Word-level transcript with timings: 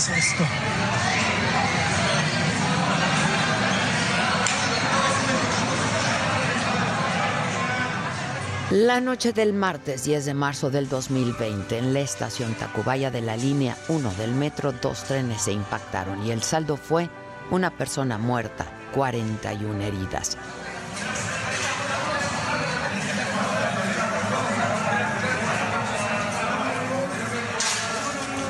¿Cómo 0.00 0.14
pasó 0.14 0.14
esto? 0.14 0.44
La 8.70 9.00
noche 9.00 9.32
del 9.32 9.52
martes 9.52 10.04
10 10.04 10.24
de 10.24 10.34
marzo 10.34 10.70
del 10.70 10.88
2020, 10.88 11.76
en 11.76 11.92
la 11.92 12.00
estación 12.00 12.54
Tacubaya 12.54 13.10
de 13.10 13.20
la 13.20 13.36
línea 13.36 13.76
1 13.88 14.14
del 14.14 14.32
metro, 14.32 14.72
dos 14.72 15.04
trenes 15.04 15.42
se 15.42 15.52
impactaron 15.52 16.24
y 16.24 16.30
el 16.30 16.42
saldo 16.42 16.76
fue 16.76 17.10
una 17.50 17.70
persona 17.70 18.16
muerta, 18.16 18.66
41 18.94 19.82
heridas. 19.82 20.38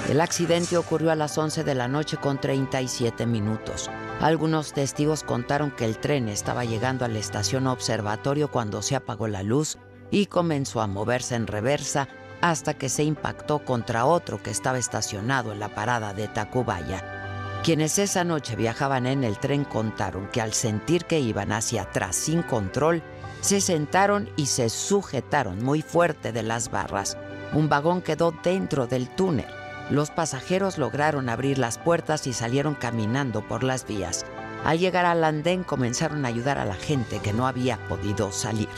El 0.09 0.21
accidente 0.21 0.77
ocurrió 0.77 1.13
a 1.13 1.17
las 1.17 1.39
11 1.39 1.63
de 1.63 1.75
la 1.75 1.87
noche 1.87 2.17
con 2.17 2.41
37 2.41 3.27
minutos. 3.27 3.91
Algunos 4.21 4.73
testigos 4.73 5.23
contaron 5.23 5.71
que 5.71 5.85
el 5.85 5.99
tren 5.99 6.29
estaba 6.29 6.65
llegando 6.65 7.05
a 7.05 7.09
la 7.09 7.19
estación 7.19 7.67
observatorio 7.67 8.51
cuando 8.51 8.83
se 8.83 8.97
apagó 8.97 9.29
la 9.29 9.43
luz 9.43 9.79
y 10.11 10.27
comenzó 10.27 10.81
a 10.81 10.87
moverse 10.87 11.37
en 11.37 11.47
reversa 11.47 12.09
hasta 12.41 12.75
que 12.75 12.89
se 12.89 13.05
impactó 13.05 13.65
contra 13.65 14.07
otro 14.07 14.43
que 14.43 14.51
estaba 14.51 14.79
estacionado 14.79 15.53
en 15.53 15.61
la 15.61 15.69
parada 15.75 16.13
de 16.13 16.27
Tacubaya. 16.27 17.61
Quienes 17.63 17.99
esa 17.99 18.25
noche 18.25 18.57
viajaban 18.57 19.07
en 19.07 19.23
el 19.23 19.39
tren 19.39 19.65
contaron 19.65 20.29
que 20.29 20.41
al 20.41 20.55
sentir 20.55 21.05
que 21.05 21.21
iban 21.21 21.53
hacia 21.53 21.83
atrás 21.83 22.17
sin 22.17 22.43
control, 22.43 23.03
se 23.43 23.61
sentaron 23.61 24.31
y 24.37 24.47
se 24.47 24.71
sujetaron 24.71 25.63
muy 25.63 25.83
fuerte 25.83 26.33
de 26.33 26.43
las 26.43 26.71
barras. 26.71 27.17
Un 27.53 27.69
vagón 27.69 28.01
quedó 28.01 28.33
dentro 28.43 28.87
del 28.87 29.09
túnel. 29.11 29.60
Los 29.91 30.11
pasajeros 30.11 30.79
lograron 30.79 31.29
abrir 31.29 31.59
las 31.59 31.77
puertas 31.77 32.29
y 32.29 32.33
salieron 32.33 32.77
caminando 32.77 33.47
por 33.47 33.65
las 33.65 33.85
vías. 33.85 34.25
Al 34.65 34.79
llegar 34.79 35.05
al 35.05 35.25
andén 35.25 35.65
comenzaron 35.65 36.25
a 36.25 36.29
ayudar 36.29 36.59
a 36.59 36.65
la 36.65 36.77
gente 36.77 37.19
que 37.19 37.33
no 37.33 37.49
había 37.49 37.77
podido 37.89 38.31
salir. 38.31 38.69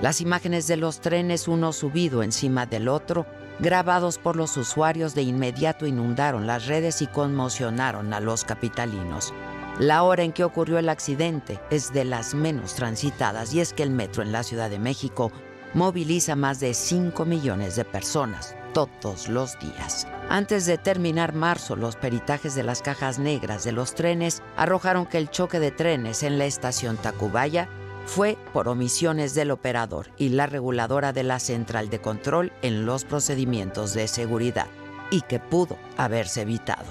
Las 0.00 0.22
imágenes 0.22 0.66
de 0.66 0.78
los 0.78 1.00
trenes, 1.00 1.46
uno 1.46 1.74
subido 1.74 2.22
encima 2.22 2.64
del 2.64 2.88
otro, 2.88 3.26
grabados 3.58 4.16
por 4.16 4.36
los 4.36 4.56
usuarios, 4.56 5.14
de 5.14 5.22
inmediato 5.22 5.86
inundaron 5.86 6.46
las 6.46 6.66
redes 6.66 7.02
y 7.02 7.06
conmocionaron 7.06 8.14
a 8.14 8.20
los 8.20 8.44
capitalinos. 8.44 9.34
La 9.78 10.04
hora 10.04 10.22
en 10.22 10.32
que 10.32 10.44
ocurrió 10.44 10.78
el 10.78 10.88
accidente 10.88 11.60
es 11.68 11.92
de 11.92 12.06
las 12.06 12.34
menos 12.34 12.74
transitadas 12.74 13.52
y 13.52 13.60
es 13.60 13.74
que 13.74 13.82
el 13.82 13.90
metro 13.90 14.22
en 14.22 14.32
la 14.32 14.42
Ciudad 14.42 14.70
de 14.70 14.78
México 14.78 15.32
moviliza 15.74 16.34
más 16.34 16.60
de 16.60 16.72
5 16.72 17.26
millones 17.26 17.76
de 17.76 17.84
personas 17.84 18.56
todos 18.76 19.30
los 19.30 19.58
días. 19.58 20.06
Antes 20.28 20.66
de 20.66 20.76
terminar 20.76 21.32
marzo, 21.32 21.76
los 21.76 21.96
peritajes 21.96 22.54
de 22.54 22.62
las 22.62 22.82
cajas 22.82 23.18
negras 23.18 23.64
de 23.64 23.72
los 23.72 23.94
trenes 23.94 24.42
arrojaron 24.54 25.06
que 25.06 25.16
el 25.16 25.30
choque 25.30 25.58
de 25.60 25.70
trenes 25.70 26.22
en 26.22 26.36
la 26.36 26.44
estación 26.44 26.98
Tacubaya 26.98 27.70
fue 28.04 28.36
por 28.52 28.68
omisiones 28.68 29.34
del 29.34 29.50
operador 29.50 30.08
y 30.18 30.28
la 30.28 30.46
reguladora 30.46 31.14
de 31.14 31.22
la 31.22 31.38
central 31.38 31.88
de 31.88 32.02
control 32.02 32.52
en 32.60 32.84
los 32.84 33.06
procedimientos 33.06 33.94
de 33.94 34.08
seguridad 34.08 34.66
y 35.10 35.22
que 35.22 35.40
pudo 35.40 35.78
haberse 35.96 36.42
evitado. 36.42 36.84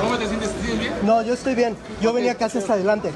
¿Cómo 0.00 0.18
te 0.18 0.26
sientes? 0.26 0.50
¿Te 0.50 0.60
sientes 0.60 0.80
bien? 0.80 0.92
No, 1.04 1.22
yo 1.22 1.34
estoy 1.34 1.54
bien. 1.54 1.76
Yo 2.02 2.12
venía 2.12 2.34
casi 2.34 2.58
hasta 2.58 2.72
adelante. 2.72 3.12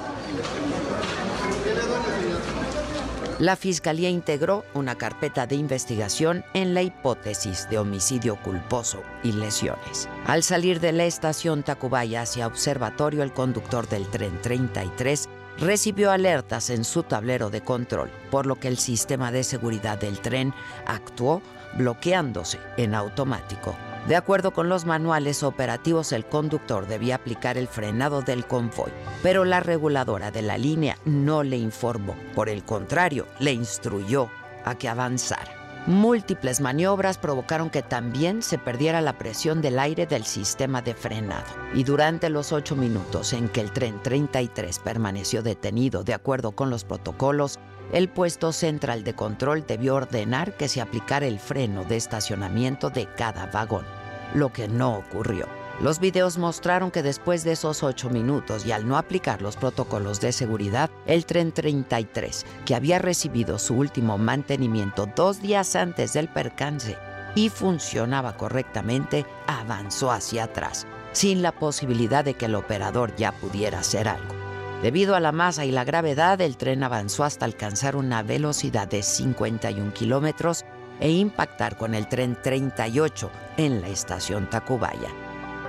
La 3.39 3.55
Fiscalía 3.55 4.11
integró 4.11 4.65
una 4.75 4.97
carpeta 4.97 5.47
de 5.47 5.55
investigación 5.55 6.45
en 6.55 6.75
la 6.75 6.83
hipótesis 6.83 7.69
de 7.71 7.79
homicidio 7.79 8.35
culposo 8.43 9.01
y 9.23 9.31
lesiones. 9.31 10.09
Al 10.27 10.43
salir 10.43 10.81
de 10.81 10.91
la 10.91 11.05
estación 11.05 11.63
Tacubaya 11.63 12.23
hacia 12.23 12.49
Observatorio, 12.49 13.23
el 13.23 13.33
conductor 13.33 13.89
del 13.89 14.09
tren 14.09 14.43
33 14.43 15.29
recibió 15.61 16.11
alertas 16.11 16.69
en 16.71 16.83
su 16.83 17.05
tablero 17.05 17.49
de 17.49 17.61
control, 17.61 18.11
por 18.33 18.45
lo 18.45 18.57
que 18.57 18.67
el 18.67 18.79
sistema 18.79 19.31
de 19.31 19.45
seguridad 19.45 19.99
del 19.99 20.19
tren 20.21 20.53
actuó 20.87 21.41
bloqueándose 21.77 22.59
en 22.77 22.93
automático. 22.93 23.77
De 24.09 24.17
acuerdo 24.17 24.55
con 24.55 24.71
los 24.71 24.87
manuales 24.87 25.43
operativos, 25.43 26.13
el 26.13 26.25
conductor 26.25 26.87
debía 26.87 27.17
aplicar 27.17 27.59
el 27.59 27.69
frenado 27.69 28.23
del 28.23 28.47
convoy, 28.47 28.91
pero 29.23 29.45
la 29.45 29.61
reguladora 29.61 30.31
de 30.31 30.41
la 30.41 30.57
línea 30.57 30.97
no 31.05 31.43
le 31.43 31.59
informó. 31.59 32.17
Por 32.35 32.49
el 32.49 32.65
contrario, 32.65 33.27
le 33.39 33.53
instruyó 33.53 34.31
a 34.65 34.77
que 34.77 34.89
avanzara. 34.89 35.53
Múltiples 35.87 36.63
maniobras 36.63 37.19
provocaron 37.19 37.69
que 37.69 37.83
también 37.83 38.43
se 38.43 38.57
perdiera 38.57 39.03
la 39.03 39.19
presión 39.19 39.61
del 39.61 39.79
aire 39.79 40.07
del 40.07 40.25
sistema 40.25 40.81
de 40.81 40.95
frenado. 40.95 41.45
Y 41.75 41.85
durante 41.85 42.31
los 42.31 42.53
ocho 42.53 42.77
minutos 42.77 43.35
en 43.35 43.51
que 43.51 43.61
el 43.61 43.73
tren 43.73 44.03
33 44.03 44.79
permaneció 44.79 45.43
detenido 45.43 46.03
de 46.03 46.15
acuerdo 46.15 46.53
con 46.53 46.71
los 46.71 46.85
protocolos, 46.85 47.59
el 47.93 48.09
puesto 48.09 48.53
central 48.53 49.03
de 49.03 49.15
control 49.15 49.65
debió 49.67 49.95
ordenar 49.95 50.55
que 50.57 50.69
se 50.69 50.83
aplicara 50.83 51.27
el 51.27 51.39
freno 51.39 51.85
de 51.85 51.97
estacionamiento 51.97 52.91
de 52.91 53.07
cada 53.07 53.47
vagón, 53.47 53.85
lo 54.35 54.53
que 54.53 54.69
no 54.69 54.97
ocurrió. 54.97 55.47
Los 55.81 56.01
videos 56.01 56.39
mostraron 56.39 56.91
que 56.91 57.05
después 57.05 57.45
de 57.45 57.53
esos 57.53 57.85
ocho 57.85 58.11
minutos 58.11 58.67
y 58.67 58.73
al 58.73 58.89
no 58.89 58.97
aplicar 58.99 59.43
los 59.43 59.57
protocolos 59.57 60.21
de 60.21 60.33
seguridad, 60.33 60.91
el 61.07 61.25
tren 61.25 61.53
33, 61.53 62.45
que 62.67 62.75
había 62.75 62.99
recibido 62.99 63.61
su 63.61 63.75
último 63.75 64.19
mantenimiento 64.19 65.09
dos 65.15 65.41
días 65.41 65.77
antes 65.77 66.15
del 66.15 66.29
percance 66.29 66.97
y 67.37 67.49
funcionaba 67.49 68.37
correctamente, 68.37 69.25
avanzó 69.47 70.11
hacia 70.11 70.45
atrás, 70.45 70.85
sin 71.13 71.43
la 71.43 71.53
posibilidad 71.53 72.25
de 72.25 72.35
que 72.35 72.47
el 72.47 72.57
operador 72.57 73.15
ya 73.15 73.31
pudiera 73.31 73.79
hacer 73.79 74.09
algo. 74.09 74.35
Debido 74.83 75.15
a 75.15 75.21
la 75.21 75.31
masa 75.31 75.65
y 75.65 75.71
la 75.71 75.85
gravedad, 75.85 76.41
el 76.41 76.57
tren 76.57 76.83
avanzó 76.83 77.23
hasta 77.23 77.45
alcanzar 77.45 77.95
una 77.95 78.25
velocidad 78.25 78.89
de 78.89 79.05
51 79.05 79.93
kilómetros 79.93 80.65
e 81.01 81.11
impactar 81.11 81.77
con 81.77 81.95
el 81.95 82.09
tren 82.09 82.37
38 82.43 83.31
en 83.57 83.81
la 83.81 83.89
estación 83.89 84.49
Tacubaya. 84.51 85.09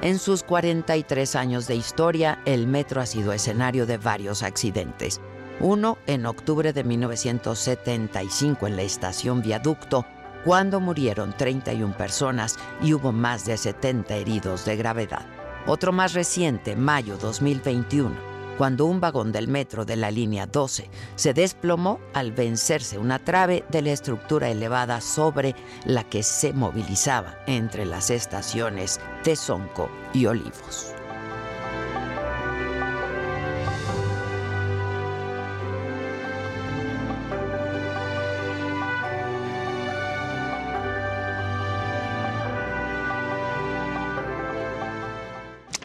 En 0.02 0.18
sus 0.18 0.44
43 0.44 1.36
años 1.36 1.68
de 1.68 1.76
historia, 1.76 2.40
el 2.46 2.68
metro 2.68 3.02
ha 3.02 3.06
sido 3.06 3.34
escenario 3.34 3.86
de 3.86 3.98
varios 3.98 4.44
accidentes. 4.44 5.20
Uno 5.60 5.98
en 6.08 6.26
octubre 6.26 6.72
de 6.72 6.86
1975 6.86 8.68
en 8.68 8.76
la 8.78 8.84
estación 8.84 9.42
Viaducto, 9.42 10.06
cuando 10.46 10.80
murieron 10.80 11.36
31 11.36 11.98
personas 11.98 12.58
y 12.82 12.94
hubo 12.94 13.12
más 13.12 13.46
de 13.46 13.58
70 13.58 14.16
heridos 14.16 14.64
de 14.64 14.78
gravedad. 14.78 15.26
Otro 15.68 15.92
más 15.92 16.14
reciente, 16.14 16.78
mayo 16.78 17.18
2021, 17.18 18.29
cuando 18.60 18.88
un 18.88 19.00
vagón 19.00 19.32
del 19.32 19.48
metro 19.48 19.86
de 19.86 19.96
la 19.96 20.12
línea 20.12 20.46
12 20.46 20.90
se 21.16 21.34
desplomó 21.34 21.98
al 22.14 22.34
vencerse 22.34 22.98
una 22.98 23.18
trave 23.18 23.64
de 23.72 23.82
la 23.82 23.92
estructura 23.92 24.50
elevada 24.50 25.00
sobre 25.00 25.56
la 25.86 26.04
que 26.04 26.24
se 26.24 26.52
movilizaba 26.52 27.38
entre 27.48 27.86
las 27.86 28.10
estaciones 28.10 29.00
Tezonco 29.24 29.90
y 30.12 30.26
Olivos. 30.26 30.94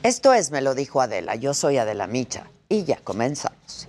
Esto 0.03 0.33
es, 0.33 0.51
me 0.51 0.61
lo 0.61 0.75
dijo 0.75 1.01
Adela, 1.01 1.37
yo 1.37 1.55
soy 1.55 1.79
Adela 1.79 2.09
Micha 2.09 2.51
y 2.75 2.85
ya 2.85 2.97
comenzamos. 2.97 3.89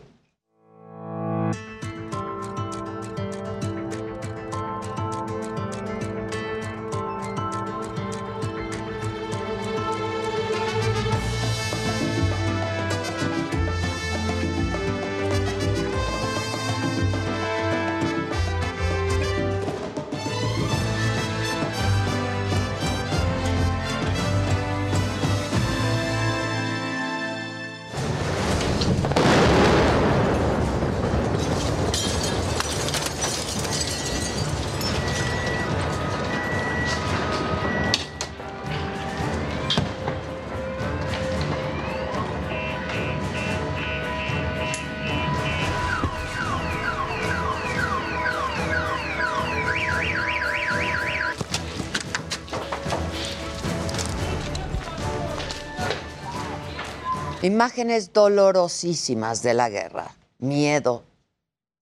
Imágenes 57.55 58.11
dolorosísimas 58.11 59.41
de 59.41 59.53
la 59.53 59.69
guerra. 59.69 60.13
Miedo, 60.39 61.03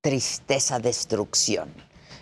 tristeza, 0.02 0.78
destrucción. 0.78 1.74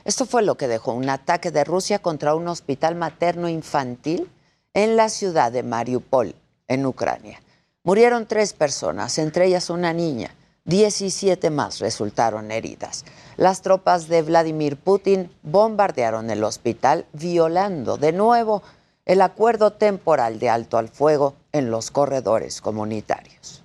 Esto 0.05 0.25
fue 0.25 0.41
lo 0.41 0.55
que 0.55 0.69
dejó 0.69 0.93
un 0.93 1.09
ataque 1.09 1.51
de 1.51 1.65
Rusia 1.65 1.99
contra 1.99 2.33
un 2.33 2.47
hospital 2.47 2.95
materno 2.95 3.49
infantil 3.49 4.31
en 4.73 4.95
la 4.95 5.09
ciudad 5.09 5.51
de 5.51 5.63
Mariupol, 5.63 6.33
en 6.69 6.85
Ucrania. 6.85 7.41
Murieron 7.83 8.25
tres 8.25 8.53
personas, 8.53 9.17
entre 9.17 9.47
ellas 9.47 9.69
una 9.69 9.91
niña. 9.91 10.33
17 10.63 11.49
más 11.49 11.79
resultaron 11.79 12.51
heridas. 12.51 13.03
Las 13.35 13.61
tropas 13.61 14.07
de 14.07 14.21
Vladimir 14.21 14.77
Putin 14.77 15.29
bombardearon 15.43 16.29
el 16.29 16.45
hospital, 16.45 17.05
violando 17.11 17.97
de 17.97 18.13
nuevo 18.13 18.63
el 19.03 19.21
acuerdo 19.21 19.73
temporal 19.73 20.39
de 20.39 20.49
alto 20.49 20.77
al 20.77 20.87
fuego 20.87 21.35
en 21.53 21.71
los 21.71 21.91
corredores 21.91 22.61
comunitarios. 22.61 23.63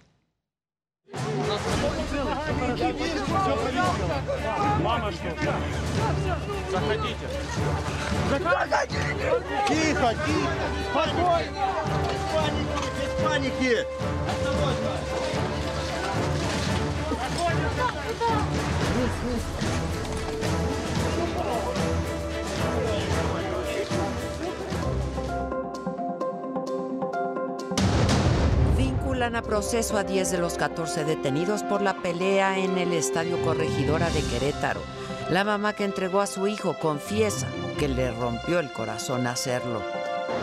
Vinculan 29.17 29.37
a 29.37 29.41
proceso 29.41 29.97
a 29.97 30.05
10 30.05 30.31
de 30.31 30.37
los 30.37 30.59
14 30.59 31.07
detenidos 31.07 31.63
por 31.63 31.81
la 31.81 32.03
pelea 32.03 32.59
en 32.59 32.77
el 32.77 32.93
Estadio 32.93 33.41
Corregidora 33.41 34.11
de 34.11 34.21
Querétaro. 34.21 34.83
La 35.31 35.43
mamá 35.43 35.73
que 35.73 35.85
entregó 35.85 36.21
a 36.21 36.27
su 36.27 36.47
hijo 36.47 36.77
confiesa 36.79 37.47
que 37.79 37.89
le 37.89 38.11
rompió 38.13 38.59
el 38.59 38.71
corazón 38.71 39.27
hacerlo. 39.27 39.81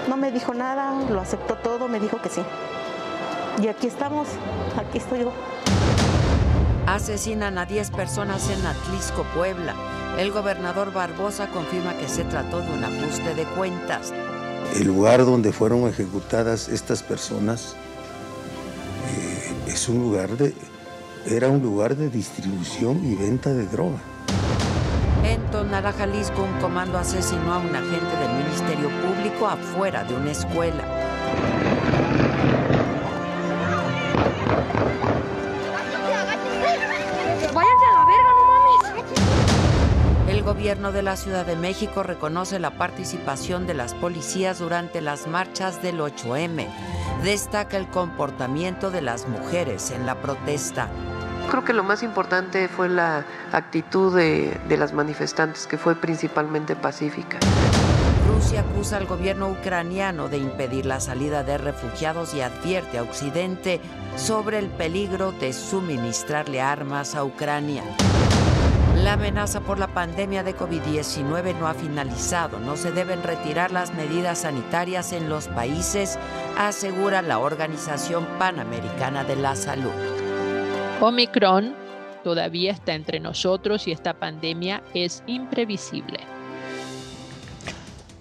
No 0.09 0.17
me 0.17 0.31
dijo 0.31 0.55
nada, 0.55 1.07
lo 1.07 1.21
aceptó 1.21 1.53
todo, 1.53 1.87
me 1.87 1.99
dijo 1.99 2.19
que 2.19 2.29
sí. 2.29 2.41
Y 3.61 3.67
aquí 3.67 3.85
estamos, 3.85 4.27
aquí 4.75 4.97
estoy 4.97 5.19
yo. 5.19 5.33
Asesinan 6.87 7.59
a 7.59 7.67
10 7.67 7.91
personas 7.91 8.49
en 8.49 8.65
Atlisco, 8.65 9.23
Puebla. 9.35 9.75
El 10.17 10.31
gobernador 10.31 10.91
Barbosa 10.91 11.47
confirma 11.49 11.95
que 11.95 12.09
se 12.09 12.23
trató 12.23 12.61
de 12.61 12.71
un 12.71 12.83
ajuste 12.83 13.35
de 13.35 13.43
cuentas. 13.55 14.11
El 14.75 14.87
lugar 14.87 15.25
donde 15.25 15.51
fueron 15.51 15.87
ejecutadas 15.87 16.69
estas 16.69 17.03
personas 17.03 17.75
eh, 19.09 19.53
es 19.67 19.89
un 19.89 19.99
lugar 19.99 20.29
de, 20.37 20.53
era 21.25 21.49
un 21.49 21.61
lugar 21.61 21.95
de 21.95 22.09
distribución 22.09 23.05
y 23.05 23.15
venta 23.15 23.53
de 23.53 23.65
droga. 23.65 23.99
En 25.23 25.41
Tonara, 25.51 25.93
Jalisco, 25.93 26.43
un 26.43 26.59
comando 26.59 26.97
asesinó 26.97 27.53
a 27.53 27.59
un 27.59 27.73
agente 27.73 28.17
del 28.17 28.33
Ministerio 28.43 28.89
Público 29.01 29.47
afuera 29.47 30.03
de 30.03 30.15
una 30.15 30.31
escuela. 30.31 30.83
Váyanse 37.53 37.85
a 37.85 37.93
la 37.93 38.05
verga, 38.05 38.29
no 38.35 38.43
mames. 38.51 38.73
El 40.27 40.43
gobierno 40.43 40.91
de 40.91 41.03
la 41.03 41.15
Ciudad 41.15 41.45
de 41.45 41.55
México 41.55 42.03
reconoce 42.03 42.59
la 42.59 42.77
participación 42.77 43.65
de 43.65 43.75
las 43.75 43.93
policías 43.93 44.59
durante 44.59 44.99
las 44.99 45.27
marchas 45.27 45.81
del 45.81 45.99
8M. 45.99 46.67
Destaca 47.23 47.77
el 47.77 47.87
comportamiento 47.87 48.91
de 48.91 49.01
las 49.01 49.29
mujeres 49.29 49.91
en 49.91 50.05
la 50.05 50.15
protesta. 50.15 50.89
Creo 51.49 51.63
que 51.63 51.71
lo 51.71 51.81
más 51.81 52.03
importante 52.03 52.67
fue 52.67 52.89
la 52.89 53.25
actitud 53.53 54.13
de, 54.13 54.59
de 54.67 54.77
las 54.77 54.91
manifestantes, 54.91 55.65
que 55.65 55.77
fue 55.77 55.95
principalmente 55.95 56.75
pacífica. 56.75 57.39
Rusia 58.27 58.59
acusa 58.59 58.97
al 58.97 59.05
gobierno 59.05 59.49
ucraniano 59.49 60.27
de 60.27 60.37
impedir 60.37 60.85
la 60.85 60.99
salida 60.99 61.43
de 61.43 61.57
refugiados 61.57 62.33
y 62.33 62.41
advierte 62.41 62.97
a 62.97 63.03
Occidente 63.03 63.79
sobre 64.17 64.59
el 64.59 64.67
peligro 64.67 65.31
de 65.31 65.53
suministrarle 65.53 66.59
armas 66.59 67.15
a 67.15 67.23
Ucrania. 67.23 67.83
La 69.03 69.13
amenaza 69.13 69.59
por 69.59 69.79
la 69.79 69.87
pandemia 69.87 70.43
de 70.43 70.55
COVID-19 70.55 71.59
no 71.59 71.67
ha 71.67 71.73
finalizado. 71.73 72.57
No 72.59 72.77
se 72.77 72.93
deben 72.93 73.21
retirar 73.21 73.73
las 73.73 73.93
medidas 73.93 74.39
sanitarias 74.39 75.11
en 75.11 75.27
los 75.27 75.49
países, 75.49 76.17
asegura 76.57 77.21
la 77.21 77.39
Organización 77.39 78.25
Panamericana 78.39 79.25
de 79.25 79.35
la 79.35 79.57
Salud. 79.57 79.91
Omicron 81.01 81.75
todavía 82.23 82.71
está 82.71 82.93
entre 82.93 83.19
nosotros 83.19 83.89
y 83.89 83.91
esta 83.91 84.13
pandemia 84.13 84.81
es 84.93 85.21
imprevisible. 85.27 86.21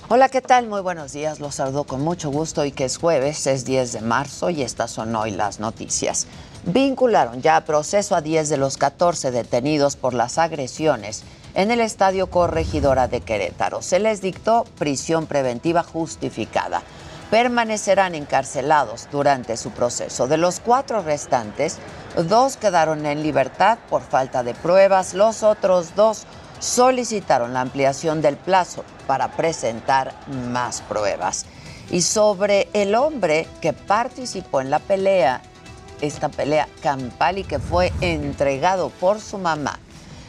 Hola, 0.08 0.28
¿qué 0.28 0.40
tal? 0.40 0.66
Muy 0.66 0.80
buenos 0.80 1.12
días. 1.12 1.38
Los 1.38 1.54
saludo 1.54 1.84
con 1.84 2.00
mucho 2.00 2.30
gusto 2.30 2.64
y 2.64 2.72
que 2.72 2.86
es 2.86 2.96
jueves, 2.96 3.46
es 3.46 3.64
10 3.64 3.92
de 3.92 4.00
marzo 4.00 4.50
y 4.50 4.62
estas 4.62 4.90
son 4.90 5.14
hoy 5.14 5.30
las 5.30 5.60
noticias. 5.60 6.26
Vincularon 6.64 7.42
ya 7.42 7.56
a 7.56 7.64
proceso 7.64 8.14
a 8.14 8.20
10 8.20 8.48
de 8.48 8.56
los 8.56 8.76
14 8.76 9.32
detenidos 9.32 9.96
por 9.96 10.14
las 10.14 10.38
agresiones 10.38 11.24
en 11.54 11.72
el 11.72 11.80
Estadio 11.80 12.28
Corregidora 12.28 13.08
de 13.08 13.20
Querétaro. 13.20 13.82
Se 13.82 13.98
les 13.98 14.22
dictó 14.22 14.64
prisión 14.78 15.26
preventiva 15.26 15.82
justificada. 15.82 16.82
Permanecerán 17.32 18.14
encarcelados 18.14 19.08
durante 19.10 19.56
su 19.56 19.70
proceso. 19.72 20.28
De 20.28 20.36
los 20.36 20.60
cuatro 20.60 21.02
restantes, 21.02 21.78
dos 22.28 22.56
quedaron 22.56 23.06
en 23.06 23.24
libertad 23.24 23.78
por 23.90 24.02
falta 24.02 24.44
de 24.44 24.54
pruebas, 24.54 25.14
los 25.14 25.42
otros 25.42 25.96
dos 25.96 26.26
solicitaron 26.60 27.54
la 27.54 27.62
ampliación 27.62 28.22
del 28.22 28.36
plazo 28.36 28.84
para 29.08 29.32
presentar 29.32 30.14
más 30.28 30.80
pruebas. 30.82 31.44
Y 31.90 32.02
sobre 32.02 32.68
el 32.72 32.94
hombre 32.94 33.48
que 33.60 33.72
participó 33.72 34.60
en 34.60 34.70
la 34.70 34.78
pelea, 34.78 35.42
esta 36.02 36.28
pelea 36.28 36.68
campal 36.82 37.38
y 37.38 37.44
que 37.44 37.58
fue 37.58 37.92
entregado 38.02 38.90
por 38.90 39.20
su 39.20 39.38
mamá, 39.38 39.78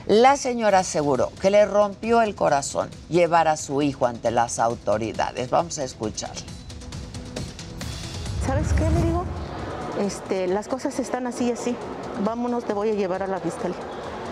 la 0.06 0.38
señora 0.38 0.80
aseguró 0.80 1.32
que 1.42 1.50
le 1.50 1.66
rompió 1.66 2.22
el 2.22 2.36
corazón 2.36 2.90
llevar 3.10 3.48
a 3.48 3.58
su 3.58 3.82
hijo 3.82 4.06
ante 4.06 4.32
las 4.32 4.60
autoridades. 4.60 5.50
Vamos 5.50 5.80
a 5.80 5.84
escucharle. 5.84 6.44
¿Sabes 8.46 8.74
qué 8.74 8.90
le 8.90 9.02
digo? 9.02 9.24
Este, 10.00 10.48
las 10.48 10.68
cosas 10.68 11.00
están 11.00 11.28
así 11.28 11.46
y 11.46 11.52
así. 11.52 11.76
Vámonos, 12.24 12.66
te 12.66 12.74
voy 12.74 12.90
a 12.90 12.94
llevar 12.94 13.24
a 13.24 13.28
la 13.28 13.40
fiscalía. 13.40 13.78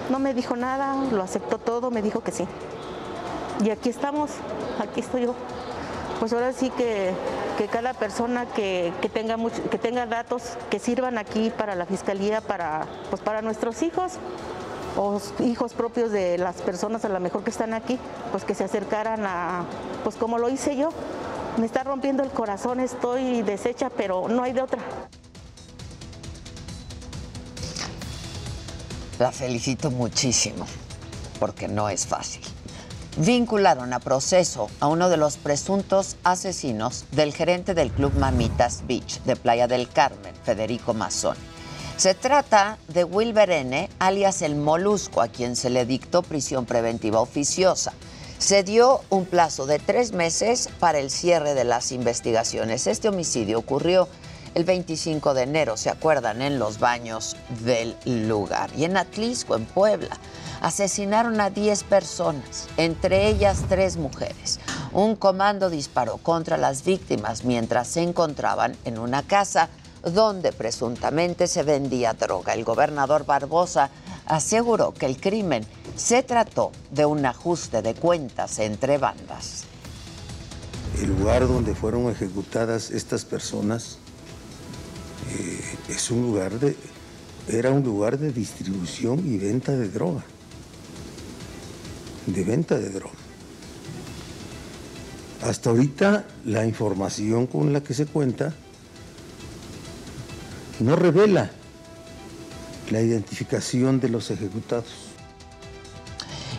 No 0.09 0.19
me 0.19 0.33
dijo 0.33 0.55
nada, 0.55 0.95
lo 1.11 1.23
aceptó 1.23 1.57
todo, 1.57 1.89
me 1.89 2.01
dijo 2.01 2.21
que 2.21 2.31
sí. 2.31 2.45
Y 3.63 3.69
aquí 3.69 3.89
estamos, 3.89 4.31
aquí 4.79 4.99
estoy 4.99 5.23
yo. 5.23 5.35
Pues 6.21 6.33
ahora 6.33 6.53
sí 6.53 6.69
que, 6.69 7.13
que 7.57 7.65
cada 7.65 7.95
persona 7.95 8.45
que, 8.45 8.93
que 9.01 9.09
tenga 9.09 9.37
que 9.71 9.79
tenga 9.79 10.05
datos 10.05 10.55
que 10.69 10.77
sirvan 10.77 11.17
aquí 11.17 11.49
para 11.49 11.73
la 11.73 11.87
fiscalía, 11.87 12.41
para, 12.41 12.85
pues 13.09 13.23
para 13.23 13.41
nuestros 13.41 13.81
hijos 13.81 14.19
o 14.95 15.19
hijos 15.39 15.73
propios 15.73 16.11
de 16.11 16.37
las 16.37 16.61
personas 16.61 17.05
a 17.05 17.09
lo 17.09 17.19
mejor 17.19 17.43
que 17.43 17.49
están 17.49 17.73
aquí, 17.73 17.97
pues 18.29 18.43
que 18.43 18.53
se 18.53 18.63
acercaran 18.63 19.25
a, 19.25 19.65
pues 20.03 20.15
como 20.15 20.37
lo 20.37 20.47
hice 20.49 20.75
yo. 20.77 20.89
Me 21.57 21.65
está 21.65 21.83
rompiendo 21.83 22.21
el 22.21 22.29
corazón, 22.29 22.81
estoy 22.81 23.41
deshecha, 23.41 23.89
pero 23.89 24.27
no 24.27 24.43
hay 24.43 24.53
de 24.53 24.61
otra. 24.61 24.79
La 29.17 29.31
felicito 29.31 29.89
muchísimo, 29.89 30.67
porque 31.39 31.67
no 31.67 31.89
es 31.89 32.05
fácil. 32.05 32.43
Vincularon 33.17 33.91
a 33.91 33.99
proceso 33.99 34.69
a 34.79 34.87
uno 34.87 35.09
de 35.09 35.17
los 35.17 35.35
presuntos 35.35 36.15
asesinos 36.23 37.05
del 37.11 37.33
gerente 37.33 37.73
del 37.73 37.91
club 37.91 38.13
Mamitas 38.15 38.83
Beach 38.87 39.21
de 39.23 39.35
Playa 39.35 39.67
del 39.67 39.89
Carmen, 39.89 40.33
Federico 40.45 40.93
Mazón. 40.93 41.35
Se 41.97 42.15
trata 42.15 42.77
de 42.87 43.03
Wilber 43.03 43.51
N., 43.51 43.89
alias 43.99 44.41
el 44.41 44.55
Molusco, 44.55 45.21
a 45.21 45.27
quien 45.27 45.57
se 45.57 45.69
le 45.69 45.85
dictó 45.85 46.23
prisión 46.23 46.65
preventiva 46.65 47.19
oficiosa. 47.19 47.93
Se 48.39 48.63
dio 48.63 49.01
un 49.09 49.25
plazo 49.25 49.67
de 49.67 49.77
tres 49.77 50.13
meses 50.13 50.69
para 50.79 50.97
el 50.97 51.11
cierre 51.11 51.53
de 51.53 51.65
las 51.65 51.91
investigaciones. 51.91 52.87
Este 52.87 53.09
homicidio 53.09 53.59
ocurrió 53.59 54.07
el 54.53 54.63
25 54.65 55.33
de 55.33 55.43
enero, 55.43 55.77
¿se 55.77 55.89
acuerdan? 55.89 56.41
En 56.41 56.59
los 56.59 56.79
baños 56.79 57.35
del 57.63 57.95
lugar. 58.05 58.69
Y 58.75 58.83
en 58.83 58.97
Atlisco, 58.97 59.55
en 59.55 59.65
Puebla, 59.65 60.17
asesinaron 60.61 61.39
a 61.39 61.49
10 61.49 61.83
personas, 61.85 62.67
entre 62.77 63.27
ellas 63.27 63.63
tres 63.69 63.97
mujeres. 63.97 64.59
Un 64.91 65.15
comando 65.15 65.69
disparó 65.69 66.17
contra 66.17 66.57
las 66.57 66.83
víctimas 66.83 67.45
mientras 67.45 67.87
se 67.87 68.01
encontraban 68.01 68.75
en 68.85 68.99
una 68.99 69.23
casa 69.23 69.69
donde 70.03 70.51
presuntamente 70.51 71.47
se 71.47 71.63
vendía 71.63 72.13
droga. 72.13 72.53
El 72.53 72.63
gobernador 72.63 73.25
Barbosa 73.25 73.89
aseguró 74.25 74.93
que 74.93 75.05
el 75.05 75.19
crimen 75.19 75.65
se 75.95 76.23
trató 76.23 76.71
de 76.89 77.05
un 77.05 77.25
ajuste 77.25 77.81
de 77.81 77.93
cuentas 77.93 78.59
entre 78.59 78.97
bandas. 78.97 79.65
El 80.99 81.09
lugar 81.09 81.47
donde 81.47 81.73
fueron 81.73 82.09
ejecutadas 82.09 82.91
estas 82.91 83.25
personas 83.25 83.97
eh, 85.29 85.77
es 85.89 86.11
un 86.11 86.21
lugar 86.21 86.59
de, 86.59 86.75
era 87.47 87.71
un 87.71 87.83
lugar 87.83 88.17
de 88.17 88.31
distribución 88.31 89.19
y 89.25 89.37
venta 89.37 89.71
de 89.73 89.89
droga, 89.89 90.23
de 92.25 92.43
venta 92.43 92.77
de 92.77 92.89
droga. 92.89 93.15
Hasta 95.43 95.71
ahorita 95.71 96.25
la 96.45 96.65
información 96.65 97.47
con 97.47 97.73
la 97.73 97.81
que 97.81 97.93
se 97.93 98.05
cuenta 98.05 98.53
no 100.79 100.95
revela 100.95 101.51
la 102.91 103.01
identificación 103.01 103.99
de 103.99 104.09
los 104.09 104.29
ejecutados. 104.29 104.85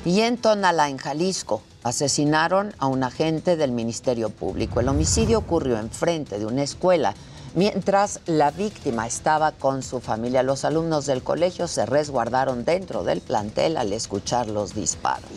Y 0.04 0.20
en 0.20 0.36
Tonalá, 0.36 0.88
en 0.88 0.96
Jalisco, 0.96 1.62
asesinaron 1.84 2.74
a 2.78 2.86
un 2.86 3.04
agente 3.04 3.56
del 3.56 3.70
Ministerio 3.70 4.30
Público. 4.30 4.80
El 4.80 4.88
homicidio 4.88 5.38
ocurrió 5.38 5.78
enfrente 5.78 6.38
de 6.38 6.46
una 6.46 6.62
escuela 6.62 7.14
mientras 7.54 8.20
la 8.26 8.50
víctima 8.50 9.06
estaba 9.06 9.52
con 9.52 9.82
su 9.82 10.00
familia. 10.00 10.42
Los 10.42 10.64
alumnos 10.64 11.06
del 11.06 11.22
colegio 11.22 11.68
se 11.68 11.86
resguardaron 11.86 12.64
dentro 12.64 13.04
del 13.04 13.20
plantel 13.20 13.76
al 13.76 13.92
escuchar 13.92 14.48
los 14.48 14.74
disparos. 14.74 15.30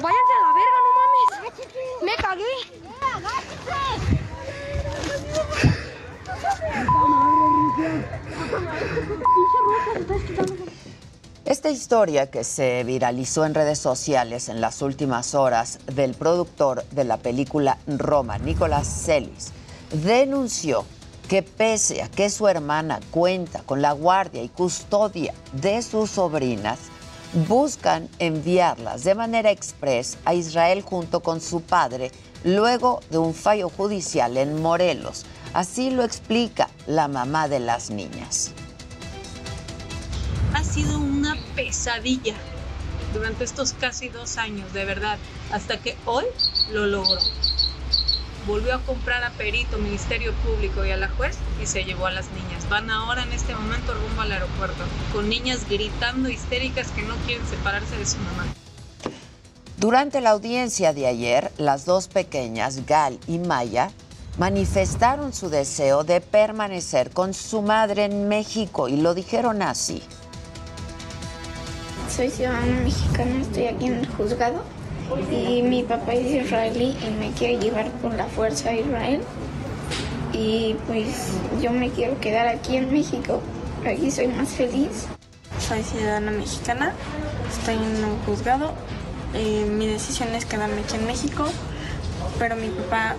Váyanse 0.00 0.34
a 0.34 0.42
la 0.42 0.52
verga, 0.52 0.78
no 0.84 0.90
mames. 0.98 1.28
Me 2.02 2.14
cagué. 2.22 2.54
Esta 11.44 11.68
historia 11.68 12.30
que 12.30 12.42
se 12.42 12.82
viralizó 12.84 13.44
en 13.44 13.52
redes 13.52 13.78
sociales 13.78 14.48
en 14.48 14.62
las 14.62 14.80
últimas 14.80 15.34
horas 15.34 15.78
del 15.94 16.14
productor 16.14 16.86
de 16.92 17.04
la 17.04 17.18
película 17.18 17.76
Roma, 17.86 18.38
Nicolás 18.38 18.86
Celis, 19.04 19.52
denunció 19.92 20.86
que 21.28 21.42
pese 21.42 22.00
a 22.00 22.08
que 22.08 22.30
su 22.30 22.48
hermana 22.48 22.98
cuenta 23.10 23.60
con 23.60 23.82
la 23.82 23.92
guardia 23.92 24.42
y 24.42 24.48
custodia 24.48 25.34
de 25.52 25.82
sus 25.82 26.12
sobrinas, 26.12 26.78
buscan 27.46 28.08
enviarlas 28.18 29.04
de 29.04 29.14
manera 29.14 29.50
express 29.50 30.16
a 30.24 30.32
Israel 30.32 30.80
junto 30.80 31.20
con 31.20 31.42
su 31.42 31.60
padre 31.60 32.10
luego 32.42 33.00
de 33.10 33.18
un 33.18 33.34
fallo 33.34 33.68
judicial 33.68 34.38
en 34.38 34.62
Morelos. 34.62 35.26
Así 35.52 35.90
lo 35.90 36.04
explica 36.04 36.70
la 36.86 37.06
mamá 37.06 37.48
de 37.48 37.60
las 37.60 37.90
niñas. 37.90 38.54
Ha 40.54 40.62
sido 40.62 40.98
una 40.98 41.36
pesadilla 41.56 42.34
durante 43.12 43.44
estos 43.44 43.72
casi 43.72 44.08
dos 44.08 44.38
años, 44.38 44.72
de 44.72 44.84
verdad, 44.84 45.18
hasta 45.52 45.78
que 45.78 45.96
hoy 46.04 46.24
lo 46.72 46.86
logró. 46.86 47.20
Volvió 48.46 48.74
a 48.74 48.80
comprar 48.80 49.24
a 49.24 49.30
Perito, 49.30 49.78
Ministerio 49.78 50.32
Público 50.44 50.84
y 50.84 50.90
a 50.90 50.96
la 50.96 51.08
juez 51.08 51.36
y 51.62 51.66
se 51.66 51.84
llevó 51.84 52.06
a 52.06 52.12
las 52.12 52.26
niñas. 52.30 52.68
Van 52.68 52.90
ahora 52.90 53.22
en 53.24 53.32
este 53.32 53.54
momento 53.54 53.94
rumbo 53.94 54.22
al 54.22 54.32
aeropuerto, 54.32 54.84
con 55.12 55.28
niñas 55.28 55.68
gritando 55.68 56.28
histéricas 56.28 56.88
que 56.90 57.02
no 57.02 57.16
quieren 57.26 57.46
separarse 57.48 57.96
de 57.96 58.06
su 58.06 58.18
mamá. 58.18 58.46
Durante 59.78 60.20
la 60.20 60.30
audiencia 60.30 60.92
de 60.92 61.06
ayer, 61.06 61.52
las 61.58 61.84
dos 61.84 62.06
pequeñas, 62.06 62.86
Gal 62.86 63.18
y 63.26 63.38
Maya, 63.38 63.90
manifestaron 64.38 65.32
su 65.32 65.48
deseo 65.48 66.04
de 66.04 66.20
permanecer 66.20 67.10
con 67.10 67.34
su 67.34 67.62
madre 67.62 68.04
en 68.04 68.28
México 68.28 68.88
y 68.88 68.96
lo 68.96 69.14
dijeron 69.14 69.62
así. 69.62 70.02
Soy 72.08 72.30
ciudadana 72.30 72.80
mexicana, 72.82 73.40
estoy 73.40 73.66
aquí 73.66 73.86
en 73.86 73.94
el 73.94 74.06
juzgado 74.06 74.62
y 75.30 75.62
mi 75.62 75.82
papá 75.82 76.14
es 76.14 76.44
israelí 76.44 76.96
y 77.06 77.10
me 77.18 77.32
quiere 77.32 77.58
llevar 77.58 77.90
por 78.02 78.14
la 78.14 78.26
fuerza 78.26 78.70
a 78.70 78.74
Israel 78.74 79.20
y 80.32 80.76
pues 80.86 81.32
yo 81.60 81.72
me 81.72 81.90
quiero 81.90 82.18
quedar 82.20 82.46
aquí 82.46 82.76
en 82.76 82.92
México, 82.92 83.40
aquí 83.84 84.10
soy 84.10 84.28
más 84.28 84.48
feliz. 84.50 85.06
Soy 85.58 85.82
ciudadana 85.82 86.30
mexicana, 86.30 86.92
estoy 87.50 87.74
en 87.74 88.04
un 88.04 88.18
juzgado. 88.26 88.72
eh, 89.34 89.66
mi 89.68 89.86
decisión 89.88 90.28
es 90.34 90.44
quedarme 90.44 90.82
aquí 90.82 90.96
en 90.96 91.06
México, 91.06 91.44
pero 92.38 92.54
mi 92.54 92.68
papá 92.68 93.16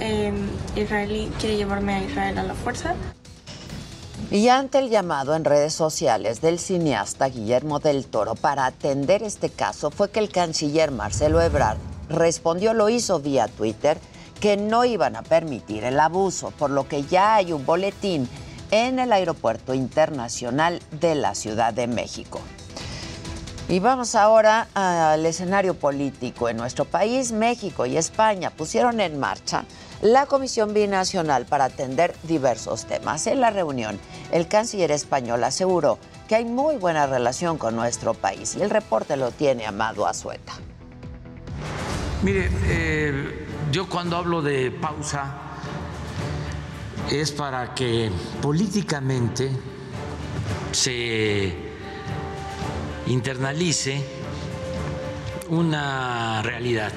eh, 0.00 0.32
israelí 0.74 1.30
quiere 1.38 1.56
llevarme 1.56 1.94
a 1.94 2.02
Israel 2.02 2.38
a 2.38 2.42
la 2.44 2.54
fuerza. 2.54 2.94
Y 4.30 4.48
ante 4.48 4.78
el 4.78 4.90
llamado 4.90 5.36
en 5.36 5.44
redes 5.44 5.72
sociales 5.72 6.40
del 6.40 6.58
cineasta 6.58 7.28
Guillermo 7.28 7.78
del 7.78 8.06
Toro 8.06 8.34
para 8.34 8.66
atender 8.66 9.22
este 9.22 9.50
caso 9.50 9.90
fue 9.90 10.10
que 10.10 10.18
el 10.18 10.30
canciller 10.30 10.90
Marcelo 10.90 11.40
Ebrard 11.40 11.78
respondió, 12.08 12.74
lo 12.74 12.88
hizo 12.88 13.20
vía 13.20 13.46
Twitter, 13.48 13.98
que 14.40 14.56
no 14.56 14.84
iban 14.84 15.16
a 15.16 15.22
permitir 15.22 15.84
el 15.84 15.98
abuso, 16.00 16.50
por 16.50 16.70
lo 16.70 16.88
que 16.88 17.04
ya 17.04 17.36
hay 17.36 17.52
un 17.52 17.64
boletín 17.64 18.28
en 18.70 18.98
el 18.98 19.12
Aeropuerto 19.12 19.74
Internacional 19.74 20.80
de 21.00 21.14
la 21.14 21.34
Ciudad 21.34 21.72
de 21.72 21.86
México. 21.86 22.40
Y 23.68 23.80
vamos 23.80 24.14
ahora 24.14 24.68
al 24.74 25.26
escenario 25.26 25.74
político. 25.74 26.48
En 26.48 26.56
nuestro 26.56 26.84
país, 26.84 27.32
México 27.32 27.84
y 27.86 27.96
España 27.96 28.50
pusieron 28.50 29.00
en 29.00 29.18
marcha 29.18 29.64
la 30.02 30.26
Comisión 30.26 30.74
Binacional 30.74 31.46
para 31.46 31.64
atender 31.64 32.14
diversos 32.22 32.86
temas. 32.86 33.26
En 33.26 33.40
la 33.40 33.50
reunión, 33.50 33.98
el 34.32 34.48
canciller 34.48 34.90
español 34.90 35.44
aseguró 35.44 35.98
que 36.28 36.34
hay 36.34 36.44
muy 36.44 36.76
buena 36.76 37.06
relación 37.06 37.58
con 37.58 37.76
nuestro 37.76 38.14
país 38.14 38.56
y 38.56 38.62
el 38.62 38.70
reporte 38.70 39.16
lo 39.16 39.30
tiene 39.30 39.66
Amado 39.66 40.06
Azueta. 40.06 40.54
Mire, 42.22 42.50
eh, 42.64 43.46
yo 43.70 43.88
cuando 43.88 44.16
hablo 44.16 44.42
de 44.42 44.70
pausa 44.70 45.34
es 47.10 47.30
para 47.30 47.74
que 47.74 48.10
políticamente 48.42 49.50
se 50.72 51.54
internalice 53.06 54.02
una 55.48 56.42
realidad. 56.42 56.92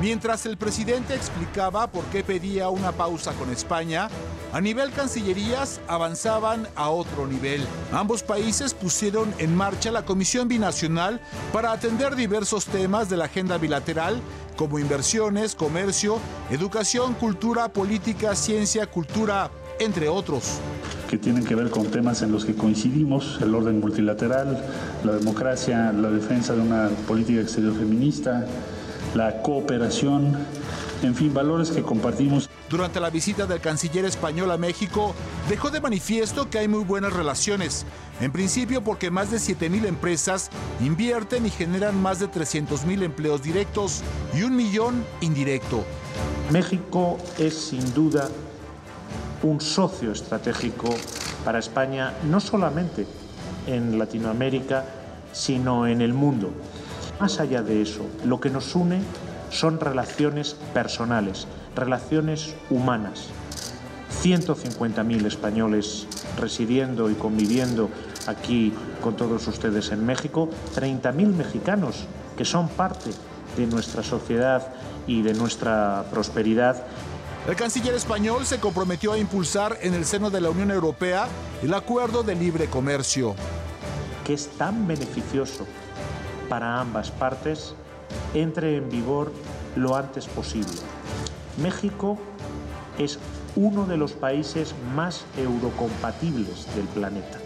Mientras 0.00 0.46
el 0.46 0.56
presidente 0.56 1.14
explicaba 1.14 1.90
por 1.90 2.04
qué 2.06 2.22
pedía 2.22 2.68
una 2.68 2.92
pausa 2.92 3.32
con 3.32 3.50
España, 3.50 4.08
a 4.52 4.60
nivel 4.60 4.92
cancillerías 4.92 5.80
avanzaban 5.88 6.68
a 6.76 6.88
otro 6.88 7.26
nivel. 7.26 7.66
Ambos 7.92 8.22
países 8.22 8.74
pusieron 8.74 9.34
en 9.38 9.54
marcha 9.54 9.90
la 9.90 10.04
Comisión 10.04 10.48
Binacional 10.48 11.20
para 11.52 11.72
atender 11.72 12.16
diversos 12.16 12.64
temas 12.66 13.08
de 13.10 13.16
la 13.16 13.26
agenda 13.26 13.58
bilateral 13.58 14.20
como 14.56 14.78
inversiones, 14.78 15.54
comercio, 15.54 16.18
educación, 16.50 17.14
cultura, 17.14 17.72
política, 17.72 18.34
ciencia, 18.34 18.86
cultura, 18.86 19.50
entre 19.78 20.08
otros. 20.08 20.58
que 21.08 21.16
tienen 21.16 21.44
que 21.44 21.54
ver 21.54 21.70
con 21.70 21.86
temas 21.86 22.20
en 22.22 22.32
los 22.32 22.44
que 22.44 22.54
coincidimos, 22.54 23.38
el 23.40 23.54
orden 23.54 23.80
multilateral, 23.80 24.62
la 25.04 25.12
democracia, 25.12 25.90
la 25.92 26.10
defensa 26.10 26.54
de 26.54 26.60
una 26.60 26.90
política 27.06 27.40
exterior 27.40 27.74
feminista, 27.74 28.46
la 29.18 29.42
cooperación, 29.42 30.46
en 31.02 31.14
fin, 31.14 31.34
valores 31.34 31.72
que 31.72 31.82
compartimos. 31.82 32.48
Durante 32.70 33.00
la 33.00 33.10
visita 33.10 33.46
del 33.46 33.60
canciller 33.60 34.04
español 34.04 34.50
a 34.52 34.56
México, 34.56 35.12
dejó 35.48 35.70
de 35.70 35.80
manifiesto 35.80 36.48
que 36.48 36.60
hay 36.60 36.68
muy 36.68 36.84
buenas 36.84 37.12
relaciones. 37.12 37.84
En 38.20 38.30
principio 38.30 38.82
porque 38.82 39.10
más 39.10 39.32
de 39.32 39.38
7.000 39.38 39.86
empresas 39.86 40.50
invierten 40.80 41.46
y 41.46 41.50
generan 41.50 42.00
más 42.00 42.20
de 42.20 42.30
300.000 42.30 43.02
empleos 43.02 43.42
directos 43.42 44.02
y 44.34 44.44
un 44.44 44.54
millón 44.54 45.04
indirecto. 45.20 45.84
México 46.52 47.18
es 47.38 47.54
sin 47.54 47.92
duda 47.92 48.28
un 49.42 49.60
socio 49.60 50.12
estratégico 50.12 50.94
para 51.44 51.58
España, 51.58 52.14
no 52.30 52.38
solamente 52.38 53.04
en 53.66 53.98
Latinoamérica, 53.98 54.84
sino 55.32 55.88
en 55.88 56.02
el 56.02 56.14
mundo. 56.14 56.52
Más 57.20 57.40
allá 57.40 57.62
de 57.62 57.82
eso, 57.82 58.06
lo 58.24 58.40
que 58.40 58.50
nos 58.50 58.74
une 58.76 59.02
son 59.50 59.80
relaciones 59.80 60.54
personales, 60.72 61.46
relaciones 61.74 62.54
humanas. 62.70 63.28
150.000 64.22 65.26
españoles 65.26 66.06
residiendo 66.38 67.10
y 67.10 67.14
conviviendo 67.14 67.90
aquí 68.26 68.72
con 69.02 69.16
todos 69.16 69.46
ustedes 69.48 69.90
en 69.90 70.04
México, 70.06 70.48
30.000 70.76 71.34
mexicanos 71.34 72.06
que 72.36 72.44
son 72.44 72.68
parte 72.68 73.10
de 73.56 73.66
nuestra 73.66 74.02
sociedad 74.02 74.68
y 75.06 75.22
de 75.22 75.34
nuestra 75.34 76.04
prosperidad 76.10 76.84
El 77.48 77.56
canciller 77.56 77.94
español 77.94 78.44
se 78.44 78.60
comprometió 78.60 79.12
a 79.12 79.18
impulsar 79.18 79.78
en 79.80 79.94
el 79.94 80.04
seno 80.04 80.28
de 80.30 80.40
la 80.40 80.50
Unión 80.50 80.70
Europea 80.70 81.26
el 81.62 81.72
acuerdo 81.74 82.22
de 82.22 82.34
libre 82.34 82.66
comercio. 82.66 83.34
que 84.24 84.34
es 84.34 84.48
tan 84.58 84.86
beneficioso 84.86 85.66
para 86.48 86.80
ambas 86.80 87.10
partes 87.10 87.74
entre 88.34 88.76
en 88.76 88.88
vigor 88.88 89.32
lo 89.76 89.96
antes 89.96 90.26
posible. 90.26 90.72
México 91.62 92.18
es 92.98 93.18
uno 93.56 93.86
de 93.86 93.96
los 93.96 94.12
países 94.12 94.74
más 94.94 95.24
eurocompatibles 95.36 96.74
del 96.74 96.86
planeta. 96.86 97.38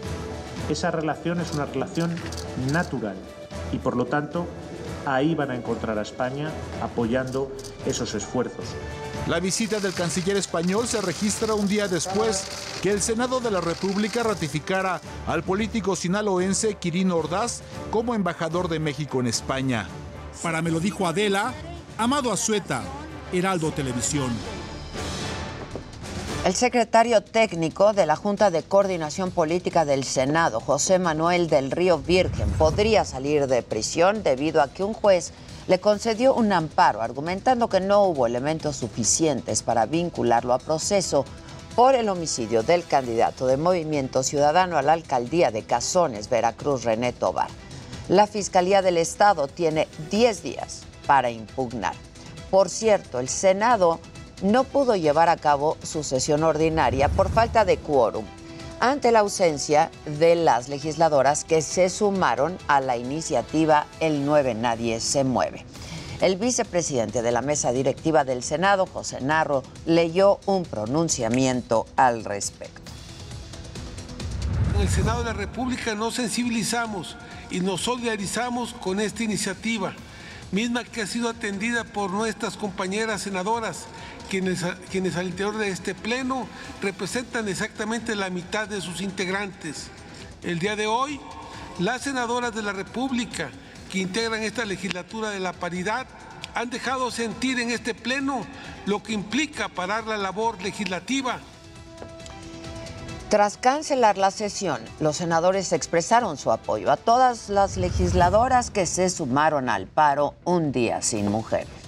Esa 0.69 0.91
relación 0.91 1.39
es 1.41 1.53
una 1.53 1.65
relación 1.65 2.15
natural 2.71 3.15
y 3.71 3.77
por 3.77 3.95
lo 3.95 4.05
tanto 4.05 4.45
ahí 5.05 5.35
van 5.35 5.51
a 5.51 5.55
encontrar 5.55 5.97
a 5.97 6.01
España 6.01 6.49
apoyando 6.81 7.51
esos 7.85 8.13
esfuerzos. 8.15 8.65
La 9.27 9.39
visita 9.39 9.79
del 9.79 9.93
canciller 9.93 10.35
español 10.35 10.85
se 10.85 10.99
registra 10.99 11.53
un 11.53 11.65
día 11.65 11.87
después 11.87 12.43
que 12.81 12.91
el 12.91 13.01
Senado 13.01 13.39
de 13.39 13.51
la 13.51 13.61
República 13.61 14.21
ratificara 14.21 14.99
al 15.27 15.43
político 15.43 15.95
sinaloense 15.95 16.75
Quirino 16.75 17.15
Ordaz 17.15 17.61
como 17.89 18.15
embajador 18.15 18.67
de 18.67 18.79
México 18.79 19.21
en 19.21 19.27
España. 19.27 19.87
Para 20.41 20.61
me 20.61 20.71
lo 20.71 20.81
dijo 20.81 21.07
Adela, 21.07 21.53
Amado 21.97 22.33
Azueta, 22.33 22.83
Heraldo 23.31 23.71
Televisión. 23.71 24.29
El 26.43 26.53
secretario 26.53 27.21
técnico 27.21 27.93
de 27.93 28.05
la 28.05 28.17
Junta 28.17 28.51
de 28.51 28.63
Coordinación 28.63 29.31
Política 29.31 29.85
del 29.85 30.03
Senado, 30.03 30.59
José 30.59 30.99
Manuel 30.99 31.47
del 31.47 31.71
Río 31.71 31.97
Virgen, 31.99 32.49
podría 32.57 33.05
salir 33.05 33.47
de 33.47 33.63
prisión 33.63 34.21
debido 34.21 34.61
a 34.61 34.67
que 34.67 34.83
un 34.83 34.93
juez 34.93 35.31
le 35.67 35.79
concedió 35.79 36.33
un 36.33 36.51
amparo 36.51 37.01
argumentando 37.01 37.69
que 37.69 37.79
no 37.79 38.03
hubo 38.03 38.27
elementos 38.27 38.75
suficientes 38.75 39.63
para 39.63 39.85
vincularlo 39.85 40.53
a 40.53 40.59
proceso 40.59 41.25
por 41.75 41.95
el 41.95 42.09
homicidio 42.09 42.63
del 42.63 42.85
candidato 42.85 43.47
de 43.47 43.57
Movimiento 43.57 44.23
Ciudadano 44.23 44.77
a 44.77 44.81
la 44.81 44.93
alcaldía 44.93 45.51
de 45.51 45.63
Cazones, 45.63 46.29
Veracruz, 46.29 46.83
René 46.83 47.13
Tobar. 47.13 47.49
La 48.09 48.27
Fiscalía 48.27 48.81
del 48.81 48.97
Estado 48.97 49.47
tiene 49.47 49.87
10 50.11 50.43
días 50.43 50.81
para 51.07 51.31
impugnar. 51.31 51.95
Por 52.51 52.69
cierto, 52.69 53.19
el 53.19 53.29
Senado 53.29 53.99
no 54.43 54.65
pudo 54.65 54.95
llevar 54.95 55.29
a 55.29 55.37
cabo 55.37 55.77
su 55.81 56.03
sesión 56.03 56.43
ordinaria 56.43 57.09
por 57.09 57.29
falta 57.29 57.65
de 57.65 57.77
quórum 57.77 58.25
ante 58.83 59.13
la 59.13 59.19
ausencia 59.19 59.89
de 60.05 60.35
las 60.35 60.67
legisladoras 60.67 61.45
que 61.45 61.61
se 61.61 61.89
sumaron 61.89 62.57
a 62.67 62.81
la 62.81 62.97
iniciativa 62.97 63.85
El 64.01 64.25
9 64.25 64.55
Nadie 64.55 64.99
se 64.99 65.23
mueve. 65.23 65.65
El 66.19 66.35
vicepresidente 66.35 67.21
de 67.21 67.31
la 67.31 67.41
mesa 67.41 67.71
directiva 67.71 68.25
del 68.25 68.43
Senado, 68.43 68.85
José 68.85 69.21
Narro, 69.21 69.63
leyó 69.85 70.41
un 70.47 70.63
pronunciamiento 70.63 71.85
al 71.95 72.25
respecto. 72.25 72.81
En 74.75 74.81
el 74.81 74.89
Senado 74.89 75.19
de 75.19 75.25
la 75.27 75.33
República 75.33 75.95
nos 75.95 76.15
sensibilizamos 76.15 77.15
y 77.51 77.61
nos 77.61 77.79
solidarizamos 77.79 78.73
con 78.73 78.99
esta 78.99 79.23
iniciativa, 79.23 79.93
misma 80.51 80.83
que 80.83 81.03
ha 81.03 81.07
sido 81.07 81.29
atendida 81.29 81.85
por 81.85 82.11
nuestras 82.11 82.57
compañeras 82.57 83.21
senadoras 83.21 83.85
quienes, 84.89 85.15
al 85.15 85.27
interior 85.27 85.57
de 85.57 85.69
este 85.69 85.93
pleno 85.93 86.47
representan 86.81 87.47
exactamente 87.47 88.15
la 88.15 88.31
mitad 88.31 88.67
de 88.67 88.81
sus 88.81 89.01
integrantes. 89.01 89.89
El 90.41 90.57
día 90.57 90.75
de 90.75 90.87
hoy, 90.87 91.19
las 91.77 92.01
senadoras 92.01 92.55
de 92.55 92.63
la 92.63 92.71
República 92.73 93.51
que 93.91 93.99
integran 93.99 94.41
esta 94.41 94.65
legislatura 94.65 95.29
de 95.29 95.39
la 95.39 95.53
paridad 95.53 96.07
han 96.55 96.71
dejado 96.71 97.11
sentir 97.11 97.59
en 97.59 97.69
este 97.69 97.93
pleno 97.93 98.43
lo 98.87 99.03
que 99.03 99.13
implica 99.13 99.69
parar 99.69 100.07
la 100.07 100.17
labor 100.17 100.59
legislativa. 100.63 101.37
Tras 103.29 103.57
cancelar 103.57 104.17
la 104.17 104.31
sesión, 104.31 104.79
los 104.99 105.17
senadores 105.17 105.73
expresaron 105.73 106.37
su 106.37 106.51
apoyo 106.51 106.91
a 106.91 106.97
todas 106.97 107.49
las 107.49 107.77
legisladoras 107.77 108.71
que 108.71 108.87
se 108.87 109.11
sumaron 109.11 109.69
al 109.69 109.85
paro 109.85 110.33
un 110.43 110.71
día 110.71 111.03
sin 111.03 111.29
mujeres. 111.29 111.82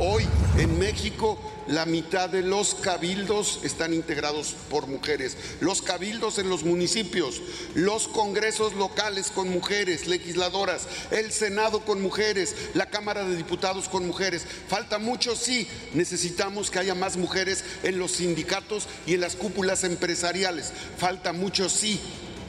Hoy 0.00 0.24
en 0.58 0.78
México 0.78 1.38
la 1.66 1.84
mitad 1.84 2.28
de 2.28 2.42
los 2.42 2.76
cabildos 2.76 3.58
están 3.64 3.92
integrados 3.92 4.54
por 4.70 4.86
mujeres. 4.86 5.36
Los 5.60 5.82
cabildos 5.82 6.38
en 6.38 6.48
los 6.48 6.62
municipios, 6.62 7.42
los 7.74 8.06
congresos 8.06 8.74
locales 8.74 9.32
con 9.32 9.50
mujeres, 9.50 10.06
legisladoras, 10.06 10.86
el 11.10 11.32
Senado 11.32 11.80
con 11.80 12.00
mujeres, 12.00 12.54
la 12.74 12.86
Cámara 12.86 13.24
de 13.24 13.36
Diputados 13.36 13.88
con 13.88 14.06
mujeres. 14.06 14.46
Falta 14.68 14.98
mucho, 14.98 15.34
sí. 15.34 15.66
Necesitamos 15.94 16.70
que 16.70 16.78
haya 16.78 16.94
más 16.94 17.16
mujeres 17.16 17.64
en 17.82 17.98
los 17.98 18.12
sindicatos 18.12 18.86
y 19.04 19.14
en 19.14 19.20
las 19.20 19.34
cúpulas 19.34 19.82
empresariales. 19.82 20.72
Falta 20.96 21.32
mucho, 21.32 21.68
sí. 21.68 22.00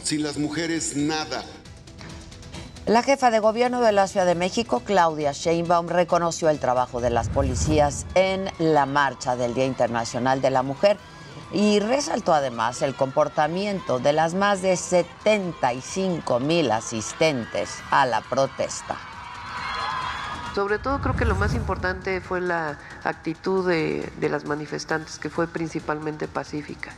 Sin 0.04 0.22
las 0.22 0.38
mujeres, 0.38 0.96
nada. 0.96 1.44
La 2.90 3.04
jefa 3.04 3.30
de 3.30 3.38
gobierno 3.38 3.82
de 3.82 3.92
la 3.92 4.08
Ciudad 4.08 4.26
de 4.26 4.34
México, 4.34 4.82
Claudia 4.84 5.32
Sheinbaum, 5.32 5.90
reconoció 5.90 6.50
el 6.50 6.58
trabajo 6.60 7.02
de 7.02 7.12
las 7.12 7.30
policías 7.30 8.08
en 8.16 8.50
la 8.58 8.88
marcha 8.88 9.36
del 9.36 9.54
Día 9.54 9.68
Internacional 9.68 10.42
de 10.42 10.50
la 10.50 10.64
Mujer 10.64 10.98
y 11.54 11.80
resaltó 11.82 12.34
además 12.34 12.82
el 12.82 12.96
comportamiento 12.96 14.00
de 14.00 14.14
las 14.14 14.34
más 14.34 14.64
de 14.64 14.76
75 14.76 16.40
mil 16.40 16.72
asistentes 16.72 17.78
a 17.92 18.08
la 18.08 18.22
protesta. 18.22 18.98
Sobre 20.56 20.80
todo 20.80 21.00
creo 21.00 21.16
que 21.16 21.26
lo 21.26 21.36
más 21.36 21.54
importante 21.54 22.22
fue 22.22 22.42
la 22.42 22.80
actitud 23.04 23.70
de, 23.70 24.12
de 24.20 24.30
las 24.30 24.46
manifestantes, 24.46 25.20
que 25.20 25.30
fue 25.30 25.48
principalmente 25.48 26.28
pacífica. 26.28 26.92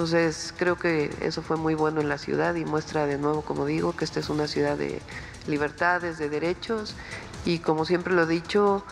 Entonces 0.00 0.54
creo 0.56 0.76
que 0.76 1.10
eso 1.20 1.42
fue 1.42 1.58
muy 1.58 1.74
bueno 1.74 2.00
en 2.00 2.08
la 2.08 2.16
ciudad 2.16 2.54
y 2.54 2.64
muestra 2.64 3.04
de 3.04 3.18
nuevo, 3.18 3.42
como 3.42 3.66
digo, 3.66 3.94
que 3.94 4.06
esta 4.06 4.18
es 4.18 4.30
una 4.30 4.48
ciudad 4.48 4.78
de 4.78 4.98
libertades, 5.46 6.16
de 6.16 6.30
derechos 6.30 6.94
y 7.44 7.58
como 7.58 7.84
siempre 7.84 8.14
lo 8.14 8.22
he 8.22 8.26
dicho, 8.26 8.82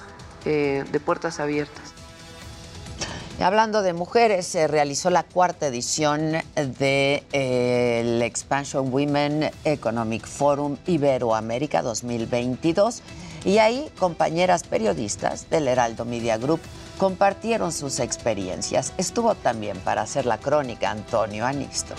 eh, 0.44 0.84
de 0.92 1.00
puertas 1.00 1.40
abiertas. 1.40 1.94
Hablando 3.40 3.80
de 3.80 3.94
mujeres, 3.94 4.46
se 4.46 4.68
realizó 4.68 5.08
la 5.08 5.22
cuarta 5.22 5.68
edición 5.68 6.32
del 6.78 8.20
Expansion 8.20 8.92
Women 8.92 9.50
Economic 9.64 10.26
Forum 10.26 10.76
Iberoamérica 10.86 11.80
2022 11.80 13.00
y 13.46 13.56
ahí 13.56 13.90
compañeras 13.98 14.62
periodistas 14.62 15.48
del 15.48 15.68
Heraldo 15.68 16.04
Media 16.04 16.36
Group 16.36 16.60
compartieron 16.98 17.72
sus 17.72 18.00
experiencias. 18.00 18.92
Estuvo 18.98 19.34
también 19.34 19.78
para 19.78 20.02
hacer 20.02 20.26
la 20.26 20.38
crónica 20.38 20.90
Antonio 20.90 21.46
Anisto. 21.46 21.94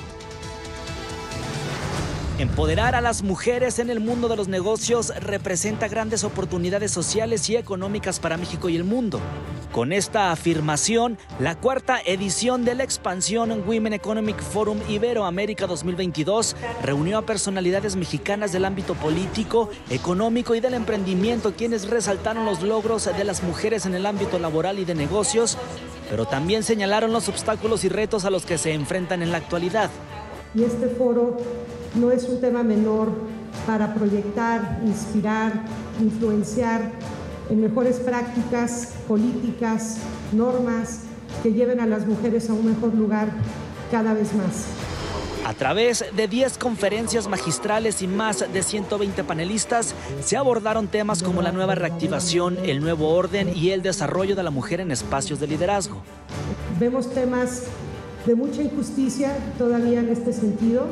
Empoderar 2.37 2.95
a 2.95 3.01
las 3.01 3.23
mujeres 3.23 3.79
en 3.79 3.89
el 3.89 3.99
mundo 3.99 4.29
de 4.29 4.37
los 4.37 4.47
negocios 4.47 5.11
representa 5.19 5.87
grandes 5.87 6.23
oportunidades 6.23 6.91
sociales 6.91 7.49
y 7.49 7.57
económicas 7.57 8.19
para 8.19 8.37
México 8.37 8.69
y 8.69 8.77
el 8.77 8.83
mundo. 8.83 9.19
Con 9.71 9.93
esta 9.93 10.31
afirmación, 10.31 11.19
la 11.39 11.55
cuarta 11.55 11.99
edición 12.03 12.65
de 12.65 12.73
la 12.73 12.83
expansión 12.83 13.63
Women 13.67 13.93
Economic 13.93 14.41
Forum 14.41 14.79
Iberoamérica 14.89 15.67
2022 15.67 16.55
reunió 16.81 17.19
a 17.19 17.25
personalidades 17.27 17.95
mexicanas 17.95 18.51
del 18.51 18.65
ámbito 18.65 18.95
político, 18.95 19.69
económico 19.91 20.55
y 20.55 20.59
del 20.59 20.73
emprendimiento 20.73 21.53
quienes 21.55 21.87
resaltaron 21.87 22.45
los 22.45 22.63
logros 22.63 23.05
de 23.15 23.23
las 23.23 23.43
mujeres 23.43 23.85
en 23.85 23.93
el 23.93 24.07
ámbito 24.07 24.39
laboral 24.39 24.79
y 24.79 24.85
de 24.85 24.95
negocios, 24.95 25.55
pero 26.09 26.25
también 26.25 26.63
señalaron 26.63 27.13
los 27.13 27.29
obstáculos 27.29 27.83
y 27.83 27.89
retos 27.89 28.25
a 28.25 28.31
los 28.31 28.47
que 28.47 28.57
se 28.57 28.73
enfrentan 28.73 29.21
en 29.21 29.31
la 29.31 29.37
actualidad. 29.37 29.91
Y 30.55 30.63
este 30.63 30.87
foro 30.87 31.37
no 31.93 32.09
es 32.09 32.23
un 32.23 32.41
tema 32.41 32.63
menor 32.63 33.09
para 33.67 33.93
proyectar, 33.93 34.79
inspirar, 34.83 35.63
influenciar 36.01 36.91
en 37.49 37.61
mejores 37.61 37.97
prácticas, 37.99 38.93
políticas, 39.07 39.97
normas 40.31 41.01
que 41.43 41.53
lleven 41.53 41.79
a 41.79 41.85
las 41.85 42.05
mujeres 42.05 42.49
a 42.49 42.53
un 42.53 42.65
mejor 42.65 42.93
lugar 42.93 43.29
cada 43.91 44.13
vez 44.13 44.33
más. 44.33 44.65
A 45.45 45.53
través 45.53 46.05
de 46.15 46.27
10 46.27 46.57
conferencias 46.57 47.27
magistrales 47.27 48.01
y 48.01 48.07
más 48.07 48.45
de 48.51 48.61
120 48.61 49.23
panelistas, 49.23 49.95
se 50.21 50.37
abordaron 50.37 50.87
temas 50.87 51.23
como 51.23 51.41
la 51.41 51.51
nueva 51.51 51.75
reactivación, 51.75 52.57
el 52.63 52.81
nuevo 52.81 53.09
orden 53.09 53.49
y 53.55 53.71
el 53.71 53.81
desarrollo 53.81 54.35
de 54.35 54.43
la 54.43 54.51
mujer 54.51 54.79
en 54.81 54.91
espacios 54.91 55.39
de 55.39 55.47
liderazgo. 55.47 56.01
Vemos 56.79 57.09
temas 57.11 57.63
de 58.25 58.35
mucha 58.35 58.61
injusticia 58.61 59.35
todavía 59.57 60.01
en 60.01 60.09
este 60.09 60.33
sentido 60.33 60.85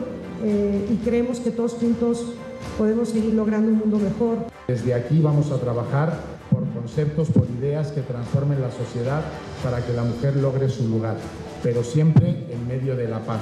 eh, 0.44 0.88
y 0.92 0.96
creemos 1.06 1.40
que 1.40 1.52
todos 1.52 1.74
juntos 1.74 2.34
podemos 2.78 3.10
seguir 3.10 3.34
logrando 3.34 3.70
un 3.70 3.78
mundo 3.78 4.00
mejor. 4.00 4.48
Desde 4.68 4.94
aquí 4.94 5.20
vamos 5.20 5.52
a 5.52 5.60
trabajar 5.60 6.37
por 6.58 6.68
conceptos, 6.70 7.30
por 7.30 7.48
ideas 7.60 7.92
que 7.92 8.02
transformen 8.02 8.60
la 8.62 8.72
sociedad 8.72 9.22
para 9.64 9.86
que 9.86 9.94
la 9.94 10.04
mujer 10.04 10.36
logre 10.36 10.70
su 10.70 10.88
lugar, 10.88 11.16
pero 11.62 11.84
siempre 11.84 12.30
en 12.50 12.68
medio 12.68 12.96
de 12.96 13.08
la 13.08 13.20
paz. 13.20 13.42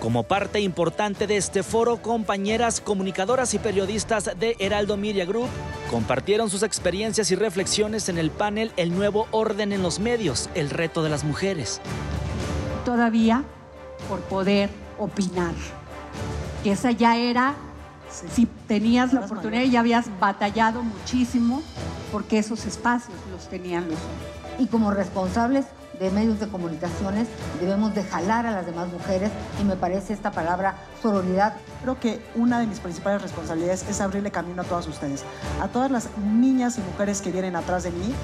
Como 0.00 0.22
parte 0.22 0.60
importante 0.60 1.26
de 1.26 1.36
este 1.36 1.62
foro, 1.62 2.00
compañeras 2.00 2.80
comunicadoras 2.80 3.52
y 3.54 3.58
periodistas 3.58 4.30
de 4.38 4.56
Heraldo 4.58 4.96
Media 4.96 5.24
Group 5.24 5.48
compartieron 5.90 6.50
sus 6.50 6.62
experiencias 6.62 7.30
y 7.30 7.36
reflexiones 7.36 8.08
en 8.08 8.18
el 8.18 8.30
panel 8.30 8.72
El 8.76 8.94
nuevo 8.94 9.26
orden 9.30 9.72
en 9.72 9.82
los 9.82 10.00
medios, 10.00 10.48
el 10.54 10.70
reto 10.70 11.02
de 11.02 11.10
las 11.10 11.24
mujeres. 11.24 11.80
Todavía 12.84 13.44
por 14.08 14.20
poder 14.20 14.70
opinar, 14.98 15.54
que 16.62 16.72
esa 16.72 16.90
ya 16.90 17.16
era, 17.16 17.54
si 18.34 18.46
tenías 18.46 19.12
la 19.12 19.20
oportunidad 19.20 19.62
y 19.62 19.70
ya 19.70 19.80
habías 19.80 20.06
batallado 20.20 20.82
muchísimo 20.82 21.62
porque 22.12 22.38
esos 22.38 22.64
espacios 22.66 23.16
los 23.32 23.48
tenían 23.48 23.88
los 23.88 23.98
hombres. 23.98 24.58
Y 24.58 24.66
como 24.66 24.90
responsables 24.90 25.66
de 25.98 26.10
medios 26.10 26.40
de 26.40 26.48
comunicaciones, 26.48 27.28
debemos 27.60 27.94
de 27.94 28.04
jalar 28.04 28.46
a 28.46 28.50
las 28.50 28.66
demás 28.66 28.88
mujeres 28.92 29.30
y 29.60 29.64
me 29.64 29.76
parece 29.76 30.12
esta 30.12 30.30
palabra 30.30 30.76
sororidad. 31.04 31.56
Creo 31.82 32.00
que 32.00 32.18
una 32.34 32.60
de 32.60 32.66
mis 32.66 32.80
principales 32.80 33.20
responsabilidades 33.20 33.84
es 33.90 34.00
abrirle 34.00 34.30
camino 34.30 34.62
a 34.62 34.64
todas 34.64 34.86
ustedes, 34.88 35.22
a 35.60 35.68
todas 35.68 35.90
las 35.90 36.08
niñas 36.16 36.78
y 36.78 36.80
mujeres 36.80 37.20
que 37.20 37.30
vienen 37.30 37.56
atrás 37.56 37.82
de 37.82 37.90
mí. 37.90 38.14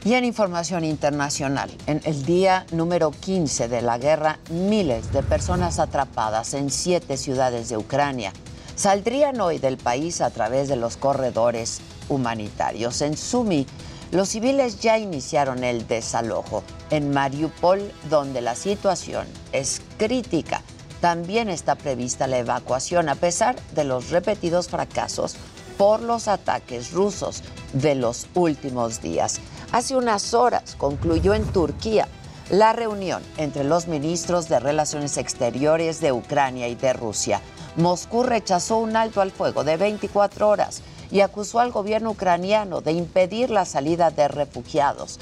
Y 0.04 0.14
en 0.14 0.24
información 0.24 0.84
internacional, 0.84 1.70
en 1.86 2.00
el 2.04 2.24
día 2.24 2.66
número 2.72 3.10
15 3.10 3.68
de 3.68 3.82
la 3.82 3.98
guerra, 3.98 4.38
miles 4.50 5.12
de 5.12 5.22
personas 5.22 5.78
atrapadas 5.78 6.54
en 6.54 6.70
siete 6.70 7.16
ciudades 7.16 7.68
de 7.68 7.78
Ucrania 7.78 8.32
saldrían 8.74 9.40
hoy 9.40 9.58
del 9.58 9.76
país 9.76 10.20
a 10.20 10.30
través 10.30 10.68
de 10.68 10.76
los 10.76 10.96
corredores 10.96 11.80
humanitarios. 12.08 13.00
En 13.00 13.16
Sumi, 13.16 13.66
los 14.12 14.28
civiles 14.28 14.80
ya 14.80 14.98
iniciaron 14.98 15.64
el 15.64 15.86
desalojo. 15.88 16.62
En 16.90 17.10
Mariupol, 17.10 17.92
donde 18.08 18.40
la 18.40 18.54
situación 18.54 19.26
es 19.52 19.82
crítica, 19.98 20.62
también 21.00 21.48
está 21.48 21.74
prevista 21.74 22.26
la 22.26 22.38
evacuación 22.38 23.08
a 23.08 23.14
pesar 23.14 23.56
de 23.74 23.84
los 23.84 24.10
repetidos 24.10 24.68
fracasos 24.68 25.36
por 25.76 26.02
los 26.02 26.28
ataques 26.28 26.92
rusos 26.92 27.42
de 27.72 27.94
los 27.94 28.26
últimos 28.34 29.00
días. 29.00 29.40
Hace 29.70 29.96
unas 29.96 30.34
horas 30.34 30.74
concluyó 30.76 31.34
en 31.34 31.44
Turquía 31.44 32.08
la 32.50 32.72
reunión 32.72 33.22
entre 33.36 33.62
los 33.62 33.86
ministros 33.86 34.48
de 34.48 34.58
Relaciones 34.58 35.18
Exteriores 35.18 36.00
de 36.00 36.12
Ucrania 36.12 36.68
y 36.68 36.74
de 36.74 36.92
Rusia. 36.94 37.40
Moscú 37.76 38.22
rechazó 38.22 38.78
un 38.78 38.96
alto 38.96 39.20
al 39.20 39.30
fuego 39.30 39.62
de 39.64 39.76
24 39.76 40.48
horas 40.48 40.82
y 41.10 41.20
acusó 41.20 41.60
al 41.60 41.70
gobierno 41.70 42.10
ucraniano 42.10 42.80
de 42.80 42.92
impedir 42.92 43.50
la 43.50 43.64
salida 43.64 44.10
de 44.10 44.28
refugiados. 44.28 45.20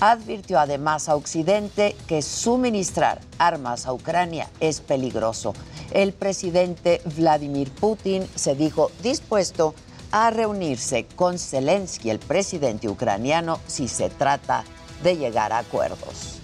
Advirtió 0.00 0.58
además 0.58 1.10
a 1.10 1.14
Occidente 1.14 1.94
que 2.06 2.22
suministrar 2.22 3.20
armas 3.38 3.86
a 3.86 3.92
Ucrania 3.92 4.48
es 4.58 4.80
peligroso. 4.80 5.52
El 5.92 6.14
presidente 6.14 7.02
Vladimir 7.16 7.70
Putin 7.70 8.26
se 8.34 8.54
dijo 8.54 8.90
dispuesto 9.02 9.74
a 10.10 10.30
reunirse 10.30 11.06
con 11.16 11.38
Zelensky, 11.38 12.08
el 12.08 12.18
presidente 12.18 12.88
ucraniano, 12.88 13.60
si 13.66 13.88
se 13.88 14.08
trata 14.08 14.64
de 15.02 15.16
llegar 15.16 15.52
a 15.52 15.58
acuerdos. 15.58 16.38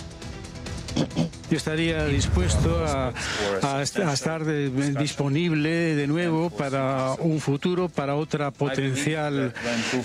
Yo 1.51 1.57
estaría 1.57 2.05
dispuesto 2.07 2.85
a, 2.85 3.13
a 4.09 4.13
estar 4.13 4.45
de- 4.45 4.69
disponible 4.99 5.71
de 5.95 6.07
nuevo 6.09 6.51
para 6.51 7.13
un 7.21 7.41
futuro, 7.41 7.89
para 7.89 8.17
otra 8.17 8.51
potencial 8.51 9.55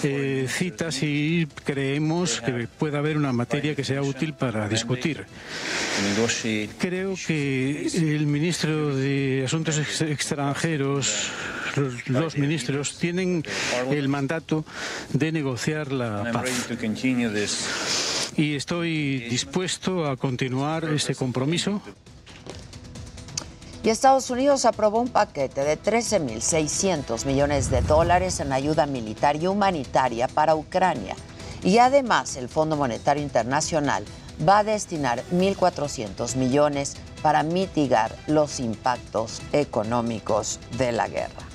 eh, 0.04 0.46
cita 0.48 0.92
si 0.92 1.48
creemos 1.64 2.42
que 2.42 2.68
pueda 2.68 3.00
haber 3.00 3.18
una 3.18 3.34
materia 3.34 3.74
que 3.76 3.84
sea 3.84 4.02
útil 4.04 4.34
para 4.36 4.68
discutir. 4.70 5.26
Creo 6.78 7.16
que 7.28 7.88
el 7.88 8.28
ministro 8.28 8.96
de 8.96 9.44
Asuntos 9.46 9.78
Ex- 9.80 10.02
Extranjeros, 10.02 11.30
los 12.08 12.38
ministros, 12.38 12.98
tienen 13.00 13.44
el 13.98 14.08
mandato 14.10 14.64
de 15.14 15.32
negociar 15.32 15.92
la 15.92 16.22
paz. 16.34 16.44
Y 18.38 18.56
estoy 18.56 19.20
dispuesto 19.30 20.08
a 20.08 20.16
continuar 20.18 20.86
ese 20.86 21.16
compromiso. 21.16 21.82
Y 23.84 23.90
Estados 23.90 24.30
Unidos 24.30 24.66
aprobó 24.66 25.02
un 25.02 25.10
paquete 25.10 25.64
de 25.64 25.78
13.600 25.82 27.26
millones 27.26 27.72
de 27.72 27.82
dólares 27.82 28.40
en 28.40 28.54
ayuda 28.54 28.86
militar 28.86 29.42
y 29.42 29.48
humanitaria 29.48 30.28
para 30.28 30.56
Ucrania. 30.56 31.16
Y 31.64 31.80
además 31.80 32.36
el 32.36 32.48
Fondo 32.48 32.76
Monetario 32.76 33.24
Internacional 33.24 34.06
va 34.48 34.60
a 34.60 34.64
destinar 34.64 35.24
1.400 35.32 36.36
millones 36.36 36.96
para 37.22 37.44
mitigar 37.44 38.16
los 38.28 38.60
impactos 38.60 39.42
económicos 39.52 40.60
de 40.78 40.92
la 40.92 41.08
guerra. 41.08 41.52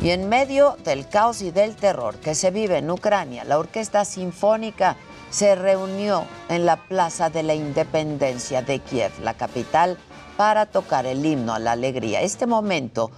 Y 0.00 0.10
en 0.10 0.28
medio 0.28 0.76
del 0.84 1.08
caos 1.08 1.42
y 1.42 1.50
del 1.50 1.74
terror 1.74 2.16
que 2.16 2.34
se 2.34 2.50
vive 2.50 2.78
en 2.78 2.90
Ucrania, 2.90 3.44
la 3.44 3.58
Orquesta 3.58 4.04
Sinfónica 4.04 4.96
se 5.30 5.54
reunió 5.54 6.24
en 6.48 6.66
la 6.66 6.76
Plaza 6.76 7.30
de 7.30 7.42
la 7.42 7.54
Independencia 7.54 8.62
de 8.62 8.78
Kiev, 8.78 9.12
la 9.22 9.34
capital, 9.34 9.98
para 10.36 10.66
tocar 10.66 11.06
el 11.06 11.24
himno 11.24 11.54
a 11.54 11.58
la 11.58 11.72
alegría. 11.72 12.20
Este 12.20 12.46
momento 12.46 13.10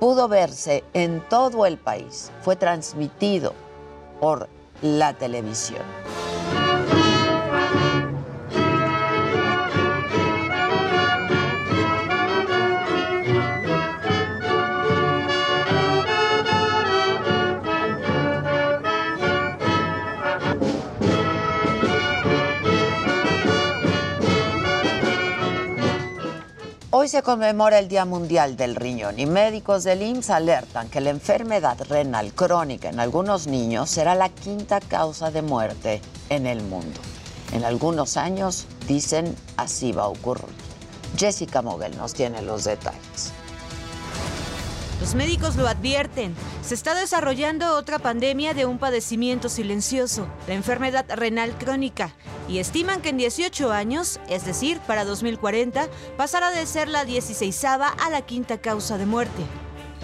pudo 0.00 0.28
verse 0.28 0.84
en 0.94 1.20
todo 1.28 1.66
el 1.66 1.78
país. 1.78 2.30
Fue 2.42 2.56
transmitido 2.56 3.54
por 4.20 4.48
la 4.80 5.14
televisión. 5.14 5.82
Hoy 27.02 27.08
se 27.08 27.24
conmemora 27.24 27.80
el 27.80 27.88
Día 27.88 28.04
Mundial 28.04 28.56
del 28.56 28.76
Riñón 28.76 29.18
y 29.18 29.26
médicos 29.26 29.82
del 29.82 30.02
IMSS 30.02 30.30
alertan 30.30 30.88
que 30.88 31.00
la 31.00 31.10
enfermedad 31.10 31.76
renal 31.88 32.32
crónica 32.32 32.90
en 32.90 33.00
algunos 33.00 33.48
niños 33.48 33.90
será 33.90 34.14
la 34.14 34.28
quinta 34.28 34.78
causa 34.78 35.32
de 35.32 35.42
muerte 35.42 36.00
en 36.28 36.46
el 36.46 36.62
mundo. 36.62 37.00
En 37.50 37.64
algunos 37.64 38.16
años, 38.16 38.66
dicen, 38.86 39.34
así 39.56 39.90
va 39.90 40.04
a 40.04 40.08
ocurrir. 40.10 40.54
Jessica 41.16 41.60
Mogel 41.60 41.96
nos 41.96 42.14
tiene 42.14 42.40
los 42.40 42.62
detalles. 42.62 43.32
Los 45.02 45.16
médicos 45.16 45.56
lo 45.56 45.66
advierten. 45.66 46.32
Se 46.62 46.76
está 46.76 46.94
desarrollando 46.94 47.76
otra 47.76 47.98
pandemia 47.98 48.54
de 48.54 48.66
un 48.66 48.78
padecimiento 48.78 49.48
silencioso, 49.48 50.28
la 50.46 50.54
enfermedad 50.54 51.04
renal 51.16 51.58
crónica, 51.58 52.14
y 52.48 52.58
estiman 52.58 53.00
que 53.02 53.08
en 53.08 53.16
18 53.16 53.72
años, 53.72 54.20
es 54.28 54.46
decir, 54.46 54.78
para 54.86 55.04
2040, 55.04 55.88
pasará 56.16 56.52
de 56.52 56.64
ser 56.66 56.86
la 56.86 57.04
16 57.04 57.64
a 57.64 58.10
la 58.12 58.22
quinta 58.22 58.58
causa 58.58 58.96
de 58.96 59.06
muerte. 59.06 59.42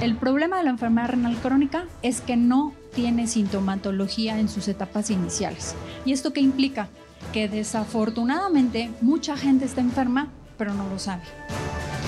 El 0.00 0.16
problema 0.16 0.56
de 0.56 0.64
la 0.64 0.70
enfermedad 0.70 1.10
renal 1.10 1.36
crónica 1.36 1.86
es 2.02 2.20
que 2.20 2.36
no 2.36 2.74
tiene 2.92 3.28
sintomatología 3.28 4.40
en 4.40 4.48
sus 4.48 4.66
etapas 4.66 5.10
iniciales. 5.10 5.76
¿Y 6.04 6.12
esto 6.12 6.32
qué 6.32 6.40
implica? 6.40 6.88
Que 7.32 7.48
desafortunadamente 7.48 8.90
mucha 9.00 9.36
gente 9.36 9.64
está 9.64 9.80
enferma, 9.80 10.32
pero 10.56 10.74
no 10.74 10.88
lo 10.88 10.98
sabe. 10.98 11.22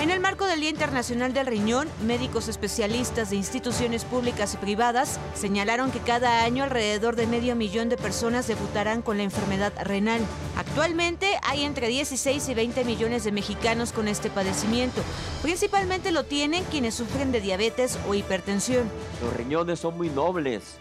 En 0.00 0.08
el 0.08 0.18
marco 0.18 0.46
del 0.46 0.60
Día 0.60 0.70
Internacional 0.70 1.34
del 1.34 1.46
Riñón, 1.46 1.86
médicos 2.06 2.48
especialistas 2.48 3.28
de 3.28 3.36
instituciones 3.36 4.06
públicas 4.06 4.54
y 4.54 4.56
privadas 4.56 5.20
señalaron 5.34 5.90
que 5.90 5.98
cada 5.98 6.42
año 6.42 6.64
alrededor 6.64 7.16
de 7.16 7.26
medio 7.26 7.54
millón 7.54 7.90
de 7.90 7.98
personas 7.98 8.46
debutarán 8.46 9.02
con 9.02 9.18
la 9.18 9.24
enfermedad 9.24 9.74
renal. 9.84 10.22
Actualmente 10.56 11.38
hay 11.42 11.64
entre 11.64 11.88
16 11.88 12.48
y 12.48 12.54
20 12.54 12.84
millones 12.84 13.24
de 13.24 13.32
mexicanos 13.32 13.92
con 13.92 14.08
este 14.08 14.30
padecimiento. 14.30 15.02
Principalmente 15.42 16.12
lo 16.12 16.24
tienen 16.24 16.64
quienes 16.64 16.94
sufren 16.94 17.30
de 17.30 17.42
diabetes 17.42 17.98
o 18.08 18.14
hipertensión. 18.14 18.90
Los 19.22 19.34
riñones 19.34 19.80
son 19.80 19.98
muy 19.98 20.08
nobles, 20.08 20.78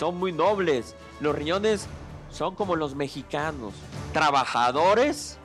son 0.00 0.18
muy 0.18 0.32
nobles. 0.32 0.96
Los 1.20 1.36
riñones 1.36 1.86
son 2.32 2.56
como 2.56 2.74
los 2.74 2.96
mexicanos, 2.96 3.72
trabajadores 4.12 5.35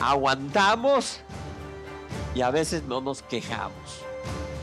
aguantamos 0.00 1.20
y 2.34 2.42
a 2.42 2.50
veces 2.50 2.82
no 2.84 3.00
nos 3.00 3.22
quejamos. 3.22 4.00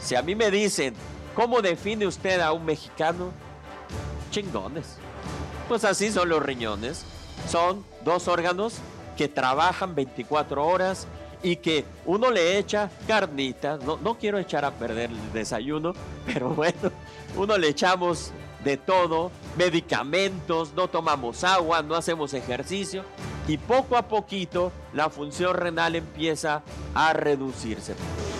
Si 0.01 0.15
a 0.15 0.21
mí 0.21 0.35
me 0.35 0.51
dicen, 0.51 0.93
¿cómo 1.35 1.61
define 1.61 2.07
usted 2.07 2.39
a 2.39 2.51
un 2.51 2.65
mexicano? 2.65 3.31
Chingones. 4.31 4.97
Pues 5.67 5.83
así 5.85 6.11
son 6.11 6.29
los 6.29 6.43
riñones. 6.43 7.05
Son 7.49 7.85
dos 8.03 8.27
órganos 8.27 8.75
que 9.17 9.27
trabajan 9.27 9.95
24 9.95 10.65
horas 10.65 11.07
y 11.43 11.57
que 11.57 11.85
uno 12.05 12.31
le 12.31 12.57
echa 12.57 12.89
carnitas. 13.07 13.83
No, 13.83 13.97
no 13.97 14.17
quiero 14.17 14.37
echar 14.37 14.65
a 14.65 14.71
perder 14.71 15.09
el 15.11 15.33
desayuno, 15.33 15.93
pero 16.25 16.49
bueno, 16.49 16.91
uno 17.35 17.57
le 17.57 17.69
echamos 17.69 18.31
de 18.63 18.77
todo, 18.77 19.31
medicamentos, 19.57 20.73
no 20.73 20.87
tomamos 20.87 21.43
agua, 21.43 21.81
no 21.81 21.95
hacemos 21.95 22.33
ejercicio 22.33 23.03
y 23.47 23.57
poco 23.57 23.97
a 23.97 24.07
poquito 24.07 24.71
la 24.93 25.09
función 25.09 25.55
renal 25.55 25.95
empieza 25.95 26.63
a 26.93 27.13
reducirse. 27.13 27.95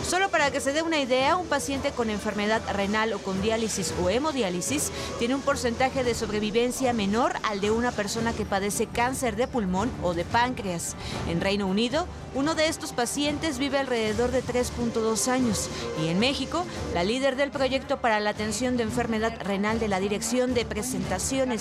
Solo 0.07 0.29
para 0.29 0.51
que 0.51 0.59
se 0.59 0.73
dé 0.73 0.81
una 0.81 0.99
idea, 0.99 1.37
un 1.37 1.47
paciente 1.47 1.91
con 1.91 2.09
enfermedad 2.09 2.61
renal 2.73 3.13
o 3.13 3.19
con 3.19 3.41
diálisis 3.41 3.93
o 4.03 4.09
hemodiálisis 4.09 4.91
tiene 5.19 5.35
un 5.35 5.41
porcentaje 5.41 6.03
de 6.03 6.15
sobrevivencia 6.15 6.91
menor 6.91 7.33
al 7.43 7.61
de 7.61 7.71
una 7.71 7.91
persona 7.91 8.33
que 8.33 8.45
padece 8.45 8.87
cáncer 8.87 9.35
de 9.35 9.47
pulmón 9.47 9.91
o 10.01 10.13
de 10.13 10.25
páncreas. 10.25 10.95
En 11.29 11.39
Reino 11.39 11.67
Unido, 11.67 12.07
uno 12.33 12.55
de 12.55 12.67
estos 12.67 12.93
pacientes 12.93 13.59
vive 13.59 13.77
alrededor 13.77 14.31
de 14.31 14.43
3.2 14.43 15.27
años 15.27 15.69
y 16.03 16.07
en 16.07 16.19
México, 16.19 16.65
la 16.93 17.03
líder 17.03 17.35
del 17.35 17.51
proyecto 17.51 18.01
para 18.01 18.19
la 18.19 18.31
atención 18.31 18.77
de 18.77 18.83
enfermedad 18.83 19.33
renal 19.41 19.79
de 19.79 19.87
la 19.87 19.99
Dirección 19.99 20.53
de 20.53 20.65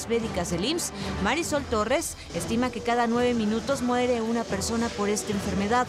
Médicas 0.09 0.51
del 0.51 0.65
IMSS, 0.65 0.93
Marisol 1.23 1.65
Torres, 1.65 2.17
estima 2.35 2.71
que 2.71 2.81
cada 2.81 3.07
nueve 3.07 3.35
minutos 3.35 3.83
muere 3.83 4.21
una 4.21 4.45
persona 4.45 4.89
por 4.89 5.09
esta 5.09 5.33
enfermedad. 5.33 5.87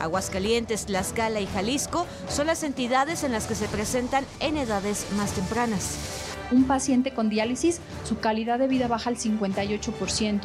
Aguascalientes, 0.00 0.86
Tlaxcala 0.86 1.40
y 1.40 1.46
Jalisco 1.46 2.06
son 2.28 2.46
las 2.46 2.62
entidades 2.62 3.22
en 3.24 3.32
las 3.32 3.46
que 3.46 3.54
se 3.54 3.68
presentan 3.68 4.24
en 4.40 4.56
edades 4.56 5.06
más 5.16 5.32
tempranas. 5.32 5.98
Un 6.50 6.64
paciente 6.64 7.12
con 7.12 7.28
diálisis, 7.28 7.80
su 8.04 8.18
calidad 8.18 8.58
de 8.58 8.66
vida 8.66 8.88
baja 8.88 9.10
al 9.10 9.16
58%. 9.16 10.40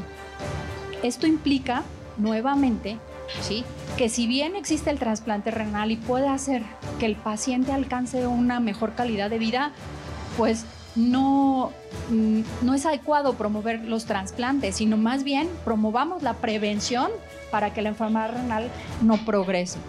Esto 1.03 1.27
implica, 1.27 1.83
nuevamente, 2.17 2.97
¿sí? 3.41 3.63
que 3.97 4.09
si 4.09 4.27
bien 4.27 4.55
existe 4.55 4.89
el 4.89 4.99
trasplante 4.99 5.51
renal 5.51 5.91
y 5.91 5.95
puede 5.95 6.27
hacer 6.27 6.63
que 6.99 7.05
el 7.05 7.15
paciente 7.15 7.71
alcance 7.71 8.27
una 8.27 8.59
mejor 8.59 8.93
calidad 8.93 9.29
de 9.29 9.39
vida, 9.39 9.71
pues 10.37 10.65
no, 10.95 11.71
mm, 12.09 12.41
no 12.61 12.73
es 12.73 12.85
adecuado 12.85 13.33
promover 13.33 13.81
los 13.81 14.05
trasplantes, 14.05 14.77
sino 14.77 14.97
más 14.97 15.23
bien 15.23 15.49
promovamos 15.63 16.23
la 16.23 16.33
prevención 16.35 17.11
para 17.51 17.73
que 17.73 17.81
la 17.81 17.89
enfermedad 17.89 18.31
renal 18.33 18.71
no 19.01 19.17
progrese. 19.25 19.79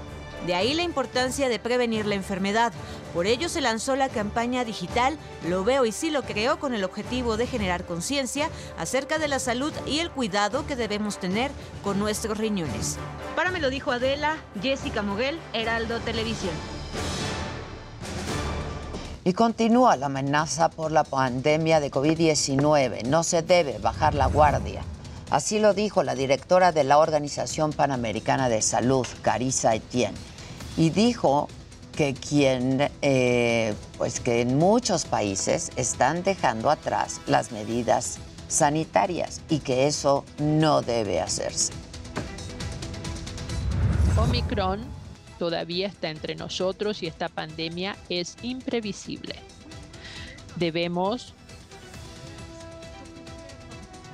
De 0.46 0.54
ahí 0.54 0.74
la 0.74 0.82
importancia 0.84 1.48
de 1.48 1.58
prevenir 1.58 2.06
la 2.06 2.14
enfermedad. 2.14 2.72
Por 3.12 3.26
ello 3.26 3.48
se 3.48 3.60
lanzó 3.60 3.96
la 3.96 4.08
campaña 4.08 4.64
digital 4.64 5.18
Lo 5.48 5.64
veo 5.64 5.86
y 5.86 5.92
sí 5.92 6.10
lo 6.10 6.22
creo 6.22 6.60
con 6.60 6.74
el 6.74 6.84
objetivo 6.84 7.36
de 7.36 7.46
generar 7.46 7.84
conciencia 7.84 8.48
acerca 8.78 9.18
de 9.18 9.26
la 9.26 9.38
salud 9.38 9.72
y 9.86 9.98
el 9.98 10.10
cuidado 10.10 10.66
que 10.66 10.76
debemos 10.76 11.18
tener 11.18 11.50
con 11.82 11.98
nuestros 11.98 12.38
riñones. 12.38 12.96
Para 13.34 13.50
me 13.50 13.60
lo 13.60 13.70
dijo 13.70 13.90
Adela, 13.90 14.36
Jessica 14.62 15.02
Moguel, 15.02 15.38
Heraldo 15.52 15.98
Televisión. 16.00 16.54
Y 19.26 19.32
continúa 19.32 19.96
la 19.96 20.06
amenaza 20.06 20.68
por 20.68 20.92
la 20.92 21.02
pandemia 21.02 21.80
de 21.80 21.90
COVID-19. 21.90 23.02
No 23.06 23.24
se 23.24 23.42
debe 23.42 23.76
bajar 23.80 24.14
la 24.14 24.26
guardia. 24.26 24.82
Así 25.30 25.58
lo 25.58 25.74
dijo 25.74 26.04
la 26.04 26.14
directora 26.14 26.70
de 26.70 26.84
la 26.84 26.98
Organización 26.98 27.72
Panamericana 27.72 28.48
de 28.48 28.62
Salud, 28.62 29.04
Carissa 29.22 29.74
Etienne. 29.74 30.16
Y 30.76 30.90
dijo 30.90 31.48
que 31.96 32.14
quien, 32.14 32.88
eh, 33.02 33.74
pues 33.98 34.20
que 34.20 34.42
en 34.42 34.58
muchos 34.58 35.06
países 35.06 35.72
están 35.74 36.22
dejando 36.22 36.70
atrás 36.70 37.20
las 37.26 37.50
medidas 37.50 38.18
sanitarias 38.46 39.40
y 39.48 39.58
que 39.58 39.88
eso 39.88 40.24
no 40.38 40.82
debe 40.82 41.20
hacerse. 41.20 41.72
Omicron 44.16 44.95
todavía 45.38 45.88
está 45.88 46.10
entre 46.10 46.34
nosotros 46.34 47.02
y 47.02 47.06
esta 47.06 47.28
pandemia 47.28 47.96
es 48.08 48.36
imprevisible. 48.42 49.36
Debemos 50.56 51.34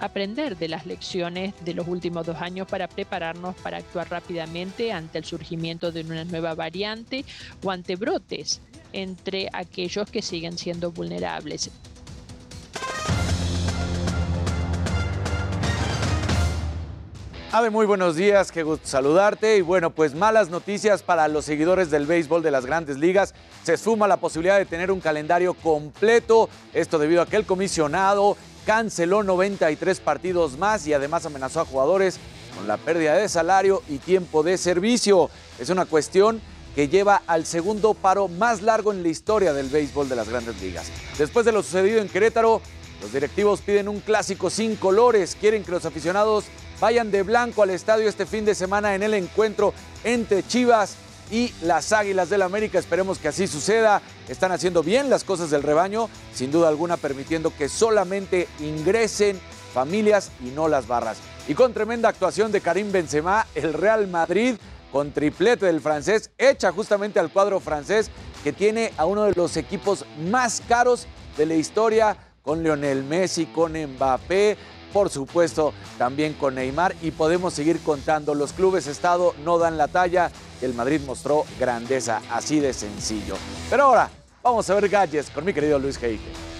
aprender 0.00 0.56
de 0.56 0.68
las 0.68 0.84
lecciones 0.84 1.54
de 1.64 1.74
los 1.74 1.86
últimos 1.86 2.26
dos 2.26 2.38
años 2.38 2.66
para 2.66 2.88
prepararnos 2.88 3.54
para 3.56 3.78
actuar 3.78 4.10
rápidamente 4.10 4.92
ante 4.92 5.18
el 5.18 5.24
surgimiento 5.24 5.92
de 5.92 6.00
una 6.00 6.24
nueva 6.24 6.56
variante 6.56 7.24
o 7.62 7.70
ante 7.70 7.94
brotes 7.94 8.60
entre 8.92 9.48
aquellos 9.52 10.10
que 10.10 10.20
siguen 10.20 10.58
siendo 10.58 10.90
vulnerables. 10.90 11.70
Ave, 17.54 17.68
muy 17.68 17.84
buenos 17.84 18.16
días, 18.16 18.50
qué 18.50 18.62
gusto 18.62 18.88
saludarte. 18.88 19.58
Y 19.58 19.60
bueno, 19.60 19.90
pues 19.90 20.14
malas 20.14 20.48
noticias 20.48 21.02
para 21.02 21.28
los 21.28 21.44
seguidores 21.44 21.90
del 21.90 22.06
béisbol 22.06 22.42
de 22.42 22.50
las 22.50 22.64
grandes 22.64 22.96
ligas. 22.96 23.34
Se 23.62 23.76
suma 23.76 24.08
la 24.08 24.16
posibilidad 24.16 24.56
de 24.56 24.64
tener 24.64 24.90
un 24.90 25.00
calendario 25.00 25.52
completo, 25.52 26.48
esto 26.72 26.98
debido 26.98 27.20
a 27.20 27.26
que 27.26 27.36
el 27.36 27.44
comisionado 27.44 28.38
canceló 28.64 29.22
93 29.22 30.00
partidos 30.00 30.56
más 30.56 30.86
y 30.86 30.94
además 30.94 31.26
amenazó 31.26 31.60
a 31.60 31.66
jugadores 31.66 32.18
con 32.56 32.66
la 32.66 32.78
pérdida 32.78 33.16
de 33.16 33.28
salario 33.28 33.82
y 33.86 33.98
tiempo 33.98 34.42
de 34.42 34.56
servicio. 34.56 35.28
Es 35.58 35.68
una 35.68 35.84
cuestión 35.84 36.40
que 36.74 36.88
lleva 36.88 37.20
al 37.26 37.44
segundo 37.44 37.92
paro 37.92 38.28
más 38.28 38.62
largo 38.62 38.92
en 38.94 39.02
la 39.02 39.10
historia 39.10 39.52
del 39.52 39.68
béisbol 39.68 40.08
de 40.08 40.16
las 40.16 40.30
grandes 40.30 40.58
ligas. 40.62 40.90
Después 41.18 41.44
de 41.44 41.52
lo 41.52 41.62
sucedido 41.62 42.00
en 42.00 42.08
Querétaro, 42.08 42.62
los 43.02 43.12
directivos 43.12 43.60
piden 43.60 43.88
un 43.88 44.00
clásico 44.00 44.48
sin 44.48 44.76
colores, 44.76 45.36
quieren 45.38 45.64
que 45.64 45.72
los 45.72 45.84
aficionados 45.84 46.46
vayan 46.82 47.12
de 47.12 47.22
blanco 47.22 47.62
al 47.62 47.70
estadio 47.70 48.08
este 48.08 48.26
fin 48.26 48.44
de 48.44 48.56
semana 48.56 48.96
en 48.96 49.04
el 49.04 49.14
encuentro 49.14 49.72
entre 50.02 50.44
Chivas 50.44 50.96
y 51.30 51.54
las 51.62 51.92
Águilas 51.92 52.28
del 52.28 52.42
América. 52.42 52.76
Esperemos 52.76 53.18
que 53.18 53.28
así 53.28 53.46
suceda. 53.46 54.02
Están 54.28 54.50
haciendo 54.50 54.82
bien 54.82 55.08
las 55.08 55.22
cosas 55.22 55.48
del 55.52 55.62
rebaño, 55.62 56.08
sin 56.34 56.50
duda 56.50 56.66
alguna 56.66 56.96
permitiendo 56.96 57.54
que 57.56 57.68
solamente 57.68 58.48
ingresen 58.58 59.40
familias 59.72 60.32
y 60.44 60.46
no 60.46 60.66
las 60.66 60.88
barras. 60.88 61.18
Y 61.46 61.54
con 61.54 61.72
tremenda 61.72 62.08
actuación 62.08 62.50
de 62.50 62.60
Karim 62.60 62.90
Benzema, 62.90 63.46
el 63.54 63.74
Real 63.74 64.08
Madrid 64.08 64.56
con 64.90 65.12
triplete 65.12 65.66
del 65.66 65.80
francés, 65.80 66.32
echa 66.36 66.72
justamente 66.72 67.20
al 67.20 67.30
cuadro 67.30 67.60
francés 67.60 68.10
que 68.42 68.52
tiene 68.52 68.92
a 68.96 69.06
uno 69.06 69.22
de 69.22 69.34
los 69.36 69.56
equipos 69.56 70.04
más 70.18 70.60
caros 70.66 71.06
de 71.38 71.46
la 71.46 71.54
historia 71.54 72.16
con 72.42 72.64
Lionel 72.64 73.04
Messi, 73.04 73.46
con 73.46 73.72
Mbappé, 73.74 74.56
por 74.92 75.10
supuesto 75.10 75.72
también 75.98 76.34
con 76.34 76.54
Neymar 76.54 76.94
y 77.02 77.10
podemos 77.10 77.54
seguir 77.54 77.80
contando. 77.80 78.34
Los 78.34 78.52
clubes 78.52 78.86
Estado 78.86 79.34
no 79.44 79.58
dan 79.58 79.78
la 79.78 79.88
talla, 79.88 80.30
el 80.60 80.74
Madrid 80.74 81.00
mostró 81.06 81.44
grandeza, 81.58 82.20
así 82.30 82.60
de 82.60 82.72
sencillo. 82.72 83.36
Pero 83.70 83.84
ahora 83.84 84.10
vamos 84.42 84.68
a 84.68 84.74
ver 84.74 84.88
gadgets 84.88 85.30
con 85.30 85.44
mi 85.44 85.52
querido 85.52 85.78
Luis 85.78 86.00
Heike. 86.02 86.52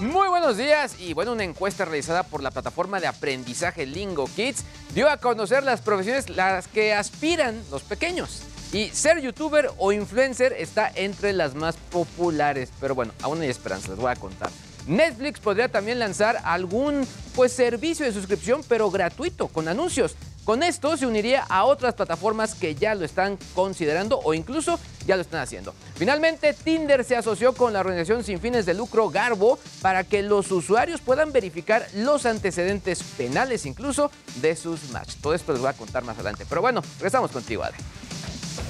Muy 0.00 0.28
buenos 0.28 0.56
días 0.56 0.98
y 0.98 1.12
bueno, 1.12 1.32
una 1.32 1.44
encuesta 1.44 1.84
realizada 1.84 2.22
por 2.22 2.42
la 2.42 2.50
plataforma 2.50 3.00
de 3.00 3.06
aprendizaje 3.06 3.84
Lingo 3.84 4.24
Kids 4.34 4.64
dio 4.94 5.10
a 5.10 5.18
conocer 5.18 5.62
las 5.62 5.82
profesiones 5.82 6.30
las 6.30 6.68
que 6.68 6.94
aspiran 6.94 7.62
los 7.70 7.82
pequeños. 7.82 8.44
Y 8.72 8.88
ser 8.90 9.20
youtuber 9.20 9.70
o 9.78 9.92
influencer 9.92 10.52
está 10.52 10.90
entre 10.94 11.32
las 11.32 11.54
más 11.54 11.76
populares. 11.76 12.70
Pero 12.80 12.94
bueno, 12.94 13.12
aún 13.22 13.40
hay 13.40 13.48
esperanza, 13.48 13.88
les 13.88 13.98
voy 13.98 14.12
a 14.12 14.16
contar. 14.16 14.50
Netflix 14.86 15.40
podría 15.40 15.68
también 15.68 15.98
lanzar 15.98 16.38
algún 16.44 17.06
pues, 17.34 17.52
servicio 17.52 18.06
de 18.06 18.12
suscripción, 18.12 18.62
pero 18.68 18.90
gratuito, 18.90 19.48
con 19.48 19.68
anuncios. 19.68 20.16
Con 20.44 20.62
esto 20.62 20.96
se 20.96 21.06
uniría 21.06 21.44
a 21.48 21.64
otras 21.64 21.94
plataformas 21.94 22.54
que 22.54 22.74
ya 22.74 22.94
lo 22.94 23.04
están 23.04 23.38
considerando 23.54 24.18
o 24.20 24.34
incluso 24.34 24.80
ya 25.06 25.16
lo 25.16 25.22
están 25.22 25.40
haciendo. 25.40 25.74
Finalmente, 25.96 26.54
Tinder 26.54 27.04
se 27.04 27.14
asoció 27.14 27.52
con 27.52 27.72
la 27.72 27.80
organización 27.80 28.24
sin 28.24 28.40
fines 28.40 28.66
de 28.66 28.74
lucro 28.74 29.10
Garbo 29.10 29.58
para 29.82 30.02
que 30.02 30.22
los 30.22 30.50
usuarios 30.50 31.00
puedan 31.00 31.30
verificar 31.30 31.86
los 31.94 32.24
antecedentes 32.24 33.02
penales 33.16 33.66
incluso 33.66 34.10
de 34.40 34.56
sus 34.56 34.90
match. 34.90 35.16
Todo 35.20 35.34
esto 35.34 35.52
les 35.52 35.60
voy 35.60 35.70
a 35.70 35.74
contar 35.74 36.04
más 36.04 36.16
adelante. 36.16 36.46
Pero 36.48 36.62
bueno, 36.62 36.82
regresamos 36.98 37.30
contigo, 37.30 37.62
Adri. 37.62 37.78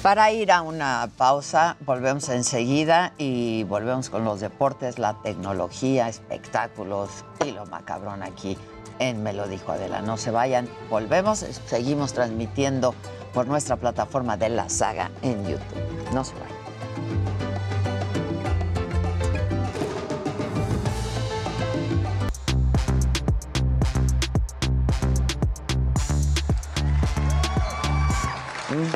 Para 0.01 0.31
ir 0.31 0.51
a 0.51 0.63
una 0.63 1.11
pausa, 1.15 1.77
volvemos 1.81 2.27
enseguida 2.29 3.13
y 3.19 3.65
volvemos 3.65 4.09
con 4.09 4.25
los 4.25 4.39
deportes, 4.39 4.97
la 4.97 5.21
tecnología, 5.21 6.09
espectáculos 6.09 7.23
y 7.45 7.51
lo 7.51 7.67
macabrón 7.67 8.23
aquí 8.23 8.57
en 8.97 9.21
Me 9.21 9.31
lo 9.31 9.47
dijo 9.47 9.71
Adela. 9.71 10.01
No 10.01 10.17
se 10.17 10.31
vayan, 10.31 10.67
volvemos, 10.89 11.45
seguimos 11.67 12.13
transmitiendo 12.13 12.95
por 13.31 13.45
nuestra 13.45 13.75
plataforma 13.75 14.37
de 14.37 14.49
la 14.49 14.69
saga 14.69 15.11
en 15.21 15.45
YouTube. 15.47 16.11
No 16.11 16.23
se 16.23 16.33
vayan. 16.33 17.70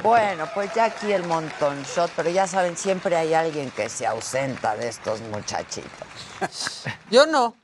Bueno, 0.03 0.47
pues 0.53 0.73
ya 0.73 0.85
aquí 0.85 1.11
el 1.11 1.23
montón 1.23 1.83
shot, 1.83 2.11
pero 2.15 2.29
ya 2.29 2.47
saben, 2.47 2.77
siempre 2.77 3.15
hay 3.15 3.33
alguien 3.33 3.71
que 3.71 3.89
se 3.89 4.05
ausenta 4.07 4.75
de 4.75 4.87
estos 4.87 5.21
muchachitos. 5.21 5.89
Yo 7.11 7.25
no. 7.25 7.55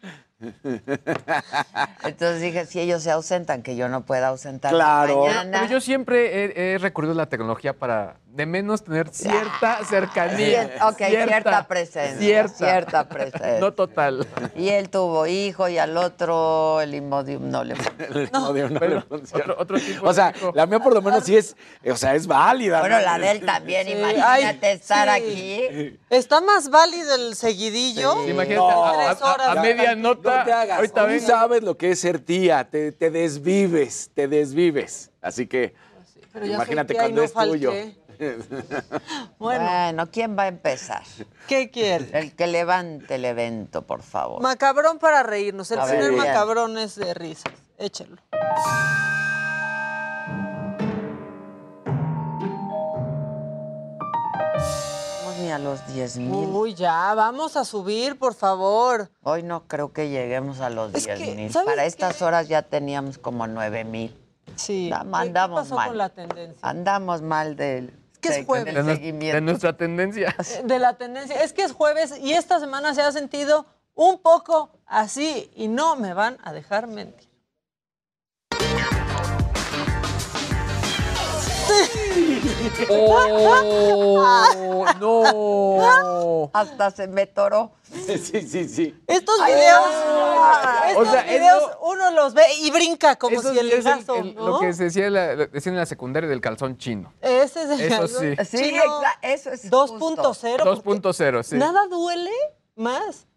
Entonces 2.04 2.42
dije, 2.42 2.66
si 2.66 2.80
ellos 2.80 3.04
se 3.04 3.12
ausentan, 3.12 3.62
que 3.62 3.76
yo 3.76 3.90
no 3.90 4.02
pueda 4.06 4.30
ausentar 4.30 4.72
Claro. 4.74 5.20
mañana. 5.26 5.60
Pero 5.60 5.72
yo 5.74 5.80
siempre 5.82 6.46
he, 6.46 6.74
he 6.74 6.78
recurrido 6.80 7.14
a 7.14 7.16
la 7.16 7.28
tecnología 7.28 7.74
para 7.74 8.16
de 8.34 8.46
menos 8.46 8.84
tener 8.84 9.10
cierta 9.10 9.84
cercanía. 9.84 10.64
Cier- 10.78 10.90
ok, 10.90 10.98
cierta 11.28 11.68
presencia, 11.68 12.18
Cierta. 12.20 12.56
cierta 12.56 13.10
presencia. 13.10 13.60
No 13.60 13.74
total. 13.74 14.26
Y 14.56 14.70
él 14.70 14.90
tuvo 14.90 15.28
hijo 15.28 15.68
y 15.68 15.78
al 15.78 15.98
otro 15.98 16.80
el 16.82 16.96
Imodium 16.96 17.50
no 17.50 17.64
le 17.64 17.76
No, 18.32 18.54
Dios, 18.54 18.72
no 18.72 18.80
le 18.80 19.02
funciona. 19.02 19.44
otro, 19.44 19.56
otro 19.60 19.80
tipo 19.80 20.08
O 20.08 20.14
sea, 20.14 20.34
la 20.54 20.66
mía 20.66 20.80
por 20.80 20.94
lo 20.94 21.02
menos 21.02 21.24
sí 21.26 21.36
es, 21.36 21.56
o 21.86 21.96
sea, 21.98 22.16
es 22.16 22.26
válida. 22.26 22.80
Bueno, 22.80 22.98
¿no? 22.98 23.04
la 23.04 23.20
de 23.20 23.32
él 23.32 23.46
también, 23.46 23.86
Sí. 23.88 23.94
imagínate 23.94 24.68
Ay, 24.68 24.76
estar 24.76 25.08
sí. 25.10 25.14
aquí. 25.24 26.00
Está 26.10 26.40
más 26.42 26.70
válido 26.70 27.14
el 27.16 27.36
seguidillo. 27.36 28.14
Sí, 28.24 28.30
imagínate, 28.32 28.56
No. 28.56 28.86
a, 28.86 28.94
Tres 29.16 29.22
a- 29.22 29.52
a 29.52 29.56
media 29.62 29.96
nota. 29.96 30.38
No 30.40 30.46
te 30.46 30.54
hagas. 30.54 30.78
Ahorita 30.78 31.20
sabes 31.20 31.64
lo 31.64 31.78
que 31.78 31.92
es 31.92 32.00
ser 32.00 32.20
tía, 32.20 32.64
te, 32.70 32.92
te 32.92 33.12
desvives, 33.12 34.10
te 34.14 34.28
desvives. 34.28 35.12
Así 35.22 35.48
que 35.48 35.74
Pero 36.34 36.46
imagínate 36.46 36.94
cuando 36.96 37.18
no 37.18 37.24
es 37.24 37.34
tuyo. 37.34 37.74
Bueno. 39.40 39.66
Bueno. 39.66 40.12
¿quién 40.12 40.38
va 40.38 40.44
a 40.44 40.48
empezar? 40.48 41.02
¿Qué 41.48 41.72
quiere? 41.72 42.10
El 42.18 42.36
que 42.36 42.46
levante 42.48 43.16
el 43.16 43.26
evento, 43.26 43.82
por 43.88 44.04
favor. 44.04 44.42
Macabrón 44.42 45.00
para 45.00 45.24
reírnos. 45.24 45.72
El 45.72 45.80
A 45.80 45.86
ver, 45.86 45.96
primer 45.96 46.12
bien. 46.14 46.24
macabrón 46.28 46.78
es 46.78 46.96
de 46.96 47.14
risas. 47.16 47.54
Ni 55.40 55.50
a 55.52 55.58
los 55.58 55.86
10 55.88 56.18
mil. 56.18 56.50
Uy, 56.52 56.76
ya, 56.76 57.14
vamos 57.16 57.56
a 57.58 57.66
subir, 57.66 58.20
por 58.20 58.36
favor. 58.36 59.10
Hoy 59.24 59.42
no 59.42 59.68
creo 59.68 59.92
que 59.92 60.10
lleguemos 60.10 60.60
a 60.60 60.70
los 60.70 60.94
Es 60.94 61.06
10 61.06 61.20
que, 61.20 61.36
mil. 61.36 61.52
¿sabes 61.52 61.66
Para 61.66 61.82
qué? 61.82 61.88
estas 61.88 62.22
horas 62.22 62.48
ya 62.48 62.62
teníamos 62.62 63.18
como 63.18 63.48
9 63.48 63.84
mil. 63.84 64.16
Sí. 64.56 64.90
Ya, 64.90 65.00
¿Qué- 65.00 65.10
¿Qué 65.10 65.16
andamos 65.18 65.62
pasó 65.64 65.76
mal. 65.76 65.88
con 65.88 65.98
la 65.98 66.10
tendencia? 66.10 66.60
Andamos 66.62 67.22
mal 67.24 67.56
del, 67.56 67.92
que 68.22 68.30
es 68.30 68.46
jueves. 68.46 68.74
De, 68.74 69.12
de 69.12 69.42
nuestra 69.42 69.76
tendencia. 69.76 70.36
De 70.64 70.80
la 70.80 70.98
tendencia. 70.98 71.44
Es 71.44 71.54
que 71.54 71.64
es 71.64 71.72
jueves 71.72 72.18
y 72.22 72.34
esta 72.34 72.60
semana 72.60 72.94
se 72.94 73.02
ha 73.02 73.12
sentido 73.12 73.66
un 73.96 74.22
poco 74.22 74.72
así 74.86 75.52
y 75.56 75.68
no 75.68 75.96
me 75.96 76.14
van 76.14 76.38
a 76.44 76.54
dejar 76.54 76.88
mentir. 76.88 77.31
¡Oh! 82.90 84.86
¡No! 85.00 86.50
Hasta 86.54 86.92
se 86.92 87.08
me 87.08 87.26
toró. 87.28 87.72
Sí, 87.92 88.18
sí, 88.48 88.68
sí. 88.68 88.96
Estos 89.08 89.36
Ay, 89.42 89.54
videos, 89.54 89.80
ay. 89.84 90.92
estos 90.92 91.08
O 91.08 91.12
sea, 91.12 91.24
videos 91.24 91.62
eso- 91.64 91.80
uno 91.84 92.12
los 92.12 92.34
ve 92.34 92.44
y 92.60 92.72
brinca 92.72 93.16
como 93.18 93.42
si 93.42 93.48
el 93.60 93.72
el- 93.72 93.84
¿no? 94.36 94.48
lo 94.48 94.60
que 94.60 94.74
se 94.74 94.86
decía, 94.86 95.08
en 95.08 95.14
la- 95.14 95.36
lo 95.36 95.48
decían 95.48 95.76
en 95.76 95.80
la 95.80 95.86
secundaria 95.86 96.30
del 96.30 96.40
calzón 96.42 96.78
chino. 96.78 97.14
Ese 97.22 97.64
es 97.64 97.70
el 97.70 97.82
Eso 97.82 97.98
calzón 98.00 98.22
sí. 98.22 98.58
Sí, 98.58 98.74
eso 99.22 99.50
es 99.52 99.70
2.0. 99.70 100.64
porque 100.64 100.64
2.0, 100.64 101.44
sí. 101.44 101.58
Nada 101.58 101.88
duele 101.88 102.32
más 102.76 103.28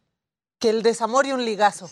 que 0.58 0.70
el 0.70 0.82
desamor 0.82 1.26
y 1.26 1.32
un 1.32 1.44
ligazo. 1.44 1.90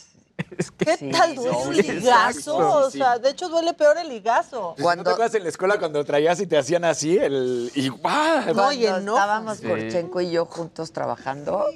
¿Qué 0.77 0.97
Sí, 0.97 1.11
tal 1.11 1.35
duele 1.35 1.51
un 1.51 1.75
sí, 1.75 1.83
ligazo? 1.83 2.61
exacto. 2.63 2.87
O 2.87 2.91
sea, 2.91 3.19
de 3.19 3.31
hecho 3.31 3.49
duele 3.49 3.73
peor 3.75 3.97
el 3.99 4.09
ligazo. 4.09 4.75
¿No 4.79 4.95
te 5.05 5.11
acuerdas 5.11 5.35
en 5.35 5.43
la 5.45 5.49
escuela 5.49 5.79
cuando 5.79 6.05
traías 6.05 6.41
y 6.41 6.47
te 6.47 6.57
hacían 6.59 6.85
así? 6.85 7.17
El, 7.17 7.71
y 7.75 7.89
¡guau! 7.89 8.55
No, 8.55 8.73
y 8.73 8.85
Cuando 8.87 9.15
estábamos 9.15 9.59
Sí. 9.59 9.67
Kurchenko 9.69 10.21
y 10.21 10.31
yo 10.31 10.47
juntos 10.47 10.93
trabajando, 10.93 11.67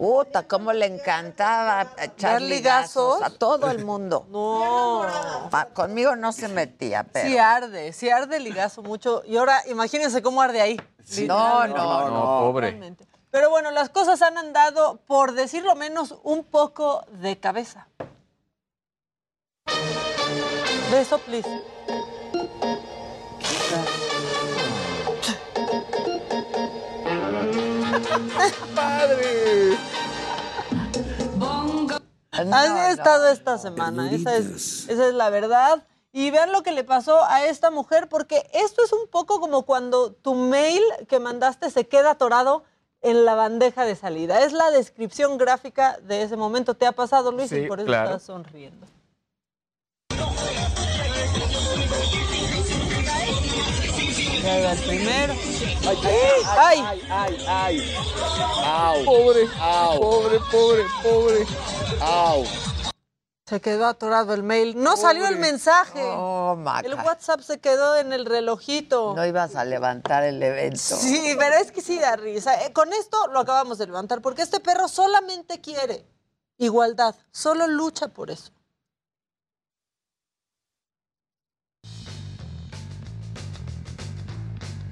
Uta, 0.00 0.46
cómo 0.46 0.72
le 0.72 0.86
encantaba 0.86 1.90
echar 2.00 2.34
¿Dar 2.34 2.42
ligazos 2.42 3.20
a 3.20 3.30
todo 3.30 3.68
el 3.70 3.84
mundo. 3.84 4.26
No. 4.30 5.48
Pa- 5.50 5.66
Conmigo 5.74 6.14
no 6.14 6.30
se 6.32 6.46
metía, 6.48 7.02
pero. 7.04 7.28
Sí 7.28 7.36
arde, 7.36 7.92
sí 7.92 8.08
arde 8.08 8.36
el 8.36 8.44
ligazo 8.44 8.82
mucho. 8.82 9.22
Y 9.26 9.36
ahora 9.36 9.60
imagínense 9.68 10.22
cómo 10.22 10.40
arde 10.40 10.60
ahí. 10.60 10.76
No, 10.76 10.84
literalmente. 11.66 11.78
no, 11.78 12.10
No, 12.10 12.40
pobre. 12.40 12.66
Totalmente. 12.68 13.08
Pero 13.30 13.50
bueno, 13.50 13.70
las 13.72 13.88
cosas 13.90 14.22
han 14.22 14.38
andado, 14.38 15.00
por 15.06 15.32
decirlo 15.32 15.74
menos, 15.74 16.14
un 16.22 16.44
poco 16.44 17.04
de 17.20 17.38
cabeza. 17.38 17.88
Beso, 20.90 21.18
please. 21.18 21.48
¡Padre! 28.74 29.78
No, 31.36 31.88
Así 32.30 32.70
no. 32.70 32.76
ha 32.76 32.90
estado 32.90 33.28
esta 33.28 33.58
semana, 33.58 34.12
esa 34.12 34.36
es, 34.36 34.88
esa 34.88 35.08
es 35.08 35.14
la 35.14 35.30
verdad. 35.30 35.84
Y 36.12 36.30
vean 36.30 36.52
lo 36.52 36.62
que 36.62 36.72
le 36.72 36.84
pasó 36.84 37.24
a 37.24 37.44
esta 37.44 37.70
mujer, 37.70 38.08
porque 38.08 38.48
esto 38.54 38.82
es 38.84 38.92
un 38.92 39.08
poco 39.08 39.40
como 39.40 39.64
cuando 39.64 40.12
tu 40.12 40.34
mail 40.34 40.82
que 41.08 41.20
mandaste 41.20 41.70
se 41.70 41.86
queda 41.86 42.12
atorado 42.12 42.64
en 43.02 43.24
la 43.24 43.34
bandeja 43.34 43.84
de 43.84 43.94
salida. 43.94 44.42
Es 44.42 44.52
la 44.52 44.70
descripción 44.70 45.36
gráfica 45.36 45.98
de 46.02 46.22
ese 46.22 46.36
momento. 46.36 46.74
¿Te 46.74 46.86
ha 46.86 46.92
pasado, 46.92 47.30
Luis? 47.32 47.50
Sí, 47.50 47.56
y 47.56 47.68
por 47.68 47.80
eso 47.80 47.86
claro. 47.86 48.10
estás 48.10 48.22
sonriendo. 48.22 48.86
Iba 54.40 54.72
el 54.72 54.78
primero. 54.82 55.34
¡Ay! 55.86 55.98
¡Ay! 56.46 56.78
¡Ay! 56.86 57.06
¡Ay! 57.10 57.44
¡Ay! 57.46 57.94
¡Au! 58.64 59.04
Pobre, 59.04 59.48
Au. 59.60 60.00
pobre, 60.00 60.38
pobre, 60.50 60.84
pobre. 61.02 61.46
¡Au! 62.00 62.44
Se 63.46 63.60
quedó 63.60 63.86
atorado 63.86 64.34
el 64.34 64.42
mail. 64.42 64.74
No 64.82 64.96
salió 64.98 65.26
el 65.26 65.36
mensaje. 65.36 66.02
Oh, 66.04 66.54
Maca. 66.56 66.86
El 66.86 66.94
WhatsApp 66.94 67.40
se 67.40 67.58
quedó 67.60 67.96
en 67.96 68.12
el 68.12 68.26
relojito. 68.26 69.14
No 69.16 69.24
ibas 69.24 69.56
a 69.56 69.64
levantar 69.64 70.22
el 70.24 70.42
evento. 70.42 70.78
Sí, 70.78 71.34
pero 71.38 71.56
es 71.56 71.72
que 71.72 71.80
sí 71.80 71.98
da 71.98 72.16
risa. 72.16 72.54
Eh, 72.66 72.72
Con 72.74 72.92
esto 72.92 73.16
lo 73.28 73.40
acabamos 73.40 73.78
de 73.78 73.86
levantar, 73.86 74.20
porque 74.20 74.42
este 74.42 74.60
perro 74.60 74.86
solamente 74.86 75.60
quiere 75.62 76.04
igualdad, 76.58 77.14
solo 77.30 77.66
lucha 77.66 78.08
por 78.08 78.30
eso. 78.30 78.50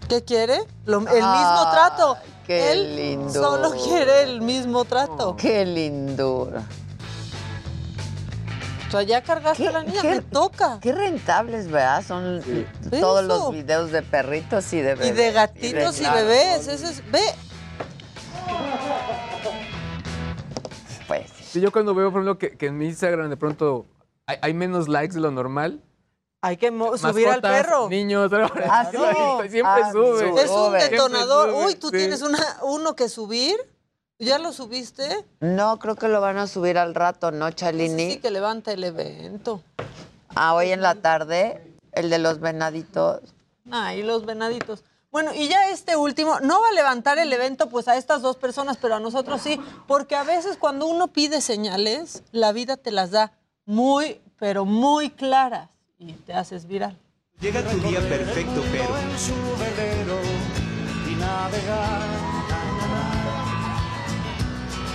¿Qué 0.09 0.23
quiere? 0.25 0.61
Lo- 0.85 0.99
el 0.99 1.05
mismo 1.05 1.71
trato. 1.73 2.17
qué 2.47 2.73
Él 2.73 2.97
lindo. 2.97 3.33
solo 3.33 3.71
quiere 3.73 4.23
el 4.23 4.41
mismo 4.41 4.85
trato. 4.85 5.37
Qué 5.37 5.65
lindura. 5.67 6.63
O 8.87 8.91
sea, 8.93 9.03
ya 9.03 9.21
cargaste 9.21 9.67
a 9.67 9.73
la 9.73 9.83
niña, 9.83 10.01
qué- 10.01 10.11
me 10.11 10.21
toca. 10.21 10.79
Qué 10.81 10.93
rentables, 10.93 11.69
¿verdad? 11.69 12.05
Son 12.07 12.41
todos 13.01 13.25
eso. 13.25 13.27
los 13.27 13.53
videos 13.53 13.91
de 13.91 14.03
perritos 14.03 14.73
y 14.73 14.81
de 14.81 14.93
Y 14.93 14.95
bebés. 14.95 15.17
de 15.17 15.33
gatitos 15.33 15.97
y, 15.99 16.03
claro, 16.03 16.17
bebés. 16.19 16.69
Ese 16.69 16.87
es, 16.91 17.11
ve, 17.11 17.21
Pues 21.09 21.27
Sí, 21.51 21.61
yo 21.61 21.73
cuando 21.73 21.95
veo, 21.95 22.11
por 22.13 22.21
ejemplo, 22.23 22.39
que, 22.39 22.57
que 22.57 22.67
en 22.67 22.79
mi 22.79 22.87
Instagram 22.87 23.29
de 23.31 23.37
pronto 23.37 23.87
hay, 24.27 24.37
hay 24.43 24.55
menos 24.55 24.89
likes 24.89 25.15
de 25.15 25.21
lo 25.21 25.31
normal. 25.31 25.83
Hay 26.41 26.57
que 26.57 26.68
subir 26.99 27.28
al 27.28 27.41
perro. 27.41 27.89
Niños, 27.89 28.30
Ah, 28.68 28.84
sí. 28.91 28.97
siempre 29.51 29.82
Ah, 29.84 29.93
sube. 29.93 30.43
Es 30.43 30.51
un 30.51 30.72
detonador. 30.72 31.51
Sube, 31.51 31.64
Uy, 31.66 31.74
tú 31.76 31.89
sí. 31.89 31.97
tienes 31.97 32.22
una, 32.22 32.39
uno 32.62 32.95
que 32.95 33.09
subir. 33.09 33.57
¿Ya 34.18 34.39
lo 34.39 34.53
subiste? 34.53 35.26
No, 35.41 35.78
creo 35.78 35.95
que 35.97 36.09
lo 36.09 36.22
van 36.22 36.39
a 36.39 36.47
subir 36.47 36.78
al 36.78 36.95
rato, 36.95 37.32
¿no, 37.32 37.51
Chalini? 37.51 38.12
Sí, 38.12 38.18
que 38.18 38.30
levanta 38.30 38.72
el 38.72 38.82
evento. 38.84 39.62
Ah, 40.34 40.55
hoy 40.55 40.70
en 40.70 40.80
la 40.80 40.95
tarde, 40.95 41.76
el 41.93 42.09
de 42.09 42.18
los 42.18 42.41
venaditos. 42.41 43.20
Ah, 43.70 43.95
y 43.95 44.03
los 44.03 44.24
venaditos. 44.24 44.84
Bueno, 45.11 45.32
y 45.34 45.49
ya 45.49 45.68
este 45.68 45.97
último, 45.97 46.41
no 46.41 46.61
va 46.62 46.68
a 46.68 46.72
levantar 46.72 47.18
el 47.18 47.30
evento 47.32 47.68
pues 47.68 47.89
a 47.89 47.97
estas 47.97 48.22
dos 48.22 48.37
personas, 48.37 48.78
pero 48.80 48.95
a 48.95 49.01
nosotros 49.01 49.41
sí, 49.43 49.61
porque 49.87 50.16
a 50.16 50.24
veces 50.24 50.57
cuando 50.57 50.87
uno 50.87 51.09
pide 51.09 51.41
señales, 51.43 52.22
la 52.32 52.53
vida 52.53 52.76
te 52.78 52.91
las 52.93 53.11
da 53.11 53.32
muy, 53.66 54.20
pero 54.39 54.64
muy 54.64 55.11
claras 55.11 55.68
y 55.99 56.13
te 56.13 56.33
haces 56.33 56.67
viral. 56.67 56.97
Llega 57.41 57.63
tu 57.63 57.79
día 57.81 58.01
perfecto, 58.01 58.63
pero 58.73 58.95
y 61.09 61.15
navegar, 61.17 62.01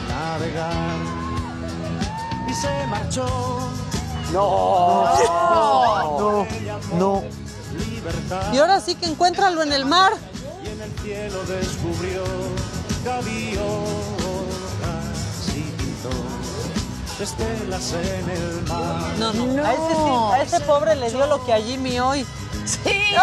navegar. 0.09 0.97
Y 2.49 2.53
se 2.53 2.87
marchó. 2.87 3.27
No, 4.33 5.05
no, 6.17 6.47
no. 6.97 7.23
Y 8.53 8.57
ahora 8.57 8.79
sí 8.79 8.95
que 8.95 9.05
encuéntralo 9.05 9.61
en 9.61 9.73
el 9.73 9.85
mar. 9.85 10.13
Y 10.63 10.69
en 10.69 10.81
el 10.81 10.91
cielo 10.99 11.43
descubrió 11.43 12.23
estelas 17.21 17.93
en 17.93 18.29
el 18.29 18.61
mar. 18.63 19.13
No, 19.17 19.33
no, 19.33 19.63
A, 19.63 19.73
ese, 19.73 19.95
sí, 19.95 20.11
a 20.33 20.41
ese 20.43 20.59
pobre 20.65 20.95
le 20.95 21.09
dio 21.09 21.25
lo 21.27 21.43
que 21.45 21.53
a 21.53 21.57
Jimmy 21.57 21.99
hoy. 21.99 22.25
Sí. 22.65 23.15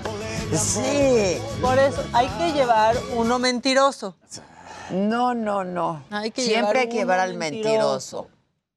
Sí. 0.52 1.38
Por 1.62 1.78
eso 1.78 2.04
hay 2.12 2.28
que 2.28 2.52
llevar 2.52 2.94
uno 3.16 3.38
mentiroso. 3.38 4.16
No, 4.90 5.34
no, 5.34 5.64
no. 5.64 6.04
Hay 6.10 6.30
que 6.30 6.42
Siempre 6.42 6.80
hay 6.80 6.88
que 6.90 6.96
llevar 6.96 7.20
al 7.20 7.34
mentiroso. 7.34 8.28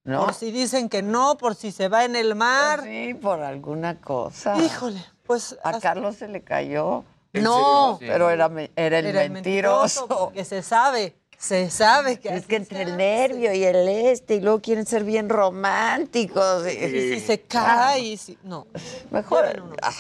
¿no? 0.06 0.24
Por 0.24 0.34
si 0.34 0.52
dicen 0.52 0.88
que 0.88 1.02
no, 1.02 1.36
por 1.38 1.56
si 1.56 1.74
se 1.74 1.90
va 1.90 2.06
en 2.06 2.16
el 2.16 2.36
mar. 2.36 2.84
Sí, 2.84 3.14
por 3.16 3.42
alguna 3.42 4.00
cosa. 4.00 4.58
Híjole, 4.58 5.04
pues. 5.26 5.58
A 5.64 5.80
Carlos 5.80 6.16
se 6.16 6.30
le 6.30 6.44
cayó. 6.44 7.04
No, 7.34 7.98
pero 8.00 8.30
era, 8.30 8.50
era 8.78 9.00
el 9.00 9.06
Era 9.08 9.24
el 9.24 9.32
mentiroso. 9.32 10.08
porque 10.08 10.46
se 10.46 10.64
sabe, 10.64 11.18
se 11.46 11.70
sabe 11.70 12.20
que 12.20 12.30
Es 12.30 12.48
que 12.48 12.56
entre 12.56 12.82
el 12.82 12.98
nervio 12.98 13.54
y 13.54 13.64
el 13.64 13.88
este, 13.88 14.36
y 14.36 14.42
luego 14.42 14.62
quieren 14.62 14.86
ser 14.86 15.04
bien 15.04 15.30
románticos. 15.30 16.66
Y 16.68 17.14
si 17.14 17.20
se 17.20 17.42
cae, 17.42 18.00
y 18.00 18.18
si. 18.18 18.38
No. 18.44 18.68
Mejor. 19.12 19.46
Lleven 19.46 19.62
uno 19.62 19.76
Ah. 19.82 19.94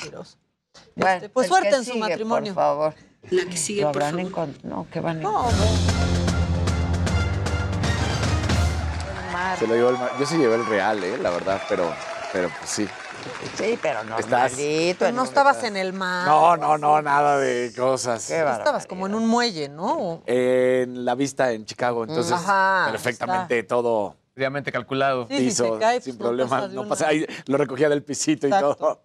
Bueno, 0.95 1.15
Este, 1.15 1.29
pues 1.29 1.47
suerte 1.47 1.75
en 1.75 1.85
su 1.85 1.95
matrimonio. 1.97 2.53
Por 2.53 2.63
favor. 2.63 2.93
La 3.29 3.45
que 3.45 3.57
sigue, 3.57 3.81
¿Lo 3.81 3.91
por 3.91 4.01
favor. 4.01 4.49
No, 4.63 4.87
que 4.91 4.99
van 4.99 5.19
a 5.19 5.21
No, 5.21 5.49
Se 9.59 9.67
lo 9.67 9.75
llevó 9.75 9.89
el 9.89 9.97
mar. 9.97 10.11
Yo 10.19 10.25
sí 10.25 10.37
llevé 10.37 10.55
el 10.55 10.65
real, 10.65 11.03
eh, 11.03 11.17
la 11.17 11.29
verdad, 11.29 11.61
pero, 11.69 11.93
pero 12.33 12.49
pues 12.49 12.69
sí. 12.69 12.87
Sí, 13.57 13.79
pero 13.81 14.03
no 14.03 14.17
Estás- 14.17 14.53
Pero 14.55 15.11
no 15.11 15.23
estabas 15.23 15.63
en 15.63 15.77
el 15.77 15.93
mar. 15.93 16.27
No, 16.27 16.57
no, 16.57 16.77
no, 16.77 17.01
nada 17.01 17.37
de 17.37 17.71
cosas. 17.75 18.29
Estabas 18.29 18.85
como 18.87 19.07
en 19.07 19.15
un 19.15 19.27
muelle, 19.27 19.69
¿no? 19.69 20.23
En 20.25 21.05
la 21.05 21.15
vista 21.15 21.51
en 21.51 21.65
Chicago, 21.65 22.03
entonces 22.03 22.33
Ajá, 22.33 22.87
perfectamente 22.91 23.63
todo 23.63 24.15
Previamente 24.35 24.69
calculado. 24.69 25.27
Sí, 25.29 25.37
si 25.37 25.45
hizo 25.45 25.75
se 25.75 25.79
cae, 25.79 26.01
sin 26.01 26.17
pues, 26.17 26.29
no 26.29 26.45
problema. 26.45 26.67
No 26.67 26.85
pasa, 26.89 27.07
ahí 27.07 27.25
lo 27.47 27.57
recogía 27.57 27.87
del 27.87 28.03
pisito 28.03 28.47
y 28.47 28.49
todo. 28.49 29.03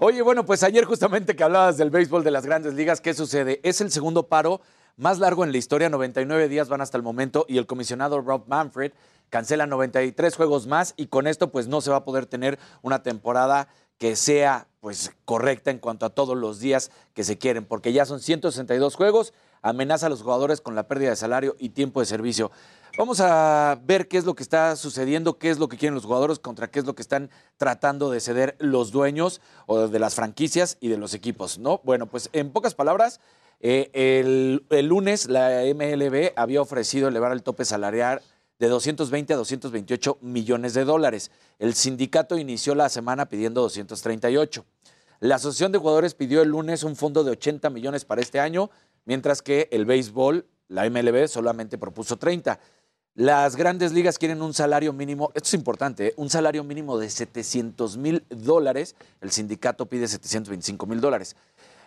Oye, 0.00 0.20
bueno, 0.20 0.44
pues 0.44 0.64
ayer 0.64 0.84
justamente 0.84 1.36
que 1.36 1.44
hablabas 1.44 1.76
del 1.76 1.90
béisbol 1.90 2.24
de 2.24 2.32
las 2.32 2.44
grandes 2.44 2.74
ligas, 2.74 3.00
¿qué 3.00 3.14
sucede? 3.14 3.60
Es 3.62 3.80
el 3.80 3.92
segundo 3.92 4.26
paro 4.26 4.60
más 4.96 5.20
largo 5.20 5.44
en 5.44 5.52
la 5.52 5.58
historia, 5.58 5.88
99 5.88 6.48
días 6.48 6.68
van 6.68 6.80
hasta 6.80 6.96
el 6.96 7.04
momento 7.04 7.46
y 7.48 7.58
el 7.58 7.66
comisionado 7.66 8.20
Rob 8.20 8.48
Manfred 8.48 8.90
cancela 9.30 9.66
93 9.66 10.36
juegos 10.36 10.66
más 10.66 10.94
y 10.96 11.06
con 11.06 11.26
esto 11.26 11.50
pues 11.50 11.68
no 11.68 11.80
se 11.80 11.90
va 11.90 11.98
a 11.98 12.04
poder 12.04 12.26
tener 12.26 12.58
una 12.82 13.02
temporada 13.02 13.68
que 13.98 14.16
sea 14.16 14.66
pues 14.80 15.12
correcta 15.24 15.70
en 15.70 15.78
cuanto 15.78 16.04
a 16.04 16.10
todos 16.10 16.36
los 16.36 16.60
días 16.60 16.90
que 17.14 17.24
se 17.24 17.38
quieren, 17.38 17.64
porque 17.64 17.92
ya 17.92 18.04
son 18.04 18.20
162 18.20 18.96
juegos, 18.96 19.32
amenaza 19.62 20.06
a 20.06 20.08
los 20.10 20.22
jugadores 20.22 20.60
con 20.60 20.74
la 20.74 20.88
pérdida 20.88 21.10
de 21.10 21.16
salario 21.16 21.56
y 21.58 21.70
tiempo 21.70 22.00
de 22.00 22.06
servicio. 22.06 22.50
Vamos 22.98 23.20
a 23.20 23.80
ver 23.82 24.06
qué 24.06 24.18
es 24.18 24.24
lo 24.24 24.34
que 24.34 24.42
está 24.42 24.76
sucediendo, 24.76 25.38
qué 25.38 25.50
es 25.50 25.58
lo 25.58 25.68
que 25.68 25.78
quieren 25.78 25.94
los 25.94 26.04
jugadores, 26.04 26.38
contra 26.38 26.70
qué 26.70 26.80
es 26.80 26.84
lo 26.84 26.94
que 26.94 27.02
están 27.02 27.30
tratando 27.56 28.10
de 28.10 28.20
ceder 28.20 28.56
los 28.58 28.92
dueños 28.92 29.40
o 29.66 29.88
de 29.88 29.98
las 29.98 30.14
franquicias 30.14 30.76
y 30.80 30.88
de 30.88 30.98
los 30.98 31.14
equipos, 31.14 31.58
¿no? 31.58 31.80
Bueno, 31.82 32.06
pues 32.06 32.28
en 32.32 32.50
pocas 32.50 32.74
palabras, 32.74 33.20
eh, 33.60 33.90
el, 33.94 34.66
el 34.70 34.86
lunes 34.86 35.28
la 35.28 35.62
MLB 35.74 36.32
había 36.36 36.60
ofrecido 36.60 37.08
elevar 37.08 37.32
el 37.32 37.42
tope 37.42 37.64
salarial 37.64 38.20
de 38.58 38.68
220 38.68 39.34
a 39.34 39.36
228 39.36 40.18
millones 40.20 40.74
de 40.74 40.84
dólares. 40.84 41.30
El 41.58 41.74
sindicato 41.74 42.38
inició 42.38 42.74
la 42.74 42.88
semana 42.88 43.26
pidiendo 43.26 43.60
238. 43.62 44.64
La 45.20 45.36
Asociación 45.36 45.72
de 45.72 45.78
Jugadores 45.78 46.14
pidió 46.14 46.42
el 46.42 46.50
lunes 46.50 46.84
un 46.84 46.96
fondo 46.96 47.24
de 47.24 47.30
80 47.32 47.70
millones 47.70 48.04
para 48.04 48.20
este 48.20 48.40
año, 48.40 48.70
mientras 49.04 49.42
que 49.42 49.68
el 49.72 49.86
béisbol, 49.86 50.46
la 50.68 50.88
MLB, 50.88 51.28
solamente 51.28 51.78
propuso 51.78 52.16
30. 52.16 52.58
Las 53.14 53.54
grandes 53.54 53.92
ligas 53.92 54.18
quieren 54.18 54.42
un 54.42 54.52
salario 54.52 54.92
mínimo, 54.92 55.30
esto 55.34 55.46
es 55.46 55.54
importante, 55.54 56.08
¿eh? 56.08 56.14
un 56.16 56.30
salario 56.30 56.64
mínimo 56.64 56.98
de 56.98 57.08
700 57.08 57.96
mil 57.96 58.24
dólares. 58.28 58.96
El 59.20 59.30
sindicato 59.30 59.86
pide 59.86 60.08
725 60.08 60.86
mil 60.86 61.00
dólares. 61.00 61.36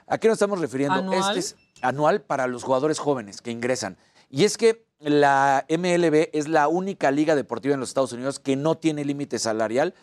¿A 0.07 0.18
qué 0.18 0.30
nos 0.30 0.36
estamos 0.36 0.59
refiriendo? 0.59 0.95
¿Anual? 0.95 1.38
Este 1.38 1.39
es 1.39 1.55
anual 1.82 2.22
para 2.22 2.47
los 2.47 2.63
jugadores 2.63 2.97
jóvenes 2.97 3.41
que 3.41 3.51
ingresan. 3.51 3.97
Y 4.30 4.43
es 4.43 4.57
que 4.57 4.86
la 4.99 5.65
MLB 5.69 6.30
es 6.34 6.47
la 6.47 6.67
única 6.67 7.11
liga 7.11 7.36
deportiva 7.36 7.73
en 7.73 7.80
los 7.80 7.89
Estados 7.89 8.13
Unidos 8.13 8.39
que 8.39 8.55
no 8.55 8.75
tiene 8.75 9.05
límite 9.05 9.39
salarial 9.39 9.93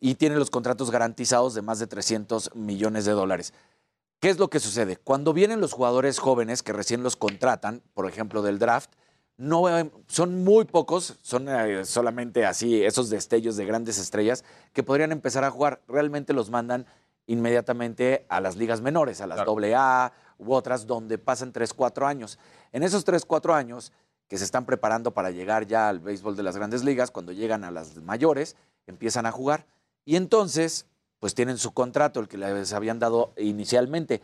y 0.00 0.14
tiene 0.14 0.36
los 0.36 0.50
contratos 0.50 0.90
garantizados 0.90 1.54
de 1.54 1.62
más 1.62 1.78
de 1.78 1.86
300 1.86 2.54
millones 2.54 3.04
de 3.04 3.12
dólares. 3.12 3.52
¿Qué 4.20 4.30
es 4.30 4.38
lo 4.38 4.48
que 4.48 4.60
sucede? 4.60 4.96
Cuando 4.96 5.32
vienen 5.32 5.60
los 5.60 5.72
jugadores 5.72 6.18
jóvenes 6.18 6.62
que 6.62 6.72
recién 6.72 7.02
los 7.02 7.16
contratan, 7.16 7.82
por 7.94 8.08
ejemplo, 8.08 8.42
del 8.42 8.58
draft, 8.58 8.90
no, 9.36 9.64
son 10.06 10.44
muy 10.44 10.64
pocos, 10.64 11.18
son 11.22 11.48
eh, 11.48 11.84
solamente 11.84 12.46
así 12.46 12.84
esos 12.84 13.10
destellos 13.10 13.56
de 13.56 13.66
grandes 13.66 13.98
estrellas 13.98 14.44
que 14.72 14.84
podrían 14.84 15.10
empezar 15.10 15.42
a 15.44 15.50
jugar. 15.50 15.82
Realmente 15.88 16.32
los 16.32 16.50
mandan 16.50 16.86
inmediatamente 17.26 18.26
a 18.28 18.40
las 18.40 18.56
ligas 18.56 18.80
menores, 18.80 19.20
a 19.20 19.26
las 19.26 19.40
AA 19.40 20.12
u 20.38 20.52
otras, 20.52 20.86
donde 20.86 21.18
pasan 21.18 21.52
3, 21.52 21.72
4 21.74 22.06
años. 22.06 22.38
En 22.72 22.82
esos 22.82 23.04
3, 23.04 23.24
4 23.24 23.54
años 23.54 23.92
que 24.28 24.38
se 24.38 24.44
están 24.44 24.64
preparando 24.66 25.12
para 25.12 25.30
llegar 25.30 25.66
ya 25.66 25.88
al 25.88 26.00
béisbol 26.00 26.36
de 26.36 26.42
las 26.42 26.56
grandes 26.56 26.84
ligas, 26.84 27.10
cuando 27.10 27.32
llegan 27.32 27.64
a 27.64 27.70
las 27.70 27.96
mayores, 27.96 28.56
empiezan 28.86 29.26
a 29.26 29.32
jugar. 29.32 29.66
Y 30.04 30.16
entonces, 30.16 30.86
pues 31.18 31.34
tienen 31.34 31.58
su 31.58 31.72
contrato, 31.72 32.20
el 32.20 32.28
que 32.28 32.38
les 32.38 32.72
habían 32.72 32.98
dado 32.98 33.32
inicialmente. 33.36 34.22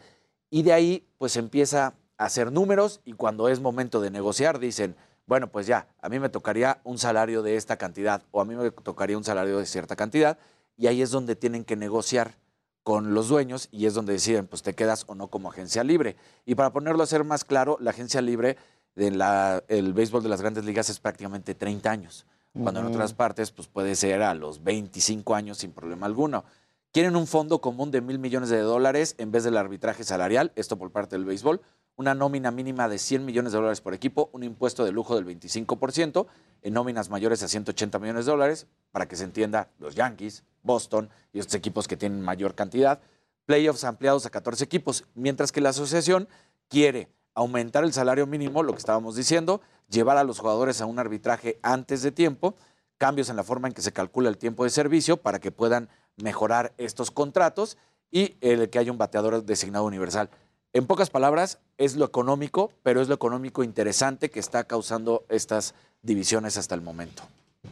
Y 0.51 0.63
de 0.63 0.73
ahí, 0.73 1.07
pues 1.19 1.37
empieza 1.37 1.95
a 2.17 2.25
hacer 2.25 2.53
números 2.53 3.01
y 3.05 3.13
cuando 3.13 3.49
es 3.49 3.61
momento 3.61 4.01
de 4.01 4.11
negociar, 4.11 4.59
dicen, 4.59 4.97
bueno, 5.27 5.51
pues 5.51 5.67
ya, 5.67 5.87
a 6.01 6.09
mí 6.09 6.19
me 6.19 6.29
tocaría 6.29 6.81
un 6.83 6.99
salario 6.99 7.43
de 7.43 7.57
esta 7.57 7.77
cantidad 7.77 8.23
o 8.33 8.41
a 8.41 8.45
mí 8.45 8.57
me 8.57 8.71
tocaría 8.71 9.17
un 9.17 9.25
salario 9.25 9.59
de 9.59 9.67
cierta 9.67 9.97
cantidad. 9.97 10.39
Y 10.77 10.87
ahí 10.89 11.03
es 11.03 11.11
donde 11.11 11.37
tienen 11.37 11.65
que 11.65 11.77
negociar 11.77 12.35
con 12.83 13.15
los 13.15 13.29
dueños 13.29 13.69
y 13.71 13.87
es 13.87 13.95
donde 13.95 14.15
deciden, 14.15 14.47
pues 14.47 14.63
te 14.63 14.75
quedas 14.75 15.05
o 15.07 15.15
no 15.15 15.29
como 15.29 15.51
agencia 15.51 15.85
libre. 15.85 16.17
Y 16.47 16.55
para 16.55 16.73
ponerlo 16.73 17.03
a 17.03 17.07
ser 17.07 17.25
más 17.25 17.45
claro, 17.45 17.77
la 17.81 17.91
agencia 17.91 18.21
libre 18.21 18.57
del 18.95 19.23
el 19.69 19.93
béisbol 19.93 20.23
de 20.23 20.29
las 20.29 20.41
grandes 20.41 20.65
ligas 20.65 20.91
es 20.91 21.01
prácticamente 21.01 21.55
30 21.55 21.91
años, 21.91 22.27
cuando 22.53 22.81
en 22.81 22.87
otras 22.87 23.15
partes 23.15 23.51
pues 23.53 23.69
puede 23.69 23.95
ser 23.95 24.23
a 24.23 24.35
los 24.35 24.63
25 24.63 25.35
años 25.35 25.59
sin 25.59 25.73
problema 25.73 26.07
alguno. 26.07 26.45
Quieren 26.93 27.15
un 27.15 27.29
fondo 27.29 27.61
común 27.61 27.93
de 27.93 28.01
mil 28.01 28.19
millones 28.19 28.49
de 28.49 28.61
dólares 28.61 29.15
en 29.19 29.31
vez 29.31 29.45
del 29.45 29.57
arbitraje 29.57 30.03
salarial, 30.03 30.53
esto 30.57 30.77
por 30.77 30.91
parte 30.91 31.15
del 31.15 31.25
béisbol, 31.25 31.61
una 32.01 32.15
nómina 32.15 32.51
mínima 32.51 32.89
de 32.89 32.99
100 32.99 33.27
millones 33.27 33.53
de 33.53 33.59
dólares 33.59 33.83
por 33.83 33.93
equipo, 33.93 34.31
un 34.33 34.43
impuesto 34.43 34.87
de 34.87 34.91
lujo 34.91 35.21
del 35.21 35.27
25%, 35.27 36.27
en 36.63 36.73
nóminas 36.73 37.11
mayores 37.11 37.43
a 37.43 37.49
180 37.49 37.99
millones 37.99 38.25
de 38.25 38.31
dólares, 38.31 38.67
para 38.91 39.07
que 39.07 39.17
se 39.17 39.25
entienda, 39.25 39.69
los 39.79 39.97
Yankees, 39.97 40.43
Boston 40.63 41.11
y 41.35 41.41
estos 41.41 41.57
equipos 41.57 41.87
que 41.87 41.99
tienen 41.99 42.23
mayor 42.23 42.55
cantidad, 42.55 43.03
playoffs 43.45 43.85
ampliados 43.85 44.25
a 44.25 44.31
14 44.31 44.65
equipos, 44.65 45.05
mientras 45.15 45.53
que 45.53 45.61
la 45.61 45.69
asociación 45.69 46.27
quiere 46.69 47.11
aumentar 47.35 47.85
el 47.85 47.93
salario 47.93 48.27
mínimo, 48.27 48.63
lo 48.63 48.73
que 48.73 48.79
estábamos 48.79 49.15
diciendo, 49.15 49.61
llevar 49.91 50.17
a 50.17 50.25
los 50.25 50.39
jugadores 50.39 50.81
a 50.81 50.87
un 50.87 50.99
arbitraje 50.99 51.59
antes 51.63 52.01
de 52.01 52.13
tiempo, 52.13 52.55
cambios 52.97 53.29
en 53.29 53.37
la 53.37 53.45
forma 53.45 53.69
en 53.69 53.75
que 53.75 53.83
se 53.83 53.93
calcula 53.93 54.31
el 54.31 54.39
tiempo 54.39 54.65
de 54.65 54.71
servicio 54.71 55.19
para 55.19 55.39
que 55.39 55.53
puedan 55.53 55.91
mejorar 56.17 56.73
estos 56.79 57.11
contratos 57.11 57.77
y 58.11 58.39
el 58.41 58.71
que 58.71 58.79
haya 58.79 58.91
un 58.91 58.97
bateador 58.97 59.45
designado 59.45 59.85
universal. 59.85 60.31
En 60.73 60.87
pocas 60.87 61.11
palabras, 61.11 61.59
es 61.79 61.97
lo 61.97 62.05
económico, 62.05 62.71
pero 62.83 63.01
es 63.01 63.09
lo 63.09 63.15
económico 63.15 63.65
interesante 63.65 64.31
que 64.31 64.39
está 64.39 64.65
causando 64.65 65.25
estas 65.29 65.75
divisiones 66.03 66.57
hasta 66.57 66.75
el 66.75 66.81
momento 66.81 67.25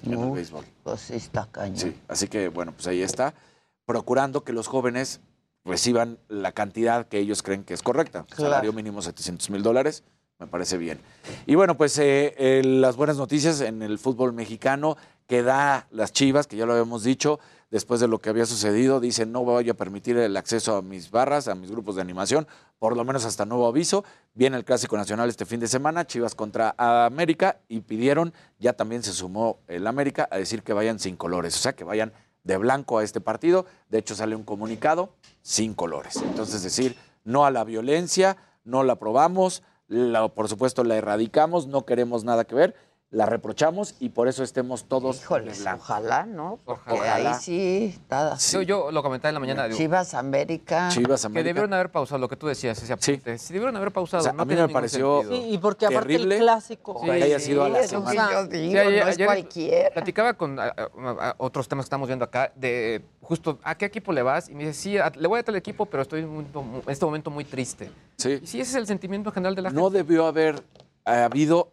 en 0.04 0.20
el 0.20 0.30
béisbol. 0.30 0.64
Pues 0.82 1.00
sí, 1.00 1.14
está 1.14 1.46
cañón. 1.50 1.78
Sí, 1.78 1.96
así 2.08 2.28
que 2.28 2.48
bueno, 2.48 2.72
pues 2.72 2.86
ahí 2.86 3.02
está, 3.02 3.34
procurando 3.84 4.44
que 4.44 4.52
los 4.52 4.66
jóvenes 4.66 5.20
reciban 5.64 6.18
la 6.28 6.52
cantidad 6.52 7.06
que 7.06 7.18
ellos 7.18 7.42
creen 7.42 7.64
que 7.64 7.74
es 7.74 7.82
correcta. 7.82 8.24
Claro. 8.24 8.50
Salario 8.50 8.72
mínimo 8.72 9.02
700 9.02 9.50
mil 9.50 9.62
dólares, 9.62 10.02
Me 10.38 10.46
parece 10.46 10.78
bien. 10.78 11.00
Y 11.46 11.56
bueno, 11.56 11.76
pues 11.76 11.98
eh, 11.98 12.34
eh, 12.38 12.62
las 12.64 12.96
buenas 12.96 13.16
noticias 13.16 13.60
en 13.60 13.82
el 13.82 13.98
fútbol 13.98 14.32
mexicano 14.32 14.96
que 15.26 15.42
da 15.42 15.88
las 15.90 16.12
Chivas, 16.12 16.46
que 16.46 16.56
ya 16.56 16.64
lo 16.64 16.72
habíamos 16.72 17.02
dicho, 17.02 17.40
después 17.70 18.00
de 18.00 18.08
lo 18.08 18.18
que 18.18 18.30
había 18.30 18.46
sucedido, 18.46 19.00
dicen 19.00 19.32
no 19.32 19.44
voy 19.44 19.68
a 19.68 19.74
permitir 19.74 20.16
el 20.16 20.36
acceso 20.36 20.76
a 20.76 20.82
mis 20.82 21.10
barras, 21.10 21.48
a 21.48 21.54
mis 21.54 21.70
grupos 21.70 21.96
de 21.96 22.02
animación, 22.02 22.46
por 22.78 22.96
lo 22.96 23.04
menos 23.04 23.24
hasta 23.24 23.44
nuevo 23.44 23.66
aviso. 23.66 24.04
Viene 24.34 24.56
el 24.56 24.64
Clásico 24.64 24.96
Nacional 24.96 25.28
este 25.28 25.44
fin 25.44 25.60
de 25.60 25.68
semana, 25.68 26.06
Chivas 26.06 26.34
contra 26.34 26.74
América, 26.78 27.60
y 27.68 27.80
pidieron, 27.80 28.32
ya 28.58 28.72
también 28.72 29.02
se 29.02 29.12
sumó 29.12 29.58
el 29.66 29.86
América, 29.86 30.28
a 30.30 30.38
decir 30.38 30.62
que 30.62 30.72
vayan 30.72 30.98
sin 30.98 31.16
colores, 31.16 31.54
o 31.56 31.58
sea, 31.58 31.74
que 31.74 31.84
vayan 31.84 32.12
de 32.44 32.56
blanco 32.56 32.98
a 32.98 33.04
este 33.04 33.20
partido. 33.20 33.66
De 33.88 33.98
hecho, 33.98 34.14
sale 34.14 34.34
un 34.34 34.44
comunicado 34.44 35.10
sin 35.42 35.74
colores. 35.74 36.16
Entonces, 36.16 36.62
decir, 36.62 36.96
no 37.24 37.44
a 37.44 37.50
la 37.50 37.64
violencia, 37.64 38.36
no 38.64 38.84
la 38.84 38.94
aprobamos, 38.94 39.62
por 40.34 40.48
supuesto 40.48 40.84
la 40.84 40.96
erradicamos, 40.96 41.66
no 41.66 41.84
queremos 41.84 42.24
nada 42.24 42.44
que 42.44 42.54
ver, 42.54 42.74
la 43.10 43.24
reprochamos 43.24 43.94
y 44.00 44.10
por 44.10 44.28
eso 44.28 44.42
estemos 44.44 44.84
todos 44.84 45.26
blanco. 45.26 45.82
Ojalá, 45.82 46.26
¿no? 46.26 46.58
Porque 46.62 46.92
Ojalá. 46.92 47.14
ahí 47.32 47.34
sí 47.40 47.94
está. 47.94 48.36
Yo, 48.52 48.60
yo 48.60 48.90
lo 48.90 49.02
comentaba 49.02 49.30
en 49.30 49.34
la 49.34 49.40
mañana. 49.40 49.64
digo, 49.64 49.78
Chivas 49.78 50.12
América. 50.12 50.90
Chivas 50.90 51.22
Que 51.22 51.26
América. 51.28 51.46
debieron 51.48 51.72
haber 51.72 51.90
pausado 51.90 52.18
lo 52.18 52.28
que 52.28 52.36
tú 52.36 52.46
decías, 52.48 52.76
ese 52.82 52.92
apunte. 52.92 53.38
Sí. 53.38 53.52
debieron 53.54 53.74
haber 53.76 53.92
pausado. 53.92 54.20
O 54.20 54.24
sea, 54.24 54.34
no 54.34 54.42
a 54.42 54.44
mí 54.44 54.54
me 54.54 54.68
pareció. 54.68 55.22
Sí, 55.26 55.42
y 55.52 55.56
porque 55.56 55.86
aparte 55.86 56.06
terrible 56.06 56.34
el 56.36 56.42
clásico. 56.42 57.00
que 57.02 57.10
haya 57.10 57.40
sido 57.40 57.64
a 57.64 57.70
la 57.70 57.80
que 57.80 57.88
semana. 57.88 58.30
yo 58.30 58.46
digo, 58.46 58.72
Sí, 58.72 58.78
ayer- 58.78 59.02
no 59.04 59.08
es 59.10 59.14
ayer 59.16 59.26
cualquiera. 59.26 59.90
Platicaba 59.94 60.34
con 60.34 60.58
a- 60.60 60.64
a- 60.64 61.30
a 61.30 61.34
otros 61.38 61.66
temas 61.66 61.84
que 61.84 61.86
estamos 61.86 62.08
viendo 62.08 62.26
acá, 62.26 62.52
de 62.56 63.02
justo 63.22 63.58
a 63.62 63.74
qué 63.74 63.86
equipo 63.86 64.12
le 64.12 64.20
vas, 64.20 64.50
y 64.50 64.54
me 64.54 64.66
dice, 64.66 64.74
sí, 64.78 64.98
a- 64.98 65.10
le 65.16 65.26
voy 65.28 65.40
a 65.40 65.42
tal 65.42 65.56
equipo, 65.56 65.86
pero 65.86 66.02
estoy 66.02 66.20
en, 66.20 66.28
un 66.28 66.44
en 66.54 66.82
este 66.90 67.06
momento 67.06 67.30
muy 67.30 67.44
triste. 67.46 67.90
Sí. 68.18 68.38
Y 68.42 68.46
sí, 68.46 68.60
ese 68.60 68.72
es 68.72 68.74
el 68.76 68.86
sentimiento 68.86 69.32
general 69.32 69.54
de 69.54 69.62
la 69.62 69.70
No 69.70 69.88
debió 69.88 70.26
haber 70.26 70.62
habido 71.06 71.70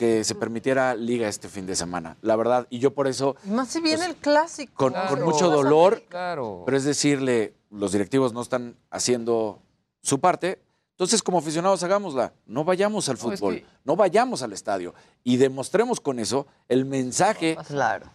que 0.00 0.24
se 0.24 0.34
permitiera 0.34 0.94
liga 0.94 1.28
este 1.28 1.50
fin 1.50 1.66
de 1.66 1.76
semana, 1.76 2.16
la 2.22 2.34
verdad. 2.34 2.66
Y 2.70 2.78
yo 2.78 2.94
por 2.94 3.06
eso, 3.06 3.36
Más 3.44 3.68
si 3.68 3.82
viene 3.82 4.06
el 4.06 4.16
clásico. 4.16 4.72
con, 4.74 4.94
Claro. 4.94 5.10
con 5.10 5.22
mucho 5.26 5.50
dolor, 5.50 6.04
Claro. 6.08 6.62
pero 6.64 6.78
es 6.78 6.84
decirle, 6.84 7.52
los 7.68 7.92
directivos 7.92 8.32
no 8.32 8.40
están 8.40 8.76
haciendo 8.90 9.60
su 10.00 10.18
parte. 10.18 10.62
Entonces, 10.92 11.22
como 11.22 11.36
aficionados, 11.36 11.82
hagámosla. 11.82 12.32
No 12.46 12.64
vayamos 12.64 13.10
al 13.10 13.18
No, 13.22 13.30
es 13.30 13.38
fútbol, 13.40 13.56
que- 13.56 13.66
no 13.84 13.94
vayamos 13.94 14.40
al 14.42 14.54
estadio 14.54 14.94
y 15.22 15.36
demostremos 15.36 16.00
con 16.00 16.18
eso 16.18 16.46
el 16.70 16.86
mensaje 16.86 17.58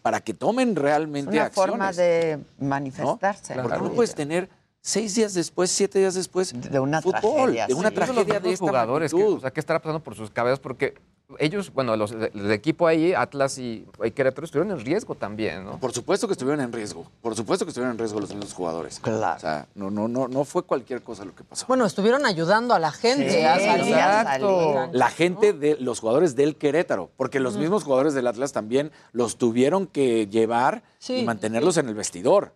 para 0.01 0.21
que 0.21 0.33
tomen 0.33 0.75
realmente 0.75 1.29
Una 1.37 1.43
acciones. 1.45 1.69
forma 1.71 1.91
de 1.93 2.37
¿no? 2.57 2.67
manifestarse. 2.67 3.53
Porque 3.61 3.77
¿no? 3.77 3.83
no 3.89 3.91
puedes 3.93 4.15
tener 4.15 4.49
seis 4.81 5.13
días 5.13 5.35
después, 5.35 5.69
siete 5.69 5.99
días 5.99 6.15
después 6.15 6.51
de 6.59 6.79
una 6.79 6.99
fútbol, 7.03 7.21
tragedia, 7.21 7.67
de 7.67 7.73
una 7.75 7.89
sí. 7.89 7.95
Tragedia 7.95 8.23
los 8.33 8.43
de 8.43 8.53
esta 8.53 8.65
jugadores, 8.65 9.13
que, 9.13 9.23
o 9.23 9.39
sea, 9.39 9.51
¿qué 9.51 9.59
estará 9.59 9.79
pasando 9.79 10.01
por 10.03 10.15
sus 10.15 10.31
cabezas? 10.31 10.59
Porque 10.59 10.95
ellos, 11.39 11.73
bueno, 11.73 11.95
los, 11.97 12.11
el 12.11 12.51
equipo 12.51 12.87
ahí, 12.87 13.13
Atlas 13.13 13.57
y, 13.57 13.85
y 14.03 14.11
Querétaro, 14.11 14.45
estuvieron 14.45 14.77
en 14.77 14.85
riesgo 14.85 15.15
también, 15.15 15.65
¿no? 15.65 15.79
Por 15.79 15.91
supuesto 15.91 16.27
que 16.27 16.33
estuvieron 16.33 16.61
en 16.63 16.71
riesgo. 16.71 17.05
Por 17.21 17.35
supuesto 17.35 17.65
que 17.65 17.69
estuvieron 17.69 17.93
en 17.93 17.97
riesgo 17.99 18.19
los 18.19 18.29
mismos 18.29 18.53
jugadores. 18.53 18.99
Claro. 18.99 19.37
O 19.37 19.39
sea, 19.39 19.67
no, 19.75 19.89
no, 19.89 20.07
no, 20.07 20.27
no 20.27 20.43
fue 20.45 20.63
cualquier 20.63 21.01
cosa 21.01 21.25
lo 21.25 21.35
que 21.35 21.43
pasó. 21.43 21.65
Bueno, 21.67 21.85
estuvieron 21.85 22.25
ayudando 22.25 22.73
a 22.73 22.79
la 22.79 22.91
gente 22.91 23.29
Sí, 23.31 23.41
a 23.41 23.59
salir. 23.59 23.93
exacto. 23.93 24.89
La 24.93 25.09
gente 25.09 25.53
de 25.53 25.77
los 25.79 25.99
jugadores 25.99 26.35
del 26.35 26.55
Querétaro, 26.55 27.09
porque 27.17 27.39
los 27.39 27.57
mismos 27.57 27.83
jugadores 27.83 28.13
del 28.13 28.27
Atlas 28.27 28.53
también 28.53 28.91
los 29.11 29.37
tuvieron 29.37 29.87
que 29.87 30.27
llevar 30.27 30.83
Sí. 30.99 31.17
y 31.17 31.23
mantenerlos 31.23 31.77
en 31.77 31.87
el 31.89 31.95
vestidor. 31.95 32.53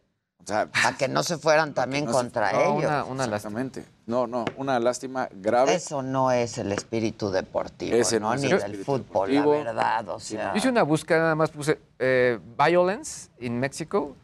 O 0.49 0.53
sea, 0.53 0.65
Para 0.71 0.97
que 0.97 1.07
no 1.07 1.21
se 1.23 1.37
fueran 1.37 1.73
también 1.73 2.05
no 2.05 2.11
se- 2.11 2.17
contra 2.17 2.51
no, 2.51 2.59
ellos. 2.59 2.85
Una, 2.85 3.03
una 3.05 3.25
Exactamente. 3.25 3.85
No, 4.07 4.25
no, 4.25 4.45
una 4.57 4.79
lástima 4.79 5.29
grave. 5.31 5.75
Eso 5.75 6.01
no 6.01 6.31
es 6.31 6.57
el 6.57 6.71
espíritu 6.71 7.29
deportivo, 7.29 7.95
Ese 7.95 8.19
¿no? 8.19 8.29
no 8.29 8.33
es 8.33 8.41
Ni 8.41 8.51
el 8.51 8.59
del 8.59 8.75
fútbol, 8.83 9.03
deportivo. 9.29 9.53
la 9.53 9.63
verdad, 9.63 10.09
o 10.09 10.19
sea. 10.19 10.51
Yo 10.53 10.57
hice 10.57 10.69
una 10.69 10.81
búsqueda, 10.83 11.19
nada 11.19 11.35
más 11.35 11.51
puse 11.51 11.79
eh, 11.99 12.39
violence 12.57 13.29
in 13.39 13.59
Mexico 13.59 14.15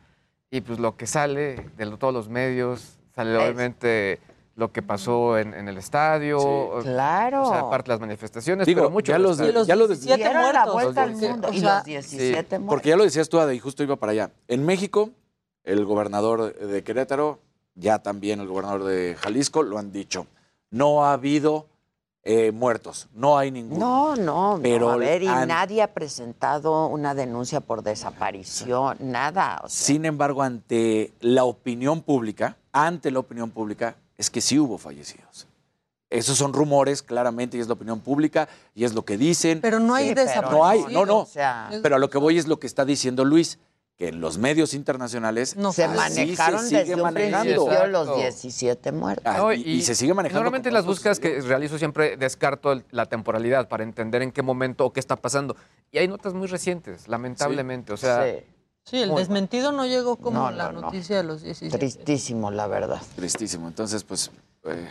y 0.50 0.62
pues 0.62 0.80
lo 0.80 0.98
que 0.98 1.06
sale 1.06 1.70
de 1.78 1.86
lo- 1.86 1.98
todos 1.98 2.14
los 2.14 2.30
medios, 2.30 2.98
sale 3.16 3.36
Es- 3.36 3.42
obviamente 3.44 4.20
lo 4.56 4.72
que 4.72 4.82
pasó 4.82 5.38
en, 5.38 5.54
en 5.54 5.68
el 5.68 5.78
estadio. 5.78 6.40
Sí. 6.82 6.88
Claro. 6.88 7.44
O 7.44 7.50
sea, 7.50 7.60
aparte 7.60 7.90
las 7.92 8.00
manifestaciones, 8.00 8.66
Digo, 8.66 8.80
pero 8.84 8.90
mucho 8.90 9.12
ya 9.12 9.20
los, 9.20 9.38
respeto. 9.38 9.66
ya 9.66 9.76
lo 9.76 9.88
Dieron 9.88 10.54
la 10.54 10.66
vuelta 10.72 11.04
al 11.04 11.12
Los 11.12 11.22
mundo. 11.22 11.50
Y 11.52 11.60
los 11.60 11.84
17 11.84 12.58
muertos. 12.60 12.70
Porque 12.70 12.90
ya 12.90 12.96
lo 12.96 13.04
decías 13.04 13.28
tú, 13.28 13.38
Ada, 13.38 13.54
y 13.54 13.60
justo 13.60 13.84
iba 13.84 13.98
para 13.98 14.14
allá. 14.14 14.32
En 14.48 14.66
México, 14.66 15.10
el 15.66 15.84
gobernador 15.86 16.56
de 16.58 16.84
Querétaro, 16.84 17.40
ya 17.76 18.00
también 18.00 18.40
el 18.40 18.48
gobernador 18.48 18.84
de 18.86 19.16
Jalisco, 19.20 19.64
lo 19.64 19.78
han 19.78 19.92
dicho. 19.92 20.28
No 20.72 21.04
ha 21.06 21.14
habido 21.14 21.68
eh, 22.24 22.52
muertos, 22.52 23.08
no 23.14 23.38
hay 23.38 23.52
ninguno. 23.52 23.80
No, 23.80 24.16
no, 24.16 24.60
Pero 24.64 24.88
no, 24.88 24.92
a 24.94 24.98
ver, 24.98 25.22
y 25.22 25.28
han- 25.28 25.48
nadie 25.48 25.82
ha 25.84 25.94
presentado 25.94 26.88
una 26.88 27.14
denuncia 27.14 27.60
por 27.60 27.84
desaparición, 27.84 28.98
nada. 29.00 29.62
o 29.64 29.70
sea, 29.70 29.86
Sin 29.88 30.06
embargo, 30.06 30.42
ante 30.42 31.14
la 31.20 31.44
opinión 31.44 32.02
pública, 32.02 32.58
ante 32.72 33.12
la 33.12 33.20
opinión 33.20 33.52
pública, 33.52 33.96
es 34.18 34.30
que 34.32 34.42
sí 34.42 34.58
hubo 34.58 34.78
fallecidos. 34.78 35.48
Esos 36.10 36.38
son 36.38 36.54
rumores, 36.54 37.02
claramente, 37.04 37.58
y 37.58 37.60
es 37.60 37.68
la 37.68 37.74
opinión 37.74 38.00
pública, 38.00 38.48
y 38.74 38.86
es 38.86 38.94
lo 38.94 39.04
que 39.04 39.18
dicen. 39.18 39.60
Pero 39.62 39.80
no 39.80 39.94
hay 39.96 40.10
Sí, 40.10 40.14
desaparecidos. 40.16 40.52
No 40.52 40.66
hay, 40.66 40.94
no, 40.94 41.06
no. 41.06 41.20
o 41.20 41.26
sea, 41.26 41.70
Pero 41.84 41.96
a 41.96 42.00
lo 42.00 42.10
que 42.10 42.18
voy 42.18 42.38
es 42.38 42.48
lo 42.48 42.60
que 42.60 42.68
está 42.68 42.86
diciendo 42.86 43.24
Luis, 43.26 43.60
que 43.98 44.10
en 44.10 44.20
los 44.20 44.38
medios 44.38 44.74
internacionales 44.74 45.56
se 45.74 45.88
manejaron 45.88 46.60
se 46.62 46.68
sigue 46.68 46.80
desde 46.82 46.96
un 46.96 47.02
manejando. 47.04 47.66
principio 47.66 47.88
los 47.88 48.02
Exacto. 48.08 48.22
17 48.22 48.92
muertos. 48.92 49.24
Ah, 49.26 49.38
No, 49.38 49.54
y, 49.54 49.62
y 49.62 49.82
se 49.84 49.96
sigue 49.96 50.14
manejando. 50.14 50.40
Normalmente 50.42 50.70
las 50.72 50.86
búsquedas 50.86 51.20
que 51.20 51.40
realizo 51.42 51.78
siempre 51.78 52.18
descarto 52.18 52.74
el- 52.74 52.84
la 52.92 53.06
temporalidad 53.06 53.70
para 53.70 53.84
entender 53.84 54.22
en 54.22 54.32
qué 54.34 54.42
momento 54.42 54.86
o 54.86 54.92
qué 54.92 55.00
está 55.00 55.16
pasando. 55.16 55.56
Y 55.92 55.98
hay 56.00 56.10
notas 56.10 56.34
muy 56.34 56.48
recientes, 56.48 57.08
lamentablemente. 57.08 57.94
O 57.94 57.98
sea, 57.98 58.26
Sí. 58.26 58.44
Sí, 58.88 59.02
el 59.02 59.10
Muy 59.10 59.20
desmentido 59.22 59.72
no 59.72 59.88
llegó 59.88 60.16
como 60.18 60.38
No, 60.42 60.52
la 60.52 60.66
no, 60.72 60.74
no. 60.74 60.82
noticia 60.82 61.18
de 61.18 61.24
los 61.24 61.42
17. 61.42 61.76
Tristísimo, 61.76 62.52
la 62.52 62.68
verdad. 62.68 63.02
Tristísimo. 63.16 63.68
Entonces, 63.68 64.04
pues, 64.04 64.30
eh, 64.66 64.88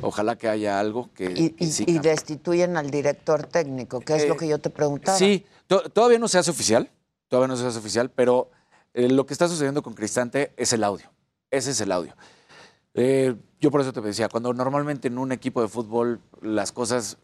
ojalá 0.00 0.34
que 0.34 0.48
haya 0.48 0.80
algo 0.80 1.08
que, 1.14 1.32
Y, 1.36 1.50
que 1.50 1.66
sí 1.66 1.84
destituyen 2.00 2.76
al 2.76 2.90
director 2.90 3.44
técnico, 3.46 4.00
que 4.00 4.16
es 4.16 4.24
Eh, 4.24 4.28
lo 4.28 4.36
que 4.36 4.48
yo 4.48 4.58
te 4.58 4.70
preguntaba. 4.70 5.16
Sí, 5.16 5.46
to- 5.68 5.88
todavía 5.90 6.18
no 6.18 6.26
se 6.26 6.38
hace 6.38 6.50
oficial, 6.50 6.90
todavía 7.32 7.48
no 7.48 7.56
se 7.56 7.66
hace 7.66 7.78
oficial, 7.78 8.10
pero 8.10 8.50
eh, 8.92 9.08
lo 9.08 9.24
que 9.24 9.32
está 9.32 9.48
sucediendo 9.48 9.82
con 9.82 9.94
Cristante 9.94 10.52
es 10.58 10.74
el 10.74 10.84
audio. 10.84 11.10
Ese 11.50 11.70
es 11.70 11.80
el 11.80 11.90
audio. 11.90 12.14
Eh, 12.92 13.34
yo 13.58 13.70
por 13.70 13.80
eso 13.80 13.90
te 13.94 14.02
decía, 14.02 14.28
cuando 14.28 14.52
normalmente 14.52 15.08
en 15.08 15.16
un 15.16 15.32
equipo 15.32 15.62
de 15.62 15.68
fútbol 15.68 16.20
las 16.42 16.72
cosas, 16.72 17.16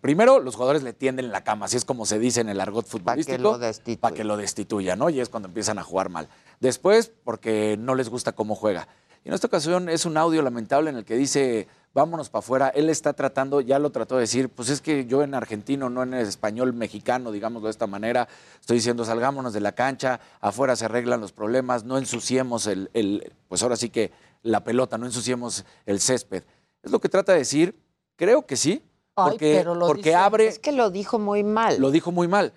primero 0.00 0.38
los 0.38 0.54
jugadores 0.54 0.84
le 0.84 0.92
tienden 0.92 1.32
la 1.32 1.42
cama, 1.42 1.66
así 1.66 1.76
es 1.76 1.84
como 1.84 2.06
se 2.06 2.20
dice 2.20 2.42
en 2.42 2.48
el 2.48 2.60
argot 2.60 2.86
futbolístico, 2.86 3.42
lo 3.42 3.58
destituya. 3.58 4.00
para 4.00 4.14
que 4.14 4.22
lo 4.22 4.36
destituya, 4.36 4.94
¿no? 4.94 5.10
Y 5.10 5.18
es 5.18 5.30
cuando 5.30 5.48
empiezan 5.48 5.80
a 5.80 5.82
jugar 5.82 6.10
mal. 6.10 6.28
Después, 6.60 7.10
porque 7.24 7.76
no 7.76 7.96
les 7.96 8.08
gusta 8.08 8.36
cómo 8.36 8.54
juega. 8.54 8.86
Y 9.24 9.30
en 9.30 9.34
esta 9.34 9.48
ocasión 9.48 9.88
es 9.88 10.06
un 10.06 10.16
audio 10.16 10.42
lamentable 10.42 10.90
en 10.90 10.96
el 10.96 11.04
que 11.04 11.16
dice, 11.16 11.66
vámonos 11.96 12.28
para 12.28 12.40
afuera. 12.40 12.68
Él 12.68 12.90
está 12.90 13.14
tratando, 13.14 13.60
ya 13.60 13.78
lo 13.78 13.90
trató 13.90 14.16
de 14.16 14.20
decir, 14.22 14.48
pues 14.50 14.68
es 14.68 14.80
que 14.80 15.06
yo 15.06 15.22
en 15.22 15.34
argentino, 15.34 15.88
no 15.90 16.02
en 16.02 16.12
el 16.14 16.26
español 16.26 16.72
mexicano, 16.74 17.32
digámoslo 17.32 17.66
de 17.68 17.70
esta 17.72 17.86
manera, 17.86 18.28
estoy 18.60 18.76
diciendo, 18.76 19.04
salgámonos 19.04 19.52
de 19.54 19.60
la 19.60 19.72
cancha, 19.72 20.20
afuera 20.40 20.76
se 20.76 20.84
arreglan 20.84 21.20
los 21.20 21.32
problemas, 21.32 21.84
no 21.84 21.96
ensuciemos 21.98 22.66
el, 22.66 22.90
el- 22.92 23.32
pues 23.48 23.62
ahora 23.62 23.76
sí 23.76 23.88
que 23.88 24.12
la 24.42 24.62
pelota, 24.62 24.98
no 24.98 25.06
ensuciemos 25.06 25.64
el 25.86 25.98
césped. 26.00 26.44
Es 26.82 26.92
lo 26.92 27.00
que 27.00 27.08
trata 27.08 27.32
de 27.32 27.38
decir, 27.38 27.74
creo 28.16 28.46
que 28.46 28.56
sí, 28.56 28.82
Ay, 29.16 29.30
porque, 29.30 29.54
pero 29.56 29.74
lo 29.74 29.86
porque 29.86 30.02
dice- 30.10 30.14
abre... 30.14 30.46
Es 30.48 30.58
que 30.58 30.72
lo 30.72 30.90
dijo 30.90 31.18
muy 31.18 31.42
mal. 31.42 31.80
Lo 31.80 31.90
dijo 31.90 32.12
muy 32.12 32.28
mal. 32.28 32.52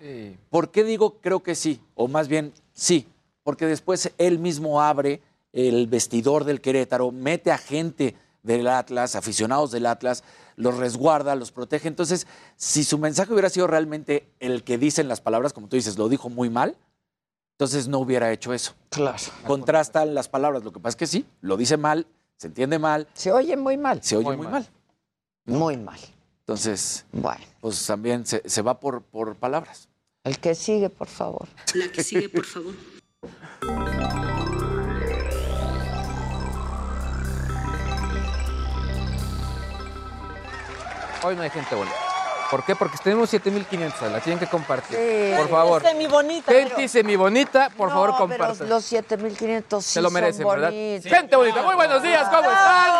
¿Por 0.50 0.70
qué 0.70 0.84
digo 0.84 1.16
creo 1.22 1.42
que 1.42 1.54
sí? 1.54 1.80
O 1.94 2.06
más 2.08 2.28
bien 2.28 2.52
sí, 2.74 3.08
porque 3.42 3.64
después 3.66 4.12
él 4.18 4.38
mismo 4.38 4.82
abre 4.82 5.22
el 5.54 5.86
vestidor 5.86 6.44
del 6.44 6.60
Querétaro, 6.60 7.10
mete 7.10 7.50
a 7.50 7.56
gente 7.58 8.14
del 8.42 8.66
Atlas, 8.68 9.16
aficionados 9.16 9.70
del 9.70 9.86
Atlas, 9.86 10.24
los 10.56 10.76
resguarda, 10.76 11.34
los 11.34 11.52
protege. 11.52 11.88
Entonces, 11.88 12.26
si 12.56 12.84
su 12.84 12.98
mensaje 12.98 13.32
hubiera 13.32 13.48
sido 13.50 13.66
realmente 13.66 14.28
el 14.40 14.64
que 14.64 14.78
dicen 14.78 15.08
las 15.08 15.20
palabras, 15.20 15.52
como 15.52 15.68
tú 15.68 15.76
dices, 15.76 15.98
lo 15.98 16.08
dijo 16.08 16.28
muy 16.28 16.50
mal, 16.50 16.76
entonces 17.52 17.88
no 17.88 17.98
hubiera 17.98 18.32
hecho 18.32 18.52
eso. 18.54 18.72
Claro. 18.88 19.18
Contrastan 19.46 20.14
las 20.14 20.28
palabras. 20.28 20.64
Lo 20.64 20.72
que 20.72 20.80
pasa 20.80 20.90
es 20.90 20.96
que 20.96 21.06
sí, 21.06 21.26
lo 21.42 21.56
dice 21.56 21.76
mal, 21.76 22.06
se 22.36 22.46
entiende 22.46 22.78
mal. 22.78 23.06
Se 23.12 23.32
oye 23.32 23.56
muy 23.56 23.76
mal. 23.76 24.02
Se 24.02 24.16
oye 24.16 24.24
Muy 24.26 24.36
muy, 24.38 24.46
mal. 24.46 24.52
mal. 24.52 24.68
Muy 25.58 25.76
mal. 25.76 26.00
Entonces, 26.40 27.04
Bueno, 27.12 27.44
pues 27.60 27.84
también 27.86 28.24
se, 28.26 28.42
se 28.48 28.62
va 28.62 28.80
por, 28.80 29.02
por 29.02 29.36
palabras. 29.36 29.88
el 30.24 30.38
que 30.38 30.54
sigue, 30.54 30.88
por 30.90 31.06
favor. 31.08 31.48
La 31.74 31.92
que 31.92 32.02
sigue, 32.02 32.28
por 32.28 32.44
favor. 32.46 32.74
hoy 41.22 41.36
no 41.36 41.42
hay 41.42 41.50
gente 41.50 41.74
bonita. 41.74 41.96
¿Por 42.50 42.64
qué? 42.64 42.74
Porque 42.74 42.96
tenemos 43.02 43.30
7500, 43.30 44.10
la 44.10 44.20
tienen 44.20 44.40
que 44.40 44.46
compartir. 44.48 44.96
Sí. 44.96 45.36
Por 45.36 45.48
favor. 45.48 45.82
Semi 45.82 46.06
bonita. 46.08 46.50
Gente 46.52 46.88
semi 46.88 47.14
bonita, 47.14 47.70
por 47.70 47.90
favor, 47.90 48.10
No, 48.10 48.16
pero 48.26 48.38
compartan. 48.38 48.68
los 48.68 48.84
7500 48.84 49.84
sí 49.84 49.92
Se 49.92 50.02
lo 50.02 50.10
merecen, 50.10 50.42
son 50.42 50.50
¿verdad? 50.60 50.70
Gente 50.72 51.36
bonita, 51.36 51.62
muy 51.62 51.76
buenos 51.76 52.02
días, 52.02 52.28
¿cómo 52.28 52.50
están? 52.50 52.94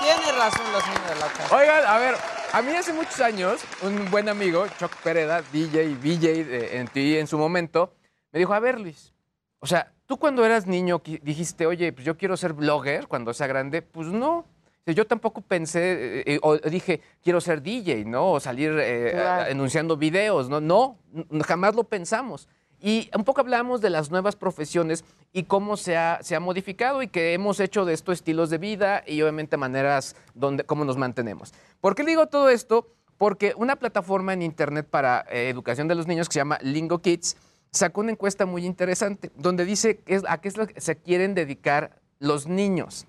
Tiene 0.00 0.32
razón 0.38 0.62
la 0.72 0.80
señora 0.80 1.08
de 1.08 1.20
la 1.20 1.26
casa. 1.26 1.56
Oigan, 1.56 1.86
a 1.86 1.98
ver, 1.98 2.14
A 2.50 2.62
mí 2.62 2.72
hace 2.74 2.94
muchos 2.94 3.20
años, 3.20 3.60
un 3.82 4.10
buen 4.10 4.26
amigo, 4.26 4.66
Chuck 4.78 4.94
Pereda, 5.02 5.42
DJ 5.52 5.84
y 5.84 5.94
VJ 5.96 6.44
de- 6.44 6.78
en 6.78 6.88
ti 6.88 7.18
en 7.18 7.26
su 7.26 7.36
momento, 7.36 7.92
me 8.32 8.38
dijo, 8.38 8.54
a 8.54 8.58
ver 8.58 8.80
Luis, 8.80 9.12
o 9.58 9.66
sea, 9.66 9.92
tú 10.06 10.16
cuando 10.18 10.42
eras 10.46 10.66
niño 10.66 11.02
dijiste, 11.20 11.66
oye, 11.66 11.92
pues 11.92 12.06
yo 12.06 12.16
quiero 12.16 12.38
ser 12.38 12.54
blogger 12.54 13.06
cuando 13.06 13.34
sea 13.34 13.48
grande, 13.48 13.82
pues 13.82 14.06
no. 14.06 14.46
Yo 14.94 15.06
tampoco 15.06 15.40
pensé, 15.40 16.20
eh, 16.20 16.22
eh, 16.26 16.38
o 16.42 16.56
dije, 16.56 17.00
quiero 17.22 17.40
ser 17.40 17.62
DJ, 17.62 18.04
¿no? 18.04 18.32
O 18.32 18.40
salir 18.40 18.76
eh, 18.80 19.10
Claro. 19.12 19.50
anunciando 19.50 19.96
videos, 19.96 20.48
¿no? 20.48 20.60
No, 20.60 20.98
jamás 21.46 21.74
lo 21.74 21.84
pensamos. 21.84 22.48
Y 22.80 23.10
un 23.16 23.24
poco 23.24 23.40
hablamos 23.40 23.80
de 23.80 23.90
las 23.90 24.10
nuevas 24.10 24.36
profesiones 24.36 25.04
y 25.32 25.44
cómo 25.44 25.76
se 25.76 25.96
ha, 25.96 26.20
se 26.22 26.36
ha 26.36 26.40
modificado 26.40 27.02
y 27.02 27.08
que 27.08 27.34
hemos 27.34 27.58
hecho 27.58 27.84
de 27.84 27.92
estos 27.92 28.14
estilos 28.14 28.50
de 28.50 28.58
vida 28.58 29.02
y 29.04 29.20
obviamente 29.22 29.56
maneras 29.56 30.14
donde, 30.34 30.62
cómo 30.64 30.84
nos 30.84 30.96
mantenemos. 30.96 31.52
¿Por 31.80 31.96
qué 31.96 32.04
digo 32.04 32.26
todo 32.28 32.50
esto? 32.50 32.86
Porque 33.16 33.52
una 33.56 33.74
plataforma 33.76 34.32
en 34.32 34.42
internet 34.42 34.86
para 34.88 35.26
eh, 35.28 35.48
educación 35.48 35.88
de 35.88 35.96
los 35.96 36.06
niños 36.06 36.28
que 36.28 36.34
se 36.34 36.38
llama 36.38 36.58
Lingo 36.62 37.00
Kids 37.00 37.36
sacó 37.72 38.00
una 38.00 38.12
encuesta 38.12 38.46
muy 38.46 38.64
interesante 38.64 39.32
donde 39.34 39.64
dice 39.64 40.00
a 40.28 40.40
qué 40.40 40.52
se 40.76 40.96
quieren 40.98 41.34
dedicar 41.34 42.00
los 42.20 42.46
niños. 42.46 43.06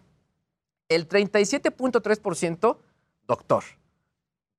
El 0.90 1.08
37.3% 1.08 2.78
doctor. 3.28 3.64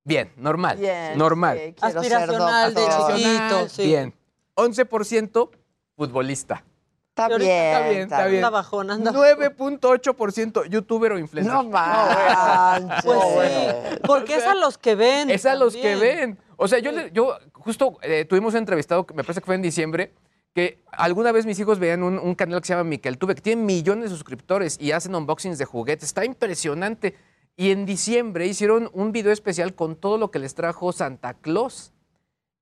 Bien, 0.03 0.31
normal. 0.37 0.77
Bien, 0.77 1.17
normal. 1.17 1.59
sí, 1.59 1.75
Aspiracional, 1.81 2.73
de 2.73 2.81
chiquito, 2.81 3.69
sí. 3.69 3.85
Bien. 3.85 4.13
11% 4.55 5.49
futbolista. 5.95 6.63
Está 7.09 7.27
bien, 7.27 7.41
Está 7.41 7.89
bien, 7.89 8.01
está 8.03 8.25
bien. 8.27 8.35
Anda 8.37 8.49
bajón, 8.49 8.89
anda 8.89 9.11
9.8% 9.11 10.65
youtuber 10.69 11.11
o 11.11 11.19
influencer. 11.19 11.53
No 11.53 11.63
manches. 11.65 13.03
Pues 13.03 13.19
sí, 13.21 13.97
porque 14.07 14.35
es 14.37 14.45
a 14.45 14.55
los 14.55 14.77
que 14.77 14.95
ven. 14.95 15.29
Es 15.29 15.45
a 15.45 15.55
los 15.55 15.75
que 15.75 15.95
ven. 15.97 16.39
O 16.55 16.67
sea, 16.67 16.79
yo, 16.79 16.91
le- 16.91 17.11
yo 17.11 17.37
justo 17.53 17.97
eh, 18.01 18.25
tuvimos 18.25 18.53
un 18.53 18.59
entrevistado, 18.59 19.05
me 19.13 19.23
parece 19.23 19.41
que 19.41 19.45
fue 19.45 19.55
en 19.55 19.61
diciembre, 19.61 20.13
que 20.53 20.83
alguna 20.91 21.31
vez 21.31 21.45
mis 21.45 21.59
hijos 21.59 21.79
veían 21.79 22.03
un, 22.03 22.19
un 22.19 22.35
canal 22.35 22.61
que 22.61 22.67
se 22.67 22.73
llama 22.73 22.83
Miquel 22.83 23.17
Tube, 23.17 23.35
que 23.35 23.41
tiene 23.41 23.61
millones 23.63 24.05
de 24.05 24.15
suscriptores 24.15 24.77
y 24.79 24.91
hacen 24.91 25.15
unboxings 25.15 25.57
de 25.57 25.65
juguetes. 25.65 26.03
Está 26.03 26.25
impresionante. 26.25 27.15
Y 27.55 27.71
en 27.71 27.85
diciembre 27.85 28.47
hicieron 28.47 28.89
un 28.93 29.11
video 29.11 29.31
especial 29.31 29.75
con 29.75 29.95
todo 29.95 30.17
lo 30.17 30.31
que 30.31 30.39
les 30.39 30.55
trajo 30.55 30.91
Santa 30.91 31.33
Claus. 31.35 31.93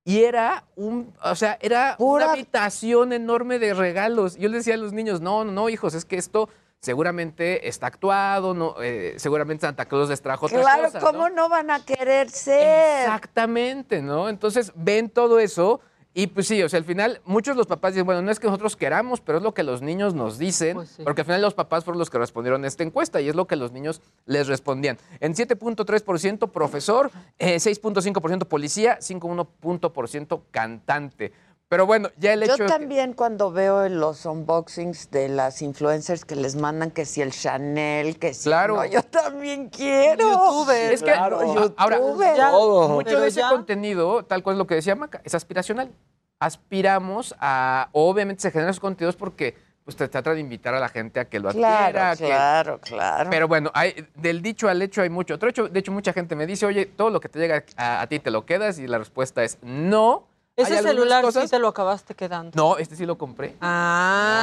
Y 0.03 0.23
era 0.23 0.65
un, 0.75 1.13
o 1.23 1.35
sea, 1.35 1.57
era 1.61 1.95
una 1.99 2.31
habitación 2.31 3.13
enorme 3.13 3.59
de 3.59 3.73
regalos. 3.73 4.37
Yo 4.37 4.49
les 4.49 4.59
decía 4.65 4.73
a 4.73 4.77
los 4.77 4.93
niños, 4.93 5.21
no, 5.21 5.43
no, 5.45 5.51
no, 5.51 5.69
hijos, 5.69 5.93
es 5.93 6.05
que 6.05 6.17
esto 6.17 6.49
seguramente 6.79 7.67
está 7.67 7.87
actuado, 7.87 8.53
no, 8.53 8.75
eh, 8.81 9.13
seguramente 9.17 9.67
Santa 9.67 9.85
Claus 9.85 10.09
les 10.09 10.21
trajo 10.21 10.45
otras 10.47 10.61
Claro, 10.61 10.83
cosas. 10.85 11.03
¿no? 11.03 11.11
¿cómo 11.11 11.29
no 11.29 11.49
van 11.49 11.69
a 11.69 11.83
querer 11.85 12.29
ser? 12.29 13.01
Exactamente, 13.01 14.01
¿no? 14.01 14.29
Entonces 14.29 14.71
ven 14.75 15.09
todo 15.09 15.39
eso 15.39 15.81
y 16.21 16.27
pues 16.27 16.47
sí, 16.47 16.61
o 16.61 16.67
sea, 16.67 16.79
al 16.79 16.83
final 16.83 17.21
muchos 17.23 17.55
los 17.55 17.65
papás 17.65 17.93
dicen, 17.93 18.05
bueno, 18.05 18.21
no 18.21 18.29
es 18.29 18.41
que 18.41 18.47
nosotros 18.47 18.75
queramos, 18.75 19.21
pero 19.21 19.37
es 19.37 19.43
lo 19.43 19.53
que 19.53 19.63
los 19.63 19.81
niños 19.81 20.13
nos 20.13 20.37
dicen, 20.37 20.77
porque 21.05 21.21
al 21.21 21.25
final 21.25 21.41
los 21.41 21.53
papás 21.53 21.85
fueron 21.85 21.97
los 21.97 22.09
que 22.09 22.17
respondieron 22.17 22.65
a 22.65 22.67
esta 22.67 22.83
encuesta 22.83 23.21
y 23.21 23.29
es 23.29 23.35
lo 23.35 23.47
que 23.47 23.55
los 23.55 23.71
niños 23.71 24.01
les 24.25 24.47
respondían. 24.47 24.97
En 25.21 25.33
7.3% 25.33 26.51
profesor, 26.51 27.09
eh, 27.37 27.55
6.5% 27.55 28.43
policía, 28.47 28.99
5.1% 28.99 30.41
cantante. 30.51 31.31
Pero 31.69 31.85
bueno, 31.85 32.09
ya 32.17 32.33
el 32.33 32.41
hecho 32.41 32.57
Yo 32.57 32.65
que- 32.65 32.71
también 32.71 33.13
cuando 33.13 33.51
veo 33.51 33.87
los 33.89 34.25
unboxings 34.25 35.11
de 35.11 35.29
las 35.29 35.61
influencers 35.61 36.25
que 36.25 36.35
les 36.35 36.55
mandan 36.55 36.89
que 36.89 37.05
si 37.05 37.21
el 37.21 37.31
Chanel, 37.31 38.17
que 38.17 38.33
si 38.33 38.45
Claro. 38.45 38.77
no, 38.77 38.85
yo 38.85 39.03
también 39.03 39.69
quiero. 39.69 40.31
Youtuber. 40.31 40.91
Es 40.93 41.03
que 41.03 41.11
Claro, 41.11 41.39
ahora, 41.77 41.97
youtuber. 41.99 42.35
Ya, 42.35 42.49
mucho 42.51 43.01
pero 43.05 43.19
de 43.21 43.27
ese 43.27 43.41
ya- 43.41 43.49
contenido, 43.51 44.25
tal 44.25 44.41
cual 44.41 44.55
es 44.55 44.57
lo 44.57 44.65
que 44.65 44.73
decía 44.75 44.95
Maca, 44.95 45.21
es 45.23 45.35
aspiracional. 45.35 45.91
Aspiramos 46.39 47.35
a, 47.39 47.89
obviamente 47.91 48.41
se 48.41 48.49
generan 48.51 48.71
esos 48.71 48.79
contenidos 48.79 49.15
porque 49.15 49.55
pues 49.83 49.95
te 49.95 50.07
trata 50.07 50.33
de 50.33 50.39
invitar 50.39 50.73
a 50.73 50.79
la 50.79 50.89
gente 50.89 51.19
a 51.19 51.25
que 51.25 51.39
lo 51.39 51.49
adquiera. 51.49 51.91
Claro, 51.91 52.17
que- 52.17 52.25
claro, 52.25 52.79
claro. 52.81 53.29
Pero 53.29 53.47
bueno, 53.47 53.69
hay, 53.75 54.07
del 54.15 54.41
dicho 54.41 54.69
al 54.69 54.81
hecho 54.81 55.01
hay 55.03 55.09
mucho. 55.09 55.35
Otro 55.35 55.49
hecho, 55.49 55.67
de 55.67 55.79
hecho, 55.79 55.91
mucha 55.91 56.13
gente 56.13 56.35
me 56.35 56.47
dice, 56.47 56.65
oye, 56.65 56.85
todo 56.87 57.09
lo 57.11 57.19
que 57.19 57.29
te 57.29 57.37
llega 57.39 57.63
a, 57.75 58.01
a 58.01 58.07
ti 58.07 58.19
te 58.19 58.31
lo 58.31 58.45
quedas 58.45 58.79
y 58.79 58.87
la 58.87 58.97
respuesta 58.97 59.43
es 59.43 59.59
no. 59.61 60.28
Ese 60.61 60.81
celular 60.81 61.23
cosas- 61.23 61.43
sí 61.43 61.49
te 61.49 61.59
lo 61.59 61.67
acabaste 61.69 62.15
quedando. 62.15 62.51
No, 62.55 62.77
este 62.77 62.95
sí 62.95 63.05
lo 63.05 63.17
compré. 63.17 63.55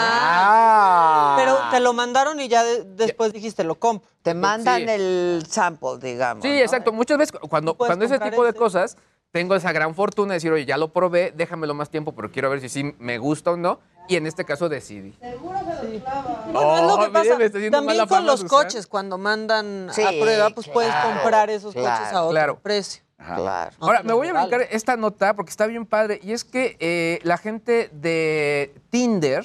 Ah. 0.08 1.34
Pero 1.38 1.56
te 1.70 1.80
lo 1.80 1.92
mandaron 1.92 2.40
y 2.40 2.48
ya 2.48 2.62
de- 2.64 2.84
después 2.84 3.32
dijiste, 3.32 3.64
lo 3.64 3.76
compro. 3.76 4.08
Te 4.22 4.34
mandan 4.34 4.82
Sí. 4.82 4.86
el 4.88 5.44
sample, 5.48 5.98
digamos. 6.00 6.42
Sí, 6.42 6.48
¿no? 6.48 6.54
exacto. 6.56 6.92
Muchas 6.92 7.18
veces 7.18 7.38
cuando, 7.48 7.74
cuando 7.74 8.04
ese 8.04 8.18
tipo 8.18 8.44
de 8.44 8.52
cosas, 8.54 8.96
tengo 9.32 9.54
esa 9.54 9.72
gran 9.72 9.94
fortuna 9.94 10.30
de 10.32 10.34
decir, 10.36 10.50
oye, 10.52 10.64
ya 10.64 10.76
lo 10.78 10.92
probé, 10.92 11.32
déjamelo 11.36 11.74
más 11.74 11.90
tiempo, 11.90 12.12
pero 12.14 12.30
quiero 12.32 12.48
ver 12.50 12.60
si 12.60 12.68
sí 12.68 12.94
me 12.98 13.18
gusta 13.18 13.52
o 13.52 13.56
no. 13.56 13.80
Y 14.08 14.14
en 14.16 14.26
este 14.26 14.44
caso 14.44 14.68
decidí. 14.68 15.14
Bueno, 15.20 16.76
es 16.76 16.82
lo 16.82 16.94
que 16.98 17.08
mire, 17.08 17.12
pasa. 17.12 17.36
me 17.38 17.44
está 17.44 17.58
haciendo 17.58 17.78
También 17.78 18.06
con 18.06 18.24
los 18.24 18.40
Susana. 18.40 18.62
coches, 18.62 18.86
cuando 18.86 19.18
mandan 19.18 19.88
Sí, 19.92 20.00
a 20.02 20.10
prueba, 20.10 20.50
pues 20.50 20.68
puedes 20.68 20.94
comprar 20.94 21.50
esos 21.50 21.74
claro, 21.74 21.98
coches 21.98 22.12
a 22.14 22.22
otro 22.22 22.30
claro. 22.30 22.58
precio. 22.62 23.02
Claro. 23.18 23.74
Ahora, 23.80 24.02
me 24.02 24.12
voy 24.12 24.28
a 24.28 24.32
brincar 24.32 24.68
esta 24.70 24.96
nota 24.96 25.34
porque 25.34 25.50
está 25.50 25.66
bien 25.66 25.86
padre. 25.86 26.20
Y 26.22 26.32
es 26.32 26.44
que 26.44 26.76
eh, 26.80 27.18
la 27.22 27.38
gente 27.38 27.88
de 27.92 28.74
Tinder 28.90 29.44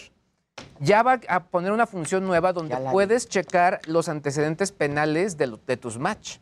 ya 0.80 1.04
va 1.04 1.20
a 1.28 1.44
poner 1.46 1.72
una 1.72 1.88
función 1.88 2.26
nueva 2.28 2.54
donde 2.54 2.76
vi. 2.76 2.92
puedes 2.92 3.28
checar 3.30 3.80
los 3.88 4.10
antecedentes 4.10 4.72
penales 4.72 5.38
de, 5.38 5.48
lo- 5.48 5.60
de 5.66 5.78
tus 5.78 5.98
match. 5.98 6.38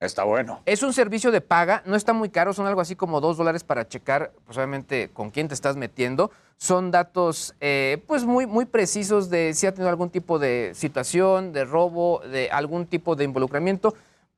Está 0.00 0.24
bueno. 0.24 0.60
Es 0.66 0.82
un 0.82 0.92
servicio 0.92 1.30
de 1.30 1.40
paga, 1.40 1.82
no 1.86 1.96
está 1.96 2.12
muy 2.12 2.28
caro, 2.28 2.52
son 2.52 2.66
algo 2.66 2.80
así 2.82 2.94
como 2.96 3.20
dos 3.22 3.38
dólares 3.38 3.64
para 3.64 3.88
checar, 3.88 4.32
pues 4.44 4.58
obviamente, 4.58 5.08
con 5.10 5.30
quién 5.30 5.48
te 5.48 5.54
estás 5.54 5.76
metiendo. 5.76 6.30
Son 6.58 6.90
datos, 6.90 7.54
eh, 7.60 8.02
pues 8.06 8.24
muy, 8.24 8.46
muy 8.46 8.66
precisos 8.66 9.30
de 9.30 9.54
si 9.54 9.66
ha 9.66 9.72
tenido 9.72 9.88
algún 9.88 10.10
tipo 10.10 10.38
de 10.38 10.72
situación, 10.74 11.52
de 11.52 11.64
robo, 11.64 12.20
de 12.20 12.50
algún 12.50 12.86
tipo 12.86 13.16
de 13.16 13.24
involucramiento. 13.24 13.94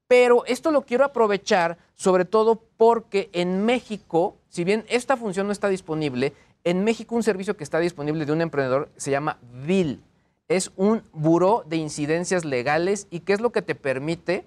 Pero 0.08 0.44
esto 0.46 0.70
lo 0.70 0.82
quiero 0.82 1.04
aprovechar, 1.04 1.78
sobre 1.94 2.24
todo 2.24 2.62
porque 2.76 3.28
en 3.32 3.64
México, 3.64 4.36
si 4.48 4.64
bien 4.64 4.84
esta 4.88 5.16
función 5.16 5.46
no 5.46 5.52
está 5.52 5.68
disponible, 5.68 6.32
en 6.64 6.84
México 6.84 7.14
un 7.14 7.22
servicio 7.22 7.56
que 7.56 7.64
está 7.64 7.78
disponible 7.78 8.26
de 8.26 8.32
un 8.32 8.40
emprendedor 8.40 8.88
se 8.96 9.10
llama 9.10 9.38
VIL. 9.64 10.00
Es 10.48 10.70
un 10.76 11.02
buró 11.12 11.64
de 11.66 11.76
incidencias 11.76 12.44
legales 12.44 13.08
y 13.10 13.20
qué 13.20 13.32
es 13.32 13.40
lo 13.40 13.50
que 13.50 13.62
te 13.62 13.74
permite 13.74 14.44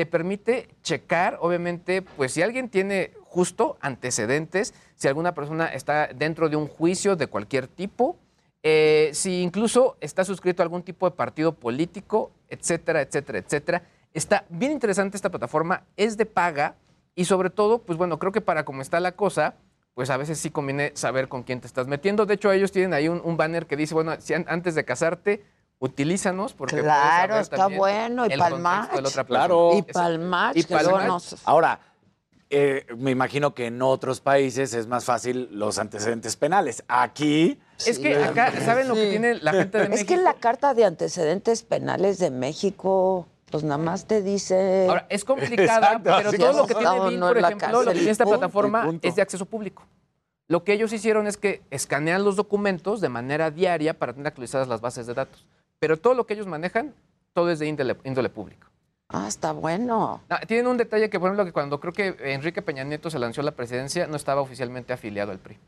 te 0.00 0.06
permite 0.06 0.68
checar, 0.82 1.36
obviamente, 1.42 2.00
pues 2.00 2.32
si 2.32 2.40
alguien 2.40 2.70
tiene 2.70 3.12
justo 3.22 3.76
antecedentes, 3.82 4.72
si 4.96 5.08
alguna 5.08 5.34
persona 5.34 5.66
está 5.66 6.08
dentro 6.14 6.48
de 6.48 6.56
un 6.56 6.68
juicio 6.68 7.16
de 7.16 7.26
cualquier 7.26 7.68
tipo, 7.68 8.16
eh, 8.62 9.10
si 9.12 9.42
incluso 9.42 9.96
está 10.00 10.24
suscrito 10.24 10.62
a 10.62 10.64
algún 10.64 10.82
tipo 10.82 11.08
de 11.08 11.14
partido 11.14 11.52
político, 11.52 12.30
etcétera, 12.48 13.02
etcétera, 13.02 13.38
etcétera. 13.40 13.82
Está 14.14 14.44
bien 14.48 14.72
interesante 14.72 15.16
esta 15.16 15.30
plataforma, 15.30 15.84
es 15.96 16.16
de 16.16 16.26
paga 16.26 16.74
y 17.14 17.24
sobre 17.26 17.50
todo, 17.50 17.78
pues 17.82 17.96
bueno, 17.98 18.18
creo 18.18 18.32
que 18.32 18.40
para 18.40 18.64
cómo 18.64 18.82
está 18.82 18.98
la 19.00 19.12
cosa, 19.12 19.54
pues 19.94 20.10
a 20.10 20.16
veces 20.16 20.38
sí 20.38 20.50
conviene 20.50 20.92
saber 20.94 21.28
con 21.28 21.42
quién 21.42 21.60
te 21.60 21.66
estás 21.66 21.86
metiendo. 21.86 22.26
De 22.26 22.34
hecho, 22.34 22.50
ellos 22.52 22.72
tienen 22.72 22.94
ahí 22.94 23.08
un, 23.08 23.20
un 23.24 23.36
banner 23.36 23.66
que 23.66 23.76
dice, 23.76 23.94
bueno, 23.94 24.12
si 24.20 24.34
an- 24.34 24.46
antes 24.48 24.74
de 24.74 24.84
casarte, 24.84 25.44
utilízanos 25.78 26.54
porque 26.54 26.78
Claro, 26.80 27.34
saber 27.34 27.42
está 27.42 27.66
bueno. 27.68 28.26
Y 28.26 28.32
el 28.32 28.38
pa'l 28.38 28.52
contexto 28.52 28.96
de 28.96 28.96
la 28.96 29.02
match. 29.02 29.06
otra 29.10 29.24
Claro. 29.24 29.70
Y 29.74 29.82
persona. 29.82 30.04
pa'l 30.04 30.18
match. 30.18 30.56
Y 30.56 30.64
que 30.64 30.74
pa'l 30.74 30.82
luego 30.84 30.98
match. 30.98 31.08
nos- 31.08 31.36
Ahora, 31.44 31.80
eh, 32.50 32.86
me 32.96 33.10
imagino 33.12 33.54
que 33.54 33.66
en 33.66 33.80
otros 33.80 34.20
países 34.20 34.74
es 34.74 34.86
más 34.86 35.04
fácil 35.04 35.48
los 35.52 35.78
antecedentes 35.78 36.36
penales. 36.36 36.82
Aquí. 36.88 37.60
Es 37.86 37.98
que 37.98 38.16
acá, 38.22 38.52
¿saben 38.64 38.88
lo 38.88 38.94
que 38.94 39.08
tiene 39.10 39.34
la 39.36 39.52
gente 39.52 39.78
de 39.78 39.84
Es 39.84 39.90
México? 39.90 40.08
que 40.08 40.16
la 40.18 40.34
carta 40.34 40.74
de 40.74 40.84
antecedentes 40.84 41.62
penales 41.62 42.18
de 42.18 42.30
México, 42.30 43.26
pues 43.50 43.64
nada 43.64 43.78
más 43.78 44.06
te 44.06 44.22
dice. 44.22 44.86
Ahora, 44.88 45.06
es 45.08 45.24
complicada, 45.24 45.94
Exacto, 45.94 46.10
pero 46.16 46.32
todo 46.32 46.62
lo 46.62 46.66
que 46.66 46.74
tiene 46.74 47.00
BIM, 47.10 47.20
no 47.20 47.28
por 47.28 47.36
en 47.36 47.42
la 47.42 47.48
ejemplo, 47.48 47.68
lo 47.68 47.78
que 47.78 47.84
cárcel, 47.84 47.94
tiene 47.94 48.10
esta 48.10 48.24
punto, 48.24 48.38
plataforma 48.38 48.90
es 49.02 49.16
de 49.16 49.22
acceso 49.22 49.44
público. 49.44 49.84
Lo 50.48 50.64
que 50.64 50.72
ellos 50.72 50.92
hicieron 50.92 51.26
es 51.26 51.36
que 51.36 51.62
escanean 51.70 52.24
los 52.24 52.36
documentos 52.36 53.00
de 53.00 53.08
manera 53.08 53.50
diaria 53.50 53.94
para 53.94 54.12
tener 54.12 54.26
actualizadas 54.26 54.66
las 54.66 54.80
bases 54.80 55.06
de 55.06 55.14
datos. 55.14 55.46
Pero 55.78 55.96
todo 55.96 56.14
lo 56.14 56.26
que 56.26 56.34
ellos 56.34 56.46
manejan, 56.46 56.94
todo 57.32 57.50
es 57.50 57.58
de 57.58 57.66
índole, 57.66 57.96
índole 58.04 58.28
público. 58.28 58.66
Ah, 59.08 59.26
está 59.28 59.52
bueno. 59.52 60.20
Ah, 60.28 60.40
tienen 60.46 60.66
un 60.66 60.76
detalle 60.76 61.10
que, 61.10 61.18
por 61.18 61.28
ejemplo, 61.28 61.44
que 61.44 61.52
cuando 61.52 61.80
creo 61.80 61.92
que 61.92 62.16
Enrique 62.32 62.62
Peña 62.62 62.84
Nieto 62.84 63.10
se 63.10 63.18
lanzó 63.18 63.40
a 63.40 63.44
la 63.44 63.52
presidencia, 63.52 64.06
no 64.06 64.16
estaba 64.16 64.40
oficialmente 64.40 64.92
afiliado 64.92 65.32
al 65.32 65.38
PRI. 65.38 65.58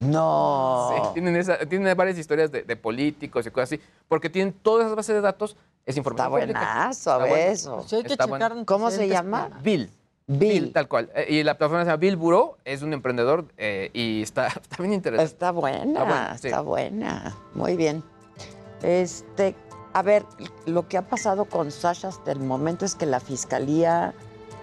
No. 0.00 0.90
Sí, 0.94 1.10
tienen, 1.14 1.36
esa- 1.36 1.58
tienen 1.66 1.96
varias 1.96 2.18
historias 2.18 2.50
de, 2.52 2.62
de 2.62 2.76
políticos 2.76 3.46
y 3.46 3.50
cosas 3.50 3.72
así, 3.72 3.80
porque 4.08 4.28
tienen 4.30 4.52
todas 4.52 4.86
esas 4.86 4.96
bases 4.96 5.14
de 5.14 5.20
datos, 5.20 5.52
es 5.86 5.96
Está 5.96 6.00
información 6.00 6.30
pública. 6.40 6.58
buenazo, 6.60 7.10
a 7.12 7.14
Está 7.16 7.28
bueno. 7.28 7.36
eso. 7.52 7.84
Sí, 7.86 7.96
hay 7.96 8.02
que 8.02 8.12
Está 8.12 8.24
checar 8.24 8.50
bueno. 8.52 8.66
¿Cómo 8.66 8.90
se 8.90 9.08
llama? 9.08 9.50
Bill. 9.62 9.90
Bill, 10.26 10.72
tal 10.72 10.88
cual. 10.88 11.10
Eh, 11.14 11.26
Y 11.34 11.42
la 11.42 11.58
plataforma 11.58 11.84
se 11.84 11.90
llama 11.90 11.96
Bill 11.98 12.16
Bureau, 12.16 12.56
es 12.64 12.80
un 12.82 12.92
emprendedor 12.94 13.46
eh, 13.58 13.90
y 13.92 14.22
está, 14.22 14.46
está 14.62 14.76
bien 14.82 14.94
interesante. 14.94 15.30
Está 15.32 15.50
buena, 15.52 16.02
Está 16.32 16.38
sí. 16.38 16.48
está 16.48 16.60
buena. 16.62 17.36
Muy 17.54 17.76
bien. 17.76 18.02
Este, 18.82 19.54
a 19.92 20.02
ver, 20.02 20.24
lo 20.66 20.88
que 20.88 20.96
ha 20.98 21.02
pasado 21.02 21.44
con 21.46 21.70
Sasha 21.70 22.08
hasta 22.08 22.32
el 22.32 22.40
momento 22.40 22.84
es 22.84 22.94
que 22.94 23.06
la 23.06 23.20
fiscalía 23.20 24.14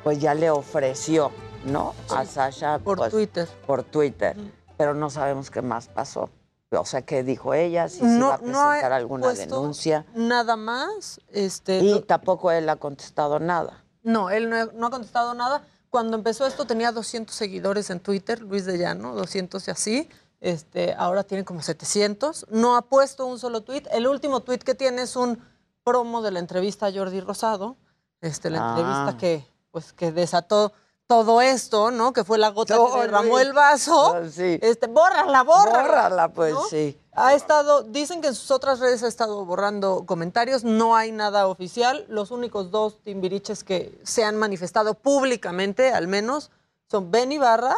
pues 0.03 0.19
ya 0.19 0.34
le 0.34 0.49
ofreció, 0.49 1.32
¿no? 1.65 1.93
A 2.09 2.25
Sasha. 2.25 2.79
Por 2.79 2.97
pues, 2.97 3.11
Twitter. 3.11 3.47
Por 3.67 3.84
Twitter. 3.84 4.36
Pero 4.82 4.95
no 4.95 5.11
sabemos 5.11 5.51
qué 5.51 5.61
más 5.61 5.88
pasó. 5.89 6.32
O 6.71 6.86
sea, 6.86 7.03
qué 7.03 7.21
dijo 7.23 7.53
ella, 7.53 7.88
si 7.88 7.99
se 7.99 8.05
iba 8.17 8.34
a 8.34 8.38
presentar 8.39 8.91
alguna 8.93 9.32
denuncia. 9.34 10.07
Nada 10.15 10.55
más. 10.55 11.21
Este, 11.27 11.77
Y 11.82 11.91
lo- 11.91 12.01
tampoco 12.03 12.49
él 12.49 12.67
ha 12.67 12.77
contestado 12.77 13.39
nada. 13.39 13.84
No, 14.01 14.32
él 14.32 14.49
no, 14.49 14.65
no 14.73 14.88
ha 14.88 14.89
contestado 14.89 15.36
nada. 15.36 15.61
Cuando 15.91 16.17
empezó 16.17 16.47
esto 16.47 16.65
tenía 16.65 16.91
200 16.91 17.36
seguidores 17.36 17.91
en 17.91 17.99
Twitter, 17.99 18.41
Luis 18.41 18.65
de 18.65 18.79
Llano, 18.79 19.13
200 19.13 19.67
y 19.67 19.71
así. 19.71 20.09
Este, 20.39 20.95
ahora 20.97 21.23
tiene 21.23 21.45
como 21.45 21.61
700. 21.61 22.47
No 22.49 22.75
ha 22.75 22.82
puesto 22.82 23.27
un 23.27 23.38
solo 23.38 23.61
tweet. 23.61 23.84
El 23.91 24.07
último 24.07 24.39
tweet 24.39 24.59
que 24.59 24.73
tiene 24.73 25.03
es 25.03 25.15
un 25.15 25.43
promo 25.84 26.23
de 26.23 26.32
la 26.32 26.39
entrevista 26.39 26.88
a 26.88 26.91
Jordi 26.91 27.19
Rosado. 27.19 27.75
Este, 28.21 28.49
la 28.49 28.63
Ah. 28.65 28.69
entrevista 28.79 29.17
que, 29.19 29.45
pues, 29.69 29.93
que 29.93 30.11
desató 30.11 30.73
todo 31.12 31.41
esto, 31.41 31.91
¿no? 31.91 32.14
Que 32.14 32.24
fue 32.24 32.38
la 32.38 32.51
gota 32.51 32.78
No, 32.78 32.93
que 32.93 33.01
derramó 33.01 33.38
el 33.38 33.51
vaso. 33.51 34.16
Ah, 34.16 34.30
sí. 34.32 34.57
Este, 34.62 34.88
bórrala, 34.88 35.43
bórrala. 35.43 35.82
Bórrala, 35.82 36.28
pues 36.30 36.53
¿no? 36.53 36.64
sí. 36.64 36.97
Ha 37.12 37.34
estado, 37.34 37.84
dicen 37.84 38.22
que 38.22 38.30
en 38.30 38.34
sus 38.36 38.49
otras 38.49 38.80
redes 38.80 39.03
ha 39.03 39.09
estado 39.09 39.43
borrando 39.43 40.05
comentarios, 40.05 40.64
no 40.64 40.95
hay 40.95 41.12
nada 41.12 41.47
oficial. 41.47 42.05
Los 42.07 42.32
únicos 42.32 42.72
dos 42.72 43.03
timbiriches 43.03 43.66
que 43.66 43.99
se 44.03 44.24
han 44.24 44.38
manifestado 44.38 44.93
públicamente, 44.93 45.91
al 45.91 46.07
menos, 46.07 46.49
son 46.89 47.12
Ben 47.12 47.34
Ibarra, 47.34 47.76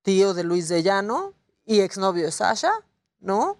tío 0.00 0.32
de 0.32 0.44
Luis 0.44 0.70
de 0.70 0.82
Llano 0.82 1.34
y 1.66 1.80
exnovio 1.80 2.24
de 2.24 2.32
Sasha, 2.32 2.72
¿no? 3.20 3.58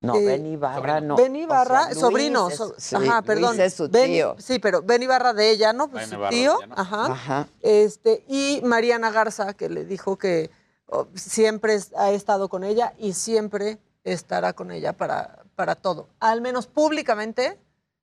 No, 0.00 0.14
Eh, 0.14 0.24
Ben 0.24 0.46
Ibarra 0.46 1.00
no. 1.00 1.16
Ben 1.16 1.34
O 1.34 1.38
Ibarra, 1.38 1.78
sea, 1.80 1.88
Luis 1.88 1.98
sobrino. 2.00 2.48
es- 2.48 2.56
so- 2.56 2.74
sí, 2.78 2.94
ajá, 2.94 3.22
perdón. 3.22 3.56
Luis 3.56 3.66
es 3.66 3.74
su 3.74 3.88
Ben- 3.88 4.06
tío. 4.12 4.36
sí, 4.38 4.58
pero 4.60 4.82
Ben 4.82 5.02
Ibarra 5.02 5.32
de 5.32 5.50
ella, 5.50 5.72
¿no? 5.72 5.88
Pues 5.88 6.08
Ben 6.08 6.20
su 6.20 6.28
tío. 6.28 6.56
Ajá. 6.76 7.06
Ajá. 7.12 7.48
Este, 7.62 8.24
y 8.28 8.60
Mariana 8.64 9.10
Garza, 9.10 9.54
que 9.54 9.68
le 9.68 9.84
dijo 9.84 10.16
que 10.16 10.50
oh, 10.86 11.08
siempre 11.14 11.78
ha 11.96 12.10
estado 12.12 12.48
con 12.48 12.62
ella 12.62 12.94
y 12.98 13.12
siempre 13.14 13.78
estará 14.04 14.52
con 14.52 14.70
ella 14.70 14.92
para, 14.92 15.42
para 15.56 15.74
todo. 15.74 16.08
Al 16.20 16.40
menos 16.42 16.66
públicamente 16.68 17.58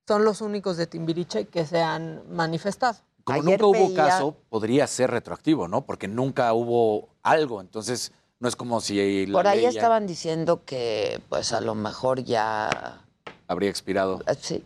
son 0.05 0.25
los 0.25 0.41
únicos 0.41 0.75
de 0.77 0.87
Timbiriche 0.87 1.45
que 1.45 1.65
se 1.65 1.81
han 1.81 2.23
manifestado. 2.29 2.99
Como 3.23 3.41
Ayer 3.41 3.59
nunca 3.59 3.79
hubo 3.79 3.93
caso, 3.95 4.35
podría 4.49 4.85
ser 4.85 5.09
retroactivo, 5.09 5.67
¿no? 5.67 5.83
Porque 5.85 6.07
nunca 6.07 6.53
hubo 6.53 7.07
algo. 7.23 7.59
Entonces, 7.61 8.11
no 8.39 8.47
es 8.47 8.55
como 8.55 8.81
si 8.81 9.25
la 9.27 9.33
Por 9.33 9.47
ahí 9.47 9.57
ley 9.61 9.63
ya 9.65 9.69
estaban 9.79 10.07
diciendo 10.07 10.61
que, 10.65 11.21
pues 11.29 11.53
a 11.53 11.61
lo 11.61 11.75
mejor 11.75 12.23
ya. 12.23 13.01
habría 13.47 13.69
expirado. 13.69 14.21
eh, 14.27 14.36
Sí, 14.39 14.63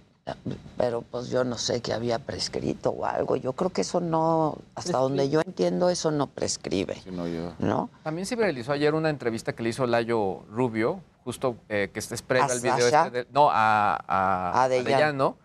pero 0.78 1.02
pues 1.02 1.30
yo 1.30 1.44
no 1.44 1.58
sé 1.58 1.82
que 1.82 1.92
había 1.94 2.20
prescrito 2.20 2.92
o 2.92 3.06
algo. 3.06 3.36
Yo 3.36 3.54
creo 3.54 3.72
que 3.72 3.82
eso 3.82 4.00
no, 4.00 4.58
hasta 4.76 4.98
donde 4.98 5.30
yo 5.30 5.42
entiendo, 5.42 5.90
eso 5.90 6.12
no 6.12 6.28
prescribe. 6.28 7.02
no, 7.12 7.28
yo... 7.28 7.54
¿No? 7.60 7.90
También 8.04 8.26
se 8.26 8.36
viralizó 8.36 8.72
ayer 8.74 8.94
una 8.94 9.10
entrevista 9.10 9.54
que 9.54 9.64
le 9.64 9.70
hizo 9.70 9.86
Layo 9.88 10.44
Rubio, 10.52 11.02
justo 11.24 11.56
eh, 11.68 11.90
que 11.94 12.00
es 12.00 12.22
previo 12.22 12.48
¿A 12.48 12.52
al 12.52 12.60
video 12.60 12.80
Sasha? 12.80 13.06
este 13.08 13.18
de- 13.20 13.28
no, 13.32 13.50
a, 13.52 13.96
a, 14.08 14.66
A. 14.66 15.36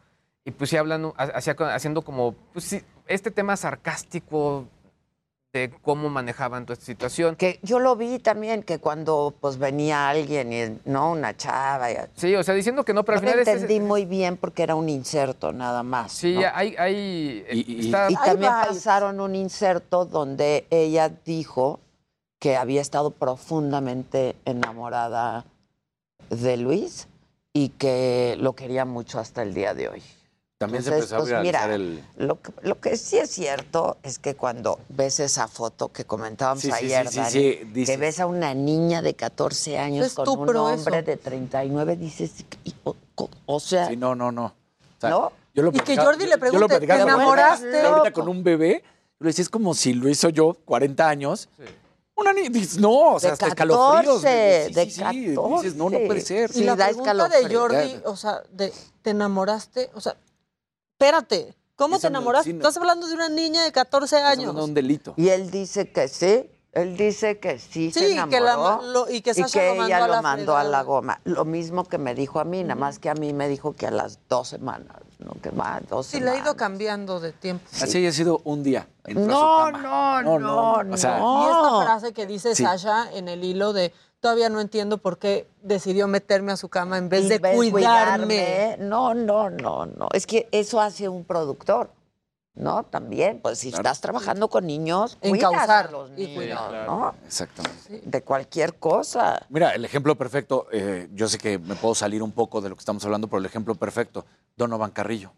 Y 0.47 0.51
pues 0.51 0.69
sí 0.69 0.77
hablan, 0.77 1.11
hacía- 1.17 1.57
haciendo 1.75 2.03
como, 2.03 2.35
pues 2.53 2.67
sí, 2.67 2.83
este 3.07 3.31
tema 3.31 3.57
sarcástico 3.57 4.67
de 5.55 5.71
cómo 5.83 6.11
manejaban 6.11 6.65
toda 6.67 6.75
esta 6.75 6.85
situación. 6.87 7.37
Que 7.37 7.61
yo 7.63 7.79
lo 7.79 7.95
vi 7.95 8.19
también, 8.19 8.65
que 8.65 8.79
cuando 8.81 9.33
pues 9.41 9.57
venía 9.57 10.09
alguien, 10.09 10.53
y, 10.53 10.81
¿no? 10.91 11.13
Una 11.13 11.37
chava. 11.37 11.93
y- 11.93 11.97
Sí, 12.17 12.35
o 12.35 12.43
sea, 12.43 12.55
diciendo 12.55 12.85
que 12.85 12.93
no, 12.93 13.05
pero 13.05 13.19
al 13.19 13.25
no 13.25 13.31
final 13.31 13.43
es- 13.43 13.49
entendí 13.49 13.79
muy 13.81 14.05
bien 14.05 14.37
porque 14.37 14.65
era 14.65 14.75
un 14.75 14.89
inserto 14.89 15.53
nada 15.53 15.83
más. 15.85 16.13
Sí, 16.13 16.35
¿no? 16.35 16.41
hay, 16.53 16.75
hay 16.77 17.45
Y, 17.53 17.87
está- 17.87 18.11
Y 18.11 18.17
también 18.17 18.51
pasaron 18.51 19.21
un 19.21 19.37
inserto 19.37 20.05
donde 20.05 20.67
ella 20.71 21.09
dijo 21.25 21.79
que 22.41 22.57
había 22.57 22.81
estado 22.83 23.11
profundamente 23.13 24.35
enamorada 24.45 25.45
de 26.31 26.57
Luis 26.57 27.07
y 27.53 27.69
que 27.71 28.37
lo 28.41 28.55
quería 28.55 28.85
mucho 28.85 29.21
hasta 29.21 29.43
el 29.43 29.55
día 29.55 29.73
de 29.73 29.89
hoy. 29.89 30.03
También 30.65 30.85
Entonces, 30.85 31.09
se 31.09 31.15
empezó 31.15 31.29
pues, 31.31 31.33
a 31.33 31.41
mira, 31.43 31.75
el... 31.75 32.05
Lo 32.17 32.41
que, 32.41 32.53
lo 32.63 32.81
que 32.81 32.97
sí 32.97 33.19
es 33.19 33.31
cierto 33.31 33.97
es 34.03 34.19
que 34.19 34.35
cuando 34.35 34.79
ves 34.89 35.21
esa 35.21 35.49
foto 35.49 35.89
que 35.93 36.05
comentábamos 36.05 36.63
Sí, 36.63 36.69
sí, 36.69 36.75
ayer, 36.87 37.07
sí, 37.09 37.13
sí, 37.13 37.59
Dani, 37.65 37.75
sí, 37.75 37.85
que 37.87 37.97
ves 37.97 38.21
a 38.21 38.27
una 38.27 38.55
niña 38.55 39.03
de 39.03 39.15
14 39.15 39.79
años 39.79 40.07
Es 40.07 40.15
con 40.15 40.29
un 40.29 40.57
hombre 40.57 40.75
eso. 40.75 40.91
de 41.11 41.17
39, 41.17 41.97
dices, 41.97 42.33
o, 42.85 42.95
o- 43.17 43.31
o 43.47 43.61
sea, 43.61 43.89
Sí, 43.89 43.97
no, 43.97 44.15
no, 44.15 44.31
no. 44.33 44.47
O 44.47 45.01
sea, 45.01 45.11
¿No? 45.11 45.33
Yo 45.55 45.63
lo 45.63 45.71
Y 45.73 45.79
que 45.81 45.97
Jordi 45.97 46.25
le 46.27 46.33
yo- 46.33 46.37
yo 46.53 46.59
lo 46.59 46.67
pregunte, 46.69 46.87
¿te 46.87 46.93
ahorita- 46.93 47.03
enamoraste? 47.03 47.81
ahorita 47.83 48.13
con 48.13 48.29
un 48.29 48.43
bebé, 48.43 48.83
le 49.21 49.27
decía, 49.29 49.43
es 49.43 49.49
como 49.49 49.73
si 49.75 49.93
lo 49.95 50.09
hizo 50.09 50.29
yo 50.29 50.55
40 50.65 51.09
años. 51.09 51.49
Una 52.17 52.33
niña, 52.33 52.49
dices, 52.51 52.79
no, 52.79 53.15
o 53.15 53.21
sea, 53.21 53.31
De 53.31 53.33
hasta 53.35 53.49
escalofríos. 53.49 54.23
14, 54.23 54.67
Sí, 54.69 54.75
de 54.75 54.85
sí, 54.85 54.91
sí, 54.93 55.05
Dices, 55.31 55.35
no, 55.77 55.85
no 55.85 55.99
14. 55.99 56.07
puede 56.07 56.21
ser. 56.21 56.51
Y 56.55 56.63
la 56.65 56.77
da 56.77 56.87
pregunta 56.87 57.29
de. 57.29 57.55
Jordi, 57.55 57.97
o 58.05 58.17
sea, 58.17 58.43
de, 58.53 58.73
¿te 59.03 59.11
enamoraste? 59.11 59.91
O 59.95 60.01
sea, 60.01 60.17
espérate, 61.09 61.55
¿cómo 61.77 61.99
te 61.99 62.05
no- 62.11 62.19
enamoraste? 62.19 62.51
sí, 62.51 62.55
no. 62.55 62.61
Estás 62.61 62.77
hablando 62.77 63.07
de 63.07 63.15
una 63.15 63.29
niña 63.29 63.63
de 63.65 63.73
14 63.73 64.17
años. 64.19 64.55
No, 64.55 64.65
un 64.65 64.75
delito. 64.75 65.15
Y 65.17 65.29
él 65.29 65.51
dice 65.51 65.91
que 65.93 66.09
sí. 66.09 66.51
Él 66.73 66.97
dice 66.97 67.39
que 67.39 67.61
sí, 67.61 67.93
se 67.93 68.01
Sí, 68.01 68.13
enamoró. 68.15 68.31
que 68.37 68.41
la 68.41 68.57
ma- 68.57 68.81
lo- 68.83 69.09
y 69.09 69.21
que 69.21 69.33
Sasha 69.33 69.63
lo 69.63 69.75
mandó 69.77 69.87
ella 69.87 70.05
a 70.05 70.09
lo 70.09 70.23
mandó 70.23 70.57
a 70.57 70.65
la 70.65 70.83
goma. 70.83 71.21
Lo 71.23 71.45
mismo 71.45 71.85
que 71.85 71.99
me 71.99 72.17
dijo 72.17 72.41
a 72.41 72.45
mí, 72.45 72.65
nada 72.65 72.75
más 72.75 72.99
que 72.99 73.09
a 73.09 73.15
mí 73.15 73.33
me 73.33 73.47
dijo 73.49 73.75
que 73.75 73.87
a 73.87 73.93
las 73.93 74.19
dos 74.29 74.49
semanas, 74.49 74.97
¿no? 75.21 75.35
Que 75.41 75.51
va, 75.51 75.81
dos 75.89 76.07
Sí, 76.09 76.17
le 76.19 76.25
ha 76.25 76.33
semanas. 76.33 76.47
ido 76.47 76.57
cambiando 76.57 77.21
de 77.21 77.31
tiempo. 77.31 77.65
Así 77.81 77.99
haya 77.99 78.11
sido 78.11 78.41
un 78.43 78.65
día. 78.65 78.89
No, 79.07 79.71
no, 79.71 80.21
No, 80.23 80.39
no, 80.41 80.83
no, 80.83 80.95
o 80.95 80.97
sea, 80.97 81.11
Y 81.13 81.45
esta 81.45 81.71
no. 81.71 81.83
frase 81.85 82.13
que 82.13 82.27
dice 82.27 82.57
Sí. 82.57 82.65
Sasha 82.65 83.09
en 83.13 83.29
el 83.29 83.45
hilo 83.45 83.73
de 83.73 83.93
todavía 84.25 84.49
no 84.49 84.63
entiendo 84.63 84.97
por 84.97 85.19
qué 85.19 85.51
decidió 85.61 86.09
meterme 86.09 86.51
a 86.51 86.57
su 86.57 86.71
cama 86.71 86.97
en 86.97 87.11
vez 87.11 87.29
de 87.29 87.39
cuidarme. 87.41 87.71
cuidarme, 87.71 88.77
No, 88.79 89.13
no, 89.13 89.51
no, 89.51 89.85
no. 89.85 90.09
Es 90.15 90.27
que 90.27 90.49
eso 90.51 90.81
hace 90.81 91.11
un 91.11 91.25
productor, 91.25 91.91
¿no? 92.55 92.85
También, 92.85 93.41
pues 93.43 93.59
si 93.59 93.69
estás 93.69 94.01
trabajando 94.01 94.49
con 94.49 94.67
niños, 94.67 95.17
cuidas 95.17 95.53
Encauzar 95.53 95.89
a 95.89 95.91
los 95.91 96.11
y 96.13 96.29
niños, 96.29 96.37
cuidar. 96.37 96.87
¿no? 96.87 97.15
Exactamente. 97.27 98.01
De 98.03 98.23
cualquier 98.23 98.77
cosa. 98.77 99.45
Mira, 99.51 99.75
el 99.75 99.85
ejemplo 99.85 100.17
perfecto, 100.17 100.69
eh, 100.73 101.07
yo 101.13 101.29
sé 101.29 101.37
que 101.37 101.59
me 101.59 101.75
puedo 101.75 101.95
salir 101.95 102.23
un 102.23 102.33
poco 102.33 102.63
de 102.63 102.71
lo 102.71 102.77
que 102.77 102.81
estamos 102.81 103.05
hablando, 103.05 103.29
pero 103.29 103.41
el 103.41 103.45
ejemplo 103.45 103.75
perfecto, 103.75 104.25
Donovan 104.57 104.93
Carrillo, 104.93 105.35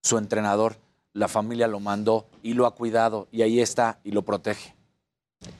su 0.00 0.16
entrenador, 0.16 0.76
la 1.12 1.26
familia 1.26 1.66
lo 1.66 1.80
mandó 1.80 2.28
y 2.40 2.54
lo 2.54 2.66
ha 2.66 2.76
cuidado 2.76 3.26
y 3.32 3.42
ahí 3.42 3.60
está 3.60 3.98
y 4.04 4.12
lo 4.12 4.22
protege. 4.22 4.75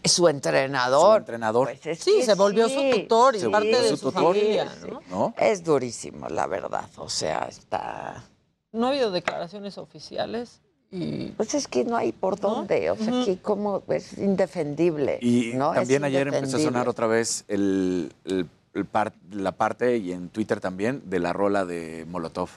Su 0.05 0.29
entrenador. 0.29 1.13
Su 1.15 1.19
entrenador. 1.19 1.69
Pues 1.69 1.87
es 1.87 1.99
Sí, 2.05 2.23
se 2.23 2.35
volvió 2.35 2.69
sí. 2.69 2.75
su 2.93 3.01
tutor 3.01 3.37
y 3.37 3.41
Se 3.41 3.49
parte 3.51 3.69
de 3.83 3.89
su 3.89 3.97
su, 3.97 4.07
tutor. 4.13 4.35
familia, 4.37 4.73
Sí, 4.83 4.89
¿no? 4.91 5.01
¿no? 5.11 5.35
Es 5.39 5.65
durísimo, 5.65 6.29
la 6.29 6.47
verdad. 6.47 6.89
O 6.97 7.09
sea, 7.09 7.47
está. 7.49 8.25
No 8.73 8.87
ha 8.87 8.91
habido 8.91 9.11
declaraciones 9.11 9.79
oficiales 9.79 10.61
y 10.91 11.29
Pues 11.37 11.55
es 11.55 11.67
que 11.67 11.85
no 11.85 11.97
hay 11.97 12.13
por 12.13 12.41
¿No? 12.43 12.51
dónde. 12.51 12.91
O 12.91 12.97
sea, 12.97 13.25
que 13.25 13.39
como 13.39 13.83
es 13.89 14.17
indefendible. 14.19 15.19
Y 15.21 15.53
¿no? 15.55 15.71
Es 15.73 15.81
también 15.81 16.05
ayer 16.05 16.29
empezó 16.29 16.57
a 16.59 16.61
sonar 16.61 16.89
otra 16.89 17.07
vez 17.07 17.45
el, 17.49 18.13
el- 18.25 18.49
el 18.75 18.85
par- 18.85 19.15
la 19.31 19.53
parte, 19.53 19.97
y 19.97 20.13
en 20.13 20.29
Twitter 20.29 20.61
también, 20.61 21.03
de 21.07 21.19
la 21.19 21.33
rola 21.33 21.65
de 21.65 22.05
Molotov, 22.09 22.51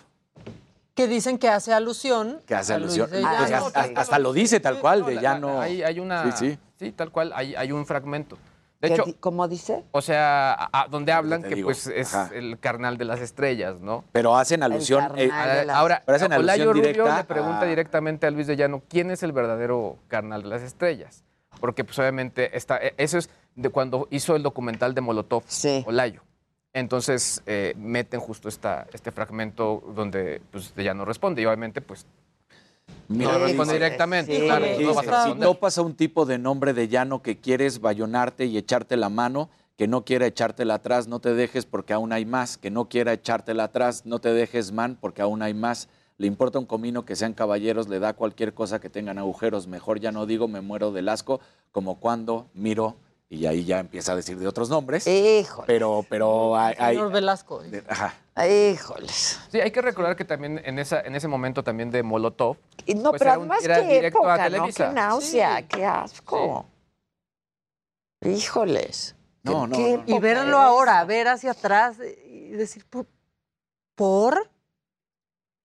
que 0.99 1.07
dicen 1.07 1.37
que 1.37 1.47
hace 1.47 1.71
alusión. 1.71 2.41
que 2.45 2.55
hace 2.55 2.73
Luis 2.77 2.83
alusión. 2.99 3.09
Pues 3.09 3.21
Llano. 3.49 3.65
hasta, 3.67 3.81
hasta 3.95 4.19
lo 4.19 4.33
dice 4.33 4.59
tal 4.59 4.79
cual, 4.79 5.05
de 5.05 5.21
ya 5.21 5.39
no... 5.39 5.61
Hay, 5.61 5.81
hay 5.81 5.97
una. 5.97 6.29
Sí, 6.35 6.57
sí. 6.77 6.91
tal 6.91 7.09
cual, 7.09 7.31
hay, 7.33 7.55
hay 7.55 7.71
un 7.71 7.85
fragmento. 7.85 8.37
De 8.81 8.89
¿Qué 8.89 8.93
hecho, 8.95 9.05
¿Cómo 9.21 9.47
dice? 9.47 9.85
o 9.91 10.01
sea, 10.01 10.51
a- 10.53 10.69
a- 10.81 10.87
donde 10.89 11.13
hablan 11.13 11.41
que 11.43 11.55
digo, 11.55 11.67
pues 11.67 11.87
es 11.87 12.13
ajá. 12.13 12.33
el 12.35 12.59
carnal 12.59 12.97
de 12.97 13.05
las 13.05 13.21
estrellas, 13.21 13.79
¿no? 13.79 14.03
Pero 14.11 14.35
hacen 14.35 14.61
alusión... 14.61 15.05
eh, 15.17 15.29
Ah, 15.31 15.47
de 15.47 15.65
las- 15.67 15.75
Ahora, 15.77 16.03
Pero 16.05 16.15
hacen 16.17 16.31
Rubio 16.33 17.05
le 17.15 17.23
pregunta 17.23 17.63
directamente 17.65 18.27
a 18.27 18.31
Luis 18.31 18.47
de 18.47 18.57
Llano 18.57 18.81
quién 18.89 19.09
es 19.09 19.23
el 19.23 19.31
verdadero 19.31 19.97
carnal 20.09 20.43
de 20.43 20.49
las 20.49 20.61
estrellas. 20.63 21.23
Porque, 21.61 21.85
pues, 21.85 21.97
obviamente, 21.99 22.57
está, 22.57 22.77
e- 22.77 22.93
eso 22.97 23.17
es 23.17 23.29
de 23.55 23.69
cuando 23.69 24.07
hizo 24.11 24.35
el 24.35 24.43
documental 24.43 24.93
de 24.93 24.99
Molotov, 25.01 25.43
Sí. 25.47 25.81
Olayo. 25.87 26.21
Entonces, 26.73 27.41
eh, 27.45 27.73
meten 27.77 28.19
justo 28.19 28.47
esta, 28.47 28.87
este 28.93 29.11
fragmento 29.11 29.83
donde 29.95 30.41
pues, 30.51 30.75
de 30.75 30.83
Llano 30.83 31.03
responde. 31.05 31.41
Y 31.41 31.45
obviamente, 31.45 31.81
pues, 31.81 32.05
Mira, 33.07 33.33
no 33.33 33.39
Sí, 33.39 33.43
responde 33.45 33.73
directamente. 33.73 34.35
sí. 34.35 34.45
claro, 34.45 34.65
no 34.79 34.93
vas 34.93 35.07
a 35.07 35.33
si 35.33 35.39
topas 35.39 35.77
a 35.77 35.81
un 35.81 35.95
tipo 35.95 36.25
de 36.25 36.37
nombre 36.37 36.73
de 36.73 36.87
llano 36.87 37.21
que 37.21 37.37
quieres 37.37 37.81
bayonarte 37.81 38.45
y 38.45 38.57
echarte 38.57 38.97
la 38.97 39.09
mano, 39.09 39.49
que 39.77 39.87
no 39.87 40.05
quiera 40.05 40.25
echártela 40.27 40.75
atrás, 40.75 41.07
no 41.07 41.19
te 41.19 41.33
dejes 41.33 41.65
porque 41.65 41.93
aún 41.93 42.11
hay 42.13 42.25
más. 42.25 42.57
Que 42.57 42.69
no 42.69 42.87
quiera 42.89 43.13
echártela 43.13 43.65
atrás, 43.65 44.05
no 44.05 44.19
te 44.19 44.31
dejes, 44.33 44.71
man, 44.71 44.97
porque 44.99 45.21
aún 45.21 45.41
hay 45.41 45.53
más. 45.53 45.87
Le 46.17 46.27
importa 46.27 46.59
un 46.59 46.65
comino 46.65 47.05
que 47.05 47.15
sean 47.15 47.33
caballeros, 47.33 47.87
le 47.87 47.99
da 47.99 48.13
cualquier 48.13 48.53
cosa 48.53 48.79
que 48.79 48.89
tengan 48.89 49.17
agujeros. 49.17 49.67
Mejor 49.67 49.99
ya 49.99 50.11
no 50.11 50.25
digo, 50.25 50.47
me 50.47 50.61
muero 50.61 50.91
del 50.91 51.09
asco, 51.09 51.39
como 51.71 51.99
cuando 51.99 52.47
miro 52.53 52.97
y 53.29 53.45
ahí 53.45 53.63
ya 53.63 53.79
empieza 53.79 54.13
a 54.13 54.15
decir 54.15 54.37
de 54.39 54.47
otros 54.47 54.69
nombres. 54.69 55.05
Híjole. 55.07 55.67
Pero, 55.67 56.03
pero 56.09 56.57
hay... 56.57 56.75
hay- 56.79 56.95
Señor 56.95 57.11
Velasco. 57.11 57.59
de- 57.61 57.83
ajá. 57.87 58.15
Híjoles. 58.47 59.39
Sí, 59.51 59.59
hay 59.59 59.69
que 59.71 59.81
recordar 59.81 60.15
que 60.15 60.25
también 60.25 60.61
en, 60.63 60.79
esa, 60.79 61.01
en 61.01 61.15
ese 61.15 61.27
momento 61.27 61.63
también 61.63 61.91
de 61.91 62.01
Molotov. 62.03 62.57
Y 62.85 62.95
no, 62.95 63.11
pues 63.11 63.19
pero 63.19 63.31
era 63.31 63.39
un- 63.39 63.43
además 63.51 63.63
era 63.63 63.75
qué 63.81 63.99
a 63.99 64.07
época, 64.07 64.49
¿no? 64.49 64.67
Qué 64.67 64.87
náusea, 64.93 65.67
qué 65.67 65.85
asco. 65.85 66.65
Híjoles. 68.21 69.15
No, 69.43 69.63
¿Qué- 69.63 69.67
no, 69.67 69.77
qué 69.77 69.97
no. 70.11 70.17
Y 70.17 70.19
verlo 70.19 70.57
es? 70.57 70.63
ahora, 70.63 71.03
ver 71.05 71.27
hacia 71.27 71.51
atrás 71.51 71.97
y 72.27 72.49
decir, 72.49 72.85
"¿Por- 72.89 73.07
¿por? 73.95 74.49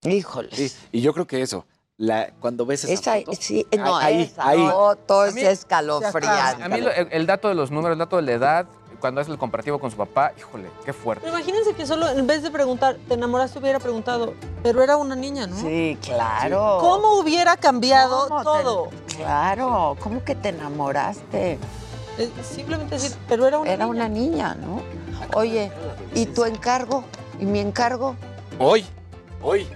Híjoles. 0.02 0.54
Sí, 0.54 0.88
y 0.92 1.00
yo 1.00 1.12
creo 1.14 1.26
que 1.26 1.40
eso, 1.42 1.66
la, 1.96 2.30
cuando 2.40 2.66
ves 2.66 2.84
esa, 2.84 3.16
Esa, 3.16 3.24
foto, 3.26 3.38
sí, 3.40 3.66
no, 3.78 3.96
ahí, 3.96 4.22
esa 4.22 4.48
ahí. 4.48 4.58
foto 4.68 5.24
es 5.26 5.36
escalofriante. 5.36 6.62
A 6.64 6.68
mí 6.68 6.80
lo- 6.80 6.90
el, 6.92 7.08
el 7.10 7.26
dato 7.26 7.48
de 7.48 7.54
los 7.54 7.70
números, 7.70 7.92
el 7.94 7.98
dato 7.98 8.16
de 8.16 8.22
la 8.22 8.32
edad, 8.32 8.66
cuando 9.00 9.20
hace 9.20 9.30
el 9.30 9.38
comparativo 9.38 9.78
con 9.78 9.90
su 9.90 9.96
papá, 9.96 10.32
híjole, 10.36 10.70
qué 10.84 10.92
fuerte. 10.92 11.24
Pero 11.24 11.36
imagínense 11.36 11.74
que 11.74 11.86
solo 11.86 12.08
en 12.08 12.26
vez 12.26 12.42
de 12.42 12.50
preguntar, 12.50 12.96
te 13.06 13.14
enamoraste, 13.14 13.58
hubiera 13.58 13.78
preguntado, 13.78 14.32
pero 14.62 14.82
era 14.82 14.96
una 14.96 15.14
niña, 15.14 15.46
¿no? 15.46 15.56
Sí, 15.56 15.98
claro. 16.02 16.78
¿Cómo 16.80 17.18
hubiera 17.18 17.56
cambiado 17.56 18.28
¿Cómo 18.28 18.38
te- 18.40 18.44
todo? 18.44 18.88
Claro, 19.16 19.96
¿cómo 20.00 20.24
que 20.24 20.34
te 20.34 20.48
enamoraste? 20.48 21.58
Eh, 22.18 22.30
Simplemente 22.42 22.94
decir, 22.94 23.12
pero 23.28 23.46
era 23.46 23.58
una 23.58 23.70
Era 23.72 23.84
niña. 23.86 23.94
una 24.06 24.08
niña, 24.08 24.54
¿no? 24.54 24.80
Oye, 25.34 25.70
¿y 26.14 26.26
tu 26.26 26.44
encargo? 26.44 27.04
¿Y 27.38 27.44
mi 27.44 27.58
encargo? 27.60 28.16
Hoy, 28.58 28.84
hoy. 29.42 29.66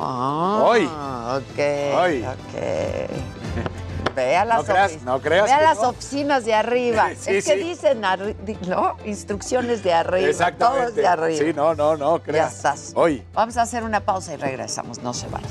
Ah, 0.00 0.62
Hoy. 0.64 0.84
ok. 0.84 1.98
Hoy. 2.00 2.24
Ok. 2.24 4.14
Ve 4.14 4.34
a 4.36 4.44
las, 4.46 4.58
No 4.58 4.64
creas- 4.64 5.02
no 5.02 5.20
creas 5.20 5.44
ve 5.44 5.52
a 5.52 5.58
que 5.58 5.64
las 5.64 5.78
no. 5.82 5.88
oficinas 5.90 6.44
de 6.46 6.54
arriba. 6.54 7.10
Sí, 7.18 7.36
es 7.36 7.44
que 7.44 7.52
sí. 7.54 7.58
dicen, 7.64 8.00
¿no? 8.00 8.96
Instrucciones 9.04 9.82
de 9.82 9.92
arriba. 9.92 10.28
Exactamente. 10.28 10.82
Todos 10.84 10.94
de 10.96 11.06
arriba. 11.06 11.38
Sí, 11.44 11.52
no, 11.54 11.74
no, 11.74 11.96
no, 11.96 12.16
Ya 12.18 12.22
creas. 12.24 12.54
estás. 12.56 12.92
Hoy. 12.94 13.22
Vamos 13.34 13.56
a 13.58 13.62
hacer 13.62 13.82
una 13.82 14.00
pausa 14.00 14.32
y 14.32 14.36
regresamos. 14.36 15.00
No 15.02 15.12
se 15.12 15.26
vayan. 15.28 15.50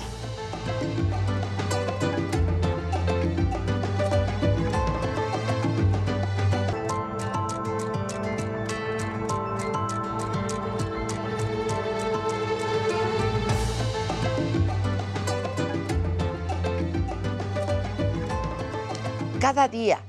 Cada 19.56 19.70
día 19.70 20.02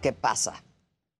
que 0.00 0.12
pasa 0.12 0.60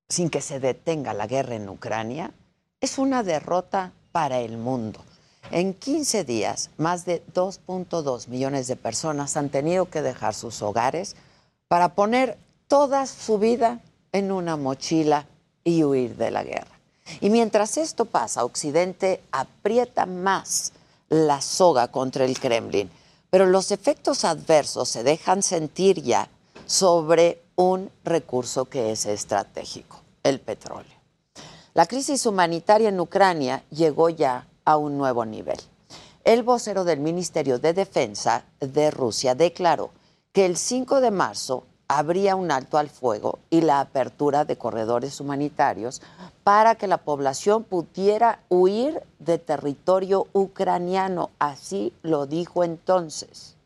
sin 0.09 0.31
que 0.31 0.41
se 0.41 0.59
detenga 0.59 1.15
la 1.15 1.29
guerra 1.29 1.55
en 1.55 1.69
Ucrania 1.69 2.33
es 2.81 2.99
una 2.99 3.23
derrota 3.23 3.93
para 4.11 4.41
el 4.41 4.57
mundo. 4.57 4.99
En 5.53 5.73
15 5.73 6.25
días, 6.25 6.71
más 6.77 7.05
de 7.05 7.23
2.2 7.33 8.27
millones 8.27 8.67
de 8.67 8.75
personas 8.75 9.37
han 9.37 9.49
tenido 9.49 9.89
que 9.89 10.03
dejar 10.03 10.35
sus 10.35 10.61
hogares 10.61 11.15
para 11.69 11.91
poner 11.91 12.37
toda 12.67 13.07
su 13.07 13.39
vida 13.39 13.79
en 14.11 14.33
una 14.33 14.57
mochila 14.57 15.27
y 15.63 15.85
huir 15.85 16.17
de 16.17 16.33
la 16.33 16.43
guerra. 16.43 16.81
Y 17.21 17.31
mientras 17.31 17.77
esto 17.77 18.07
pasa, 18.07 18.45
Occidente 18.45 19.23
aprieta 19.31 20.05
más 20.05 20.73
la 21.09 21.41
soga 21.41 21.87
contra 21.87 22.25
el 22.25 22.41
Kremlin, 22.41 22.91
pero 23.31 23.47
los 23.47 23.71
efectos 23.71 24.25
adversos 24.25 24.89
se 24.89 25.05
dejan 25.05 25.45
sentir 25.45 26.03
ya 26.03 26.29
sobre 26.73 27.43
un 27.55 27.91
recurso 28.03 28.65
que 28.65 28.93
es 28.93 29.05
estratégico, 29.05 30.01
el 30.23 30.41
petróleo. 30.41 30.97
La 31.75 31.85
crisis 31.85 32.25
humanitaria 32.25 32.89
en 32.89 32.99
Ucrania 32.99 33.63
llegó 33.69 34.09
ya 34.09 34.49
a 34.65 34.79
un 34.79 34.97
nuevo 34.97 35.27
nivel. 35.27 35.59
El 36.25 36.43
vocero 36.43 36.85
del 36.85 36.99
Ministerio 37.01 37.59
de 37.59 37.75
Defensa 37.75 38.47
de 38.59 38.91
Rusia 38.91 39.35
declaró 39.35 39.91
que 40.33 40.47
el 40.47 40.57
5 40.57 41.03
de 41.03 41.11
marzo 41.11 41.65
habría 41.89 42.37
un 42.37 42.51
alto 42.51 42.79
al 42.79 42.89
fuego 42.89 43.39
y 43.51 43.61
la 43.61 43.81
apertura 43.81 44.47
de 44.47 44.57
corredores 44.57 45.21
humanitarios 45.21 46.01
para 46.43 46.77
que 46.77 46.87
la 46.87 46.97
población 46.97 47.65
pudiera 47.65 48.41
huir 48.49 49.03
de 49.19 49.37
territorio 49.37 50.27
ucraniano. 50.33 51.29
Así 51.39 51.93
lo 52.03 52.25
dijo 52.25 52.65
entonces. 52.65 53.57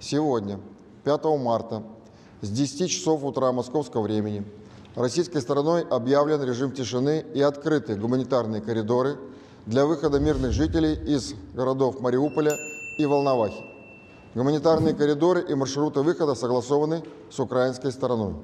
Сегодня, 0.00 0.60
5 1.04 1.24
марта, 1.38 1.82
с 2.42 2.50
10 2.50 2.90
часов 2.90 3.24
утра 3.24 3.50
московского 3.52 4.02
времени, 4.02 4.44
российской 4.94 5.40
стороной 5.40 5.82
объявлен 5.82 6.42
режим 6.42 6.72
тишины 6.72 7.24
и 7.34 7.40
открыты 7.40 7.96
гуманитарные 7.96 8.60
коридоры 8.60 9.18
для 9.64 9.86
выхода 9.86 10.20
мирных 10.20 10.52
жителей 10.52 10.94
из 10.94 11.34
городов 11.54 12.00
Мариуполя 12.00 12.52
и 12.98 13.06
Волновахи. 13.06 13.64
Гуманитарные 14.34 14.94
коридоры 14.94 15.40
и 15.48 15.54
маршруты 15.54 16.02
выхода 16.02 16.34
согласованы 16.34 17.02
с 17.30 17.40
украинской 17.40 17.90
стороной. 17.90 18.34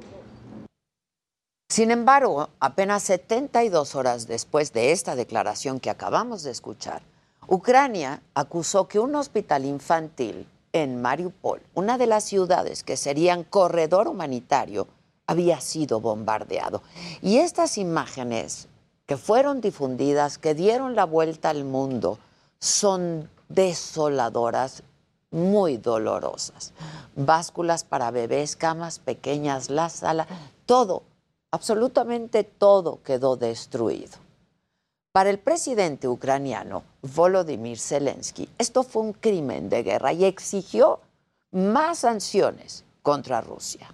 Sin 1.69 1.91
embargo, 1.91 2.51
apenas 2.61 3.03
72 3.03 3.95
horas 3.95 4.27
después 4.27 4.73
de 4.73 4.93
esta 4.93 5.15
declaración 5.17 5.81
que 5.81 5.91
acabamos 5.91 6.43
de 6.43 6.51
escuchar, 6.51 7.03
Ucrania 7.47 8.23
acusó 8.35 8.89
que 8.89 8.99
un 8.99 9.15
hospital 9.15 9.65
infantil 9.65 10.47
en 10.73 11.03
Mariupol, 11.03 11.61
una 11.75 11.99
de 11.99 12.07
las 12.07 12.25
ciudades 12.25 12.83
que 12.83 12.97
serían 12.97 13.45
corredor 13.45 14.09
humanitario, 14.09 14.87
había 15.27 15.61
sido 15.61 16.01
bombardeado. 16.01 16.83
Y 17.21 17.39
estas 17.39 17.79
imágenes 17.79 18.69
que 19.07 19.17
fueron 19.17 19.61
difundidas, 19.61 20.39
que 20.39 20.55
dieron 20.55 20.95
la 20.95 21.05
vuelta 21.05 21.51
al 21.51 21.65
mundo, 21.65 22.19
son 22.59 23.29
desoladoras, 23.49 24.83
muy 25.31 25.79
dolorosas. 25.79 26.73
Básculas 27.17 27.85
para 27.85 28.11
bebés, 28.11 28.55
camas 28.55 28.99
pequeñas, 28.99 29.71
la 29.71 29.89
sala, 29.89 30.27
todo, 30.67 31.03
absolutamente 31.51 32.45
todo 32.45 33.03
quedó 33.03 33.37
destruido. 33.37 34.22
Para 35.13 35.29
el 35.29 35.39
presidente 35.39 36.09
ucraniano 36.09 36.85
Volodymyr 37.03 37.79
Zelensky, 37.79 38.49
esto 38.57 38.83
fue 38.83 39.03
un 39.03 39.13
crimen 39.13 39.69
de 39.69 39.83
guerra 39.83 40.11
y 40.15 40.25
exigió 40.25 41.01
más 41.51 41.99
sanciones 41.99 42.83
contra 43.03 43.43
Rusia. 43.43 43.87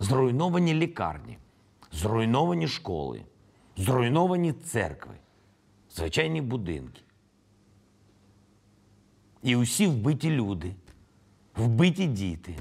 Зруйновані 0.00 0.74
лікарні, 0.74 1.38
зруйновані 1.92 2.68
школи, 2.68 3.22
зруйновані 3.76 4.52
церкви, 4.52 5.14
звичайні 5.90 6.40
будинки. 6.40 7.02
І 9.42 9.56
усі 9.56 9.86
вбиті 9.86 10.30
люди, 10.30 10.74
вбиті 11.56 12.06
діти. 12.06 12.56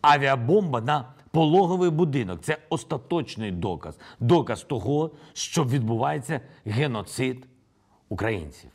Авіабомба 0.00 0.80
на 0.80 1.14
пологовий 1.30 1.90
будинок 1.90 2.40
це 2.42 2.58
остаточний 2.68 3.50
доказ. 3.50 3.98
Доказ 4.20 4.62
того, 4.62 5.10
що 5.32 5.64
відбувається 5.64 6.40
геноцид 6.64 7.46
українців. 8.08 8.70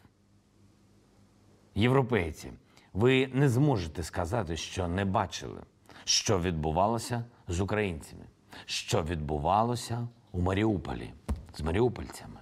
Європейці, 1.75 2.51
ви 2.93 3.27
не 3.27 3.49
зможете 3.49 4.03
сказати, 4.03 4.57
що 4.57 4.87
не 4.87 5.05
бачили, 5.05 5.61
що 6.03 6.39
відбувалося 6.39 7.25
з 7.47 7.59
українцями, 7.59 8.25
що 8.65 9.03
відбувалося 9.03 10.07
у 10.31 10.41
Маріуполі 10.41 11.13
з 11.53 11.61
маріупольцями. 11.61 12.39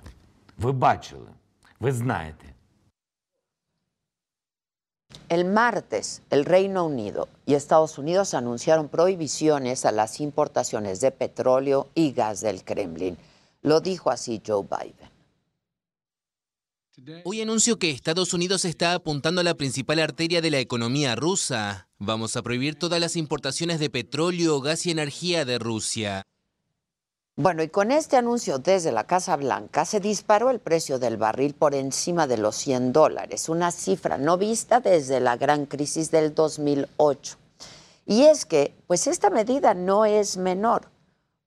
Ви 0.57 0.71
бачили, 0.71 1.29
ви 1.79 1.91
знаєте. 1.91 2.50
El 5.29 5.45
martes, 5.45 6.21
el 6.29 6.45
Reino 6.45 6.85
Unido 6.85 7.29
y 7.45 7.53
Estados 7.53 7.97
Unidos 7.97 8.33
anunciaron 8.33 8.89
prohibiciones 8.89 9.85
a 9.85 9.91
las 9.91 10.19
importaciones 10.19 10.99
de 10.99 11.11
petróleo 11.11 11.87
y 11.95 12.11
gas 12.11 12.41
del 12.41 12.63
Kremlin. 12.63 13.17
Lo 13.61 13.79
dijo 13.79 14.09
así 14.09 14.41
Joe 14.45 14.63
Biden. 14.63 15.11
Hoy 17.23 17.41
anuncio 17.41 17.79
que 17.79 17.89
Estados 17.89 18.33
Unidos 18.33 18.65
está 18.65 18.93
apuntando 18.93 19.41
a 19.41 19.43
la 19.43 19.55
principal 19.55 19.99
arteria 19.99 20.41
de 20.41 20.51
la 20.51 20.59
economía 20.59 21.15
rusa. 21.15 21.87
Vamos 21.97 22.35
a 22.35 22.43
prohibir 22.43 22.75
todas 22.75 22.99
las 22.99 23.15
importaciones 23.15 23.79
de 23.79 23.89
petróleo, 23.89 24.61
gas 24.61 24.85
y 24.85 24.91
energía 24.91 25.45
de 25.45 25.57
Rusia. 25.57 26.23
Bueno, 27.37 27.63
y 27.63 27.69
con 27.69 27.91
este 27.91 28.17
anuncio 28.17 28.59
desde 28.59 28.91
la 28.91 29.05
Casa 29.05 29.37
Blanca 29.37 29.85
se 29.85 30.01
disparó 30.01 30.49
el 30.49 30.59
precio 30.59 30.99
del 30.99 31.15
barril 31.15 31.53
por 31.53 31.73
encima 31.73 32.27
de 32.27 32.37
los 32.37 32.57
100 32.57 32.91
dólares, 32.91 33.47
una 33.47 33.71
cifra 33.71 34.17
no 34.17 34.37
vista 34.37 34.81
desde 34.81 35.21
la 35.21 35.37
gran 35.37 35.65
crisis 35.65 36.11
del 36.11 36.35
2008. 36.35 37.37
Y 38.05 38.23
es 38.23 38.45
que, 38.45 38.75
pues 38.85 39.07
esta 39.07 39.29
medida 39.29 39.73
no 39.73 40.03
es 40.03 40.35
menor, 40.35 40.89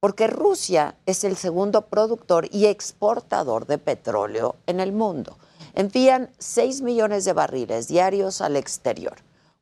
porque 0.01 0.26
Rusia 0.26 0.97
es 1.05 1.22
el 1.22 1.37
segundo 1.37 1.82
productor 1.82 2.49
y 2.51 2.64
exportador 2.64 3.66
de 3.66 3.76
petróleo 3.76 4.57
en 4.66 4.80
el 4.80 4.93
mundo. 4.93 5.37
Envían 5.74 6.30
6 6.39 6.80
millones 6.80 7.26
de 7.26 7.35
barriles 7.35 7.89
diarios 7.89 8.41
al 8.41 8.57
exterior, 8.57 9.16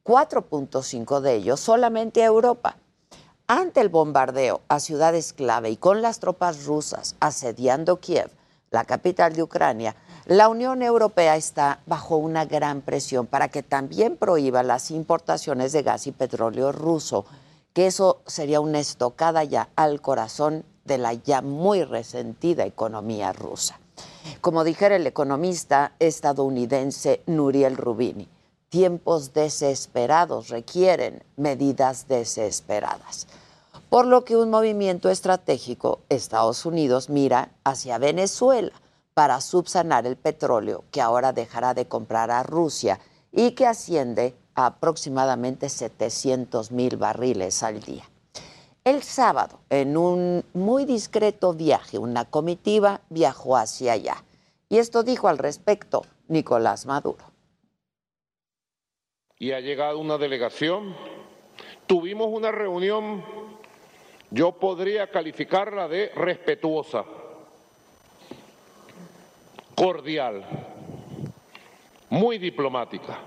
4.5 0.05 1.19
de 1.21 1.35
ellos 1.35 1.59
solamente 1.59 2.23
a 2.23 2.27
Europa. 2.27 2.77
Ante 3.55 3.83
el 3.83 3.91
bombardeo 3.91 4.63
a 4.69 4.81
ciudades 4.81 5.35
clave 5.35 5.69
y 5.69 5.77
con 5.77 6.01
las 6.01 6.21
tropas 6.21 6.65
rusas 6.65 7.17
asediando 7.21 8.01
Kiev, 8.01 8.31
la 8.71 8.87
capital 8.87 9.35
de 9.35 9.43
Ucrania, 9.43 9.95
la 10.25 10.49
Unión 10.49 10.81
Europea 10.81 11.37
está 11.37 11.81
bajo 11.85 12.17
una 12.17 12.47
gran 12.47 12.81
presión 12.81 13.27
para 13.27 13.49
que 13.49 13.63
también 13.63 14.17
prohíba 14.17 14.63
las 14.63 14.91
importaciones 14.91 15.73
de 15.73 15.83
gas 15.83 16.07
y 16.07 16.13
petróleo 16.13 16.73
ruso, 16.73 17.27
que 17.75 17.87
eso 17.87 18.23
sería 18.27 18.61
una 18.61 18.81
estocada 18.81 19.45
ya 19.45 19.69
al 19.77 20.01
corazón 20.01 20.65
de 20.87 20.97
la 20.97 21.13
ya 21.13 21.43
muy 21.43 21.85
resentida 21.85 22.65
economía 22.65 23.35
rusa. 23.35 23.79
Como 24.41 24.65
dijera 24.65 24.97
el 24.97 25.07
economista 25.07 25.93
estadounidense 25.99 27.21
Nuriel 27.27 27.77
Rubini, 27.77 28.31
tiempos 28.71 29.35
desesperados 29.35 30.49
requieren 30.49 31.23
medidas 31.37 32.09
desesperadas. 32.09 33.27
Por 33.93 34.07
lo 34.07 34.25
que 34.25 34.39
un 34.39 34.49
movimiento 34.49 35.11
estratégico, 35.11 36.01
Estados 36.09 36.65
Unidos 36.65 37.11
mira 37.11 37.51
hacia 37.63 37.99
Venezuela 37.99 38.73
para 39.13 39.39
subsanar 39.43 40.07
el 40.07 40.17
petróleo 40.17 40.85
que 40.91 41.03
ahora 41.03 41.35
dejará 41.35 41.75
de 41.75 41.85
comprar 41.85 42.31
a 42.31 42.43
Rusia 42.43 43.01
y 43.33 43.51
que 43.51 43.67
asciende 43.67 44.35
a 44.55 44.65
aproximadamente 44.65 45.69
700 45.69 46.73
mil 46.73 46.97
barriles 46.97 47.63
al 47.63 47.83
día. 47.83 48.09
El 48.83 49.03
sábado, 49.03 49.61
en 49.69 49.99
un 49.99 50.43
muy 50.55 50.87
discreto 50.87 51.53
viaje, 51.53 51.99
una 51.99 52.25
comitiva 52.25 53.03
viajó 53.11 53.59
hacia 53.59 53.93
allá. 53.93 54.25
Y 54.71 54.79
esto 54.79 55.03
dijo 55.03 55.29
al 55.29 55.37
respecto 55.37 56.07
Nicolás 56.29 56.87
Maduro. 56.87 57.27
Y 59.39 59.53
ha 59.53 59.61
llegado 59.61 59.99
una 59.99 60.17
delegación. 60.17 60.97
Tuvimos 61.87 62.29
una 62.29 62.51
reunión, 62.53 63.23
yo 64.33 64.53
podría 64.53 65.11
calificarla 65.11 65.89
de 65.89 66.11
respetuosa, 66.15 67.05
cordial, 69.75 70.43
muy 72.09 72.39
diplomática. 72.39 73.19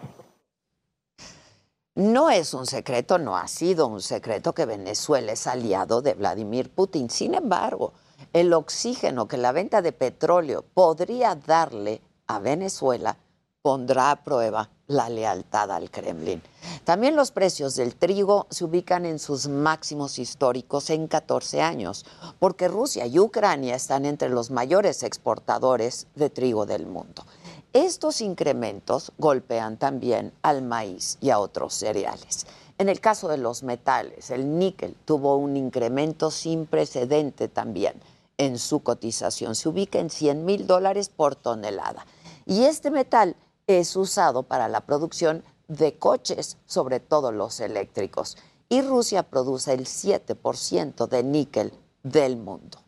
No 1.93 2.29
es 2.29 2.53
un 2.53 2.65
secreto, 2.65 3.19
no 3.19 3.37
ha 3.37 3.47
sido 3.47 3.87
un 3.87 4.01
secreto 4.01 4.53
que 4.53 4.65
Venezuela 4.65 5.31
es 5.31 5.45
aliado 5.47 6.01
de 6.01 6.15
Vladimir 6.15 6.69
Putin. 6.69 7.09
Sin 7.09 7.35
embargo, 7.35 7.93
el 8.33 8.51
oxígeno 8.53 9.27
que 9.27 9.37
la 9.37 9.51
venta 9.51 9.81
de 9.81 9.91
petróleo 9.91 10.65
podría 10.73 11.35
darle 11.35 12.01
a 12.27 12.39
Venezuela 12.39 13.15
pondrá 13.61 14.11
a 14.11 14.23
prueba 14.23 14.69
la 14.87 15.09
lealtad 15.09 15.71
al 15.71 15.89
Kremlin. 15.89 16.41
También 16.83 17.15
los 17.15 17.31
precios 17.31 17.75
del 17.75 17.95
trigo 17.95 18.47
se 18.49 18.65
ubican 18.65 19.05
en 19.05 19.19
sus 19.19 19.47
máximos 19.47 20.19
históricos 20.19 20.89
en 20.89 21.07
14 21.07 21.61
años, 21.61 22.05
porque 22.39 22.67
Rusia 22.67 23.07
y 23.07 23.19
Ucrania 23.19 23.75
están 23.75 24.05
entre 24.05 24.29
los 24.29 24.51
mayores 24.51 25.03
exportadores 25.03 26.07
de 26.15 26.29
trigo 26.29 26.65
del 26.65 26.85
mundo. 26.85 27.25
Estos 27.73 28.21
incrementos 28.21 29.11
golpean 29.17 29.77
también 29.77 30.31
al 30.43 30.61
maíz 30.61 31.17
y 31.19 31.29
a 31.29 31.39
otros 31.39 31.73
cereales. 31.73 32.45
En 32.77 32.89
el 32.89 32.99
caso 32.99 33.27
de 33.27 33.37
los 33.37 33.63
metales, 33.63 34.29
el 34.29 34.57
níquel 34.57 34.95
tuvo 35.05 35.37
un 35.37 35.57
incremento 35.57 36.29
sin 36.29 36.65
precedente 36.65 37.47
también 37.47 37.93
en 38.37 38.59
su 38.59 38.81
cotización. 38.81 39.55
Se 39.55 39.69
ubica 39.69 39.99
en 39.99 40.09
100 40.09 40.45
mil 40.45 40.67
dólares 40.67 41.09
por 41.09 41.35
tonelada. 41.35 42.05
Y 42.45 42.63
este 42.65 42.91
metal 42.91 43.35
es 43.67 43.95
usado 43.95 44.43
para 44.43 44.67
la 44.67 44.81
producción 44.81 45.43
de 45.67 45.97
coches, 45.97 46.57
sobre 46.65 46.99
todo 46.99 47.31
los 47.31 47.59
eléctricos. 47.59 48.37
Y 48.69 48.81
Rusia 48.81 49.23
produce 49.23 49.73
el 49.73 49.85
7% 49.85 51.07
de 51.07 51.23
níquel 51.23 51.73
del 52.03 52.37
mundo. 52.37 52.79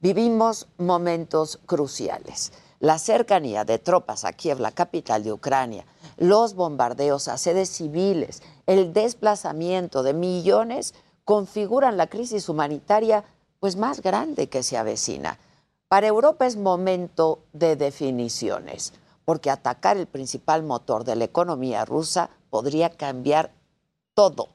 Vivimos 0.00 0.68
momentos 0.78 1.58
cruciales 1.66 2.52
la 2.84 2.98
cercanía 2.98 3.64
de 3.64 3.78
tropas 3.78 4.26
a 4.26 4.34
Kiev, 4.34 4.60
la 4.60 4.70
capital 4.70 5.24
de 5.24 5.32
Ucrania, 5.32 5.86
los 6.18 6.52
bombardeos 6.54 7.28
a 7.28 7.38
sedes 7.38 7.70
civiles, 7.70 8.42
el 8.66 8.92
desplazamiento 8.92 10.02
de 10.02 10.12
millones 10.12 10.92
configuran 11.24 11.96
la 11.96 12.08
crisis 12.08 12.46
humanitaria 12.50 13.24
pues 13.58 13.76
más 13.76 14.02
grande 14.02 14.50
que 14.50 14.62
se 14.62 14.76
avecina. 14.76 15.38
Para 15.88 16.08
Europa 16.08 16.44
es 16.44 16.56
momento 16.56 17.44
de 17.54 17.76
definiciones, 17.76 18.92
porque 19.24 19.50
atacar 19.50 19.96
el 19.96 20.06
principal 20.06 20.62
motor 20.62 21.04
de 21.04 21.16
la 21.16 21.24
economía 21.24 21.84
rusa 21.84 22.30
podría 22.50 22.90
cambiar 22.90 23.52
todo 24.14 24.48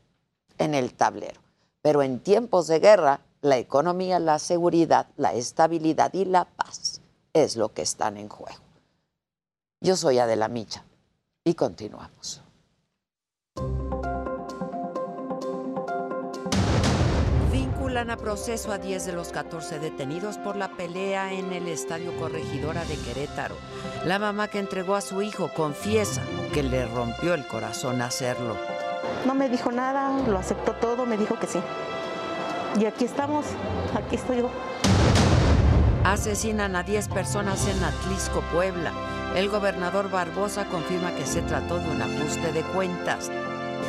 en 0.57 0.73
el 0.73 0.93
tablero. 0.93 1.41
Pero 1.81 2.03
en 2.03 2.19
tiempos 2.19 2.67
de 2.67 2.79
guerra, 2.79 3.21
la 3.41 3.57
economía, 3.57 4.19
la 4.19 4.39
seguridad, 4.39 5.07
la 5.17 5.33
estabilidad 5.33 6.13
y 6.13 6.25
la 6.25 6.45
paz 6.45 7.01
es 7.33 7.55
lo 7.55 7.73
que 7.73 7.81
están 7.81 8.17
en 8.17 8.29
juego. 8.29 8.59
Yo 9.81 9.95
soy 9.95 10.19
Adela 10.19 10.49
Micha 10.49 10.83
y 11.43 11.53
continuamos. 11.53 12.41
Vinculan 17.89 18.11
a 18.11 18.17
proceso 18.17 18.71
a 18.71 18.77
10 18.77 19.07
de 19.07 19.13
los 19.13 19.29
14 19.29 19.79
detenidos 19.79 20.37
por 20.37 20.55
la 20.55 20.67
pelea 20.67 21.33
en 21.33 21.51
el 21.51 21.67
Estadio 21.67 22.15
Corregidora 22.19 22.85
de 22.85 22.95
Querétaro. 22.95 23.55
La 24.05 24.19
mamá 24.19 24.47
que 24.47 24.59
entregó 24.59 24.93
a 24.93 25.01
su 25.01 25.23
hijo 25.23 25.51
confiesa 25.55 26.21
que 26.53 26.61
le 26.61 26.85
rompió 26.85 27.33
el 27.33 27.47
corazón 27.47 28.03
hacerlo. 28.03 28.57
No 29.25 29.33
me 29.33 29.49
dijo 29.49 29.71
nada, 29.71 30.15
lo 30.27 30.37
aceptó 30.37 30.73
todo, 30.73 31.07
me 31.07 31.17
dijo 31.17 31.39
que 31.39 31.47
sí. 31.47 31.57
Y 32.79 32.85
aquí 32.85 33.05
estamos, 33.05 33.47
aquí 33.95 34.17
estoy 34.17 34.37
yo. 34.37 34.51
Asesinan 36.03 36.75
a 36.75 36.83
10 36.83 37.07
personas 37.07 37.67
en 37.67 37.83
Atlisco, 37.83 38.43
Puebla. 38.53 38.93
El 39.35 39.49
gobernador 39.49 40.11
Barbosa 40.11 40.65
confirma 40.65 41.15
que 41.15 41.25
se 41.25 41.41
trató 41.41 41.79
de 41.79 41.89
un 41.89 42.03
ajuste 42.03 42.51
de 42.51 42.61
cuentas. 42.61 43.31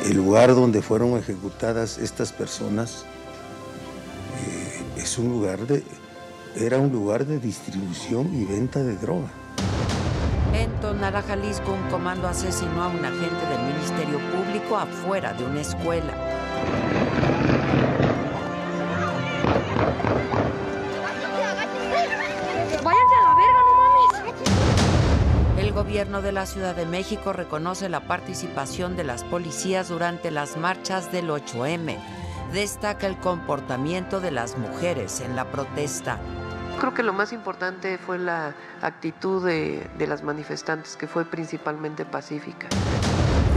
El 0.03 0.17
lugar 0.17 0.55
donde 0.55 0.81
fueron 0.81 1.19
ejecutadas 1.19 1.99
estas 1.99 2.33
personas 2.33 3.05
es 5.01 5.17
un 5.17 5.29
lugar 5.29 5.59
de, 5.65 5.83
era 6.55 6.77
un 6.77 6.91
lugar 6.91 7.25
de 7.25 7.39
distribución 7.39 8.29
y 8.33 8.45
venta 8.45 8.83
de 8.83 8.95
droga. 8.97 9.29
En 10.53 10.69
Tonara, 10.79 11.21
Jalisco, 11.23 11.73
un 11.73 11.89
comando 11.89 12.27
asesinó 12.27 12.83
a 12.83 12.87
un 12.87 13.03
agente 13.03 13.45
del 13.47 13.61
Ministerio 13.73 14.19
Público 14.31 14.77
afuera 14.77 15.33
de 15.33 15.45
una 15.45 15.61
escuela. 15.61 16.13
El 25.57 25.71
gobierno 25.71 26.21
de 26.21 26.31
la 26.31 26.45
Ciudad 26.45 26.75
de 26.75 26.85
México 26.85 27.33
reconoce 27.33 27.89
la 27.89 28.01
participación 28.01 28.95
de 28.95 29.03
las 29.03 29.23
policías 29.23 29.89
durante 29.89 30.29
las 30.29 30.57
marchas 30.57 31.11
del 31.11 31.29
8M. 31.29 31.97
Destaca 32.53 33.07
el 33.07 33.17
comportamiento 33.17 34.19
de 34.19 34.31
las 34.31 34.57
mujeres 34.57 35.21
en 35.21 35.37
la 35.37 35.45
protesta. 35.45 36.19
Creo 36.79 36.93
que 36.93 37.01
lo 37.01 37.13
más 37.13 37.31
importante 37.31 37.97
fue 37.97 38.19
la 38.19 38.55
actitud 38.81 39.45
de, 39.45 39.89
de 39.97 40.07
las 40.07 40.21
manifestantes, 40.21 40.97
que 40.97 41.07
fue 41.07 41.23
principalmente 41.23 42.03
pacífica. 42.03 42.67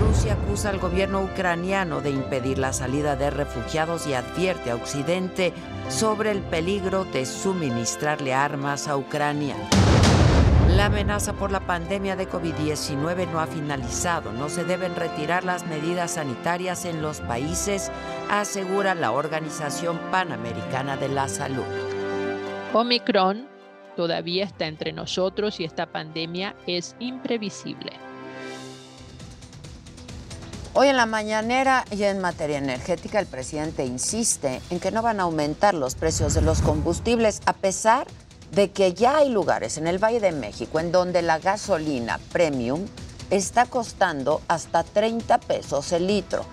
Rusia 0.01 0.35
acusa 0.35 0.71
al 0.71 0.79
gobierno 0.79 1.23
ucraniano 1.23 2.03
de 2.03 2.11
impedir 2.11 2.59
la 2.59 2.73
salida 2.73 3.17
de 3.17 3.31
refugiados 3.31 4.07
y 4.07 4.15
advierte 4.15 4.71
a 4.71 4.77
Occidente 4.77 5.53
sobre 5.89 6.31
el 6.31 6.43
peligro 6.43 7.05
de 7.05 7.27
suministrarle 7.27 8.33
armas 8.33 8.87
a 8.87 8.97
Ucrania. 8.97 9.57
La 10.75 10.87
amenaza 10.87 11.35
por 11.35 11.53
la 11.53 11.61
pandemia 11.61 12.17
de 12.17 12.29
COVID-19 12.29 13.31
no 13.31 13.39
ha 13.39 13.47
finalizado. 13.47 14.33
No 14.33 14.49
se 14.49 14.65
deben 14.65 14.97
retirar 14.97 15.45
las 15.45 15.65
medidas 15.69 16.15
sanitarias 16.15 16.85
en 16.85 17.01
los 17.01 17.21
países, 17.21 17.93
asegura 18.29 18.97
la 18.97 19.13
Organización 19.13 19.97
Panamericana 20.11 20.97
de 20.97 21.09
la 21.09 21.29
Salud. 21.29 21.63
Omicron 22.73 23.47
todavía 23.95 24.47
está 24.47 24.67
entre 24.67 24.93
nosotros 24.93 25.61
y 25.61 25.65
esta 25.65 25.87
pandemia 25.87 26.57
es 26.67 26.97
imprevisible. 26.99 27.93
Hoy 30.73 30.89
en 30.89 30.97
la 30.97 31.07
mañanera 31.07 31.85
y 31.93 32.03
en 32.03 32.21
materia 32.21 32.59
energética 32.59 33.21
el 33.21 33.27
presidente 33.27 33.87
insiste 33.87 34.61
en 34.71 34.81
que 34.81 34.91
no 34.91 35.03
van 35.03 35.21
a 35.21 35.23
aumentar 35.23 35.73
los 35.75 35.95
precios 35.95 36.35
de 36.35 36.43
los 36.43 36.63
combustibles 36.63 37.43
a 37.47 37.53
pesar 37.53 38.09
de 38.09 38.34
que 38.73 38.95
ya 38.95 39.19
hay 39.19 39.31
lugares 39.31 39.79
en 39.79 39.87
el 39.87 40.03
Valle 40.03 40.21
de 40.21 40.33
México 40.33 40.79
en 40.79 40.93
donde 40.93 41.23
la 41.23 41.39
gasolina 41.39 42.19
premium 42.33 42.87
está 43.31 43.67
costando 43.67 44.41
hasta 44.49 44.85
30 44.85 45.39
pesos 45.39 45.93
el 45.93 46.07
litro. 46.07 46.45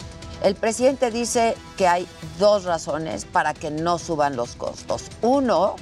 El 0.44 0.56
presidente 0.56 1.12
dice 1.12 1.56
que 1.78 1.88
hay 1.88 2.08
dos 2.40 2.64
razones 2.64 3.26
para 3.26 3.54
que 3.54 3.70
no 3.70 4.00
suban 4.00 4.36
los 4.36 4.56
costos. 4.56 5.04
Uno 5.22 5.76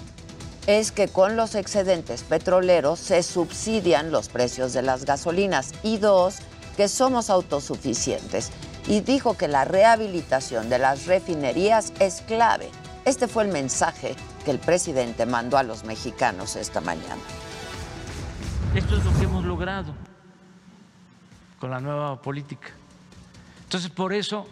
es 0.68 0.92
que 0.92 1.08
con 1.08 1.38
los 1.38 1.56
excedentes 1.56 2.24
petroleros 2.24 3.00
se 3.00 3.24
subsidian 3.24 4.12
los 4.12 4.28
precios 4.28 4.74
de 4.74 4.82
las 4.82 5.06
gasolinas 5.06 5.72
y 5.82 5.98
dos, 5.98 6.36
que 6.76 6.88
somos 6.88 7.30
autosuficientes. 7.30 8.52
y 8.88 9.02
dijo 9.02 9.36
que 9.38 9.48
la 9.48 9.66
rehabilitación 9.66 10.70
de 10.70 10.80
las 10.80 11.06
refinerías 11.06 11.94
es 12.00 12.22
clave. 12.22 12.70
Este 13.10 13.28
fue 13.28 13.44
el 13.44 13.52
mensaje 13.52 14.16
que 14.46 14.52
el 14.52 14.60
presidente 14.60 15.26
mandó 15.26 15.58
a 15.58 15.64
los 15.64 15.84
mexicanos 15.84 16.56
esta 16.56 16.80
mañana. 16.80 17.20
Esto 18.76 18.98
es 18.98 19.04
lo 19.04 19.12
que 19.18 19.24
hemos 19.24 19.44
logrado 19.44 19.96
con 21.60 21.72
la 21.72 21.80
nueva 21.80 22.22
política. 22.22 22.68
Entonces, 23.64 23.90
por 23.90 24.14
eso 24.14 24.48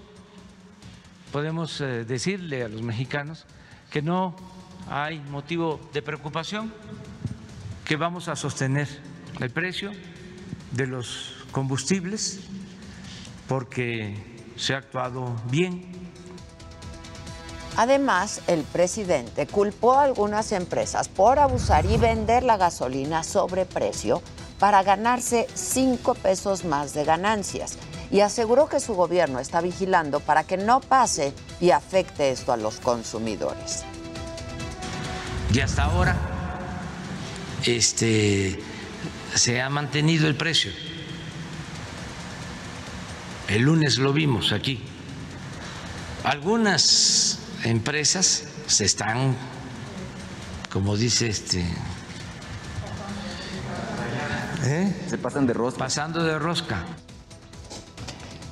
podemos 1.32 1.80
eh, 1.82 2.04
decirle 2.04 2.64
a 2.64 2.68
los 2.68 2.82
mexicanos 2.82 3.46
que 3.92 4.02
no 4.02 4.36
hay 4.90 5.20
motivo 5.20 5.80
de 5.94 6.02
preocupación, 6.02 6.74
que 7.86 7.96
vamos 7.96 8.28
a 8.28 8.36
sostener 8.36 8.88
el 9.40 9.52
precio 9.52 9.92
de 10.72 10.88
los 10.88 11.46
combustibles 11.52 12.40
porque 13.48 14.50
se 14.56 14.74
ha 14.74 14.78
actuado 14.78 15.36
bien. 15.52 16.07
Además, 17.78 18.42
el 18.48 18.64
presidente 18.64 19.46
culpó 19.46 19.94
a 19.94 20.04
algunas 20.04 20.52
empresas 20.52 21.10
por 21.10 21.38
abusar 21.38 21.86
y 21.86 21.98
vender 21.98 22.42
la 22.42 22.58
gasolina 22.58 23.24
sobre 23.24 23.66
precio 23.66 24.24
para 24.58 24.82
ganarse 24.82 25.48
cinco 25.54 26.16
pesos 26.16 26.66
más 26.66 26.96
de 26.96 27.06
ganancias 27.06 27.78
y 28.10 28.22
aseguró 28.22 28.68
que 28.68 28.80
su 28.80 28.96
gobierno 28.96 29.40
está 29.40 29.62
vigilando 29.62 30.20
para 30.20 30.44
que 30.44 30.58
no 30.58 30.82
pase 30.82 31.34
y 31.62 31.70
afecte 31.70 32.32
esto 32.32 32.52
a 32.52 32.58
los 32.58 32.78
consumidores. 32.78 33.84
Y 35.54 35.60
hasta 35.60 35.84
ahora 35.84 36.18
este, 37.64 38.60
se 39.36 39.62
ha 39.62 39.70
mantenido 39.70 40.28
el 40.28 40.36
precio. 40.36 40.72
El 43.48 43.62
lunes 43.62 44.00
lo 44.00 44.14
vimos 44.14 44.52
aquí. 44.52 44.82
Algunas 46.24 47.47
empresas 47.64 48.44
se 48.68 48.86
están, 48.86 49.36
como 50.72 50.96
dice 50.96 51.28
este, 51.28 51.66
¿eh? 54.64 54.94
se 55.10 55.18
pasan 55.18 55.48
de 55.48 55.54
rosca. 55.54 55.80
Pasando 55.80 56.24
de 56.24 56.38
rosca. 56.40 56.86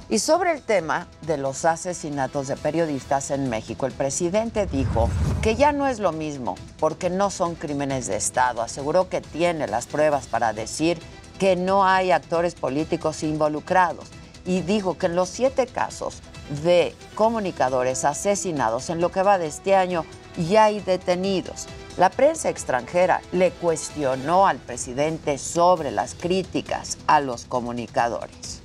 Y 0.08 0.20
sobre 0.20 0.52
el 0.52 0.62
tema 0.62 1.08
de 1.22 1.38
los 1.38 1.66
asesinatos 1.66 2.48
de 2.48 2.56
periodistas 2.56 3.32
en 3.32 3.50
México, 3.50 3.88
el 3.88 3.92
presidente 3.92 4.68
dijo 4.68 5.10
que 5.42 5.56
ya 5.56 5.72
no 5.72 5.88
es 5.88 6.00
lo 6.00 6.12
mismo 6.12 6.56
porque 6.80 7.10
no 7.10 7.32
son 7.32 7.56
crímenes 7.56 8.06
de 8.06 8.16
Estado. 8.16 8.62
Aseguró 8.62 9.10
que 9.10 9.22
tiene 9.22 9.68
las 9.68 9.88
pruebas 9.88 10.28
para 10.28 10.54
decir 10.54 11.00
que 11.40 11.56
no 11.56 11.86
hay 11.86 12.12
actores 12.12 12.54
políticos 12.54 13.24
involucrados 13.24 14.06
y 14.46 14.62
dijo 14.62 14.96
que 14.98 15.08
en 15.08 15.16
los 15.16 15.30
siete 15.30 15.66
casos 15.66 16.22
de 16.64 16.96
comunicadores 17.16 18.06
asesinados 18.06 18.90
en 18.90 19.02
lo 19.02 19.10
que 19.10 19.24
va 19.24 19.38
de 19.38 19.48
este 19.48 19.76
año 19.76 20.06
ya 20.38 20.66
hay 20.66 20.80
detenidos. 20.80 21.68
La 21.98 22.10
prensa 22.10 22.50
extranjera 22.50 23.22
le 23.32 23.52
cuestionó 23.52 24.48
al 24.48 24.58
presidente 24.58 25.38
sobre 25.38 25.92
las 25.92 26.14
críticas 26.14 26.98
a 27.08 27.22
los 27.22 27.46
comunicadores. 27.46 28.62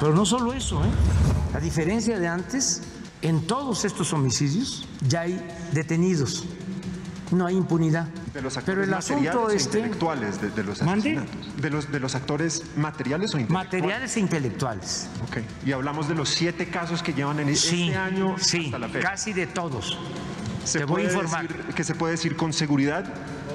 Pero 0.00 0.12
no 0.12 0.26
solo 0.26 0.52
eso, 0.52 0.82
¿eh? 0.84 0.88
a 1.54 1.60
diferencia 1.60 2.18
de 2.18 2.26
antes, 2.26 2.82
en 3.22 3.46
todos 3.46 3.84
estos 3.84 4.12
homicidios 4.12 4.86
ya 5.08 5.22
hay 5.22 5.40
detenidos, 5.72 6.44
no 7.30 7.46
hay 7.46 7.56
impunidad. 7.56 8.08
De 8.34 8.42
los 8.42 8.54
Pero 8.54 8.82
actores 8.82 8.88
el 8.88 8.94
asunto 8.94 9.48
este, 9.50 9.78
intelectuales 9.78 10.40
de, 10.40 10.50
de 10.50 10.64
los. 10.64 10.80
De 10.80 11.70
los, 11.70 11.90
de 11.92 12.00
los 12.00 12.14
actores 12.16 12.64
materiales 12.76 13.32
o 13.34 13.38
intelectuales. 13.38 13.72
materiales 13.72 14.16
e 14.16 14.20
intelectuales. 14.20 15.08
Ok. 15.28 15.36
Y 15.64 15.70
hablamos 15.72 16.08
de 16.08 16.16
los 16.16 16.28
siete 16.30 16.68
casos 16.68 17.00
que 17.02 17.12
llevan 17.14 17.38
en 17.38 17.54
Sí, 17.56 17.86
este 17.86 17.96
año 17.96 18.34
sí, 18.38 18.64
hasta 18.66 18.78
la 18.80 18.88
fecha. 18.88 19.08
casi 19.10 19.32
de 19.32 19.46
todos. 19.46 19.96
Se 20.64 20.80
Te 20.80 20.84
voy 20.84 21.02
a 21.02 21.04
informar. 21.04 21.46
decir- 21.46 21.74
que 21.74 21.84
se 21.84 21.94
puede 21.94 22.12
decir 22.12 22.36
con 22.36 22.52
seguridad 22.52 23.04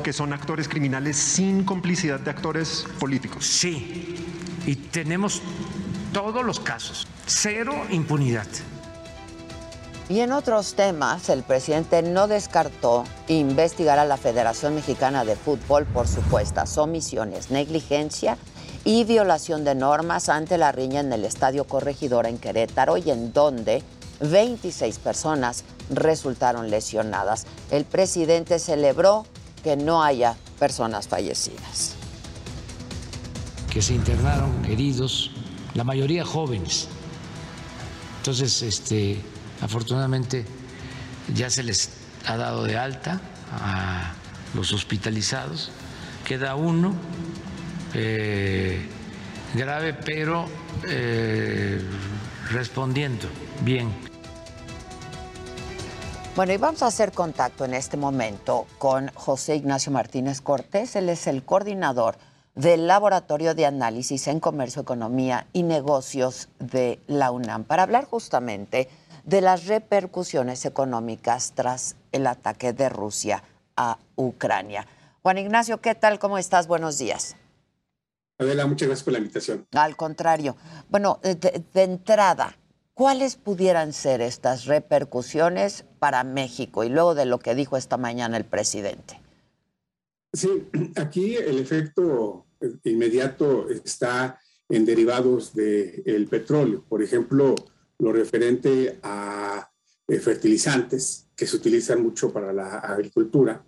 que 0.02 0.14
son 0.14 0.32
actores 0.32 0.70
criminales 0.70 1.18
sin 1.18 1.66
complicidad 1.66 2.22
de 2.22 2.32
actores 2.32 2.86
políticos. 3.00 3.46
Sí, 3.46 4.16
y 4.66 4.76
tenemos 4.76 5.42
todos 6.14 6.46
los 6.46 6.60
casos, 6.62 7.06
cero 7.26 7.74
impunidad. 7.90 8.48
Y 10.10 10.22
en 10.22 10.32
otros 10.32 10.74
temas, 10.74 11.30
el 11.30 11.44
presidente 11.44 12.02
no 12.02 12.28
descartó 12.28 13.04
investigar 13.28 14.00
a 14.00 14.06
la 14.06 14.18
Federación 14.18 14.74
Mexicana 14.74 15.24
de 15.24 15.36
Fútbol 15.36 15.86
por 15.86 16.08
supuestas 16.08 16.80
omisiones, 16.80 17.52
negligencia 17.52 18.36
y 18.84 19.04
violación 19.04 19.64
de 19.64 19.76
normas 19.76 20.28
ante 20.28 20.58
la 20.58 20.72
riña 20.72 21.02
en 21.02 21.14
el 21.14 21.26
Estadio 21.26 21.66
Corregidora 21.66 22.28
en 22.28 22.40
Querétaro 22.40 22.98
y 22.98 23.12
en 23.12 23.34
donde 23.34 23.84
26 24.22 24.98
personas 24.98 25.64
resultaron 25.92 26.72
lesionadas. 26.72 27.46
El 27.70 27.86
presidente 27.86 28.58
celebró 28.58 29.28
que 29.64 29.78
no 29.78 30.04
haya 30.04 30.36
personas 30.58 31.08
fallecidas. 31.08 31.96
que 33.70 33.84
se 33.84 33.94
internaron 33.94 34.66
heridos, 34.66 35.30
la 35.76 35.84
mayoría 35.84 36.26
jóvenes. 36.26 36.88
Entonces, 38.18 38.64
este, 38.64 39.22
afortunadamente 39.62 40.46
ya 41.34 41.50
se 41.50 41.64
les 41.64 41.90
ha 42.26 42.38
dado 42.38 42.64
de 42.64 42.78
alta 42.78 43.22
a 43.52 44.14
los 44.54 44.74
hospitalizados. 44.74 45.72
Queda 46.26 46.56
uno 46.56 46.94
eh, 47.94 48.88
grave, 49.54 49.94
pero 49.94 50.46
eh, 50.88 51.82
respondiendo 52.52 53.28
bien. 53.62 53.92
Bueno, 56.36 56.54
y 56.54 56.58
vamos 56.58 56.84
a 56.84 56.88
hacer 56.88 57.12
contacto 57.12 57.66
en 57.66 57.74
este 57.74 57.98
momento 57.98 58.66
con 58.78 59.10
José 59.14 59.56
Ignacio 59.56 59.92
Martínez 59.92 60.42
Cortés. 60.42 60.96
Él 60.96 61.10
es 61.10 61.28
el 61.28 61.44
coordinador 61.44 62.18
del 62.56 62.88
Laboratorio 62.88 63.56
de 63.56 63.66
Análisis 63.66 64.28
en 64.28 64.40
Comercio, 64.40 64.82
Economía 64.82 65.48
y 65.54 65.64
Negocios 65.64 66.50
de 66.60 67.00
la 67.08 67.32
UNAM 67.32 67.64
para 67.64 67.84
hablar 67.84 68.06
justamente 68.06 68.90
de 69.24 69.42
las 69.42 69.68
repercusiones 69.68 70.66
económicas 70.66 71.54
tras 71.56 71.96
el 72.12 72.28
ataque 72.28 72.74
de 72.74 72.90
Rusia 72.90 73.44
a 73.76 73.98
Ucrania. 74.16 74.88
Juan 75.22 75.38
Ignacio, 75.38 75.82
¿qué 75.82 75.96
tal? 75.96 76.20
¿Cómo 76.20 76.38
estás? 76.38 76.68
Buenos 76.68 76.98
días. 76.98 77.36
Adela, 78.38 78.66
muchas 78.68 78.88
gracias 78.88 79.04
por 79.04 79.14
la 79.14 79.20
invitación. 79.20 79.68
Al 79.74 79.98
contrario. 79.98 80.56
Bueno, 80.90 81.20
de, 81.22 81.64
de 81.74 81.84
entrada, 81.84 82.58
¿cuáles 82.94 83.36
pudieran 83.36 83.92
ser 83.92 84.22
estas 84.22 84.66
repercusiones 84.66 85.86
para 86.00 86.24
México? 86.24 86.84
Y 86.84 86.90
luego 86.90 87.16
de 87.16 87.26
lo 87.26 87.40
que 87.40 87.56
dijo 87.56 87.76
esta 87.76 87.98
mañana 87.98 88.38
el 88.38 88.46
presidente. 88.46 89.20
Sí, 90.34 90.70
aquí 90.96 91.36
el 91.36 91.60
efecto 91.60 92.46
inmediato 92.84 93.70
está 93.70 94.40
en 94.70 94.86
derivados 94.86 95.54
del 95.54 96.28
petróleo. 96.30 96.84
Por 96.88 97.02
ejemplo, 97.02 97.56
lo 98.00 98.12
referente 98.12 99.00
a 99.04 99.70
eh, 100.08 100.20
fertilizantes 100.20 101.28
que 101.36 101.46
se 101.46 101.56
utilizan 101.56 102.02
mucho 102.02 102.34
para 102.34 102.52
la 102.52 102.80
agricultura. 102.80 103.64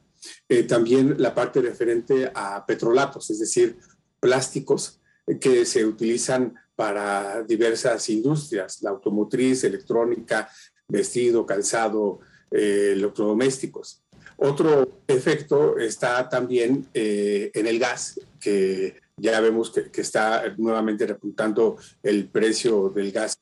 Eh, 0.47 0.63
también 0.63 1.15
la 1.17 1.33
parte 1.33 1.61
referente 1.61 2.31
a 2.33 2.65
petrolatos, 2.65 3.29
es 3.29 3.39
decir, 3.39 3.77
plásticos 4.19 5.01
que 5.39 5.65
se 5.65 5.85
utilizan 5.85 6.53
para 6.75 7.43
diversas 7.43 8.09
industrias, 8.09 8.81
la 8.81 8.89
automotriz, 8.89 9.63
electrónica, 9.63 10.49
vestido, 10.87 11.45
calzado, 11.45 12.19
eh, 12.49 12.93
electrodomésticos. 12.93 14.03
Otro 14.37 15.03
efecto 15.07 15.77
está 15.77 16.27
también 16.27 16.87
eh, 16.93 17.51
en 17.53 17.67
el 17.67 17.79
gas, 17.79 18.19
que 18.39 19.00
ya 19.21 19.39
vemos 19.39 19.71
que, 19.71 20.01
está 20.01 20.43
nuevamente 20.57 21.05
repuntando 21.05 21.77
el 22.01 22.27
precio 22.29 22.89
del 22.89 23.11
gas 23.11 23.37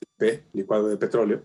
licuado 0.52 0.88
de 0.88 0.96
petróleo. 0.98 1.44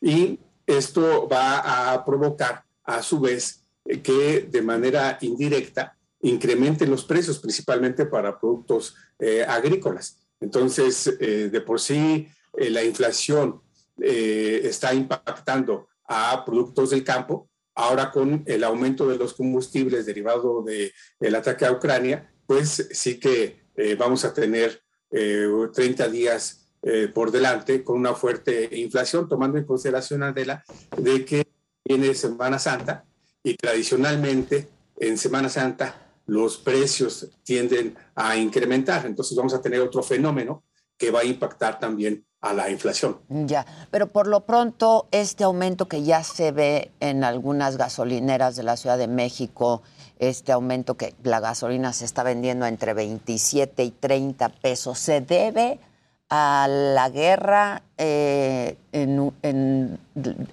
Y 0.00 0.38
esto 0.66 1.28
va 1.28 1.92
a 1.92 2.04
provocar, 2.04 2.64
a 2.84 3.02
su 3.02 3.20
vez, 3.20 3.64
eh, 3.84 4.00
que 4.00 4.48
de 4.50 4.62
manera 4.62 5.18
indirecta 5.20 5.96
incrementen 6.20 6.90
los 6.90 7.04
precios, 7.04 7.40
principalmente 7.40 8.06
para 8.06 8.38
productos 8.38 8.94
eh, 9.18 9.44
agrícolas. 9.46 10.18
Entonces, 10.40 11.08
eh, 11.20 11.48
de 11.50 11.60
por 11.60 11.80
sí, 11.80 12.28
la 12.54 12.84
inflación 12.84 13.60
está 13.98 14.92
impactando 14.92 15.88
a 16.04 16.44
productos 16.44 16.90
del 16.90 17.04
campo, 17.04 17.48
Ahora 17.74 18.10
con 18.10 18.42
el 18.46 18.64
aumento 18.64 19.08
de 19.08 19.16
los 19.16 19.32
combustibles 19.32 20.04
derivado 20.04 20.62
del 20.62 20.92
el 21.20 21.34
ataque 21.34 21.64
a 21.64 21.72
Ucrania, 21.72 22.30
pues 22.46 22.88
sí 22.92 23.18
que 23.18 23.61
eh, 23.76 23.94
vamos 23.94 24.24
a 24.24 24.34
tener 24.34 24.82
eh, 25.10 25.46
30 25.72 26.08
días 26.08 26.68
eh, 26.82 27.08
por 27.12 27.30
delante 27.30 27.84
con 27.84 27.98
una 27.98 28.14
fuerte 28.14 28.68
inflación, 28.72 29.28
tomando 29.28 29.58
en 29.58 29.64
consideración, 29.64 30.22
Adela, 30.22 30.64
de 30.96 31.24
que 31.24 31.46
viene 31.84 32.14
Semana 32.14 32.58
Santa 32.58 33.04
y 33.42 33.56
tradicionalmente 33.56 34.68
en 34.96 35.18
Semana 35.18 35.48
Santa 35.48 36.10
los 36.26 36.58
precios 36.58 37.30
tienden 37.42 37.96
a 38.14 38.36
incrementar. 38.36 39.06
Entonces 39.06 39.36
vamos 39.36 39.54
a 39.54 39.60
tener 39.60 39.80
otro 39.80 40.02
fenómeno 40.02 40.64
que 40.96 41.10
va 41.10 41.20
a 41.20 41.24
impactar 41.24 41.78
también 41.78 42.24
a 42.40 42.52
la 42.52 42.70
inflación. 42.70 43.18
Ya, 43.28 43.64
pero 43.90 44.08
por 44.08 44.26
lo 44.26 44.44
pronto 44.44 45.08
este 45.12 45.44
aumento 45.44 45.88
que 45.88 46.02
ya 46.02 46.24
se 46.24 46.50
ve 46.50 46.90
en 47.00 47.22
algunas 47.22 47.76
gasolineras 47.76 48.56
de 48.56 48.64
la 48.64 48.76
Ciudad 48.76 48.98
de 48.98 49.08
México, 49.08 49.82
este 50.28 50.52
aumento 50.52 50.96
que 50.96 51.14
la 51.24 51.40
gasolina 51.40 51.92
se 51.92 52.04
está 52.04 52.22
vendiendo 52.22 52.66
entre 52.66 52.94
27 52.94 53.82
y 53.82 53.90
30 53.90 54.48
pesos, 54.50 54.98
¿se 54.98 55.20
debe 55.20 55.80
a 56.28 56.66
la 56.68 57.10
guerra 57.10 57.82
eh, 57.98 58.76
en, 58.92 59.32
en, 59.42 59.98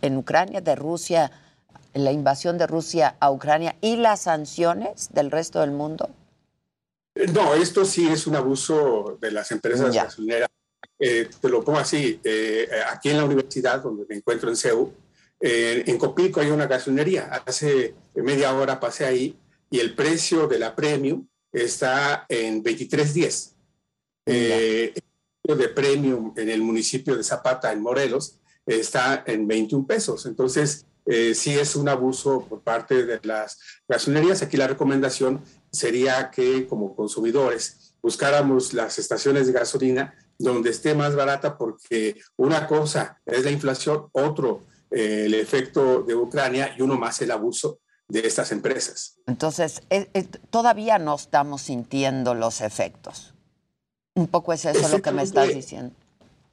en 0.02 0.18
Ucrania, 0.18 0.62
de 0.62 0.76
Rusia, 0.76 1.32
la 1.94 2.12
invasión 2.12 2.58
de 2.58 2.68
Rusia 2.68 3.16
a 3.20 3.32
Ucrania 3.32 3.76
y 3.80 3.96
las 3.98 4.22
sanciones 4.22 5.10
del 5.14 5.30
resto 5.30 5.62
del 5.62 5.72
mundo? 5.72 6.10
No, 7.34 7.54
esto 7.54 7.86
sí 7.86 8.08
es 8.10 8.28
un 8.28 8.36
abuso 8.36 9.18
de 9.22 9.32
las 9.32 9.52
empresas 9.52 9.94
gasolineras. 9.94 10.50
Eh, 10.98 11.30
te 11.40 11.50
lo 11.50 11.64
pongo 11.64 11.80
así, 11.80 12.20
eh, 12.24 12.68
aquí 12.92 13.10
en 13.10 13.18
la 13.18 13.26
universidad, 13.26 13.82
donde 13.82 14.06
me 14.10 14.16
encuentro 14.16 14.50
en 14.50 14.56
CEU, 14.56 14.94
eh, 15.40 15.84
en 15.86 15.98
Copico 15.98 16.40
hay 16.40 16.50
una 16.50 16.68
gasolinería. 16.68 17.42
Hace 17.46 17.94
media 18.16 18.54
hora 18.54 18.80
pasé 18.80 19.06
ahí 19.06 19.38
y 19.70 19.80
el 19.80 19.96
precio 19.96 20.48
de 20.48 20.60
la 20.60 20.76
Premium 20.76 21.28
está 21.52 22.26
en 22.30 22.64
23.10. 22.64 23.54
el 24.26 24.94
precio 24.94 25.56
de 25.56 25.70
Premium 25.70 26.34
en 26.36 26.50
el 26.50 26.62
municipio 26.62 27.16
de 27.16 27.24
Zapata, 27.24 27.72
en 27.72 27.82
Morelos, 27.82 28.40
está 28.66 29.24
en 29.26 29.48
21 29.48 29.88
pesos. 29.88 30.26
Entonces, 30.26 30.86
sí 31.34 31.58
es 31.58 31.76
un 31.76 31.90
abuso 31.90 32.46
por 32.48 32.62
parte 32.62 33.04
de 33.04 33.20
las 33.24 33.58
gasolinerías. 33.88 34.44
Aquí 34.44 34.58
la 34.58 34.68
recomendación 34.68 35.42
sería 35.72 36.30
que 36.30 36.68
como 36.68 36.96
consumidores 36.96 37.90
buscáramos 38.02 38.74
las 38.74 39.00
estaciones 39.00 39.48
de 39.48 39.54
gasolina 39.54 40.14
donde 40.38 40.70
esté 40.70 40.96
más 40.96 41.16
barata 41.16 41.58
porque 41.58 42.20
una 42.38 42.66
cosa 42.66 43.20
es 43.26 43.44
la 43.44 43.52
inflación, 43.52 44.08
otro 44.14 44.64
eh, 44.90 45.24
el 45.26 45.34
efecto 45.34 46.02
de 46.04 46.16
Ucrania 46.16 46.74
y 46.78 46.82
uno 46.82 46.98
más 46.98 47.22
el 47.22 47.32
abuso 47.32 47.80
de 48.10 48.28
estas 48.28 48.52
empresas. 48.52 49.18
Entonces, 49.28 49.82
todavía 50.50 51.00
no 51.00 51.16
estamos 51.16 51.62
sintiendo 51.62 52.34
los 52.34 52.62
efectos. 52.62 53.34
Un 54.16 54.28
poco 54.28 54.52
es 54.52 54.66
eso 54.66 54.90
lo 54.90 55.02
que 55.02 55.12
me 55.12 55.24
estás 55.24 55.48
diciendo. 55.54 55.96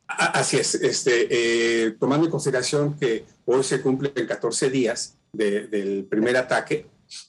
Así 0.07 0.57
es, 0.59 0.77
este, 0.77 1.27
eh, 1.31 1.91
tomando 1.99 2.27
en 2.27 2.31
consideración 2.31 2.95
que 2.95 3.25
hoy 3.45 3.65
se 3.65 3.81
cumplen 3.81 4.27
14 4.27 4.71
días 4.71 5.17
del 5.33 6.07
primer 6.09 6.37
ataque, 6.37 6.87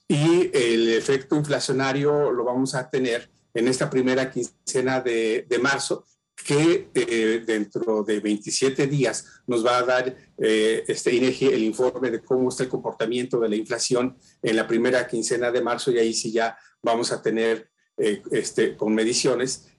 y 0.08 0.50
el 0.54 0.90
efecto 0.90 1.36
inflacionario 1.36 2.32
lo 2.32 2.44
vamos 2.44 2.76
a 2.76 2.90
tener 2.90 3.30
en 3.54 3.68
esta 3.68 3.90
primera 3.90 4.32
quincena 4.32 5.02
de, 5.02 5.46
de 5.48 5.60
marzo, 5.60 6.06
que 6.46 6.90
eh, 6.94 7.44
dentro 7.46 8.04
de 8.04 8.20
27 8.20 8.88
días 8.88 9.26
nos 9.48 9.66
va 9.66 9.78
a 9.78 9.84
dar 9.84 10.16
eh, 10.38 10.84
este 10.88 11.14
INEGI 11.14 11.48
el 11.48 11.64
informe 11.64 12.12
de 12.12 12.24
cómo 12.24 12.50
está 12.50 12.64
el 12.64 12.70
comportamiento 12.70 13.40
de 13.40 13.50
la 13.50 13.56
inflación 13.56 14.18
en 14.42 14.56
la 14.56 14.68
primera 14.68 15.08
quincena 15.08 15.52
de 15.52 15.62
marzo 15.62 15.92
y 15.92 15.98
ahí 15.98 16.14
sí 16.14 16.32
ya 16.32 16.58
vamos 16.82 17.12
a 17.12 17.22
tener 17.22 17.70
eh, 17.98 18.22
este, 18.32 18.78
con 18.78 18.94
mediciones 18.94 19.70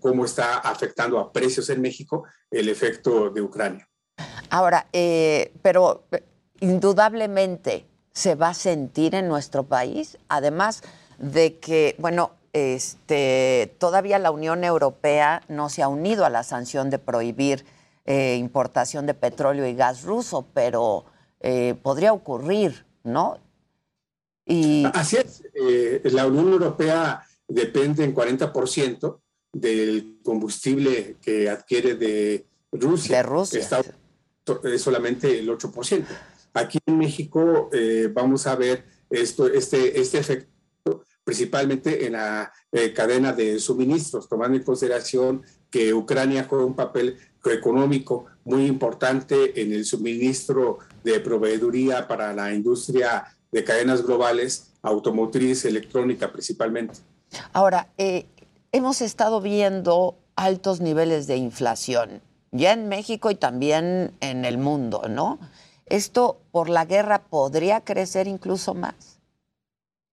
cómo 0.00 0.26
está 0.26 0.58
afectando 0.58 1.18
a 1.18 1.32
precios 1.32 1.70
en 1.70 1.80
México 1.80 2.24
el 2.50 2.68
efecto 2.68 3.30
de 3.30 3.40
Ucrania. 3.40 3.88
Ahora, 4.50 4.86
pero 5.62 6.06
indudablemente 6.60 7.86
se 8.12 8.34
va 8.34 8.50
a 8.50 8.54
sentir 8.54 9.14
en 9.14 9.28
nuestro 9.28 9.62
país, 9.62 10.18
además 10.28 10.82
de 11.18 11.58
que, 11.58 11.96
bueno, 11.98 12.32
este, 12.56 13.74
todavía 13.78 14.18
la 14.18 14.30
Unión 14.30 14.64
Europea 14.64 15.42
no 15.46 15.68
se 15.68 15.82
ha 15.82 15.88
unido 15.88 16.24
a 16.24 16.30
la 16.30 16.42
sanción 16.42 16.88
de 16.88 16.98
prohibir 16.98 17.66
eh, 18.06 18.36
importación 18.36 19.04
de 19.04 19.12
petróleo 19.12 19.66
y 19.66 19.74
gas 19.74 20.04
ruso, 20.04 20.46
pero 20.54 21.04
eh, 21.40 21.74
podría 21.82 22.14
ocurrir, 22.14 22.86
¿no? 23.04 23.38
Y... 24.46 24.86
Así 24.94 25.16
es, 25.16 25.42
eh, 25.52 26.00
la 26.04 26.26
Unión 26.26 26.50
Europea 26.50 27.26
depende 27.46 28.04
en 28.04 28.14
40% 28.14 29.18
del 29.52 30.20
combustible 30.24 31.16
que 31.20 31.50
adquiere 31.50 31.94
de 31.94 32.46
Rusia. 32.72 33.18
De 33.18 33.22
Rusia. 33.22 33.60
Está, 33.60 33.82
es 34.64 34.80
solamente 34.80 35.38
el 35.38 35.50
8%. 35.50 36.06
Aquí 36.54 36.78
en 36.86 36.96
México 36.96 37.68
eh, 37.70 38.08
vamos 38.10 38.46
a 38.46 38.56
ver 38.56 38.86
esto, 39.10 39.46
este, 39.46 40.00
este 40.00 40.18
efecto 40.18 40.55
principalmente 41.26 42.06
en 42.06 42.12
la 42.12 42.52
eh, 42.70 42.92
cadena 42.92 43.32
de 43.32 43.58
suministros, 43.58 44.28
tomando 44.28 44.56
en 44.56 44.62
consideración 44.62 45.42
que 45.68 45.92
Ucrania 45.92 46.46
juega 46.48 46.64
un 46.64 46.76
papel 46.76 47.18
económico 47.44 48.26
muy 48.44 48.66
importante 48.66 49.60
en 49.60 49.72
el 49.72 49.84
suministro 49.84 50.78
de 51.02 51.18
proveeduría 51.18 52.06
para 52.06 52.32
la 52.32 52.54
industria 52.54 53.24
de 53.50 53.64
cadenas 53.64 54.06
globales, 54.06 54.68
automotriz, 54.82 55.64
electrónica 55.64 56.30
principalmente. 56.30 57.00
Ahora, 57.52 57.88
eh, 57.98 58.26
hemos 58.70 59.00
estado 59.00 59.40
viendo 59.40 60.14
altos 60.36 60.80
niveles 60.80 61.26
de 61.26 61.38
inflación, 61.38 62.22
ya 62.52 62.72
en 62.72 62.86
México 62.86 63.32
y 63.32 63.34
también 63.34 64.12
en 64.20 64.44
el 64.44 64.58
mundo, 64.58 65.02
¿no? 65.08 65.40
¿Esto 65.86 66.38
por 66.52 66.68
la 66.68 66.84
guerra 66.84 67.24
podría 67.24 67.80
crecer 67.80 68.28
incluso 68.28 68.74
más? 68.74 69.15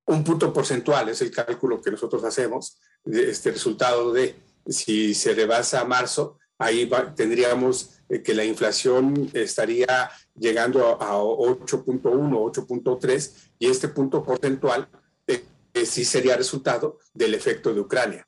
Un 0.06 0.24
punto 0.24 0.52
porcentual 0.52 1.10
es 1.10 1.22
el 1.22 1.32
cálculo 1.32 1.82
que 1.82 1.92
nosotros 1.92 2.24
hacemos, 2.24 2.78
de 3.04 3.30
este 3.30 3.52
resultado 3.52 4.12
de 4.12 4.36
si 4.68 5.14
se 5.14 5.34
rebasa 5.34 5.82
a 5.82 5.86
marzo, 5.86 6.40
ahí 6.58 6.90
tendríamos 7.16 8.02
eh, 8.10 8.22
que 8.22 8.34
la 8.34 8.44
inflación 8.44 9.30
estaría 9.34 10.10
llegando 10.36 11.02
a, 11.02 11.18
8.1, 11.18 12.02
8.3 12.02 13.32
y 13.60 13.68
este 13.68 13.88
punto 13.90 14.24
porcentual 14.24 14.88
eh, 15.28 15.44
eh, 15.74 15.86
sí 15.86 16.06
sería 16.06 16.36
resultado 16.36 17.00
del 17.14 17.34
efecto 17.34 17.74
de 17.74 17.82
Ucrania. 17.82 18.28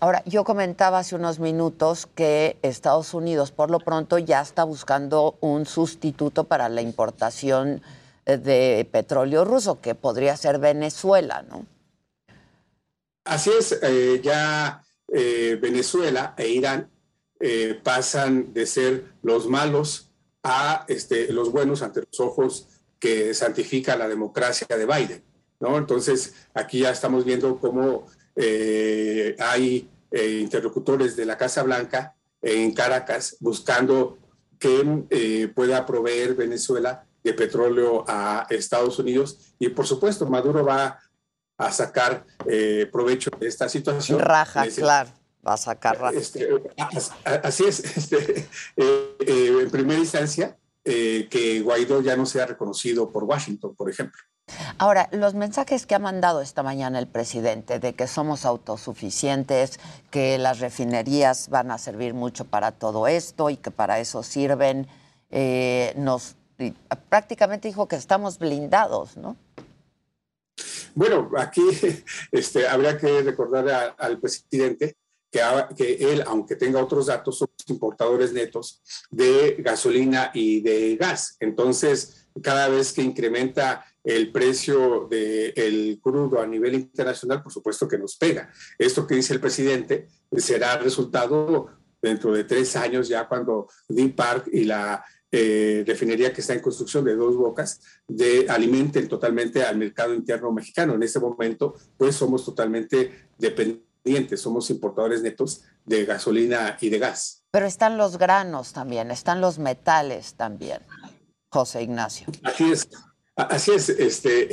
Ahora, 0.00 0.22
yo 0.24 0.44
comentaba 0.44 1.00
hace 1.00 1.16
unos 1.16 1.40
minutos 1.40 2.06
que 2.14 2.58
Estados 2.62 3.12
Unidos 3.12 3.50
por 3.50 3.70
lo 3.70 3.80
pronto 3.80 4.18
ya 4.18 4.40
está 4.40 4.64
buscando 4.64 5.36
un 5.40 5.66
sustituto 5.66 6.44
para 6.44 6.68
la 6.68 6.80
importación 6.80 7.82
de 8.24 8.88
petróleo 8.90 9.44
ruso, 9.44 9.80
que 9.80 9.94
podría 9.94 10.36
ser 10.36 10.58
Venezuela, 10.58 11.42
¿no? 11.42 11.66
Así 13.24 13.50
es, 13.58 13.78
eh, 13.82 14.20
ya 14.22 14.82
eh, 15.08 15.58
Venezuela 15.60 16.34
e 16.36 16.48
Irán 16.48 16.90
pasan 17.82 18.54
de 18.54 18.64
ser 18.64 19.04
los 19.22 19.48
malos 19.48 20.10
a 20.42 20.84
este, 20.88 21.30
los 21.30 21.52
buenos 21.52 21.82
ante 21.82 22.00
los 22.00 22.20
ojos 22.20 22.68
que 22.98 23.34
santifica 23.34 23.96
la 23.96 24.08
democracia 24.08 24.66
de 24.66 24.86
Biden, 24.86 25.22
¿no? 25.60 25.76
Entonces, 25.76 26.34
aquí 26.54 26.80
ya 26.80 26.90
estamos 26.90 27.24
viendo 27.24 27.58
cómo 27.58 28.06
eh, 28.36 29.36
hay 29.38 29.88
eh, 30.10 30.38
interlocutores 30.40 31.16
de 31.16 31.26
la 31.26 31.36
Casa 31.36 31.62
Blanca 31.62 32.14
en 32.40 32.72
Caracas 32.72 33.36
buscando 33.40 34.18
que 34.58 35.04
eh, 35.10 35.48
pueda 35.54 35.84
proveer 35.86 36.34
Venezuela 36.34 37.06
de 37.24 37.32
petróleo 37.32 38.04
a 38.06 38.46
Estados 38.50 38.98
Unidos 38.98 39.54
y 39.58 39.70
por 39.70 39.86
supuesto 39.86 40.26
Maduro 40.26 40.64
va 40.64 41.00
a 41.56 41.72
sacar 41.72 42.24
provecho 42.92 43.30
de 43.40 43.48
esta 43.48 43.68
situación. 43.68 44.18
Raja, 44.18 44.66
claro, 44.76 45.10
va 45.46 45.54
a 45.54 45.56
sacar 45.56 45.98
raja. 45.98 46.18
Este, 46.18 46.48
así 47.42 47.64
es, 47.64 47.80
este, 47.96 48.48
en 48.76 49.70
primera 49.70 49.98
instancia, 49.98 50.56
que 50.84 51.62
Guaidó 51.64 52.02
ya 52.02 52.16
no 52.16 52.26
sea 52.26 52.46
reconocido 52.46 53.10
por 53.10 53.24
Washington, 53.24 53.74
por 53.74 53.88
ejemplo. 53.88 54.20
Ahora, 54.76 55.08
los 55.12 55.34
mensajes 55.34 55.86
que 55.86 55.94
ha 55.94 55.98
mandado 55.98 56.42
esta 56.42 56.62
mañana 56.62 56.98
el 56.98 57.06
presidente 57.06 57.78
de 57.78 57.94
que 57.94 58.06
somos 58.06 58.44
autosuficientes, 58.44 59.80
que 60.10 60.36
las 60.38 60.60
refinerías 60.60 61.48
van 61.48 61.70
a 61.70 61.78
servir 61.78 62.12
mucho 62.12 62.44
para 62.44 62.72
todo 62.72 63.06
esto 63.06 63.48
y 63.48 63.56
que 63.56 63.70
para 63.70 64.00
eso 64.00 64.22
sirven, 64.22 64.86
eh, 65.30 65.94
nos 65.96 66.36
prácticamente 67.08 67.68
dijo 67.68 67.88
que 67.88 67.96
estamos 67.96 68.38
blindados, 68.38 69.16
¿no? 69.16 69.36
Bueno, 70.94 71.30
aquí 71.36 71.62
este, 72.32 72.68
habría 72.68 72.96
que 72.98 73.22
recordar 73.22 73.94
al 73.98 74.20
presidente 74.20 74.96
que, 75.30 75.40
que, 75.76 76.12
él, 76.12 76.22
aunque 76.26 76.54
tenga 76.54 76.82
otros 76.82 77.06
datos, 77.06 77.38
son 77.38 77.48
importadores 77.68 78.32
netos 78.32 78.82
de 79.10 79.56
gasolina 79.58 80.30
y 80.32 80.60
de 80.60 80.96
gas. 80.96 81.36
Entonces, 81.40 82.28
cada 82.40 82.68
vez 82.68 82.92
que 82.92 83.02
incrementa 83.02 83.84
el 84.04 84.30
precio 84.30 85.08
del 85.08 85.98
crudo 86.00 86.40
a 86.40 86.46
nivel 86.46 86.74
internacional, 86.74 87.42
por 87.42 87.52
supuesto 87.52 87.88
que 87.88 87.98
nos 87.98 88.16
pega. 88.16 88.50
Esto 88.78 89.06
que 89.06 89.14
dice 89.14 89.32
el 89.32 89.40
presidente 89.40 90.08
será 90.36 90.76
resultado 90.76 91.70
dentro 92.02 92.32
de 92.34 92.44
tres 92.44 92.76
años, 92.76 93.08
ya 93.08 93.26
cuando 93.26 93.68
Deep 93.88 94.14
Park 94.14 94.48
y 94.52 94.64
la 94.64 95.02
eh, 95.36 95.84
refinería 95.84 96.32
que 96.32 96.40
está 96.40 96.52
en 96.52 96.60
construcción 96.60 97.04
de 97.04 97.16
dos 97.16 97.36
bocas 97.36 97.80
de, 98.06 98.46
alimenten 98.48 99.08
totalmente 99.08 99.64
al 99.64 99.76
mercado 99.76 100.14
interno 100.14 100.52
mexicano. 100.52 100.94
En 100.94 101.02
este 101.02 101.18
momento, 101.18 101.74
pues 101.96 102.14
somos 102.14 102.44
totalmente 102.44 103.28
dependientes 103.36 103.84
somos 104.36 104.70
importadores 104.70 105.22
netos 105.22 105.62
de 105.84 106.04
gasolina 106.04 106.76
y 106.80 106.90
de 106.90 106.98
gas. 106.98 107.44
Pero 107.50 107.66
están 107.66 107.96
los 107.96 108.18
granos 108.18 108.72
también, 108.72 109.10
están 109.10 109.40
los 109.40 109.58
metales 109.58 110.34
también, 110.34 110.80
José 111.48 111.82
Ignacio. 111.82 112.26
Así 112.42 112.70
es, 112.70 112.88
así 113.36 113.72
es. 113.72 113.88
Este, 113.88 114.48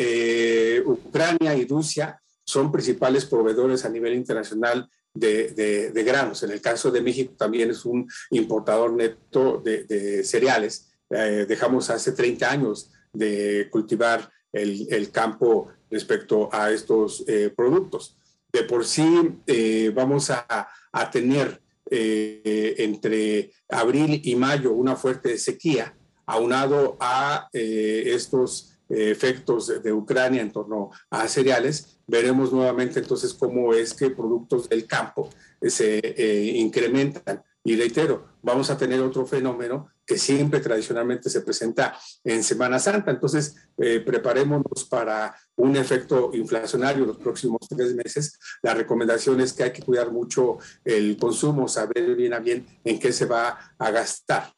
eh, 0.77 0.81
Ucrania 0.85 1.55
y 1.55 1.67
Rusia 1.67 2.21
son 2.43 2.71
principales 2.71 3.25
proveedores 3.25 3.85
a 3.85 3.89
nivel 3.89 4.13
internacional 4.13 4.89
de, 5.13 5.91
de, 5.91 6.03
granos. 6.03 6.43
En 6.43 6.51
el 6.51 6.61
caso 6.61 6.91
de 6.91 7.01
México 7.01 7.33
también 7.37 7.69
es 7.69 7.85
un 7.85 8.09
importador 8.31 8.93
neto 8.93 9.61
de, 9.63 10.23
cereales. 10.23 10.91
Eh, 11.09 11.45
dejamos 11.47 11.89
hace 11.89 12.13
30 12.13 12.49
años 12.49 12.91
de 13.11 13.67
cultivar 13.69 14.29
el, 14.53 14.87
el 14.89 15.11
campo 15.11 15.69
respecto 15.89 16.49
a 16.51 16.71
estos 16.71 17.23
eh, 17.27 17.51
productos. 17.55 18.15
De 18.51 18.63
por 18.63 18.85
sí 18.85 19.37
eh, 19.47 19.91
vamos 19.93 20.29
a, 20.29 20.69
a 20.91 21.11
tener 21.11 21.61
entre 21.93 23.51
abril 23.67 24.21
y 24.23 24.33
mayo 24.37 24.71
una 24.71 24.95
fuerte 24.95 25.37
sequía, 25.37 25.93
aunado 26.25 26.95
a 27.01 27.49
estos 27.51 28.79
efectos 28.87 29.83
de 29.83 29.91
Ucrania 29.91 30.41
en 30.41 30.53
torno 30.53 30.91
a 31.09 31.27
cereales, 31.27 31.99
veremos 32.11 32.51
nuevamente 32.51 32.99
entonces 32.99 33.33
cómo 33.33 33.73
es 33.73 33.93
que 33.93 34.09
productos 34.09 34.67
del 34.67 34.85
campo 34.85 35.29
se 35.61 35.99
eh, 35.99 36.57
incrementan. 36.57 37.41
Y 37.63 37.77
reitero, 37.77 38.27
vamos 38.41 38.69
a 38.69 38.77
tener 38.77 38.99
otro 38.99 39.25
fenómeno 39.25 39.87
que 40.05 40.17
siempre 40.17 40.59
tradicionalmente 40.59 41.29
se 41.29 41.41
presenta 41.41 41.95
en 42.23 42.43
Semana 42.43 42.79
Santa. 42.79 43.11
Entonces, 43.11 43.55
eh, 43.77 44.01
preparémonos 44.01 44.85
para 44.89 45.33
un 45.55 45.77
efecto 45.77 46.31
inflacionario 46.33 47.05
los 47.05 47.17
próximos 47.17 47.61
tres 47.69 47.95
meses. 47.95 48.37
La 48.61 48.73
recomendación 48.73 49.39
es 49.39 49.53
que 49.53 49.63
hay 49.63 49.71
que 49.71 49.83
cuidar 49.83 50.11
mucho 50.11 50.57
el 50.83 51.15
consumo, 51.17 51.69
saber 51.69 52.15
bien 52.15 52.33
a 52.33 52.39
bien 52.39 52.65
en 52.83 52.99
qué 52.99 53.13
se 53.13 53.25
va 53.25 53.57
a 53.77 53.91
gastar. 53.91 54.51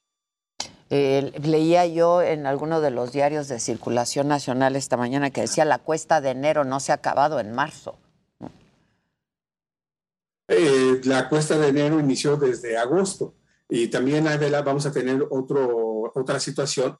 Eh, 0.95 1.31
leía 1.43 1.87
yo 1.87 2.21
en 2.21 2.45
alguno 2.45 2.79
de 2.79 2.91
los 2.91 3.11
diarios 3.11 3.47
de 3.47 3.59
circulación 3.59 4.27
nacional 4.27 4.75
esta 4.75 4.95
mañana 4.95 5.31
que 5.31 5.41
decía 5.41 5.65
la 5.65 5.79
cuesta 5.79 6.21
de 6.21 6.29
enero 6.29 6.65
no 6.65 6.79
se 6.79 6.91
ha 6.91 6.95
acabado 6.95 7.39
en 7.39 7.51
marzo. 7.51 7.97
Eh, 10.47 11.01
la 11.05 11.29
cuesta 11.29 11.57
de 11.57 11.69
enero 11.69 11.99
inició 11.99 12.37
desde 12.37 12.77
agosto 12.77 13.33
y 13.67 13.87
también 13.87 14.27
Adela, 14.27 14.61
vamos 14.61 14.85
a 14.85 14.91
tener 14.91 15.25
otro, 15.31 16.11
otra 16.13 16.39
situación 16.39 16.95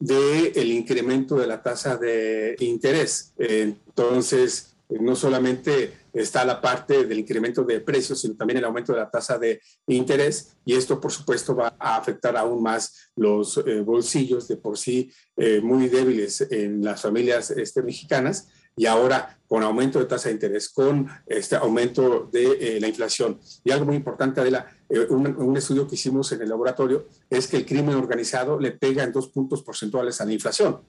del 0.00 0.50
el 0.56 0.72
incremento 0.72 1.36
de 1.36 1.46
la 1.46 1.62
tasa 1.62 1.96
de 1.96 2.56
interés. 2.58 3.32
entonces, 3.38 4.74
no 4.88 5.14
solamente 5.14 5.92
está 6.16 6.44
la 6.44 6.60
parte 6.60 7.04
del 7.04 7.18
incremento 7.18 7.62
de 7.62 7.80
precios, 7.80 8.20
sino 8.20 8.36
también 8.36 8.58
el 8.58 8.64
aumento 8.64 8.92
de 8.92 9.00
la 9.00 9.10
tasa 9.10 9.38
de 9.38 9.60
interés 9.86 10.56
y 10.64 10.74
esto 10.74 10.98
por 10.98 11.12
supuesto 11.12 11.54
va 11.54 11.76
a 11.78 11.96
afectar 11.96 12.36
aún 12.36 12.62
más 12.62 13.10
los 13.16 13.58
eh, 13.58 13.80
bolsillos 13.80 14.48
de 14.48 14.56
por 14.56 14.78
sí 14.78 15.12
eh, 15.36 15.60
muy 15.60 15.88
débiles 15.88 16.40
en 16.50 16.82
las 16.82 17.02
familias 17.02 17.50
este, 17.50 17.82
mexicanas 17.82 18.48
y 18.74 18.86
ahora 18.86 19.38
con 19.46 19.62
aumento 19.62 19.98
de 19.98 20.06
tasa 20.06 20.28
de 20.28 20.34
interés, 20.34 20.70
con 20.70 21.08
este 21.26 21.56
aumento 21.56 22.28
de 22.32 22.76
eh, 22.76 22.80
la 22.80 22.88
inflación. 22.88 23.38
Y 23.64 23.70
algo 23.70 23.86
muy 23.86 23.96
importante, 23.96 24.40
Adela, 24.40 24.70
un, 25.08 25.26
un, 25.36 25.56
estudio 25.56 25.86
que 25.88 25.94
hicimos 25.94 26.30
en 26.32 26.42
el 26.42 26.48
laboratorio 26.48 27.08
es 27.30 27.46
que 27.46 27.56
el 27.56 27.64
crimen 27.64 27.94
organizado 27.94 28.58
le 28.58 28.72
pega 28.72 29.02
en 29.02 29.12
dos 29.12 29.28
puntos 29.28 29.62
porcentuales 29.62 30.20
a 30.20 30.26
la 30.26 30.32
inflación. 30.32 30.82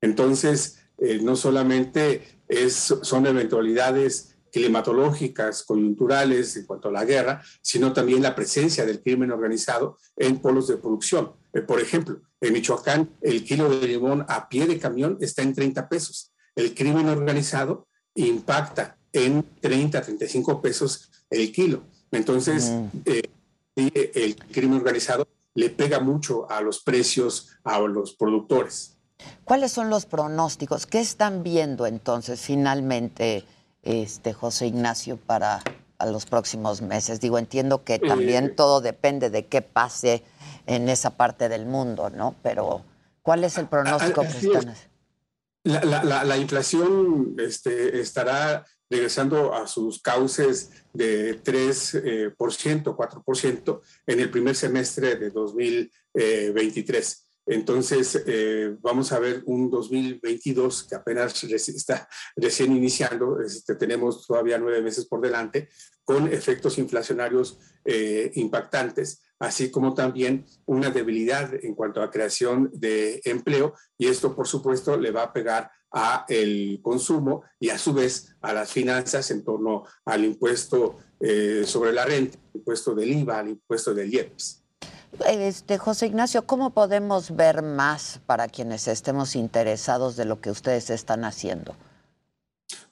Entonces, 0.00 0.78
no 1.22 1.36
solamente 1.36 2.40
es, 2.48 2.94
son 3.02 3.26
eventualidades 3.26 4.29
climatológicas, 4.52 5.62
coyunturales 5.62 6.56
en 6.56 6.66
cuanto 6.66 6.88
a 6.88 6.92
la 6.92 7.04
guerra, 7.04 7.42
sino 7.62 7.92
también 7.92 8.22
la 8.22 8.34
presencia 8.34 8.84
del 8.84 9.02
crimen 9.02 9.30
organizado 9.30 9.96
en 10.16 10.38
polos 10.40 10.68
de 10.68 10.76
producción. 10.76 11.32
Eh, 11.52 11.60
por 11.62 11.80
ejemplo, 11.80 12.20
en 12.40 12.52
Michoacán 12.52 13.10
el 13.20 13.44
kilo 13.44 13.68
de 13.68 13.86
limón 13.86 14.24
a 14.28 14.48
pie 14.48 14.66
de 14.66 14.78
camión 14.78 15.18
está 15.20 15.42
en 15.42 15.54
30 15.54 15.88
pesos. 15.88 16.32
El 16.54 16.74
crimen 16.74 17.08
organizado 17.08 17.88
impacta 18.14 18.96
en 19.12 19.44
30, 19.60 20.02
35 20.02 20.60
pesos 20.60 21.10
el 21.30 21.52
kilo. 21.52 21.84
Entonces, 22.10 22.72
eh, 23.04 23.22
el 23.76 24.36
crimen 24.36 24.78
organizado 24.78 25.28
le 25.54 25.70
pega 25.70 26.00
mucho 26.00 26.50
a 26.50 26.60
los 26.60 26.80
precios, 26.80 27.50
a 27.64 27.78
los 27.80 28.14
productores. 28.14 28.96
¿Cuáles 29.44 29.72
son 29.72 29.90
los 29.90 30.06
pronósticos? 30.06 30.86
¿Qué 30.86 31.00
están 31.00 31.42
viendo 31.42 31.86
entonces 31.86 32.40
finalmente? 32.40 33.44
Este, 33.82 34.32
José 34.32 34.66
Ignacio, 34.66 35.16
para 35.16 35.62
los 36.06 36.26
próximos 36.26 36.82
meses? 36.82 37.20
Digo, 37.20 37.38
entiendo 37.38 37.84
que 37.84 37.98
también 37.98 38.56
todo 38.56 38.80
depende 38.80 39.30
de 39.30 39.46
qué 39.46 39.62
pase 39.62 40.22
en 40.66 40.88
esa 40.88 41.10
parte 41.10 41.48
del 41.48 41.66
mundo, 41.66 42.10
¿no? 42.10 42.34
Pero, 42.42 42.84
¿cuál 43.22 43.44
es 43.44 43.58
el 43.58 43.66
pronóstico 43.66 44.22
que 44.22 44.28
están 44.28 44.74
la, 45.62 45.84
la, 45.84 46.24
la, 46.24 46.36
inflación 46.38 47.34
este, 47.38 48.00
estará 48.00 48.64
regresando 48.88 49.54
a 49.54 49.66
sus 49.66 50.00
cauces 50.02 50.70
de 50.92 51.42
3%, 51.42 52.34
4% 52.34 53.80
eh, 53.80 53.80
en 54.06 54.20
el 54.20 54.30
primer 54.30 54.56
semestre 54.56 55.16
de 55.16 55.30
2023. 55.30 57.26
Entonces, 57.50 58.22
eh, 58.28 58.76
vamos 58.80 59.10
a 59.10 59.18
ver 59.18 59.42
un 59.46 59.70
2022 59.70 60.84
que 60.84 60.94
apenas 60.94 61.42
está 61.44 62.08
recién 62.36 62.70
iniciando, 62.76 63.40
este, 63.40 63.74
tenemos 63.74 64.24
todavía 64.24 64.56
nueve 64.56 64.80
meses 64.82 65.04
por 65.06 65.20
delante, 65.20 65.68
con 66.04 66.32
efectos 66.32 66.78
inflacionarios 66.78 67.58
eh, 67.84 68.30
impactantes, 68.34 69.22
así 69.40 69.68
como 69.68 69.94
también 69.94 70.46
una 70.64 70.90
debilidad 70.90 71.52
en 71.64 71.74
cuanto 71.74 72.02
a 72.02 72.10
creación 72.12 72.70
de 72.72 73.20
empleo, 73.24 73.74
y 73.98 74.06
esto, 74.06 74.36
por 74.36 74.46
supuesto, 74.46 74.96
le 74.96 75.10
va 75.10 75.24
a 75.24 75.32
pegar 75.32 75.72
a 75.92 76.24
el 76.28 76.78
consumo 76.80 77.42
y 77.58 77.70
a 77.70 77.78
su 77.78 77.92
vez 77.92 78.36
a 78.42 78.52
las 78.52 78.72
finanzas 78.72 79.28
en 79.32 79.42
torno 79.42 79.82
al 80.04 80.24
impuesto 80.24 80.98
eh, 81.18 81.64
sobre 81.66 81.92
la 81.92 82.04
renta, 82.04 82.38
impuesto 82.54 82.94
del 82.94 83.10
IVA, 83.10 83.40
al 83.40 83.48
impuesto 83.48 83.92
del 83.92 84.14
IEPS. 84.14 84.59
Este, 85.26 85.76
José 85.76 86.06
Ignacio, 86.06 86.46
¿cómo 86.46 86.70
podemos 86.70 87.36
ver 87.36 87.62
más 87.62 88.20
para 88.26 88.48
quienes 88.48 88.88
estemos 88.88 89.36
interesados 89.36 90.16
de 90.16 90.24
lo 90.24 90.40
que 90.40 90.50
ustedes 90.50 90.88
están 90.90 91.24
haciendo? 91.24 91.76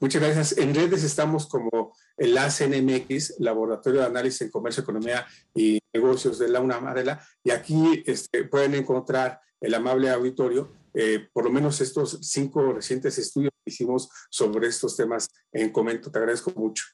Muchas 0.00 0.22
gracias. 0.22 0.58
En 0.58 0.74
redes 0.74 1.04
estamos 1.04 1.46
como 1.46 1.94
el 2.16 2.36
ACNMX, 2.36 3.40
Laboratorio 3.40 4.00
de 4.00 4.06
Análisis 4.06 4.42
en 4.42 4.50
Comercio, 4.50 4.82
Economía 4.82 5.26
y 5.54 5.78
Negocios 5.92 6.38
de 6.38 6.48
la 6.48 6.60
UNAM, 6.60 6.94
y 7.42 7.50
aquí 7.50 8.02
este, 8.06 8.44
pueden 8.44 8.74
encontrar 8.74 9.40
el 9.60 9.74
amable 9.74 10.10
auditorio, 10.10 10.70
eh, 10.94 11.28
por 11.32 11.44
lo 11.44 11.50
menos 11.50 11.80
estos 11.80 12.18
cinco 12.22 12.72
recientes 12.72 13.18
estudios 13.18 13.52
que 13.64 13.72
hicimos 13.72 14.08
sobre 14.30 14.68
estos 14.68 14.96
temas 14.96 15.28
en 15.52 15.70
Comento. 15.70 16.10
Te 16.10 16.18
agradezco 16.18 16.52
mucho. 16.54 16.84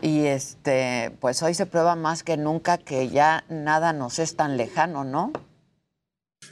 Y 0.00 0.26
este, 0.26 1.16
pues 1.20 1.42
hoy 1.42 1.54
se 1.54 1.66
prueba 1.66 1.96
más 1.96 2.22
que 2.22 2.36
nunca 2.36 2.78
que 2.78 3.08
ya 3.08 3.44
nada 3.48 3.92
nos 3.92 4.18
es 4.18 4.36
tan 4.36 4.56
lejano, 4.56 5.04
¿no? 5.04 5.32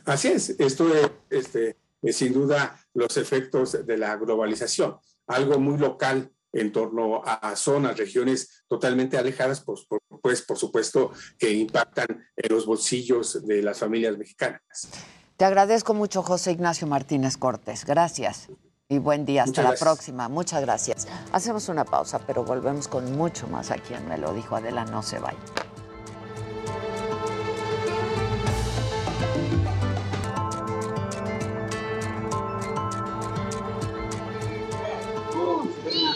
Así 0.05 0.29
es, 0.29 0.51
esto 0.59 0.95
es, 0.95 1.11
este, 1.31 1.77
sin 2.13 2.33
duda 2.33 2.79
los 2.95 3.17
efectos 3.17 3.87
de 3.87 3.97
la 3.97 4.17
globalización, 4.17 4.97
algo 5.27 5.59
muy 5.59 5.79
local 5.79 6.31
en 6.53 6.73
torno 6.73 7.23
a 7.25 7.55
zonas, 7.55 7.97
regiones 7.97 8.65
totalmente 8.67 9.17
alejadas, 9.17 9.61
pues 9.61 9.83
por, 9.83 10.01
pues, 10.21 10.43
por 10.43 10.57
supuesto 10.57 11.13
que 11.39 11.53
impactan 11.53 12.27
en 12.37 12.53
los 12.53 12.67
bolsillos 12.67 13.47
de 13.47 13.63
las 13.63 13.79
familias 13.79 14.17
mexicanas. 14.19 14.89
Te 15.37 15.45
agradezco 15.45 15.95
mucho, 15.95 16.23
José 16.23 16.53
Ignacio 16.53 16.87
Martínez 16.87 17.37
Cortés. 17.37 17.85
Gracias 17.85 18.49
y 18.91 18.99
buen 18.99 19.25
día. 19.25 19.45
Hasta 19.45 19.63
la 19.63 19.75
próxima. 19.75 20.29
Muchas 20.29 20.61
gracias. 20.61 21.09
Hacemos 21.33 21.69
una 21.71 21.85
pausa, 21.85 22.19
pero 22.27 22.45
volvemos 22.45 22.89
con 22.89 23.17
mucho 23.17 23.47
más 23.47 23.71
aquí 23.71 23.95
en 23.95 24.07
Me 24.09 24.19
lo 24.19 24.35
dijo 24.35 24.57
Adela. 24.57 24.85
No 24.85 25.03
se 25.03 25.19
vaya. 25.19 25.39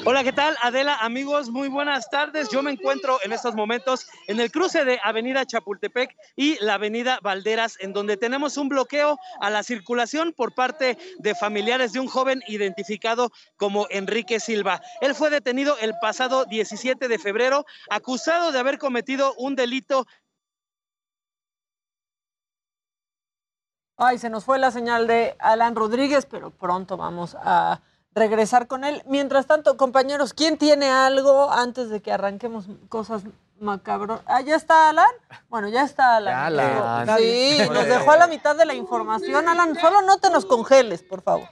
Hola, 0.07 0.23
¿qué 0.23 0.35
tal? 0.35 0.55
Adela, 0.61 0.97
amigos, 0.97 1.49
muy 1.49 1.69
buenas 1.69 2.11
tardes. 2.11 2.51
Yo 2.51 2.63
me 2.63 2.71
encuentro 2.71 3.17
en 3.25 3.33
estos 3.33 3.55
momentos 3.55 4.07
en 4.27 4.39
el 4.39 4.53
cruce 4.53 4.85
de 4.85 5.01
Avenida 5.03 5.47
Chapultepec 5.47 6.15
y 6.37 6.63
la 6.63 6.75
Avenida 6.75 7.21
Valderas, 7.23 7.79
en 7.81 7.95
donde 7.95 8.19
tenemos 8.19 8.59
un 8.59 8.69
bloqueo 8.69 9.19
a 9.41 9.49
la 9.49 9.63
circulación 9.63 10.35
por 10.35 10.55
parte 10.55 10.99
de 11.21 11.35
familiares 11.35 11.95
de 11.95 12.01
un 12.01 12.09
joven 12.09 12.43
identificado 12.49 13.33
como 13.57 13.87
Enrique 13.89 14.41
Silva. 14.41 14.83
Él 15.01 15.15
fue 15.15 15.31
detenido 15.31 15.79
el 15.81 15.95
pasado 16.03 16.45
17 16.45 17.09
de 17.09 17.19
febrero, 17.19 17.65
acusado 17.89 18.53
de 18.53 18.59
haber 18.59 18.77
cometido 18.77 19.33
un 19.39 19.57
delito 19.57 20.07
Ay, 23.97 24.19
se 24.19 24.29
nos 24.29 24.45
fue 24.45 24.59
la 24.59 24.71
señal 24.71 25.07
de 25.07 25.37
Alan 25.39 25.77
Rodríguez, 25.77 26.27
pero 26.27 26.51
pronto 26.51 26.97
vamos 26.97 27.37
a 27.41 27.81
regresar 28.15 28.67
con 28.67 28.85
él. 28.85 29.03
Mientras 29.07 29.47
tanto, 29.47 29.77
compañeros, 29.77 30.35
¿quién 30.35 30.57
tiene 30.57 30.91
algo 30.91 31.51
antes 31.51 31.91
de 31.91 32.01
que 32.01 32.13
arranquemos 32.13 32.67
cosas 32.89 33.23
macabro? 33.61 34.21
Ah, 34.27 34.41
¿ya 34.41 34.57
está 34.57 34.89
Alan? 34.91 35.11
Bueno, 35.49 35.69
ya 35.69 35.83
está 35.83 36.17
Alan. 36.17 36.55
Ya, 36.55 37.01
Alan. 37.01 37.19
Sí, 37.19 37.59
nos 37.73 37.87
dejó 37.87 38.13
a 38.13 38.17
la 38.17 38.27
mitad 38.27 38.57
de 38.57 38.65
la 38.65 38.75
información. 38.75 39.49
Alan, 39.49 39.75
solo 39.81 40.03
no 40.03 40.19
te 40.19 40.31
nos 40.31 40.47
congeles, 40.47 41.03
por 41.03 41.23
favor. 41.23 41.49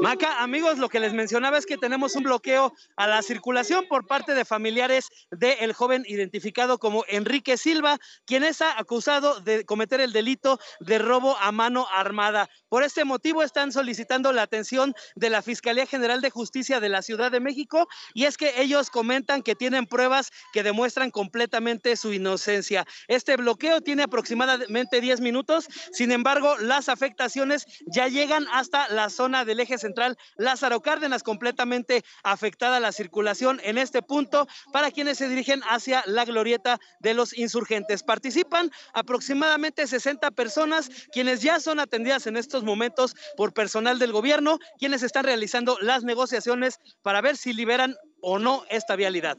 Maca, 0.00 0.42
amigos, 0.42 0.78
lo 0.78 0.88
que 0.88 1.00
les 1.00 1.12
mencionaba 1.12 1.58
es 1.58 1.66
que 1.66 1.76
tenemos 1.76 2.16
un 2.16 2.24
bloqueo 2.24 2.72
a 2.96 3.06
la 3.06 3.22
circulación 3.22 3.86
por 3.88 4.06
parte 4.06 4.34
de 4.34 4.44
familiares 4.44 5.08
del 5.30 5.72
joven 5.72 6.04
identificado 6.06 6.78
como 6.78 7.04
Enrique 7.08 7.56
Silva, 7.56 7.98
quien 8.24 8.42
es 8.42 8.62
acusado 8.62 9.40
de 9.40 9.64
cometer 9.64 10.00
el 10.00 10.12
delito 10.12 10.58
de 10.80 10.98
robo 10.98 11.36
a 11.38 11.52
mano 11.52 11.86
armada. 11.92 12.48
Por 12.68 12.82
este 12.82 13.04
motivo 13.04 13.42
están 13.42 13.70
solicitando 13.70 14.32
la 14.32 14.42
atención 14.42 14.94
de 15.14 15.30
la 15.30 15.42
Fiscalía 15.42 15.86
General 15.86 16.20
de 16.20 16.30
Justicia 16.30 16.80
de 16.80 16.88
la 16.88 17.02
Ciudad 17.02 17.30
de 17.30 17.40
México 17.40 17.88
y 18.14 18.24
es 18.24 18.36
que 18.36 18.60
ellos 18.60 18.90
comentan 18.90 19.42
que 19.42 19.54
tienen 19.54 19.86
pruebas 19.86 20.30
que 20.52 20.62
demuestran 20.62 21.10
completamente 21.10 21.96
su 21.96 22.12
inocencia. 22.12 22.86
Este 23.08 23.36
bloqueo 23.36 23.80
tiene 23.82 24.04
aproximadamente 24.04 25.00
10 25.00 25.20
minutos, 25.20 25.68
sin 25.92 26.12
embargo, 26.12 26.56
las 26.58 26.88
afectaciones 26.88 27.66
ya 27.86 28.08
llegan 28.08 28.21
hasta 28.52 28.88
la 28.88 29.10
zona 29.10 29.44
del 29.44 29.60
eje 29.60 29.78
central 29.78 30.16
Lázaro 30.36 30.80
Cárdenas, 30.80 31.22
completamente 31.22 32.04
afectada 32.22 32.78
la 32.78 32.92
circulación 32.92 33.60
en 33.64 33.78
este 33.78 34.02
punto 34.02 34.46
para 34.72 34.90
quienes 34.90 35.18
se 35.18 35.28
dirigen 35.28 35.60
hacia 35.68 36.04
la 36.06 36.24
glorieta 36.24 36.78
de 37.00 37.14
los 37.14 37.36
insurgentes. 37.36 38.02
Participan 38.02 38.70
aproximadamente 38.92 39.86
60 39.86 40.30
personas, 40.30 40.88
quienes 41.12 41.42
ya 41.42 41.58
son 41.58 41.80
atendidas 41.80 42.26
en 42.26 42.36
estos 42.36 42.62
momentos 42.62 43.16
por 43.36 43.52
personal 43.52 43.98
del 43.98 44.12
gobierno, 44.12 44.58
quienes 44.78 45.02
están 45.02 45.24
realizando 45.24 45.76
las 45.80 46.04
negociaciones 46.04 46.78
para 47.02 47.20
ver 47.20 47.36
si 47.36 47.52
liberan 47.52 47.96
o 48.20 48.38
no 48.38 48.64
esta 48.70 48.94
vialidad. 48.94 49.36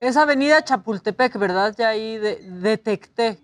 Es 0.00 0.16
Avenida 0.16 0.62
Chapultepec, 0.62 1.38
¿verdad? 1.38 1.74
Ya 1.78 1.88
ahí 1.88 2.18
detecté. 2.18 3.38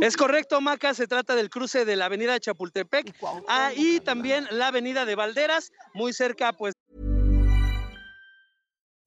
Es 0.00 0.16
correcto, 0.16 0.60
Maca, 0.60 0.94
se 0.94 1.06
trata 1.06 1.34
del 1.34 1.50
cruce 1.50 1.84
de 1.84 1.96
la 1.96 2.06
avenida 2.06 2.38
Chapultepec 2.38 3.14
ah, 3.48 3.72
y 3.74 4.00
también 4.00 4.46
la 4.50 4.68
avenida 4.68 5.04
de 5.04 5.14
Valderas, 5.14 5.70
muy 5.94 6.12
cerca, 6.12 6.52
pues. 6.52 6.74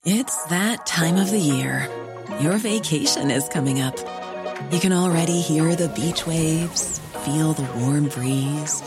It's 0.04 0.46
that 0.46 0.86
time 0.88 1.18
of 1.18 1.30
the 1.30 1.40
year. 1.40 1.88
Your 2.40 2.58
vacation 2.58 3.30
is 3.30 3.48
coming 3.50 3.82
up. 3.82 3.96
You 4.72 4.80
can 4.80 4.94
already 4.94 5.42
hear 5.42 5.76
the 5.76 5.90
beach 5.90 6.26
waves, 6.26 7.00
feel 7.24 7.54
the 7.54 7.68
warm 7.80 8.08
breeze, 8.08 8.82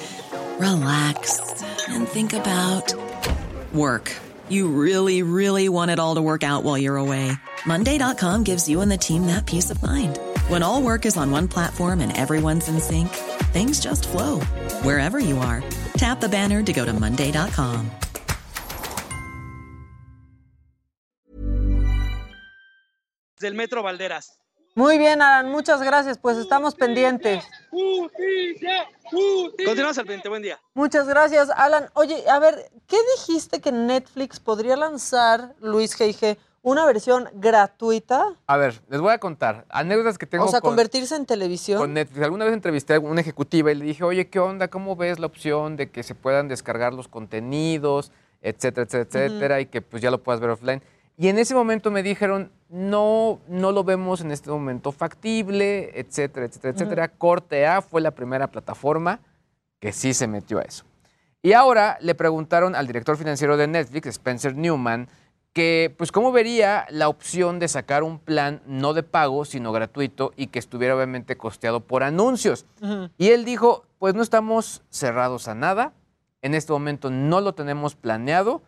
relax 0.59 1.55
and 1.89 2.09
think 2.09 2.33
about 2.33 2.95
work. 3.73 4.13
You 4.49 4.69
really, 4.69 5.23
really 5.23 5.69
want 5.69 5.91
it 5.91 5.99
all 5.99 6.15
to 6.17 6.23
work 6.23 6.43
out 6.43 6.65
while 6.65 6.79
you're 6.79 6.97
away. 6.97 7.33
Monday.com 7.67 8.45
gives 8.45 8.69
you 8.69 8.81
and 8.81 8.91
the 8.91 8.99
team 8.99 9.27
that 9.27 9.47
peace 9.47 9.71
of 9.71 9.83
mind. 9.83 10.19
When 10.49 10.63
all 10.63 10.83
work 10.83 11.07
is 11.07 11.17
on 11.17 11.31
one 11.31 11.49
platform 11.49 12.01
and 12.01 12.15
everyone's 12.17 12.69
in 12.69 12.79
sync, 12.79 13.09
things 13.55 13.81
just 13.81 14.07
flow 14.07 14.41
wherever 14.83 15.19
you 15.19 15.39
are. 15.39 15.63
Tap 15.97 16.21
the 16.21 16.29
banner 16.29 16.63
to 16.63 16.73
go 16.73 16.85
to 16.85 16.93
Monday.com. 16.93 17.91
Del 23.41 23.55
Metro 23.55 23.83
Valderas. 23.83 24.39
Muy 24.77 24.99
bien, 24.99 25.23
Alan, 25.23 25.51
muchas 25.51 25.81
gracias. 25.83 26.19
Pues 26.19 26.37
estamos 26.37 26.75
pendientes. 26.75 27.45
Continuamos 29.65 29.97
al 29.97 30.05
pendiente, 30.05 30.29
buen 30.29 30.43
día. 30.43 30.61
Muchas 30.75 31.07
gracias, 31.09 31.49
Alan. 31.51 31.89
Oye, 31.95 32.23
a 32.29 32.39
ver, 32.39 32.71
¿qué 32.87 32.99
dijiste 33.17 33.61
que 33.63 33.73
Netflix 33.73 34.41
podría 34.41 34.77
lanzar, 34.77 35.55
Luis 35.61 35.99
G.I.G., 35.99 36.37
una 36.65 36.87
versión 36.87 37.29
gratuita? 37.35 38.37
A 38.47 38.57
ver, 38.57 38.81
les 38.89 39.01
voy 39.01 39.13
a 39.13 39.19
contar 39.19 39.67
anécdotas 39.69 40.17
que 40.17 40.27
tengo 40.27 40.47
O 40.47 40.49
sea, 40.49 40.63
con, 40.63 40.71
convertirse 40.71 41.15
en 41.15 41.27
televisión. 41.27 41.79
con 41.79 41.93
Netflix. 41.93 42.25
Alguna 42.25 42.47
vez 42.47 42.55
entrevisté 42.55 42.95
a 42.95 43.01
una 43.01 43.21
ejecutiva 43.21 43.71
y 43.71 43.75
le 43.75 43.85
dije, 43.85 44.03
oye, 44.03 44.29
¿qué 44.29 44.41
onda? 44.41 44.69
¿Cómo 44.69 44.97
ves 44.97 45.19
la 45.19 45.27
opción 45.27 45.77
de 45.77 45.91
que 45.91 46.03
se 46.03 46.15
puedan 46.15 46.49
descargar 46.49 46.95
los 46.95 47.07
contenidos, 47.07 48.13
etcétera, 48.41 48.87
etcétera, 48.87 49.27
etcétera, 49.27 49.61
y 49.61 49.67
que 49.67 49.83
pues 49.83 50.03
ya 50.03 50.11
lo 50.11 50.23
puedas 50.23 50.41
ver 50.41 50.51
offline? 50.51 50.83
Y 51.19 51.29
en 51.29 51.39
ese 51.39 51.55
momento 51.55 51.91
me 51.91 52.03
dijeron, 52.03 52.51
no, 52.71 53.41
no 53.47 53.71
lo 53.71 53.85
vemos 53.85 54.23
en 54.23 54.33
este 54.33 54.51
momento 54.51 54.91
factible, 54.91 55.91
etcétera, 56.01 56.47
etcétera, 56.47 56.73
etcétera. 56.73 57.09
Corte 57.09 57.67
A 57.67 57.83
fue 57.83 58.01
la 58.01 58.11
primera 58.13 58.51
plataforma 58.51 59.21
que 59.81 59.93
sí 59.93 60.15
se 60.15 60.27
metió 60.27 60.61
a 60.61 60.63
eso. 60.63 60.85
Y 61.43 61.53
ahora 61.53 61.99
le 62.01 62.15
preguntaron 62.15 62.75
al 62.75 62.87
director 62.87 63.19
financiero 63.19 63.59
de 63.59 63.69
Netflix, 63.69 64.07
Spencer 64.07 64.57
Newman, 64.57 65.09
que 65.55 65.95
pues 65.97 66.11
cómo 66.11 66.33
vería 66.33 66.85
la 66.91 67.09
opción 67.09 67.61
de 67.61 67.69
sacar 67.69 68.03
un 68.03 68.19
plan 68.19 68.61
no 68.67 68.93
de 68.93 69.05
pago, 69.05 69.45
sino 69.45 69.73
gratuito 69.73 70.33
y 70.37 70.49
que 70.49 70.59
estuviera 70.59 70.97
obviamente 70.97 71.37
costeado 71.37 71.81
por 71.81 72.03
anuncios. 72.03 72.67
Y 73.17 73.29
él 73.29 73.45
dijo, 73.45 73.85
pues 73.99 74.15
no 74.15 74.23
estamos 74.23 74.83
cerrados 74.91 75.47
a 75.47 75.55
nada, 75.55 75.93
en 76.43 76.55
este 76.55 76.73
momento 76.73 77.09
no 77.09 77.41
lo 77.41 77.55
tenemos 77.55 77.95
planeado, 77.95 78.63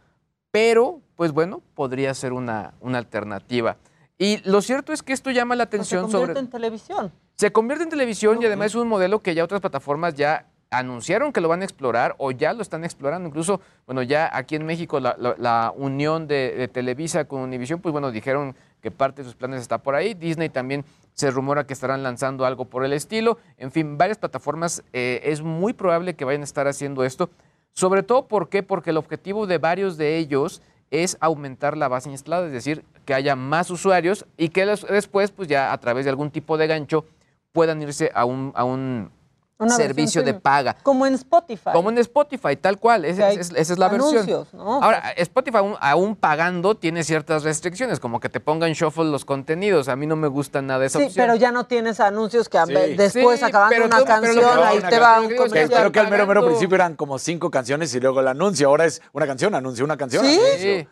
pero 0.53 1.01
pues 1.17 1.33
bueno, 1.33 1.61
podría 1.75 2.15
ser 2.15 2.33
una, 2.33 2.75
una 2.81 2.99
alternativa. 2.99 3.77
Y 4.17 4.39
lo 4.49 4.63
cierto 4.63 4.93
es 4.93 5.03
que 5.03 5.13
esto 5.13 5.31
llama 5.33 5.57
la 5.57 5.65
se 5.65 5.69
atención 5.69 6.03
convierte 6.03 6.27
sobre... 6.29 6.41
en 6.41 6.51
televisión. 6.51 7.13
Se 7.35 7.53
convierte 7.53 7.83
en 7.85 7.91
televisión 7.91 8.41
y 8.41 8.47
además 8.47 8.69
es 8.69 8.75
un 8.77 8.89
modelo 8.89 9.23
que 9.23 9.35
ya 9.35 9.45
otras 9.45 9.61
plataformas 9.61 10.15
ya 10.15 10.47
anunciaron 10.71 11.33
que 11.33 11.41
lo 11.41 11.49
van 11.49 11.63
a 11.63 11.65
explorar 11.65 12.15
o 12.19 12.31
ya 12.31 12.53
lo 12.53 12.63
están 12.63 12.85
explorando. 12.85 13.29
Incluso, 13.29 13.61
bueno, 13.87 14.03
ya 14.03 14.31
aquí 14.33 14.57
en 14.57 14.67
México 14.67 15.01
la, 15.01 15.17
la- 15.19 15.73
unión 15.77 16.27
de, 16.27 16.69
Televisa 16.73 17.27
con 17.27 17.41
Univision, 17.41 17.81
pues 17.81 17.93
bueno, 17.93 18.11
dijeron 18.11 18.57
que 18.83 18.91
parte 18.91 19.23
de 19.23 19.27
sus 19.27 19.37
planes 19.37 19.61
está 19.61 19.79
por 19.79 19.95
ahí. 19.95 20.15
Disney 20.15 20.49
también 20.49 20.85
se 21.15 21.31
rumora 21.31 21.67
que 21.67 21.73
estarán 21.73 22.03
lanzando 22.03 22.45
algo 22.45 22.67
por 22.67 22.85
el 22.85 22.93
estilo. 22.93 23.39
En 23.59 23.71
fin, 23.71 23.97
varias 23.97 24.19
plataformas 24.19 24.83
eh, 24.93 25.21
es 25.25 25.43
muy 25.43 25.73
probable 25.73 26.15
que 26.15 26.25
vayan 26.25 26.43
a 26.43 26.45
estar 26.45 26.67
haciendo 26.69 27.05
esto. 27.05 27.31
Sobre 27.73 28.03
todo, 28.03 28.27
¿por 28.27 28.49
qué? 28.49 28.63
Porque 28.63 28.91
el 28.91 28.97
objetivo 28.97 29.47
de 29.47 29.59
varios 29.59 29.97
de 29.97 30.17
ellos 30.19 30.63
es 30.91 31.17
aumentar 31.21 31.77
la 31.77 31.89
base 31.89 32.11
instalada, 32.11 32.47
es 32.47 32.53
decir, 32.53 32.85
que 33.05 33.13
haya 33.13 33.35
más 33.35 33.71
usuarios 33.71 34.25
y 34.37 34.51
que 34.51 34.65
después, 34.65 35.31
pues 35.33 35.49
ya 35.49 35.73
a 35.73 35.79
través 35.79 36.05
de 36.05 36.11
algún 36.11 36.31
tipo 36.31 36.57
de 36.57 36.69
gancho, 36.69 37.05
puedan 37.53 37.83
irse 37.83 38.13
a 38.15 38.25
un, 38.25 38.53
a 38.55 38.65
un 38.65 39.11
Una 39.59 39.69
versión 39.69 39.89
servicio 39.89 40.23
de 40.23 40.35
paga. 40.35 40.77
Como 40.83 41.07
en 41.07 41.15
Spotify. 41.15 41.71
Como 41.73 41.89
en 41.89 41.97
Spotify, 41.99 42.57
tal 42.57 42.79
cual. 42.79 43.07
Esa, 43.07 43.31
es- 43.31 43.51
esa 43.55 43.73
es 43.73 43.79
la 43.79 43.89
versión. 43.89 44.13
anuncios, 44.13 44.53
¿no? 44.53 44.83
Ahora, 44.83 45.13
Spotify 45.17 45.57
aún, 45.59 45.75
aún 45.81 46.15
pagando 46.17 46.75
tiene 46.75 47.03
ciertas 47.05 47.43
restricciones, 47.43 47.99
como 47.99 48.21
que 48.21 48.29
te 48.29 48.39
pongan 48.41 48.73
shuffle 48.73 49.05
los 49.07 49.25
contenidos. 49.25 49.89
A 49.89 49.97
mí 49.97 50.07
no 50.07 50.15
me 50.15 50.29
gusta 50.29 50.61
nada 50.61 50.85
esa 50.85 50.99
Sí, 50.99 51.07
opción. 51.07 51.25
pero 51.27 51.37
ya 51.37 51.53
no 51.53 51.65
tienes 51.65 52.01
anuncios 52.01 52.51
que 52.51 52.59
Sí. 52.67 52.73
después 52.97 53.39
Sí, 53.41 53.45
acabando 53.47 53.71
pero 53.75 53.87
una 53.87 53.97
pero 53.97 54.07
canción, 54.07 54.59
ahí 54.63 54.79
Una 54.79 54.89
te 54.91 54.99
va 54.99 55.21
un 55.21 55.29
que- 55.29 55.37
comercial. 55.37 55.81
Creo 55.81 55.93
que 55.93 56.01
al 56.01 56.11
mero, 56.11 56.27
mero 56.27 56.45
principio 56.45 56.75
eran 56.75 56.95
como 56.95 57.19
cinco 57.19 57.51
canciones 57.51 57.95
y 57.95 58.01
luego 58.01 58.21
el 58.21 58.29
anuncio. 58.29 58.69
Ahora 58.69 58.85
es 58.85 59.01
una 59.15 59.27
canción, 59.27 59.55
anuncio 59.55 59.85
una 59.87 59.97
canción. 59.97 60.23
Sí. 60.27 60.39
anuncio. 60.39 60.89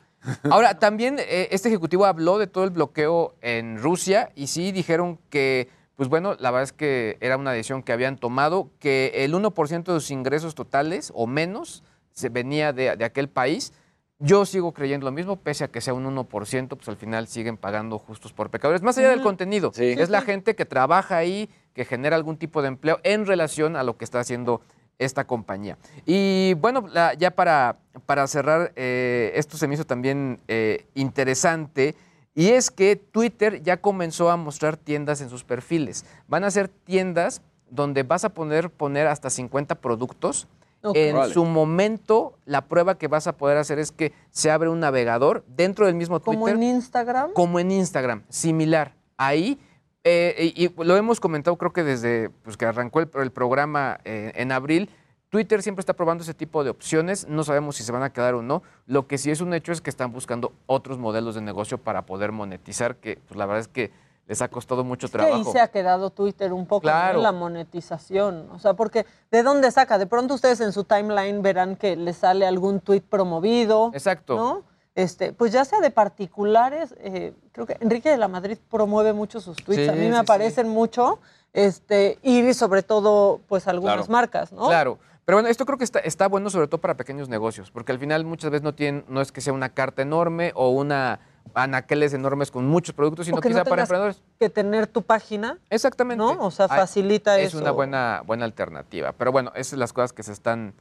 Ahora, 0.50 0.78
también 0.78 1.18
eh, 1.18 1.48
este 1.50 1.68
ejecutivo 1.68 2.06
habló 2.06 2.38
de 2.38 2.46
todo 2.46 2.64
el 2.64 2.70
bloqueo 2.70 3.34
en 3.42 3.76
Rusia 3.76 4.30
y 4.34 4.46
sí 4.46 4.72
dijeron 4.72 5.18
que, 5.28 5.68
pues 5.96 6.08
bueno, 6.08 6.36
la 6.38 6.50
verdad 6.50 6.64
es 6.64 6.72
que 6.72 7.16
era 7.20 7.36
una 7.36 7.52
decisión 7.52 7.82
que 7.82 7.92
habían 7.92 8.16
tomado, 8.16 8.70
que 8.80 9.12
el 9.24 9.32
1% 9.34 9.84
de 9.92 10.00
sus 10.00 10.10
ingresos 10.10 10.54
totales 10.54 11.12
o 11.14 11.26
menos 11.26 11.82
se 12.12 12.28
venía 12.28 12.72
de, 12.72 12.96
de 12.96 13.04
aquel 13.04 13.28
país. 13.28 13.72
Yo 14.20 14.46
sigo 14.46 14.72
creyendo 14.72 15.06
lo 15.06 15.12
mismo, 15.12 15.36
pese 15.36 15.64
a 15.64 15.68
que 15.68 15.80
sea 15.80 15.92
un 15.92 16.04
1%, 16.06 16.68
pues 16.76 16.88
al 16.88 16.96
final 16.96 17.26
siguen 17.26 17.56
pagando 17.56 17.98
justos 17.98 18.32
por 18.32 18.48
pecadores. 18.50 18.80
Más 18.82 18.96
allá 18.96 19.10
del 19.10 19.22
contenido, 19.22 19.72
Sí. 19.74 19.94
es 19.98 20.08
la 20.08 20.22
gente 20.22 20.54
que 20.54 20.64
trabaja 20.64 21.16
ahí, 21.16 21.50
que 21.74 21.84
genera 21.84 22.14
algún 22.16 22.36
tipo 22.36 22.62
de 22.62 22.68
empleo 22.68 23.00
en 23.02 23.26
relación 23.26 23.74
a 23.76 23.82
lo 23.82 23.96
que 23.96 24.04
está 24.04 24.20
haciendo 24.20 24.62
esta 25.00 25.26
compañía. 25.26 25.76
Y 26.06 26.54
bueno, 26.54 26.86
la- 26.92 27.14
ya 27.14 27.32
para, 27.32 27.78
para 28.06 28.26
cerrar, 28.28 28.72
eh, 28.76 29.32
esto 29.34 29.56
se 29.56 29.66
me 29.66 29.74
hizo 29.74 29.84
también 29.84 30.40
eh, 30.46 30.86
interesante, 30.94 31.96
y 32.34 32.48
es 32.48 32.70
que 32.70 32.96
Twitter 32.96 33.62
ya 33.62 33.76
comenzó 33.76 34.30
a 34.30 34.36
mostrar 34.36 34.76
tiendas 34.76 35.20
en 35.20 35.30
sus 35.30 35.44
perfiles. 35.44 36.04
Van 36.26 36.44
a 36.44 36.50
ser 36.50 36.68
tiendas 36.68 37.42
donde 37.70 38.02
vas 38.02 38.24
a 38.24 38.30
poder 38.30 38.70
poner 38.70 39.06
hasta 39.06 39.30
50 39.30 39.76
productos. 39.76 40.48
En 40.92 41.16
su 41.30 41.46
momento, 41.46 42.36
la 42.44 42.66
prueba 42.66 42.98
que 42.98 43.08
vas 43.08 43.26
a 43.26 43.38
poder 43.38 43.56
hacer 43.56 43.78
es 43.78 43.90
que 43.90 44.12
se 44.30 44.50
abre 44.50 44.68
un 44.68 44.80
navegador 44.80 45.42
dentro 45.48 45.86
del 45.86 45.94
mismo 45.94 46.20
Twitter 46.20 46.38
Como 46.38 46.48
en 46.50 46.62
Instagram. 46.62 47.32
como 47.32 47.58
en 47.58 47.70
Instagram, 47.70 48.22
similar. 48.28 48.94
Ahí, 49.16 49.58
eh, 50.02 50.52
y, 50.54 50.66
y 50.66 50.74
lo 50.84 50.96
hemos 50.98 51.20
comentado 51.20 51.56
creo 51.56 51.72
que 51.72 51.84
desde 51.84 52.28
pues, 52.42 52.58
que 52.58 52.66
arrancó 52.66 53.00
el, 53.00 53.08
el 53.14 53.30
programa 53.32 53.98
eh, 54.04 54.32
en 54.34 54.52
abril, 54.52 54.90
Twitter 55.34 55.64
siempre 55.64 55.80
está 55.80 55.94
probando 55.94 56.22
ese 56.22 56.32
tipo 56.32 56.62
de 56.62 56.70
opciones, 56.70 57.26
no 57.26 57.42
sabemos 57.42 57.74
si 57.74 57.82
se 57.82 57.90
van 57.90 58.04
a 58.04 58.12
quedar 58.12 58.34
o 58.34 58.42
no. 58.42 58.62
Lo 58.86 59.08
que 59.08 59.18
sí 59.18 59.32
es 59.32 59.40
un 59.40 59.52
hecho 59.52 59.72
es 59.72 59.80
que 59.80 59.90
están 59.90 60.12
buscando 60.12 60.52
otros 60.66 60.96
modelos 60.96 61.34
de 61.34 61.40
negocio 61.40 61.76
para 61.76 62.06
poder 62.06 62.30
monetizar, 62.30 62.94
que 62.94 63.18
pues, 63.26 63.36
la 63.36 63.44
verdad 63.44 63.62
es 63.62 63.66
que 63.66 63.90
les 64.28 64.40
ha 64.42 64.48
costado 64.48 64.84
mucho 64.84 65.08
Que 65.08 65.18
ahí 65.18 65.26
trabajo. 65.26 65.50
se 65.50 65.58
ha 65.58 65.66
quedado 65.66 66.10
Twitter 66.10 66.52
un 66.52 66.66
poco 66.66 66.82
Claro. 66.82 67.18
en 67.18 67.24
la 67.24 67.32
monetización. 67.32 68.48
O 68.52 68.60
sea, 68.60 68.74
porque 68.74 69.06
¿de 69.32 69.42
dónde 69.42 69.72
saca? 69.72 69.98
De 69.98 70.06
pronto 70.06 70.34
ustedes 70.34 70.60
en 70.60 70.72
su 70.72 70.84
timeline 70.84 71.42
verán 71.42 71.74
que 71.74 71.96
les 71.96 72.18
sale 72.18 72.46
algún 72.46 72.78
tweet 72.78 73.00
promovido. 73.02 73.90
Exacto. 73.92 74.36
¿No? 74.36 74.62
Este, 74.94 75.32
pues 75.32 75.50
ya 75.50 75.64
sea 75.64 75.80
de 75.80 75.90
particulares, 75.90 76.94
eh, 77.00 77.32
creo 77.50 77.66
que 77.66 77.76
Enrique 77.80 78.08
de 78.08 78.18
la 78.18 78.28
Madrid 78.28 78.56
promueve 78.70 79.12
mucho 79.12 79.40
sus 79.40 79.56
tweets. 79.56 79.82
Sí, 79.82 79.88
a 79.88 79.92
mí 79.94 80.06
me 80.06 80.12
sí. 80.14 80.20
aparecen 80.20 80.68
mucho. 80.68 81.18
Este, 81.52 82.18
y 82.22 82.52
sobre 82.54 82.82
todo, 82.82 83.40
pues 83.48 83.66
algunas 83.68 83.96
Claro. 83.96 84.12
marcas, 84.12 84.52
¿no? 84.52 84.66
Claro. 84.68 84.98
Pero 85.24 85.36
bueno, 85.36 85.48
esto 85.48 85.64
creo 85.64 85.78
que 85.78 85.84
está, 85.84 86.00
está 86.00 86.28
bueno 86.28 86.50
sobre 86.50 86.68
todo 86.68 86.80
para 86.80 86.96
pequeños 86.96 87.28
negocios, 87.28 87.70
porque 87.70 87.92
al 87.92 87.98
final 87.98 88.24
muchas 88.24 88.50
veces 88.50 88.62
no 88.62 88.74
tienen, 88.74 89.04
no 89.08 89.20
es 89.20 89.32
que 89.32 89.40
sea 89.40 89.52
una 89.52 89.70
carta 89.70 90.02
enorme 90.02 90.52
o 90.54 90.70
una 90.70 91.20
anaqueles 91.54 92.14
enormes 92.14 92.50
con 92.50 92.66
muchos 92.66 92.94
productos, 92.94 93.26
sino 93.26 93.40
que 93.40 93.48
quizá 93.48 93.60
no 93.60 93.64
para 93.70 93.82
emprendedores. 93.82 94.22
que 94.38 94.48
tener 94.50 94.86
tu 94.86 95.02
página. 95.02 95.58
Exactamente. 95.70 96.22
¿No? 96.22 96.32
O 96.40 96.50
sea, 96.50 96.66
Ay, 96.68 96.80
facilita 96.80 97.38
es 97.38 97.48
eso. 97.48 97.58
una 97.58 97.70
buena, 97.70 98.22
buena 98.26 98.44
alternativa. 98.44 99.12
Pero 99.12 99.32
bueno, 99.32 99.52
esas 99.54 99.68
son 99.68 99.78
las 99.78 99.92
cosas 99.92 100.12
que 100.12 100.22
se 100.22 100.32
están 100.32 100.74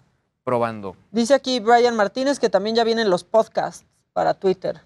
probando. 0.43 0.95
Dice 1.11 1.33
aquí 1.33 1.59
Brian 1.59 1.95
Martínez 1.95 2.39
que 2.39 2.49
también 2.49 2.75
ya 2.75 2.83
vienen 2.83 3.09
los 3.09 3.23
podcasts 3.23 3.85
para 4.13 4.33
Twitter. 4.33 4.81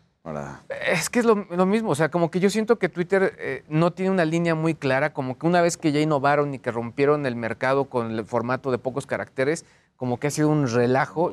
Es 0.92 1.10
que 1.10 1.20
es 1.20 1.26
lo, 1.26 1.46
lo 1.50 1.66
mismo, 1.66 1.92
o 1.92 1.96
sea, 1.96 2.10
como 2.10 2.30
que 2.32 2.40
yo 2.40 2.50
siento 2.50 2.78
que 2.78 2.90
Twitter 2.90 3.34
eh, 3.40 3.64
no 3.70 3.92
tiene 3.92 4.12
una 4.12 4.26
línea 4.26 4.56
muy 4.56 4.76
clara, 4.76 5.14
como 5.14 5.38
que 5.38 5.46
una 5.48 5.62
vez 5.62 5.78
que 5.78 5.92
ya 5.92 6.00
innovaron 6.00 6.54
y 6.54 6.60
que 6.60 6.72
rompieron 6.72 7.26
el 7.26 7.36
mercado 7.36 7.86
con 7.86 8.12
el 8.12 8.26
formato 8.26 8.72
de 8.72 8.78
pocos 8.78 9.06
caracteres, 9.06 9.66
como 9.96 10.20
que 10.20 10.28
ha 10.28 10.32
sido 10.32 10.50
un 10.50 10.68
relajo. 10.68 11.32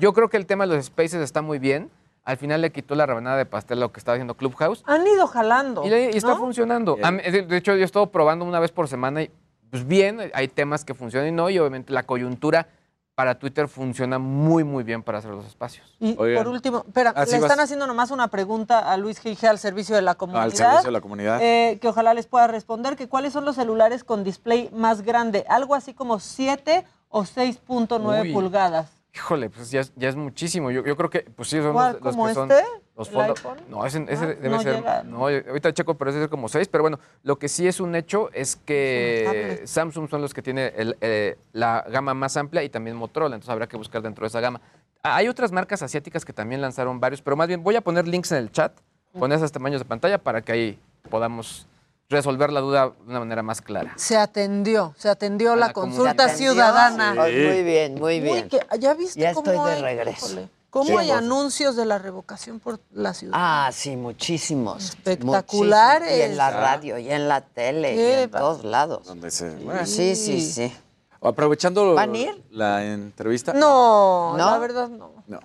Yo 0.00 0.12
creo 0.12 0.28
que 0.28 0.36
el 0.36 0.46
tema 0.46 0.66
de 0.66 0.74
los 0.76 0.84
spaces 0.86 1.20
está 1.20 1.40
muy 1.42 1.58
bien. 1.58 1.90
Al 2.24 2.36
final 2.36 2.60
le 2.60 2.70
quitó 2.70 2.94
la 2.94 3.04
rebanada 3.06 3.36
de 3.36 3.46
pastel 3.46 3.78
a 3.78 3.80
lo 3.82 3.92
que 3.92 3.98
estaba 3.98 4.14
haciendo 4.14 4.34
Clubhouse. 4.34 4.84
Han 4.86 5.06
ido 5.06 5.26
jalando. 5.26 5.84
Y, 5.84 5.90
le- 5.90 6.10
y 6.12 6.16
está 6.16 6.28
¿no? 6.34 6.38
funcionando. 6.38 6.96
Mí- 7.10 7.22
de 7.22 7.56
hecho, 7.56 7.72
yo 7.74 7.80
he 7.80 7.84
estado 7.84 8.06
probando 8.12 8.44
una 8.44 8.60
vez 8.60 8.70
por 8.70 8.86
semana 8.86 9.22
y 9.22 9.30
pues 9.70 9.86
bien, 9.86 10.18
hay 10.34 10.48
temas 10.48 10.84
que 10.84 10.92
funcionan 10.94 11.30
y 11.30 11.32
no, 11.32 11.48
y 11.48 11.58
obviamente 11.58 11.92
la 11.94 12.02
coyuntura 12.02 12.68
para 13.14 13.38
Twitter 13.38 13.68
funciona 13.68 14.18
muy, 14.18 14.64
muy 14.64 14.84
bien 14.84 15.02
para 15.02 15.18
hacer 15.18 15.30
los 15.32 15.46
espacios. 15.46 15.94
Y 16.00 16.14
por 16.14 16.48
último, 16.48 16.84
espera, 16.86 17.12
le 17.12 17.36
están 17.36 17.60
haciendo 17.60 17.86
nomás 17.86 18.10
una 18.10 18.28
pregunta 18.28 18.78
a 18.90 18.96
Luis 18.96 19.18
Gige 19.20 19.46
al 19.48 19.58
servicio 19.58 19.94
de 19.94 20.02
la 20.02 20.14
comunidad. 20.14 20.44
Al 20.44 20.52
servicio 20.52 20.86
de 20.86 20.92
la 20.92 21.00
comunidad. 21.00 21.40
eh, 21.42 21.78
que 21.80 21.88
ojalá 21.88 22.14
les 22.14 22.26
pueda 22.26 22.46
responder, 22.46 22.96
que 22.96 23.08
cuáles 23.08 23.32
son 23.32 23.44
los 23.44 23.56
celulares 23.56 24.02
con 24.04 24.24
display 24.24 24.70
más 24.72 25.02
grande, 25.02 25.44
algo 25.48 25.74
así 25.74 25.92
como 25.92 26.20
7 26.20 26.84
o 27.10 27.24
6.9 27.24 28.22
Uy. 28.22 28.32
pulgadas. 28.32 28.90
Híjole, 29.14 29.50
pues 29.50 29.70
ya 29.70 29.80
es, 29.80 29.92
ya 29.94 30.08
es 30.08 30.16
muchísimo. 30.16 30.70
Yo, 30.70 30.82
yo 30.84 30.96
creo 30.96 31.10
que, 31.10 31.20
pues 31.20 31.50
sí, 31.50 31.60
son 31.60 31.74
¿Cuál, 31.74 31.92
los, 31.94 32.02
los 32.02 32.14
como 32.14 32.28
que 32.28 32.34
son 32.34 32.50
este? 32.50 32.64
Los 32.96 33.08
¿El 33.08 33.14
fondos. 33.14 33.42
No, 33.68 33.86
ese, 33.86 34.04
ese 34.08 34.24
Ah, 34.24 34.26
debe 34.28 34.48
no 34.50 34.60
ser. 34.62 34.76
llega. 34.76 35.02
No, 35.02 35.18
ahorita 35.28 35.72
checo, 35.72 35.94
pero 35.94 36.10
ese 36.10 36.18
debe 36.18 36.26
ser 36.26 36.30
como 36.30 36.48
seis. 36.48 36.68
Pero 36.68 36.82
bueno, 36.82 36.98
lo 37.22 37.38
que 37.38 37.48
sí 37.48 37.66
es 37.66 37.80
un 37.80 37.94
hecho 37.94 38.30
es 38.32 38.56
que. 38.56 39.62
Samsung 39.64 40.08
son 40.10 40.20
los 40.20 40.34
que 40.34 40.42
tiene 40.42 40.72
el, 40.76 40.96
eh, 41.00 41.36
la 41.52 41.84
gama 41.88 42.14
más 42.14 42.36
amplia 42.36 42.62
y 42.62 42.68
también 42.68 42.96
Motorola. 42.96 43.34
Entonces 43.36 43.50
habrá 43.52 43.66
que 43.66 43.76
buscar 43.76 44.02
dentro 44.02 44.22
de 44.24 44.28
esa 44.28 44.40
gama. 44.40 44.60
Ah, 45.02 45.16
Hay 45.16 45.28
otras 45.28 45.52
marcas 45.52 45.82
asiáticas 45.82 46.24
que 46.24 46.32
también 46.32 46.60
lanzaron 46.60 47.00
varios, 47.00 47.22
pero 47.22 47.34
más 47.36 47.48
bien 47.48 47.62
voy 47.64 47.76
a 47.76 47.80
poner 47.80 48.06
links 48.06 48.30
en 48.32 48.38
el 48.38 48.52
chat 48.52 48.72
con 49.18 49.32
esos 49.32 49.50
tamaños 49.52 49.80
de 49.80 49.84
pantalla 49.84 50.18
para 50.18 50.42
que 50.42 50.52
ahí 50.52 50.78
podamos 51.10 51.66
resolver 52.08 52.52
la 52.52 52.60
duda 52.60 52.90
de 52.90 53.08
una 53.10 53.18
manera 53.20 53.42
más 53.42 53.60
clara. 53.62 53.94
Se 53.96 54.16
atendió, 54.18 54.94
se 54.98 55.08
atendió 55.08 55.54
A 55.54 55.56
la, 55.56 55.72
consulta 55.72 56.28
ciudadana. 56.28 57.14
Muy 57.14 57.62
bien, 57.62 57.94
muy 57.94 58.20
bien. 58.20 58.48
que- 58.48 58.60
¿Ya 58.78 58.92
viste 58.94 59.18
Ya 59.20 59.32
cómo 59.32 59.50
estoy 59.50 59.66
de 59.66 59.72
hay- 59.76 59.82
regreso. 59.82 60.26
híjole, 60.26 60.48
¿Cómo 60.72 60.86
Sí. 60.86 60.96
hay 60.96 61.10
anuncios 61.10 61.76
de 61.76 61.84
la 61.84 61.98
revocación 61.98 62.58
por 62.58 62.80
la 62.92 63.12
ciudad? 63.12 63.34
Ah, 63.36 63.68
sí, 63.74 63.94
muchísimos. 63.94 64.84
Espectaculares. 64.88 66.00
Muchísimos. 66.08 66.18
Y 66.18 66.30
en 66.32 66.36
la 66.38 66.50
radio, 66.50 66.96
y 66.98 67.10
en 67.10 67.28
la 67.28 67.42
tele, 67.42 67.94
y 67.94 68.22
en 68.22 68.30
todos 68.30 68.64
lados. 68.64 69.06
Donde 69.06 69.30
se- 69.30 69.54
Sí, 69.84 70.16
sí, 70.16 70.40
sí. 70.40 70.72
Aprovechando 71.20 71.92
¿Van 71.92 72.14
a 72.14 72.16
ir? 72.18 72.42
la 72.50 72.86
entrevista. 72.86 73.52
No, 73.52 74.30
¿No? 74.38 74.50
la 74.50 74.58
verdad 74.58 74.88
no. 74.88 75.12
No. 75.26 75.40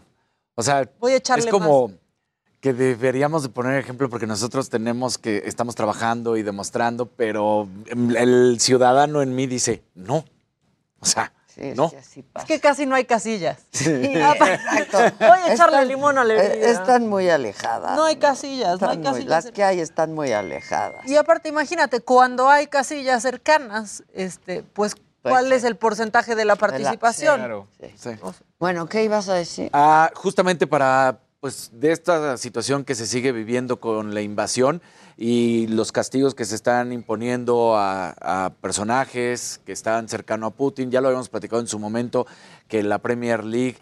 O 0.55 0.63
sea, 0.63 0.89
Voy 0.97 1.11
a 1.11 1.17
echarle 1.17 1.43
es 1.43 1.51
como 1.51 1.91
que 2.61 2.71
deberíamos 2.71 3.43
de 3.43 3.49
poner 3.49 3.77
ejemplo 3.77 4.09
porque 4.09 4.27
nosotros 4.27 4.69
tenemos 4.69 5.17
que, 5.17 5.43
estamos 5.45 5.75
trabajando 5.75 6.37
y 6.37 6.41
demostrando, 6.41 7.05
pero 7.05 7.67
el 7.85 8.61
ciudadano 8.61 9.21
en 9.21 9.35
mí 9.35 9.45
dice, 9.45 9.83
no. 9.93 10.23
O 11.01 11.05
sea, 11.05 11.33
no. 11.75 11.91
Es 12.35 12.45
que 12.45 12.59
casi 12.59 12.85
no 12.85 12.95
hay 12.95 13.05
casillas. 13.05 13.57
Sí. 13.71 13.89
Ah, 14.17 14.35
Exacto. 14.79 14.97
Voy 15.19 15.39
a 15.39 15.53
echarle 15.53 15.77
Están- 15.77 15.87
limón 15.87 16.17
a 16.17 16.23
la 16.23 16.33
herida. 16.33 16.53
eh, 16.67 16.71
Están 16.71 17.07
muy 17.07 17.29
alejadas. 17.29 17.95
No 17.95 18.05
hay 18.05 18.17
casillas, 18.17 18.79
no 18.81 18.89
hay 18.89 18.97
muy- 18.97 19.05
casillas. 19.05 19.29
las 19.29 19.51
que 19.51 19.63
hay 19.63 19.79
están 19.79 20.13
muy 20.13 20.31
alejadas. 20.31 21.05
Y 21.07 21.15
aparte, 21.15 21.49
imagínate, 21.49 22.01
cuando 22.01 22.49
hay 22.49 22.67
casillas 22.67 23.21
cercanas, 23.23 24.03
este, 24.13 24.63
pues, 24.73 24.95
Pues 25.21 25.33
¿cuál 25.33 25.51
es 25.51 25.63
el 25.63 25.75
porcentaje 25.75 26.35
de 26.35 26.45
la 26.45 26.55
participación? 26.55 27.65
Sí. 27.97 28.09
Bueno, 28.59 28.87
¿qué 28.87 29.03
ibas 29.03 29.27
a 29.29 29.33
decir? 29.33 29.69
Ah, 29.73 30.11
justamente 30.15 30.67
para, 30.67 31.19
pues, 31.39 31.69
de 31.73 31.91
esta 31.91 32.37
situación 32.37 32.83
que 32.85 32.95
se 32.95 33.05
sigue 33.07 33.31
viviendo 33.31 33.79
con 33.79 34.13
la 34.13 34.21
invasión 34.21 34.81
y 35.17 35.65
los 35.67 35.91
castigos 35.91 36.35
que 36.35 36.45
se 36.45 36.53
están 36.53 36.93
imponiendo 36.93 37.73
a, 37.75 38.53
personajes 38.61 39.59
que 39.65 39.71
están 39.71 40.07
cercanos 40.07 40.51
a 40.51 40.55
Putin. 40.55 40.91
Ya 40.91 41.01
lo 41.01 41.07
habíamos 41.07 41.29
platicado 41.29 41.59
en 41.59 41.67
su 41.67 41.79
momento 41.79 42.27
que 42.67 42.83
la 42.83 42.99
Premier 42.99 43.43
League 43.43 43.77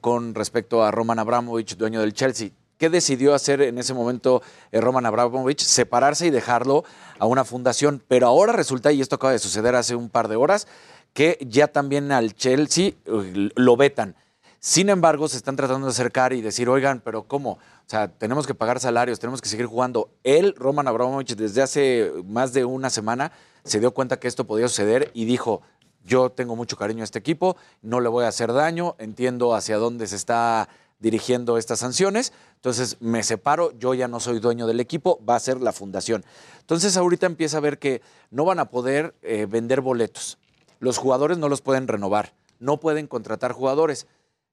con 0.00 0.34
respecto 0.34 0.82
a 0.82 0.90
Roman 0.90 1.18
Abramovich, 1.18 1.76
dueño 1.76 2.00
del 2.00 2.14
Chelsea. 2.14 2.50
¿Qué 2.78 2.90
decidió 2.90 3.34
hacer 3.34 3.62
en 3.62 3.78
ese 3.78 3.94
momento 3.94 4.42
eh, 4.72 4.80
Roman 4.80 5.06
Abramovich? 5.06 5.60
Separarse 5.60 6.26
y 6.26 6.30
dejarlo 6.30 6.84
a 7.18 7.26
una 7.26 7.44
fundación. 7.44 8.02
Pero 8.08 8.26
ahora 8.26 8.52
resulta, 8.52 8.90
y 8.90 9.00
esto 9.00 9.16
acaba 9.16 9.32
de 9.32 9.38
suceder 9.38 9.74
hace 9.74 9.94
un 9.94 10.08
par 10.08 10.28
de 10.28 10.36
horas, 10.36 10.66
que 11.12 11.38
ya 11.48 11.68
también 11.68 12.10
al 12.10 12.34
Chelsea 12.34 12.88
eh, 13.04 13.50
lo 13.54 13.76
vetan. 13.76 14.16
Sin 14.58 14.88
embargo, 14.88 15.28
se 15.28 15.36
están 15.36 15.56
tratando 15.56 15.86
de 15.86 15.92
acercar 15.92 16.32
y 16.32 16.40
decir, 16.40 16.68
oigan, 16.68 17.00
pero 17.04 17.24
¿cómo? 17.24 17.58
O 17.86 17.90
sea, 17.90 18.08
tenemos 18.08 18.46
que 18.46 18.54
pagar 18.54 18.80
salarios, 18.80 19.20
tenemos 19.20 19.42
que 19.42 19.48
seguir 19.48 19.66
jugando. 19.66 20.10
Él, 20.22 20.54
Roman 20.56 20.88
Abramovich, 20.88 21.36
desde 21.36 21.60
hace 21.62 22.12
más 22.26 22.52
de 22.52 22.64
una 22.64 22.88
semana 22.90 23.30
se 23.64 23.78
dio 23.78 23.92
cuenta 23.92 24.18
que 24.18 24.26
esto 24.28 24.46
podía 24.46 24.68
suceder 24.68 25.10
y 25.14 25.26
dijo, 25.26 25.60
yo 26.02 26.30
tengo 26.30 26.56
mucho 26.56 26.76
cariño 26.76 27.02
a 27.02 27.04
este 27.04 27.18
equipo, 27.18 27.56
no 27.82 28.00
le 28.00 28.08
voy 28.08 28.24
a 28.24 28.28
hacer 28.28 28.52
daño, 28.52 28.94
entiendo 28.98 29.54
hacia 29.54 29.76
dónde 29.76 30.06
se 30.06 30.16
está 30.16 30.68
dirigiendo 30.98 31.58
estas 31.58 31.80
sanciones, 31.80 32.32
entonces 32.54 32.96
me 33.00 33.22
separo, 33.22 33.72
yo 33.78 33.92
ya 33.92 34.08
no 34.08 34.20
soy 34.20 34.38
dueño 34.38 34.66
del 34.66 34.80
equipo, 34.80 35.22
va 35.28 35.36
a 35.36 35.40
ser 35.40 35.60
la 35.60 35.72
fundación. 35.72 36.24
Entonces 36.60 36.96
ahorita 36.96 37.26
empieza 37.26 37.58
a 37.58 37.60
ver 37.60 37.78
que 37.78 38.00
no 38.30 38.46
van 38.46 38.58
a 38.58 38.70
poder 38.70 39.14
eh, 39.22 39.46
vender 39.46 39.82
boletos, 39.82 40.38
los 40.78 40.96
jugadores 40.96 41.36
no 41.36 41.48
los 41.50 41.60
pueden 41.60 41.86
renovar, 41.88 42.32
no 42.58 42.80
pueden 42.80 43.06
contratar 43.06 43.52
jugadores, 43.52 44.06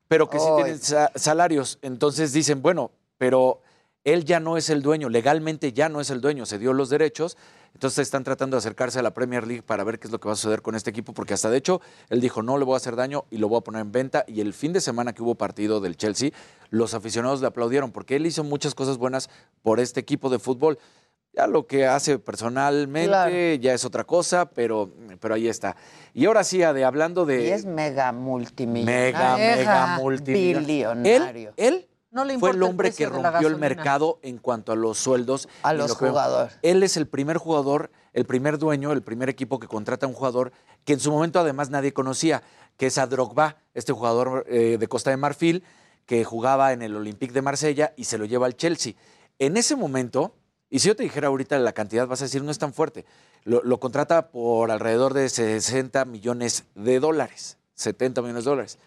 pero 0.10 0.30
que 0.30 0.40
sí 0.40 0.46
Ay. 0.50 0.56
tienen 0.64 0.80
sa- 0.82 1.12
salarios. 1.16 1.80
Entonces 1.82 2.34
dicen, 2.34 2.62
bueno, 2.62 2.92
pero 3.22 3.62
él 4.04 4.26
ya 4.26 4.40
no 4.40 4.58
es 4.58 4.72
el 4.72 4.82
dueño, 4.82 5.08
legalmente 5.08 5.74
ya 5.74 5.90
no 5.90 6.02
es 6.02 6.10
el 6.10 6.22
dueño, 6.22 6.48
se 6.48 6.58
dio 6.58 6.74
los 6.74 6.90
derechos. 6.90 7.38
Entonces 7.76 8.00
están 8.00 8.24
tratando 8.24 8.56
de 8.56 8.58
acercarse 8.58 8.98
a 8.98 9.04
la 9.04 9.14
Premier 9.14 9.46
League 9.46 9.62
para 9.62 9.84
ver 9.84 10.00
qué 10.00 10.08
es 10.08 10.12
lo 10.12 10.20
que 10.20 10.28
va 10.28 10.34
a 10.34 10.36
suceder 10.36 10.64
con 10.64 10.74
este 10.74 10.90
equipo, 10.90 11.14
porque 11.14 11.36
hasta 11.36 11.52
de 11.52 11.58
hecho 11.58 11.82
él 12.10 12.20
dijo, 12.20 12.42
no 12.42 12.58
le 12.58 12.66
voy 12.66 12.74
a 12.74 12.78
hacer 12.78 12.96
daño 12.96 13.26
y 13.30 13.38
lo 13.38 13.48
voy 13.48 13.60
a 13.60 13.62
poner 13.62 13.82
en 13.84 13.92
venta. 13.92 14.26
Y 14.28 14.42
el 14.42 14.56
fin 14.56 14.74
de 14.74 14.82
semana 14.82 15.14
que 15.14 15.22
hubo 15.22 15.36
partido 15.36 15.82
del 15.82 15.98
Chelsea, 15.98 16.32
los 16.72 16.96
aficionados 16.96 17.42
le 17.42 17.48
aplaudieron, 17.48 17.92
porque 17.92 18.16
él 18.16 18.26
hizo 18.26 18.44
muchas 18.44 18.74
cosas 18.74 18.98
buenas 18.98 19.30
por 19.62 19.80
este 19.80 20.00
equipo 20.00 20.32
de 20.32 20.40
fútbol. 20.40 20.80
Ya 21.34 21.46
lo 21.46 21.68
que 21.68 21.86
hace 21.86 22.18
personalmente 22.18 23.08
Claro. 23.08 23.36
ya 23.62 23.76
es 23.76 23.86
otra 23.86 24.04
cosa, 24.04 24.50
pero, 24.50 24.90
pero 25.20 25.36
ahí 25.36 25.48
está. 25.48 25.76
Y 26.16 26.26
ahora 26.26 26.44
sí, 26.44 26.64
Ade, 26.64 26.84
hablando 26.86 27.28
de... 27.28 27.46
Y 27.46 27.52
es 27.52 27.66
mega 27.66 28.12
multimillonario. 28.14 29.06
Mega, 29.14 29.38
mega 29.38 29.98
multimillonario. 30.00 30.90
Billonario. 31.04 31.54
Él, 31.56 31.76
él 31.76 31.88
No 32.12 32.26
le 32.26 32.38
fue 32.38 32.52
el 32.52 32.62
hombre 32.62 32.92
que 32.92 33.06
rompió 33.08 33.48
el 33.48 33.56
mercado 33.56 34.20
en 34.22 34.38
cuanto 34.38 34.74
a 34.74 34.76
los 34.76 34.98
sueldos. 34.98 35.48
A 35.64 35.74
los 35.74 35.90
lo 35.90 35.98
que- 35.98 36.10
jugadores. 36.10 36.58
Él 36.62 36.84
es 36.84 36.98
el 36.98 37.08
primer 37.08 37.38
jugador, 37.38 37.90
el 38.12 38.26
primer 38.26 38.58
dueño, 38.58 38.92
el 38.92 39.02
primer 39.02 39.30
equipo 39.30 39.60
que 39.60 39.68
contrata 39.68 40.06
a 40.06 40.10
un 40.10 40.16
jugador 40.16 40.52
que 40.84 40.94
en 40.94 41.00
su 41.00 41.10
momento 41.12 41.40
además 41.40 41.70
nadie 41.70 41.94
conocía, 41.94 42.44
que 42.76 42.88
es 42.88 42.98
a 42.98 43.08
Drogba, 43.08 43.58
este 43.74 43.94
jugador 43.94 44.46
eh, 44.50 44.78
de 44.78 44.88
Costa 44.88 45.10
de 45.10 45.18
Marfil, 45.18 45.64
que 46.06 46.26
jugaba 46.26 46.74
en 46.74 46.82
el 46.82 46.96
Olympique 46.98 47.34
de 47.34 47.42
Marsella 47.42 47.94
y 47.96 48.04
se 48.04 48.18
lo 48.18 48.26
lleva 48.26 48.46
al 48.46 48.58
Chelsea. 48.58 48.94
En 49.40 49.56
ese 49.56 49.78
momento, 49.78 50.34
y 50.70 50.80
si 50.80 50.90
yo 50.90 50.96
te 50.98 51.04
dijera 51.04 51.30
ahorita 51.30 51.58
la 51.60 51.72
cantidad, 51.72 52.08
vas 52.08 52.22
a 52.22 52.26
decir, 52.26 52.44
no 52.44 52.52
es 52.52 52.60
tan 52.60 52.74
fuerte. 52.74 53.06
Lo, 53.46 53.64
lo 53.64 53.80
contrata 53.80 54.30
por 54.32 54.70
alrededor 54.70 55.14
de 55.14 55.30
60 55.30 56.04
millones 56.06 56.66
de 56.76 57.00
dólares, 57.00 57.58
70 57.76 58.22
millones 58.22 58.44
de 58.44 58.50
dólares. 58.50 58.80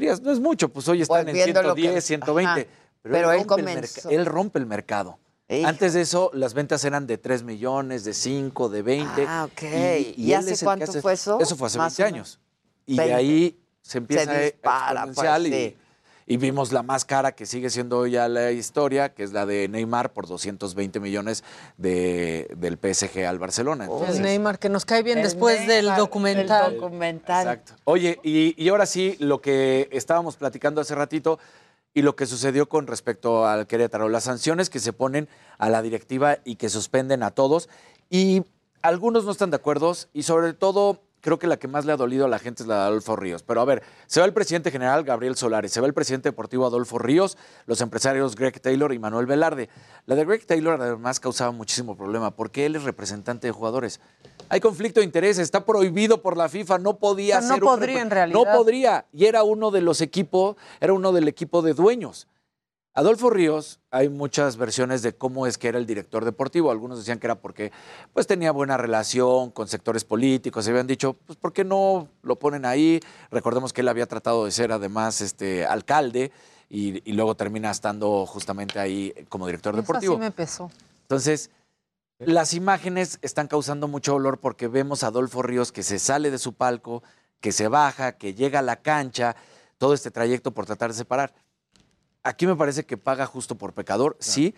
Dirías, 0.00 0.20
no 0.22 0.30
es 0.30 0.38
mucho, 0.38 0.68
pues 0.68 0.86
hoy 0.88 1.02
están 1.02 1.24
Pues 1.24 1.28
en 1.36 1.44
viendo 1.44 1.60
lo 1.60 1.74
que- 1.74 1.80
110, 1.82 2.04
120. 2.04 2.50
Ajá. 2.60 2.70
Pero, 3.02 3.14
Pero 3.14 3.32
él, 3.32 3.44
rompe 3.48 4.14
él 4.14 4.26
rompe 4.26 4.58
el 4.60 4.66
mercado. 4.66 5.18
Antes 5.64 5.94
de 5.94 6.02
eso, 6.02 6.30
las 6.34 6.54
ventas 6.54 6.84
eran 6.84 7.06
de 7.08 7.18
3 7.18 7.42
millones, 7.42 8.04
de 8.04 8.12
5, 8.14 8.68
de 8.68 8.82
20. 8.82 9.24
Ah, 9.26 9.48
ok. 9.50 9.62
Y, 9.62 10.14
¿Y 10.24 10.32
él 10.34 10.38
hace 10.38 10.64
cuánto 10.64 10.84
hace- 10.84 11.00
fue 11.02 11.14
eso? 11.14 11.40
Eso 11.40 11.56
fue 11.56 11.66
hace 11.66 11.78
Más 11.78 11.96
20 11.96 12.02
o 12.02 12.14
menos. 12.14 12.34
años. 12.36 12.40
Y 12.86 12.92
de 12.96 13.02
20. 13.02 13.14
ahí 13.16 13.60
se 13.82 13.98
empieza 13.98 14.32
Se 14.32 14.42
dispara, 14.44 15.04
exponencial 15.04 15.42
pues, 15.42 15.52
y, 15.52 15.56
sí. 15.70 15.76
Y 15.76 15.87
vimos 16.36 16.72
la 16.72 16.82
más 16.82 17.04
cara 17.04 17.32
que 17.32 17.46
sigue 17.46 17.70
siendo 17.70 18.06
ya 18.06 18.28
la 18.28 18.52
historia, 18.52 19.14
que 19.14 19.22
es 19.22 19.32
la 19.32 19.46
de 19.46 19.66
Neymar 19.68 20.12
por 20.12 20.26
220 20.26 21.00
millones 21.00 21.42
de, 21.78 22.48
del 22.56 22.76
PSG 22.76 23.24
al 23.26 23.38
Barcelona. 23.38 23.84
El 23.86 23.90
Entonces, 23.90 24.20
Neymar, 24.20 24.58
que 24.58 24.68
nos 24.68 24.84
cae 24.84 25.02
bien 25.02 25.18
El 25.18 25.24
después 25.24 25.60
del 25.66 25.86
Neymar, 25.86 25.98
documental. 25.98 26.72
el 26.74 26.80
documental. 26.80 27.46
Exacto. 27.46 27.72
Oye, 27.84 28.20
y, 28.22 28.54
y 28.62 28.68
ahora 28.68 28.86
sí, 28.86 29.16
lo 29.20 29.40
que 29.40 29.88
estábamos 29.90 30.36
platicando 30.36 30.80
hace 30.80 30.94
ratito 30.94 31.38
y 31.94 32.02
lo 32.02 32.14
que 32.14 32.26
sucedió 32.26 32.68
con 32.68 32.86
respecto 32.86 33.46
al 33.46 33.66
Querétaro, 33.66 34.08
las 34.08 34.24
sanciones 34.24 34.70
que 34.70 34.78
se 34.78 34.92
ponen 34.92 35.28
a 35.56 35.70
la 35.70 35.82
directiva 35.82 36.38
y 36.44 36.56
que 36.56 36.68
suspenden 36.68 37.22
a 37.22 37.30
todos. 37.30 37.68
Y 38.10 38.44
algunos 38.82 39.24
no 39.24 39.32
están 39.32 39.50
de 39.50 39.56
acuerdo 39.56 39.94
y 40.12 40.22
sobre 40.22 40.52
todo 40.52 41.00
creo 41.20 41.38
que 41.38 41.46
la 41.46 41.58
que 41.58 41.68
más 41.68 41.84
le 41.84 41.92
ha 41.92 41.96
dolido 41.96 42.24
a 42.24 42.28
la 42.28 42.38
gente 42.38 42.62
es 42.62 42.68
la 42.68 42.76
de 42.76 42.80
Adolfo 42.82 43.16
Ríos. 43.16 43.42
Pero 43.42 43.60
a 43.60 43.64
ver, 43.64 43.82
se 44.06 44.20
va 44.20 44.26
el 44.26 44.32
presidente 44.32 44.70
general 44.70 45.04
Gabriel 45.04 45.36
Solari, 45.36 45.68
se 45.68 45.80
va 45.80 45.86
el 45.86 45.94
presidente 45.94 46.28
deportivo 46.28 46.66
Adolfo 46.66 46.98
Ríos, 46.98 47.36
los 47.66 47.80
empresarios 47.80 48.36
Greg 48.36 48.60
Taylor 48.60 48.92
y 48.92 48.98
Manuel 48.98 49.26
Velarde. 49.26 49.68
La 50.06 50.14
de 50.14 50.24
Greg 50.24 50.46
Taylor 50.46 50.80
además 50.80 51.20
causaba 51.20 51.50
muchísimo 51.50 51.96
problema 51.96 52.30
porque 52.30 52.66
él 52.66 52.76
es 52.76 52.84
representante 52.84 53.46
de 53.46 53.52
jugadores. 53.52 54.00
Hay 54.48 54.60
conflicto 54.60 55.00
de 55.00 55.04
intereses, 55.04 55.42
está 55.42 55.64
prohibido 55.64 56.22
por 56.22 56.36
la 56.36 56.48
FIFA, 56.48 56.78
no 56.78 56.98
podía 56.98 57.40
no 57.40 57.46
ser 57.48 57.62
un 57.62 57.68
podría, 57.68 58.00
en 58.00 58.10
realidad. 58.10 58.38
No 58.38 58.44
podría, 58.56 59.06
y 59.12 59.26
era 59.26 59.42
uno 59.42 59.70
de 59.70 59.82
los 59.82 60.00
equipos, 60.00 60.56
era 60.80 60.92
uno 60.92 61.12
del 61.12 61.28
equipo 61.28 61.62
de 61.62 61.74
dueños. 61.74 62.26
Adolfo 62.98 63.30
Ríos, 63.30 63.78
hay 63.92 64.08
muchas 64.08 64.56
versiones 64.56 65.02
de 65.02 65.14
cómo 65.14 65.46
es 65.46 65.56
que 65.56 65.68
era 65.68 65.78
el 65.78 65.86
director 65.86 66.24
deportivo. 66.24 66.72
Algunos 66.72 66.98
decían 66.98 67.20
que 67.20 67.28
era 67.28 67.36
porque 67.36 67.70
pues, 68.12 68.26
tenía 68.26 68.50
buena 68.50 68.76
relación 68.76 69.52
con 69.52 69.68
sectores 69.68 70.02
políticos. 70.02 70.64
Se 70.64 70.72
habían 70.72 70.88
dicho, 70.88 71.12
pues, 71.12 71.38
¿por 71.38 71.52
qué 71.52 71.62
no 71.62 72.08
lo 72.22 72.40
ponen 72.40 72.64
ahí? 72.64 72.98
Recordemos 73.30 73.72
que 73.72 73.82
él 73.82 73.88
había 73.88 74.06
tratado 74.06 74.46
de 74.46 74.50
ser 74.50 74.72
además 74.72 75.20
este, 75.20 75.64
alcalde 75.64 76.32
y, 76.68 77.08
y 77.08 77.12
luego 77.12 77.36
termina 77.36 77.70
estando 77.70 78.26
justamente 78.26 78.80
ahí 78.80 79.14
como 79.28 79.46
director 79.46 79.76
deportivo. 79.76 80.14
sí 80.14 80.20
me 80.20 80.32
pesó. 80.32 80.68
Entonces, 81.02 81.50
las 82.18 82.52
imágenes 82.52 83.20
están 83.22 83.46
causando 83.46 83.86
mucho 83.86 84.14
dolor 84.14 84.40
porque 84.40 84.66
vemos 84.66 85.04
a 85.04 85.06
Adolfo 85.06 85.42
Ríos 85.42 85.70
que 85.70 85.84
se 85.84 86.00
sale 86.00 86.32
de 86.32 86.38
su 86.38 86.54
palco, 86.54 87.04
que 87.40 87.52
se 87.52 87.68
baja, 87.68 88.18
que 88.18 88.34
llega 88.34 88.58
a 88.58 88.62
la 88.62 88.74
cancha, 88.74 89.36
todo 89.78 89.94
este 89.94 90.10
trayecto 90.10 90.50
por 90.50 90.66
tratar 90.66 90.90
de 90.90 90.96
separar. 90.96 91.32
Aquí 92.22 92.46
me 92.46 92.56
parece 92.56 92.84
que 92.84 92.96
paga 92.96 93.26
justo 93.26 93.56
por 93.56 93.72
pecador, 93.72 94.16
sí, 94.20 94.54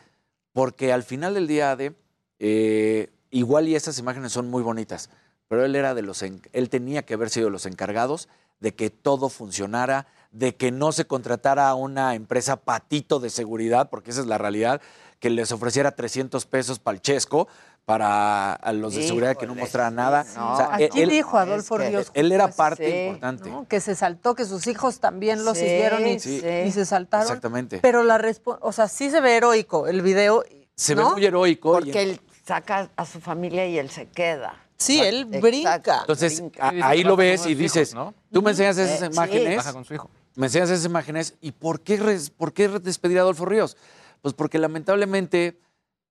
porque 0.52 0.92
al 0.92 1.02
final 1.02 1.34
del 1.34 1.46
día, 1.46 1.72
Ade, 1.72 1.94
eh, 2.38 3.10
igual 3.30 3.68
y 3.68 3.74
esas 3.74 3.98
imágenes 3.98 4.32
son 4.32 4.48
muy 4.48 4.62
bonitas, 4.62 5.10
pero 5.48 5.64
él 5.64 5.76
era 5.76 5.94
de 5.94 6.02
los, 6.02 6.22
él 6.22 6.70
tenía 6.70 7.04
que 7.04 7.14
haber 7.14 7.30
sido 7.30 7.46
de 7.46 7.52
los 7.52 7.66
encargados 7.66 8.28
de 8.60 8.74
que 8.74 8.90
todo 8.90 9.28
funcionara, 9.28 10.06
de 10.30 10.54
que 10.54 10.70
no 10.70 10.92
se 10.92 11.06
contratara 11.06 11.68
a 11.68 11.74
una 11.74 12.14
empresa 12.14 12.56
patito 12.56 13.18
de 13.18 13.30
seguridad, 13.30 13.90
porque 13.90 14.10
esa 14.10 14.20
es 14.20 14.26
la 14.26 14.38
realidad, 14.38 14.80
que 15.18 15.30
les 15.30 15.50
ofreciera 15.50 15.96
300 15.96 16.46
pesos 16.46 16.78
para 16.78 16.94
el 16.94 17.02
chesco, 17.02 17.48
para 17.84 18.58
los 18.72 18.94
de 18.94 19.02
seguridad 19.06 19.36
que 19.36 19.46
no 19.46 19.54
mostraran 19.54 19.94
nada. 19.96 20.24
No, 20.36 20.52
O 20.52 20.56
sea, 20.56 20.74
aquí 20.74 21.00
él- 21.02 21.08
dijo 21.10 21.36
Adolfo 21.38 21.76
es 21.76 21.82
que 21.82 21.88
Ríos. 21.90 22.10
Él 22.14 22.30
era 22.32 22.44
pues, 22.46 22.56
parte 22.56 22.90
sí, 22.90 23.06
importante. 23.06 23.50
¿no? 23.50 23.66
Que 23.68 23.80
se 23.80 23.94
saltó, 23.94 24.34
que 24.34 24.44
sus 24.44 24.66
hijos 24.66 25.00
también 25.00 25.44
lo 25.44 25.54
Sí, 25.54 25.60
siguieron 25.62 26.06
y, 26.06 26.20
Sí. 26.20 26.40
y 26.66 26.70
se 26.70 26.86
saltaron. 26.86 27.26
Exactamente. 27.26 27.78
Pero 27.82 28.04
la 28.04 28.18
respuesta, 28.18 28.64
o 28.64 28.72
sea, 28.72 28.86
sí 28.88 29.10
se 29.10 29.20
ve 29.20 29.36
heroico 29.36 29.88
el 29.88 30.02
video. 30.02 30.44
Se 30.76 30.94
¿no? 30.94 31.08
ve 31.08 31.12
muy 31.16 31.26
heroico. 31.26 31.78
y- 31.80 31.84
Porque 31.84 32.02
él 32.02 32.20
saca 32.46 32.90
a 32.96 33.06
su 33.06 33.20
familia 33.20 33.66
y 33.66 33.78
él 33.78 33.90
se 33.90 34.06
queda. 34.06 34.54
Sí, 34.76 35.00
él 35.00 35.26
brinca. 35.26 36.00
Entonces, 36.00 36.40
brinca. 36.40 36.68
a- 36.68 36.88
ahí 36.88 37.02
lo 37.02 37.16
ves 37.16 37.44
y 37.46 37.54
dices, 37.54 37.94
tú 38.32 38.40
me 38.42 38.52
enseñas 38.52 38.78
esas 38.78 39.00
sí. 39.00 39.06
imágenes. 39.06 39.56
Baja 39.56 39.72
con 39.72 39.84
su 39.84 39.94
hijo. 39.94 40.10
Me 40.36 40.46
enseñas 40.46 40.70
esas 40.70 40.84
imágenes. 40.86 41.34
¿Y 41.40 41.52
por 41.52 41.80
qué, 41.80 41.96
res- 41.96 42.30
por 42.30 42.52
qué 42.52 42.68
despedir 42.68 43.18
a 43.18 43.22
Adolfo 43.22 43.44
Ríos? 43.44 43.76
Pues 44.22 44.32
porque 44.32 44.58
lamentablemente 44.58 45.58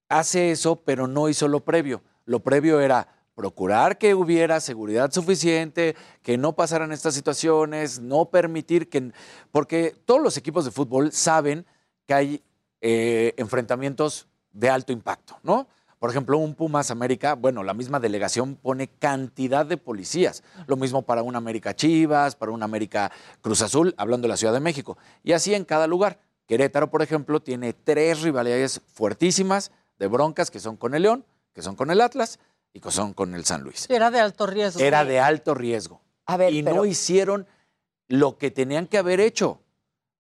hace 0.10 0.52
eso, 0.52 0.82
pero 0.84 1.08
no 1.08 1.30
hizo 1.30 1.48
lo 1.48 1.62
previo. 1.62 2.02
Lo 2.26 2.42
previo 2.42 2.82
era 2.82 3.08
procurar 3.36 3.98
que 3.98 4.14
hubiera 4.14 4.60
seguridad 4.60 5.12
suficiente, 5.14 5.96
que 6.22 6.38
no 6.38 6.54
pasaran 6.54 6.92
estas 6.92 7.14
situaciones, 7.14 8.00
no 8.00 8.26
permitir 8.26 8.90
que... 8.90 9.14
Porque 9.52 9.96
todos 10.06 10.22
los 10.22 10.36
equipos 10.36 10.66
de 10.66 10.72
fútbol 10.72 11.14
saben 11.14 11.66
que 12.06 12.14
hay 12.14 12.44
eh, 12.82 13.34
enfrentamientos 13.38 14.28
de 14.52 14.70
alto 14.70 14.92
impacto, 14.92 15.40
¿no? 15.44 15.68
Por 16.00 16.10
ejemplo, 16.10 16.38
un 16.38 16.56
Pumas 16.56 16.92
América, 16.92 17.36
bueno, 17.36 17.62
la 17.62 17.74
misma 17.74 18.00
delegación 18.00 18.56
pone 18.56 18.88
cantidad 18.88 19.66
de 19.66 19.76
policías. 19.76 20.44
Lo 20.66 20.78
mismo 20.78 21.02
para 21.02 21.24
un 21.24 21.36
América 21.36 21.76
Chivas, 21.76 22.36
para 22.36 22.52
un 22.52 22.64
América 22.64 23.12
Cruz 23.42 23.62
Azul, 23.62 23.94
hablando 23.98 24.26
de 24.26 24.30
la 24.30 24.38
Ciudad 24.38 24.54
de 24.54 24.62
México. 24.62 24.98
Y 25.24 25.34
así 25.34 25.54
en 25.54 25.66
cada 25.66 25.88
lugar. 25.88 26.20
Querétaro, 26.48 26.90
por 26.90 27.02
ejemplo, 27.02 27.42
tiene 27.42 27.74
tres 27.74 28.22
rivalidades 28.22 28.82
fuertísimas 28.94 29.72
de 30.00 30.08
broncas 30.08 30.50
que 30.50 30.60
son 30.60 30.78
con 30.78 30.96
el 30.96 31.04
León, 31.04 31.26
que 31.54 31.62
son 31.62 31.76
con 31.76 31.92
el 31.92 32.02
Atlas 32.02 32.40
y 32.74 32.80
que 32.80 32.92
son 32.92 33.14
con 33.14 33.36
el 33.36 33.46
San 33.46 33.62
Luis. 33.62 33.90
Era 33.90 34.10
de 34.10 34.20
alto 34.20 34.48
riesgo. 34.48 34.80
Era 34.80 35.06
de 35.06 35.20
alto 35.20 35.54
riesgo. 35.54 36.02
A 36.26 36.38
ver, 36.38 36.54
y 36.54 36.64
pero- 36.64 36.78
no 36.78 36.86
hicieron 36.86 37.48
lo 38.08 38.38
que 38.38 38.50
tenían 38.50 38.88
que 38.88 38.98
haber 38.98 39.20
hecho. 39.20 39.62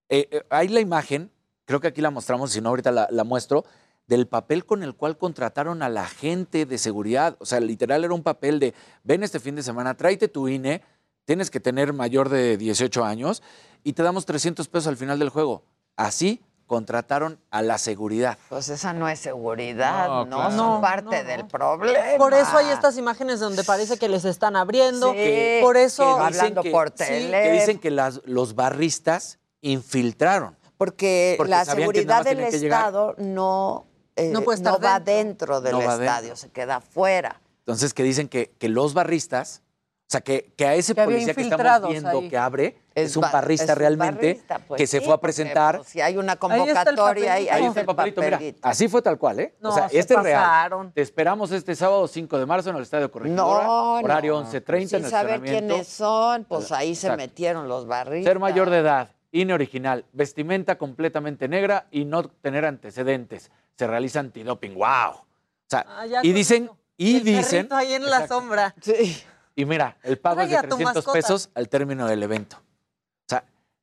Eh, 0.10 0.27
eh, 0.31 0.43
hay 0.49 0.68
la 0.68 0.80
imagen, 0.80 1.31
creo 1.65 1.80
que 1.80 1.88
aquí 1.88 2.01
la 2.01 2.11
mostramos, 2.11 2.51
si 2.51 2.61
no 2.61 2.69
ahorita 2.69 2.91
la, 2.91 3.07
la 3.10 3.23
muestro, 3.23 3.65
del 4.07 4.27
papel 4.27 4.65
con 4.65 4.81
el 4.84 4.95
cual 4.95 5.18
contrataron 5.18 5.84
a 5.84 5.89
la 5.89 6.07
gente 6.07 6.65
de 6.65 6.77
seguridad. 6.80 7.38
O 7.39 7.45
sea, 7.45 7.60
literal 7.60 8.03
era 8.03 8.14
un 8.14 8.23
papel 8.23 8.60
de, 8.60 8.73
ven 9.03 9.23
este 9.23 9.39
fin 9.39 9.56
de 9.56 9.61
semana, 9.64 9.95
tráete 9.95 10.27
tu 10.27 10.47
INE, 10.47 10.81
tienes 11.26 11.51
que 11.51 11.60
tener 11.60 11.93
mayor 11.93 12.27
de 12.30 12.57
18 12.57 13.06
años 13.06 13.43
y 13.84 13.93
te 13.93 14.01
damos 14.01 14.26
300 14.26 14.68
pesos 14.68 14.88
al 14.88 14.97
final 14.97 15.19
del 15.19 15.30
juego. 15.30 15.64
Así 15.95 16.41
contrataron 16.70 17.40
a 17.50 17.62
la 17.64 17.78
seguridad. 17.80 18.38
Pues 18.48 18.70
esa 18.70 18.94
no 18.94 19.10
es 19.10 19.20
seguridad, 19.20 20.08
No, 20.08 20.26
no, 20.26 20.36
claro. 20.38 20.56
son 20.56 20.58
No, 20.76 20.82
parte 20.82 21.24
del 21.26 21.46
problema. 21.48 22.18
Por 22.18 22.34
eso 22.36 22.56
hay 22.56 22.70
estas 22.70 22.96
imágenes 22.98 23.40
donde 23.40 23.64
parece 23.64 23.98
que 23.98 24.08
les 24.08 24.24
están 24.24 24.56
abriendo. 24.56 25.12
Sí, 25.14 25.58
por 25.62 25.76
eso. 25.78 26.16
que 26.16 26.24
hablando 26.24 26.62
que- 26.62 26.70
por 26.72 26.90
sí, 26.91 26.96
teléfono. 26.98 27.44
que 27.44 27.52
dicen 27.52 27.80
que 27.80 27.90
las- 27.90 28.22
los 28.26 28.54
barristas 28.56 29.40
infiltraron. 29.62 30.56
Porque, 30.78 31.34
Porque 31.38 31.50
la 31.50 31.66
seguridad 31.66 32.24
del. 32.24 32.40
Estado 32.40 33.16
no, 33.18 33.86
eh, 34.16 34.30
No 34.32 34.41
puede 34.44 34.58
estar 34.60 34.74
va 34.82 35.00
dentro. 35.00 35.60
dentro 35.60 35.62
del 35.62 35.72
No 35.74 35.78
va 35.80 35.94
estadio, 35.96 36.22
dentro. 36.30 36.36
se 36.38 36.50
queda 36.52 36.76
afuera. 36.78 37.41
Entonces, 37.60 37.94
que 37.94 38.04
dicen 38.04 38.30
que, 38.30 38.52
que 38.58 38.70
los 38.70 38.94
barristas, 38.94 39.62
o 40.08 40.12
sea, 40.12 40.22
que, 40.22 40.54
que 40.56 40.66
a 40.66 40.76
ese 40.76 40.96
policía 40.96 41.34
que 41.34 41.41
estamos 41.41 41.90
viendo 41.90 42.10
ahí. 42.20 42.30
que 42.30 42.38
abre, 42.38 42.78
es, 43.02 43.12
Es 43.12 43.18
un 43.18 43.22
barrista 43.32 43.64
es 43.66 43.70
un 43.72 43.76
realmente, 43.78 44.28
barrista, 44.34 44.60
pues 44.68 44.78
que 44.78 44.88
se 44.88 45.00
sí, 45.00 45.06
fue 45.06 45.14
a 45.14 45.18
porque, 45.18 45.22
presentar. 45.34 45.78
pues, 45.78 45.90
si 45.90 46.02
hay 46.02 46.18
una 46.18 46.34
Ahí 46.34 46.38
está 46.68 46.82
el 46.90 46.96
convocatoria, 46.96 47.34
ahí, 47.34 47.46
papelito. 47.46 47.54
ahí 47.56 47.66
está 47.68 47.80
el 47.80 47.86
papelito, 47.86 48.22
mira, 48.22 48.40
así 48.62 48.88
fue 48.88 49.02
tal 49.02 49.18
cual, 49.18 49.40
¿eh? 49.40 49.56
No, 49.62 49.70
o 49.70 49.72
sea, 49.74 49.90
se 49.90 50.00
este 50.00 50.14
es 50.16 50.24
real. 50.24 50.42
pasaron. 50.44 50.92
Te 50.92 51.02
esperamos 51.02 51.52
este 51.52 51.76
sábado 51.76 52.08
5 52.08 52.38
de 52.40 52.46
marzo 52.46 52.70
en 52.70 52.76
el 52.78 52.84
Estadio 52.84 53.12
Corregidora, 53.12 53.64
No, 53.66 53.94
horario 53.96 54.34
no. 54.42 54.50
11.30 54.50 54.82
en 54.82 54.88
Sin 54.90 55.06
el 55.06 55.10
saber 55.12 55.42
quiénes 55.42 55.88
son, 55.88 56.46
pues 56.46 56.72
ahí 56.72 56.96
se 56.96 57.08
Exacto. 57.08 57.24
metieron 57.24 57.68
los 57.68 57.88
barristas. 57.88 58.30
Ser 58.32 58.40
mayor 58.40 58.70
de 58.70 58.78
edad, 58.80 59.12
INE 59.32 59.54
original, 59.54 60.06
vestimenta 60.14 60.78
completamente 60.78 61.48
negra 61.48 61.86
y 61.92 62.06
no 62.06 62.24
tener 62.24 62.66
antecedentes. 62.66 63.52
Se 63.76 63.88
realiza 63.88 64.20
antidoping. 64.20 64.74
¡Wow! 64.76 65.12
O 65.12 65.26
sea, 65.68 65.86
Ah, 65.88 66.06
y 66.24 66.34
dicen, 66.34 66.64
eso. 66.66 66.78
y 66.98 67.18
El 67.18 67.24
dicen. 67.24 67.68
ahí 67.72 67.94
en 67.94 68.04
la 68.04 68.10
Exacto. 68.22 68.34
sombra. 68.36 68.76
Sí. 68.82 69.24
Y 69.56 69.66
mira, 69.66 69.98
el 70.04 70.18
pago 70.18 70.42
es 70.42 70.50
de 70.50 70.58
a 70.58 70.62
tu 70.64 70.70
300 70.70 70.96
mascota. 70.96 71.14
pesos 71.18 71.50
al 71.54 71.70
término 71.70 72.08
del 72.08 72.24
evento. 72.24 72.58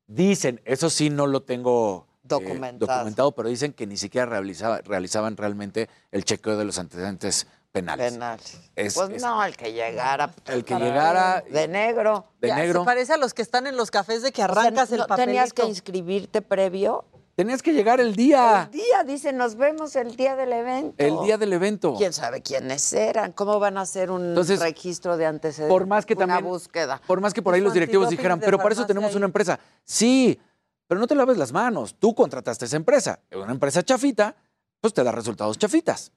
Dicen, 0.07 0.61
eso 0.65 0.89
sí 0.89 1.09
no 1.09 1.27
lo 1.27 1.43
tengo 1.43 2.07
eh, 2.07 2.13
Documentado. 2.23 2.91
documentado, 2.93 3.31
pero 3.33 3.49
dicen 3.49 3.73
que 3.73 3.85
ni 3.87 3.97
siquiera 3.97 4.25
realizaba- 4.25 4.79
realizaban 4.81 5.37
realmente 5.37 5.89
el 6.11 6.23
chequeo 6.25 6.57
de 6.57 6.65
los 6.65 6.77
antecedentes 6.79 7.47
penales. 7.71 8.13
Penales. 8.13 8.59
Es- 8.75 8.95
pues 8.95 9.09
es- 9.11 9.21
no, 9.21 9.43
el 9.43 9.55
que 9.55 9.71
llegara. 9.73 10.33
El 10.47 10.63
que 10.65 10.75
llegara 10.75 11.41
De 11.49 11.67
negro. 11.67 12.25
de 12.41 12.47
Ya, 12.49 12.55
negro. 12.55 12.81
Se 12.81 12.85
parece 12.85 13.13
a 13.13 13.17
los 13.17 13.33
que 13.33 13.41
están 13.41 13.67
en 13.67 13.75
los 13.77 13.91
cafés 13.91 14.21
de 14.23 14.31
que 14.31 14.41
O 14.43 14.45
sea, 14.47 14.61
arrancas 14.61 14.91
el 14.91 14.99
¿no 14.99 15.07
papelito. 15.07 15.27
¿Tenías 15.27 15.53
que 15.53 15.65
inscribirte 15.65 16.41
previo? 16.41 17.05
Tenías 17.37 17.61
que 17.61 17.71
llegar 17.71 17.99
el 18.01 18.15
día, 18.15 18.63
El 18.63 18.79
día, 18.79 19.03
dice, 19.05 19.31
nos 19.31 19.53
vemos 19.57 19.95
el 19.95 20.15
día 20.15 20.35
del 20.35 20.51
evento. 20.53 20.95
el 20.97 21.19
día 21.23 21.37
del 21.37 21.53
evento. 21.53 21.93
¿Quién 21.95 22.11
sabe 22.11 22.41
quiénes 22.41 22.91
eran? 22.93 23.31
¿Cómo 23.31 23.59
van 23.59 23.77
a 23.77 23.81
hacer 23.81 24.09
un 24.09 24.29
Entonces, 24.29 24.59
registro 24.59 25.17
de 25.17 25.27
antecedentes? 25.27 25.71
Por 25.71 25.85
más 25.85 26.07
que 26.07 26.15
Una 26.15 26.25
también, 26.25 26.45
búsqueda. 26.51 26.99
por 27.05 27.21
más 27.21 27.35
que 27.35 27.43
por 27.43 27.53
ahí 27.53 27.61
los 27.61 27.73
directivos 27.75 28.09
dijeran, 28.09 28.39
pero 28.39 28.57
para 28.57 28.71
eso 28.73 28.87
tenemos 28.87 29.11
ahí". 29.11 29.17
una 29.17 29.27
empresa. 29.27 29.59
Sí, 29.83 30.39
pero 30.87 30.99
no 30.99 31.05
te 31.05 31.13
laves 31.13 31.37
las 31.37 31.51
manos. 31.53 31.93
Tú 31.99 32.15
contrataste 32.15 32.65
esa 32.65 32.75
empresa. 32.75 33.19
Una 33.31 33.51
empresa 33.51 33.83
chafita, 33.83 34.35
pues 34.81 34.95
te 34.95 35.03
da 35.03 35.11
resultados 35.11 35.59
chafitas. 35.59 36.11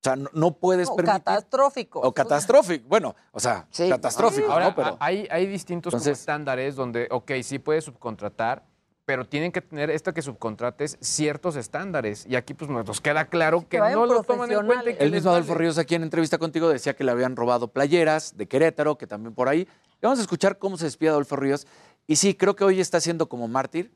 O 0.00 0.04
sea, 0.08 0.16
no, 0.16 0.30
no 0.32 0.52
puedes 0.52 0.88
O 0.88 0.96
permitir. 0.96 1.22
catastrófico. 1.22 2.00
O 2.00 2.14
catastrófico. 2.14 2.88
Bueno, 2.88 3.14
o 3.32 3.40
sea, 3.40 3.66
Sí. 3.70 3.90
catastrófico, 3.90 4.50
Ahora, 4.50 4.68
¿no? 4.70 4.74
Pero. 4.74 4.96
hay, 5.00 5.28
hay 5.30 5.46
distintos 5.48 5.92
Entonces- 5.92 6.18
estándares 6.18 6.76
donde, 6.76 7.08
ok, 7.10 7.32
sí 7.42 7.58
puedes 7.58 7.84
subcontratar, 7.84 8.64
pero 9.06 9.24
tienen 9.24 9.52
que 9.52 9.62
tener 9.62 9.88
esto 9.88 10.12
que 10.12 10.20
subcontrates 10.20 10.98
ciertos 11.00 11.54
estándares. 11.54 12.26
Y 12.26 12.34
aquí 12.34 12.54
pues 12.54 12.68
nos 12.68 13.00
queda 13.00 13.26
claro 13.26 13.64
que, 13.68 13.78
no 13.78 14.04
lo 14.04 14.24
toman 14.24 14.50
en 14.50 14.66
cuenta. 14.66 14.82
que 14.82 15.02
El 15.02 15.12
mismo 15.12 15.30
Adolfo 15.30 15.52
vale. 15.52 15.60
Ríos 15.60 15.78
aquí 15.78 15.94
en 15.94 16.02
entrevista 16.02 16.38
contigo 16.38 16.68
decía 16.68 16.96
que 16.96 17.04
le 17.04 17.12
habían 17.12 17.36
robado 17.36 17.68
playeras 17.68 18.36
de 18.36 18.48
Querétaro, 18.48 18.98
que 18.98 19.06
también 19.06 19.32
por 19.32 19.48
ahí. 19.48 19.60
Y 19.60 20.00
vamos 20.02 20.18
a 20.18 20.22
escuchar 20.22 20.58
cómo 20.58 20.76
se 20.76 20.86
despide 20.86 21.10
Adolfo 21.10 21.36
Ríos. 21.36 21.68
Y 22.08 22.16
sí, 22.16 22.34
creo 22.34 22.56
que 22.56 22.64
hoy 22.64 22.80
está 22.80 23.00
siendo 23.00 23.28
como 23.28 23.46
mártir, 23.46 23.92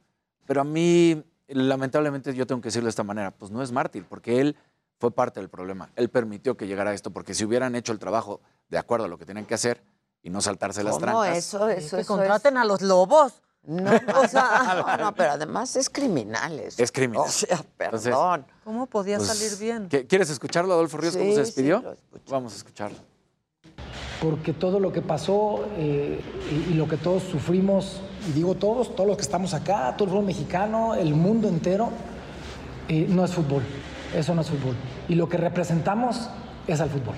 Pero 0.46 0.60
a 0.60 0.64
mí, 0.64 1.24
lamentablemente, 1.48 2.32
yo 2.32 2.46
tengo 2.46 2.60
que 2.60 2.68
decirlo 2.68 2.86
de 2.86 2.90
esta 2.90 3.02
manera, 3.02 3.32
pues 3.32 3.50
no 3.50 3.62
es 3.64 3.72
mártir, 3.72 4.04
porque 4.08 4.40
él 4.40 4.56
fue 5.00 5.10
parte 5.10 5.40
del 5.40 5.48
problema. 5.48 5.90
Él 5.96 6.08
permitió 6.08 6.56
que 6.56 6.68
llegara 6.68 6.94
esto, 6.94 7.10
porque 7.10 7.34
si 7.34 7.44
hubieran 7.44 7.74
hecho 7.74 7.92
el 7.92 7.98
trabajo 7.98 8.40
de 8.68 8.78
acuerdo 8.78 9.06
a 9.06 9.08
lo 9.08 9.18
que 9.18 9.26
tenían 9.26 9.44
que 9.44 9.54
hacer 9.54 9.82
y 10.22 10.30
no 10.30 10.40
saltarse 10.40 10.84
las 10.84 10.94
¿Cómo 10.94 11.06
trancas. 11.06 11.36
eso? 11.36 11.68
Eso, 11.68 11.96
que 11.96 12.02
eso 12.02 12.14
contraten 12.14 12.56
a 12.56 12.64
los 12.64 12.80
lobos. 12.80 13.42
No, 13.62 13.90
o 14.22 14.26
sea, 14.28 14.84
no, 14.98 15.04
no, 15.04 15.14
pero 15.14 15.32
además 15.32 15.76
es 15.76 15.90
criminal 15.90 16.58
eso. 16.60 16.82
Es 16.82 16.90
criminal. 16.90 17.24
O 17.26 17.28
sea, 17.30 17.62
Entonces, 17.78 18.10
perdón. 18.12 18.46
¿Cómo 18.64 18.86
podía 18.86 19.18
pues, 19.18 19.28
salir 19.28 19.58
bien? 19.58 19.88
¿qué- 19.88 20.06
¿Quieres 20.06 20.30
escucharlo, 20.30 20.72
Adolfo 20.72 20.96
Ríos, 20.96 21.14
cómo 21.16 21.26
Sí, 21.30 21.36
se 21.36 21.44
sí, 21.44 21.46
despidió? 21.46 21.80
lo 21.82 21.96
Vamos 22.28 22.54
a 22.54 22.56
escucharlo. 22.56 22.96
porque 24.20 24.52
todo 24.52 24.80
lo 24.80 24.92
que 24.92 25.02
pasó 25.02 25.64
eh, 25.76 26.20
y, 26.50 26.72
y 26.72 26.74
lo 26.74 26.88
que 26.88 26.96
todos 26.96 27.22
sufrimos, 27.24 28.00
y 28.28 28.32
digo 28.32 28.54
todos, 28.54 28.94
todos 28.96 29.06
los 29.08 29.16
que 29.16 29.22
estamos 29.22 29.54
acá, 29.54 29.94
todo 29.96 30.04
el 30.06 30.10
fútbol 30.10 30.24
mexicano, 30.26 30.94
el 30.94 31.14
mundo 31.14 31.48
entero, 31.48 31.90
eh, 32.88 33.06
no 33.08 33.24
es 33.24 33.32
fútbol. 33.32 33.62
Eso 34.14 34.34
no 34.34 34.40
es 34.40 34.48
fútbol. 34.50 34.74
Y 35.08 35.14
lo 35.14 35.28
que 35.28 35.36
representamos 35.36 36.28
es 36.66 36.80
al 36.80 36.90
fútbol. 36.90 37.14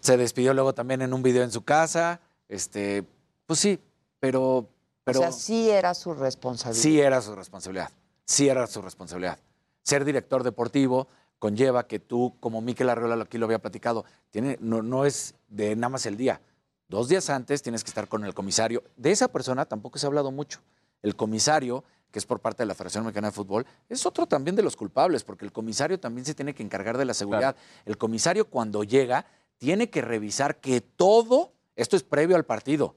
Se 0.00 0.16
despidió 0.16 0.54
luego 0.54 0.72
también 0.72 1.02
en 1.02 1.12
un 1.12 1.22
video 1.22 1.42
en 1.42 1.50
su 1.50 1.62
casa. 1.62 2.20
Este, 2.48 3.04
pues 3.46 3.58
sí, 3.60 3.78
pero, 4.20 4.68
pero 5.04 5.20
o 5.20 5.22
sea, 5.22 5.32
sí 5.32 5.70
era 5.70 5.94
su 5.94 6.14
responsabilidad. 6.14 6.82
sí 6.82 7.00
era 7.00 7.20
su 7.20 7.34
responsabilidad. 7.34 7.90
Sí 8.24 8.48
era 8.48 8.66
su 8.66 8.82
responsabilidad. 8.82 9.38
Ser 9.82 10.04
director 10.04 10.42
deportivo 10.42 11.08
conlleva 11.38 11.86
que 11.86 11.98
tú, 11.98 12.36
como 12.40 12.60
Miquel 12.60 12.90
Arreola 12.90 13.22
aquí 13.22 13.38
lo 13.38 13.46
había 13.46 13.60
platicado, 13.60 14.04
tiene, 14.30 14.58
no, 14.60 14.82
no 14.82 15.04
es 15.04 15.34
de 15.48 15.74
nada 15.76 15.88
más 15.90 16.06
el 16.06 16.16
día. 16.16 16.40
Dos 16.88 17.08
días 17.08 17.30
antes 17.30 17.62
tienes 17.62 17.84
que 17.84 17.90
estar 17.90 18.08
con 18.08 18.24
el 18.24 18.34
comisario. 18.34 18.82
De 18.96 19.10
esa 19.10 19.28
persona 19.28 19.66
tampoco 19.66 19.98
se 19.98 20.06
ha 20.06 20.08
hablado 20.08 20.30
mucho. 20.30 20.60
El 21.02 21.14
comisario, 21.16 21.84
que 22.10 22.18
es 22.18 22.26
por 22.26 22.40
parte 22.40 22.62
de 22.62 22.66
la 22.66 22.74
Federación 22.74 23.04
Mexicana 23.04 23.28
de 23.28 23.32
Fútbol, 23.32 23.66
es 23.88 24.04
otro 24.04 24.26
también 24.26 24.56
de 24.56 24.62
los 24.62 24.74
culpables, 24.74 25.22
porque 25.22 25.44
el 25.44 25.52
comisario 25.52 26.00
también 26.00 26.24
se 26.24 26.34
tiene 26.34 26.54
que 26.54 26.62
encargar 26.62 26.98
de 26.98 27.04
la 27.04 27.14
seguridad. 27.14 27.56
El 27.84 27.98
comisario 27.98 28.48
cuando 28.48 28.84
llega 28.84 29.26
tiene 29.58 29.90
que 29.90 30.02
revisar 30.02 30.60
que 30.60 30.80
todo, 30.80 31.52
esto 31.76 31.96
es 31.96 32.02
previo 32.02 32.36
al 32.36 32.44
partido, 32.44 32.96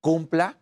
cumpla 0.00 0.58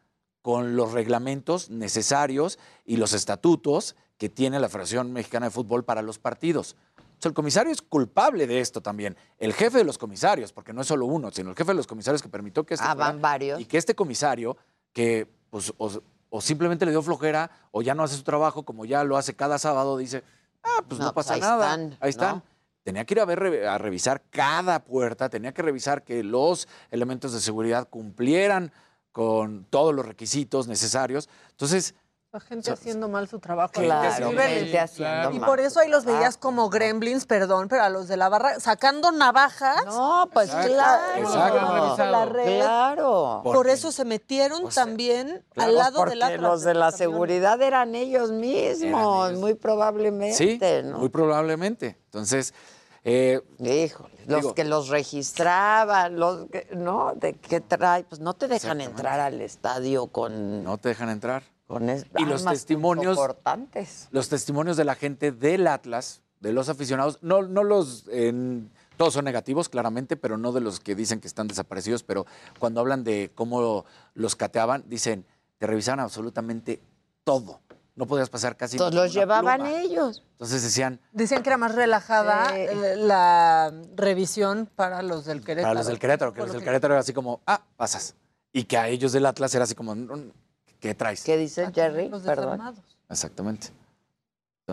con 0.48 0.76
los 0.76 0.92
reglamentos 0.92 1.68
necesarios 1.68 2.58
y 2.86 2.96
los 2.96 3.12
estatutos 3.12 3.96
que 4.16 4.30
tiene 4.30 4.58
la 4.58 4.70
Federación 4.70 5.12
Mexicana 5.12 5.44
de 5.44 5.50
Fútbol 5.50 5.84
para 5.84 6.00
los 6.00 6.18
partidos. 6.18 6.74
O 6.96 7.02
sea, 7.20 7.28
el 7.28 7.34
comisario 7.34 7.70
es 7.70 7.82
culpable 7.82 8.46
de 8.46 8.60
esto 8.60 8.80
también. 8.80 9.14
El 9.36 9.52
jefe 9.52 9.76
de 9.76 9.84
los 9.84 9.98
comisarios, 9.98 10.54
porque 10.54 10.72
no 10.72 10.80
es 10.80 10.86
solo 10.86 11.04
uno, 11.04 11.30
sino 11.32 11.50
el 11.50 11.54
jefe 11.54 11.72
de 11.72 11.74
los 11.74 11.86
comisarios 11.86 12.22
que 12.22 12.30
permitió 12.30 12.64
que 12.64 12.72
este 12.72 12.86
Ah, 12.88 12.94
van 12.94 13.20
varios. 13.20 13.60
y 13.60 13.66
que 13.66 13.76
este 13.76 13.94
comisario, 13.94 14.56
que 14.94 15.28
pues, 15.50 15.70
o, 15.76 16.00
o 16.30 16.40
simplemente 16.40 16.86
le 16.86 16.92
dio 16.92 17.02
flojera 17.02 17.50
o 17.70 17.82
ya 17.82 17.94
no 17.94 18.02
hace 18.02 18.16
su 18.16 18.22
trabajo 18.22 18.62
como 18.62 18.86
ya 18.86 19.04
lo 19.04 19.18
hace 19.18 19.36
cada 19.36 19.58
sábado, 19.58 19.98
dice, 19.98 20.24
ah, 20.64 20.82
pues 20.88 20.98
no, 20.98 21.08
No, 21.08 21.12
pues 21.12 21.26
pasa 21.26 21.34
ahí 21.34 21.40
nada. 21.42 21.66
están, 21.74 21.96
ahí 22.00 22.08
están. 22.08 22.36
¿no? 22.36 22.42
Tenía 22.84 23.04
que 23.04 23.12
ir 23.12 23.20
a, 23.20 23.26
ver, 23.26 23.66
a 23.66 23.76
revisar 23.76 24.22
cada 24.30 24.82
puerta, 24.82 25.28
tenía 25.28 25.52
que 25.52 25.60
revisar 25.60 26.04
que 26.04 26.24
los 26.24 26.68
elementos 26.90 27.34
de 27.34 27.40
seguridad 27.40 27.86
cumplieran 27.90 28.72
con 29.18 29.64
todos 29.64 29.92
los 29.92 30.06
requisitos 30.06 30.68
necesarios. 30.68 31.28
Entonces, 31.50 31.96
La 32.30 32.38
gente 32.38 32.70
haciendo 32.70 33.08
mal 33.08 33.26
su 33.26 33.40
trabajo. 33.40 33.72
Claro, 33.72 34.30
gente 34.30 34.78
haciendo 34.78 35.32
Y 35.32 35.40
mal 35.40 35.48
por 35.48 35.58
eso 35.58 35.80
ahí 35.80 35.88
los 35.88 36.04
su 36.04 36.10
veías 36.10 36.36
como 36.36 36.70
gremlins, 36.70 37.26
perdón, 37.26 37.66
pero 37.66 37.82
a 37.82 37.88
los 37.88 38.06
de 38.06 38.16
la 38.16 38.28
barra 38.28 38.60
sacando 38.60 39.10
navajas. 39.10 39.84
No, 39.86 40.30
pues 40.32 40.50
Exacto, 40.50 40.72
claro. 40.72 41.20
exacto. 41.20 41.96
de 42.04 42.10
la 42.12 42.24
red. 42.26 42.58
Claro. 42.60 43.40
Por 43.42 43.66
eso 43.66 43.90
se 43.90 44.04
metieron 44.04 44.68
también 44.68 45.44
al 45.56 45.74
lado 45.74 45.96
Porque 45.96 46.10
del 46.10 46.22
Atlas. 46.22 46.40
los 46.40 46.62
de 46.62 46.74
la 46.74 46.92
seguridad 46.92 47.60
eran 47.60 47.96
ellos 47.96 48.30
mismos, 48.30 49.32
muy 49.32 49.54
probablemente, 49.54 50.36
sí, 50.36 50.60
¿no? 50.84 50.98
muy 50.98 51.08
probablemente. 51.08 51.98
Entonces, 52.04 52.54
eh, 53.02 53.40
Híjole, 53.58 54.17
los 54.28 54.40
Digo- 54.42 54.54
que 54.54 54.64
los 54.64 54.88
registraban, 54.88 56.18
los 56.18 56.46
que, 56.50 56.68
¿no? 56.76 57.14
¿De 57.14 57.34
qué 57.34 57.60
trae? 57.60 58.04
Pues 58.04 58.20
no 58.20 58.34
te 58.34 58.46
dejan 58.48 58.80
entrar 58.80 59.20
al 59.20 59.40
estadio 59.40 60.06
con, 60.08 60.62
no 60.62 60.78
te 60.78 60.90
dejan 60.90 61.08
entrar. 61.08 61.42
con 61.66 61.88
es- 61.90 62.06
Y 62.16 62.24
los 62.24 62.44
testimonios- 62.44 63.16
importantes. 63.16 64.08
Los 64.10 64.28
testimonios 64.30 64.76
de 64.76 64.84
la 64.84 64.94
gente 64.94 65.32
del 65.32 65.66
Atlas, 65.66 66.22
de 66.40 66.52
los 66.52 66.68
aficionados, 66.70 67.18
no, 67.22 67.42
no 67.42 67.62
los... 67.64 68.04
en- 68.10 68.70
todos 68.96 69.14
son 69.14 69.24
negativos, 69.26 69.68
claramente, 69.68 70.16
pero 70.16 70.38
no 70.38 70.50
de 70.52 70.60
los 70.60 70.80
que 70.80 70.94
dicen 70.94 71.20
que 71.20 71.28
están 71.28 71.46
desaparecidos, 71.46 72.02
pero 72.02 72.26
cuando 72.58 72.80
hablan 72.80 73.04
de 73.04 73.30
cómo 73.34 73.84
los 74.14 74.34
cateaban, 74.34 74.82
dicen, 74.88 75.24
te 75.58 75.66
revisaban 75.66 76.00
absolutamente 76.00 76.80
todo. 77.22 77.60
No 77.98 78.06
podías 78.06 78.30
pasar 78.30 78.56
casi 78.56 78.76
Entonces 78.76 78.94
los 78.94 79.12
llevaban 79.12 79.56
pluma. 79.60 79.72
ellos. 79.80 80.22
Entonces 80.32 80.62
decían, 80.62 81.00
Decían 81.10 81.42
que 81.42 81.48
era 81.50 81.56
más 81.56 81.74
relajada 81.74 82.56
eh, 82.56 82.94
la 82.96 83.72
revisión 83.96 84.70
para 84.76 85.02
los 85.02 85.24
del 85.24 85.40
Querétaro. 85.44 85.70
para 85.72 85.80
los 85.80 85.86
del 85.88 85.98
Querétaro, 85.98 86.32
que 86.32 86.38
los 86.38 86.46
lo 86.48 86.52
del 86.54 86.60
que- 86.62 86.66
Querétaro 86.66 86.94
era 86.94 87.00
así 87.00 87.12
como, 87.12 87.40
ah, 87.46 87.60
pasas. 87.76 88.14
Y 88.52 88.64
que 88.64 88.78
a 88.78 88.86
ellos 88.88 89.10
del 89.12 89.26
Atlas 89.26 89.52
era 89.56 89.64
así 89.64 89.74
como, 89.74 89.96
"Mm, 89.96 90.30
¿qué 90.78 90.94
traes? 90.94 91.24
¿Qué 91.24 91.36
dice 91.36 91.70
Jerry? 91.74 92.08
Los 92.08 92.22
Perdón. 92.22 92.52
desarmados. 92.52 92.84
Exactamente. 93.10 93.68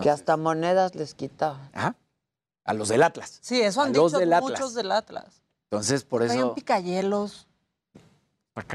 Que 0.00 0.08
hasta 0.08 0.36
monedas 0.36 0.94
les 0.94 1.14
quitaban. 1.14 1.68
Ajá. 1.72 1.96
A 2.64 2.74
los 2.74 2.88
del 2.88 3.02
Atlas. 3.02 3.38
Sí, 3.42 3.60
eso 3.60 3.80
han 3.82 3.90
A 3.90 3.98
los 3.98 4.12
dicho 4.12 4.22
Atlas. 4.22 4.42
muchos 4.42 4.74
del 4.74 4.92
Atlas. 4.92 5.42
Entonces, 5.70 6.04
por 6.04 6.22
eso... 6.22 6.54
picayelos. 6.54 7.45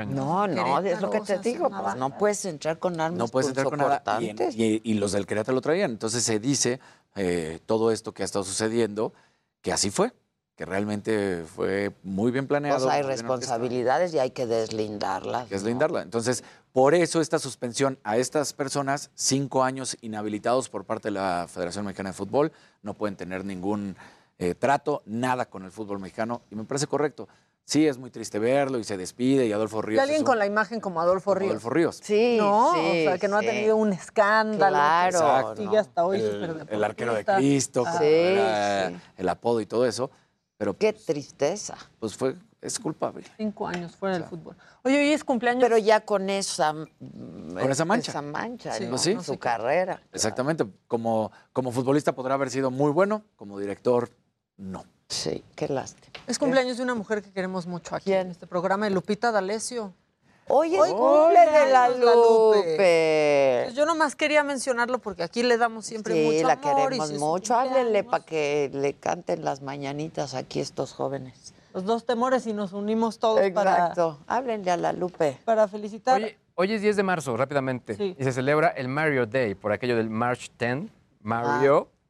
No, 0.08 0.48
no, 0.48 0.80
es 0.80 1.02
lo 1.02 1.10
que 1.10 1.18
te 1.18 1.24
o 1.24 1.26
sea, 1.26 1.38
digo, 1.40 1.70
pues 1.70 1.96
no 1.96 2.16
puedes 2.18 2.46
entrar 2.46 2.78
con 2.78 3.00
armas 3.02 3.18
No 3.18 3.28
puedes 3.28 3.48
entrar 3.50 3.66
con 3.68 3.80
nada. 3.80 4.04
Y, 4.20 4.30
en- 4.30 4.36
punzocortantes. 4.38 4.56
y- 4.56 4.82
y 4.84 4.94
los 4.96 5.12
del 5.12 5.26
Querétaro 5.26 5.56
lo 5.56 5.62
traían. 5.62 5.90
Entonces 5.92 6.24
se 6.24 6.40
dice 6.40 6.80
eh, 7.16 7.60
todo 7.66 7.92
esto 7.92 8.14
que 8.14 8.22
ha 8.22 8.26
estado 8.26 8.46
sucediendo, 8.46 9.12
que 9.62 9.74
así 9.74 9.90
fue, 9.90 10.14
que 10.56 10.66
realmente 10.66 11.44
fue 11.56 11.92
muy 12.04 12.32
bien 12.32 12.48
planeado. 12.48 12.86
Pues 12.86 12.94
hay 12.94 13.02
responsabilidades 13.02 14.14
y 14.14 14.20
hay 14.20 14.30
que 14.32 14.46
deslindarlas. 14.46 15.48
que 15.48 15.56
es 15.56 15.64
¿no? 15.64 15.70
lindarla. 15.70 16.04
Entonces, 16.04 16.44
por 16.72 16.94
eso 16.94 17.20
esta 17.20 17.40
suspensión 17.40 17.98
a 18.04 18.18
estas 18.18 18.54
personas, 18.54 19.10
cinco 19.16 19.64
años 19.64 19.98
inhabilitados 20.02 20.70
por 20.70 20.86
parte 20.86 21.08
de 21.08 21.14
la 21.14 21.48
Federación 21.50 21.86
Mexicana 21.86 22.10
de 22.12 22.14
Fútbol, 22.14 22.52
no 22.84 22.94
pueden 22.94 23.16
tener 23.16 23.44
ningún 23.44 23.96
eh, 24.38 24.56
trato, 24.56 25.02
nada 25.06 25.46
con 25.50 25.66
el 25.66 25.72
fútbol 25.72 26.00
mexicano, 26.00 26.42
y 26.50 26.56
me 26.56 26.64
parece 26.64 26.88
correcto. 26.88 27.28
Sí, 27.66 27.88
es 27.88 27.98
muy 27.98 28.10
triste 28.10 28.38
verlo 28.40 28.80
y 28.80 28.84
se 28.84 28.98
despide 28.98 29.46
y 29.46 29.54
Adolfo 29.54 29.80
Y 29.80 29.82
Ríos. 29.84 30.02
alguien 30.02 30.16
es 30.16 30.22
un- 30.22 30.26
con 30.26 30.40
la 30.40 30.46
imagen 30.46 30.82
como 30.82 31.00
Adolfo 31.00 31.34
Ríos. 31.36 31.52
Adolfo 31.52 31.70
Ríos. 31.70 32.00
Sí, 32.04 32.36
No, 32.38 32.74
sí, 32.74 32.80
o 32.80 32.94
sea, 33.10 33.18
que 33.18 33.28
no 33.30 33.40
sí. 33.40 33.48
ha 33.48 33.50
tenido 33.52 33.76
un 33.78 33.94
escándalo. 33.94 34.76
Claro, 34.76 35.18
Exacto. 35.20 35.56
Sigue 35.62 35.78
hasta 35.78 36.04
hoy 36.06 36.20
el, 36.70 36.84
arquero 36.84 37.14
de 37.14 37.24
Cristo, 37.24 37.84
Ah. 37.88 37.98
Sí, 37.98 38.06
era 38.06 38.90
sí. 38.90 38.96
el 39.18 39.30
apodo 39.30 39.62
y 39.62 39.66
todo 39.68 39.86
eso, 39.86 40.12
pero 40.58 40.76
Qué 40.78 40.92
tristeza. 40.92 41.78
pues 42.00 42.18
fue, 42.18 42.36
es 42.60 42.78
culpable. 42.78 43.24
Cinco 43.38 43.68
años 43.68 43.96
fuera 43.96 44.16
del 44.18 44.26
fútbol. 44.26 44.58
Oye, 44.84 44.98
hoy 45.00 45.14
es 45.14 45.24
cumpleaños. 45.24 45.64
Pero 45.64 45.78
ya 45.78 46.02
con 46.02 46.30
esa, 46.30 46.74
Con 46.74 47.72
esa 47.72 47.86
mancha. 47.86 48.12
Esa 48.12 48.22
mancha, 48.22 48.74
Sí. 48.74 48.84
¿no? 48.84 48.90
Pues 48.92 49.02
sí. 49.02 49.18
Su 49.24 49.38
carrera. 49.40 50.02
Exactamente, 50.12 50.66
como, 50.88 51.32
como 51.54 51.72
futbolista 51.72 52.14
podrá 52.14 52.34
haber 52.34 52.50
sido 52.50 52.70
muy 52.70 52.92
bueno, 52.92 53.24
como 53.38 53.58
director, 53.60 54.10
no. 54.58 54.84
Sí, 55.12 55.44
qué 55.56 55.68
lástima. 55.68 56.14
Es 56.26 56.40
cumpleaños 56.40 56.78
de 56.78 56.84
una 56.84 56.96
mujer 56.96 57.22
que 57.22 57.32
queremos 57.32 57.68
mucho 57.68 57.96
aquí 57.96 58.14
en 58.14 58.32
este 58.32 58.48
programa, 58.48 58.90
Lupita 58.90 59.32
D'Alessio. 59.32 59.94
Hoy 60.48 60.74
es 60.76 60.82
Hoy 60.82 60.92
cumple 60.92 61.40
de 61.52 61.72
la 61.72 61.90
Lupe. 61.90 62.06
Lupe. 62.58 63.64
Pues 63.66 63.76
Yo 63.76 63.86
nomás 63.86 64.16
quería 64.16 64.44
mencionarlo 64.44 65.00
porque 65.00 65.24
aquí 65.24 65.44
le 65.44 65.58
damos 65.58 65.86
siempre 65.86 66.14
Sí, 66.14 66.26
mucho 66.26 66.48
la 66.48 66.54
amor. 66.54 66.66
y 66.66 66.84
queremos 66.90 67.08
si 67.10 67.16
su 67.16 67.20
mucho. 67.20 67.56
Háblenle 67.56 68.04
para 68.06 68.26
que 68.26 68.70
le 68.74 68.94
canten 68.94 69.44
las 69.44 69.62
mañanitas 69.62 70.34
aquí 70.34 70.60
estos 70.62 70.94
jóvenes. 70.94 71.54
Los 71.74 71.86
dos 71.86 72.06
temores 72.06 72.48
y 72.48 72.54
nos 72.54 72.74
unimos 72.74 73.20
todos 73.20 73.40
para, 73.52 73.72
Exacto. 73.72 74.20
Háblenle 74.28 74.72
a 74.72 74.78
la 74.78 74.94
Lupe. 74.94 75.38
para 75.46 75.68
felicitar. 75.68 76.16
Oye, 76.22 76.38
hoy 76.56 76.74
es 76.74 76.82
10 76.82 76.96
de 76.98 77.04
marzo, 77.04 77.36
rápidamente. 77.38 77.96
Sí. 77.96 78.16
Y 78.18 78.24
se 78.24 78.32
celebra 78.32 78.70
el 78.70 78.88
Mario 78.88 79.26
Day, 79.26 79.56
por 79.56 79.72
aquello 79.74 79.96
del 79.96 80.10
March 80.10 80.52
10. 80.58 80.90
Mario. 81.22 81.88
ah, 81.90 82.01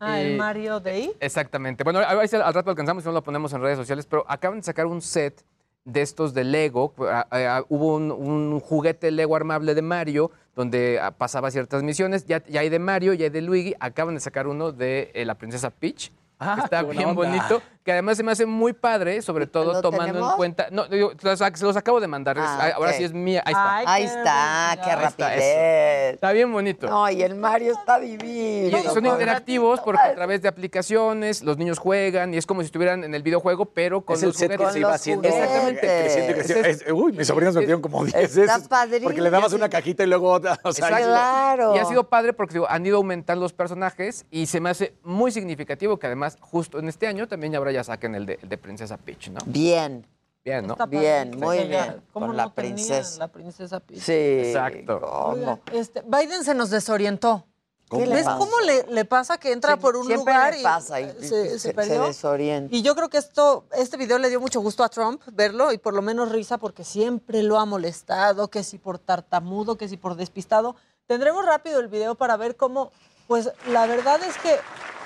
y- 0.00 0.20
el 0.20 0.36
Mario 0.36 0.80
Day. 0.80 1.12
Exactamente. 1.20 1.84
Bueno, 1.84 2.00
a 2.00 2.14
ver 2.14 2.28
si 2.28 2.36
al 2.36 2.52
rato 2.54 2.70
alcanzamos 2.70 3.04
y 3.04 3.06
no 3.06 3.12
lo 3.12 3.22
ponemos 3.22 3.52
en 3.52 3.60
redes 3.62 3.78
sociales, 3.78 4.06
pero 4.06 4.24
acaban 4.28 4.58
de 4.58 4.64
sacar 4.64 4.86
un 4.86 5.00
set 5.00 5.44
de 5.84 6.02
estos 6.02 6.34
de 6.34 6.44
Lego. 6.44 6.92
Ah, 7.00 7.26
ah, 7.30 7.62
hubo 7.68 7.94
un, 7.94 8.10
un 8.10 8.58
juguete 8.60 9.10
Lego 9.10 9.36
armable 9.36 9.74
de 9.74 9.82
Mario 9.82 10.30
donde 10.54 10.98
ah, 11.00 11.12
pasaba 11.12 11.50
ciertas 11.50 11.82
misiones. 11.82 12.26
Ya, 12.26 12.42
ya 12.46 12.60
hay 12.60 12.68
de 12.68 12.78
Mario, 12.78 13.12
ya 13.14 13.24
hay 13.24 13.30
de 13.30 13.40
Luigi. 13.42 13.74
Acaban 13.78 14.14
de 14.14 14.20
sacar 14.20 14.46
uno 14.48 14.72
de 14.72 15.10
eh, 15.14 15.24
la 15.24 15.34
princesa 15.36 15.70
Peach. 15.70 16.10
Ah, 16.38 16.60
está 16.64 16.82
bien 16.82 17.04
onda. 17.10 17.14
bonito. 17.14 17.62
Que 17.86 17.92
además 17.92 18.16
se 18.16 18.24
me 18.24 18.32
hace 18.32 18.46
muy 18.46 18.72
padre, 18.72 19.22
sobre 19.22 19.46
todo 19.46 19.74
¿Lo 19.74 19.80
tomando 19.80 20.06
tenemos? 20.06 20.32
en 20.32 20.36
cuenta. 20.36 20.66
No, 20.72 20.88
digo, 20.88 21.12
los, 21.22 21.40
los 21.62 21.76
acabo 21.76 22.00
de 22.00 22.08
mandar. 22.08 22.36
Ah, 22.36 22.72
ahora 22.74 22.92
sí 22.94 23.04
es 23.04 23.12
mía. 23.12 23.44
Ahí 23.46 23.52
está. 23.54 23.78
Ahí 23.92 24.02
está, 24.04 24.70
qué 24.82 24.90
está, 24.90 24.96
rapidez. 25.28 26.14
Está 26.14 26.32
bien 26.32 26.52
bonito. 26.52 26.88
No, 26.88 27.08
y 27.08 27.22
el 27.22 27.36
Mario 27.36 27.74
está 27.74 28.02
Y 28.02 28.16
divino. 28.16 28.82
son 28.92 29.06
interactivos 29.06 29.78
porque 29.80 30.02
a 30.02 30.14
través 30.16 30.42
de 30.42 30.48
aplicaciones 30.48 31.44
los 31.44 31.58
niños 31.58 31.78
juegan 31.78 32.34
y 32.34 32.38
es 32.38 32.44
como 32.46 32.60
si 32.62 32.66
estuvieran 32.66 33.04
en 33.04 33.14
el 33.14 33.22
videojuego, 33.22 33.66
pero 33.66 34.00
con 34.00 34.16
Es 34.16 34.22
el 34.24 34.30
los 34.30 34.36
set 34.36 34.50
que 34.50 34.56
juguetes. 34.56 34.72
se 34.72 34.78
iba 34.80 34.92
haciendo 34.92 35.28
Exactamente. 35.28 35.80
creciendo 35.80 36.30
y 36.32 36.34
creciendo. 36.34 36.68
Es- 36.68 36.82
Es- 36.82 36.92
uy, 36.92 37.12
mis 37.12 37.28
sobrinos 37.28 37.54
me 37.54 37.60
dieron 37.60 37.80
como 37.80 38.04
10 38.04 38.16
Está 38.36 38.58
veces. 38.58 39.02
Porque 39.04 39.20
le 39.20 39.30
dabas 39.30 39.52
una 39.52 39.68
cajita 39.68 40.02
y 40.02 40.08
luego 40.08 40.32
otra. 40.32 40.58
O 40.64 40.72
sea, 40.72 40.88
Exacto. 40.88 41.76
Y 41.76 41.78
ha 41.78 41.84
sido 41.84 42.08
padre 42.08 42.32
porque 42.32 42.54
digo, 42.54 42.66
han 42.68 42.84
ido 42.84 42.96
aumentando 42.96 43.42
los 43.44 43.52
personajes 43.52 44.26
y 44.32 44.46
se 44.46 44.58
me 44.60 44.70
hace 44.70 44.94
muy 45.04 45.30
significativo 45.30 45.98
que 45.98 46.08
además 46.08 46.36
justo 46.40 46.80
en 46.80 46.88
este 46.88 47.06
año 47.06 47.28
también 47.28 47.54
ahora 47.54 47.70
ya 47.76 47.84
saquen 47.84 48.14
el 48.14 48.26
de, 48.26 48.38
el 48.42 48.48
de 48.48 48.58
Princesa 48.58 48.96
Peach, 48.96 49.28
¿no? 49.30 49.38
Bien. 49.46 50.06
Bien, 50.44 50.66
¿no? 50.66 50.74
Está 50.74 50.86
Bien, 50.86 51.36
muy 51.38 51.64
bien. 51.64 52.02
¿cómo 52.12 52.26
Con 52.26 52.36
no 52.36 52.42
la 52.44 52.52
princesa. 52.54 53.18
La 53.18 53.28
princesa 53.28 53.80
Peach. 53.80 54.00
Sí. 54.00 54.12
Exacto. 54.12 55.58
Este, 55.72 56.02
Biden 56.06 56.44
se 56.44 56.54
nos 56.54 56.70
desorientó. 56.70 57.44
¿Cómo? 57.88 58.02
¿Qué 58.02 58.08
le 58.08 58.14
¿Ves 58.16 58.24
pasa? 58.24 58.38
cómo 58.38 58.60
le, 58.60 58.84
le 58.92 59.04
pasa 59.04 59.38
que 59.38 59.52
entra 59.52 59.74
Sí, 59.74 59.80
por 59.80 59.96
un 59.96 60.06
siempre 60.06 60.32
lugar 60.34 60.54
le 60.54 60.60
y 60.60 60.62
pasa 60.64 61.00
y- 61.00 61.04
y 61.04 61.08
se, 61.22 61.28
se- 61.28 61.48
se 61.50 61.58
se 61.60 61.74
perdió? 61.74 62.04
desorienta. 62.04 62.74
Y 62.74 62.82
yo 62.82 62.96
creo 62.96 63.08
que 63.08 63.18
esto, 63.18 63.64
este 63.76 63.96
video 63.96 64.18
le 64.18 64.28
dio 64.28 64.40
mucho 64.40 64.60
gusto 64.60 64.82
a 64.82 64.88
Trump 64.88 65.22
verlo 65.32 65.72
y 65.72 65.78
por 65.78 65.94
lo 65.94 66.02
menos 66.02 66.30
risa 66.32 66.58
porque 66.58 66.82
siempre 66.84 67.42
lo 67.44 67.58
ha 67.60 67.64
molestado, 67.64 68.48
que 68.48 68.64
si 68.64 68.78
por 68.78 68.98
tartamudo, 68.98 69.76
que 69.76 69.88
si 69.88 69.96
por 69.96 70.16
despistado. 70.16 70.74
Tendremos 71.06 71.44
rápido 71.46 71.78
el 71.78 71.86
video 71.88 72.16
para 72.16 72.36
ver 72.36 72.56
cómo, 72.56 72.90
pues 73.28 73.50
la 73.68 73.86
verdad 73.86 74.20
es 74.24 74.36
que, 74.38 74.56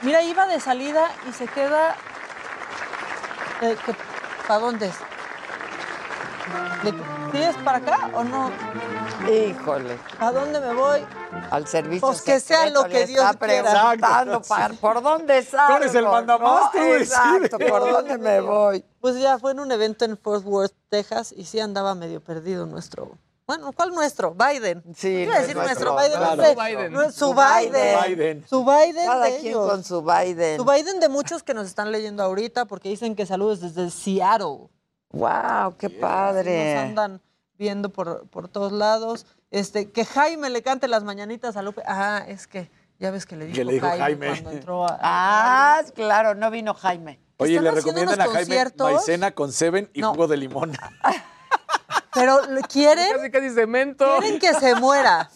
mira, 0.02 0.22
iba 0.22 0.46
de 0.46 0.60
salida 0.60 1.06
y 1.28 1.32
se 1.34 1.46
queda... 1.48 1.94
eh, 3.62 3.76
¿Para 4.46 4.60
dónde 4.60 4.86
es? 4.86 4.94
¿De- 6.82 6.92
¿Sí 7.32 7.38
es 7.42 7.54
para 7.58 7.78
acá 7.78 8.10
o 8.14 8.24
no? 8.24 8.50
Híjole. 9.30 9.98
¿A 10.18 10.32
dónde 10.32 10.60
me 10.60 10.74
voy? 10.74 11.04
Al 11.50 11.66
servicio 11.68 12.08
Pues 12.08 12.22
que 12.22 12.40
sea 12.40 12.68
lo 12.70 12.84
que 12.84 13.06
Dios 13.06 13.24
está 13.24 13.46
quiera. 13.46 13.70
preguntando 13.72 14.42
para- 14.42 14.74
por 14.74 15.02
dónde 15.02 15.42
salgo. 15.42 15.76
eres 15.76 15.94
el 15.94 16.06
mandamás, 16.06 16.72
tú 16.72 16.78
¿no? 16.78 16.94
Exacto, 16.96 17.58
por 17.58 17.80
dónde 17.92 18.18
me 18.18 18.40
voy. 18.40 18.84
Pues 19.00 19.20
ya 19.20 19.38
fue 19.38 19.52
en 19.52 19.60
un 19.60 19.70
evento 19.70 20.04
en 20.04 20.18
Fort 20.18 20.44
Worth, 20.44 20.72
Texas, 20.88 21.32
y 21.36 21.44
sí 21.44 21.60
andaba 21.60 21.94
medio 21.94 22.20
perdido 22.20 22.66
nuestro. 22.66 23.16
Bueno, 23.50 23.72
¿cuál 23.72 23.90
nuestro? 23.90 24.32
Biden. 24.32 24.80
Sí, 24.94 25.08
Iba 25.08 25.34
a 25.34 25.40
decir 25.40 25.56
nuestro, 25.56 25.94
nuestro, 25.94 25.96
Biden. 25.96 26.20
no 26.20 26.34
claro. 26.36 26.42
sé. 26.44 26.54
Su 26.54 26.60
Biden. 26.60 26.92
No, 26.92 27.10
su 27.10 27.18
Su 27.18 27.34
Biden. 27.34 27.98
Biden. 28.06 28.46
Su 28.48 28.64
Biden. 28.64 29.06
Cada 29.06 29.24
de 29.24 29.30
quien 29.38 29.46
ellos. 29.48 29.70
con 29.70 29.82
su 29.82 30.02
Biden. 30.02 30.56
Su 30.56 30.64
Biden 30.64 31.00
de 31.00 31.08
muchos 31.08 31.42
que 31.42 31.52
nos 31.52 31.66
están 31.66 31.90
leyendo 31.90 32.22
ahorita 32.22 32.66
porque 32.66 32.88
dicen 32.90 33.16
que 33.16 33.26
saludos 33.26 33.60
desde 33.60 33.90
Seattle. 33.90 34.68
Wow, 35.10 35.76
qué 35.78 35.90
padre. 35.90 36.74
Nos 36.76 36.84
andan 36.84 37.20
viendo 37.58 37.88
por, 37.88 38.28
por 38.28 38.46
todos 38.46 38.70
lados. 38.70 39.26
Este, 39.50 39.90
que 39.90 40.04
Jaime 40.04 40.48
le 40.48 40.62
cante 40.62 40.86
las 40.86 41.02
mañanitas 41.02 41.56
a 41.56 41.62
Lupe. 41.62 41.82
Ah, 41.86 42.22
es 42.28 42.46
que 42.46 42.70
ya 43.00 43.10
ves 43.10 43.26
que 43.26 43.34
le 43.34 43.46
dijo, 43.46 43.56
Que 43.56 43.64
le 43.64 43.72
dijo 43.72 43.88
Jaime. 43.88 44.28
cuando 44.28 44.50
entró 44.52 44.86
a. 44.86 44.96
Ah, 45.02 45.82
claro, 45.96 46.36
no 46.36 46.52
vino 46.52 46.72
Jaime. 46.72 47.18
Oye, 47.38 47.60
le 47.60 47.72
recomiendan 47.72 48.20
a 48.20 48.24
Jaime 48.26 48.38
conciertos. 48.38 48.92
maicena 48.92 49.32
con 49.32 49.50
Seven 49.50 49.90
y 49.92 50.02
No. 50.02 50.10
jugo 50.12 50.28
de 50.28 50.36
limón. 50.36 50.72
Pero 52.14 52.40
¿le 52.46 52.62
quieren. 52.62 53.12
Casi, 53.16 53.30
casi 53.30 53.50
cemento. 53.50 54.06
Quieren 54.18 54.38
que 54.40 54.52
se 54.54 54.74
muera. 54.76 55.30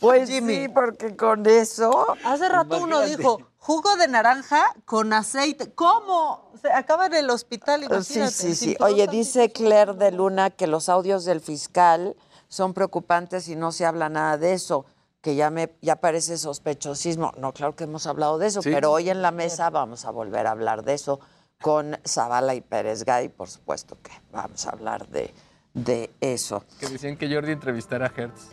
Pues 0.00 0.28
Jimmy. 0.28 0.56
sí, 0.56 0.68
porque 0.68 1.16
con 1.16 1.46
eso. 1.46 2.16
Hace 2.24 2.48
rato 2.48 2.78
uno 2.82 3.00
dijo 3.02 3.40
jugo 3.58 3.96
de 3.96 4.08
naranja 4.08 4.64
con 4.84 5.12
aceite. 5.12 5.72
¿Cómo? 5.74 6.52
Se 6.60 6.70
acaba 6.72 7.06
en 7.06 7.14
el 7.14 7.30
hospital, 7.30 7.80
Sí, 7.80 7.86
imagínate. 7.86 8.32
sí, 8.32 8.54
sí. 8.54 8.66
sin 8.74 8.82
Oye, 8.82 9.06
dice 9.08 9.50
Claire 9.52 9.94
de 9.94 10.10
Luna 10.12 10.50
que 10.50 10.66
los 10.66 10.88
audios 10.88 11.24
del 11.24 11.40
fiscal 11.40 12.16
son 12.48 12.74
preocupantes 12.74 13.48
y 13.48 13.56
no 13.56 13.72
se 13.72 13.84
habla 13.86 14.08
nada 14.08 14.38
de 14.38 14.52
eso, 14.52 14.86
que 15.20 15.34
ya 15.34 15.50
me 15.50 15.76
ya 15.82 15.96
parece 15.96 16.38
sospechosismo. 16.38 17.32
No, 17.38 17.52
claro 17.52 17.74
que 17.74 17.84
hemos 17.84 18.06
hablado 18.06 18.38
de 18.38 18.46
eso, 18.48 18.62
Sí. 18.62 18.70
pero 18.72 18.92
hoy 18.92 19.10
en 19.10 19.20
la 19.22 19.30
mesa 19.32 19.70
vamos 19.70 20.04
a 20.04 20.10
volver 20.10 20.46
a 20.46 20.52
hablar 20.52 20.84
de 20.84 20.94
eso 20.94 21.18
con 21.60 21.98
Zavala 22.06 22.54
y 22.54 22.60
Pérez 22.60 23.04
Gay, 23.04 23.28
por 23.30 23.48
supuesto 23.48 23.96
que 24.02 24.12
vamos 24.30 24.66
a 24.66 24.70
hablar 24.70 25.08
de, 25.08 25.34
de 25.76 26.10
eso. 26.20 26.64
Que 26.80 26.88
decían 26.88 27.16
que 27.16 27.32
Jordi 27.32 27.52
entrevistara 27.52 28.06
a 28.06 28.12
Hertz. 28.20 28.48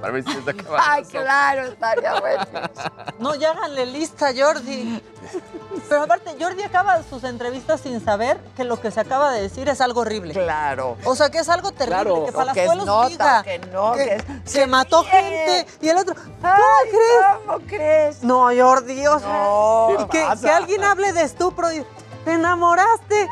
Para 0.00 0.12
ver 0.12 0.24
si 0.24 0.32
se 0.32 0.50
acaba. 0.50 0.78
Ay, 0.82 1.04
claro, 1.04 1.62
estaría 1.68 2.18
bueno. 2.20 2.44
No, 3.18 3.34
ya 3.34 3.50
háganle 3.52 3.86
lista, 3.86 4.30
Jordi. 4.36 5.02
Pero 5.88 6.02
aparte, 6.02 6.34
Jordi 6.40 6.62
acaba 6.62 7.02
sus 7.02 7.24
entrevistas 7.24 7.80
sin 7.82 8.02
saber 8.04 8.38
que 8.56 8.64
lo 8.64 8.80
que 8.80 8.90
se 8.90 9.00
acaba 9.00 9.32
de 9.32 9.42
decir 9.42 9.68
es 9.68 9.80
algo 9.80 10.00
horrible. 10.02 10.32
Claro. 10.34 10.96
O 11.04 11.14
sea, 11.14 11.30
que 11.30 11.38
es 11.38 11.48
algo 11.48 11.72
terrible, 11.72 11.96
Claro, 12.02 12.26
que 12.26 12.32
Palazuelos 12.32 12.86
nota, 12.86 13.08
diga 13.08 13.42
que 13.42 13.58
no, 13.70 13.92
que, 13.92 14.04
que 14.04 14.14
es- 14.16 14.24
se 14.44 14.66
mató 14.66 15.02
gente 15.04 15.66
y 15.80 15.88
el 15.88 15.96
otro, 15.98 16.14
¿cómo 16.14 16.58
crees? 16.90 17.36
¿Cómo 17.46 17.58
crees? 17.66 18.22
No, 18.22 18.48
Jordi, 18.54 19.06
o 19.06 19.18
sea, 19.18 19.28
No, 19.28 20.08
que, 20.10 20.26
que 20.42 20.50
alguien 20.50 20.84
hable 20.84 21.12
de 21.12 21.22
estupro 21.22 21.72
y 21.72 21.84
te 22.24 22.32
enamoraste. 22.32 23.28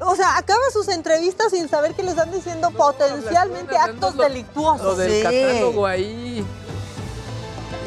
O 0.00 0.14
sea, 0.14 0.36
acaba 0.36 0.60
sus 0.72 0.88
entrevistas 0.88 1.50
sin 1.50 1.68
saber 1.68 1.94
que 1.94 2.02
le 2.02 2.10
están 2.10 2.30
diciendo 2.30 2.70
potencialmente 2.70 3.76
actos 3.76 4.16
delictuosos. 4.16 4.84
Lo 4.86 4.96
del 4.96 5.12
Sí. 5.12 5.22
catálogo 5.22 5.86
ahí. 5.86 6.46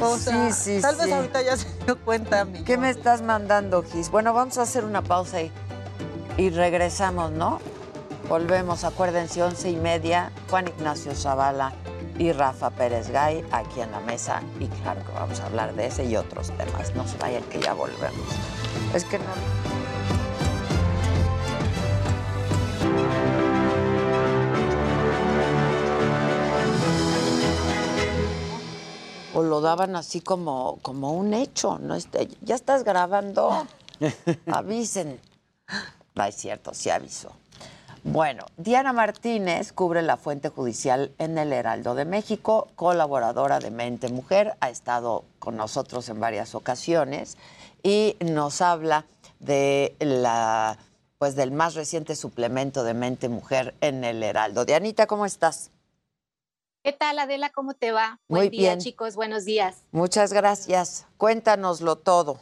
O 0.01 0.17
sea, 0.17 0.51
sí, 0.51 0.75
sí, 0.77 0.81
tal 0.81 0.95
vez 0.95 1.05
sí. 1.05 1.11
ahorita 1.13 1.41
ya 1.43 1.55
se 1.57 1.67
dio 1.85 1.97
cuenta, 1.99 2.41
amigo. 2.41 2.65
¿Qué 2.65 2.77
me 2.77 2.89
estás 2.89 3.21
mandando, 3.21 3.83
Gis? 3.83 4.09
Bueno, 4.09 4.33
vamos 4.33 4.57
a 4.57 4.63
hacer 4.63 4.83
una 4.83 5.01
pausa 5.03 5.41
y, 5.41 5.51
y 6.37 6.49
regresamos, 6.49 7.31
¿no? 7.31 7.59
Volvemos, 8.27 8.83
acuérdense, 8.83 9.43
once 9.43 9.69
y 9.69 9.75
media, 9.75 10.31
Juan 10.49 10.67
Ignacio 10.67 11.13
Zavala 11.15 11.73
y 12.17 12.31
Rafa 12.31 12.71
Pérez 12.71 13.09
Gay 13.09 13.45
aquí 13.51 13.81
en 13.81 13.91
la 13.91 13.99
mesa. 13.99 14.41
Y 14.59 14.67
claro 14.67 15.01
que 15.05 15.11
vamos 15.13 15.39
a 15.39 15.45
hablar 15.45 15.75
de 15.75 15.85
ese 15.87 16.03
y 16.05 16.15
otros 16.15 16.47
temas. 16.57 16.95
No 16.95 17.07
se 17.07 17.17
vayan 17.17 17.43
que 17.43 17.59
ya 17.59 17.73
volvemos. 17.73 18.27
Es 18.95 19.05
que 19.05 19.19
no. 19.19 19.25
O 29.33 29.43
lo 29.43 29.61
daban 29.61 29.95
así 29.95 30.21
como, 30.21 30.79
como 30.81 31.13
un 31.13 31.33
hecho, 31.33 31.79
¿no? 31.79 31.95
Este, 31.95 32.29
ya 32.41 32.55
estás 32.55 32.83
grabando. 32.83 33.65
Avisen. 34.51 35.19
No 36.15 36.23
es 36.25 36.35
cierto, 36.35 36.73
sí 36.73 36.89
avisó. 36.89 37.31
Bueno, 38.03 38.45
Diana 38.57 38.93
Martínez 38.93 39.71
cubre 39.71 40.01
la 40.01 40.17
fuente 40.17 40.49
judicial 40.49 41.11
en 41.19 41.37
el 41.37 41.53
Heraldo 41.53 41.93
de 41.93 42.03
México, 42.03 42.67
colaboradora 42.75 43.59
de 43.59 43.69
Mente 43.69 44.09
Mujer, 44.09 44.55
ha 44.59 44.71
estado 44.71 45.23
con 45.37 45.55
nosotros 45.55 46.09
en 46.09 46.19
varias 46.19 46.55
ocasiones 46.55 47.37
y 47.83 48.17
nos 48.19 48.61
habla 48.61 49.05
de 49.39 49.95
la 49.99 50.79
pues 51.21 51.35
del 51.35 51.51
más 51.51 51.75
reciente 51.75 52.15
suplemento 52.15 52.83
de 52.83 52.95
Mente 52.95 53.29
Mujer 53.29 53.75
en 53.79 54.03
el 54.03 54.23
Heraldo. 54.23 54.65
Dianita, 54.65 55.05
¿cómo 55.05 55.27
estás? 55.27 55.69
¿Qué 56.83 56.93
tal, 56.93 57.19
Adela? 57.19 57.51
¿Cómo 57.51 57.75
te 57.75 57.91
va? 57.91 58.19
Muy 58.27 58.39
Buen 58.39 58.49
día, 58.49 58.69
bien. 58.71 58.79
chicos. 58.79 59.15
Buenos 59.15 59.45
días. 59.45 59.83
Muchas 59.91 60.33
gracias. 60.33 61.05
Cuéntanoslo 61.17 61.95
todo. 61.97 62.39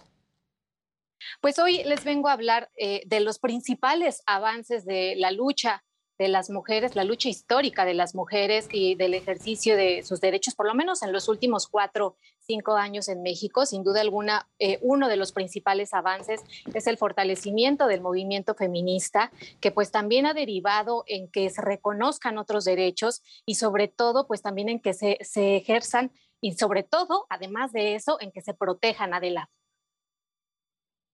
Pues 1.42 1.60
hoy 1.60 1.84
les 1.84 2.06
vengo 2.06 2.30
a 2.30 2.32
hablar 2.32 2.72
eh, 2.78 3.02
de 3.06 3.20
los 3.20 3.40
principales 3.40 4.24
avances 4.26 4.86
de 4.86 5.16
la 5.18 5.32
lucha 5.32 5.84
de 6.20 6.28
las 6.28 6.50
mujeres, 6.50 6.96
la 6.96 7.06
lucha 7.06 7.30
histórica 7.30 7.86
de 7.86 7.94
las 7.94 8.14
mujeres 8.14 8.68
y 8.72 8.96
del 8.96 9.14
ejercicio 9.14 9.78
de 9.78 10.04
sus 10.04 10.20
derechos, 10.20 10.54
por 10.54 10.68
lo 10.68 10.76
menos 10.76 11.02
en 11.02 11.14
los 11.14 11.30
últimos 11.30 11.68
cuatro, 11.68 12.18
cinco 12.40 12.76
años 12.76 13.08
en 13.08 13.24
México. 13.24 13.66
Sin 13.66 13.84
duda 13.84 14.02
alguna, 14.02 14.50
eh, 14.60 14.80
uno 14.82 15.08
de 15.08 15.16
los 15.16 15.32
principales 15.32 15.94
avances 15.94 16.41
es 16.74 16.88
el 16.88 16.98
fortalecimiento 16.98 17.88
del 17.88 18.02
movimiento 18.02 18.54
feminista, 18.54 19.32
que 19.62 19.72
pues 19.72 19.91
también 19.91 20.26
ha 20.26 20.34
derivado 20.34 21.06
en 21.08 21.32
que 21.32 21.50
se 21.50 21.62
reconozcan 21.62 22.38
otros 22.38 22.66
derechos 22.66 23.24
y 23.46 23.56
sobre 23.56 23.88
todo, 23.88 24.28
pues 24.28 24.41
también 24.41 24.68
en 24.68 24.82
que 24.82 24.94
se, 24.94 25.18
se 25.22 25.56
ejerzan 25.56 26.12
y 26.41 26.54
sobre 26.54 26.84
todo, 26.84 27.28
además 27.30 27.72
de 27.72 27.96
eso, 27.96 28.18
en 28.20 28.34
que 28.34 28.41
se 28.41 28.54
protejan, 28.54 29.14
Adela. 29.14 29.50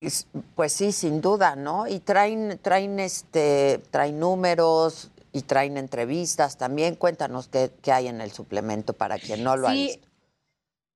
Es- 0.02 0.28
Pues 0.56 0.74
sí, 0.74 0.92
sin 0.92 1.22
duda, 1.22 1.56
¿no? 1.56 1.88
Y 1.88 2.00
traen, 2.00 2.60
traen, 2.62 3.00
este, 3.00 3.80
traen 3.92 4.20
números 4.20 5.10
y 5.32 5.42
traen 5.42 5.78
entrevistas 5.78 6.58
también. 6.58 6.96
Cuéntanos 6.96 7.48
qué, 7.48 7.72
qué 7.82 7.92
hay 7.92 8.08
en 8.08 8.22
el 8.22 8.32
suplemento 8.32 8.94
para 8.94 9.18
quien 9.18 9.44
no 9.44 9.58
lo 9.58 9.68
ha 9.68 9.72
visto. 9.74 10.08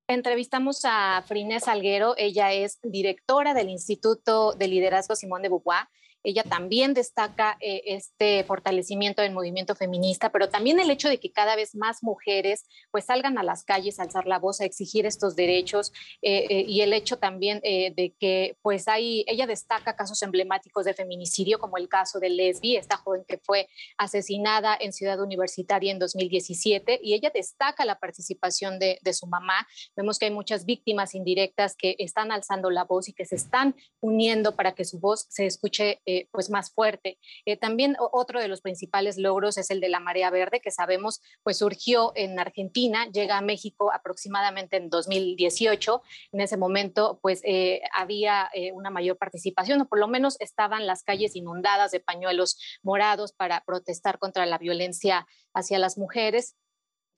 Entrevistamos 0.07 0.81
a 0.85 1.23
Frines 1.27 1.65
Salguero, 1.65 2.15
ella 2.17 2.51
es 2.51 2.79
directora 2.81 3.53
del 3.53 3.69
Instituto 3.69 4.53
de 4.53 4.67
Liderazgo 4.67 5.15
Simón 5.15 5.43
de 5.43 5.49
Beauvoir 5.49 5.87
ella 6.23 6.43
también 6.43 6.93
destaca 6.93 7.57
eh, 7.61 7.81
este 7.85 8.43
fortalecimiento 8.43 9.21
del 9.21 9.33
movimiento 9.33 9.75
feminista, 9.75 10.31
pero 10.31 10.49
también 10.49 10.79
el 10.79 10.89
hecho 10.89 11.09
de 11.09 11.19
que 11.19 11.31
cada 11.31 11.55
vez 11.55 11.75
más 11.75 12.03
mujeres 12.03 12.65
pues 12.91 13.05
salgan 13.05 13.37
a 13.37 13.43
las 13.43 13.63
calles 13.63 13.99
a 13.99 14.03
alzar 14.03 14.27
la 14.27 14.39
voz, 14.39 14.59
a 14.59 14.65
exigir 14.65 15.05
estos 15.05 15.35
derechos 15.35 15.91
eh, 16.21 16.45
eh, 16.49 16.65
y 16.67 16.81
el 16.81 16.93
hecho 16.93 17.17
también 17.17 17.59
de 17.61 18.15
que 18.19 18.57
pues 18.61 18.87
hay, 18.87 19.23
ella 19.27 19.47
destaca 19.47 19.95
casos 19.95 20.21
emblemáticos 20.21 20.85
de 20.85 20.93
feminicidio 20.93 21.59
como 21.59 21.77
el 21.77 21.87
caso 21.87 22.19
de 22.19 22.29
Lesbi, 22.29 22.75
esta 22.75 22.97
joven 22.97 23.23
que 23.27 23.37
fue 23.37 23.67
asesinada 23.97 24.77
en 24.79 24.93
Ciudad 24.93 25.21
Universitaria 25.21 25.91
en 25.91 25.99
2017 25.99 26.99
y 27.01 27.13
ella 27.13 27.31
destaca 27.33 27.85
la 27.85 27.99
participación 27.99 28.79
de, 28.79 28.99
de 29.01 29.13
su 29.13 29.27
mamá. 29.27 29.67
Vemos 29.95 30.19
que 30.19 30.25
hay 30.25 30.31
muchas 30.31 30.65
víctimas 30.65 31.15
indirectas 31.15 31.75
que 31.75 31.95
están 31.99 32.31
alzando 32.31 32.69
la 32.69 32.83
voz 32.83 33.09
y 33.09 33.13
que 33.13 33.25
se 33.25 33.35
están 33.35 33.75
uniendo 34.01 34.55
para 34.55 34.73
que 34.73 34.85
su 34.85 34.99
voz 34.99 35.25
se 35.29 35.45
escuche 35.45 36.01
eh, 36.11 36.27
pues 36.31 36.49
más 36.49 36.71
fuerte. 36.71 37.19
Eh, 37.45 37.55
también 37.55 37.95
otro 37.99 38.41
de 38.41 38.47
los 38.47 38.61
principales 38.61 39.19
logros 39.19 39.59
es 39.59 39.69
el 39.69 39.79
de 39.79 39.89
la 39.89 39.99
marea 39.99 40.31
verde, 40.31 40.59
que 40.59 40.71
sabemos 40.71 41.21
pues 41.43 41.59
surgió 41.59 42.13
en 42.15 42.39
Argentina, 42.39 43.05
llega 43.11 43.37
a 43.37 43.41
México 43.41 43.91
aproximadamente 43.93 44.77
en 44.77 44.89
2018. 44.89 46.01
En 46.31 46.41
ese 46.41 46.57
momento 46.57 47.19
pues 47.21 47.41
eh, 47.43 47.81
había 47.93 48.49
una 48.73 48.89
mayor 48.89 49.17
participación, 49.17 49.81
o 49.81 49.87
por 49.87 49.99
lo 49.99 50.07
menos 50.07 50.35
estaban 50.39 50.87
las 50.87 51.03
calles 51.03 51.35
inundadas 51.35 51.91
de 51.91 51.99
pañuelos 51.99 52.57
morados 52.81 53.31
para 53.31 53.63
protestar 53.63 54.17
contra 54.17 54.47
la 54.47 54.57
violencia 54.57 55.27
hacia 55.53 55.77
las 55.77 55.99
mujeres. 55.99 56.55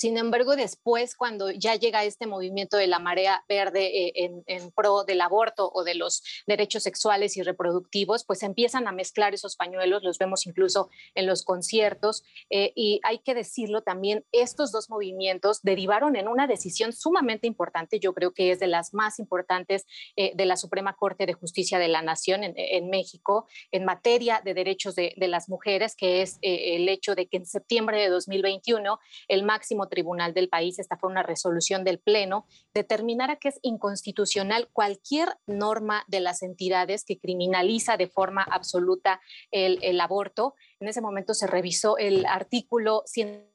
Sin 0.01 0.17
embargo, 0.17 0.55
después, 0.55 1.15
cuando 1.15 1.51
ya 1.51 1.75
llega 1.75 2.03
este 2.03 2.25
movimiento 2.25 2.75
de 2.75 2.87
la 2.87 2.97
marea 2.97 3.45
verde 3.47 4.07
eh, 4.07 4.31
en, 4.47 4.71
pro 4.71 5.03
del 5.03 5.21
aborto 5.21 5.69
o 5.71 5.83
de 5.83 5.93
los 5.93 6.23
derechos 6.47 6.81
sexuales 6.81 7.37
y 7.37 7.43
reproductivos, 7.43 8.25
pues 8.25 8.41
empiezan 8.41 8.87
a 8.87 8.93
mezclar 8.93 9.35
esos 9.35 9.55
pañuelos, 9.55 10.01
los 10.01 10.17
vemos 10.17 10.47
incluso 10.47 10.89
en 11.13 11.27
los 11.27 11.43
conciertos. 11.43 12.23
Eh, 12.49 12.73
y 12.75 12.99
hay 13.03 13.19
que 13.19 13.35
decirlo 13.35 13.83
también, 13.83 14.25
estos 14.31 14.71
dos 14.71 14.89
movimientos 14.89 15.61
derivaron 15.61 16.15
en 16.15 16.27
una 16.27 16.47
decisión 16.47 16.93
sumamente 16.93 17.45
importante, 17.45 17.99
yo 17.99 18.15
creo 18.15 18.33
que 18.33 18.49
es 18.49 18.59
de 18.59 18.65
las 18.65 18.95
más 18.95 19.19
importantes 19.19 19.85
eh, 20.15 20.31
de 20.33 20.45
la 20.47 20.57
Suprema 20.57 20.95
Corte 20.95 21.27
de 21.27 21.33
Justicia 21.33 21.77
de 21.77 21.89
la 21.89 22.01
Nación 22.01 22.41
en, 22.43 22.89
México 22.89 23.45
en 23.71 23.85
materia 23.85 24.41
de 24.43 24.55
derechos 24.55 24.95
de, 24.95 25.13
de 25.15 25.27
las 25.27 25.47
mujeres, 25.47 25.95
que 25.95 26.23
es 26.23 26.39
el 26.41 26.89
hecho 26.89 27.13
de 27.13 27.27
que 27.27 27.37
en 27.37 27.45
septiembre 27.45 27.99
de 27.99 28.09
2021 28.09 28.99
el 29.27 29.43
máximo 29.43 29.90
tribunal 29.91 30.33
del 30.33 30.49
país, 30.49 30.79
esta 30.79 30.97
fue 30.97 31.11
una 31.11 31.21
resolución 31.21 31.83
del 31.83 31.99
Pleno, 31.99 32.47
determinara 32.73 33.35
que 33.35 33.49
es 33.49 33.59
inconstitucional 33.61 34.69
cualquier 34.73 35.29
norma 35.45 36.03
de 36.07 36.21
las 36.21 36.41
entidades 36.41 37.05
que 37.05 37.19
criminaliza 37.19 37.97
de 37.97 38.07
forma 38.07 38.41
absoluta 38.41 39.21
el, 39.51 40.01
aborto. 40.01 40.55
En 40.79 40.87
ese 40.87 41.01
momento 41.01 41.35
se 41.35 41.45
revisó 41.45 41.97
el 41.97 42.25
artículo 42.25 43.03
100 43.05 43.51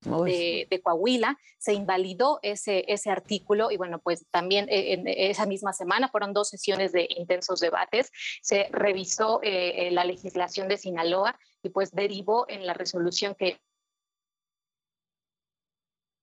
de, 0.00 0.80
Coahuila, 0.82 1.38
se 1.58 1.74
invalidó 1.74 2.38
ese, 2.42 2.84
ese 2.88 3.10
artículo 3.10 3.70
y 3.70 3.76
bueno, 3.76 3.98
pues 3.98 4.26
también 4.30 4.68
eh, 4.68 4.92
en 4.92 5.08
esa 5.08 5.44
misma 5.46 5.72
semana 5.72 6.08
fueron 6.08 6.32
dos 6.32 6.48
sesiones 6.48 6.92
de 6.92 7.08
intensos 7.10 7.60
debates, 7.60 8.10
se 8.42 8.68
revisó 8.70 9.40
eh, 9.42 9.90
la 9.90 10.04
legislación 10.04 10.68
de 10.68 10.76
Sinaloa 10.76 11.38
y 11.62 11.70
pues 11.70 11.92
derivó 11.92 12.46
en 12.48 12.66
la 12.66 12.74
resolución 12.74 13.34
que 13.34 13.60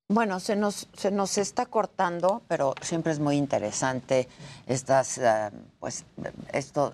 bueno, 0.07 0.39
se 0.39 0.55
nos, 0.55 0.87
se 0.93 1.09
nos 1.11 1.37
está 1.37 1.65
cortando, 1.65 2.43
pero 2.47 2.75
siempre 2.81 3.11
es 3.11 3.19
muy 3.19 3.37
interesante 3.37 4.27
estas, 4.67 5.17
eh, 5.17 5.49
pues, 5.79 6.05
esto, 6.53 6.93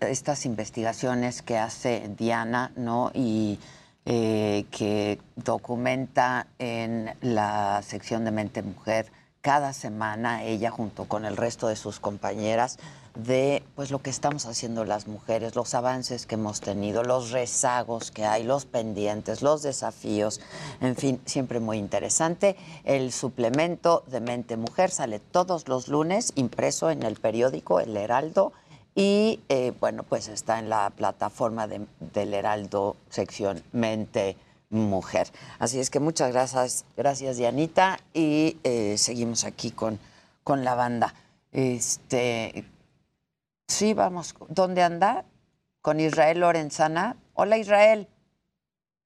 estas 0.00 0.46
investigaciones 0.46 1.42
que 1.42 1.58
hace 1.58 2.10
Diana, 2.16 2.70
¿no? 2.76 3.10
Y 3.12 3.58
eh, 4.06 4.66
que 4.70 5.18
documenta 5.36 6.46
en 6.58 7.10
la 7.20 7.82
sección 7.82 8.24
de 8.24 8.30
Mente 8.30 8.62
Mujer 8.62 9.10
cada 9.48 9.72
semana, 9.72 10.44
ella 10.44 10.70
junto 10.70 11.06
con 11.06 11.24
el 11.24 11.34
resto 11.34 11.68
de 11.68 11.76
sus 11.76 12.00
compañeras, 12.00 12.78
de 13.14 13.62
pues 13.76 13.90
lo 13.90 14.02
que 14.02 14.10
estamos 14.10 14.44
haciendo 14.44 14.84
las 14.84 15.06
mujeres, 15.06 15.56
los 15.56 15.72
avances 15.72 16.26
que 16.26 16.34
hemos 16.34 16.60
tenido, 16.60 17.02
los 17.02 17.30
rezagos 17.30 18.10
que 18.10 18.26
hay, 18.26 18.44
los 18.44 18.66
pendientes, 18.66 19.40
los 19.40 19.62
desafíos, 19.62 20.42
en 20.82 20.96
fin, 20.96 21.22
siempre 21.24 21.60
muy 21.60 21.78
interesante. 21.78 22.56
El 22.84 23.10
suplemento 23.10 24.04
de 24.08 24.20
Mente 24.20 24.58
Mujer 24.58 24.90
sale 24.90 25.18
todos 25.18 25.66
los 25.66 25.88
lunes, 25.88 26.32
impreso 26.34 26.90
en 26.90 27.02
el 27.02 27.16
periódico 27.16 27.80
El 27.80 27.96
Heraldo 27.96 28.52
y 28.94 29.40
eh, 29.48 29.72
bueno, 29.80 30.02
pues 30.02 30.28
está 30.28 30.58
en 30.58 30.68
la 30.68 30.90
plataforma 30.90 31.66
del 31.66 32.34
Heraldo 32.34 32.96
sección 33.08 33.62
Mente 33.72 34.36
Mujer. 34.70 35.28
Así 35.58 35.78
es 35.80 35.90
que 35.90 36.00
muchas 36.00 36.32
gracias, 36.32 36.84
gracias 36.96 37.36
Dianita 37.36 38.00
y 38.12 38.58
eh, 38.64 38.96
seguimos 38.98 39.44
aquí 39.44 39.70
con, 39.70 39.98
con 40.44 40.64
la 40.64 40.74
banda. 40.74 41.14
Este, 41.52 42.64
Sí, 43.68 43.92
vamos. 43.94 44.34
¿Dónde 44.48 44.82
anda? 44.82 45.24
Con 45.82 46.00
Israel 46.00 46.40
Lorenzana. 46.40 47.16
Hola 47.34 47.58
Israel. 47.58 48.08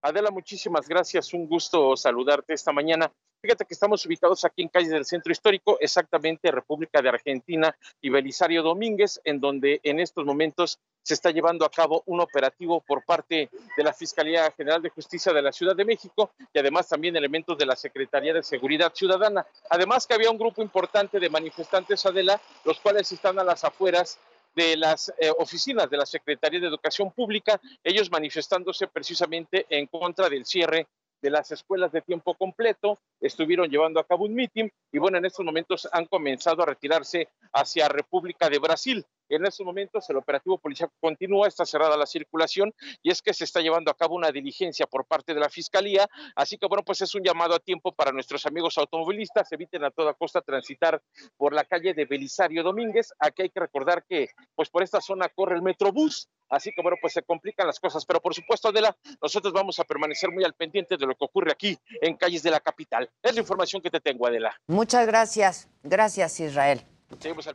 Adela, 0.01 0.31
muchísimas 0.31 0.89
gracias. 0.89 1.35
Un 1.35 1.47
gusto 1.47 1.97
saludarte 1.97 2.55
esta 2.55 2.73
mañana. 2.73 3.13
Fíjate 3.43 3.65
que 3.65 3.75
estamos 3.75 4.07
ubicados 4.07 4.45
aquí 4.45 4.63
en 4.63 4.69
calle 4.69 4.89
del 4.89 5.05
Centro 5.05 5.33
Histórico, 5.33 5.77
exactamente 5.81 6.53
República 6.53 7.03
de 7.03 7.09
Argentina 7.09 7.77
y 8.01 8.09
Belisario 8.09 8.63
Domínguez, 8.63 9.21
en 9.25 9.41
donde 9.41 9.81
en 9.83 9.99
estos 9.99 10.25
momentos 10.25 10.79
se 11.03 11.15
está 11.15 11.33
llevando 11.33 11.65
a 11.65 11.71
cabo 11.73 12.05
un 12.07 12.21
operativo 12.21 12.81
por 12.81 13.05
parte 13.05 13.51
de 13.77 13.83
la 13.83 13.93
Fiscalía 13.93 14.49
General 14.53 14.81
de 14.81 14.91
Justicia 14.91 15.33
de 15.33 15.43
la 15.43 15.51
Ciudad 15.51 15.75
de 15.75 15.85
México 15.85 16.31
y 16.55 16.59
además 16.61 16.89
también 16.89 17.17
elementos 17.17 17.59
de 17.59 17.67
la 17.67 17.75
Secretaría 17.75 18.33
de 18.33 18.45
Seguridad 18.45 18.93
Ciudadana. 18.95 19.45
Además 19.71 20.07
que 20.07 20.15
había 20.15 20.31
un 20.31 20.39
grupo 20.39 20.63
importante 20.63 21.19
de 21.19 21.29
manifestantes, 21.29 22.07
Adela, 22.07 22.41
los 22.65 22.79
cuales 22.79 23.11
están 23.11 23.41
a 23.41 23.45
las 23.45 23.65
afueras 23.65 24.21
de 24.55 24.77
las 24.77 25.13
eh, 25.19 25.33
oficinas 25.37 25.91
de 25.91 25.97
la 25.97 26.07
Secretaría 26.07 26.61
de 26.61 26.69
Educación 26.69 27.11
Pública, 27.11 27.61
ellos 27.83 28.09
manifestándose 28.09 28.87
precisamente 28.87 29.67
en 29.69 29.89
contra 29.89 30.29
del 30.29 30.47
cierre 30.47 30.87
de 31.23 31.31
las 31.31 31.53
escuelas 31.53 31.93
de 31.93 32.03
tiempo 32.03 32.35
completo, 32.35 32.99
estuvieron 33.21 33.71
llevando 33.71 34.01
a 34.01 34.05
cabo 34.05 34.25
un 34.25 34.35
mitin 34.35 34.71
y 34.91 34.99
bueno, 34.99 35.19
en 35.19 35.25
estos 35.25 35.47
momentos 35.47 35.89
han 35.93 36.07
comenzado 36.07 36.63
a 36.63 36.67
retirarse 36.67 37.29
hacia 37.53 37.89
República 37.89 38.51
de 38.51 38.59
Brasil. 38.59 39.07
En 39.35 39.47
estos 39.47 39.65
momentos 39.65 40.09
el 40.11 40.19
operativo 40.19 40.59
policial 40.59 40.91
continúa, 41.01 41.49
está 41.49 41.65
cerrada 41.65 41.97
la 41.97 42.05
circulación 42.05 42.71
y 43.03 43.11
es 43.11 43.23
que 43.23 43.33
se 43.33 43.45
está 43.45 43.63
llevando 43.63 43.91
a 43.91 43.95
cabo 43.95 44.15
una 44.15 44.31
diligencia 44.31 44.87
por 44.87 45.07
parte 45.07 45.33
de 45.33 45.41
la 45.41 45.49
Fiscalía. 45.49 46.07
Así 46.37 46.59
que 46.59 46.67
bueno, 46.67 46.83
pues 46.85 47.01
es 47.01 47.15
un 47.15 47.23
llamado 47.23 47.55
a 47.55 47.59
tiempo 47.59 47.93
para 47.93 48.13
nuestros 48.13 48.45
amigos 48.45 48.77
automovilistas. 48.77 49.51
Eviten 49.51 49.85
a 49.85 49.91
toda 49.91 50.13
costa 50.13 50.43
transitar 50.43 51.01
por 51.39 51.55
la 51.55 51.65
calle 51.65 51.95
de 51.95 52.05
Belisario 52.05 52.63
Domínguez. 52.63 53.15
Aquí 53.19 53.41
hay 53.41 53.49
que 53.49 53.61
recordar 53.61 54.05
que 54.07 54.29
pues 54.55 54.69
por 54.69 54.83
esta 54.83 55.01
zona 55.01 55.31
corre 55.31 55.57
el 55.57 55.63
Metrobús. 55.63 56.29
Así 56.51 56.71
que 56.71 56.83
bueno, 56.83 56.99
pues 57.01 57.15
se 57.15 57.23
complican 57.23 57.67
las 57.67 57.81
cosas. 57.81 58.05
Pero 58.05 58.21
por 58.21 58.35
supuesto, 58.35 58.69
Adela, 58.69 58.95
nosotros 59.23 59.55
vamos 59.55 59.79
a 59.79 59.85
permanecer 59.85 60.31
muy 60.31 60.45
al 60.45 60.53
pendiente 60.53 60.99
de 60.99 61.07
lo 61.07 61.15
que 61.15 61.25
ocurre 61.25 61.53
aquí 61.53 61.79
en 62.03 62.19
calles 62.19 62.43
de 62.43 62.51
la 62.51 62.61
capital. 62.61 63.09
Es 63.23 63.35
la 63.35 63.41
información 63.41 63.81
que 63.81 63.89
te 63.89 64.01
tengo, 64.01 64.27
Adela. 64.27 64.55
Muchas 64.67 65.07
gracias. 65.07 65.71
Gracias, 65.83 66.39
Israel. 66.39 66.85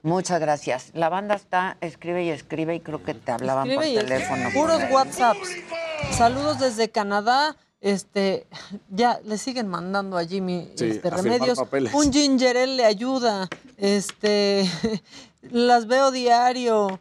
Muchas 0.03 0.39
gracias. 0.39 0.91
La 0.93 1.09
banda 1.09 1.35
está, 1.35 1.77
escribe 1.81 2.23
y 2.23 2.29
escribe 2.29 2.75
y 2.75 2.79
creo 2.79 3.03
que 3.03 3.13
te 3.13 3.31
hablaban 3.31 3.69
por 3.69 3.83
teléfono. 3.83 4.49
Puros 4.53 4.81
WhatsApps. 4.91 5.49
Saludos 6.11 6.59
desde 6.59 6.89
Canadá. 6.89 7.55
Este, 7.79 8.47
ya 8.89 9.19
le 9.23 9.37
siguen 9.37 9.67
mandando 9.67 10.17
a 10.17 10.25
Jimmy 10.25 10.71
este, 10.77 11.09
remedios. 11.09 11.59
Un 11.93 12.11
ginger 12.11 12.67
le 12.67 12.85
ayuda. 12.85 13.47
Este, 13.77 14.69
las 15.51 15.87
veo 15.87 16.11
diario. 16.11 16.99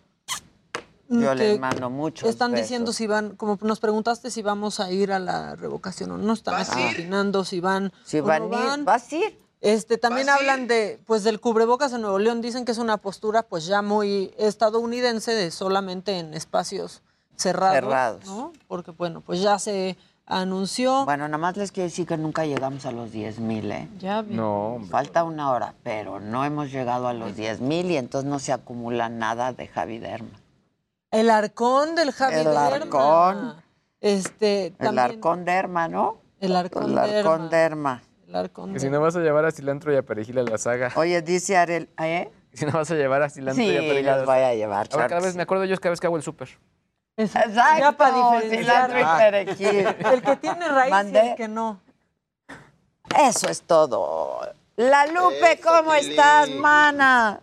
Yo 1.09 1.35
les 1.35 1.59
mando 1.59 1.89
mucho. 1.89 2.28
Están 2.28 2.55
diciendo 2.55 2.93
si 2.93 3.07
van, 3.07 3.37
como 3.37 3.59
nos 3.62 3.81
preguntaste 3.81 4.31
si 4.31 4.43
vamos 4.43 4.81
a 4.81 4.91
ir 4.91 5.12
a 5.12 5.19
la 5.19 5.55
revocación 5.55 6.11
o 6.11 6.19
no, 6.19 6.33
están 6.33 6.66
opinando 6.93 7.45
si 7.45 7.61
van. 7.61 7.93
Si 8.05 8.20
van, 8.20 8.51
van. 8.51 8.85
¿Vas 8.85 9.12
a 9.12 9.16
ir? 9.16 9.45
Este, 9.67 9.99
también 9.99 10.29
hablan 10.29 10.69
de, 10.69 11.01
pues, 11.07 11.25
del 11.25 11.41
cubrebocas 11.41 11.93
en 11.93 12.03
Nuevo 12.03 12.21
León. 12.21 12.41
Dicen 12.41 12.65
que 12.65 12.71
es 12.71 12.79
una 12.79 12.99
postura, 12.99 13.43
pues, 13.43 13.67
ya 13.67 13.83
muy 13.83 14.33
estadounidense 14.39 15.33
de 15.33 15.51
solamente 15.51 16.21
en 16.21 16.35
espacios 16.35 17.03
cerrados. 17.35 17.75
Cerrados. 17.75 18.25
¿no? 18.27 18.53
Porque, 18.69 18.93
bueno, 18.93 19.23
pues 19.23 19.43
ya 19.43 19.59
se 19.59 19.97
anunció. 20.25 21.05
Bueno, 21.05 21.27
nada 21.27 21.39
más 21.39 21.57
les 21.57 21.73
quiero 21.73 21.89
decir 21.89 22.07
que 22.07 22.17
nunca 22.17 22.47
llegamos 22.47 22.87
a 22.87 22.93
los 22.93 23.11
10 23.11 23.41
mil, 23.41 23.69
¿eh? 23.73 23.89
Ya 23.99 24.23
vi. 24.23 24.37
No. 24.37 24.79
Falta 24.89 25.25
una 25.25 25.51
hora, 25.51 25.75
pero 25.83 26.21
no 26.21 26.45
hemos 26.45 26.71
llegado 26.71 27.09
a 27.09 27.13
los 27.13 27.35
10 27.35 27.61
mil 27.61 27.91
y 27.91 27.97
entonces 27.97 28.31
no 28.31 28.39
se 28.39 28.53
acumula 28.53 29.09
nada 29.09 29.53
de 29.53 29.67
Javi 29.67 29.99
Derma. 29.99 30.39
El 31.11 31.29
arcón 31.29 31.97
del 31.97 32.13
Javi 32.13 32.37
El 32.37 32.45
Derma. 32.45 32.67
arcón. 32.67 33.55
Este, 34.01 34.75
El 34.79 34.97
arcón 34.97 35.45
Derma, 35.45 35.89
¿no? 35.89 36.19
El 36.39 36.55
arcón 36.55 36.85
El 36.85 36.99
arcón 36.99 37.51
Derma. 37.51 38.03
Que 38.73 38.81
si 38.81 38.89
no 38.91 39.01
vas 39.01 39.17
a 39.17 39.21
llevar 39.21 39.45
a 39.45 39.51
cilantro 39.51 39.93
y 39.93 39.97
a 39.97 40.03
perejil 40.03 40.39
a 40.39 40.43
la 40.43 40.59
saga. 40.59 40.93
Oye, 40.97 41.21
dice 41.23 41.57
Arel, 41.57 41.89
¿eh? 41.99 42.31
Si 42.53 42.65
no 42.65 42.73
vas 42.73 42.91
a 42.91 42.95
llevar 42.95 43.23
a 43.23 43.29
cilantro 43.31 43.63
Sí, 43.63 43.71
y 43.71 43.77
a 43.77 43.81
perejil. 43.81 44.07
los 44.07 44.25
voy 44.27 44.39
a 44.39 44.55
llevar, 44.55 44.89
Ahora, 44.93 45.09
cada 45.09 45.21
vez 45.21 45.37
me 45.37 45.43
acuerdo 45.43 45.65
yo 45.65 45.77
cada 45.79 45.91
vez 45.91 46.01
que 46.01 46.07
hago 46.07 46.17
el 46.17 46.23
súper. 46.23 46.49
Exacto, 47.19 47.51
Ya 47.79 47.93
para 47.93 48.17
diferenciar. 48.17 48.91
cilantro 48.91 49.01
y 49.01 49.19
perejil. 49.19 49.87
El 50.13 50.23
que 50.23 50.37
tiene 50.37 50.69
raíz 50.69 51.13
y 51.13 51.17
el 51.17 51.35
que 51.35 51.49
no. 51.49 51.81
Eso 53.19 53.49
es 53.49 53.63
todo. 53.63 54.41
La 54.77 55.07
Lupe, 55.07 55.59
¿cómo 55.63 55.95
estás, 55.95 56.51
mana? 56.51 57.41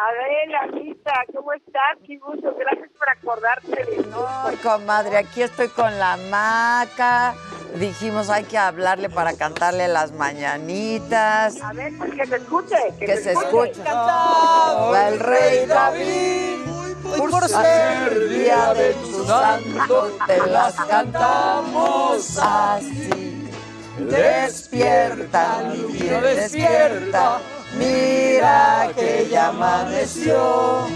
Adela, 0.00 0.60
Anita, 0.62 1.12
¿cómo 1.34 1.52
estás? 1.52 1.98
Qué 2.06 2.16
gusto, 2.16 2.54
gracias 2.58 2.88
por 2.98 3.08
acordarte 3.10 3.84
de 3.84 3.98
mí. 3.98 4.04
Ay, 4.44 4.56
comadre, 4.56 5.18
aquí 5.18 5.42
estoy 5.42 5.68
con 5.68 5.98
la 5.98 6.16
maca. 6.16 7.34
Dijimos 7.74 8.30
hay 8.30 8.44
que 8.44 8.56
hablarle 8.56 9.10
para 9.10 9.34
cantarle 9.34 9.88
las 9.88 10.12
mañanitas. 10.12 11.60
A 11.62 11.72
ver, 11.74 11.92
pues 11.98 12.14
que 12.14 12.26
se 12.26 12.36
escuche. 12.36 12.76
Que, 12.98 13.04
Que 13.04 13.16
se 13.18 13.32
escuche. 13.32 13.82
Va 13.84 15.08
el 15.08 15.20
rey 15.20 15.66
David. 15.66 16.60
Hoy 17.04 17.30
por 17.30 17.48
ser 17.48 18.28
día 18.28 18.72
de 18.72 18.94
tu 18.94 19.24
santo, 19.24 20.16
te 20.26 20.46
las 20.46 20.74
cantamos 20.76 22.38
así. 22.38 23.50
Despierta, 23.98 25.62
niño, 25.62 26.20
despierta. 26.22 27.40
Mira 27.76 28.90
que 28.94 29.28
ya 29.30 29.48
amaneció. 29.48 30.86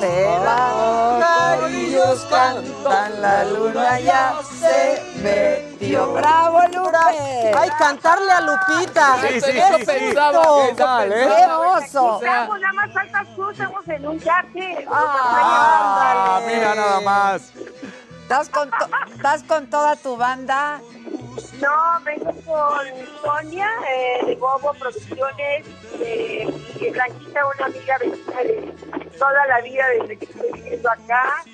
Te 0.00 0.24
va, 0.24 1.58
ellos 1.68 2.26
cantan, 2.30 3.22
la 3.22 3.44
luna 3.44 3.98
ya 4.00 4.34
se 4.60 5.02
metió. 5.22 6.12
¡Bravo, 6.12 6.60
Lupe! 6.72 7.52
Ay, 7.56 7.70
cantarle 7.78 8.30
a 8.32 8.40
Lupita. 8.40 9.16
Sí, 9.22 9.40
sí, 9.40 9.50
Eso 9.58 9.78
sí, 9.78 9.84
pensaba, 9.86 10.42
¿Qué 10.42 10.66
eso 10.68 10.76
tal, 10.76 11.12
eh? 11.12 11.16
pensaba. 11.16 11.36
¡Qué 11.36 11.42
hermoso! 11.42 12.20
Estamos, 12.22 12.60
nada 12.60 12.72
más 12.74 12.92
faltas 12.92 13.26
tú, 13.34 13.50
estamos 13.50 13.88
en 13.88 14.06
un 14.06 14.18
yate. 14.20 14.86
Ah, 14.90 16.40
mira 16.46 16.74
nada 16.74 17.00
más. 17.00 17.42
¿Estás 18.26 18.48
con, 18.48 18.68
¿Estás 19.14 19.44
con 19.44 19.70
toda 19.70 19.94
tu 19.94 20.16
banda? 20.16 20.80
No, 21.60 22.04
vengo 22.04 22.32
con 22.44 22.86
Sonia 23.22 23.70
eh, 23.88 24.26
de 24.26 24.34
Bobo 24.34 24.74
Producciones 24.74 25.64
eh, 26.00 26.44
y 26.80 26.90
Blanquita, 26.90 27.40
una 27.56 27.66
amiga 27.66 27.98
vecina 27.98 28.42
de 28.42 28.74
toda 29.16 29.46
la 29.46 29.60
vida 29.60 29.84
desde 30.00 30.18
que 30.18 30.24
estoy 30.24 30.52
viviendo 30.54 30.90
acá. 30.90 31.44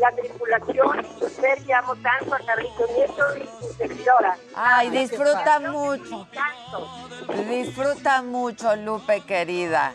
La 0.00 0.10
tripulación, 0.12 1.06
Super, 1.20 1.62
que 1.62 1.74
amo 1.74 1.94
tanto 1.96 2.34
a 2.34 2.38
Carlito 2.38 2.86
Nieto 2.96 3.36
y 3.36 3.62
su 3.62 3.74
servidora. 3.74 4.38
Ay, 4.56 4.88
disfruta 4.88 5.60
mucho. 5.60 6.26
Disfruta 7.50 8.22
mucho, 8.22 8.74
Lupe, 8.76 9.20
querida. 9.26 9.92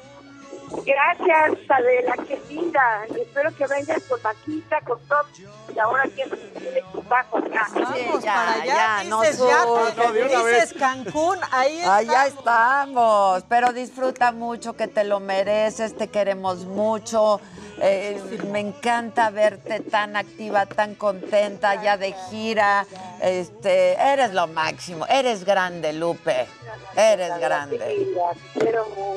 Gracias, 0.86 1.60
Adela, 1.70 2.14
qué 2.28 2.42
linda. 2.50 3.06
Espero 3.16 3.56
que 3.56 3.68
vengas 3.68 4.04
con 4.04 4.22
Maquita, 4.22 4.82
con 4.82 5.00
Top. 5.08 5.26
Y 5.74 5.80
ahora 5.80 6.04
que 6.16 6.24
el 6.24 6.78
equipajo 6.78 7.38
acá. 7.38 7.68
Vamos 7.74 8.24
ya, 8.24 8.34
para 8.34 8.54
allá, 8.54 8.66
ya, 8.66 9.04
no 9.06 9.22
dices 9.22 9.38
surge. 9.38 9.54
yate, 9.54 10.08
No, 10.08 10.14
dices 10.14 10.44
vez. 10.44 10.74
Cancún, 10.74 11.38
ahí 11.52 11.80
está. 11.80 11.96
Allá 11.96 12.28
estamos, 12.28 13.44
pero 13.48 13.74
disfruta 13.74 14.32
mucho, 14.32 14.74
que 14.76 14.88
te 14.88 15.04
lo 15.04 15.20
mereces, 15.20 15.96
te 15.96 16.08
queremos 16.08 16.66
mucho. 16.66 17.40
Eh, 17.82 18.22
me 18.52 18.60
encanta 18.60 19.30
verte 19.30 19.80
tan 19.80 20.18
activa, 20.18 20.66
tan 20.66 20.96
contenta, 20.96 21.82
ya 21.82 21.98
de 21.98 22.14
gira. 22.30 22.86
Este, 23.22 23.94
eres 23.94 24.34
lo 24.34 24.48
máximo, 24.48 25.06
eres 25.08 25.46
grande, 25.46 25.94
Lupe. 25.94 26.48
Eres 26.96 27.40
grande. 27.40 28.08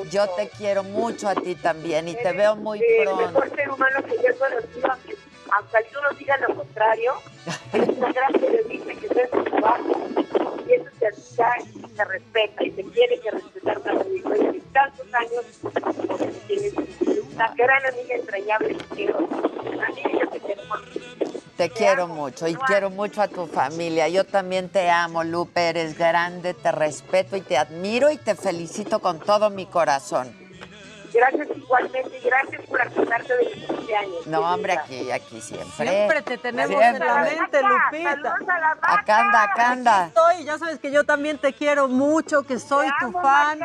Yo 0.09 0.29
te 0.29 0.47
quiero 0.49 0.83
mucho 0.83 1.27
a 1.27 1.35
ti 1.35 1.42
también 1.61 2.07
y 2.07 2.15
te 2.15 2.31
veo 2.31 2.55
muy 2.55 2.79
el 2.79 3.03
pronto. 3.03 3.27
mejor 3.27 3.55
ser 3.55 3.69
humano 3.69 4.03
que 4.03 4.15
yo 4.15 4.29
he 4.29 4.35
conocido, 4.35 4.91
aunque, 4.91 5.77
algunos 5.77 6.17
digan 6.17 6.41
lo 6.41 6.55
contrario, 6.55 7.13
es 7.73 7.89
una 7.89 8.11
gran 8.11 8.33
periodista 8.33 8.93
que 8.93 9.07
hace 9.07 9.29
su 9.31 9.43
trabajo 9.43 9.91
y 10.67 10.73
eso 10.73 10.85
te 10.99 11.07
admira 11.07 11.69
y 11.75 11.87
te 11.87 12.05
respeta 12.05 12.63
y 12.63 12.71
te 12.71 12.83
quiere 12.83 13.19
que 13.19 13.31
respetar 13.31 13.77
una 13.79 14.01
trayectoria 14.01 14.51
de 14.51 14.61
tantos 14.73 15.13
años. 15.13 16.39
Tienes 16.47 16.73
una 17.33 17.53
gran 17.55 17.85
amiga 17.85 18.15
entrañable 18.15 18.75
que 18.75 18.85
quiero. 18.95 19.17
Amiga, 19.17 20.09
yo 20.21 20.29
te 20.29 20.39
mucho. 20.39 20.99
Te 21.57 21.69
quiero 21.69 22.07
mucho 22.07 22.47
y 22.47 22.55
quiero 22.55 22.89
mucho 22.89 23.21
a 23.21 23.27
tu 23.27 23.45
familia. 23.45 24.07
Yo 24.07 24.23
también 24.23 24.69
te 24.69 24.89
amo, 24.89 25.23
Lupe. 25.23 25.69
Eres 25.69 25.97
grande, 25.97 26.53
te 26.53 26.71
respeto 26.71 27.37
y 27.37 27.41
te 27.41 27.57
admiro 27.57 28.09
y 28.09 28.17
te 28.17 28.35
felicito 28.35 28.99
con 28.99 29.19
todo 29.19 29.49
mi 29.49 29.67
corazón. 29.67 30.42
Gracias 31.13 31.47
igualmente 31.55 32.17
y 32.17 32.25
gracias 32.27 32.61
por 32.63 32.81
acordarte 32.81 33.37
de 33.37 33.45
mis 33.55 33.65
cumpleaños. 33.65 34.25
No, 34.27 34.39
hombre, 34.53 34.73
aquí, 34.73 35.11
aquí 35.11 35.41
siempre. 35.41 35.87
Siempre 35.87 36.21
te 36.23 36.37
tenemos 36.39 36.79
Siempre. 36.79 37.07
en 37.07 37.13
la 37.15 37.21
mente, 37.21 37.59
Lupita. 37.61 38.35
Acá 38.81 39.19
anda, 39.19 39.43
acá 39.43 39.71
anda. 39.71 40.05
Estoy, 40.07 40.43
ya 40.45 40.57
sabes 40.57 40.79
que 40.79 40.91
yo 40.91 41.03
también 41.03 41.37
te 41.37 41.53
quiero 41.53 41.87
mucho, 41.87 42.43
que 42.43 42.57
soy 42.57 42.87
tu 42.99 43.11
fan. 43.11 43.59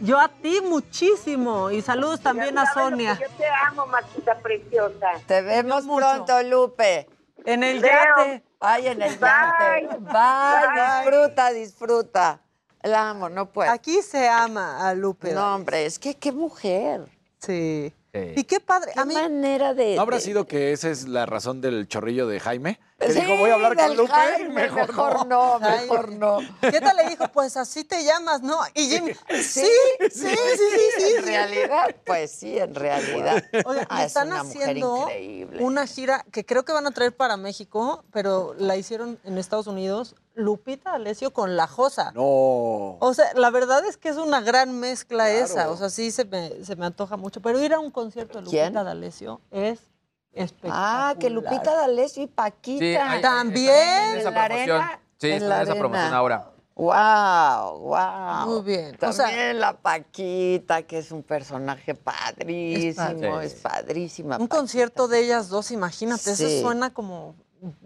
Yo 0.00 0.18
a 0.18 0.28
ti 0.28 0.60
muchísimo. 0.62 1.70
Y 1.70 1.82
saludos 1.82 2.20
también 2.20 2.56
a 2.58 2.72
Sonia. 2.72 3.18
Yo 3.20 3.28
te 3.36 3.46
amo, 3.66 3.86
Maquita 3.86 4.38
preciosa. 4.38 5.08
Te 5.26 5.42
vemos 5.42 5.84
pronto, 5.84 6.42
Lupe. 6.42 7.08
En 7.44 7.62
el 7.62 7.80
Veo. 7.80 7.92
yate. 8.16 8.44
Ay, 8.60 8.86
en 8.88 9.02
el 9.02 9.16
Bye. 9.18 9.28
yate. 9.28 9.98
Bye, 9.98 10.68
Bye. 10.72 11.04
disfruta, 11.10 11.50
disfruta. 11.50 12.40
La 12.84 13.10
amo, 13.10 13.28
no 13.28 13.50
puedo. 13.50 13.70
Aquí 13.70 14.00
se 14.02 14.28
ama 14.28 14.86
a 14.88 14.94
Lupe. 14.94 15.32
No, 15.32 15.54
hombre, 15.56 15.86
es 15.86 15.98
que 15.98 16.14
qué 16.14 16.30
mujer. 16.32 17.06
Sí. 17.38 17.92
Sí. 18.12 18.20
Y 18.36 18.44
qué 18.44 18.60
padre. 18.60 18.92
Qué 18.94 19.04
manera 19.04 19.74
de. 19.74 19.96
¿No 19.96 20.02
habrá 20.02 20.18
de- 20.18 20.22
sido 20.22 20.46
que 20.46 20.72
esa 20.72 20.88
es 20.88 21.08
la 21.08 21.26
razón 21.26 21.60
del 21.60 21.88
chorrillo 21.88 22.28
de 22.28 22.38
Jaime? 22.38 22.78
Que 23.00 23.12
Sí, 23.12 23.20
dijo, 23.20 23.36
voy 23.38 23.50
a 23.50 23.54
hablar 23.54 23.74
con 23.76 23.96
Lupe. 23.96 24.12
Jaime, 24.12 24.48
mejor, 24.50 24.86
mejor 24.86 25.26
no. 25.26 25.58
no, 25.58 25.68
mejor 25.68 26.12
no. 26.12 26.38
¿Qué 26.60 26.80
tal 26.80 26.96
le 26.96 27.08
dijo? 27.08 27.26
Pues 27.32 27.56
así 27.56 27.82
te 27.82 28.04
llamas, 28.04 28.40
¿no? 28.42 28.56
Y 28.74 28.88
Jimmy, 28.88 29.12
sí, 29.30 29.42
sí, 29.42 29.68
sí, 30.12 30.36
sí, 30.36 30.90
sí. 30.96 31.14
En 31.18 31.24
realidad, 31.24 31.96
pues 32.06 32.30
sí, 32.30 32.56
en 32.56 32.72
realidad. 32.74 33.42
Oiga, 33.66 33.84
Ah, 33.90 34.02
es 34.02 34.06
están 34.08 34.28
una 34.28 34.42
haciendo 34.42 34.98
increíble. 35.02 35.62
una 35.64 35.86
gira 35.88 36.24
que 36.30 36.46
creo 36.46 36.64
que 36.64 36.72
van 36.72 36.86
a 36.86 36.92
traer 36.92 37.16
para 37.16 37.36
México, 37.36 38.04
pero 38.12 38.54
la 38.58 38.76
hicieron 38.76 39.18
en 39.24 39.38
Estados 39.38 39.66
Unidos. 39.66 40.14
Lupita 40.34 40.92
Alessio 40.94 41.32
con 41.32 41.56
La 41.56 41.66
Josa. 41.66 42.10
No. 42.12 42.22
O 42.22 43.12
sea, 43.14 43.26
la 43.34 43.50
verdad 43.50 43.84
es 43.84 43.96
que 43.96 44.08
es 44.08 44.16
una 44.16 44.40
gran 44.40 44.78
mezcla 44.80 45.30
esa. 45.30 45.70
O 45.70 45.76
sea, 45.76 45.90
sí 45.90 46.10
se 46.10 46.24
me, 46.24 46.64
se 46.64 46.74
me 46.76 46.86
antoja 46.86 47.16
mucho. 47.16 47.40
Pero 47.40 47.60
ir 47.62 47.72
a 47.72 47.78
un 47.80 47.90
concierto 47.90 48.38
de 48.40 48.44
Lupita. 48.46 48.82
D'Alessio 48.84 49.40
es 49.50 49.78
espectacular. 50.32 51.12
Ah, 51.12 51.14
que 51.18 51.30
Lupita 51.30 51.74
D'Alessio 51.76 52.22
y 52.24 52.26
Paquita. 52.26 52.80
Sí, 52.84 52.96
hay- 52.96 53.20
También. 53.22 53.70
en 54.14 54.18
esa 54.18 54.28
¿En 54.30 54.34
la 54.34 54.44
promoción. 54.46 54.76
arena? 54.82 55.00
Sí, 55.18 55.26
En 55.28 55.34
está 55.34 55.48
la 55.48 55.56
en 55.56 55.62
esa 55.62 55.74
promoción 55.74 56.02
arena. 56.04 56.16
ahora. 56.18 56.50
Wow, 56.76 57.78
wow. 57.78 58.46
Muy 58.48 58.62
bien. 58.62 58.96
O 58.96 58.98
También 58.98 59.12
sea- 59.28 59.52
la 59.54 59.74
Paquita, 59.76 60.82
que 60.82 60.98
es 60.98 61.12
un 61.12 61.22
personaje 61.22 61.94
padrísimo, 61.94 62.96
padre. 63.30 63.46
es 63.46 63.54
padrísima. 63.54 64.38
Un 64.38 64.48
concierto 64.48 65.06
de 65.06 65.20
ellas 65.20 65.48
dos, 65.48 65.70
imagínate, 65.70 66.34
Sí. 66.34 66.44
eso 66.44 66.62
suena 66.66 66.92
como 66.92 67.36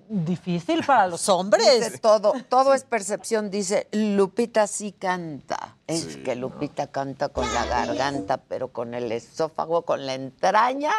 difícil 0.09 0.85
para 0.85 1.07
los 1.07 1.21
Dice 1.21 1.33
hombres. 1.33 2.01
todo, 2.01 2.35
todo 2.49 2.75
es 2.75 2.85
percepción, 2.85 3.51
dice 3.51 3.89
Lupita 3.93 4.67
sí 4.67 4.93
canta. 4.93 5.77
Es 5.87 6.17
que 6.19 6.37
Lupita 6.37 6.89
canta 6.89 7.29
con 7.31 7.53
la 7.55 7.65
garganta, 7.65 8.37
pero 8.37 8.69
con 8.69 8.95
el 8.95 9.11
esófago, 9.11 9.83
con 9.83 10.05
la 10.07 10.15
entraña, 10.15 10.93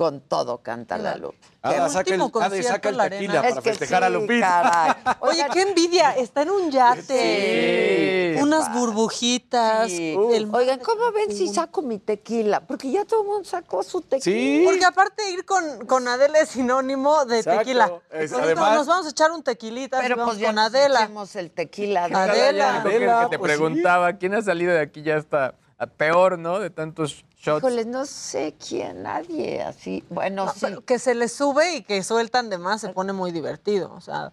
con 0.00 0.22
todo 0.22 0.62
canta 0.62 0.96
la 0.96 1.14
Lupe. 1.14 1.36
Ah, 1.60 1.74
El 1.74 1.90
saca 1.90 2.14
el, 2.14 2.22
último 2.22 2.40
ah, 2.40 2.48
saca 2.48 2.48
el 2.48 2.52
concierto 2.54 2.80
tequila 2.88 3.02
arena. 3.04 3.34
para 3.34 3.48
Es 3.50 3.54
que 3.56 3.60
festejar 3.60 4.02
a 4.04 4.08
Lupita. 4.08 4.94
caray. 5.04 5.16
Oye, 5.20 5.46
qué 5.52 5.60
envidia, 5.60 6.12
está 6.16 6.40
en 6.40 6.50
un 6.52 6.70
yate. 6.70 8.32
Sí. 8.34 8.40
Unas 8.42 8.72
burbujitas. 8.72 9.90
Sí. 9.90 10.16
el- 10.32 10.48
Oigan, 10.54 10.78
¿cómo 10.78 11.12
ven 11.12 11.36
si 11.36 11.48
saco 11.48 11.82
mi 11.82 11.98
tequila? 11.98 12.60
Porque 12.60 12.90
ya 12.90 13.04
todo 13.04 13.20
el 13.20 13.26
mundo 13.28 13.44
sacó 13.44 13.82
su 13.82 14.00
tequila. 14.00 14.22
Sí. 14.24 14.62
Porque 14.64 14.86
aparte 14.86 15.30
ir 15.32 15.44
con, 15.44 15.84
con 15.84 16.08
Adela 16.08 16.38
es 16.40 16.48
sinónimo 16.48 17.26
de 17.26 17.40
Exacto. 17.40 17.58
tequila. 17.58 17.92
Es- 18.10 18.32
además- 18.32 18.76
nos 18.76 18.86
vamos 18.86 19.06
a 19.06 19.10
echar 19.10 19.30
un 19.32 19.42
tequilita 19.42 20.00
Pero 20.00 20.16
vamos 20.16 20.30
pues 20.36 20.40
ya 20.40 20.46
con 20.46 20.54
nos 20.54 20.64
Adela. 20.64 21.10
el 21.34 21.50
tequila. 21.50 22.08
de- 22.08 22.14
Adela. 22.14 22.80
Que- 22.82 22.88
Adela, 22.88 23.20
que 23.24 23.30
te 23.32 23.38
pues 23.38 23.52
sí. 23.52 23.58
preguntaba 23.58 24.14
quién 24.14 24.32
ha 24.34 24.40
salido 24.40 24.72
de 24.72 24.80
aquí 24.80 25.02
ya 25.02 25.16
está 25.16 25.56
peor, 25.98 26.38
¿no? 26.38 26.58
De 26.58 26.70
tantos 26.70 27.26
shots. 27.40 27.58
Híjole, 27.58 27.84
no 27.84 28.04
sé 28.06 28.54
quién, 28.64 29.02
nadie 29.02 29.62
así. 29.62 30.04
Bueno, 30.10 30.46
No, 30.46 30.52
sí. 30.52 30.58
pero 30.62 30.84
que 30.84 30.98
se 30.98 31.14
les 31.14 31.32
sube 31.32 31.76
y 31.76 31.82
que 31.82 32.02
sueltan 32.02 32.50
de 32.50 32.58
más 32.58 32.80
se 32.80 32.90
pone 32.90 33.12
muy 33.12 33.32
divertido. 33.32 33.92
O 33.94 34.00
sea, 34.00 34.32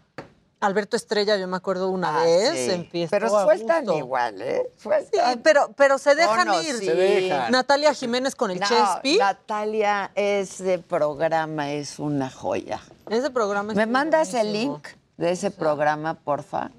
Alberto 0.60 0.98
Estrella, 0.98 1.38
yo 1.38 1.48
me 1.48 1.56
acuerdo 1.58 1.90
una 1.92 2.20
Ah, 2.22 2.24
vez 2.24 2.88
sí. 2.92 3.08
Pero 3.12 3.30
sueltan 3.30 3.88
igual, 3.92 4.42
¿eh? 4.42 4.64
Sí, 4.76 4.82
Sueltan. 4.84 5.42
pero, 5.44 5.72
pero 5.78 5.98
se 6.00 6.16
dejan 6.16 6.48
no, 6.48 6.62
ir. 6.62 6.76
sí. 6.78 6.86
Se 6.86 6.96
dejan. 6.96 7.52
Natalia 7.52 7.94
Jiménez 7.94 8.34
con 8.36 8.50
el 8.50 8.60
No, 8.60 8.66
Chespi. 8.68 9.18
Natalia, 9.18 10.12
ese 10.16 10.80
programa 10.80 11.72
es 11.74 12.00
una 12.00 12.30
joya. 12.32 12.82
Ese 13.10 13.30
programa 13.30 13.74
es 13.74 13.78
¿Me 13.78 13.86
mandas 13.86 14.34
el 14.34 14.52
link 14.52 14.88
de 15.18 15.32
ese 15.32 15.52
programa, 15.52 16.16
porfa? 16.16 16.72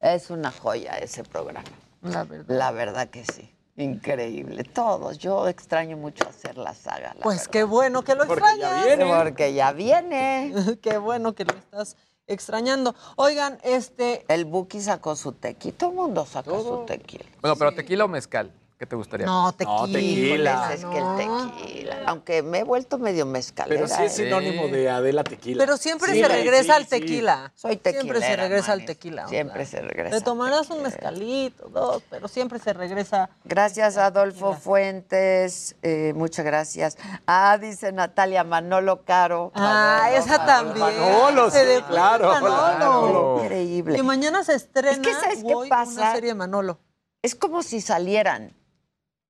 Es 0.00 0.28
una 0.30 0.50
joya 0.50 0.98
ese 0.98 1.24
programa. 1.24 1.64
La 2.02 2.24
verdad. 2.24 2.44
La 2.48 2.70
verdad 2.70 3.08
que 3.08 3.24
sí. 3.24 3.50
Increíble. 3.76 4.64
Todos. 4.64 5.18
Yo 5.18 5.48
extraño 5.48 5.96
mucho 5.96 6.28
hacer 6.28 6.58
la 6.58 6.74
saga. 6.74 7.14
la 7.14 7.22
Pues 7.22 7.38
verdad. 7.38 7.50
qué 7.52 7.64
bueno 7.64 8.02
que 8.02 8.14
lo 8.14 8.26
Porque 8.26 8.42
ya 8.42 8.50
extrañas. 8.80 8.84
viene. 8.86 9.14
Porque 9.16 9.54
ya 9.54 9.72
viene. 9.72 10.52
qué 10.82 10.98
bueno 10.98 11.34
que 11.34 11.44
lo 11.44 11.54
estás 11.54 11.96
extrañando. 12.26 12.94
Oigan, 13.16 13.58
este. 13.64 14.24
El 14.28 14.44
Buki 14.44 14.80
sacó 14.80 15.16
su 15.16 15.32
tequila. 15.32 15.76
Todo 15.78 15.90
el 15.90 15.96
mundo 15.96 16.26
sacó 16.26 16.62
su 16.62 16.84
tequila. 16.86 17.24
Bueno, 17.40 17.56
pero 17.56 17.72
tequila 17.74 18.04
o 18.04 18.08
mezcal, 18.08 18.52
¿qué 18.82 18.86
te 18.88 18.96
gustaría? 18.96 19.26
No, 19.26 19.52
tequila. 19.52 19.86
tequila. 19.92 20.74
Es 20.74 20.84
que 20.84 20.98
el 20.98 21.16
tequila. 21.16 21.96
Aunque 22.06 22.42
me 22.42 22.58
he 22.58 22.64
vuelto 22.64 22.98
medio 22.98 23.24
mezcalera. 23.24 23.80
Pero 23.86 23.86
sí 23.86 24.02
es 24.02 24.18
¿eh? 24.18 24.24
sinónimo 24.24 24.66
de 24.66 24.90
Adela 24.90 25.22
Tequila. 25.22 25.62
Pero 25.62 25.76
siempre 25.76 26.12
Sí, 26.12 26.20
se 26.20 26.26
regresa 26.26 26.64
sí, 26.64 26.70
al 26.72 26.82
sí. 26.82 26.90
tequila. 26.90 27.52
Soy 27.54 27.80
Siempre 27.80 28.20
se 28.20 28.34
regresa 28.36 28.72
al 28.72 28.84
tequila. 28.84 29.28
Siempre 29.28 29.66
se 29.66 29.82
regresa. 29.82 30.18
Te 30.18 30.24
tomarás 30.24 30.68
un 30.70 30.82
mezcalito, 30.82 31.68
dos, 31.68 32.02
pero 32.10 32.26
siempre 32.26 32.58
se 32.58 32.72
regresa. 32.72 33.30
Gracias, 33.44 33.96
Adolfo 33.96 34.54
Fuentes. 34.54 35.76
eh, 35.82 36.12
muchas 36.16 36.44
gracias. 36.44 36.98
Ah, 37.28 37.56
dice 37.60 37.92
Natalia 37.92 38.42
Manolo 38.42 39.04
Caro. 39.04 39.52
Ah, 39.54 40.10
esa 40.12 40.44
también. 40.44 40.80
Manolo, 40.80 41.52
sí, 41.52 41.58
claro, 41.88 42.32
Manolo. 42.32 43.44
Increíble. 43.44 43.94
Que 43.94 44.02
mañana 44.02 44.42
se 44.42 44.54
estrena 44.56 44.90
Es 44.90 44.98
que, 44.98 45.14
¿sabes 45.14 45.44
qué 45.44 45.54
pasa? 45.68 45.92
una 45.92 46.12
serie 46.14 46.30
de 46.30 46.34
Manolo. 46.34 46.80
Es 47.22 47.36
como 47.36 47.62
si 47.62 47.80
salieran. 47.80 48.52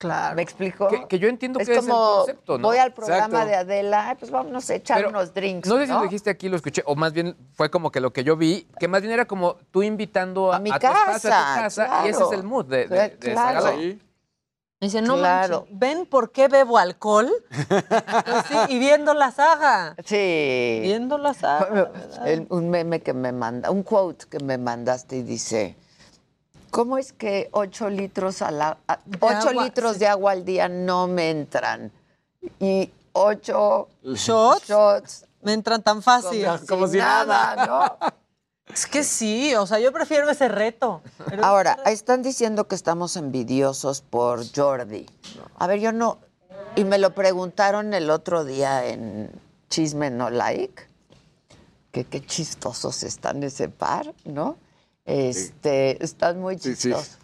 Claro. 0.02 0.34
¿Me 0.34 0.42
explico? 0.42 0.88
Que, 0.88 1.06
que 1.06 1.18
yo 1.20 1.28
entiendo 1.28 1.60
es 1.60 1.68
que 1.68 1.74
es 1.76 1.84
el 1.84 1.88
como 1.90 2.16
concepto, 2.18 2.58
¿no? 2.58 2.66
voy 2.68 2.76
al 2.78 2.92
programa 2.92 3.24
Exacto. 3.26 3.46
de 3.46 3.54
Adela, 3.54 4.08
ay, 4.08 4.16
pues 4.18 4.30
vámonos 4.32 4.68
a 4.68 4.74
echar 4.74 4.96
Pero 4.98 5.10
unos 5.10 5.32
drinks. 5.32 5.68
No 5.68 5.76
sé 5.78 5.86
si 5.86 5.92
lo 5.92 6.02
dijiste 6.02 6.28
aquí, 6.28 6.48
lo 6.48 6.56
escuché, 6.56 6.82
o 6.86 6.96
más 6.96 7.12
bien 7.12 7.36
fue 7.54 7.70
como 7.70 7.92
que 7.92 8.00
lo 8.00 8.12
que 8.12 8.24
yo 8.24 8.36
vi, 8.36 8.66
que 8.80 8.88
más 8.88 9.00
bien 9.00 9.12
era 9.12 9.26
como 9.26 9.54
tú 9.70 9.84
invitando 9.84 10.52
a, 10.52 10.56
A 10.56 10.58
mi 10.58 10.70
tu 10.70 10.76
espacio, 10.76 11.02
a 11.06 11.14
tu 11.14 11.28
casa, 11.28 11.86
casa, 11.86 12.06
y 12.06 12.08
ese 12.08 12.24
es 12.24 12.32
el 12.32 12.42
mood 12.42 12.66
de, 12.66 12.88
de, 12.88 12.96
de 12.96 13.30
esa 13.32 13.50
Claro. 13.52 13.62
gala. 13.64 13.76
Dice, 14.80 15.00
no 15.00 15.14
Claro. 15.16 15.60
manches, 15.60 15.78
¿ven 15.78 16.06
por 16.06 16.32
qué 16.32 16.48
bebo 16.48 16.76
alcohol? 16.76 17.30
Pues 17.48 18.44
sí, 18.48 18.56
y 18.70 18.78
viendo 18.80 19.14
la 19.14 19.30
saga. 19.30 19.94
Sí. 20.04 20.78
Viendo 20.82 21.18
la 21.18 21.34
saga. 21.34 21.92
un 22.48 22.68
meme 22.68 23.00
que 23.00 23.12
me 23.12 23.30
manda, 23.30 23.70
un 23.70 23.84
quote 23.84 24.26
que 24.28 24.40
me 24.40 24.58
mandaste 24.58 25.18
y 25.18 25.22
dice, 25.22 25.76
¿cómo 26.72 26.98
es 26.98 27.12
que 27.12 27.48
ocho 27.52 27.88
litros, 27.88 28.42
a 28.42 28.50
la, 28.50 28.78
a- 28.88 28.98
ocho 29.20 29.50
agua, 29.50 29.64
litros 29.64 29.92
sí. 29.92 29.98
de 30.00 30.06
agua 30.08 30.32
al 30.32 30.44
día 30.44 30.68
no 30.68 31.06
me 31.06 31.30
entran? 31.30 31.92
Y 32.58 32.90
ocho 33.12 33.88
¿Shots? 34.02 34.66
shots 34.66 35.24
Me 35.42 35.52
entran 35.52 35.82
tan 35.82 36.02
fácil. 36.02 36.44
como, 36.44 36.66
como 36.66 36.88
si 36.88 36.98
nada, 36.98 37.66
¿no? 37.66 38.12
Es 38.72 38.86
que 38.86 39.04
sí, 39.04 39.54
o 39.54 39.66
sea, 39.66 39.78
yo 39.78 39.92
prefiero 39.92 40.28
ese 40.30 40.48
reto. 40.48 41.02
Pero- 41.28 41.44
Ahora, 41.44 41.78
están 41.86 42.22
diciendo 42.22 42.66
que 42.66 42.74
estamos 42.74 43.16
envidiosos 43.16 44.00
por 44.00 44.40
Jordi. 44.52 45.06
A 45.58 45.66
ver, 45.66 45.78
yo 45.78 45.92
no... 45.92 46.18
Y 46.74 46.84
me 46.84 46.96
lo 46.98 47.10
preguntaron 47.14 47.92
el 47.92 48.08
otro 48.10 48.44
día 48.44 48.86
en 48.86 49.30
Chisme 49.68 50.10
No 50.10 50.30
Like, 50.30 50.88
que 51.90 52.04
qué 52.04 52.24
chistosos 52.24 53.02
están 53.02 53.42
ese 53.42 53.68
par, 53.68 54.14
¿no? 54.24 54.56
Este, 55.04 56.02
están 56.02 56.40
muy 56.40 56.58
Sí, 56.58 56.74
sí. 56.76 56.88
chistosos. 56.88 57.18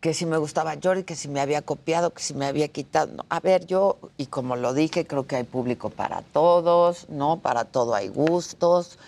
Que 0.00 0.14
si 0.14 0.24
me 0.26 0.36
gustaba 0.38 0.74
Jordi, 0.80 1.02
que 1.02 1.16
si 1.16 1.26
me 1.28 1.40
había 1.40 1.62
copiado, 1.62 2.10
que 2.12 2.22
si 2.22 2.34
me 2.34 2.46
había 2.46 2.68
quitado. 2.68 3.12
No, 3.12 3.26
a 3.28 3.40
ver, 3.40 3.66
yo, 3.66 3.98
y 4.16 4.26
como 4.26 4.54
lo 4.54 4.72
dije, 4.72 5.06
creo 5.06 5.26
que 5.26 5.36
hay 5.36 5.44
público 5.44 5.90
para 5.90 6.22
todos, 6.22 7.08
¿no? 7.08 7.38
Para 7.40 7.64
todo 7.64 7.94
hay 7.94 8.08
gustos. 8.08 8.98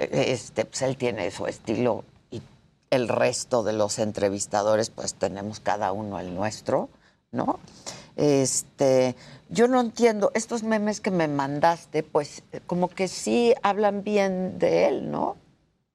Este, 0.00 0.64
pues 0.64 0.82
él 0.82 0.96
tiene 0.96 1.30
su 1.30 1.46
estilo 1.46 2.04
y 2.30 2.42
el 2.90 3.08
resto 3.08 3.62
de 3.62 3.72
los 3.72 3.98
entrevistadores, 3.98 4.90
pues 4.90 5.14
tenemos 5.14 5.60
cada 5.60 5.92
uno 5.92 6.18
el 6.18 6.34
nuestro, 6.34 6.88
¿no? 7.30 7.60
Este, 8.16 9.14
yo 9.48 9.68
no 9.68 9.80
entiendo, 9.80 10.32
estos 10.34 10.62
memes 10.64 11.00
que 11.00 11.10
me 11.12 11.28
mandaste, 11.28 12.02
pues 12.02 12.42
como 12.66 12.88
que 12.88 13.06
sí 13.06 13.54
hablan 13.62 14.02
bien 14.02 14.58
de 14.58 14.86
él, 14.88 15.10
¿no? 15.10 15.36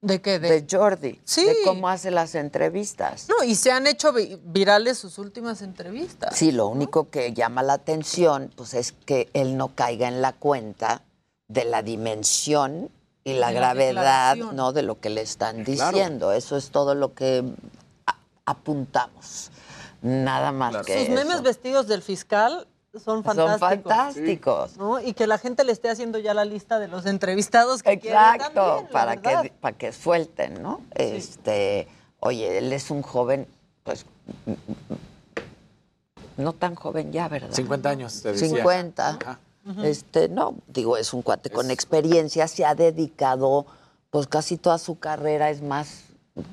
¿De 0.04 0.22
qué? 0.22 0.38
De, 0.38 0.66
Jordi. 0.70 1.22
Sí. 1.24 1.46
De 1.46 1.56
cómo 1.64 1.88
hace 1.88 2.12
las 2.12 2.36
entrevistas. 2.36 3.28
No, 3.30 3.42
y 3.46 3.56
se 3.56 3.72
han 3.72 3.88
hecho 3.88 4.12
vi- 4.12 4.38
virales 4.44 4.98
sus 4.98 5.18
últimas 5.18 5.62
entrevistas. 5.62 6.36
Sí, 6.36 6.52
lo 6.52 6.68
único 6.68 7.10
que 7.10 7.32
llama 7.34 7.64
la 7.64 7.74
atención, 7.74 8.52
pues 8.56 8.74
es 8.74 8.92
que 8.92 9.30
él 9.34 9.56
no 9.56 9.70
caiga 9.74 10.10
en 10.10 10.22
la 10.22 10.34
cuenta 10.34 11.04
de 11.48 11.64
la 11.64 11.82
dimensión 11.84 12.92
y 13.24 13.36
la, 13.36 13.54
gravedad. 13.54 14.36
¿no? 14.36 14.74
De 14.74 14.82
lo 14.84 15.00
que 15.00 15.10
le 15.10 15.22
están 15.22 15.64
Claro. 15.64 15.98
diciendo. 15.98 16.32
Eso 16.34 16.58
es 16.58 16.70
todo 16.72 16.96
lo 16.96 17.14
que 17.14 17.42
apuntamos. 18.46 19.52
Nada 20.02 20.52
más 20.52 20.86
que 20.86 21.06
Sus 21.06 21.16
memes 21.16 21.42
vestidos 21.44 21.88
del 21.88 22.02
fiscal 22.02 22.68
son 23.00 23.24
fantásticos. 23.24 23.60
Son 23.60 23.60
fantásticos. 23.60 24.78
¿no? 24.78 25.00
Y 25.00 25.14
que 25.14 25.28
la 25.28 25.38
gente 25.38 25.64
le 25.64 25.72
esté 25.72 25.90
haciendo 25.90 26.20
ya 26.20 26.34
la 26.34 26.46
lista 26.46 26.80
de 26.80 26.88
los 26.88 27.06
entrevistados 27.06 27.82
que 27.84 28.00
quiere 28.00 28.16
también, 28.16 28.36
Exacto, 28.36 28.82
la 28.84 28.90
para 28.90 29.16
verdad. 29.16 29.42
que, 29.44 29.50
para 29.50 29.78
que 29.78 29.92
suelten, 29.92 30.62
¿no? 30.62 30.82
Este, 30.92 31.88
oye, 32.20 32.58
él 32.60 32.72
es 32.74 32.92
un 32.92 33.02
joven, 33.02 33.48
pues, 33.84 34.06
no 36.38 36.54
tan 36.54 36.76
joven 36.76 37.12
ya, 37.12 37.28
¿verdad? 37.28 37.52
50 37.52 37.90
años, 37.90 38.22
te 38.22 38.32
decía. 38.32 38.48
50. 38.50 39.10
Ajá. 39.10 39.40
Este, 39.84 40.28
no, 40.28 40.56
digo, 40.68 40.98
es 40.98 41.14
un 41.14 41.22
cuate 41.22 41.50
con 41.50 41.72
experiencia, 41.72 42.48
se 42.50 42.66
ha 42.66 42.76
dedicado, 42.76 43.66
pues 44.10 44.28
casi 44.28 44.58
toda 44.58 44.78
su 44.78 45.00
carrera 45.00 45.50
es 45.50 45.62
más 45.62 46.04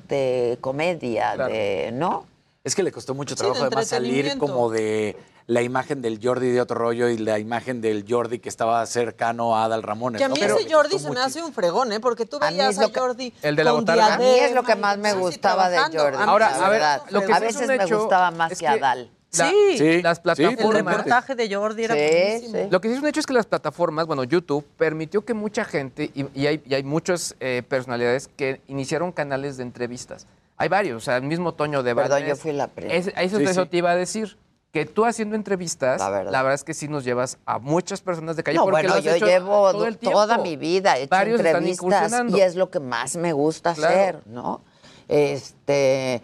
de 0.07 0.57
comedia, 0.61 1.33
Claro. 1.35 1.51
de, 1.53 1.89
¿no? 1.93 2.25
Es 2.63 2.73
que 2.75 2.83
le 2.83 2.91
costó 2.91 3.13
mucho 3.13 3.35
trabajo 3.35 3.59
de 3.59 3.65
además 3.65 3.87
salir 3.87 4.37
como 4.37 4.69
de 4.69 5.17
la 5.47 5.61
imagen 5.61 6.01
del 6.01 6.19
Jordi 6.21 6.49
de 6.51 6.61
otro 6.61 6.77
rollo 6.77 7.09
y 7.09 7.17
la 7.17 7.39
imagen 7.39 7.81
del 7.81 8.05
Jordi 8.07 8.39
que 8.39 8.49
estaba 8.49 8.85
cercano 8.85 9.55
a 9.57 9.65
Adal 9.65 9.83
Ramones. 9.83 10.19
Que 10.19 10.25
a 10.25 10.29
mí 10.29 10.39
ese 10.39 10.71
Jordi 10.71 10.99
se 10.99 11.09
me 11.09 11.19
hace 11.19 11.41
un 11.43 11.53
fregón, 11.53 11.91
¿eh? 11.91 11.99
Porque 11.99 12.25
tú 12.25 12.39
veías 12.39 12.77
a, 12.79 12.89
que- 12.89 12.99
Jordi 12.99 13.33
El 13.41 13.55
de 13.55 13.63
la 13.63 13.71
botarga. 13.73 14.13
A 14.15 14.17
mí 14.17 14.25
es 14.39 14.53
lo 14.53 14.63
que 14.63 14.75
más 14.75 14.97
me 14.97 15.13
gustaba 15.13 15.69
de. 15.69 15.77
Jordi. 15.79 16.17
Ahora, 16.19 16.47
a 16.55 16.69
ver, 16.69 16.79
verdad. 16.79 17.01
lo 17.09 17.21
que 17.25 17.33
a 17.33 17.39
veces 17.39 17.67
me 17.67 17.77
gustaba 17.85 18.31
más 18.31 18.51
es 18.53 18.59
que 18.59 18.65
que 18.65 18.71
Adal. 18.71 19.05
la- 19.05 19.11
Sí. 19.31 20.01
las 20.01 20.17
El 20.17 20.23
plataformas. 20.23 20.73
reportaje 20.95 21.35
de 21.35 21.55
Jordi 21.55 21.83
era 21.85 21.95
Sí, 21.95 22.01
buenísimo. 22.01 22.53
sí. 22.63 22.67
Lo 22.69 22.81
que 22.81 22.87
sí 22.89 22.95
es 22.95 23.01
un 23.01 23.07
hecho 23.07 23.19
es 23.21 23.25
que 23.25 23.33
las 23.33 23.45
plataformas, 23.45 24.05
bueno, 24.05 24.23
YouTube 24.25 24.65
permitió 24.77 25.23
que 25.23 25.33
mucha 25.33 25.63
gente, 25.63 26.11
y, 26.13 26.25
y 26.39 26.47
hay, 26.47 26.61
y 26.65 26.73
hay 26.73 26.83
muchas 26.83 27.35
eh, 27.39 27.63
personalidades 27.67 28.29
que 28.35 28.59
iniciaron 28.67 29.11
canales 29.13 29.55
de 29.57 29.63
entrevistas. 29.63 30.27
Hay 30.57 30.67
varios, 30.67 30.97
o 31.01 31.05
sea, 31.05 31.15
el 31.17 31.23
mismo 31.23 31.53
Toño 31.53 31.81
de 31.81 31.95
Perdón, 31.95 32.11
Valdés. 32.11 32.29
yo 32.29 32.35
fui 32.35 32.51
la 32.51 32.67
primera. 32.67 32.93
Es- 32.93 33.07
Eso, 33.15 33.37
Sí, 33.37 33.43
eso 33.45 33.63
sí. 33.63 33.69
te 33.69 33.77
iba 33.77 33.91
a 33.91 33.95
decir. 33.95 34.37
Que 34.71 34.85
tú 34.85 35.03
haciendo 35.05 35.35
entrevistas, 35.35 35.99
La 35.99 36.09
la 36.09 36.23
verdad. 36.43 36.53
es 36.53 36.63
que 36.63 36.73
sí 36.73 36.87
nos 36.87 37.03
llevas 37.03 37.37
a 37.45 37.59
muchas 37.59 38.01
personas 38.01 38.37
de 38.37 38.43
calle. 38.43 38.57
No, 38.57 38.63
porque 38.63 38.87
bueno, 38.87 38.99
yo 38.99 39.15
hecho 39.15 39.25
llevo 39.25 39.71
todo 39.71 39.85
el 39.85 39.97
toda 39.97 40.37
mi 40.37 40.55
vida 40.55 40.97
he 40.97 41.01
hecho 41.03 41.09
Varios 41.09 41.41
entrevistas 41.41 42.13
y 42.29 42.39
es 42.39 42.55
lo 42.55 42.69
que 42.69 42.79
más 42.79 43.17
me 43.17 43.33
gusta 43.33 43.73
Claro. 43.73 43.93
hacer, 43.93 44.21
¿no? 44.27 44.61
Este 45.09 46.21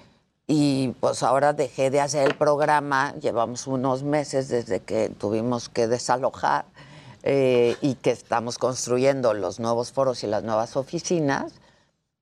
y 0.50 0.90
pues 1.02 1.24
ahora 1.24 1.52
dejé 1.52 1.90
de 1.90 2.00
hacer 2.00 2.26
el 2.26 2.36
programa, 2.36 3.14
llevamos 3.20 3.68
unos 3.68 4.04
meses 4.04 4.48
desde 4.48 4.80
que 4.80 5.10
tuvimos 5.10 5.68
que 5.68 5.88
desalojar 5.88 6.64
eh, 7.24 7.76
y 7.82 7.96
que 7.96 8.12
estamos 8.12 8.58
construyendo 8.58 9.34
los 9.34 9.60
nuevos 9.60 9.92
foros 9.92 10.24
y 10.24 10.28
las 10.28 10.44
nuevas 10.44 10.78
oficinas 10.78 11.52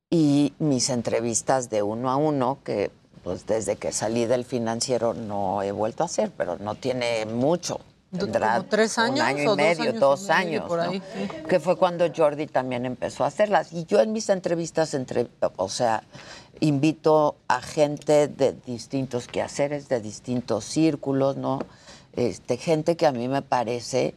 y 0.10 0.54
mis 0.58 0.90
entrevistas 0.90 1.70
de 1.70 1.84
uno 1.84 2.10
a 2.10 2.16
uno 2.16 2.58
que 2.64 2.90
pues 3.26 3.48
desde 3.48 3.76
que 3.76 3.92
salí 3.92 4.28
del 4.28 4.46
financiero 4.46 5.16
no 5.16 5.64
he 5.64 5.72
vuelto 5.72 6.04
a 6.04 6.06
hacer, 6.06 6.32
pero 6.38 6.60
no 6.60 6.76
tiene 6.76 7.26
mucho. 7.26 7.80
Tendrá 8.16 8.58
¿Como 8.58 8.70
tres 8.70 9.00
años 9.00 9.20
un 9.20 9.26
año 9.26 9.42
y 9.42 9.46
dos 9.46 9.58
medio, 9.58 9.82
años 9.82 10.00
dos 10.00 10.30
años, 10.30 10.70
¿no? 10.70 10.80
ahí, 10.80 11.02
sí. 11.12 11.28
que 11.50 11.60
fue 11.60 11.76
cuando 11.76 12.06
Jordi 12.16 12.46
también 12.46 12.86
empezó 12.86 13.24
a 13.24 13.28
hacerlas. 13.28 13.74
Y 13.74 13.86
yo 13.86 14.00
en 14.00 14.14
mis 14.14 14.30
entrevistas, 14.30 14.94
entre, 14.94 15.28
o 15.56 15.70
sea, 15.70 16.04
invito 16.60 17.38
a 17.48 17.62
gente 17.64 18.28
de 18.28 18.54
distintos 18.54 19.28
quehaceres, 19.28 19.90
de 19.90 20.02
distintos 20.02 20.64
círculos, 20.64 21.36
¿no? 21.36 21.58
Este, 22.14 22.58
gente 22.58 22.96
que 22.96 23.08
a 23.08 23.12
mí 23.12 23.28
me 23.28 23.42
parece, 23.42 24.14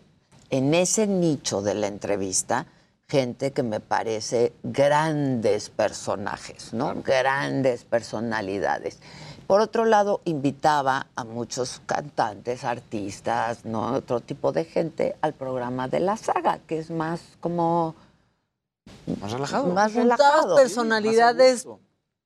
en 0.50 0.74
ese 0.74 1.06
nicho 1.06 1.62
de 1.62 1.72
la 1.72 1.86
entrevista, 1.86 2.66
gente 3.10 3.52
que 3.52 3.62
me 3.62 3.80
parece 3.80 4.52
grandes 4.62 5.70
personajes, 5.70 6.74
¿no? 6.74 6.94
Grandes 7.02 7.84
personalidades. 7.84 8.98
Por 9.46 9.62
otro 9.62 9.86
lado, 9.86 10.20
invitaba 10.26 11.06
a 11.16 11.24
muchos 11.24 11.80
cantantes, 11.86 12.64
artistas, 12.64 13.64
¿no? 13.64 13.94
Otro 13.94 14.20
tipo 14.20 14.52
de 14.52 14.66
gente 14.66 15.16
al 15.22 15.32
programa 15.32 15.88
de 15.88 16.00
la 16.00 16.18
saga, 16.18 16.58
que 16.66 16.78
es 16.78 16.90
más 16.90 17.22
como 17.40 17.94
Más 19.22 19.32
relajado. 19.32 19.66
más 19.68 19.94
relajado. 19.94 20.56
personalidades. 20.56 21.66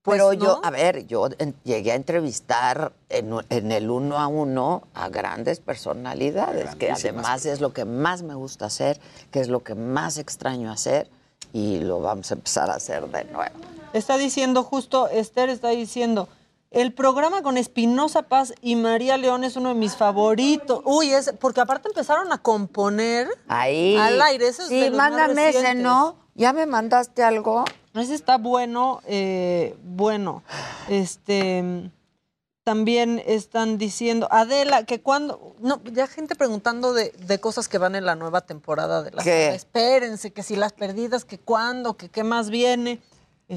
Pues, 0.02 0.18
Pero 0.18 0.32
yo, 0.32 0.46
¿no? 0.46 0.60
a 0.64 0.70
ver, 0.70 1.06
yo 1.06 1.28
en- 1.38 1.54
llegué 1.64 1.92
a 1.92 1.94
entrevistar 1.94 2.92
en, 3.08 3.32
el 3.72 3.90
uno 3.90 4.18
a 4.18 4.26
uno 4.26 4.82
a 4.94 5.08
grandes 5.08 5.60
personalidades, 5.60 6.74
que 6.74 6.90
además 6.90 7.46
es 7.46 7.60
lo 7.60 7.72
que 7.72 7.84
más 7.84 8.22
me 8.22 8.34
gusta 8.34 8.66
hacer, 8.66 9.00
que 9.30 9.40
es 9.40 9.48
lo 9.48 9.62
que 9.62 9.74
más 9.74 10.18
extraño 10.18 10.72
hacer 10.72 11.08
y 11.52 11.78
lo 11.80 12.00
vamos 12.00 12.30
a 12.30 12.34
empezar 12.34 12.70
a 12.70 12.74
hacer 12.74 13.06
de 13.08 13.24
nuevo. 13.24 13.54
Está 13.92 14.16
diciendo 14.18 14.64
justo, 14.64 15.08
Esther 15.08 15.50
está 15.50 15.68
diciendo, 15.68 16.28
El 16.70 16.94
programa 16.94 17.42
con 17.42 17.58
Espinosa 17.58 18.22
Paz 18.22 18.54
y 18.62 18.76
María 18.76 19.18
León 19.18 19.44
es 19.44 19.56
uno 19.56 19.68
de 19.68 19.74
mis 19.74 19.94
favoritos. 19.94 20.80
Uy, 20.86 21.12
es 21.12 21.34
porque 21.38 21.60
aparte 21.60 21.88
empezaron 21.88 22.32
a 22.32 22.38
componer 22.38 23.28
Ahí. 23.46 23.94
al 23.98 24.20
aire. 24.22 24.48
Ese 24.48 24.62
es 24.62 24.68
sí, 24.68 24.90
mándame 24.90 25.50
ese. 25.50 25.74
¿no? 25.74 26.16
¿Ya 26.34 26.52
me 26.52 26.66
mandaste 26.66 27.22
algo? 27.22 27.64
Ese 27.94 28.14
está 28.14 28.38
bueno, 28.38 29.00
eh, 29.06 29.76
bueno. 29.82 30.42
Este 30.88 31.90
también 32.64 33.20
están 33.26 33.76
diciendo, 33.76 34.28
Adela, 34.30 34.84
que 34.84 35.00
cuando, 35.00 35.56
no, 35.60 35.82
ya 35.84 36.06
gente 36.06 36.36
preguntando 36.36 36.92
de, 36.92 37.10
de 37.10 37.40
cosas 37.40 37.68
que 37.68 37.78
van 37.78 37.96
en 37.96 38.06
la 38.06 38.14
nueva 38.14 38.42
temporada 38.42 39.02
de 39.02 39.10
la 39.10 39.22
¿Qué? 39.22 39.48
Espérense, 39.48 40.32
que 40.32 40.42
si 40.42 40.54
las 40.54 40.72
perdidas, 40.72 41.24
que 41.24 41.38
cuándo, 41.38 41.96
que 41.96 42.08
qué 42.08 42.22
más 42.22 42.50
viene. 42.50 43.00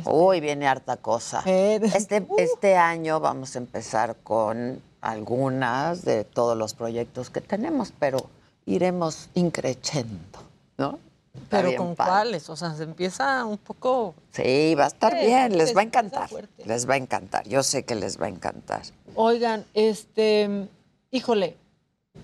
Uy, 0.05 0.41
viene 0.41 0.67
harta 0.67 0.97
cosa. 0.97 1.43
Este, 1.45 2.25
este 2.37 2.75
año 2.75 3.19
vamos 3.19 3.55
a 3.55 3.59
empezar 3.59 4.17
con 4.23 4.81
algunas 5.01 6.03
de 6.03 6.23
todos 6.23 6.57
los 6.57 6.73
proyectos 6.73 7.29
que 7.29 7.41
tenemos, 7.41 7.93
pero 7.97 8.17
iremos 8.65 9.29
increciendo, 9.35 10.39
¿no? 10.77 10.97
Pero 11.49 11.75
con 11.75 11.95
padre. 11.95 12.11
cuáles, 12.11 12.49
o 12.49 12.55
sea, 12.55 12.73
se 12.73 12.83
empieza 12.83 13.45
un 13.45 13.57
poco... 13.57 14.15
Sí, 14.31 14.75
va 14.75 14.85
a 14.85 14.87
estar 14.87 15.13
Sí, 15.13 15.25
bien, 15.25 15.57
les 15.57 15.75
va 15.75 15.81
a 15.81 15.83
encantar. 15.83 16.29
Les 16.65 16.89
va 16.89 16.95
a 16.95 16.97
encantar, 16.97 17.47
yo 17.47 17.63
sé 17.63 17.83
que 17.83 17.95
les 17.95 18.19
va 18.19 18.25
a 18.25 18.29
encantar. 18.29 18.81
Oigan, 19.15 19.65
este, 19.73 20.67
híjole, 21.11 21.57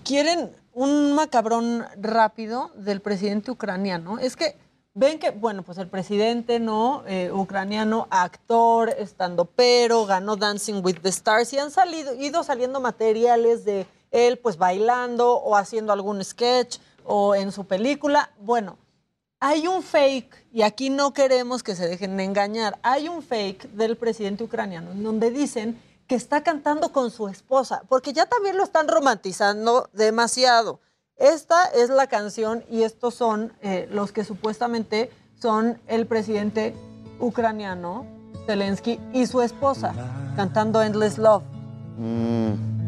¿quieren 0.04 0.50
un 0.72 1.12
macabrón 1.14 1.86
rápido 2.00 2.70
del 2.74 3.00
presidente 3.00 3.50
ucraniano? 3.50 4.18
Es 4.18 4.36
que 4.36 4.56
ven 4.94 5.18
que, 5.18 5.30
bueno, 5.30 5.62
pues 5.62 5.78
el 5.78 5.88
presidente, 5.88 6.60
¿no? 6.60 7.04
Eh, 7.06 7.30
ucraniano, 7.32 8.08
actor, 8.10 8.90
estando 8.90 9.44
pero, 9.46 10.04
ganó 10.06 10.36
Dancing 10.36 10.82
with 10.84 10.98
the 11.02 11.08
Stars 11.08 11.52
y 11.52 11.58
han 11.58 11.70
salido, 11.70 12.14
ido 12.14 12.42
saliendo 12.42 12.80
materiales 12.80 13.64
de 13.64 13.86
él, 14.10 14.38
pues 14.38 14.58
bailando 14.58 15.36
o 15.36 15.56
haciendo 15.56 15.92
algún 15.92 16.22
sketch 16.22 16.78
o 17.04 17.34
en 17.34 17.52
su 17.52 17.64
película. 17.64 18.30
Bueno, 18.40 18.76
hay 19.44 19.66
un 19.66 19.82
fake, 19.82 20.46
y 20.52 20.62
aquí 20.62 20.88
no 20.88 21.12
queremos 21.12 21.64
que 21.64 21.74
se 21.74 21.88
dejen 21.88 22.16
de 22.16 22.22
engañar, 22.22 22.78
hay 22.84 23.08
un 23.08 23.24
fake 23.24 23.72
del 23.72 23.96
presidente 23.96 24.44
ucraniano 24.44 24.92
en 24.92 25.02
donde 25.02 25.32
dicen 25.32 25.82
que 26.06 26.14
está 26.14 26.44
cantando 26.44 26.92
con 26.92 27.10
su 27.10 27.26
esposa, 27.26 27.82
porque 27.88 28.12
ya 28.12 28.26
también 28.26 28.56
lo 28.56 28.62
están 28.62 28.86
romantizando 28.86 29.90
demasiado. 29.94 30.78
Esta 31.16 31.64
es 31.64 31.90
la 31.90 32.06
canción 32.06 32.64
y 32.70 32.84
estos 32.84 33.16
son 33.16 33.52
eh, 33.62 33.88
los 33.90 34.12
que 34.12 34.22
supuestamente 34.22 35.10
son 35.40 35.80
el 35.88 36.06
presidente 36.06 36.76
ucraniano, 37.18 38.06
Zelensky, 38.46 39.00
y 39.12 39.26
su 39.26 39.42
esposa, 39.42 39.92
cantando 40.36 40.80
Endless 40.82 41.18
Love. 41.18 41.42
There's 41.98 42.81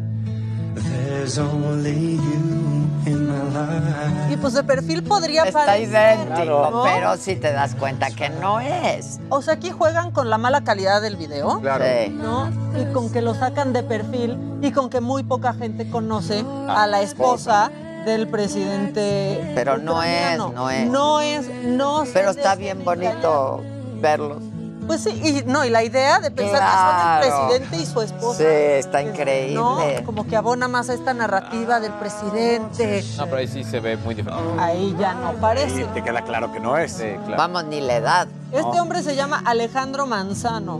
Y 4.31 4.37
pues 4.37 4.53
de 4.53 4.63
perfil 4.63 5.03
podría 5.03 5.43
Está 5.43 5.65
parecer, 5.65 6.17
idéntico, 6.19 6.69
¿no? 6.71 6.83
pero 6.83 7.17
si 7.17 7.35
te 7.35 7.51
das 7.51 7.75
cuenta 7.75 8.09
que 8.11 8.29
no 8.29 8.59
es. 8.59 9.19
O 9.29 9.41
sea, 9.41 9.55
aquí 9.55 9.71
juegan 9.71 10.11
con 10.11 10.29
la 10.29 10.37
mala 10.37 10.63
calidad 10.63 11.01
del 11.01 11.15
video, 11.15 11.59
Claro. 11.61 11.85
Sí. 11.85 12.09
¿no? 12.11 12.49
Y 12.79 12.91
con 12.93 13.11
que 13.11 13.21
lo 13.21 13.33
sacan 13.35 13.73
de 13.73 13.83
perfil 13.83 14.37
y 14.61 14.71
con 14.71 14.89
que 14.89 15.01
muy 15.01 15.23
poca 15.23 15.53
gente 15.53 15.89
conoce 15.89 16.43
a 16.67 16.87
la 16.87 17.01
esposa 17.01 17.71
del 18.05 18.27
presidente. 18.27 19.51
Pero 19.55 19.77
no 19.77 20.03
es, 20.03 20.37
no 20.37 20.69
es. 20.69 20.89
No 20.89 21.21
es, 21.21 21.47
no 21.63 22.03
Pero 22.13 22.31
está 22.31 22.55
bien 22.55 22.83
bonito 22.83 23.61
verlos. 24.01 24.41
Pues 24.87 25.01
sí, 25.03 25.09
y 25.23 25.43
no, 25.49 25.65
y 25.65 25.69
la 25.69 25.83
idea 25.83 26.19
de 26.19 26.29
pensar 26.31 26.59
Claro. 26.59 27.23
que 27.25 27.29
son 27.31 27.39
el 27.41 27.47
presidente 27.47 27.77
y 27.77 27.85
su 27.85 28.01
esposa. 28.01 28.37
Sí, 28.37 28.45
está 28.45 29.01
increíble. 29.01 29.55
¿no? 29.55 29.79
Como 30.05 30.27
que 30.27 30.35
abona 30.35 30.67
más 30.67 30.89
a 30.89 30.93
esta 30.93 31.13
narrativa 31.13 31.79
del 31.79 31.91
presidente. 31.93 33.03
No, 33.17 33.25
pero 33.25 33.37
ahí 33.37 33.47
sí 33.47 33.63
se 33.63 33.79
ve 33.79 33.97
muy 33.97 34.15
diferente. 34.15 34.43
Ahí 34.59 34.95
ya 34.99 35.13
no 35.15 35.33
parece. 35.33 35.81
Y 35.81 35.85
te 35.85 36.03
queda 36.03 36.21
claro 36.21 36.51
que 36.51 36.59
no 36.59 36.77
es. 36.77 37.03
Vamos, 37.37 37.65
ni 37.65 37.81
la 37.81 37.95
edad. 37.95 38.27
Este 38.51 38.79
hombre 38.79 39.01
se 39.03 39.15
llama 39.15 39.41
Alejandro 39.45 40.05
Manzano, 40.05 40.79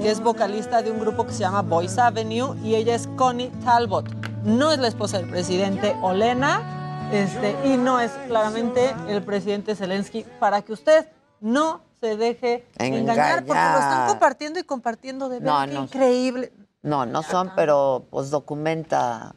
que 0.00 0.10
es 0.10 0.20
vocalista 0.20 0.82
de 0.82 0.90
un 0.90 1.00
grupo 1.00 1.26
que 1.26 1.32
se 1.32 1.40
llama 1.40 1.62
Voice 1.62 2.00
Avenue 2.00 2.56
y 2.62 2.74
ella 2.76 2.94
es 2.94 3.08
Connie 3.16 3.50
Talbot. 3.64 4.08
No 4.44 4.72
es 4.72 4.78
la 4.78 4.88
esposa 4.88 5.18
del 5.18 5.28
presidente 5.28 5.94
Olena 6.00 7.08
este, 7.12 7.54
y 7.64 7.76
no 7.76 8.00
es 8.00 8.10
claramente 8.28 8.94
el 9.08 9.22
presidente 9.22 9.74
Zelensky 9.74 10.24
para 10.38 10.62
que 10.62 10.72
usted 10.72 11.06
no 11.40 11.80
se 12.00 12.16
deje 12.16 12.66
engañar, 12.78 13.44
porque 13.44 13.62
lo 13.62 13.78
están 13.78 14.08
compartiendo 14.08 14.58
y 14.58 14.64
compartiendo 14.64 15.28
de 15.28 15.40
verdad. 15.40 15.66
no. 15.68 15.82
increíble. 15.84 16.52
No, 16.82 17.04
no 17.04 17.22
son, 17.22 17.52
pero 17.54 18.06
pues 18.10 18.30
documenta, 18.30 19.34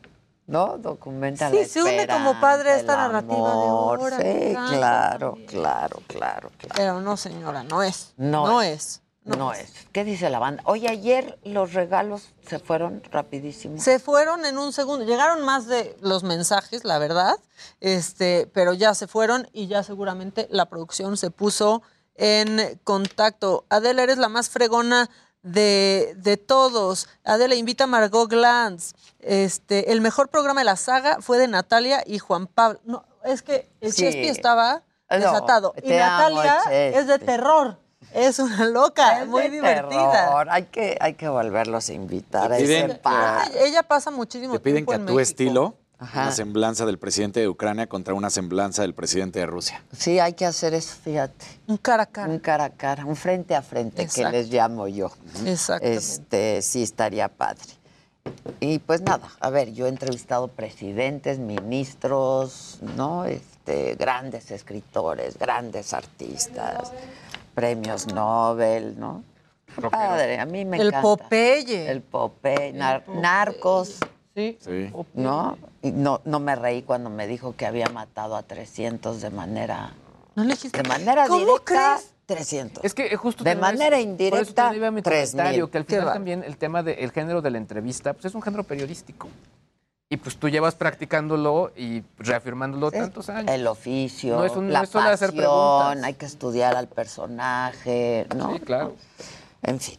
¿no? 0.48 0.78
Documenta 0.78 1.50
Sí, 1.50 1.58
la 1.58 1.66
se 1.66 1.84
une 1.84 2.08
como 2.08 2.40
padre 2.40 2.72
a 2.72 2.76
esta 2.78 2.96
narrativa 2.96 3.50
de 3.50 3.68
ahora, 3.68 4.18
Sí, 4.18 4.24
claro. 4.54 4.70
claro, 4.78 5.38
claro, 5.48 6.02
claro, 6.08 6.52
claro. 6.58 6.76
Pero 6.76 7.02
no, 7.02 7.18
señora, 7.18 7.64
no 7.64 7.84
es. 7.84 8.14
No, 8.16 8.48
No 8.48 8.62
es. 8.62 9.02
es. 9.26 9.38
No, 9.38 9.54
es. 9.54 9.72
¿Qué 9.94 10.04
dice 10.04 10.30
la 10.30 10.40
banda? 10.40 10.62
Oye, 10.66 10.90
ayer 10.90 11.40
los 11.46 11.74
regalos 11.74 12.34
se 12.46 12.60
fueron 12.60 13.02
rapidísimo. 13.10 13.80
Se 13.80 14.00
fueron 14.00 14.46
en 14.46 14.58
un 14.58 14.74
segundo. 14.74 15.06
Llegaron 15.06 15.46
más 15.46 15.66
de 15.68 15.96
los 16.02 16.24
mensajes, 16.24 16.84
la 16.84 16.98
verdad. 16.98 17.36
Este, 17.80 18.50
pero 18.54 18.74
ya 18.74 18.94
se 18.94 19.08
fueron 19.08 19.48
y 19.54 19.68
ya 19.68 19.82
seguramente 19.84 20.48
la 20.52 20.66
producción 20.66 21.16
se 21.16 21.32
puso 21.32 21.84
en 22.16 22.80
contacto. 22.84 23.66
Adela, 23.70 24.04
eres 24.04 24.18
la 24.18 24.30
más 24.30 24.50
fregona 24.50 25.10
de, 25.42 26.14
de 26.18 26.38
todos. 26.38 27.08
Adela 27.24 27.56
invita 27.56 27.84
a 27.86 27.88
Margot 27.88 28.30
Glantz. 28.30 28.94
Este, 29.20 29.92
el 29.92 30.02
mejor 30.02 30.30
programa 30.30 30.62
de 30.62 30.66
la 30.66 30.76
saga 30.76 31.18
fue 31.22 31.38
de 31.38 31.48
Natalia 31.48 32.04
y 32.06 32.20
Juan 32.20 32.48
Pablo. 32.48 32.80
No, 32.86 33.06
es 33.24 33.42
que 33.42 33.70
el 33.82 33.92
Sí. 33.94 34.04
Chespi 34.04 34.28
estaba 34.28 34.84
No, 35.10 35.18
desatado. 35.18 35.74
y 35.84 35.94
amo, 35.94 36.30
Natalia 36.42 36.60
es 37.00 37.08
de 37.08 37.20
terror. 37.20 37.78
Es 38.14 38.38
una 38.38 38.66
loca, 38.66 39.22
Es 39.22 39.28
muy 39.28 39.48
divertida. 39.50 40.12
terror. 40.12 40.48
Hay 40.52 40.64
que, 40.66 40.98
hay 41.00 41.14
que 41.16 41.28
volverlos 41.30 41.90
a 41.90 41.94
invitar 41.94 42.52
a 42.52 42.58
Te 42.58 42.64
ese 42.64 42.86
piden- 42.88 43.02
par. 43.02 43.50
Ella- 43.56 43.82
pasa 43.84 44.12
muchísimo 44.12 44.54
Te 44.54 44.60
piden 44.60 44.76
tiempo 44.86 44.92
que 44.92 44.96
a 44.96 45.00
tu 45.00 45.04
México. 45.06 45.20
estilo, 45.22 45.76
Ajá. 46.04 46.22
una 46.24 46.32
semblanza 46.32 46.86
del 46.86 46.98
presidente 47.00 47.40
de 47.40 47.48
Ucrania 47.50 47.88
contra 47.88 48.14
una 48.14 48.30
semblanza 48.30 48.82
del 48.84 48.94
presidente 48.94 49.40
de 49.40 49.46
Rusia. 49.46 49.84
Sí, 49.98 50.20
hay 50.20 50.34
que 50.34 50.46
hacer 50.46 50.74
eso, 50.74 50.96
fíjate. 51.04 51.46
Un 51.68 51.78
cara 51.78 52.04
a 52.04 52.06
cara. 52.08 52.30
Un 52.32 52.40
cara 52.40 52.66
a 52.66 52.70
cara, 52.70 53.06
un 53.06 53.16
frente 53.16 53.56
a 53.56 53.62
frente, 53.62 54.02
Exacto. 54.02 54.32
que 54.32 54.38
les 54.38 54.50
llamo 54.52 54.88
yo. 54.88 55.12
Exactamente. 55.46 55.98
Este, 55.98 56.62
sí, 56.62 56.84
estaría 56.84 57.28
padre. 57.28 57.64
Y 58.62 58.80
pues 58.80 59.02
nada, 59.02 59.28
a 59.42 59.50
ver, 59.50 59.74
yo 59.74 59.86
he 59.86 59.90
entrevistado 59.90 60.48
presidentes, 60.48 61.40
ministros, 61.40 62.80
¿no? 62.96 63.26
Este, 63.26 63.96
grandes 63.96 64.50
escritores, 64.52 65.38
grandes 65.38 65.94
artistas, 65.94 66.92
premios 67.54 68.08
Nobel, 68.08 68.98
¿no? 69.00 69.24
Padre, 69.92 70.40
a 70.40 70.46
mí 70.46 70.66
me 70.66 70.78
El 70.78 70.88
encanta. 70.88 71.02
Popeye. 71.02 71.90
El 71.90 72.02
Popeye, 72.02 72.74
nar- 72.74 73.08
narcos. 73.08 73.98
Sí. 74.36 74.58
Sí. 74.62 74.92
¿No? 75.16 75.58
Y 75.84 75.92
no, 75.92 76.22
no 76.24 76.40
me 76.40 76.56
reí 76.56 76.82
cuando 76.82 77.10
me 77.12 77.28
dijo 77.28 77.56
que 77.56 77.66
había 77.68 77.88
matado 77.90 78.36
a 78.38 78.42
300 78.44 79.22
de 79.22 79.30
manera... 79.30 79.94
No 80.34 80.44
le 80.46 80.54
dijiste. 80.56 80.82
De 80.82 80.88
manera 80.88 81.28
¿Cómo 81.28 81.40
directa, 81.42 81.98
crees? 81.98 82.10
300. 82.26 82.84
Es 82.86 82.94
que 82.94 83.08
eh, 83.08 83.16
justo 83.18 83.44
De 83.44 83.54
manera 83.56 83.90
por 83.98 84.00
eso 84.00 84.10
indirecta, 84.10 84.54
también 84.64 84.82
iba 84.82 84.92
mi 84.92 85.02
3,000. 85.02 85.32
comentario, 85.32 85.70
que 85.70 85.78
al 85.78 85.84
final 85.86 86.14
también 86.14 86.44
el 86.44 86.58
tema 86.58 86.82
del 86.82 87.12
género 87.12 87.42
de 87.42 87.52
la 87.52 87.58
entrevista, 87.58 88.14
pues 88.14 88.24
es 88.26 88.34
un 88.34 88.42
género 88.42 88.64
periodístico. 88.64 89.28
Y 90.10 90.16
pues 90.18 90.38
tú 90.38 90.48
llevas 90.48 90.76
practicándolo 90.76 91.72
y 91.76 92.02
reafirmándolo 92.18 92.90
Sí. 92.90 92.98
tantos 93.00 93.30
años. 93.30 93.52
El 93.54 93.68
oficio, 93.68 94.38
No 94.38 94.46
es 94.46 94.56
un- 94.56 94.68
no 94.68 94.74
la 94.74 94.84
es 94.84 94.90
solo 94.90 95.10
hacer 95.10 95.32
pasión, 95.32 95.44
preguntas. 95.44 96.04
hay 96.06 96.14
que 96.14 96.26
estudiar 96.26 96.76
al 96.78 96.88
personaje, 96.88 98.26
¿no? 98.38 98.54
Sí, 98.54 98.60
claro. 98.62 98.96
En 99.64 99.80
fin. 99.82 99.98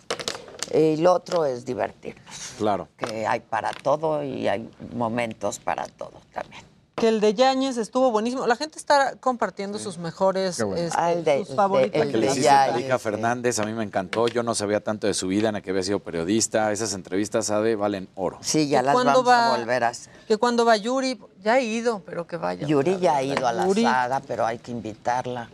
Y 0.73 0.97
lo 0.99 1.13
otro 1.13 1.45
es 1.45 1.65
divertirnos, 1.65 2.53
Claro. 2.59 2.89
que 2.97 3.27
hay 3.27 3.41
para 3.41 3.71
todo 3.73 4.23
y 4.23 4.49
hay 4.49 4.71
momentos 4.95 5.59
para 5.59 5.87
todo 5.87 6.13
también. 6.33 6.63
Que 6.97 7.09
el 7.09 7.21
de 7.21 7.35
Yáñez 7.35 7.77
estuvo 7.77 8.13
buenísimo. 8.13 8.47
La 8.47 8.55
gente 8.55 8.79
está 8.79 9.17
compartiendo 9.17 9.81
sus 9.81 9.99
mejores, 9.99 10.63
bueno. 10.63 10.77
este, 10.77 10.97
Ah, 10.97 11.11
el 11.13 11.25
de- 11.25 11.39
sus 11.41 11.49
el 11.49 11.53
de- 11.53 11.57
favoritos. 11.57 12.01
el 12.03 12.11
que 12.13 12.17
le 12.19 12.27
de 12.27 12.33
hiciste 12.33 12.49
a 12.49 12.67
Yáñez, 12.79 13.03
Fernández, 13.03 13.59
a 13.59 13.65
mí 13.65 13.73
me 13.73 13.83
encantó. 13.83 14.29
Yo 14.29 14.45
no 14.45 14.55
sabía 14.55 14.79
tanto 14.79 15.09
de 15.09 15.15
su 15.15 15.27
vida, 15.27 15.51
ni 15.51 15.61
que 15.61 15.71
había 15.71 15.83
sido 15.83 15.99
periodista. 15.99 16.71
Esas 16.71 16.95
entrevistas, 16.95 17.51
Ade, 17.51 17.75
valen 17.75 18.09
oro. 18.15 18.39
Sí, 18.43 18.69
ya 18.69 18.81
¿Y 18.81 18.85
las 18.85 18.95
vamos 18.95 19.19
a 19.19 19.23
va? 19.23 19.57
volver 19.59 19.83
a 19.83 19.89
hacer. 19.89 20.13
Que 20.29 20.37
cuando 20.37 20.65
va 20.65 20.77
Yuri, 20.77 21.19
ya 21.43 21.55
ha 21.55 21.61
ido, 21.61 22.01
pero 22.07 22.29
que 22.29 22.37
vaya. 22.37 22.65
Yuri 22.65 22.99
ya 23.01 23.17
ha 23.17 23.23
ido 23.25 23.49
a 23.49 23.53
la 23.53 23.67
Yuri. 23.67 23.83
saga, 23.83 24.21
pero 24.21 24.47
hay 24.47 24.59
que 24.59 24.71
invitarla. 24.71 25.51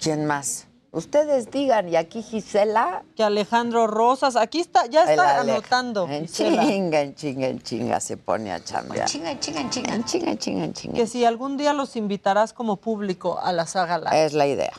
¿Quién 0.00 0.24
más? 0.24 0.66
Ustedes 0.94 1.50
digan, 1.50 1.88
y 1.88 1.96
aquí 1.96 2.22
Gisela. 2.22 3.02
Que 3.16 3.24
Alejandro 3.24 3.88
Rosas, 3.88 4.36
aquí 4.36 4.60
está, 4.60 4.86
ya 4.86 5.10
está 5.10 5.40
anotando. 5.40 6.08
En 6.08 6.28
Gisela. 6.28 6.62
chinga, 6.62 7.00
en 7.00 7.14
chinga, 7.16 7.48
en 7.48 7.60
chinga 7.60 7.98
se 7.98 8.16
pone 8.16 8.52
a 8.52 8.62
chambear. 8.62 9.08
Chinga, 9.08 9.38
chinga, 9.40 9.60
en 9.60 9.70
chinga. 9.70 9.94
En 9.94 10.04
chinga, 10.04 10.30
en 10.30 10.38
chinga, 10.38 10.64
en 10.64 10.72
chinga. 10.72 10.94
Que 10.94 11.08
si 11.08 11.24
algún 11.24 11.56
día 11.56 11.72
los 11.72 11.96
invitarás 11.96 12.52
como 12.52 12.76
público 12.76 13.40
a 13.40 13.52
la 13.52 13.66
saga 13.66 13.98
live. 13.98 14.24
Es 14.24 14.34
la 14.34 14.46
idea. 14.46 14.72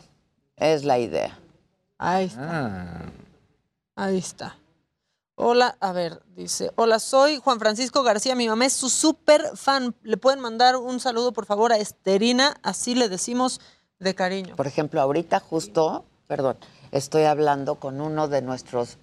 Es 0.56 0.86
la 0.86 1.00
idea. 1.00 1.38
Ahí 1.98 2.28
está. 2.28 2.42
Ah. 2.50 3.02
Ahí 3.98 4.18
está. 4.18 4.58
Hola, 5.38 5.76
a 5.82 5.92
ver, 5.92 6.22
dice, 6.34 6.72
hola, 6.78 6.98
soy 6.98 7.40
Juan 7.40 7.60
Francisco 7.60 8.04
García, 8.04 8.36
mi 8.36 8.48
mamá 8.48 8.68
es 8.68 8.74
su 8.74 8.90
súper 8.90 9.52
fan. 9.58 9.94
¿Le 10.02 10.16
pueden 10.16 10.40
mandar 10.40 10.78
un 10.78 11.02
saludo, 11.02 11.34
por 11.34 11.46
favor, 11.46 11.74
a 11.74 11.78
Esterina? 11.78 12.56
Así 12.64 12.96
le 12.96 13.10
decimos 13.10 13.60
de 14.06 14.16
cariño. 14.16 14.56
Por 14.56 14.68
ejemplo, 14.68 15.02
ahorita 15.02 15.42
justo, 15.42 16.06
perdón, 16.28 16.56
estoy 16.92 17.24
hablando 17.24 17.76
con 17.76 18.00
uno 18.00 18.30
de 18.30 18.42
nuestros 18.42 18.98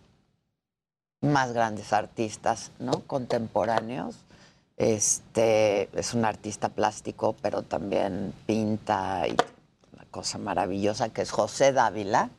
más 1.20 1.52
grandes 1.52 1.92
artistas, 1.92 2.70
¿no? 2.78 3.00
Contemporáneos. 3.00 4.16
Este 4.78 5.90
es 5.98 6.14
un 6.14 6.24
artista 6.24 6.70
plástico, 6.70 7.36
pero 7.42 7.62
también 7.62 8.32
pinta 8.46 9.28
y 9.28 9.36
una 9.92 10.04
cosa 10.10 10.38
maravillosa 10.38 11.10
que 11.10 11.22
es 11.22 11.30
José 11.30 11.72
Dávila. 11.72 12.30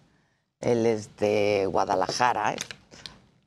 Él 0.60 0.85
es 0.85 1.15
de 1.18 1.68
Guadalajara. 1.72 2.56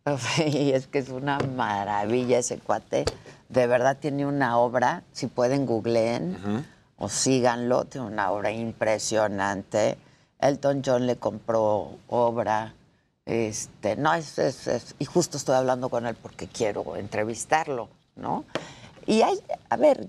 Y 0.46 0.70
es 0.70 0.86
que 0.86 1.00
es 1.00 1.08
una 1.08 1.38
maravilla 1.40 2.38
ese 2.38 2.58
cuate. 2.58 3.04
De 3.48 3.66
verdad 3.66 3.96
tiene 3.98 4.24
una 4.24 4.56
obra, 4.56 5.02
si 5.10 5.26
pueden 5.26 5.66
googleen 5.66 6.64
o 6.98 7.08
síganlo, 7.08 7.84
tiene 7.84 8.06
una 8.06 8.30
obra 8.32 8.50
impresionante. 8.50 9.98
Elton 10.38 10.82
John 10.84 11.06
le 11.06 11.16
compró 11.16 11.98
obra. 12.08 12.74
Este, 13.24 13.96
no, 13.96 14.14
es, 14.14 14.38
es- 14.38 14.66
es- 14.66 14.94
y 14.98 15.04
justo 15.04 15.36
estoy 15.36 15.56
hablando 15.56 15.88
con 15.88 16.06
él 16.06 16.14
porque 16.14 16.46
quiero 16.46 16.96
entrevistarlo, 16.96 17.88
¿no? 18.14 18.44
Y 19.06 19.22
hay, 19.22 19.38
a 19.68 19.76
ver, 19.76 20.08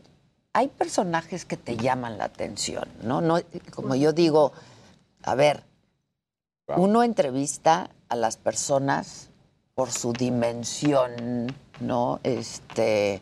hay 0.53 0.67
personajes 0.67 1.45
que 1.45 1.57
te 1.57 1.77
llaman 1.77 2.17
la 2.17 2.25
atención, 2.25 2.87
¿no? 3.03 3.21
no 3.21 3.39
como 3.73 3.95
yo 3.95 4.13
digo, 4.13 4.53
a 5.23 5.35
ver, 5.35 5.63
uno 6.77 7.03
entrevista 7.03 7.89
a 8.09 8.15
las 8.15 8.37
personas 8.37 9.29
por 9.75 9.91
su 9.91 10.13
dimensión, 10.13 11.47
¿no? 11.79 12.19
Este, 12.23 13.21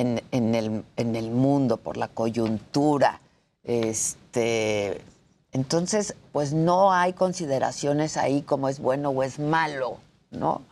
en, 0.00 0.22
en 0.30 0.54
el, 0.54 0.84
en 0.96 1.16
el 1.16 1.30
mundo, 1.30 1.76
por 1.76 1.96
la 1.96 2.08
coyuntura. 2.08 3.20
Este, 3.64 5.00
entonces, 5.52 6.14
pues 6.32 6.52
no 6.52 6.92
hay 6.92 7.12
consideraciones 7.12 8.16
ahí 8.16 8.42
como 8.42 8.68
es 8.68 8.78
bueno 8.78 9.10
o 9.10 9.22
es 9.22 9.38
malo, 9.38 9.98
¿no? 10.30 10.62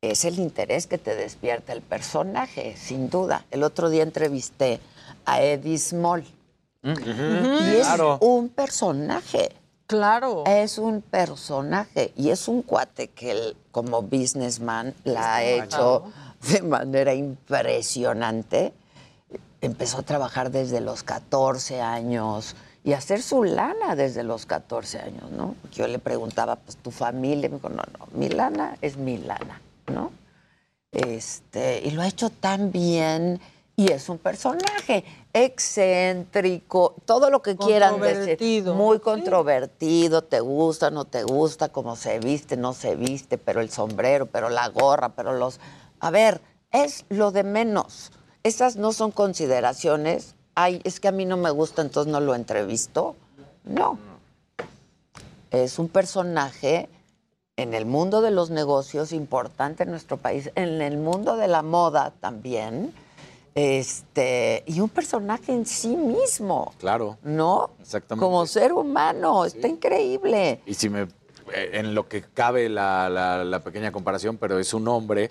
Es 0.00 0.24
el 0.24 0.38
interés 0.38 0.86
que 0.86 0.98
te 0.98 1.14
despierta 1.16 1.72
el 1.72 1.82
personaje, 1.82 2.76
sin 2.76 3.10
duda. 3.10 3.44
El 3.50 3.62
otro 3.64 3.90
día 3.90 4.02
entrevisté 4.02 4.80
a 5.24 5.42
Eddie 5.42 5.78
Small. 5.78 6.24
Y 6.84 6.90
es 6.90 7.86
Claro. 7.86 8.18
un 8.20 8.48
personaje. 8.48 9.50
Claro. 9.88 10.44
Es 10.46 10.78
un 10.78 11.00
personaje 11.02 12.12
y 12.16 12.28
es 12.30 12.46
un 12.46 12.62
cuate 12.62 13.08
que 13.08 13.30
él, 13.32 13.56
como 13.72 14.02
businessman 14.02 14.94
la 15.04 15.36
ha 15.36 15.44
hecho 15.44 16.04
de 16.52 16.62
manera 16.62 17.14
impresionante. 17.14 18.72
Empezó 19.60 19.98
a 19.98 20.02
trabajar 20.02 20.50
desde 20.50 20.80
los 20.80 21.02
14 21.02 21.80
años 21.80 22.54
y 22.84 22.92
a 22.92 22.98
hacer 22.98 23.22
su 23.22 23.44
lana 23.44 23.96
desde 23.96 24.22
los 24.22 24.46
14 24.46 25.00
años, 25.00 25.30
¿no? 25.32 25.56
Yo 25.72 25.88
le 25.88 25.98
preguntaba, 25.98 26.56
pues 26.56 26.76
tu 26.76 26.90
familia, 26.90 27.48
me 27.48 27.56
dijo, 27.56 27.68
no, 27.68 27.82
no, 27.98 28.06
mi 28.12 28.28
lana 28.28 28.76
es 28.80 28.96
mi 28.96 29.18
lana, 29.18 29.60
¿no? 29.92 30.12
Este, 30.92 31.82
y 31.84 31.90
lo 31.90 32.02
ha 32.02 32.08
hecho 32.08 32.30
tan 32.30 32.72
bien 32.72 33.40
y 33.76 33.92
es 33.92 34.08
un 34.08 34.18
personaje 34.18 35.04
excéntrico, 35.32 36.96
todo 37.04 37.30
lo 37.30 37.42
que 37.42 37.56
quieran 37.56 38.00
decir, 38.00 38.64
muy 38.64 38.98
controvertido, 38.98 40.22
te 40.22 40.40
gusta, 40.40 40.90
no 40.90 41.04
te 41.04 41.22
gusta, 41.22 41.68
cómo 41.68 41.94
se 41.94 42.18
viste, 42.18 42.56
no 42.56 42.72
se 42.72 42.96
viste, 42.96 43.38
pero 43.38 43.60
el 43.60 43.70
sombrero, 43.70 44.26
pero 44.26 44.50
la 44.50 44.68
gorra, 44.68 45.10
pero 45.10 45.32
los... 45.32 45.60
A 46.00 46.10
ver, 46.10 46.40
es 46.70 47.04
lo 47.08 47.30
de 47.30 47.42
menos. 47.44 48.12
Esas 48.42 48.76
no 48.76 48.92
son 48.92 49.10
consideraciones. 49.10 50.34
Ay, 50.54 50.80
es 50.84 51.00
que 51.00 51.08
a 51.08 51.12
mí 51.12 51.24
no 51.24 51.36
me 51.36 51.50
gusta, 51.50 51.82
entonces 51.82 52.12
no 52.12 52.20
lo 52.20 52.34
entrevisto. 52.34 53.16
No. 53.64 53.98
Es 55.50 55.78
un 55.78 55.88
personaje 55.88 56.88
en 57.56 57.74
el 57.74 57.86
mundo 57.86 58.20
de 58.20 58.30
los 58.30 58.50
negocios 58.50 59.12
importante 59.12 59.82
en 59.82 59.90
nuestro 59.90 60.16
país, 60.16 60.50
en 60.54 60.80
el 60.82 60.98
mundo 60.98 61.36
de 61.36 61.48
la 61.48 61.62
moda 61.62 62.12
también, 62.20 62.92
este, 63.54 64.62
y 64.66 64.78
un 64.80 64.88
personaje 64.88 65.52
en 65.52 65.66
sí 65.66 65.96
mismo, 65.96 66.72
Claro, 66.78 67.18
¿no? 67.24 67.70
exactamente. 67.80 68.24
Como 68.24 68.46
ser 68.46 68.72
humano, 68.72 69.44
está 69.44 69.66
increíble. 69.66 70.60
Y 70.66 70.74
si 70.74 70.88
me, 70.88 71.02
eh, 71.52 71.70
en 71.72 71.94
lo 71.96 72.06
que 72.08 72.22
cabe 72.22 72.68
la, 72.68 73.08
la- 73.08 73.42
la 73.42 73.60
pequeña 73.60 73.90
comparación, 73.90 74.36
pero 74.36 74.60
es 74.60 74.72
un 74.74 74.86
hombre 74.86 75.28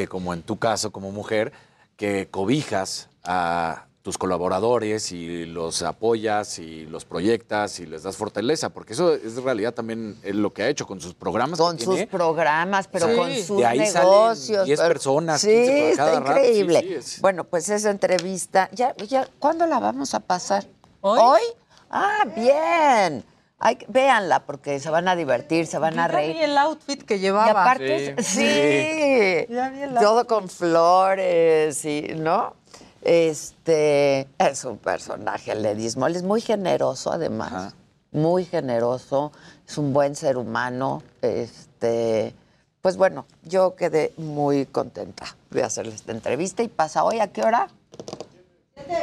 que 0.00 0.08
como 0.08 0.32
en 0.32 0.42
tu 0.42 0.58
caso 0.58 0.90
como 0.92 1.10
mujer, 1.10 1.52
que 1.98 2.28
cobijas 2.30 3.10
a 3.22 3.84
tus 4.00 4.16
colaboradores 4.16 5.12
y 5.12 5.44
los 5.44 5.82
apoyas 5.82 6.58
y 6.58 6.86
los 6.86 7.04
proyectas 7.04 7.80
y 7.80 7.84
les 7.86 8.02
das 8.02 8.16
fortaleza, 8.16 8.70
porque 8.70 8.94
eso 8.94 9.12
es 9.14 9.36
en 9.36 9.44
realidad 9.44 9.74
también 9.74 10.16
lo 10.24 10.54
que 10.54 10.62
ha 10.62 10.68
hecho 10.70 10.86
con 10.86 11.02
sus 11.02 11.12
programas. 11.12 11.58
Con 11.58 11.76
que 11.76 11.84
sus 11.84 11.96
tiene. 11.96 12.10
programas, 12.10 12.88
pero 12.88 13.08
Sí. 13.10 13.14
con 13.16 13.34
sus 13.34 13.58
De 13.58 13.66
ahí 13.66 13.86
salen 13.86 14.08
negocios. 14.10 14.64
10 14.64 14.80
pero- 14.80 14.88
personas, 14.94 15.40
Sí, 15.42 15.48
15 15.48 15.70
por 15.82 15.90
está 15.90 16.04
cada 16.06 16.20
rato, 16.20 16.32
sí, 16.32 16.46
increíble. 16.46 16.80
sí, 16.80 16.94
es- 16.94 17.20
Bueno, 17.20 17.44
pues 17.44 17.68
esa 17.68 17.90
entrevista, 17.90 18.70
ya, 18.72 18.96
ya, 19.06 19.28
¿cuándo 19.38 19.66
la 19.66 19.78
vamos 19.80 20.14
a 20.14 20.20
pasar? 20.20 20.64
¿Hoy? 21.02 21.42
Ah, 21.90 22.24
bien. 22.34 23.22
Que- 23.60 23.86
véanla 23.88 24.40
porque 24.46 24.80
se 24.80 24.88
van 24.90 25.06
a 25.08 25.14
divertir, 25.16 25.66
se 25.66 25.78
van 25.78 25.98
a 25.98 26.06
Ya 26.06 26.08
vi 26.08 26.14
reír. 26.32 26.36
el 26.42 26.56
outfit 26.58 27.02
que 27.02 27.18
llevaba. 27.18 27.46
Y 27.46 27.50
aparte, 27.50 28.16
Sí. 28.22 28.40
sí, 28.40 29.46
Ya 29.52 29.68
vi 29.70 29.82
el 29.82 29.94
todo 29.94 30.26
con 30.26 30.48
flores 30.48 31.84
y, 31.84 32.02
¿no? 32.16 32.54
Este, 33.02 34.28
es 34.38 34.64
un 34.64 34.78
personaje, 34.78 35.52
el 35.52 35.64
Edismo. 35.64 36.06
Él 36.06 36.16
es 36.16 36.22
muy 36.22 36.40
generoso, 36.40 37.12
además. 37.12 37.74
Muy 38.12 38.44
generoso, 38.44 39.30
es 39.68 39.78
un 39.78 39.92
buen 39.92 40.16
ser 40.16 40.36
humano. 40.36 41.02
Este, 41.22 42.34
pues 42.82 42.96
bueno, 42.96 43.26
yo 43.44 43.76
quedé 43.76 44.12
muy 44.16 44.66
contenta 44.66 45.36
de 45.50 45.62
hacerle 45.62 45.94
esta 45.94 46.12
entrevista 46.12 46.62
y 46.62 46.68
pasa 46.68 47.04
hoy, 47.04 47.20
¿a 47.20 47.28
qué 47.28 47.42
hora? 47.42 47.68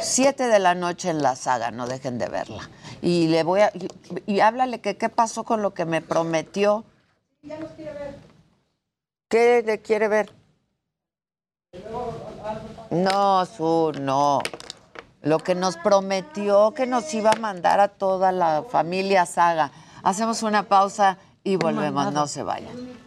Siete 0.02 0.48
de 0.48 0.60
la 0.60 0.74
noche 0.76 1.10
en 1.10 1.22
la 1.22 1.36
saga, 1.36 1.72
no 1.72 1.88
dejen 1.88 2.18
de 2.18 2.28
verla. 2.28 2.70
Y 3.02 3.28
le 3.28 3.44
voy 3.44 3.62
a, 3.62 3.72
y, 3.74 3.88
y 4.26 4.40
háblale 4.40 4.82
que 4.82 4.98
qué 4.98 5.10
pasó 5.10 5.44
con 5.44 5.62
lo 5.62 5.74
que 5.74 5.86
me 5.86 6.02
prometió. 6.02 6.84
¿Qué 9.30 9.64
le 9.66 9.82
quiere 9.82 10.08
ver? 10.08 10.34
No, 12.90 13.46
su, 13.46 13.92
no. 14.00 14.40
Lo 15.22 15.40
que 15.40 15.56
nos 15.56 15.76
prometió 15.78 16.74
que 16.74 16.86
nos 16.86 17.14
iba 17.14 17.32
a 17.32 17.40
mandar 17.40 17.80
a 17.80 17.90
toda 17.90 18.32
la 18.32 18.64
familia 18.70 19.26
Saga. 19.26 19.72
Hacemos 20.04 20.44
una 20.44 20.64
pausa 20.64 21.18
y 21.44 21.58
volvemos, 21.58 22.14
no 22.14 22.28
se 22.28 22.44
vayan. 22.44 23.07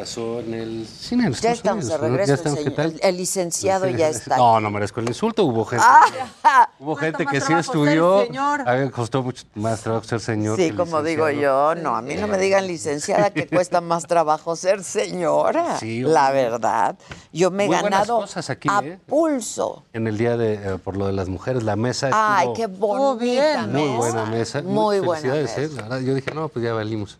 Pasó 0.00 0.40
en 0.40 0.54
el 0.54 0.86
cine? 0.86 1.26
en 1.26 1.32
Ya 1.34 1.52
Estados 1.52 1.84
estamos 1.84 1.88
de 1.88 1.98
regreso. 1.98 2.26
Ya 2.28 2.32
el 2.32 2.38
estamos, 2.38 2.58
¿qué 2.60 2.64
señor- 2.70 2.80
el- 2.94 3.00
el 3.02 3.16
licenciado 3.18 3.88
ya 3.88 4.08
está 4.08 4.36
No, 4.38 4.58
no 4.60 4.70
merezco 4.70 5.00
el 5.00 5.08
insulto. 5.08 5.44
Hubo 5.44 5.64
gente, 5.66 5.84
Ah, 5.86 6.68
hubo 6.80 6.96
gente 6.96 7.26
que 7.26 7.40
sí 7.40 7.52
estudió. 7.52 8.20
A 8.20 8.74
mí 8.74 8.80
me 8.84 8.90
costó 8.90 9.22
mucho 9.22 9.44
más 9.54 9.82
trabajo 9.82 10.04
ser 10.06 10.20
señor. 10.20 10.56
Sí, 10.56 10.70
que 10.70 10.76
como 10.76 11.02
digo 11.02 11.28
yo, 11.28 11.74
no, 11.74 11.96
a 11.96 12.02
mí 12.02 12.14
no 12.14 12.26
me 12.28 12.38
digan 12.38 12.66
licenciada 12.66 13.30
que 13.30 13.46
cuesta 13.48 13.80
más 13.82 14.06
trabajo 14.06 14.56
ser 14.56 14.82
señora. 14.84 15.78
Sí, 15.78 16.00
la 16.00 16.30
verdad. 16.32 16.96
Yo 17.32 17.50
me 17.50 17.66
he 17.66 17.68
ganado 17.68 18.20
cosas 18.20 18.48
aquí, 18.48 18.68
a 18.70 18.80
¿eh? 18.82 18.98
pulso. 19.06 19.84
En 19.92 20.06
el 20.06 20.16
día 20.16 20.36
de, 20.38 20.54
eh, 20.54 20.78
por 20.82 20.96
lo 20.96 21.06
de 21.06 21.12
las 21.12 21.28
mujeres, 21.28 21.62
la 21.62 21.76
mesa 21.76 22.08
Ay, 22.12 22.48
estuvo 22.48 22.54
qué 22.54 22.66
bonita 22.66 23.66
muy 23.66 23.82
mesa. 23.82 23.96
buena 23.96 24.24
mesa. 24.24 24.62
Muy 24.62 25.00
buena 25.00 25.34
mesa. 25.34 25.60
¿eh? 25.60 25.68
La 25.74 25.82
verdad, 25.82 26.00
yo 26.00 26.14
dije, 26.14 26.30
no, 26.34 26.48
pues 26.48 26.64
ya 26.64 26.72
valimos. 26.72 27.18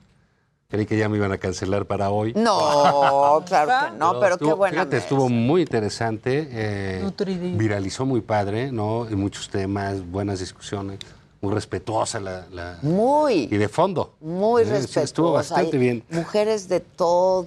Creí 0.71 0.87
que 0.87 0.97
ya 0.97 1.09
me 1.09 1.17
iban 1.17 1.33
a 1.33 1.39
cancelar 1.39 1.85
para 1.87 2.11
hoy. 2.11 2.33
No, 2.35 3.43
claro 3.47 3.91
que 3.93 3.99
no, 3.99 4.21
pero, 4.21 4.39
qué 4.39 4.45
estuvo- 4.45 4.57
buena 4.57 4.73
Fíjate, 4.75 4.97
estuvo 4.99 5.29
muy 5.29 5.63
interesante. 5.63 6.49
eh, 6.51 7.11
viralizó 7.57 8.07
muy 8.07 8.21
padre, 8.21 8.71
¿no? 8.71 9.09
Y 9.11 9.17
muchos 9.17 9.49
temas, 9.49 10.09
buenas 10.09 10.39
discusiones. 10.39 11.01
Muy 11.41 11.55
respetuosa 11.55 12.21
la. 12.21 12.47
la- 12.53 12.79
Muy. 12.83 13.49
Y 13.51 13.57
de 13.57 13.69
fondo. 13.69 14.13
Muy 14.21 14.63
Eh, 14.63 14.67
sí, 14.67 14.71
respetuosa. 14.73 15.03
Estuvo 15.03 15.33
bastante 15.33 15.77
Hay 15.77 15.79
bien. 15.79 16.05
Mujeres 16.11 16.69
de 16.69 16.81
todos 16.81 17.47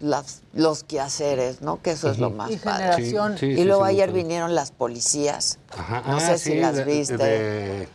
las, 0.00 0.42
los 0.52 0.84
quehaceres, 0.84 1.62
¿no? 1.62 1.80
Que 1.80 1.92
eso 1.92 2.10
es 2.10 2.18
lo 2.18 2.28
más 2.30 2.50
Y 2.50 2.58
padre. 2.58 2.92
generación. 2.92 3.38
Sí, 3.38 3.54
sí, 3.56 3.60
y 3.60 3.64
luego 3.64 3.84
sí, 3.86 3.90
ayer 3.92 4.12
vinieron 4.12 4.54
las 4.54 4.70
policías. 4.70 5.58
Ajá, 5.76 6.02
No 6.06 6.18
ah, 6.18 6.20
sé 6.20 6.36
sí, 6.38 6.50
si 6.52 6.58
las 6.60 6.76
de- 6.76 6.84
viste. 6.84 7.16
de- 7.16 7.88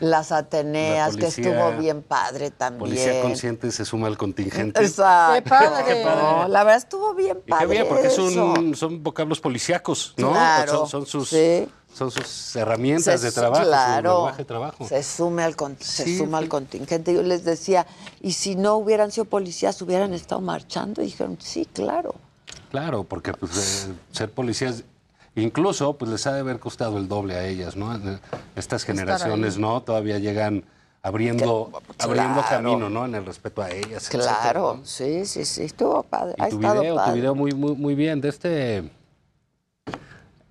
Las 0.00 0.32
Ateneas, 0.32 1.14
La 1.14 1.20
que 1.20 1.26
estuvo 1.26 1.72
bien 1.78 2.02
padre 2.02 2.50
también. 2.50 2.78
Policía 2.80 3.22
consciente 3.22 3.70
se 3.70 3.84
suma 3.84 4.06
al 4.08 4.16
contingente. 4.18 4.80
Exacto. 4.84 5.34
Qué 5.34 5.42
padre. 5.50 5.84
Qué 5.86 6.04
padre. 6.04 6.22
No, 6.22 6.48
la 6.48 6.64
verdad 6.64 6.78
estuvo 6.78 7.14
bien 7.14 7.38
Y 7.38 7.42
qué 7.46 7.50
padre. 7.50 7.66
bien, 7.66 7.86
porque 7.88 8.10
son, 8.10 8.74
son 8.74 9.02
vocablos 9.02 9.40
policíacos, 9.40 10.14
¿no? 10.16 10.30
Claro, 10.32 10.78
Son, 10.86 10.88
son 10.88 11.06
sus, 11.06 11.28
sí. 11.30 11.66
son 11.94 12.10
sus 12.10 12.56
herramientas 12.56 13.20
Se 13.20 13.26
de 13.26 13.32
su- 13.32 13.40
trabajo, 13.40 13.62
su 13.64 13.68
claro, 13.70 14.10
lenguaje 14.14 14.38
de 14.38 14.44
trabajo. 14.44 14.88
Se, 14.88 15.02
sume 15.02 15.42
al 15.44 15.56
con- 15.56 15.76
se 15.80 16.04
Sí, 16.04 16.18
suma 16.18 16.38
al 16.38 16.48
contingente. 16.48 17.14
Yo 17.14 17.22
les 17.22 17.44
decía, 17.44 17.86
¿y 18.20 18.32
si 18.32 18.54
no 18.56 18.76
hubieran 18.76 19.10
sido 19.12 19.24
policías, 19.24 19.80
hubieran 19.82 20.12
estado 20.14 20.40
marchando? 20.40 21.02
Y 21.02 21.06
dijeron, 21.06 21.38
sí, 21.40 21.66
claro. 21.72 22.14
Claro, 22.70 23.04
porque 23.04 23.32
pues, 23.32 23.86
eh, 23.88 23.92
ser 24.12 24.30
policías, 24.30 24.84
incluso, 25.42 25.94
pues 25.96 26.10
les 26.10 26.26
ha 26.26 26.32
de 26.34 26.40
haber 26.40 26.58
costado 26.58 26.98
el 26.98 27.08
doble 27.08 27.34
a 27.36 27.46
ellas, 27.46 27.76
¿no? 27.76 27.94
Eh, 27.94 28.18
Estas 28.56 28.84
generaciones. 28.84 29.58
¿no? 29.58 29.82
Todavía 29.82 30.18
llegan 30.18 30.64
abriendo, 31.02 31.70
abriendo 31.98 32.40
claro. 32.42 32.48
camino, 32.64 32.90
¿no? 32.90 33.04
En 33.06 33.14
el 33.14 33.24
respeto 33.24 33.62
a 33.62 33.70
ellas. 33.70 34.06
etcétera, 34.08 34.38
Claro, 34.42 34.74
¿no? 34.78 34.84
sí, 34.84 35.24
sí, 35.26 35.44
sí, 35.44 35.62
estuvo 35.64 36.02
padre. 36.02 36.34
ha 36.38 36.48
tu 36.48 36.56
estado 36.56 36.80
video, 36.80 36.94
tu 36.94 37.00
padre. 37.00 37.14
video 37.14 37.34
muy, 37.34 37.52
muy, 37.52 37.74
muy 37.76 37.94
bien. 37.94 38.20
De 38.20 38.28
este. 38.28 38.90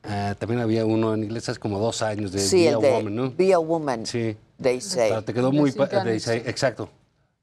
ah, 0.03 0.36
también 0.38 0.62
había 0.62 0.86
uno 0.86 1.14
en 1.14 1.24
inglés 1.24 1.49
hace 1.49 1.60
como 1.60 1.80
dos 1.80 2.02
años 2.02 2.32
de 2.32 2.40
sí, 2.40 2.64
Be 2.64 2.70
a 2.70 2.78
de 2.78 2.91
Woman, 2.91 3.16
¿no? 3.16 3.32
Be 3.36 3.53
a 3.53 3.60
Woman, 3.60 4.06
Sí. 4.06 4.38
they 4.62 4.80
say. 4.82 5.10
Pero 5.10 5.24
te 5.24 5.34
quedó 5.34 5.52
muy 5.52 5.72
padre. 5.72 6.16
Exacto. 6.16 6.90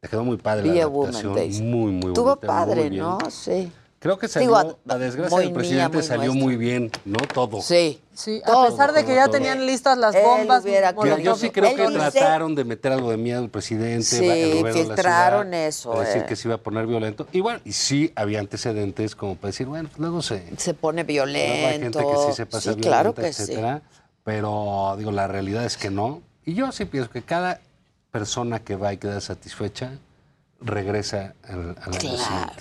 Te 0.00 0.08
quedó 0.08 0.24
muy 0.24 0.36
padre 0.36 0.68
Be 0.68 0.76
la 0.78 0.84
a 0.84 0.86
Woman, 0.88 1.10
adaptación. 1.14 1.34
they 1.34 1.52
say. 1.52 1.62
Muy, 1.62 1.92
muy 1.92 2.08
Estuvo 2.12 2.24
bonita, 2.34 2.46
padre, 2.46 2.80
muy 2.82 2.90
bien. 2.90 3.02
¿no? 3.02 3.18
Sí. 3.30 3.72
Creo 4.02 4.18
que 4.18 4.26
salió, 4.26 4.48
Digo, 4.48 4.56
a- 4.58 4.76
la 4.84 4.98
desgracia 4.98 5.38
del 5.38 5.46
mía, 5.50 5.54
presidente 5.54 5.96
muy 5.98 6.02
salió 6.02 6.24
nuestra. 6.26 6.42
muy 6.44 6.56
bien, 6.56 6.90
¿no? 7.04 7.18
Todo. 7.32 7.62
Sí. 7.62 8.00
Sí, 8.14 8.42
a 8.44 8.66
pesar 8.68 8.92
de 8.92 9.04
que 9.04 9.14
ya 9.14 9.26
todo. 9.26 9.34
tenían 9.34 9.64
listas 9.64 9.96
las 9.96 10.14
bombas. 10.20 10.64
hubiera 10.64 10.92
Yo, 11.22 11.34
sí 11.36 11.50
creo 11.50 11.70
Él 11.70 11.76
que 11.76 11.88
dice- 11.88 12.10
trataron 12.10 12.54
de 12.56 12.64
meter 12.64 12.92
algo 12.92 13.10
de 13.12 13.16
miedo 13.16 13.38
al 13.38 13.48
presidente. 13.48 14.02
Sí, 14.04 14.26
va- 14.26 14.34
el 14.34 14.48
gobierno 14.58 14.68
de 14.82 14.84
la 14.88 14.94
filtraron 14.96 15.46
ciudad, 15.48 15.66
eso, 15.66 15.92
a 15.94 16.00
decir 16.04 16.22
eh. 16.22 16.26
que 16.26 16.36
se 16.36 16.48
iba 16.48 16.56
a 16.56 16.58
poner 16.58 16.86
violento. 16.88 17.26
Y 17.32 17.40
bueno, 17.40 17.60
y 17.64 17.72
sí 17.72 18.12
había 18.16 18.40
antecedentes 18.40 19.14
como 19.14 19.36
para 19.36 19.50
decir, 19.50 19.66
bueno, 19.68 19.88
pues 19.88 20.00
luego 20.00 20.20
se... 20.20 20.52
Se 20.58 20.74
pone 20.74 21.04
violento. 21.04 21.68
hay 21.68 21.78
gente 21.80 21.98
que 22.00 22.16
sí 22.28 22.32
se 22.36 22.44
pasa 22.46 22.74
Sí, 22.74 22.80
claro 22.80 23.12
violenta, 23.12 23.22
que 23.22 23.32
sí. 23.32 23.42
etcétera. 23.52 23.82
Pero, 24.24 24.94
digo, 24.98 25.12
la 25.12 25.26
realidad 25.28 25.64
es 25.64 25.76
que 25.76 25.90
no. 25.90 26.20
Y 26.44 26.54
yo 26.54 26.70
sí 26.72 26.84
pienso 26.86 27.08
que 27.08 27.22
cada 27.22 27.60
persona 28.10 28.58
que 28.58 28.74
va 28.76 28.92
y 28.92 28.96
queda 28.98 29.20
satisfecha 29.20 29.92
regresa 30.60 31.34
al, 31.48 31.76
al 31.80 31.94
año 31.94 31.98
Claro. 31.98 32.52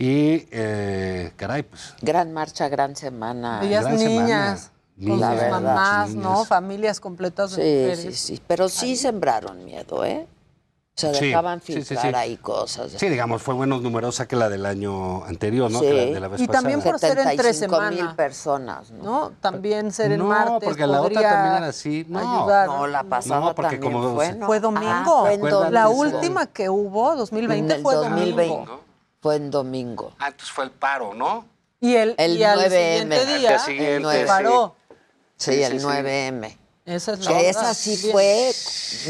Y, 0.00 0.46
eh, 0.52 1.32
caray, 1.36 1.64
pues... 1.64 1.94
Gran 2.00 2.32
marcha, 2.32 2.68
gran 2.68 2.94
semana. 2.94 3.58
Veías 3.60 3.82
Gran 3.84 3.98
semana. 3.98 4.20
niñas 4.22 4.70
con 5.04 5.20
La 5.20 5.30
sus 5.32 5.40
verdad. 5.40 5.60
mamás, 5.60 6.08
Niñas. 6.10 6.24
¿no? 6.24 6.44
Familias 6.44 7.00
completas 7.00 7.56
de 7.56 7.56
Sí, 7.56 7.90
mujeres. 8.02 8.20
sí, 8.20 8.36
sí. 8.36 8.42
Pero 8.46 8.68
sí 8.68 8.96
sembraron 8.96 9.64
miedo, 9.64 10.04
¿eh? 10.04 10.26
Se 10.94 11.14
Sí, 11.14 11.26
dejaban 11.26 11.60
sí, 11.60 11.74
sí, 11.74 11.82
filtrar 11.82 12.12
sí. 12.12 12.16
ahí 12.16 12.36
cosas. 12.38 12.92
Sí, 12.96 13.08
digamos, 13.08 13.40
fue 13.42 13.54
menos 13.56 13.82
numerosa 13.82 14.26
que 14.26 14.34
la 14.34 14.48
del 14.48 14.66
año 14.66 15.24
anterior, 15.24 15.70
¿no? 15.70 15.78
Sí. 15.80 15.86
Que 15.86 15.92
la 15.92 16.04
de 16.14 16.20
la 16.20 16.28
vez 16.28 16.40
Y 16.40 16.46
también 16.48 16.78
pasada. 16.80 16.90
por 16.92 17.00
ser 17.00 17.18
entre 17.18 17.52
75 17.54 17.80
mil 17.90 17.96
semana. 17.98 18.16
personas, 18.16 18.90
¿no? 18.92 19.02
¿no? 19.04 19.32
También 19.40 19.92
ser 19.92 20.10
en 20.12 20.18
No, 20.18 20.24
martes 20.26 20.60
porque 20.68 20.86
la 20.88 21.00
otra 21.02 21.22
también 21.22 21.54
era 21.56 21.66
así. 21.68 22.04
No, 22.08 22.18
ayudar. 22.40 22.66
No, 22.68 22.86
la 22.88 23.02
pasada 23.04 23.40
No, 23.40 23.54
porque 23.54 23.76
también 23.78 23.92
como 23.92 24.14
fue, 24.14 24.32
¿no? 24.32 24.46
Fue 24.46 24.58
domingo. 24.60 24.86
Ah, 24.88 25.04
fue 25.22 25.34
en 25.34 25.40
Acuérdate, 25.40 25.72
La 25.72 25.84
domingo. 25.84 26.02
última 26.16 26.46
que 26.46 26.68
hubo, 26.68 27.14
2020, 27.16 27.72
En 27.74 27.78
el 27.78 27.82
fue 27.84 27.94
2020. 27.94 28.46
domingo. 28.48 28.80
Fue 29.20 29.36
en 29.36 29.50
domingo. 29.50 30.12
Ah, 30.18 30.28
entonces 30.28 30.50
fue 30.52 30.64
el 30.64 30.70
paro, 30.70 31.14
¿no? 31.14 31.46
Y 31.80 31.94
el, 31.94 32.14
El 32.18 32.36
y 32.38 32.44
al 32.44 32.58
9M. 32.60 32.68
siguiente 32.70 33.16
Al 33.16 33.38
día, 33.38 33.58
siguiente, 33.58 33.96
el 33.96 34.02
9. 34.02 34.20
sí. 34.20 34.26
paró. 34.26 34.76
Sí, 35.36 35.52
Sí, 35.52 35.62
el 35.62 35.72
sí, 35.72 35.78
sí. 35.80 35.86
9M. 35.86 36.56
Esa 36.86 37.12
es 37.12 37.24
la 37.24 37.30
Que 37.30 37.48
esa 37.48 37.74
sí 37.74 37.96
fue 38.10 38.52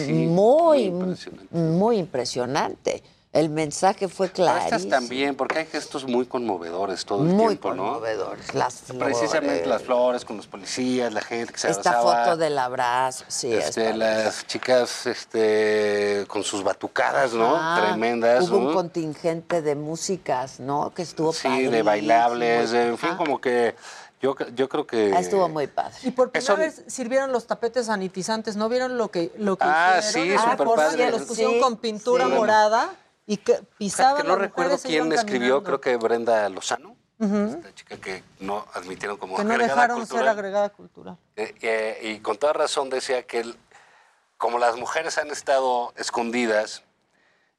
muy, 0.09 0.26
muy 0.26 0.82
impresionante. 0.85 1.55
muy 1.56 1.98
impresionante. 1.98 3.02
El 3.39 3.51
mensaje 3.51 4.09
fue 4.09 4.28
Pero 4.28 4.48
estas 4.56 4.89
también, 4.89 5.36
porque 5.36 5.60
hay 5.60 5.66
gestos 5.66 6.05
muy 6.06 6.27
conmovedores 6.27 7.05
todo 7.05 7.23
el 7.23 7.28
Muy 7.28 7.47
tiempo, 7.47 7.73
¿no? 7.74 7.85
conmovedores. 7.85 8.52
Las 8.52 8.74
flores. 8.81 9.16
Precisamente 9.19 9.66
las 9.66 9.82
flores 9.82 10.24
con 10.24 10.36
los 10.39 10.47
policías, 10.48 11.12
la 11.12 11.20
gente 11.20 11.52
que 11.52 11.59
se 11.60 11.70
Esta 11.70 11.90
abrazaba. 12.01 12.24
foto 12.24 12.36
del 12.36 12.59
abrazo, 12.59 13.24
sí. 13.28 13.52
este, 13.52 13.94
las 13.94 14.44
chicas 14.47 15.06
este, 15.06 16.24
con 16.27 16.43
sus 16.43 16.65
batucadas, 16.65 17.32
¿no? 17.32 17.55
Ah, 17.56 17.85
Tremendas, 17.86 18.48
Hubo 18.51 18.59
¿no? 18.59 18.69
un 18.69 18.74
contingente 18.74 19.62
de 19.62 19.74
músicas, 19.77 20.59
¿no? 20.59 20.93
Que 20.94 21.02
estuvo 21.02 21.32
Sí, 21.32 21.66
de 21.66 21.82
bailables, 21.82 22.73
en 22.73 22.98
fin, 22.98 23.10
Ajá. 23.10 23.19
como 23.19 23.40
que 23.40 23.77
yo, 24.20 24.35
yo 24.56 24.69
creo 24.69 24.85
que... 24.85 25.12
Ah, 25.15 25.20
Estuvo 25.20 25.48
muy 25.48 25.69
padre. 25.69 25.94
Y 26.02 26.10
por 26.10 26.31
primera 26.32 26.55
Eso- 26.55 26.56
vez 26.60 26.82
sirvieron 26.89 27.31
los 27.31 27.47
tapetes 27.47 27.86
sanitizantes. 27.86 28.56
¿No 28.56 28.69
vieron 28.69 28.98
lo 28.98 29.12
que, 29.12 29.31
lo 29.39 29.56
que 29.56 29.65
Ah, 29.65 29.98
hicieron? 30.01 30.28
sí, 30.28 30.35
Ah, 30.36 30.51
súper 30.51 30.66
por 30.66 30.77
padre. 30.77 30.97
que 31.05 31.10
los 31.12 31.23
pusieron 31.23 31.55
Sí, 31.55 31.60
con 31.60 31.77
pintura 31.77 32.24
sí. 32.24 32.32
morada 32.32 32.90
y 33.28 33.36
que 33.36 33.60
pisaban 33.76 34.22
que 34.22 34.26
no 34.26 34.36
recuerdo 34.36 34.78
quién 34.82 35.12
escribió, 35.12 35.62
creo 35.62 35.80
que 35.82 35.96
Brenda 35.96 36.48
Lozano, 36.48 36.96
Ujú. 37.20 37.36
esta 37.59 37.74
chica 37.74 37.96
que 37.98 38.24
no 38.40 38.64
admitieron 38.72 39.18
como 39.18 39.36
Que 39.36 39.44
no 39.44 39.52
agregada 39.52 39.74
dejaron 39.82 39.98
ser 39.98 40.09
cultural. 40.09 40.28
agregada 40.28 40.68
cultural. 40.70 41.18
Eh, 41.36 41.55
eh, 41.60 42.00
y 42.14 42.20
con 42.20 42.38
toda 42.38 42.55
razón 42.55 42.88
decía 42.88 43.22
que 43.24 43.40
el- 43.40 43.56
como 44.38 44.59
las 44.59 44.76
mujeres 44.76 45.18
han 45.18 45.28
estado 45.30 45.92
escondidas, 45.96 46.84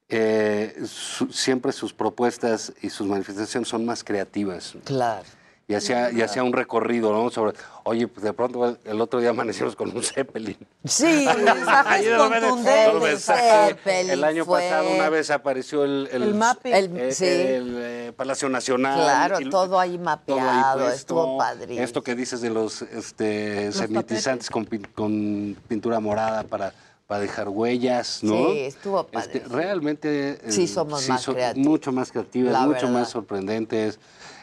eh, 0.08 0.74
su- 0.88 1.30
siempre 1.32 1.70
sus 1.70 1.92
propuestas 1.92 2.72
y 2.82 2.90
sus 2.90 3.06
manifestaciones 3.06 3.68
son 3.68 3.86
más 3.86 4.02
creativas. 4.02 4.74
Claro. 4.84 5.22
Y 5.70 5.74
hacía, 5.76 6.10
y 6.10 6.20
hacía 6.20 6.42
un 6.42 6.52
recorrido, 6.52 7.12
¿no? 7.12 7.30
Sobre, 7.30 7.56
oye, 7.84 8.08
pues 8.08 8.24
de 8.24 8.32
pronto 8.32 8.66
el, 8.66 8.78
el 8.84 9.00
otro 9.00 9.20
día 9.20 9.30
amanecimos 9.30 9.76
con 9.76 9.96
un 9.96 10.02
Zeppelin. 10.02 10.56
Sí, 10.84 11.04
Mensajes 11.44 12.08
contundentes. 12.18 13.24
Zeppelin 13.24 14.10
El 14.10 14.24
año 14.24 14.44
fue- 14.44 14.62
pasado 14.62 14.90
una 14.90 15.08
vez 15.10 15.30
apareció 15.30 15.84
el, 15.84 16.08
El 16.10 16.34
mapping. 16.34 16.74
El- 16.74 16.96
eh, 16.98 17.12
sí. 17.12 17.24
el, 17.24 17.76
eh, 17.78 18.12
Palacio 18.16 18.48
Nacional. 18.48 18.98
Claro, 19.00 19.40
y- 19.40 19.48
todo 19.48 19.78
ahí 19.78 19.92
todo 19.94 20.04
mapeado, 20.04 20.40
ahí 20.50 20.74
puesto. 20.74 20.92
estuvo 20.96 21.38
padrísimo. 21.38 21.84
Esto 21.84 22.02
que 22.02 22.16
dices 22.16 22.40
de 22.40 22.50
los 22.50 22.82
este, 22.82 23.70
sanitizantes 23.70 24.50
con, 24.50 24.66
pin- 24.66 24.88
con 24.92 25.56
pintura 25.68 26.00
morada 26.00 26.42
para, 26.42 26.74
para 27.06 27.20
dejar 27.20 27.48
huellas, 27.48 28.24
¿no? 28.24 28.50
Sí, 28.50 28.58
estuvo 28.58 29.02
Este, 29.02 29.12
padrísimo. 29.40 29.54
realmente 29.56 30.30
eh, 30.30 30.50
Sí 30.50 30.66
somos 30.66 31.08
más 31.08 31.22
son 31.22 31.34
creativos. 31.36 31.68
mucho 31.68 31.92
más 31.92 32.10
creativas, 32.10 32.52
La 32.54 32.62
mucho 32.62 32.72
verdad. 32.86 32.90
más 32.90 33.08
sorprendentes. 33.08 34.00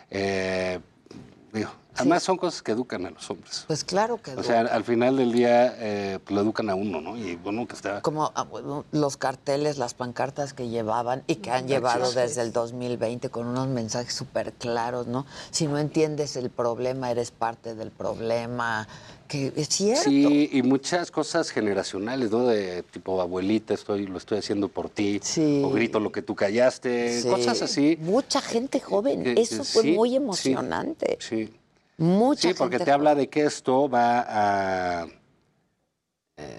eh, 0.09 0.79
digo, 1.53 1.69
además 1.95 2.23
son 2.23 2.37
cosas 2.37 2.61
que 2.61 2.71
educan 2.71 3.05
a 3.05 3.09
los 3.09 3.29
hombres. 3.29 3.63
Pues 3.67 3.83
claro 3.83 4.21
que 4.21 4.31
O 4.35 4.43
sea, 4.43 4.61
al 4.61 4.83
final 4.83 5.17
del 5.17 5.31
día 5.31 5.75
eh, 5.77 6.19
pues, 6.23 6.35
lo 6.35 6.41
educan 6.41 6.69
a 6.69 6.75
uno, 6.75 7.01
¿no? 7.01 7.17
Y 7.17 7.35
bueno, 7.35 7.67
que 7.67 7.75
está... 7.75 8.01
como 8.01 8.31
ah, 8.35 8.43
bueno, 8.43 8.85
los 8.91 9.17
carteles, 9.17 9.77
las 9.77 9.93
pancartas 9.93 10.53
que 10.53 10.69
llevaban 10.69 11.23
y 11.27 11.35
que 11.35 11.51
han 11.51 11.67
llevado 11.67 12.11
desde 12.11 12.41
el 12.41 12.53
2020 12.53 13.29
con 13.29 13.47
unos 13.47 13.67
mensajes 13.67 14.13
súper 14.13 14.53
claros, 14.53 15.07
¿no? 15.07 15.25
Si 15.51 15.67
no 15.67 15.77
entiendes 15.77 16.35
el 16.35 16.49
problema, 16.49 17.11
eres 17.11 17.31
parte 17.31 17.75
del 17.75 17.91
problema, 17.91 18.87
que 19.27 19.53
es 19.55 19.69
cierto. 19.69 20.09
Sí, 20.09 20.49
y 20.51 20.61
muchas 20.63 21.11
cosas 21.11 21.51
generacionales, 21.51 22.31
¿no? 22.31 22.45
De 22.47 22.83
tipo, 22.83 23.21
abuelita, 23.21 23.73
estoy, 23.73 24.07
lo 24.07 24.17
estoy 24.17 24.39
haciendo 24.39 24.67
por 24.67 24.89
ti. 24.89 25.19
Sí. 25.21 25.61
O 25.63 25.69
grito 25.69 25.99
lo 25.99 26.11
que 26.11 26.21
tú 26.21 26.33
callaste. 26.35 27.21
Sí. 27.21 27.27
Cosas 27.27 27.61
así. 27.61 27.97
Mucha 27.99 28.41
gente 28.41 28.79
joven, 28.79 29.23
que 29.23 29.41
eso 29.41 29.63
fue 29.63 29.83
sí, 29.83 29.91
muy 29.91 30.15
emocionante. 30.15 31.17
Sí. 31.19 31.53
Mucha 31.97 32.49
Sí, 32.49 32.53
porque 32.57 32.79
te 32.79 32.91
habla 32.91 33.13
de 33.15 33.27
que 33.27 33.45
esto 33.45 33.89
va 33.89 34.21
a... 34.21 35.07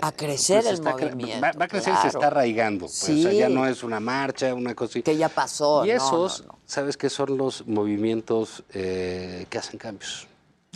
a 0.01 0.12
crecer 0.12 0.62
pues, 0.62 0.66
el 0.66 0.74
está 0.74 0.93
movimiento. 0.97 1.40
Va, 1.40 1.53
va 1.53 1.65
a 1.65 1.69
crecer 1.69 1.95
y 1.95 2.03
se 2.03 2.09
está 2.09 2.27
arraigando. 2.28 2.86
Pues, 2.86 2.93
Sí. 2.93 3.20
o 3.20 3.31
sea, 3.31 3.32
ya 3.32 3.49
no 3.49 3.66
es 3.66 3.82
una 3.82 4.01
marcha, 4.01 4.55
una 4.55 4.74
cosa. 4.74 5.01
Que 5.01 5.16
ya 5.16 5.28
pasó. 5.28 5.85
Y 5.85 5.89
no, 5.89 5.95
esos, 5.97 6.43
no, 6.43 6.53
no. 6.53 6.59
¿sabes 6.66 6.97
qué 6.97 7.11
son 7.11 7.36
los 7.36 7.66
movimientos 7.66 8.62
eh, 8.74 9.47
que 9.51 9.59
hacen 9.59 9.78
cambios? 9.78 10.28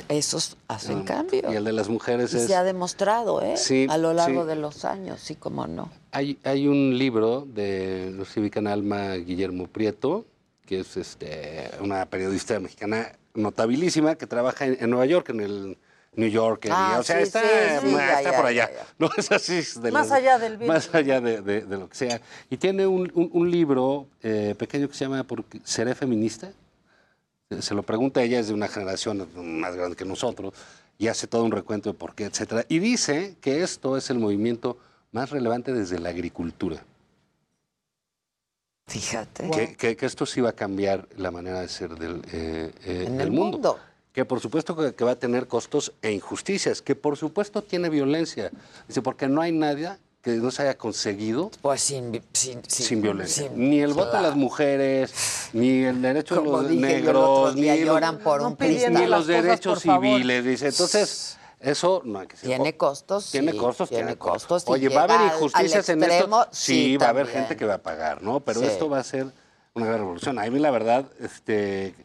Esos 0.09 0.56
hacen 0.69 1.01
Ah, 1.01 1.05
cambio. 1.05 1.52
Y 1.52 1.55
el 1.56 1.64
de 1.64 1.73
las 1.73 1.89
mujeres 1.89 2.32
Y 2.32 2.39
es... 2.39 2.47
se 2.47 2.55
ha 2.56 2.64
demostrado, 2.64 3.43
¿eh? 3.43 3.56
Sí, 3.56 3.86
a 3.90 3.98
lo 3.98 4.12
largo 4.14 4.43
sí. 4.43 4.48
de 4.48 4.56
los 4.56 4.85
años, 4.85 5.20
sí, 5.20 5.35
como 5.36 5.66
no. 5.66 5.90
Hay, 6.12 6.39
hay 6.44 6.66
un 6.66 6.97
libro 6.98 7.47
de 7.47 8.10
no 8.12 8.24
sé 8.24 8.32
si 8.35 8.40
ubican 8.40 8.66
a 8.66 8.73
Alma 8.73 9.14
Guillermo 9.14 9.66
Prieto, 9.69 10.24
que 10.64 10.81
es 10.81 10.97
este, 10.97 11.70
una 11.81 12.06
periodista 12.06 12.59
mexicana 12.59 13.12
notabilísima 13.35 14.14
que 14.14 14.27
trabaja 14.27 14.64
en, 14.66 14.78
en 14.81 14.90
Nueva 14.90 15.05
York, 15.06 15.28
en 15.31 15.40
el 15.40 15.78
New 16.14 16.28
York. 16.28 16.69
Ah, 16.70 16.97
o 17.01 17.02
sea, 17.02 17.16
sí, 17.19 17.23
está, 17.24 17.40
sí, 17.43 17.47
sí, 17.82 17.86
ma- 17.93 17.98
ya, 17.98 18.19
está 18.19 18.31
ya, 18.31 18.36
por 18.36 18.47
allá. 18.47 18.70
ya. 18.73 18.86
No 18.98 19.10
es 19.16 19.31
así. 19.32 19.62
de 19.81 19.90
Más 19.90 20.10
allá 20.10 20.39
del 20.39 20.52
vidrio. 20.56 20.73
Más 20.73 20.94
allá 20.94 21.20
de, 21.20 21.43
de- 21.43 21.62
de 21.62 21.77
lo 21.78 21.89
que 21.89 21.94
sea. 21.97 22.20
Y 22.48 22.56
tiene 22.56 22.86
un, 22.86 23.10
un- 23.14 23.31
un 23.32 23.51
libro 23.51 24.06
eh, 24.23 24.55
pequeño 24.59 24.89
que 24.89 24.94
se 24.94 25.05
llama 25.05 25.23
¿Por 25.24 25.44
qué 25.44 25.60
¿Seré 25.64 25.94
feminista? 25.94 26.51
Se 27.61 27.74
lo 27.74 27.83
pregunta 27.83 28.23
ella, 28.23 28.39
es 28.41 28.49
de 28.49 28.55
una 28.55 28.69
generación 28.69 29.29
más 29.61 29.74
grande 29.77 29.97
que 29.97 30.05
nosotros, 30.05 30.55
y 30.99 31.09
hace 31.09 31.27
todo 31.27 31.45
un 31.45 31.51
recuento 31.53 31.93
de 31.93 31.99
por 31.99 32.15
qué, 32.15 32.24
etcétera. 32.24 32.65
Y 32.69 32.79
dice 32.79 33.37
que 33.41 33.62
esto 33.62 33.97
es 33.97 34.09
el 34.11 34.19
movimiento 34.19 34.79
más 35.11 35.31
relevante 35.31 35.73
desde 35.73 35.99
la 35.99 36.11
agricultura. 36.11 36.85
Fíjate. 38.87 39.51
Que, 39.51 39.77
que- 39.77 39.97
que 39.97 40.07
esto 40.07 40.27
sí 40.27 40.41
va 40.41 40.51
a 40.51 40.55
cambiar 40.55 41.09
la 41.16 41.31
manera 41.31 41.61
de 41.61 41.69
ser 41.69 41.91
del, 41.99 42.23
eh, 42.33 42.73
eh, 42.85 43.05
En 43.07 43.19
del 43.19 43.27
el 43.29 43.31
mundo. 43.33 43.53
mundo. 43.59 43.79
Que 44.12 44.24
por 44.27 44.41
supuesto 44.41 44.77
que, 44.77 44.95
que 44.95 45.05
va 45.05 45.12
a 45.12 45.19
tener 45.19 45.47
costos 45.49 45.93
e 46.03 46.12
injusticias, 46.12 46.83
que 46.83 46.95
por 46.95 47.16
supuesto 47.16 47.62
tiene 47.62 47.89
violencia. 47.89 48.51
Dice, 48.87 49.01
porque 49.01 49.27
no 49.29 49.41
hay 49.41 49.53
nada 49.53 49.99
que 50.23 50.31
no 50.36 50.51
se 50.53 50.62
haya 50.62 50.78
conseguido 50.78 51.51
Pues 51.61 51.81
sin, 51.81 52.12
sin, 52.32 52.62
sin- 52.69 52.86
sin 52.86 53.03
violencia. 53.03 53.49
sin- 53.49 53.70
ni 53.70 53.81
el 53.81 53.93
voto 53.93 54.16
de 54.16 54.23
las 54.23 54.36
mujeres, 54.36 55.49
ni 55.53 55.82
el 55.82 56.01
derecho 56.01 56.36
de 56.40 56.44
los 56.49 56.70
negros, 56.70 57.57
ni, 57.57 57.66
los- 57.66 57.78
lloran 57.81 58.19
por 58.20 58.40
un 58.40 58.57
ni 58.59 58.78
los 59.07 59.23
cosas, 59.23 59.27
derechos 59.27 59.82
civiles. 59.82 60.44
Dice, 60.44 60.69
entonces, 60.69 61.36
eso 61.59 62.03
no 62.05 62.20
hay 62.20 62.28
que 62.28 62.36
ser. 62.36 62.49
Tiene 62.51 62.77
costos, 62.77 63.31
Tiene 63.32 63.51
sí, 63.53 63.59
costos, 63.59 63.89
tiene 63.89 64.16
costos, 64.16 64.62
Oye, 64.69 64.89
va 64.90 65.01
a 65.01 65.05
haber 65.05 65.16
al- 65.19 65.27
injusticias 65.35 65.89
en 65.89 66.03
esto. 66.05 66.47
Sí, 66.53 66.74
sí, 66.74 66.97
va 66.99 67.07
a 67.07 67.11
haber 67.11 67.27
gente 67.27 67.57
que 67.57 67.65
va 67.65 67.74
a 67.74 67.82
pagar, 67.82 68.23
¿no? 68.23 68.39
Pero 68.40 68.61
Sí. 68.61 68.66
esto 68.66 68.89
va 68.89 69.01
a 69.01 69.05
ser 69.05 69.27
una 69.74 69.86
gran 69.86 69.99
revolución. 69.99 70.39
A 70.39 70.49
mí, 70.49 70.59
la 70.61 70.70
verdad, 70.70 71.05
este, 71.20 71.97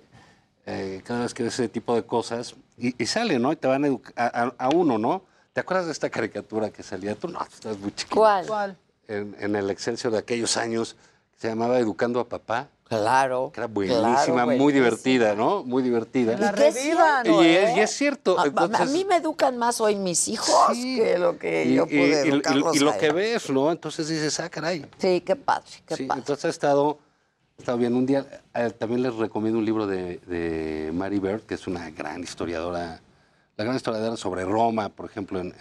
eh, 0.65 1.01
cada 1.05 1.21
vez 1.21 1.35
que 1.35 1.43
ves 1.43 1.53
ese 1.53 1.69
tipo 1.69 1.93
de 1.93 2.03
cosas, 2.03 2.55
y, 2.79 2.95
y 3.01 3.05
sale, 3.05 3.37
¿no? 3.37 3.51
Y 3.51 3.57
te 3.57 3.67
van 3.67 3.83
a 3.83 3.87
educar 3.87 4.13
a, 4.17 4.25
a- 4.43 4.55
a 4.57 4.69
uno, 4.69 4.97
¿no? 4.97 5.21
¿Te 5.57 5.61
acuerdas 5.61 5.87
de 5.87 5.91
esta 5.91 6.11
caricatura 6.11 6.69
que 6.69 6.83
salía? 6.83 7.15
Tú 7.15 7.29
no, 7.29 7.39
tú 7.39 7.45
estás 7.51 7.79
muy 7.79 7.91
chiquito. 7.91 8.15
¿Cuál? 8.15 8.77
En, 9.07 9.35
en 9.39 9.55
el 9.55 9.71
Excelsior 9.71 10.13
de 10.13 10.19
aquellos 10.19 10.55
años, 10.55 10.95
que 11.33 11.39
se 11.41 11.47
llamaba 11.47 11.79
Educando 11.79 12.19
a 12.19 12.29
Papá. 12.29 12.67
Claro. 12.87 13.49
Que 13.51 13.61
era 13.61 13.65
buenísima, 13.67 14.43
claro, 14.43 14.51
muy 14.51 14.71
divertida, 14.71 15.33
¿no? 15.33 15.63
Muy 15.63 15.81
divertida. 15.81 16.33
Y 16.35 16.53
que 16.55 16.67
es 16.67 16.75
cierto, 16.75 17.43
Y 17.43 17.47
¿eh? 17.47 17.63
es, 17.71 17.75
y 17.75 17.79
es 17.79 17.89
cierto. 17.89 18.37
A- 18.39 18.85
mí 18.85 19.03
me 19.03 19.15
educan 19.15 19.57
más 19.57 19.81
hoy 19.81 19.95
mis 19.95 20.27
hijos 20.27 20.77
que 20.77 21.17
lo 21.17 21.39
que 21.39 21.65
y, 21.65 21.73
yo 21.73 21.87
y- 21.89 21.97
pude 21.97 21.97
y- 22.23 22.27
y- 22.27 22.31
educarlos 22.33 22.75
y 22.75 22.79
lo 22.81 22.95
que 22.95 23.11
ves, 23.11 23.49
¿no? 23.49 23.71
Entonces 23.71 24.07
dices, 24.09 24.39
ah, 24.39 24.49
caray. 24.49 24.85
Sí, 24.99 25.21
qué 25.21 25.35
padre, 25.35 25.71
qué 25.87 25.95
Sí, 25.95 26.03
padre. 26.05 26.19
entonces 26.21 26.45
ha 26.45 26.49
estado, 26.49 26.99
ha 27.57 27.61
estado 27.61 27.79
bien. 27.79 27.95
Un 27.95 28.05
día 28.05 28.27
eh, 28.53 28.69
también 28.77 29.01
les 29.01 29.15
recomiendo 29.15 29.57
un 29.57 29.65
libro 29.65 29.87
de, 29.87 30.19
de 30.27 30.91
Mary 30.93 31.17
Bird, 31.17 31.41
que 31.47 31.55
es 31.55 31.65
una 31.65 31.89
gran 31.89 32.21
historiadora, 32.21 33.01
la 33.57 33.63
gran 33.63 33.75
historiadora 33.75 34.15
sobre 34.17 34.45
Roma, 34.45 34.89
por 34.89 35.07
ejemplo, 35.09 35.39
en, 35.39 35.53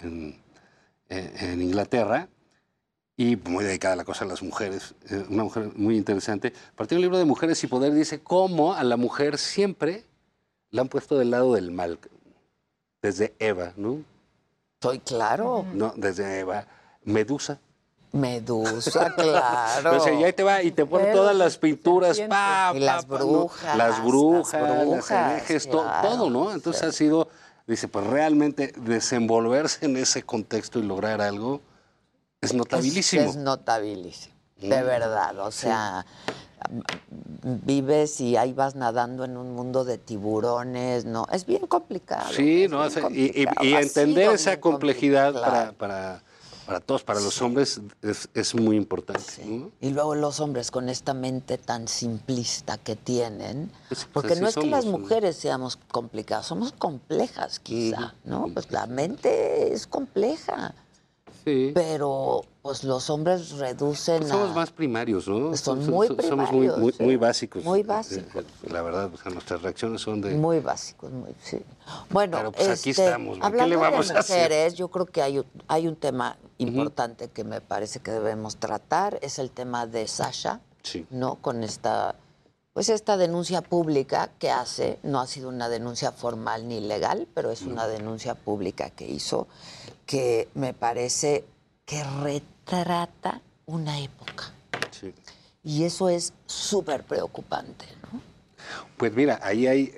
en- 1.09 1.63
Inglaterra, 1.63 2.29
y 3.17 3.37
muy 3.37 3.65
dedicada 3.65 3.95
a 3.95 3.97
la 3.97 4.05
cosa 4.05 4.25
de 4.25 4.31
las 4.31 4.43
mujeres, 4.43 4.95
eh, 5.09 5.25
una 5.31 5.45
mujer 5.45 5.71
muy 5.77 5.97
interesante. 5.97 6.53
Partió 6.75 6.97
un 6.99 7.03
libro 7.03 7.17
de 7.17 7.25
Mujeres 7.25 7.63
y 7.65 7.67
Poder, 7.67 7.95
dice 7.95 8.21
cómo 8.21 8.75
a 8.75 8.85
la 8.85 8.97
mujer 8.99 9.39
siempre 9.39 10.05
la 10.71 10.83
han 10.83 10.89
puesto 10.89 11.17
del 11.17 11.31
lado 11.31 11.55
del 11.55 11.71
mal, 11.71 11.99
desde 13.01 13.35
Eva, 13.39 13.73
¿no? 13.77 14.03
Estoy 14.75 14.99
claro. 14.99 15.65
No, 15.73 15.95
desde 15.97 16.41
Eva. 16.41 16.67
Medusa. 17.05 17.59
Medusa, 18.13 19.15
claro. 19.17 19.97
O 19.97 20.01
sea, 20.01 20.13
y 20.13 20.25
ahí 20.25 20.33
te 20.35 20.43
va 20.43 20.63
y 20.63 20.71
te 20.73 20.85
pone 20.85 21.13
todas 21.13 21.35
las 21.35 21.57
pinturas, 21.57 22.21
pa, 22.29 22.73
Y 22.75 22.81
las 22.81 23.07
pa, 23.07 23.19
¿no? 23.19 23.27
brujas, 23.27 23.77
las 23.77 24.05
brujas, 24.05 24.53
las 24.63 24.71
las, 24.71 24.87
brujas, 24.87 25.11
herejes, 25.33 25.71
to- 25.71 25.83
claro, 25.83 26.09
todo, 26.09 26.31
¿no? 26.31 26.53
Entonces 26.53 26.81
sí. 26.83 26.87
ha 26.89 26.93
sido, 26.93 27.29
dice, 27.67 27.89
pues 27.89 28.07
realmente 28.07 28.73
desenvolverse 28.77 29.87
en 29.87 29.97
ese 29.97 30.23
contexto 30.23 30.79
y 30.79 30.83
lograr 30.83 31.21
algo 31.21 31.61
es 32.41 32.55
notabilísimo. 32.55 33.23
Es, 33.23 33.31
es 33.31 33.37
notabilísimo, 33.37 34.35
de 34.57 34.83
Mm. 34.83 34.87
verdad. 34.87 35.39
O 35.41 35.51
sea, 35.51 36.05
vives 37.43 38.21
y 38.21 38.37
ahí 38.37 38.53
vas 38.53 38.75
nadando 38.75 39.25
en 39.25 39.37
un 39.37 39.55
mundo 39.55 39.85
de 39.85 39.99
tiburones, 39.99 41.05
¿no? 41.05 41.27
Es 41.33 41.47
bien 41.47 41.67
complicado. 41.67 42.33
Sí, 42.33 42.67
no, 42.69 42.81
o 42.81 42.91
sea, 42.91 43.09
y, 43.11 43.47
entender 43.75 44.31
esa 44.33 44.61
complejidad 44.61 45.33
para, 45.35 45.73
para, 45.73 46.23
para 46.67 46.81
todos, 46.81 47.05
para 47.05 47.21
los 47.21 47.41
hombres, 47.41 47.81
es, 48.03 48.29
es 48.35 48.55
muy 48.55 48.77
importante. 48.77 49.45
¿no? 49.45 49.71
Y 49.81 49.91
luego 49.91 50.15
los 50.15 50.41
hombres 50.41 50.71
con 50.71 50.89
esta 50.89 51.15
mente 51.15 51.59
tan 51.59 51.87
simplista 51.89 52.77
que 52.77 52.97
tienen, 52.97 53.71
Pues, 53.89 54.07
porque 54.13 54.37
no 54.37 54.49
es 54.49 54.57
que 54.57 54.67
las 54.67 54.85
mujeres 54.85 55.37
seamos 55.37 55.77
complicadas, 55.77 56.47
somos 56.47 56.73
complejas 56.73 57.61
quizá, 57.61 58.15
¿no? 58.25 58.49
Pues 58.53 58.71
la 58.73 58.87
mente 58.87 59.73
es 59.73 59.87
compleja. 59.87 60.75
Sí. 61.47 61.71
Pero 61.75 62.43
pues 62.61 62.83
los 62.83 63.09
hombres 63.09 63.53
reducen 63.53 64.19
Pues 64.19 64.33
a... 64.33 64.35
somos 64.35 64.57
más 64.57 64.73
primarios, 64.73 65.29
¿no? 65.29 65.57
Son 65.57 65.85
So- 65.85 65.93
muy 65.93 66.09
so- 66.09 66.17
Somos 66.21 66.51
muy, 66.51 66.67
primarios, 66.67 66.79
muy, 66.79 66.93
sí. 66.93 67.03
muy 67.05 67.17
básicos. 67.17 67.63
Muy 67.65 67.81
Eh, 67.81 67.85
básicos. 67.85 68.43
eh, 68.43 68.69
La 68.73 68.83
verdad, 68.83 69.09
o 69.15 69.17
sea, 69.17 69.31
nuestras 69.31 69.63
reacciones 69.63 70.01
son 70.01 70.21
de... 70.21 70.35
Muy 70.35 70.59
básicos, 70.59 71.13
muy, 71.13 71.31
sí. 71.41 71.59
Bueno, 72.11 72.39
Pero, 72.39 72.51
pues, 72.51 72.69
aquí 72.81 72.91
este, 72.91 73.05
estamos. 73.05 73.39
¿Qué 73.39 73.47
hablando 73.47 73.69
le 73.69 73.77
vamos 73.77 74.09
de 74.09 74.15
a 74.17 74.19
hacer? 74.19 74.37
mujeres, 74.51 74.75
yo 74.75 74.89
creo 74.89 75.07
que 75.07 75.23
hay, 75.23 75.39
un- 75.39 75.47
hay 75.69 75.87
un 75.87 75.95
tema 75.95 76.37
importante 76.59 77.29
que 77.29 77.45
me 77.45 77.61
parece 77.61 78.01
que 78.01 78.11
debemos 78.11 78.57
tratar, 78.57 79.21
es 79.23 79.39
el 79.39 79.53
tema 79.53 79.87
de 79.87 80.09
Sasha, 80.09 80.61
Sí. 80.83 81.07
¿no? 81.11 81.37
Con 81.37 81.63
esta, 81.63 82.17
pues 82.77 82.91
esta 82.91 83.17
denuncia 83.17 83.63
pública 83.63 84.29
que 84.39 84.51
hace, 84.51 84.99
no 85.03 85.19
ha 85.19 85.27
sido 85.27 85.49
una 85.49 85.71
denuncia 85.71 86.13
formal 86.13 86.69
ni 86.69 86.79
legal, 86.81 87.27
pero 87.33 87.51
es 87.51 87.63
una 87.63 87.89
denuncia 87.89 88.35
pública 88.35 88.91
que 88.91 89.09
hizo, 89.09 89.49
que 90.05 90.51
me 90.53 90.75
parece 90.75 91.47
que 91.87 92.05
retrata 92.23 93.41
una 93.65 93.99
época. 93.99 94.53
Sí. 94.91 95.15
Y 95.65 95.85
eso 95.85 96.11
es 96.11 96.35
súper 96.45 97.05
preocupante, 97.05 97.87
¿no? 98.13 98.21
Pues 98.99 99.15
mira, 99.15 99.41
ahí 99.43 99.67
hay... 99.67 99.95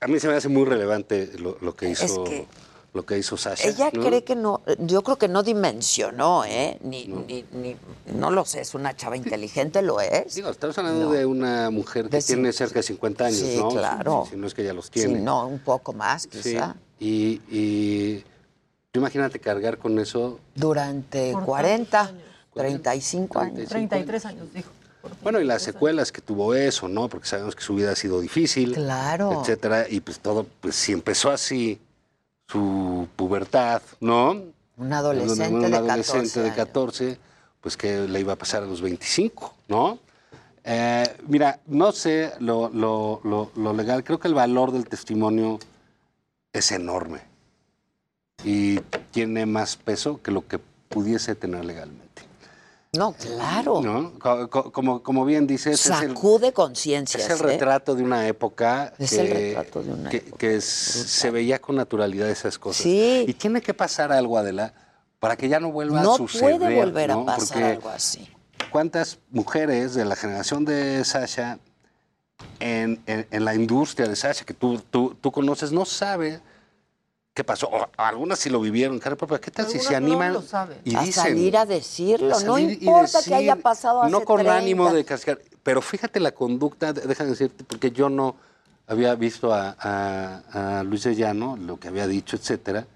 A 0.00 0.08
mí 0.08 0.18
se 0.18 0.26
me 0.26 0.34
hace 0.34 0.48
muy 0.48 0.64
relevante 0.64 1.30
lo, 1.38 1.56
lo 1.60 1.76
que 1.76 1.92
Es 1.92 2.02
hizo... 2.02 2.24
que- 2.24 2.48
Lo 2.96 3.04
que 3.04 3.18
hizo 3.18 3.36
Sasha. 3.36 3.68
Ella 3.68 3.90
¿no? 3.92 4.02
cree 4.02 4.24
que 4.24 4.34
no, 4.34 4.62
yo 4.78 5.02
creo 5.02 5.18
que 5.18 5.28
no 5.28 5.42
dimensionó, 5.42 6.44
¿eh? 6.46 6.78
Ni, 6.82 7.06
ni, 7.06 7.44
ni- 7.52 7.76
no 8.14 8.30
lo 8.30 8.46
sé, 8.46 8.62
es 8.62 8.74
una 8.74 8.96
chava 8.96 9.18
inteligente, 9.18 9.82
lo 9.82 10.00
es. 10.00 10.34
Digo, 10.34 10.48
estamos 10.48 10.78
hablando 10.78 11.04
No. 11.04 11.12
de 11.12 11.26
una 11.26 11.68
mujer 11.70 12.08
que 12.08 12.16
De 12.16 12.22
tiene 12.22 12.52
cerca 12.54 12.76
de 12.78 12.82
50 12.84 13.26
años, 13.26 13.38
Sí, 13.38 13.56
¿no? 13.58 13.68
claro. 13.68 14.22
Si, 14.24 14.30
si 14.30 14.36
no 14.38 14.46
es 14.46 14.54
que 14.54 14.64
ya 14.64 14.72
los 14.72 14.86
Sí, 14.86 14.92
tiene. 14.92 15.20
no, 15.20 15.46
un 15.46 15.58
poco 15.58 15.92
más, 15.92 16.22
Sí, 16.22 16.28
quizá. 16.30 16.74
Y, 16.98 17.42
y 17.50 18.24
tú 18.90 19.00
imagínate 19.00 19.38
cargar 19.40 19.76
con 19.76 19.98
eso. 19.98 20.40
Durante 20.54 21.32
Por 21.32 21.44
40, 21.44 22.12
35 22.54 23.38
años. 23.38 23.68
33 23.68 24.24
años, 24.24 24.46
dijo. 24.54 24.70
Bueno, 25.22 25.38
y 25.40 25.44
las 25.44 25.62
secuelas 25.62 26.10
que 26.10 26.20
tuvo 26.20 26.54
eso, 26.54 26.88
¿no? 26.88 27.08
Porque 27.08 27.28
sabemos 27.28 27.54
que 27.54 27.62
su 27.62 27.74
vida 27.74 27.92
ha 27.92 27.94
sido 27.96 28.20
difícil. 28.20 28.72
Claro. 28.74 29.40
Etcétera. 29.40 29.86
Y 29.88 30.00
pues 30.00 30.18
todo, 30.18 30.46
pues 30.60 30.74
si 30.74 30.92
empezó 30.92 31.30
así 31.30 31.78
su 32.48 33.08
pubertad, 33.16 33.82
¿no? 34.00 34.42
Un 34.76 34.92
adolescente, 34.92 35.54
un 35.54 35.70
de, 35.70 35.76
adolescente 35.76 36.28
14 36.28 36.40
de 36.40 36.46
años. 36.46 36.56
14, 36.56 37.18
pues 37.60 37.76
que 37.76 38.06
le 38.08 38.20
iba 38.20 38.34
a 38.34 38.36
pasar 38.36 38.62
a 38.62 38.66
los 38.66 38.80
25, 38.80 39.54
¿no? 39.68 39.98
Eh, 40.64 41.16
mira, 41.28 41.60
no 41.66 41.92
sé 41.92 42.32
lo, 42.40 42.68
lo- 42.70 43.20
lo- 43.24 43.50
lo 43.56 43.72
legal, 43.72 44.04
creo 44.04 44.18
que 44.18 44.28
el 44.28 44.34
valor 44.34 44.72
del 44.72 44.88
testimonio 44.88 45.58
es 46.52 46.72
enorme 46.72 47.20
y 48.44 48.80
tiene 49.12 49.46
más 49.46 49.76
peso 49.76 50.20
que 50.22 50.30
lo 50.30 50.46
que 50.46 50.58
pudiese 50.88 51.34
tener 51.34 51.64
legalmente. 51.64 52.05
No, 52.96 53.12
claro. 53.12 53.80
¿no? 53.82 54.18
Co- 54.18 54.48
co- 54.50 54.72
Como, 54.72 55.02
como 55.02 55.24
bien 55.24 55.46
dices, 55.46 55.80
Sacude 55.80 56.52
conciencias. 56.52 57.22
es 57.24 57.30
el 57.40 57.46
¿eh? 57.46 57.52
retrato 57.52 57.94
de 57.94 58.02
una 58.02 58.26
época 58.26 58.92
Es 58.98 59.10
que, 59.10 59.20
el 59.20 59.30
retrato 59.30 59.82
de 59.82 59.92
una 59.92 60.10
que- 60.10 60.22
que 60.22 60.56
es- 60.56 60.64
se 60.64 61.30
veía 61.30 61.60
con 61.60 61.76
naturalidad 61.76 62.28
esas 62.30 62.58
cosas. 62.58 62.82
Sí. 62.82 63.24
Y 63.26 63.34
tiene 63.34 63.60
que 63.60 63.74
pasar 63.74 64.12
algo, 64.12 64.38
Adela, 64.38 64.72
para 65.18 65.36
que 65.36 65.48
ya 65.48 65.60
no 65.60 65.72
vuelva 65.72 66.02
No 66.02 66.14
a 66.14 66.16
suceder. 66.16 66.58
puede 66.58 66.74
volver 66.76 67.10
¿no? 67.10 67.22
a 67.22 67.26
pasar 67.26 67.48
Porque 67.58 67.64
algo 67.64 67.88
así. 67.90 68.28
¿Cuántas 68.70 69.18
mujeres 69.30 69.94
de 69.94 70.04
la 70.04 70.16
generación 70.16 70.64
de 70.64 71.04
Sasha 71.04 71.58
en, 72.60 73.00
en- 73.06 73.26
en 73.30 73.44
la 73.44 73.54
industria 73.54 74.08
de 74.08 74.16
Sasha 74.16 74.44
que 74.44 74.54
tú, 74.54 74.78
tú, 74.90 75.16
tú 75.20 75.30
conoces 75.32 75.72
no 75.72 75.84
sabe 75.84 76.40
qué 77.36 77.44
pasó? 77.44 77.68
O 77.68 77.86
algunas 77.98 78.38
sí 78.38 78.48
lo 78.48 78.60
vivieron, 78.60 78.98
cara 78.98 79.14
propia. 79.14 79.38
¿Qué 79.38 79.50
tal 79.50 79.66
si 79.68 79.78
se 79.78 79.90
no 79.90 79.96
animan 79.98 80.32
lo 80.32 80.40
saben. 80.42 80.78
y 80.84 80.96
a 80.96 81.02
dicen? 81.02 81.22
salir 81.24 81.56
a 81.58 81.66
decirlo, 81.66 82.34
a 82.34 82.40
no 82.42 82.54
salir 82.54 82.82
importa 82.82 83.18
que 83.22 83.34
haya 83.34 83.56
pasado 83.56 84.02
hace 84.02 84.10
No 84.10 84.22
con 84.22 84.38
30. 84.38 84.56
ánimo 84.56 84.92
de 84.92 85.04
cascar, 85.04 85.38
pero 85.62 85.82
fíjate 85.82 86.18
la 86.18 86.32
conducta, 86.32 86.94
déjame 86.94 87.30
decirte, 87.30 87.62
porque 87.62 87.90
yo 87.90 88.08
no 88.08 88.36
había 88.86 89.14
visto 89.16 89.52
a, 89.52 89.76
a- 89.78 90.78
a 90.78 90.82
Luis 90.82 91.02
de 91.04 91.14
Llano, 91.14 91.56
lo 91.58 91.78
que 91.78 91.88
había 91.88 92.06
dicho, 92.06 92.36
etcétera, 92.36 92.86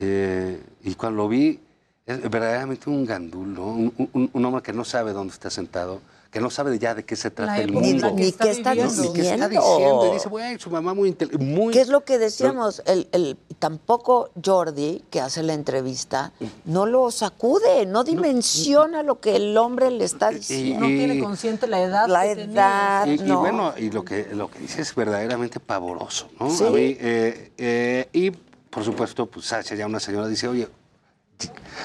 eh, 0.00 0.62
y 0.84 0.94
cuando 0.94 1.18
lo 1.24 1.28
vi, 1.28 1.60
es 2.06 2.22
verdaderamente 2.22 2.88
un 2.88 3.04
gandul, 3.04 3.52
¿no? 3.52 3.66
un, 3.66 3.92
un- 4.14 4.30
un 4.32 4.44
hombre 4.46 4.62
que 4.62 4.72
no 4.72 4.84
sabe 4.84 5.12
dónde 5.12 5.34
está 5.34 5.50
sentado, 5.50 6.00
que 6.30 6.40
no 6.40 6.50
sabe 6.50 6.78
ya 6.78 6.94
de 6.94 7.04
qué 7.06 7.16
se 7.16 7.30
trata 7.30 7.58
el 7.58 7.72
mundo. 7.72 8.10
Ni 8.14 8.32
qué 8.32 8.50
está 8.50 8.74
¿no? 8.74 8.84
Ni 8.84 9.12
qué 9.14 9.22
está 9.22 9.48
diciendo. 9.48 9.48
diciendo. 9.48 10.06
Y 10.10 10.12
dice, 10.12 10.28
güey, 10.28 10.58
su 10.58 10.68
mamá 10.70 10.92
muy 10.92 11.08
inteligente. 11.08 11.42
Muy... 11.44 11.72
¿Qué 11.72 11.80
es 11.80 11.88
lo 11.88 12.04
que 12.04 12.18
decíamos? 12.18 12.82
El, 12.84 13.08
el- 13.12 13.38
tampoco 13.58 14.30
Jordi, 14.44 15.02
que 15.10 15.20
hace 15.22 15.42
la 15.42 15.54
entrevista, 15.54 16.32
no 16.66 16.84
lo 16.84 17.10
sacude, 17.10 17.86
no 17.86 18.04
dimensiona 18.04 19.02
lo 19.02 19.20
que 19.20 19.36
el 19.36 19.56
hombre 19.56 19.90
le 19.90 20.04
está 20.04 20.28
diciendo. 20.30 20.80
No 20.80 20.86
tiene 20.86 21.18
consciente 21.18 21.66
la 21.66 21.80
edad. 21.82 22.06
La 22.08 22.22
que 22.22 22.42
edad, 22.42 23.06
Y, 23.06 23.12
y 23.14 23.18
no. 23.18 23.40
bueno, 23.40 23.72
y 23.78 23.90
lo 23.90 24.04
que, 24.04 24.28
lo 24.34 24.50
que 24.50 24.58
dice 24.58 24.82
es 24.82 24.94
verdaderamente 24.94 25.60
pavoroso, 25.60 26.28
¿no? 26.38 26.50
Sí. 26.50 26.64
A 26.64 26.70
mí, 26.70 26.96
eh, 27.00 27.52
eh, 27.56 28.08
y 28.12 28.30
por 28.30 28.84
supuesto, 28.84 29.26
pues 29.26 29.46
Sacha, 29.46 29.74
ya 29.74 29.86
una 29.86 29.98
señora, 29.98 30.28
dice, 30.28 30.46
oye, 30.46 30.68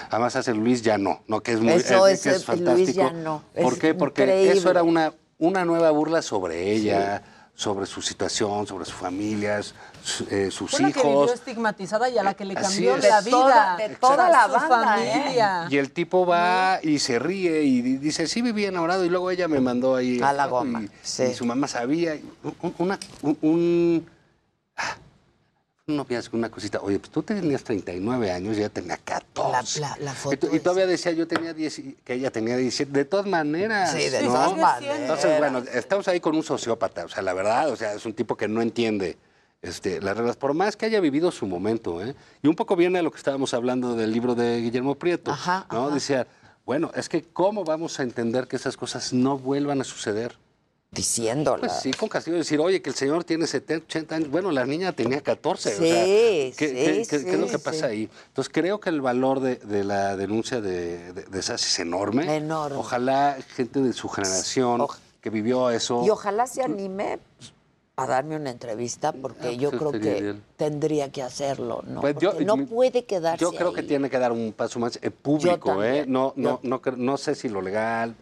además 0.09 0.35
hace 0.35 0.53
Luis 0.53 0.81
ya 0.81 0.97
no, 0.97 1.21
¿no? 1.27 1.41
Que 1.41 1.53
es 1.53 1.59
muy 1.59 1.73
Eso 1.73 2.07
eh, 2.07 2.13
es, 2.13 2.23
fantástico. 2.45 2.71
Luis 2.73 2.93
ya 2.93 3.11
no, 3.11 3.43
es 3.53 3.63
¿Por 3.63 3.77
qué? 3.79 3.93
Porque 3.93 4.23
increíble. 4.23 4.53
eso 4.57 4.69
era 4.71 4.83
una, 4.83 5.13
una 5.37 5.65
nueva 5.65 5.91
burla 5.91 6.21
sobre 6.21 6.71
ella, 6.71 7.21
sobre 7.55 7.85
su 7.85 8.01
situación, 8.01 8.65
sobre 8.65 8.85
sus 8.85 8.95
familias, 8.95 9.75
su- 10.03 10.25
eh, 10.31 10.49
sus 10.49 10.71
Fue 10.71 10.79
la 10.79 10.91
que 10.91 10.99
vivió 11.01 11.11
hijos. 11.25 11.33
estigmatizada 11.33 12.09
y 12.09 12.17
a 12.17 12.23
la 12.23 12.33
que 12.33 12.45
le 12.45 12.55
Así 12.57 12.83
cambió 12.85 12.95
es. 12.95 13.03
la 13.03 13.21
De 13.21 13.25
vida. 13.29 13.37
toda- 13.39 13.77
de 13.77 13.89
toda 13.95 14.29
la 14.29 14.43
su 14.45 14.51
banda, 14.69 15.05
¿eh? 15.05 15.11
familia. 15.13 15.67
Y 15.69 15.77
el 15.77 15.91
tipo 15.91 16.25
va 16.25 16.79
y 16.81 16.97
se 16.97 17.19
ríe 17.19 17.61
y 17.61 17.81
di- 17.81 17.97
dice, 17.97 18.27
sí 18.27 18.41
vivía 18.41 18.69
enamorado 18.69 19.05
y 19.05 19.09
luego 19.09 19.29
ella 19.29 19.47
me 19.47 19.59
mandó 19.59 19.95
ahí. 19.95 20.19
A 20.21 20.33
la 20.33 20.47
goma, 20.47 20.81
Y, 20.81 20.89
sí. 21.03 21.23
y 21.25 21.33
su 21.35 21.45
mamá 21.45 21.67
sabía. 21.67 22.15
y 22.15 22.25
un, 22.63 22.73
una, 22.79 22.99
un, 23.21 23.37
un- 23.43 24.09
un 25.87 25.97
noviazgo, 25.97 26.37
una 26.37 26.49
cosita. 26.49 26.79
Oye, 26.81 26.97
pues 26.97 27.11
tú 27.11 27.23
tenías 27.23 27.61
39 27.63 28.31
años, 28.31 28.55
ella 28.57 28.69
tenía 28.69 28.95
14. 28.97 29.81
La, 29.81 29.89
la, 29.89 29.97
la 30.05 30.11
Y, 30.11 30.15
foto. 30.15 30.55
y 30.55 30.59
todavía 30.61 30.87
decía, 30.87 31.11
yo 31.11 31.27
tenía 31.27 31.53
10, 31.53 31.79
y- 31.79 31.97
que 32.05 32.13
ella 32.13 32.31
tenía 32.31 32.55
17. 32.55 32.89
De 32.91 33.03
todas 33.03 33.25
maneras. 33.25 33.91
Sí, 33.91 34.09
de 34.09 34.21
¿no? 34.23 34.27
todas 34.31 34.57
maneras. 34.57 34.99
Entonces, 35.01 35.37
bueno, 35.39 35.59
estamos 35.73 36.07
ahí 36.07 36.21
con 36.21 36.35
un 36.37 36.43
sociópata. 36.43 37.03
O 37.03 37.09
sea, 37.09 37.21
la 37.21 37.33
verdad, 37.33 37.69
o 37.69 37.75
sea, 37.75 37.93
es 37.93 38.05
un 38.05 38.13
tipo 38.13 38.37
que 38.37 38.47
no 38.47 38.61
entiende 38.61 39.17
este, 39.61 39.99
las 40.01 40.15
reglas, 40.15 40.37
por 40.37 40.53
más 40.53 40.77
que 40.77 40.85
haya 40.85 41.01
vivido 41.01 41.31
su 41.31 41.47
momento. 41.47 42.01
¿eh? 42.01 42.15
Y 42.41 42.47
un 42.47 42.55
poco 42.55 42.77
viene 42.77 42.99
a 42.99 43.01
lo 43.01 43.11
que 43.11 43.17
estábamos 43.17 43.53
hablando 43.53 43.93
del 43.95 44.11
libro 44.13 44.35
de 44.35 44.61
Guillermo 44.61 44.95
Prieto. 44.95 45.31
Ajá, 45.31 45.65
¿no? 45.69 45.87
ajá. 45.87 45.93
Decía, 45.95 46.27
bueno, 46.65 46.91
es 46.95 47.09
que 47.09 47.23
¿cómo 47.23 47.65
vamos 47.65 47.99
a 47.99 48.03
entender 48.03 48.47
que 48.47 48.55
esas 48.55 48.77
cosas 48.77 49.11
no 49.11 49.37
vuelvan 49.37 49.81
a 49.81 49.83
suceder? 49.83 50.37
Diciéndola. 50.93 51.59
Pues 51.67 51.73
sí, 51.81 51.91
con 51.91 52.07
castigo 52.07 52.37
decir, 52.37 52.59
oye, 52.59 52.81
que 52.81 52.89
el 52.89 52.95
señor 52.95 53.23
tiene 53.23 53.47
70, 53.47 53.85
80 53.85 54.15
años. 54.15 54.29
Bueno, 54.29 54.51
la 54.51 54.65
niña 54.65 54.91
tenía 54.91 55.21
14. 55.21 55.69
o 55.73 55.77
sea, 55.77 56.03
Sí, 56.05 56.53
¿qué, 56.55 56.55
sí, 56.55 56.55
qué- 56.57 56.73
qué- 57.09 57.19
sí, 57.19 57.25
qué 57.25 57.31
es 57.31 57.39
lo 57.39 57.47
que 57.47 57.59
pasa 57.59 57.87
ahí? 57.87 58.09
Entonces, 58.27 58.51
creo 58.53 58.79
que 58.79 58.89
el 58.89 59.01
valor 59.01 59.39
de, 59.39 59.55
de 59.55 59.83
la 59.83 60.15
denuncia 60.15 60.61
de, 60.61 61.13
de, 61.13 61.23
de 61.23 61.41
Sassi 61.41 61.65
es 61.65 61.79
enorme. 61.79 62.35
Enorme. 62.35 62.77
Ojalá 62.77 63.37
gente 63.55 63.79
de 63.81 63.93
su 63.93 64.07
generación 64.07 64.85
que 65.19 65.29
vivió 65.29 65.69
eso. 65.71 66.03
Y 66.05 66.09
ojalá 66.09 66.45
se 66.47 66.61
anime 66.61 67.17
pues, 67.37 67.53
a 67.95 68.05
darme 68.07 68.35
una 68.35 68.51
entrevista 68.51 69.13
porque 69.13 69.55
yo 69.57 69.69
pues, 69.71 69.79
creo 69.79 69.91
que 69.93 70.21
bien. 70.21 70.43
tendría 70.57 71.11
que 71.11 71.21
hacerlo, 71.23 71.83
¿no? 71.87 72.01
Pues 72.01 72.15
yo- 72.19 72.33
no 72.41 72.65
puede 72.65 73.05
quedarse 73.05 73.41
Yo 73.43 73.51
creo 73.51 73.71
que 73.73 73.83
tiene 73.83 74.09
que 74.09 74.19
dar 74.19 74.31
un 74.31 74.51
paso 74.53 74.79
más 74.79 74.99
eh, 75.01 75.09
público, 75.11 75.83
¿eh? 75.83 76.05
No, 76.07 76.33
no, 76.35 76.59
no, 76.63 76.81
cre- 76.81 76.97
no 76.97 77.17
sé 77.17 77.35
si 77.35 77.49
lo 77.49 77.61
legal, 77.61 78.15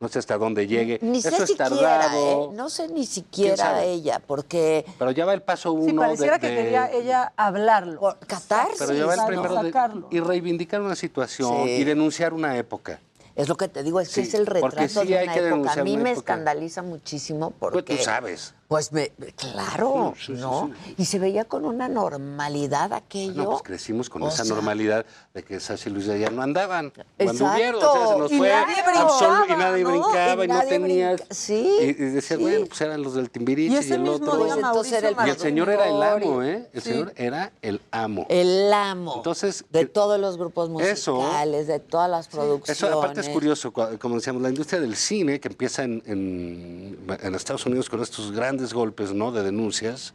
no 0.00 0.08
sé 0.08 0.20
hasta 0.20 0.38
dónde 0.38 0.66
llegue. 0.66 0.98
Ni 1.02 1.20
sé 1.20 1.28
Eso 1.28 1.42
es 1.42 1.48
siquiera, 1.50 1.68
tardado. 1.70 2.50
¿eh? 2.52 2.54
No 2.54 2.70
sé 2.70 2.86
ni 2.86 2.94
¿Quién 2.94 3.06
siquiera 3.06 3.82
ella, 3.82 4.20
porque... 4.24 4.84
Pero 4.98 5.10
ya 5.10 5.24
va 5.24 5.34
el 5.34 5.42
paso 5.42 5.72
uno 5.72 5.86
Sí, 5.86 5.92
pareciera 5.92 6.34
de, 6.34 6.40
que 6.40 6.48
de- 6.54 6.62
quería 6.62 6.90
ella 6.92 7.32
hablarlo. 7.36 8.16
Catarsis. 8.26 8.76
Pero 8.78 8.92
ya 8.94 9.06
va 9.06 9.14
el 9.14 9.26
primero 9.26 9.62
de- 9.62 10.02
y 10.10 10.20
reivindicar 10.20 10.80
una 10.80 10.94
situación 10.94 11.64
Sí. 11.64 11.70
y 11.72 11.84
denunciar 11.84 12.32
una 12.32 12.56
época. 12.56 13.00
Es 13.34 13.48
lo 13.48 13.56
que 13.56 13.68
te 13.68 13.82
digo, 13.82 14.00
es 14.00 14.08
que 14.08 14.22
Sí, 14.22 14.28
es 14.28 14.34
el 14.34 14.46
porque 14.46 14.64
retraso 14.76 15.02
sí 15.02 15.08
de 15.08 15.18
hay 15.18 15.24
una 15.24 15.34
que 15.34 15.48
época. 15.48 15.72
A 15.72 15.84
mí 15.84 15.94
una 15.94 16.02
me 16.02 16.10
época. 16.12 16.32
escandaliza 16.34 16.82
muchísimo 16.82 17.50
porque... 17.58 17.82
Pues 17.82 17.98
tú 17.98 18.04
sabes. 18.04 18.54
Pues 18.68 18.92
me, 18.92 19.08
claro, 19.34 20.12
Sí, 20.18 20.26
sí, 20.26 20.34
sí, 20.36 20.40
¿no? 20.42 20.70
Y 20.98 21.06
se 21.06 21.18
veía 21.18 21.46
con 21.46 21.64
una 21.64 21.88
normalidad 21.88 22.92
aquello. 22.92 23.42
No, 23.44 23.50
pues 23.52 23.62
crecimos 23.62 24.10
con 24.10 24.22
O 24.22 24.28
esa 24.28 24.44
sea, 24.44 24.54
normalidad 24.54 25.06
de 25.32 25.42
que 25.42 25.58
Sashi 25.58 25.88
y 25.88 25.92
Luis 25.94 26.04
ya 26.04 26.28
no 26.28 26.42
andaban. 26.42 26.92
Cuando 27.16 27.46
hubieron, 27.46 27.82
o 27.82 27.92
sea, 27.92 28.06
se 28.08 28.18
nos 28.18 28.30
Y 28.32 28.36
fue 28.36 28.50
nadie 28.50 28.74
absolu- 28.74 28.76
y 28.76 28.84
brincaba, 28.84 29.56
nadie 29.56 29.82
¿no? 29.84 29.90
brincaba 29.90 30.42
y, 30.42 30.44
Y 30.44 30.48
no 30.48 30.60
tenías. 30.64 31.16
brinca- 31.20 31.34
sí, 31.34 31.78
Y, 31.80 32.34
y 32.34 32.36
bueno, 32.36 32.66
pues 32.66 32.80
eran 32.82 33.02
los 33.02 33.14
del 33.14 33.30
Timbiriche 33.30 33.88
Y 33.88 33.92
el 33.92 34.00
mismo 34.00 34.16
otro. 34.16 34.36
día 34.44 34.54
Pues 34.54 34.56
entonces 34.66 34.92
era 34.92 35.08
el 35.08 35.16
y 35.26 35.30
el 35.30 35.38
señor 35.38 35.70
era 35.70 35.88
el 35.88 36.02
amo. 36.02 36.42
¿eh? 36.42 36.68
El 36.74 36.82
Sí. 36.82 36.90
señor 36.90 37.12
era 37.16 37.52
el 37.62 37.80
amo. 37.90 38.26
El 38.28 38.70
amo 38.70 39.14
Entonces, 39.16 39.64
de 39.70 39.86
todos 39.86 40.20
los 40.20 40.36
grupos 40.36 40.68
eso- 40.82 41.14
musicales, 41.14 41.66
de 41.68 41.78
todas 41.80 42.10
las 42.10 42.28
producciones. 42.28 42.68
Eso 42.82 42.98
aparte 42.98 43.22
es 43.22 43.30
curioso, 43.30 43.72
como 43.72 44.16
decíamos, 44.16 44.42
la 44.42 44.50
industria 44.50 44.78
del 44.78 44.94
cine 44.94 45.40
que 45.40 45.48
empieza 45.48 45.84
en, 45.84 46.02
en- 46.04 46.98
en 47.22 47.34
Estados 47.34 47.64
Unidos 47.64 47.88
con 47.88 48.02
estos 48.02 48.30
grandes 48.30 48.57
golpes 48.74 49.12
¿no? 49.12 49.32
de 49.32 49.42
denuncias, 49.42 50.14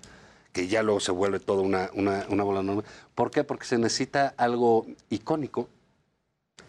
que 0.52 0.68
ya 0.68 0.84
luego 0.84 1.00
se 1.00 1.12
vuelve 1.12 1.40
toda 1.40 1.62
una, 1.62 1.90
una, 1.94 2.26
una 2.30 2.44
bola 2.44 2.60
enorme. 2.60 2.84
¿Por 3.16 3.32
qué? 3.32 3.44
Porque 3.44 3.66
se 3.66 3.78
necesita 3.78 4.34
algo 4.38 4.86
icónico 5.10 5.68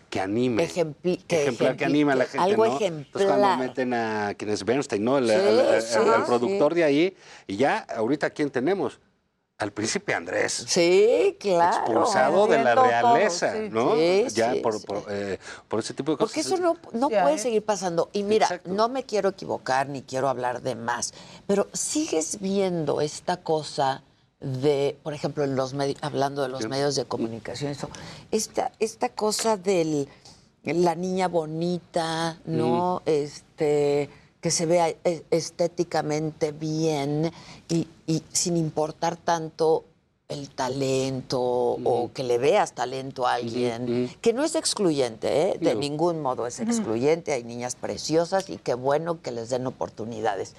que 0.09 0.21
anime. 0.21 0.67
Ejempli- 0.67 1.23
que 1.27 1.43
ejemplar 1.43 1.77
que 1.77 1.85
anima 1.85 2.13
a 2.13 2.17
la 2.17 2.25
gente, 2.25 2.39
algo 2.39 2.67
¿no? 2.67 2.73
Entonces 2.81 3.11
cuando 3.13 3.47
ejemplar. 3.47 3.59
meten 3.59 3.95
a 3.95 4.35
quien 4.39 4.51
es 4.51 4.65
Bernstein, 4.65 5.05
¿no? 5.05 5.19
El, 5.19 5.29
Sí, 5.29 5.35
sí, 5.35 5.99
al 5.99 6.23
sí. 6.23 6.27
productor 6.27 6.75
de 6.75 6.85
ahí, 6.85 7.17
y 7.47 7.57
ya 7.57 7.79
ahorita 7.79 8.31
quién 8.31 8.49
tenemos? 8.51 9.01
Al 9.57 9.73
príncipe 9.73 10.13
Andrés. 10.13 10.65
Sí, 10.67 11.37
claro. 11.39 11.77
Expulsado 11.85 12.47
de 12.49 12.57
la 12.65 12.75
Viendo 12.75 12.83
todo, 12.83 13.15
realeza, 13.15 13.53
sí. 13.53 13.69
¿no? 13.71 13.95
Sí, 13.95 14.25
ya 14.35 14.53
sí, 14.53 14.61
por, 14.61 14.81
sí. 14.81 14.87
por, 14.87 15.05
eh, 15.09 15.39
por 15.69 15.79
ese 15.79 15.95
tipo 15.95 16.11
de 16.13 16.19
cosas. 16.19 16.35
Porque 16.35 16.41
eso 16.41 16.57
no, 16.61 16.77
no 16.93 17.09
Sí, 17.09 17.15
puede 17.23 17.35
¿eh? 17.35 17.39
seguir 17.39 17.65
pasando. 17.65 18.11
Y 18.13 18.25
mira, 18.25 18.47
Exacto. 18.47 18.71
no 18.73 18.89
me 18.89 19.05
quiero 19.05 19.29
equivocar 19.29 19.89
ni 19.89 20.03
quiero 20.03 20.29
hablar 20.29 20.61
de 20.63 20.75
más, 20.75 21.15
pero 21.47 21.69
sigues 21.73 22.41
viendo 22.41 23.01
esta 23.01 23.37
cosa 23.37 24.03
de, 24.41 24.99
por 25.05 25.15
ejemplo, 25.15 25.45
en 25.45 25.55
los 25.55 25.73
medi- 25.75 25.97
hablando 26.01 26.43
de 26.43 26.49
los 26.49 26.67
medios 26.69 26.97
de 26.97 27.05
comunicación, 27.05 27.71
eso, 27.71 27.89
esta, 28.33 28.73
esta 28.81 29.09
cosa 29.11 29.57
del 29.57 30.09
la 30.65 30.97
niña 30.97 31.29
bonita, 31.29 32.39
¿no? 32.45 33.03
Mm. 33.07 33.09
Este 33.09 34.11
que 34.45 34.51
se 34.51 34.67
vea 34.67 34.91
e- 34.91 35.25
estéticamente 35.31 36.53
bien 36.53 37.33
y, 37.67 37.89
y 38.07 38.23
sin 38.31 38.59
importar 38.59 39.17
tanto 39.17 39.87
el 40.29 40.51
talento 40.51 41.41
o 41.41 42.11
que 42.13 42.25
le 42.25 42.37
veas 42.37 42.75
talento 42.75 43.27
a 43.27 43.33
alguien, 43.37 44.15
que 44.21 44.35
no 44.35 44.45
es 44.45 44.55
excluyente, 44.55 45.49
¿eh? 45.49 45.59
de 45.59 45.73
No. 45.73 45.81
ningún 45.81 46.21
modo 46.21 46.47
es 46.47 46.61
excluyente, 46.61 47.33
hay 47.33 47.43
niñas 47.43 47.75
preciosas 47.75 48.51
y 48.51 48.59
qué 48.59 48.75
bueno 48.75 49.23
que 49.23 49.31
les 49.31 49.49
den 49.49 49.67
oportunidades, 49.67 50.53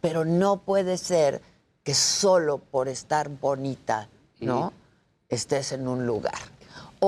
pero 0.00 0.24
no 0.24 0.56
puede 0.62 0.96
ser 0.96 1.42
que 1.84 1.92
solo 1.92 2.56
por 2.56 2.88
estar 2.88 3.28
bonita, 3.28 4.08
¿no? 4.40 4.72
Estés 5.28 5.72
en 5.72 5.88
un 5.88 6.06
lugar. 6.06 6.38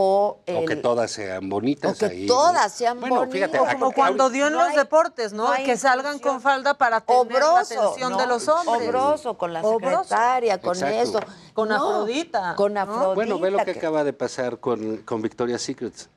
O, 0.00 0.38
O 0.46 0.64
que 0.64 0.74
el- 0.74 0.82
todas 0.82 1.10
sean 1.10 1.48
bonitas 1.48 1.92
o 1.92 1.98
que 1.98 2.06
ahí, 2.06 2.26
todas 2.26 2.72
sean 2.72 3.00
Bueno, 3.00 3.16
bonitas. 3.16 3.50
fíjate, 3.50 3.74
como 3.78 3.92
cuando 3.92 4.30
dio 4.30 4.46
en 4.46 4.52
no 4.52 4.60
los 4.60 4.68
hay- 4.70 4.76
deportes, 4.76 5.32
¿no? 5.32 5.48
no 5.50 5.64
que 5.64 5.76
salgan 5.76 6.18
con 6.20 6.40
falda 6.40 6.74
para 6.74 7.00
tener 7.00 7.40
la 7.42 7.52
Obroso, 7.54 7.80
atención 7.80 8.12
¿no? 8.12 8.18
de 8.18 8.26
los 8.26 8.46
hombres. 8.48 8.88
Obroso, 8.88 9.36
con 9.36 9.52
la 9.52 9.60
Obroso. 9.62 10.04
secretaria, 10.04 10.60
con 10.60 10.76
Exacto. 10.76 11.18
eso. 11.18 11.20
Con 11.52 11.68
No, 11.70 11.74
Afrodita, 11.76 12.54
Con. 12.54 12.76
Afrodita. 12.78 13.14
Bueno, 13.14 13.38
ve 13.40 13.50
lo 13.50 13.58
que 13.58 13.64
que- 13.72 13.78
acaba 13.78 14.04
de 14.04 14.12
pasar 14.12 14.58
con, 14.60 14.98
con 14.98 15.20
Victoria's 15.22 15.62
Secrets. 15.62 16.08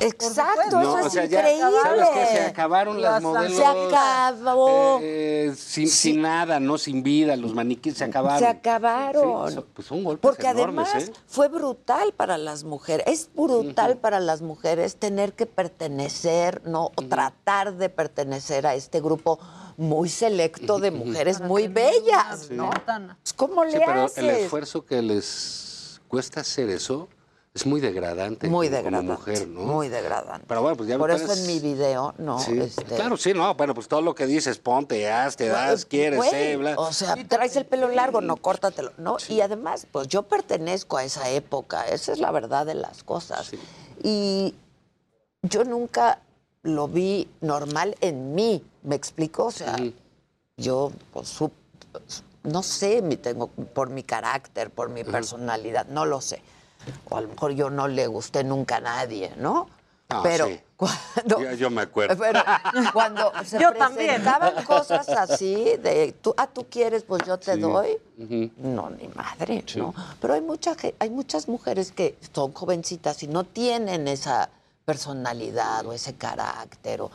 Exacto, 0.00 0.80
No, 0.80 0.98
eso 0.98 1.04
o 1.04 1.06
es 1.06 1.12
sea, 1.12 1.24
ya- 1.26 1.40
increíble. 1.40 1.78
¿sabes 1.82 2.08
qué? 2.14 2.26
Se 2.36 2.40
acabaron 2.46 3.00
las 3.00 3.12
Las 3.12 3.22
modelos. 3.22 3.56
Se 3.56 3.64
acabó. 3.64 4.98
eh, 5.02 5.46
eh, 5.50 5.54
sin, 5.56 5.88
sin 5.88 6.22
nada, 6.22 6.58
no 6.60 6.78
sin 6.78 7.02
vida, 7.02 7.36
los 7.36 7.54
maniquíes 7.54 7.98
se 7.98 8.04
acabaron. 8.04 8.38
Se 8.38 8.46
acabaron. 8.46 9.52
Sí, 9.52 9.60
pues 9.72 9.86
son 9.86 10.02
golpes 10.04 10.20
Porque 10.22 10.48
enormes, 10.48 10.88
además 10.88 11.08
¿eh? 11.08 11.12
fue 11.26 11.48
brutal 11.48 12.12
para 12.12 12.38
las 12.38 12.64
mujeres. 12.64 13.06
Es 13.06 13.28
brutal 13.34 13.96
para 13.98 14.20
las 14.20 14.42
mujeres 14.42 14.96
tener 14.96 15.32
que 15.32 15.46
pertenecer, 15.46 16.62
¿no? 16.66 16.86
O 16.96 17.02
tratar 17.08 17.74
de 17.76 17.88
pertenecer 17.88 18.66
a 18.66 18.74
este 18.74 19.00
grupo 19.00 19.38
muy 19.76 20.08
selecto 20.08 20.78
de 20.78 20.90
mujeres 20.90 21.40
muy 21.40 21.68
bellas, 21.68 22.50
¿no? 22.50 22.70
Pues, 22.70 23.32
¿Cómo 23.34 23.64
le 23.64 23.72
Sí, 23.72 23.78
pero 23.84 24.04
haces? 24.04 24.18
el 24.18 24.30
esfuerzo 24.30 24.84
que 24.84 25.02
les 25.02 26.00
cuesta 26.08 26.40
hacer 26.40 26.68
eso 26.70 27.08
es 27.54 27.66
muy 27.66 27.80
degradante 27.80 28.48
muy 28.48 28.66
como 28.66 28.76
degradante. 28.78 29.12
mujer, 29.12 29.46
¿no? 29.46 29.60
Muy 29.60 29.88
degradante. 29.88 30.44
Pero 30.48 30.60
bueno, 30.60 30.76
pues 30.76 30.88
ya 30.88 30.98
Por 30.98 31.12
eso 31.12 31.32
en 31.32 31.46
mi 31.46 31.60
video, 31.60 32.12
no, 32.18 32.40
Sí, 32.40 32.58
este, 32.58 32.82
Claro, 32.82 33.16
sí, 33.16 33.32
no, 33.32 33.54
bueno, 33.54 33.74
pues 33.74 33.86
todo 33.86 34.02
lo 34.02 34.12
que 34.12 34.26
dices, 34.26 34.58
ponte, 34.58 35.08
haz, 35.08 35.36
te 35.36 35.46
das, 35.46 35.84
quieres, 35.84 36.16
Güey, 36.16 36.30
sé, 36.30 36.56
bla. 36.56 36.74
O 36.76 36.92
sea, 36.92 37.14
traes 37.28 37.54
el 37.54 37.64
pelo 37.64 37.86
largo, 37.88 38.20
no 38.20 38.36
córtatelo, 38.38 38.92
¿no? 38.98 39.18
Y 39.28 39.40
además, 39.40 39.86
pues 39.92 40.08
yo 40.08 40.24
pertenezco 40.24 40.96
a 40.96 41.04
esa 41.04 41.30
época, 41.30 41.86
esa 41.86 42.10
es 42.12 42.18
la 42.18 42.32
verdad 42.32 42.66
de 42.66 42.74
las 42.74 43.04
cosas. 43.04 43.46
Sí. 43.46 43.58
Y 44.02 44.54
yo 45.42 45.62
nunca 45.62 46.18
lo 46.64 46.88
vi 46.88 47.28
normal 47.40 47.94
en 48.00 48.34
mí, 48.34 48.64
¿me 48.82 48.96
explico? 48.96 49.44
O 49.44 49.50
sea, 49.52 49.76
yo, 50.56 50.90
pues, 51.12 51.28
su- 51.28 51.52
no 52.42 52.64
sé, 52.64 53.00
mi, 53.00 53.16
tengo, 53.16 53.46
por 53.46 53.90
mi 53.90 54.02
carácter, 54.02 54.70
por 54.70 54.88
mi 54.88 55.04
personalidad, 55.04 55.86
no 55.86 56.04
lo 56.04 56.20
sé. 56.20 56.42
O 57.10 57.16
a 57.16 57.20
lo 57.20 57.28
mejor 57.28 57.52
yo 57.52 57.70
no 57.70 57.88
le 57.88 58.06
gusté 58.06 58.44
nunca 58.44 58.76
a 58.76 58.80
nadie, 58.80 59.32
¿no? 59.36 59.68
Ah, 60.10 60.20
Pero 60.22 60.46
sí. 60.48 60.60
cuando, 60.76 61.40
Yo, 61.40 61.52
yo 61.54 61.70
me 61.70 61.80
acuerdo. 61.82 62.16
pero 62.22 62.40
cuando 62.92 63.32
se 63.46 63.58
Yo 63.58 63.72
también. 63.72 64.08
presentaban 64.22 64.62
cosas 64.64 65.08
así, 65.08 65.76
de, 65.82 66.14
tú, 66.20 66.34
ah, 66.36 66.46
tú 66.46 66.66
quieres, 66.68 67.04
pues 67.04 67.22
yo 67.26 67.38
te 67.38 67.54
Sí. 67.54 67.60
doy. 67.60 67.96
No, 68.58 68.90
ni 68.90 69.08
madre, 69.08 69.64
Sí. 69.66 69.78
¿no? 69.78 69.94
Pero 70.20 70.34
hay, 70.34 70.42
mucha, 70.42 70.76
hay 70.98 71.10
muchas 71.10 71.48
mujeres 71.48 71.90
que 71.90 72.16
son 72.34 72.52
jovencitas 72.52 73.22
y 73.22 73.28
no 73.28 73.44
tienen 73.44 74.06
esa 74.06 74.50
personalidad 74.84 75.86
o 75.86 75.92
ese 75.92 76.14
carácter. 76.14 77.00
O, 77.00 77.10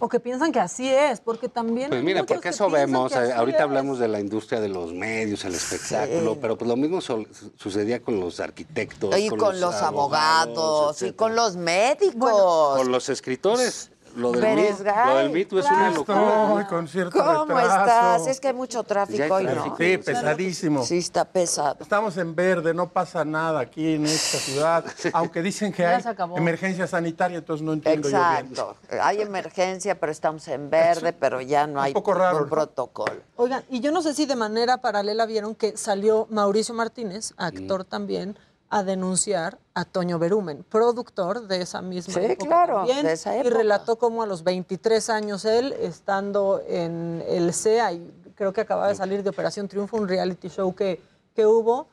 O 0.00 0.08
que 0.08 0.18
piensan 0.18 0.50
que 0.50 0.58
así 0.58 0.88
es, 0.92 1.20
porque 1.20 1.48
también. 1.48 1.88
Pues 1.88 2.02
mira, 2.02 2.24
porque 2.24 2.40
que 2.42 2.48
eso 2.48 2.68
vemos, 2.68 3.12
ahorita 3.14 3.58
es. 3.58 3.62
hablamos 3.62 4.00
de 4.00 4.08
la 4.08 4.18
industria 4.18 4.60
de 4.60 4.68
los 4.68 4.92
medios, 4.92 5.44
el 5.44 5.54
espectáculo, 5.54 6.32
Sí. 6.32 6.38
pero 6.42 6.58
pues 6.58 6.68
lo 6.68 6.74
mismo 6.76 7.00
sol- 7.00 7.28
sucedía 7.56 8.02
con 8.02 8.18
los 8.18 8.40
arquitectos, 8.40 9.16
y 9.16 9.28
con, 9.28 9.60
los, 9.60 9.74
abogados, 9.76 11.00
y 11.02 11.12
con 11.12 11.36
los 11.36 11.54
médicos. 11.56 12.76
con 12.78 12.90
los 12.90 13.08
escritores. 13.08 13.91
Lo 14.16 14.32
del, 14.32 14.40
Pérez 14.40 14.78
Me- 14.80 14.84
Gay, 14.92 15.06
lo 15.06 15.16
del 15.16 15.30
Me 15.30 15.44
Too 15.44 15.58
es 15.58 15.66
una 15.66 15.76
claro. 15.76 15.94
locura. 15.94 16.48
Estoy 16.60 16.64
con 16.76 16.88
cierto 16.88 17.18
¿Cómo 17.24 17.44
retraso. 17.54 17.80
estás? 17.80 18.26
Es 18.26 18.40
que 18.40 18.48
hay 18.48 18.54
mucho 18.54 18.82
tráfico 18.82 19.22
hay 19.22 19.30
hoy, 19.30 19.44
¿no? 19.54 19.76
Sí, 19.76 19.98
pesadísimo. 19.98 20.84
Sí, 20.84 20.98
está 20.98 21.24
pesado. 21.24 21.76
Estamos 21.80 22.16
en 22.16 22.34
verde, 22.34 22.74
no 22.74 22.88
pasa 22.88 23.24
nada 23.24 23.60
aquí 23.60 23.94
en 23.94 24.06
esta 24.06 24.38
ciudad, 24.38 24.84
aunque 25.12 25.42
dicen 25.42 25.72
que 25.72 25.86
hay 25.86 26.02
emergencia 26.36 26.86
sanitaria, 26.86 27.38
entonces 27.38 27.64
no 27.64 27.72
entiendo 27.72 28.08
yo 28.08 28.18
bien. 28.18 28.46
Exacto. 28.50 28.76
Hay 29.02 29.20
emergencia, 29.20 29.98
pero 29.98 30.12
estamos 30.12 30.46
en 30.48 30.70
verde, 30.70 31.12
pero 31.12 31.40
ya 31.40 31.66
no 31.66 31.80
hay 31.80 31.92
poco 31.92 32.14
raro, 32.14 32.38
un 32.38 32.42
¿no? 32.44 32.48
protocolo. 32.48 33.20
Oigan, 33.36 33.64
y 33.70 33.80
yo 33.80 33.90
no 33.92 34.02
sé 34.02 34.14
si 34.14 34.26
de 34.26 34.36
manera 34.36 34.78
paralela 34.78 35.26
vieron 35.26 35.54
que 35.54 35.76
salió 35.76 36.26
Mauricio 36.30 36.74
Martínez, 36.74 37.32
actor 37.36 37.84
también, 37.84 38.36
a 38.74 38.82
denunciar 38.82 39.58
a 39.74 39.84
Toño 39.84 40.18
Berumen, 40.18 40.64
productor 40.64 41.46
de 41.46 41.60
esa 41.60 41.82
misma 41.82 42.14
Sí, 42.14 42.20
época 42.20 42.46
claro, 42.46 42.74
también, 42.76 43.04
de 43.04 43.12
esa 43.12 43.36
Y 43.36 43.40
época. 43.40 43.56
relató 43.58 43.96
cómo 43.98 44.22
a 44.22 44.26
los 44.26 44.42
23 44.44 45.10
años 45.10 45.44
él, 45.44 45.74
estando 45.78 46.62
en 46.66 47.22
el 47.28 47.52
CEA, 47.52 47.92
y 47.92 48.10
creo 48.34 48.54
que 48.54 48.62
acababa 48.62 48.88
de 48.88 48.94
salir 48.94 49.22
de 49.22 49.28
Operación 49.28 49.68
Triunfo, 49.68 49.98
un 49.98 50.08
reality 50.08 50.48
show 50.48 50.74
que, 50.74 51.02
que 51.34 51.44
hubo, 51.46 51.88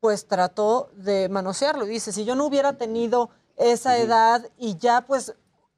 pues 0.00 0.26
trató 0.26 0.90
de 0.96 1.28
manosearlo. 1.28 1.86
Y 1.86 1.90
dice, 1.90 2.10
si 2.10 2.24
yo 2.24 2.34
no 2.34 2.46
hubiera 2.46 2.72
tenido 2.72 3.30
esa 3.56 3.96
edad 3.98 4.44
y 4.58 4.76
ya 4.76 5.02
pues 5.06 5.34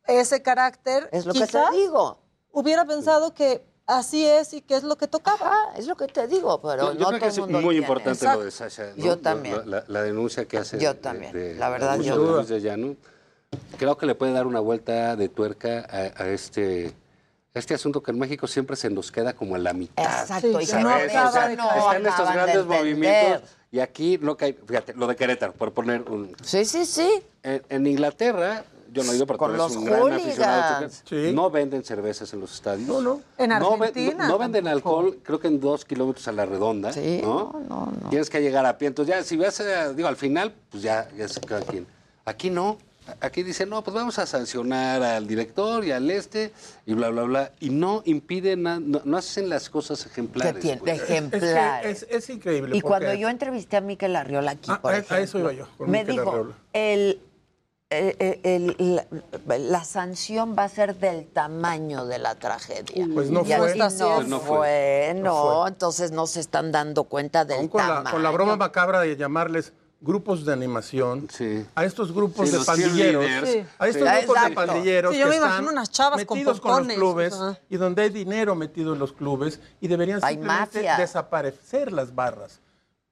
ese 0.06 0.40
carácter, 0.40 1.10
Es 1.12 1.26
lo 1.26 1.34
que 1.34 1.40
te 1.40 1.46
quizás 1.48 1.70
digo. 1.72 2.16
hubiera 2.50 2.86
pensado 2.86 3.34
que 3.34 3.62
así 3.86 4.26
es 4.26 4.52
y 4.54 4.60
que 4.62 4.76
es 4.76 4.82
lo 4.82 4.96
que 4.96 5.06
tocaba. 5.06 5.54
Es 5.76 5.86
lo 5.86 5.96
que 5.96 6.06
te 6.06 6.26
digo, 6.26 6.60
pero 6.60 6.92
Yo, 6.92 6.98
yo 6.98 6.98
no 7.00 7.06
creo 7.06 7.08
todo 7.08 7.18
que 7.20 7.24
el 7.26 7.30
es 7.30 7.38
mundo 7.38 7.60
muy 7.60 7.74
tiene. 7.74 7.84
importante 7.86 8.18
Exacto. 8.18 8.38
lo 8.40 8.44
de 8.44 8.50
Sasha. 8.50 8.84
¿no? 8.96 9.04
Yo 9.04 9.10
Lo- 9.12 9.18
también. 9.18 9.70
La, 9.70 9.84
la 9.86 10.02
denuncia 10.02 10.44
que 10.46 10.58
hace. 10.58 10.78
Yo 10.78 10.94
de- 10.94 11.00
también. 11.00 11.32
de- 11.32 11.54
La 11.54 11.68
verdad, 11.68 11.98
yo- 12.00 12.42
de 12.44 12.60
Llano. 12.60 12.96
Creo 13.78 13.96
que 13.96 14.06
le 14.06 14.14
puede 14.14 14.32
dar 14.32 14.46
una 14.46 14.60
vuelta 14.60 15.16
de 15.16 15.28
tuerca 15.28 15.86
a, 15.90 16.22
a 16.22 16.28
este. 16.28 16.92
Este 17.54 17.72
asunto 17.72 18.02
que 18.02 18.10
en 18.10 18.18
México 18.18 18.46
siempre 18.46 18.76
se 18.76 18.90
nos 18.90 19.10
queda 19.10 19.32
como 19.32 19.54
a 19.54 19.58
la 19.58 19.72
mitad. 19.72 20.04
Exacto, 20.04 20.48
y 20.48 20.52
no 20.52 20.58
O 20.58 20.62
sea, 20.66 21.48
de- 21.48 21.56
no 21.56 21.70
están 21.74 22.06
estos 22.06 22.32
grandes 22.32 22.66
movimientos 22.66 23.48
y 23.72 23.80
aquí 23.80 24.18
no 24.20 24.36
cae. 24.36 24.52
Fíjate, 24.66 24.92
lo 24.92 25.06
de 25.06 25.16
Querétaro, 25.16 25.52
por 25.54 25.72
poner 25.72 26.02
un. 26.02 26.36
Sí, 26.42 26.66
sí, 26.66 26.84
sí. 26.84 27.22
En, 27.42 27.62
en 27.70 27.86
Inglaterra, 27.86 28.62
yo 28.96 29.04
no 29.04 29.12
he 29.12 29.16
ido 29.16 29.26
porque 29.26 29.38
Con 29.38 29.48
tú 29.50 29.54
eres 29.62 29.66
los 29.68 29.76
un 29.76 29.84
gran 29.84 30.12
aficionado. 30.12 30.88
tú- 31.08 31.14
No 31.34 31.50
venden 31.50 31.84
cervezas 31.84 32.32
en 32.32 32.40
los 32.40 32.54
estadios. 32.54 32.88
No, 32.88 33.00
no. 33.00 33.20
En 33.36 33.50
No, 33.50 33.74
Argentina. 33.74 34.24
no- 34.24 34.28
no 34.28 34.38
venden 34.38 34.66
alcohol, 34.66 35.18
creo 35.22 35.38
que 35.38 35.48
en 35.48 35.60
dos 35.60 35.84
kilómetros 35.84 36.26
a 36.28 36.32
la 36.32 36.46
redonda. 36.46 36.92
Sí, 36.92 37.20
¿no? 37.22 37.92
Tienes 38.10 38.30
que 38.30 38.40
llegar 38.40 38.64
a 38.64 38.78
pie. 38.78 38.88
Entonces, 38.88 39.14
ya, 39.14 39.22
si 39.22 39.36
vas 39.36 39.60
a, 39.60 39.92
digo, 39.92 40.08
al 40.08 40.16
final, 40.16 40.54
pues 40.70 40.82
ya, 40.82 41.08
ya 41.16 41.26
quien. 41.68 41.86
Aquí 42.24 42.50
no. 42.50 42.78
Aquí 43.20 43.44
dicen, 43.44 43.68
no, 43.68 43.84
pues 43.84 43.94
vamos 43.94 44.18
a 44.18 44.26
sancionar 44.26 45.00
al 45.00 45.28
director 45.28 45.84
y 45.84 45.92
al 45.92 46.10
este 46.10 46.50
y 46.86 46.94
bla, 46.94 47.08
bla, 47.10 47.22
bla. 47.22 47.52
Y 47.60 47.70
no 47.70 48.02
impiden, 48.04 48.64
na- 48.64 48.80
no, 48.80 49.00
no 49.04 49.16
hacen 49.16 49.48
las 49.48 49.70
cosas 49.70 50.04
ejemplares. 50.06 50.60
tiene- 50.60 50.80
pues. 50.80 51.00
ejemplares. 51.02 52.02
Es, 52.02 52.06
es 52.10 52.30
increíble. 52.30 52.76
Y 52.76 52.80
porque- 52.80 52.88
cuando 53.04 53.14
yo 53.14 53.28
entrevisté 53.28 53.76
a 53.76 53.80
Miquel 53.80 54.16
Arriola 54.16 54.50
aquí, 54.52 54.68
Ah, 54.72 54.80
por 54.82 54.92
a- 54.92 55.04
a 55.08 55.20
eso 55.20 55.38
iba 55.38 55.52
yo, 55.52 55.68
con 55.78 55.88
me 55.88 56.00
Miquel 56.00 56.16
dijo, 56.16 56.30
Arriola. 56.30 56.54
el, 56.72 57.20
eh, 57.90 58.16
eh, 58.18 58.40
el- 58.78 58.96
la, 58.96 59.58
la 59.58 59.84
sanción 59.84 60.56
va 60.58 60.64
a 60.64 60.68
ser 60.68 60.96
del 60.96 61.26
tamaño 61.26 62.04
de 62.06 62.18
la 62.18 62.34
tragedia. 62.34 63.06
Pues 63.14 63.30
no 63.30 63.44
Y 63.46 63.52
así 63.52 63.62
fue. 63.62 63.76
no, 63.78 64.14
Pues 64.16 64.28
no 64.28 64.40
fue. 64.40 64.56
fue, 64.56 65.12
No 65.16 65.22
no, 65.22 65.60
fue. 65.62 65.68
entonces 65.68 66.10
no 66.10 66.26
se 66.26 66.40
están 66.40 66.72
dando 66.72 67.04
cuenta 67.04 67.44
del 67.44 67.68
con 67.70 67.80
la, 67.82 67.86
tamaño. 67.88 68.10
con 68.10 68.22
la 68.24 68.30
broma 68.30 68.56
macabra 68.56 69.00
de 69.00 69.16
llamarles 69.16 69.72
grupos 70.00 70.44
de 70.44 70.52
animación, 70.52 71.26
a 71.74 71.84
estos 71.84 72.12
grupos 72.12 72.50
Sí, 72.50 72.56
de 72.58 72.64
pandilleros. 72.64 73.24
Sí. 73.48 73.64
a 73.78 73.88
estos 73.88 74.08
Sí. 74.08 74.16
grupos 74.26 74.42
de 74.44 74.50
pandilleros 74.50 75.12
Sí, 75.14 75.18
yo 75.20 75.24
que 75.26 75.30
me 75.30 75.36
están 75.36 75.68
unas 75.68 75.90
chavas 75.90 76.18
metidos 76.18 76.60
con 76.60 76.86
los 76.88 76.96
clubes 76.96 77.34
y 77.70 77.76
donde 77.76 78.02
hay 78.02 78.10
dinero 78.10 78.54
metido 78.56 78.92
en 78.94 78.98
los 78.98 79.12
clubes 79.12 79.60
y 79.80 79.86
deberían 79.88 80.18
Hay 80.22 80.34
simplemente 80.34 80.78
mafia. 80.78 80.96
desaparecer 80.98 81.92
las 81.92 82.14
barras. 82.14 82.60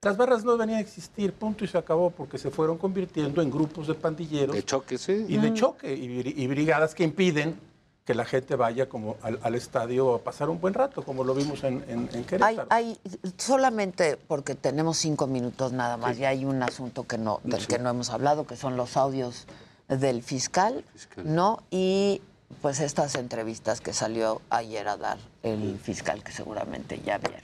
Las 0.05 0.17
barras 0.17 0.45
no 0.45 0.53
deberían 0.53 0.79
existir, 0.81 1.33
punto 1.33 1.65
y 1.65 1.69
se 1.69 1.79
acabó, 1.79 2.11
porque 2.11 2.39
se 2.39 2.51
fueron 2.51 2.77
convirtiendo 2.79 3.41
en 3.43 3.51
grupos 3.51 3.87
de 3.87 3.95
pandilleros 3.95 4.55
De 4.55 4.63
choque, 4.65 4.99
sí. 4.99 5.25
y 5.29 5.37
de 5.39 5.53
choque 5.55 5.95
y, 5.95 6.09
bri- 6.09 6.35
y 6.37 6.47
brigadas 6.47 6.95
que 6.95 7.05
impiden 7.05 7.59
que 8.05 8.15
la 8.15 8.27
gente 8.27 8.55
vaya 8.55 8.87
como 8.87 9.17
al, 9.23 9.39
al 9.43 9.55
estadio 9.55 10.15
a 10.15 10.19
pasar 10.23 10.51
un 10.51 10.61
buen 10.61 10.75
rato, 10.75 11.03
como 11.03 11.25
lo 11.25 11.35
vimos 11.35 11.65
en, 11.65 11.83
en, 11.89 12.01
en 12.13 12.17
Hay, 12.17 12.25
Querétaro. 12.25 12.67
hay 12.69 12.99
solamente 13.39 14.19
porque 14.19 14.55
tenemos 14.55 14.99
cinco 14.99 15.27
minutos 15.27 15.73
nada 15.73 15.97
más 15.97 16.19
y 16.19 16.25
hay 16.27 16.45
un 16.45 16.63
asunto 16.63 17.05
que 17.05 17.17
no 17.17 17.41
del 17.45 17.67
que 17.67 17.79
no 17.79 17.89
hemos 17.89 18.11
hablado 18.11 18.47
que 18.47 18.57
son 18.57 18.77
los 18.77 18.97
audios 18.99 19.47
del 19.89 20.23
fiscal, 20.23 20.85
no 21.25 21.63
y 21.71 22.21
pues 22.61 22.81
estas 22.81 23.15
entrevistas 23.15 23.81
que 23.81 23.93
salió 23.95 24.43
ayer 24.51 24.87
a 24.87 24.97
dar 24.99 25.19
el 25.43 25.79
fiscal 25.79 26.23
que 26.23 26.33
seguramente 26.33 27.01
ya 27.05 27.17
vieron. 27.19 27.41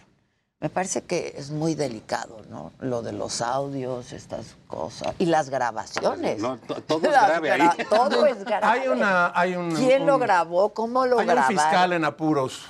Me 0.63 0.69
parece 0.69 1.01
que 1.05 1.33
es 1.39 1.51
muy 1.51 1.75
delicado, 1.75 2.43
¿no? 2.51 2.73
Lo 2.81 3.01
de 3.01 3.13
los 3.13 3.41
audios, 3.41 4.13
estas 4.13 4.57
cosas 4.67 5.15
y 5.19 5.25
las 5.25 5.49
grabaciones. 5.49 6.39
No, 6.39 6.59
to- 6.59 6.83
todo 6.83 7.07
es 7.07 7.13
grave 7.13 7.51
ahí. 7.51 7.69
Todo 7.89 8.27
es 8.27 8.45
grave. 8.45 8.67
Hay 8.67 8.89
una, 8.89 9.33
hay 9.35 9.57
un, 9.57 9.75
¿Quién 9.75 10.05
lo 10.07 10.17
un- 10.17 10.21
grabó? 10.21 10.75
¿Cómo 10.75 11.07
lo 11.07 11.19
Hay 11.19 11.27
un 11.27 11.33
grabaron? 11.33 11.57
fiscal 11.59 11.95
en 11.95 12.05
apuros, 12.05 12.61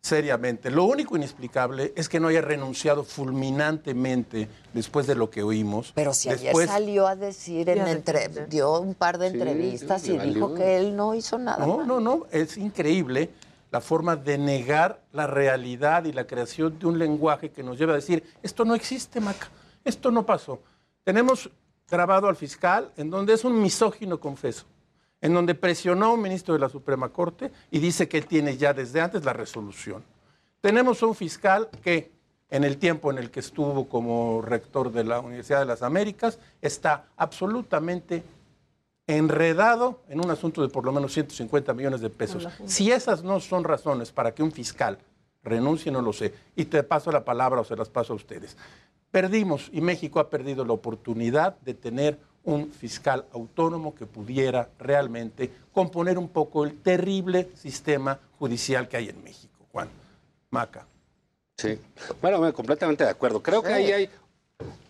seriamente. 0.00 0.70
Lo 0.70 0.84
único 0.84 1.16
inexplicable 1.16 1.92
es 1.96 2.08
que 2.08 2.20
no 2.20 2.28
haya 2.28 2.40
renunciado 2.40 3.02
fulminantemente 3.02 4.48
después 4.72 5.08
de 5.08 5.16
lo 5.16 5.28
que 5.28 5.42
oímos. 5.42 5.90
Pero 5.92 6.14
si 6.14 6.28
ayer 6.28 6.40
Después- 6.52 6.70
salió 6.70 7.08
a 7.08 7.16
decir, 7.16 7.68
en 7.68 7.88
entre- 7.88 8.28
dio 8.46 8.78
un 8.78 8.94
par 8.94 9.18
de 9.18 9.30
Sí, 9.30 9.34
entrevistas 9.38 10.02
sí, 10.02 10.12
y 10.12 10.18
dijo 10.34 10.54
que 10.54 10.76
él 10.76 10.94
no 10.94 11.16
hizo 11.16 11.36
nada. 11.38 11.66
No, 11.66 11.78
mal. 11.78 11.86
no, 11.88 11.98
no. 11.98 12.26
Es 12.30 12.56
increíble 12.56 13.30
la 13.74 13.80
forma 13.80 14.14
de 14.14 14.38
negar 14.38 15.02
la 15.10 15.26
realidad 15.26 16.04
y 16.04 16.12
la 16.12 16.28
creación 16.28 16.78
de 16.78 16.86
un 16.86 16.96
lenguaje 16.96 17.50
que 17.50 17.64
nos 17.64 17.76
lleva 17.76 17.90
a 17.90 17.96
decir, 17.96 18.22
esto 18.40 18.64
no 18.64 18.76
existe, 18.76 19.20
Maca, 19.20 19.48
esto 19.84 20.12
no 20.12 20.24
pasó. 20.24 20.60
Tenemos 21.02 21.50
grabado 21.90 22.28
al 22.28 22.36
fiscal 22.36 22.92
en 22.96 23.10
donde 23.10 23.32
es 23.32 23.44
un 23.44 23.60
misógino 23.60 24.20
confeso, 24.20 24.64
en 25.20 25.34
donde 25.34 25.56
presionó 25.56 26.06
a 26.06 26.12
un 26.12 26.22
ministro 26.22 26.54
de 26.54 26.60
la 26.60 26.68
Suprema 26.68 27.08
Corte 27.08 27.50
y 27.72 27.80
dice 27.80 28.08
que 28.08 28.18
él 28.18 28.26
tiene 28.26 28.56
ya 28.56 28.72
desde 28.72 29.00
antes 29.00 29.24
la 29.24 29.32
resolución. 29.32 30.04
Tenemos 30.60 31.02
un 31.02 31.16
fiscal 31.16 31.68
que 31.82 32.12
en 32.50 32.62
el 32.62 32.76
tiempo 32.76 33.10
en 33.10 33.18
el 33.18 33.32
que 33.32 33.40
estuvo 33.40 33.88
como 33.88 34.40
rector 34.40 34.92
de 34.92 35.02
la 35.02 35.18
Universidad 35.18 35.58
de 35.58 35.66
las 35.66 35.82
Américas 35.82 36.38
está 36.62 37.06
absolutamente 37.16 38.22
enredado 39.06 40.00
en 40.08 40.20
un 40.24 40.30
asunto 40.30 40.62
de 40.62 40.68
por 40.68 40.84
lo 40.84 40.92
menos 40.92 41.12
150 41.12 41.74
millones 41.74 42.00
de 42.00 42.10
pesos. 42.10 42.48
Si 42.66 42.90
esas 42.90 43.22
no 43.22 43.40
son 43.40 43.64
razones 43.64 44.12
para 44.12 44.34
que 44.34 44.42
un 44.42 44.52
fiscal 44.52 44.98
renuncie, 45.42 45.92
no 45.92 46.00
lo 46.00 46.12
sé. 46.12 46.32
Y 46.56 46.64
te 46.66 46.82
paso 46.82 47.12
la 47.12 47.24
palabra 47.24 47.60
o 47.60 47.64
se 47.64 47.76
las 47.76 47.88
paso 47.90 48.12
a 48.14 48.16
ustedes. 48.16 48.56
Perdimos 49.10 49.68
y 49.72 49.80
México 49.80 50.20
ha 50.20 50.30
perdido 50.30 50.64
la 50.64 50.72
oportunidad 50.72 51.56
de 51.60 51.74
tener 51.74 52.18
un 52.44 52.70
fiscal 52.70 53.24
autónomo 53.32 53.94
que 53.94 54.06
pudiera 54.06 54.68
realmente 54.78 55.50
componer 55.72 56.18
un 56.18 56.28
poco 56.28 56.64
el 56.64 56.80
terrible 56.80 57.50
sistema 57.54 58.18
judicial 58.38 58.88
que 58.88 58.96
hay 58.96 59.08
en 59.08 59.22
México. 59.22 59.66
Juan, 59.72 59.88
Maca. 60.50 60.86
Sí. 61.56 61.78
Bueno, 62.20 62.40
me- 62.40 62.52
completamente 62.52 63.04
de 63.04 63.10
acuerdo. 63.10 63.42
Creo 63.42 63.62
que 63.62 63.72
ahí 63.72 63.92
hay. 63.92 64.10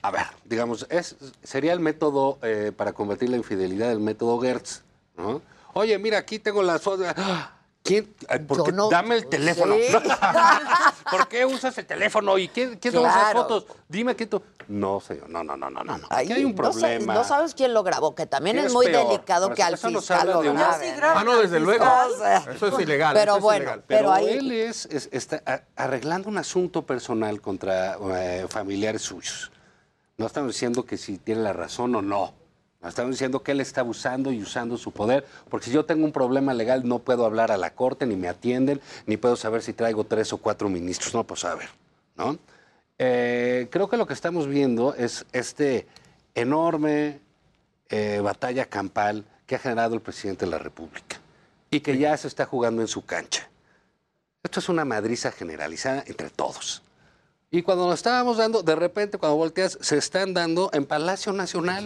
A 0.05 0.11
ver, 0.11 0.27
digamos, 0.45 0.87
es, 0.91 1.17
sería 1.43 1.73
el 1.73 1.81
método 1.81 2.39
eh, 2.43 2.73
para 2.77 2.93
combatir 2.93 3.31
la 3.31 3.39
infidelidad, 3.39 3.91
el 3.91 4.01
método 4.01 4.39
Gertz, 4.39 4.83
¿no? 5.17 5.41
Oye, 5.73 5.99
mira, 5.99 6.19
aquí 6.19 6.39
tengo 6.39 6.63
las. 6.63 6.83
¡Ah! 7.17 7.54
¿Quién? 7.85 8.15
Ay, 8.31 8.39
¿Por 8.39 8.65
qué? 8.65 8.73
no- 8.73 8.89
Dame 8.89 9.15
el 9.17 9.27
teléfono. 9.29 9.75
Sí. 9.75 9.93
¿Por 11.11 11.29
qué 11.29 11.45
usas 11.45 11.77
el 11.77 11.85
teléfono? 11.85 12.39
¿Y 12.39 12.49
quién, 12.49 12.79
quién 12.79 12.95
toma 12.95 13.09
Claro. 13.13 13.23
esas 13.23 13.33
fotos? 13.35 13.67
Dime 13.87 14.17
que 14.17 14.25
tú. 14.25 14.43
No, 14.69 15.03
señor, 15.03 15.29
no, 15.29 15.45
no, 15.45 15.55
no, 15.55 15.69
no, 15.69 15.85
no. 15.85 15.95
Ahí 16.09 16.25
Aquí 16.25 16.33
hay 16.33 16.45
un 16.47 16.55
problema. 16.55 17.13
No, 17.13 17.25
sabes 17.25 17.55
quién 17.55 17.75
lo 17.75 17.83
grabó, 17.83 18.15
que 18.15 18.25
también 18.25 18.57
¿Quién 18.57 18.67
es 18.69 18.73
muy 18.73 18.87
peor? 18.87 19.07
delicado 19.09 19.49
Por 19.49 19.57
que 19.57 19.63
al 19.63 19.77
fiscal 19.77 20.27
lo 20.27 20.41
graben. 20.41 20.99
Ah, 21.03 21.23
no, 21.27 21.37
desde 21.37 21.61
luego. 21.61 21.85
Eso 22.55 22.69
es 22.69 22.79
ilegal. 22.81 23.13
Pero 23.13 23.33
eso 23.33 23.37
es 23.37 23.43
bueno, 23.43 23.63
ilegal. 23.65 23.85
pero 23.87 24.01
Pero 24.01 24.13
ahí- 24.15 24.29
él 24.39 24.51
es, 24.53 24.87
es- 24.87 25.11
está 25.13 25.43
arreglando 25.77 26.31
un 26.31 26.39
asunto 26.39 26.87
personal 26.87 27.43
contra 27.43 27.99
eh, 28.15 28.47
familiares 28.49 29.03
suyos. 29.03 29.53
No 30.17 30.25
estamos 30.27 30.53
diciendo 30.55 30.87
que 30.87 30.97
si 30.97 31.19
tiene 31.19 31.43
la 31.43 31.53
razón 31.53 31.95
o 31.97 32.01
no. 32.01 32.33
Estamos 32.89 33.13
diciendo 33.13 33.43
que 33.43 33.53
él 33.53 33.61
está 33.61 33.81
abusando 33.81 34.33
y 34.33 34.43
usando 34.43 34.77
su 34.77 34.93
poder, 34.93 35.25
porque 35.49 35.67
si 35.67 35.73
yo 35.73 35.85
tengo 35.85 36.05
un 36.05 36.13
problema 36.13 36.53
legal 36.53 36.87
no 36.87 36.99
puedo 36.99 37.25
hablar 37.25 37.51
a 37.51 37.57
la 37.57 37.75
corte, 37.75 38.07
ni 38.07 38.17
me 38.17 38.29
atienden, 38.29 38.81
ni 39.07 39.17
puedo 39.17 39.37
saber 39.37 39.63
si 39.63 39.73
traigo 39.73 40.05
tres 40.05 40.33
o 40.33 40.39
cuatro 40.39 40.69
ministros. 40.69 41.15
No 41.15 41.25
puedo 41.25 41.41
saber, 41.41 41.69
¿no? 42.17 42.39
Eh, 42.99 43.69
creo 43.71 43.89
que 43.89 43.97
lo 43.97 44.07
que 44.07 44.13
estamos 44.13 44.47
viendo 44.47 44.95
es 44.95 45.27
este 45.33 45.87
enorme 46.35 47.21
eh, 47.89 48.21
batalla 48.23 48.67
campal 48.67 49.25
que 49.47 49.57
ha 49.57 49.59
generado 49.59 49.95
el 49.95 50.01
presidente 50.01 50.45
de 50.45 50.51
la 50.51 50.59
República 50.59 51.21
y 51.71 51.81
que 51.81 51.99
ya 51.99 52.17
se 52.17 52.29
está 52.29 52.47
jugando 52.47 52.83
en 52.83 52.89
su 52.89 53.05
cancha. 53.05 53.49
Esto 54.43 54.61
es 54.61 54.69
una 54.69 54.85
madriza 54.85 55.33
generalizada 55.33 56.05
entre 56.07 56.31
todos. 56.31 56.83
Y 57.51 57.63
cuando 57.63 57.87
nos 57.87 57.95
estábamos 57.95 58.37
dando, 58.37 58.63
de 58.63 58.75
repente, 58.75 59.17
cuando 59.17 59.37
volteas, 59.37 59.79
se 59.81 59.97
están 59.97 60.35
dando 60.35 60.71
en 60.73 60.85
Palacio 60.85 61.33
Nacional. 61.33 61.85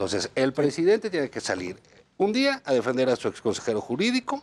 Entonces, 0.00 0.30
el 0.34 0.54
presidente 0.54 1.10
tiene 1.10 1.28
que 1.28 1.42
salir 1.42 1.76
Un 2.16 2.32
día 2.32 2.62
a 2.64 2.72
defender 2.72 3.08
a 3.10 3.16
su 3.16 3.28
exconsejero 3.28 3.80
jurídico, 3.82 4.42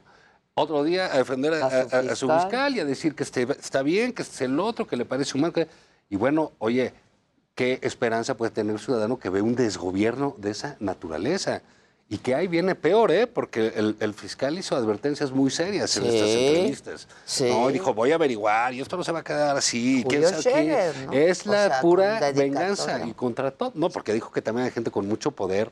otro 0.56 0.84
día 0.84 1.12
a 1.12 1.18
defender 1.18 1.54
a, 1.56 1.66
A 1.66 1.70
su 1.70 1.96
a- 1.96 2.00
a 2.00 2.16
su 2.16 2.28
fiscal. 2.30 2.76
y 2.76 2.80
a 2.80 2.86
decir 2.86 3.14
que 3.16 3.22
este- 3.24 3.42
está 3.60 3.82
bien, 3.84 4.14
que 4.14 4.22
este 4.24 4.36
es 4.36 4.42
el 4.42 4.60
otro, 4.60 4.86
que 4.88 4.96
le 4.98 5.06
parece 5.06 5.36
humano. 5.38 5.54
que- 5.54 5.68
Y 6.12 6.16
bueno, 6.16 6.52
oye, 6.60 6.94
¿qué 7.56 7.80
esperanza 7.84 8.36
puede 8.38 8.52
tener 8.52 8.74
el 8.76 8.80
ciudadano 8.80 9.18
que 9.20 9.30
ve 9.30 9.42
un 9.42 9.54
desgobierno 9.56 10.36
de 10.40 10.52
esa 10.52 10.76
naturaleza? 10.80 11.62
Y 12.10 12.20
que 12.20 12.34
ahí 12.36 12.48
viene 12.48 12.74
peor, 12.74 13.12
¿eh? 13.12 13.28
Porque 13.28 13.74
el, 13.76 13.98
el 14.00 14.14
fiscal 14.14 14.58
hizo 14.58 14.78
advertencias 14.78 15.32
muy 15.32 15.50
serias 15.52 15.98
en 15.98 16.04
Sí, 16.04 16.10
estas 16.10 16.30
entrevistas. 16.30 17.08
sí. 17.26 17.50
No, 17.50 17.68
dijo, 17.68 17.94
voy 17.94 18.14
a 18.14 18.16
averiguar 18.16 18.74
y 18.74 18.80
esto 18.80 18.96
no 18.96 19.04
se 19.04 19.12
va 19.12 19.20
a 19.20 19.24
quedar 19.26 19.58
así. 19.58 20.06
¿quién 20.08 20.24
Julio 20.24 20.30
sabe 20.42 20.44
qué? 20.44 20.50
Scherer, 20.50 20.96
¿no? 21.08 21.12
Es 21.14 21.46
O 21.46 21.52
la 21.52 21.68
sea, 21.68 21.82
pura 21.82 22.32
venganza 22.32 23.06
y 23.06 23.12
contra 23.14 23.52
todo. 23.52 23.74
No, 23.76 23.90
porque 23.90 24.14
dijo 24.14 24.32
que 24.32 24.42
también 24.42 24.66
hay 24.68 24.72
gente 24.72 24.90
con 24.90 25.06
mucho 25.06 25.32
poder. 25.32 25.72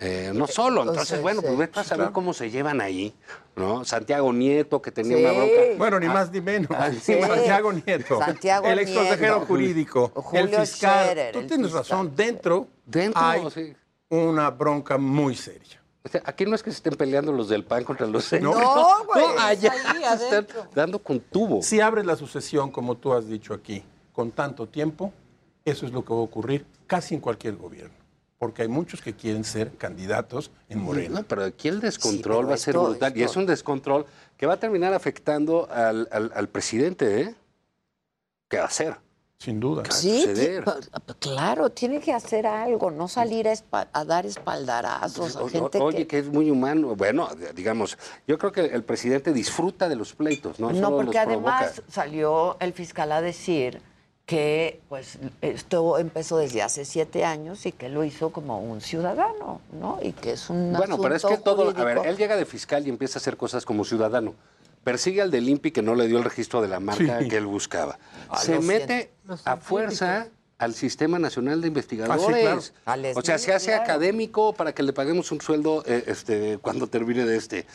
eh, 0.00 0.32
no 0.34 0.48
solo, 0.48 0.80
Pues, 0.82 0.94
entonces, 0.94 1.22
bueno, 1.22 1.40
sí. 1.42 1.46
pues 1.46 1.58
vete 1.60 1.78
a 1.78 1.84
saber 1.84 1.98
claro. 2.06 2.12
cómo 2.12 2.34
se 2.34 2.50
llevan 2.50 2.80
ahí, 2.80 3.14
¿no? 3.54 3.84
Santiago 3.84 4.32
Nieto, 4.32 4.82
que 4.82 4.90
tenía 4.90 5.16
Sí. 5.16 5.22
una 5.22 5.32
bronca. 5.32 5.54
Bueno, 5.78 6.00
ni 6.00 6.06
Ah, 6.06 6.12
más 6.12 6.32
ni 6.32 6.40
menos. 6.40 6.70
Ah, 6.74 6.90
sí. 6.90 7.14
Santiago 7.22 7.72
Nieto. 7.72 8.18
Santiago 8.18 8.66
el 8.66 8.80
ex 8.80 8.90
consejero 8.90 9.40
jurídico. 9.46 10.10
Julio 10.12 10.58
el 10.58 10.66
fiscal. 10.66 11.04
Scherer, 11.04 11.32
Tú 11.32 11.38
el 11.38 11.46
tienes 11.46 11.66
fiscal. 11.66 11.82
razón. 11.82 12.16
Dentro, 12.16 12.66
Dentro, 12.84 13.22
hay 13.22 13.48
sí. 13.52 13.76
Una 14.12 14.50
bronca 14.50 14.98
muy 14.98 15.34
seria. 15.34 15.80
O 16.04 16.08
sea, 16.08 16.20
aquí 16.24 16.44
no 16.44 16.54
es 16.54 16.62
que 16.62 16.70
se 16.70 16.76
estén 16.76 16.94
peleando 16.94 17.32
los 17.32 17.48
del 17.48 17.64
PAN 17.64 17.84
contra 17.84 18.06
los 18.06 18.28
de- 18.30 18.40
No. 18.40 18.52
No, 18.54 19.04
güey, 19.06 19.24
No, 19.24 19.40
allá 19.40 19.72
se 20.18 20.24
están 20.24 20.46
dando 20.74 20.98
con 20.98 21.20
tubo. 21.20 21.62
Si 21.62 21.80
abres 21.80 22.04
la 22.04 22.16
sucesión, 22.16 22.70
como 22.70 22.96
tú 22.96 23.12
has 23.12 23.26
dicho 23.28 23.54
aquí, 23.54 23.82
con 24.12 24.30
tanto 24.32 24.66
tiempo, 24.68 25.12
eso 25.64 25.86
es 25.86 25.92
lo 25.92 26.04
que 26.04 26.12
va 26.12 26.18
a 26.20 26.22
ocurrir 26.24 26.66
casi 26.86 27.14
en 27.14 27.20
cualquier 27.20 27.56
gobierno. 27.56 27.94
Porque 28.38 28.62
hay 28.62 28.68
muchos 28.68 29.00
que 29.00 29.14
quieren 29.14 29.44
ser 29.44 29.76
candidatos 29.76 30.50
en 30.68 30.82
Morena. 30.82 31.20
No, 31.20 31.26
pero 31.26 31.44
aquí 31.44 31.68
el 31.68 31.80
descontrol 31.80 32.50
va 32.50 32.54
a 32.54 32.56
ser 32.58 32.74
esto- 32.74 32.88
brutal. 32.90 33.16
Y 33.16 33.22
es 33.22 33.36
un 33.36 33.46
descontrol 33.46 34.04
que 34.36 34.46
va 34.46 34.54
a 34.54 34.58
terminar 34.58 34.92
afectando 34.92 35.68
al, 35.70 36.08
al- 36.10 36.32
al 36.34 36.48
presidente, 36.48 37.20
¿eh? 37.20 37.34
¿Qué 38.50 38.56
va 38.58 38.64
a 38.64 38.66
hacer? 38.66 38.96
Sin 39.42 39.58
duda. 39.58 39.82
Sí, 39.90 40.24
claro, 41.18 41.70
tiene 41.70 41.98
que 41.98 42.12
hacer 42.12 42.46
algo, 42.46 42.92
no 42.92 43.08
salir 43.08 43.48
a, 43.48 44.04
dar 44.04 44.24
espaldarazos 44.24 45.34
a 45.34 45.42
O- 45.42 45.48
gente 45.48 45.78
o- 45.80 45.84
Oye, 45.84 45.96
que... 45.98 46.06
que... 46.06 46.18
es 46.20 46.28
muy 46.28 46.48
humano. 46.48 46.94
Bueno, 46.94 47.28
digamos, 47.56 47.98
yo 48.28 48.38
creo 48.38 48.52
que 48.52 48.66
el 48.66 48.84
presidente 48.84 49.32
disfruta 49.32 49.88
de 49.88 49.96
los 49.96 50.12
pleitos, 50.12 50.60
¿no? 50.60 50.70
No, 50.70 50.74
Solo 50.80 50.96
porque 50.98 51.18
los 51.18 51.26
provoca. 51.26 51.58
además 51.58 51.82
salió 51.90 52.56
el 52.60 52.72
fiscal 52.72 53.10
a 53.10 53.20
decir 53.20 53.80
que 54.26 54.80
pues 54.88 55.18
esto 55.40 55.98
empezó 55.98 56.36
desde 56.38 56.62
hace 56.62 56.84
siete 56.84 57.24
años 57.24 57.66
y 57.66 57.72
que 57.72 57.88
lo 57.88 58.04
hizo 58.04 58.30
como 58.30 58.60
un 58.60 58.80
ciudadano, 58.80 59.60
¿no? 59.72 59.98
Y 60.00 60.12
que 60.12 60.34
es 60.34 60.50
un 60.50 60.72
Bueno, 60.72 60.98
pero 61.00 61.16
es 61.16 61.24
que 61.24 61.36
todo, 61.38 61.68
a 61.68 61.84
ver, 61.84 61.98
él 62.04 62.16
llega 62.16 62.36
de 62.36 62.46
fiscal 62.46 62.86
y 62.86 62.90
empieza 62.90 63.18
a 63.18 63.20
hacer 63.20 63.36
cosas 63.36 63.64
como 63.64 63.84
ciudadano. 63.84 64.34
Persigue 64.84 65.22
al 65.22 65.30
del 65.30 65.48
INPI 65.48 65.70
que 65.70 65.82
no 65.82 65.94
le 65.94 66.08
dio 66.08 66.18
el 66.18 66.24
registro 66.24 66.60
de 66.60 66.68
la 66.68 66.80
marca 66.80 67.20
Sí. 67.20 67.28
que 67.28 67.36
él 67.36 67.46
buscaba. 67.46 67.98
Ah, 68.28 68.38
Se 68.38 68.58
mete 68.60 69.12
a 69.44 69.56
fuerza 69.56 70.28
al 70.58 70.74
Sistema 70.74 71.18
Nacional 71.18 71.60
de 71.60 71.68
Investigadores. 71.68 72.22
Ah, 72.22 72.26
sí, 72.26 72.40
claro. 72.40 72.62
Al 72.84 73.18
O 73.18 73.22
sea, 73.22 73.38
se 73.38 73.52
hace 73.52 73.66
claro. 73.68 73.82
académico 73.82 74.52
para 74.54 74.72
que 74.74 74.82
le 74.84 74.92
paguemos 74.92 75.32
un 75.32 75.40
sueldo 75.40 75.82
eh, 75.86 76.04
este, 76.06 76.58
cuando 76.58 76.86
termine 76.86 77.24
de 77.24 77.36
este. 77.36 77.66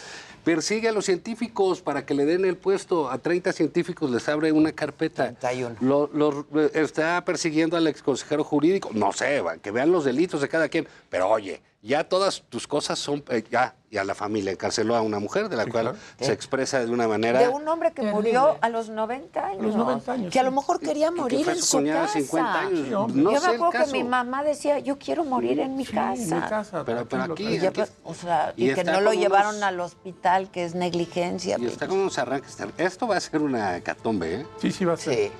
Persigue 0.45 0.87
a 0.87 0.93
los 0.93 1.03
científicos 1.05 1.81
para 1.81 2.05
que 2.05 2.13
le 2.13 2.23
den 2.25 2.45
el 2.45 2.55
puesto. 2.55 3.09
A 3.11 3.17
30 3.17 3.51
científicos 3.51 4.09
les 4.09 4.27
abre 4.29 4.53
una 4.53 4.71
carpeta. 4.71 5.33
31. 5.33 5.75
Lo- 5.81 6.09
los, 6.13 6.45
eh, 6.55 6.71
está 6.75 7.23
persiguiendo 7.25 7.75
al 7.75 7.87
exconsejero 7.87 8.45
jurídico. 8.45 8.89
No 8.93 9.11
sé, 9.11 9.41
va, 9.41 9.57
que 9.57 9.71
vean 9.71 9.91
los 9.91 10.05
delitos 10.05 10.39
de 10.39 10.47
cada 10.47 10.69
quien. 10.69 10.87
Pero 11.09 11.27
oye, 11.29 11.61
ya 11.87 12.03
todas 12.03 12.43
tus 12.49 12.67
cosas 12.67 12.99
son. 12.99 13.23
eh, 13.29 13.43
ya, 13.49 13.73
y 13.89 13.95
a 13.97 14.03
la 14.03 14.13
familia 14.15 14.51
encarceló 14.51 14.95
a 14.97 15.01
una 15.01 15.17
mujer 15.19 15.47
de 15.47 15.55
la 15.55 15.65
cual 15.65 15.95
se 16.19 16.33
expresa 16.33 16.83
de 16.85 16.91
una 16.91 17.07
manera. 17.07 17.39
De 17.39 17.47
un 17.47 17.65
hombre 17.69 17.93
que 17.93 18.01
murió 18.03 18.57
a 18.59 18.67
los 18.69 18.89
90 18.89 19.45
años. 19.47 19.61
los 19.63 19.75
90 19.77 20.11
años, 20.11 20.33
Que 20.33 20.39
a 20.39 20.43
lo 20.43 20.51
mejor 20.51 20.79
quería 20.81 21.07
y 21.07 21.13
que 21.13 21.21
morir 21.21 21.43
fue 21.45 21.53
en 21.53 21.61
su 21.63 21.83
casa. 21.85 22.13
50 22.19 22.59
años. 22.59 22.87
Sí, 22.87 22.93
hombre. 22.93 23.21
No 23.23 23.31
yo 23.31 23.39
sé 23.39 23.47
me 23.47 23.55
acuerdo 23.55 23.85
que 23.85 23.91
mi 23.93 24.03
mamá 24.03 24.43
decía, 24.43 24.79
yo 24.79 24.97
quiero 24.99 25.23
morir 25.23 25.59
en 25.61 25.75
mi 25.77 25.85
casa. 25.85 26.21
en 26.21 26.35
mi 26.35 26.41
casa. 26.49 26.83
Pero, 26.85 27.07
aquí, 27.33 27.47
Y, 27.47 27.59
ya, 27.59 27.69
aquí- 27.69 27.81
o 28.03 28.13
sea, 28.13 28.53
y 28.57 28.71
y, 28.71 28.73
que 28.73 28.83
no 28.83 28.99
lo 28.99 29.13
llevaron 29.13 29.51
unos- 29.55 29.63
al 29.63 29.79
hospital, 29.79 30.51
que 30.51 30.65
es 30.65 30.75
negligencia. 30.75 31.57
Y 31.57 31.65
está 31.67 31.87
con 31.87 31.97
unos 31.99 32.17
arranques. 32.19 32.57
Esto 32.77 33.07
va 33.07 33.15
a 33.15 33.19
ser 33.21 33.41
una 33.41 33.77
hecatombe, 33.77 34.41
¿eh? 34.41 34.45
Sí, 34.61 34.71
sí 34.71 34.83
va 34.85 34.93
a 34.93 34.97
ser. 34.97 35.13
Sí, 35.15 35.31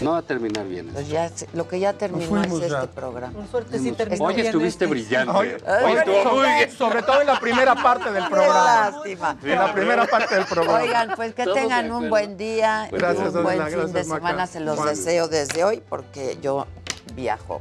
No 0.00 0.12
va 0.12 0.18
a 0.18 0.22
terminar 0.22 0.66
bien. 0.66 0.88
pues 0.88 1.08
ya, 1.08 1.30
lo 1.52 1.68
que 1.68 1.78
ya 1.80 1.92
terminó 1.92 2.42
es 2.42 2.50
ya. 2.68 2.82
este 2.82 2.88
programa. 2.88 3.32
Por 3.34 3.46
suerte 3.48 3.78
sí 3.78 3.92
terminó 3.92 4.26
bien 4.28 4.46
estuviste 4.46 4.84
este. 4.84 4.86
brillante. 4.86 5.32
Oye, 5.36 5.56
bueno, 5.64 5.98
estuvo 5.98 6.14
muy 6.16 6.24
sobre- 6.24 6.54
bien, 6.56 6.72
sobre 6.72 7.02
todo 7.02 7.20
en 7.20 7.26
la 7.26 7.40
primera 7.40 7.74
parte 7.74 8.10
del 8.12 8.24
Qué 8.24 8.30
programa. 8.30 8.90
lástima. 8.90 9.36
En 9.42 9.58
la 9.58 9.72
primera 9.72 10.06
parte 10.06 10.34
del 10.34 10.44
programa. 10.46 10.80
Oigan, 10.82 11.12
pues 11.16 11.34
que 11.34 11.46
tengan 11.46 11.90
un 11.92 12.08
buen 12.10 12.36
día 12.36 12.88
y 12.90 12.96
Gracias, 12.96 13.34
un 13.34 13.42
buen 13.42 13.66
fin 13.66 13.92
de 13.92 14.04
Maca. 14.04 14.16
semana. 14.16 14.46
Se 14.46 14.60
los 14.60 14.76
Juan. 14.76 14.88
deseo 14.88 15.28
desde 15.28 15.64
hoy 15.64 15.82
porque 15.88 16.38
yo 16.42 16.66
viajo 17.14 17.60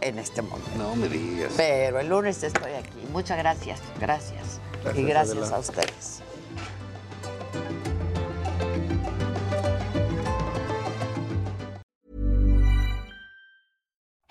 en 0.00 0.18
este 0.18 0.42
momento. 0.42 0.68
No 0.76 0.94
me 0.96 1.08
digas. 1.08 1.52
Pero 1.56 1.98
el 2.00 2.08
lunes 2.08 2.42
estoy 2.42 2.72
aquí. 2.72 3.06
Muchas 3.12 3.38
gracias, 3.38 3.80
gracias. 3.98 4.60
y 4.94 5.02
Gracias, 5.02 5.34
gracias 5.34 5.38
Adela. 5.38 5.56
a 5.56 5.58
ustedes. 5.60 6.20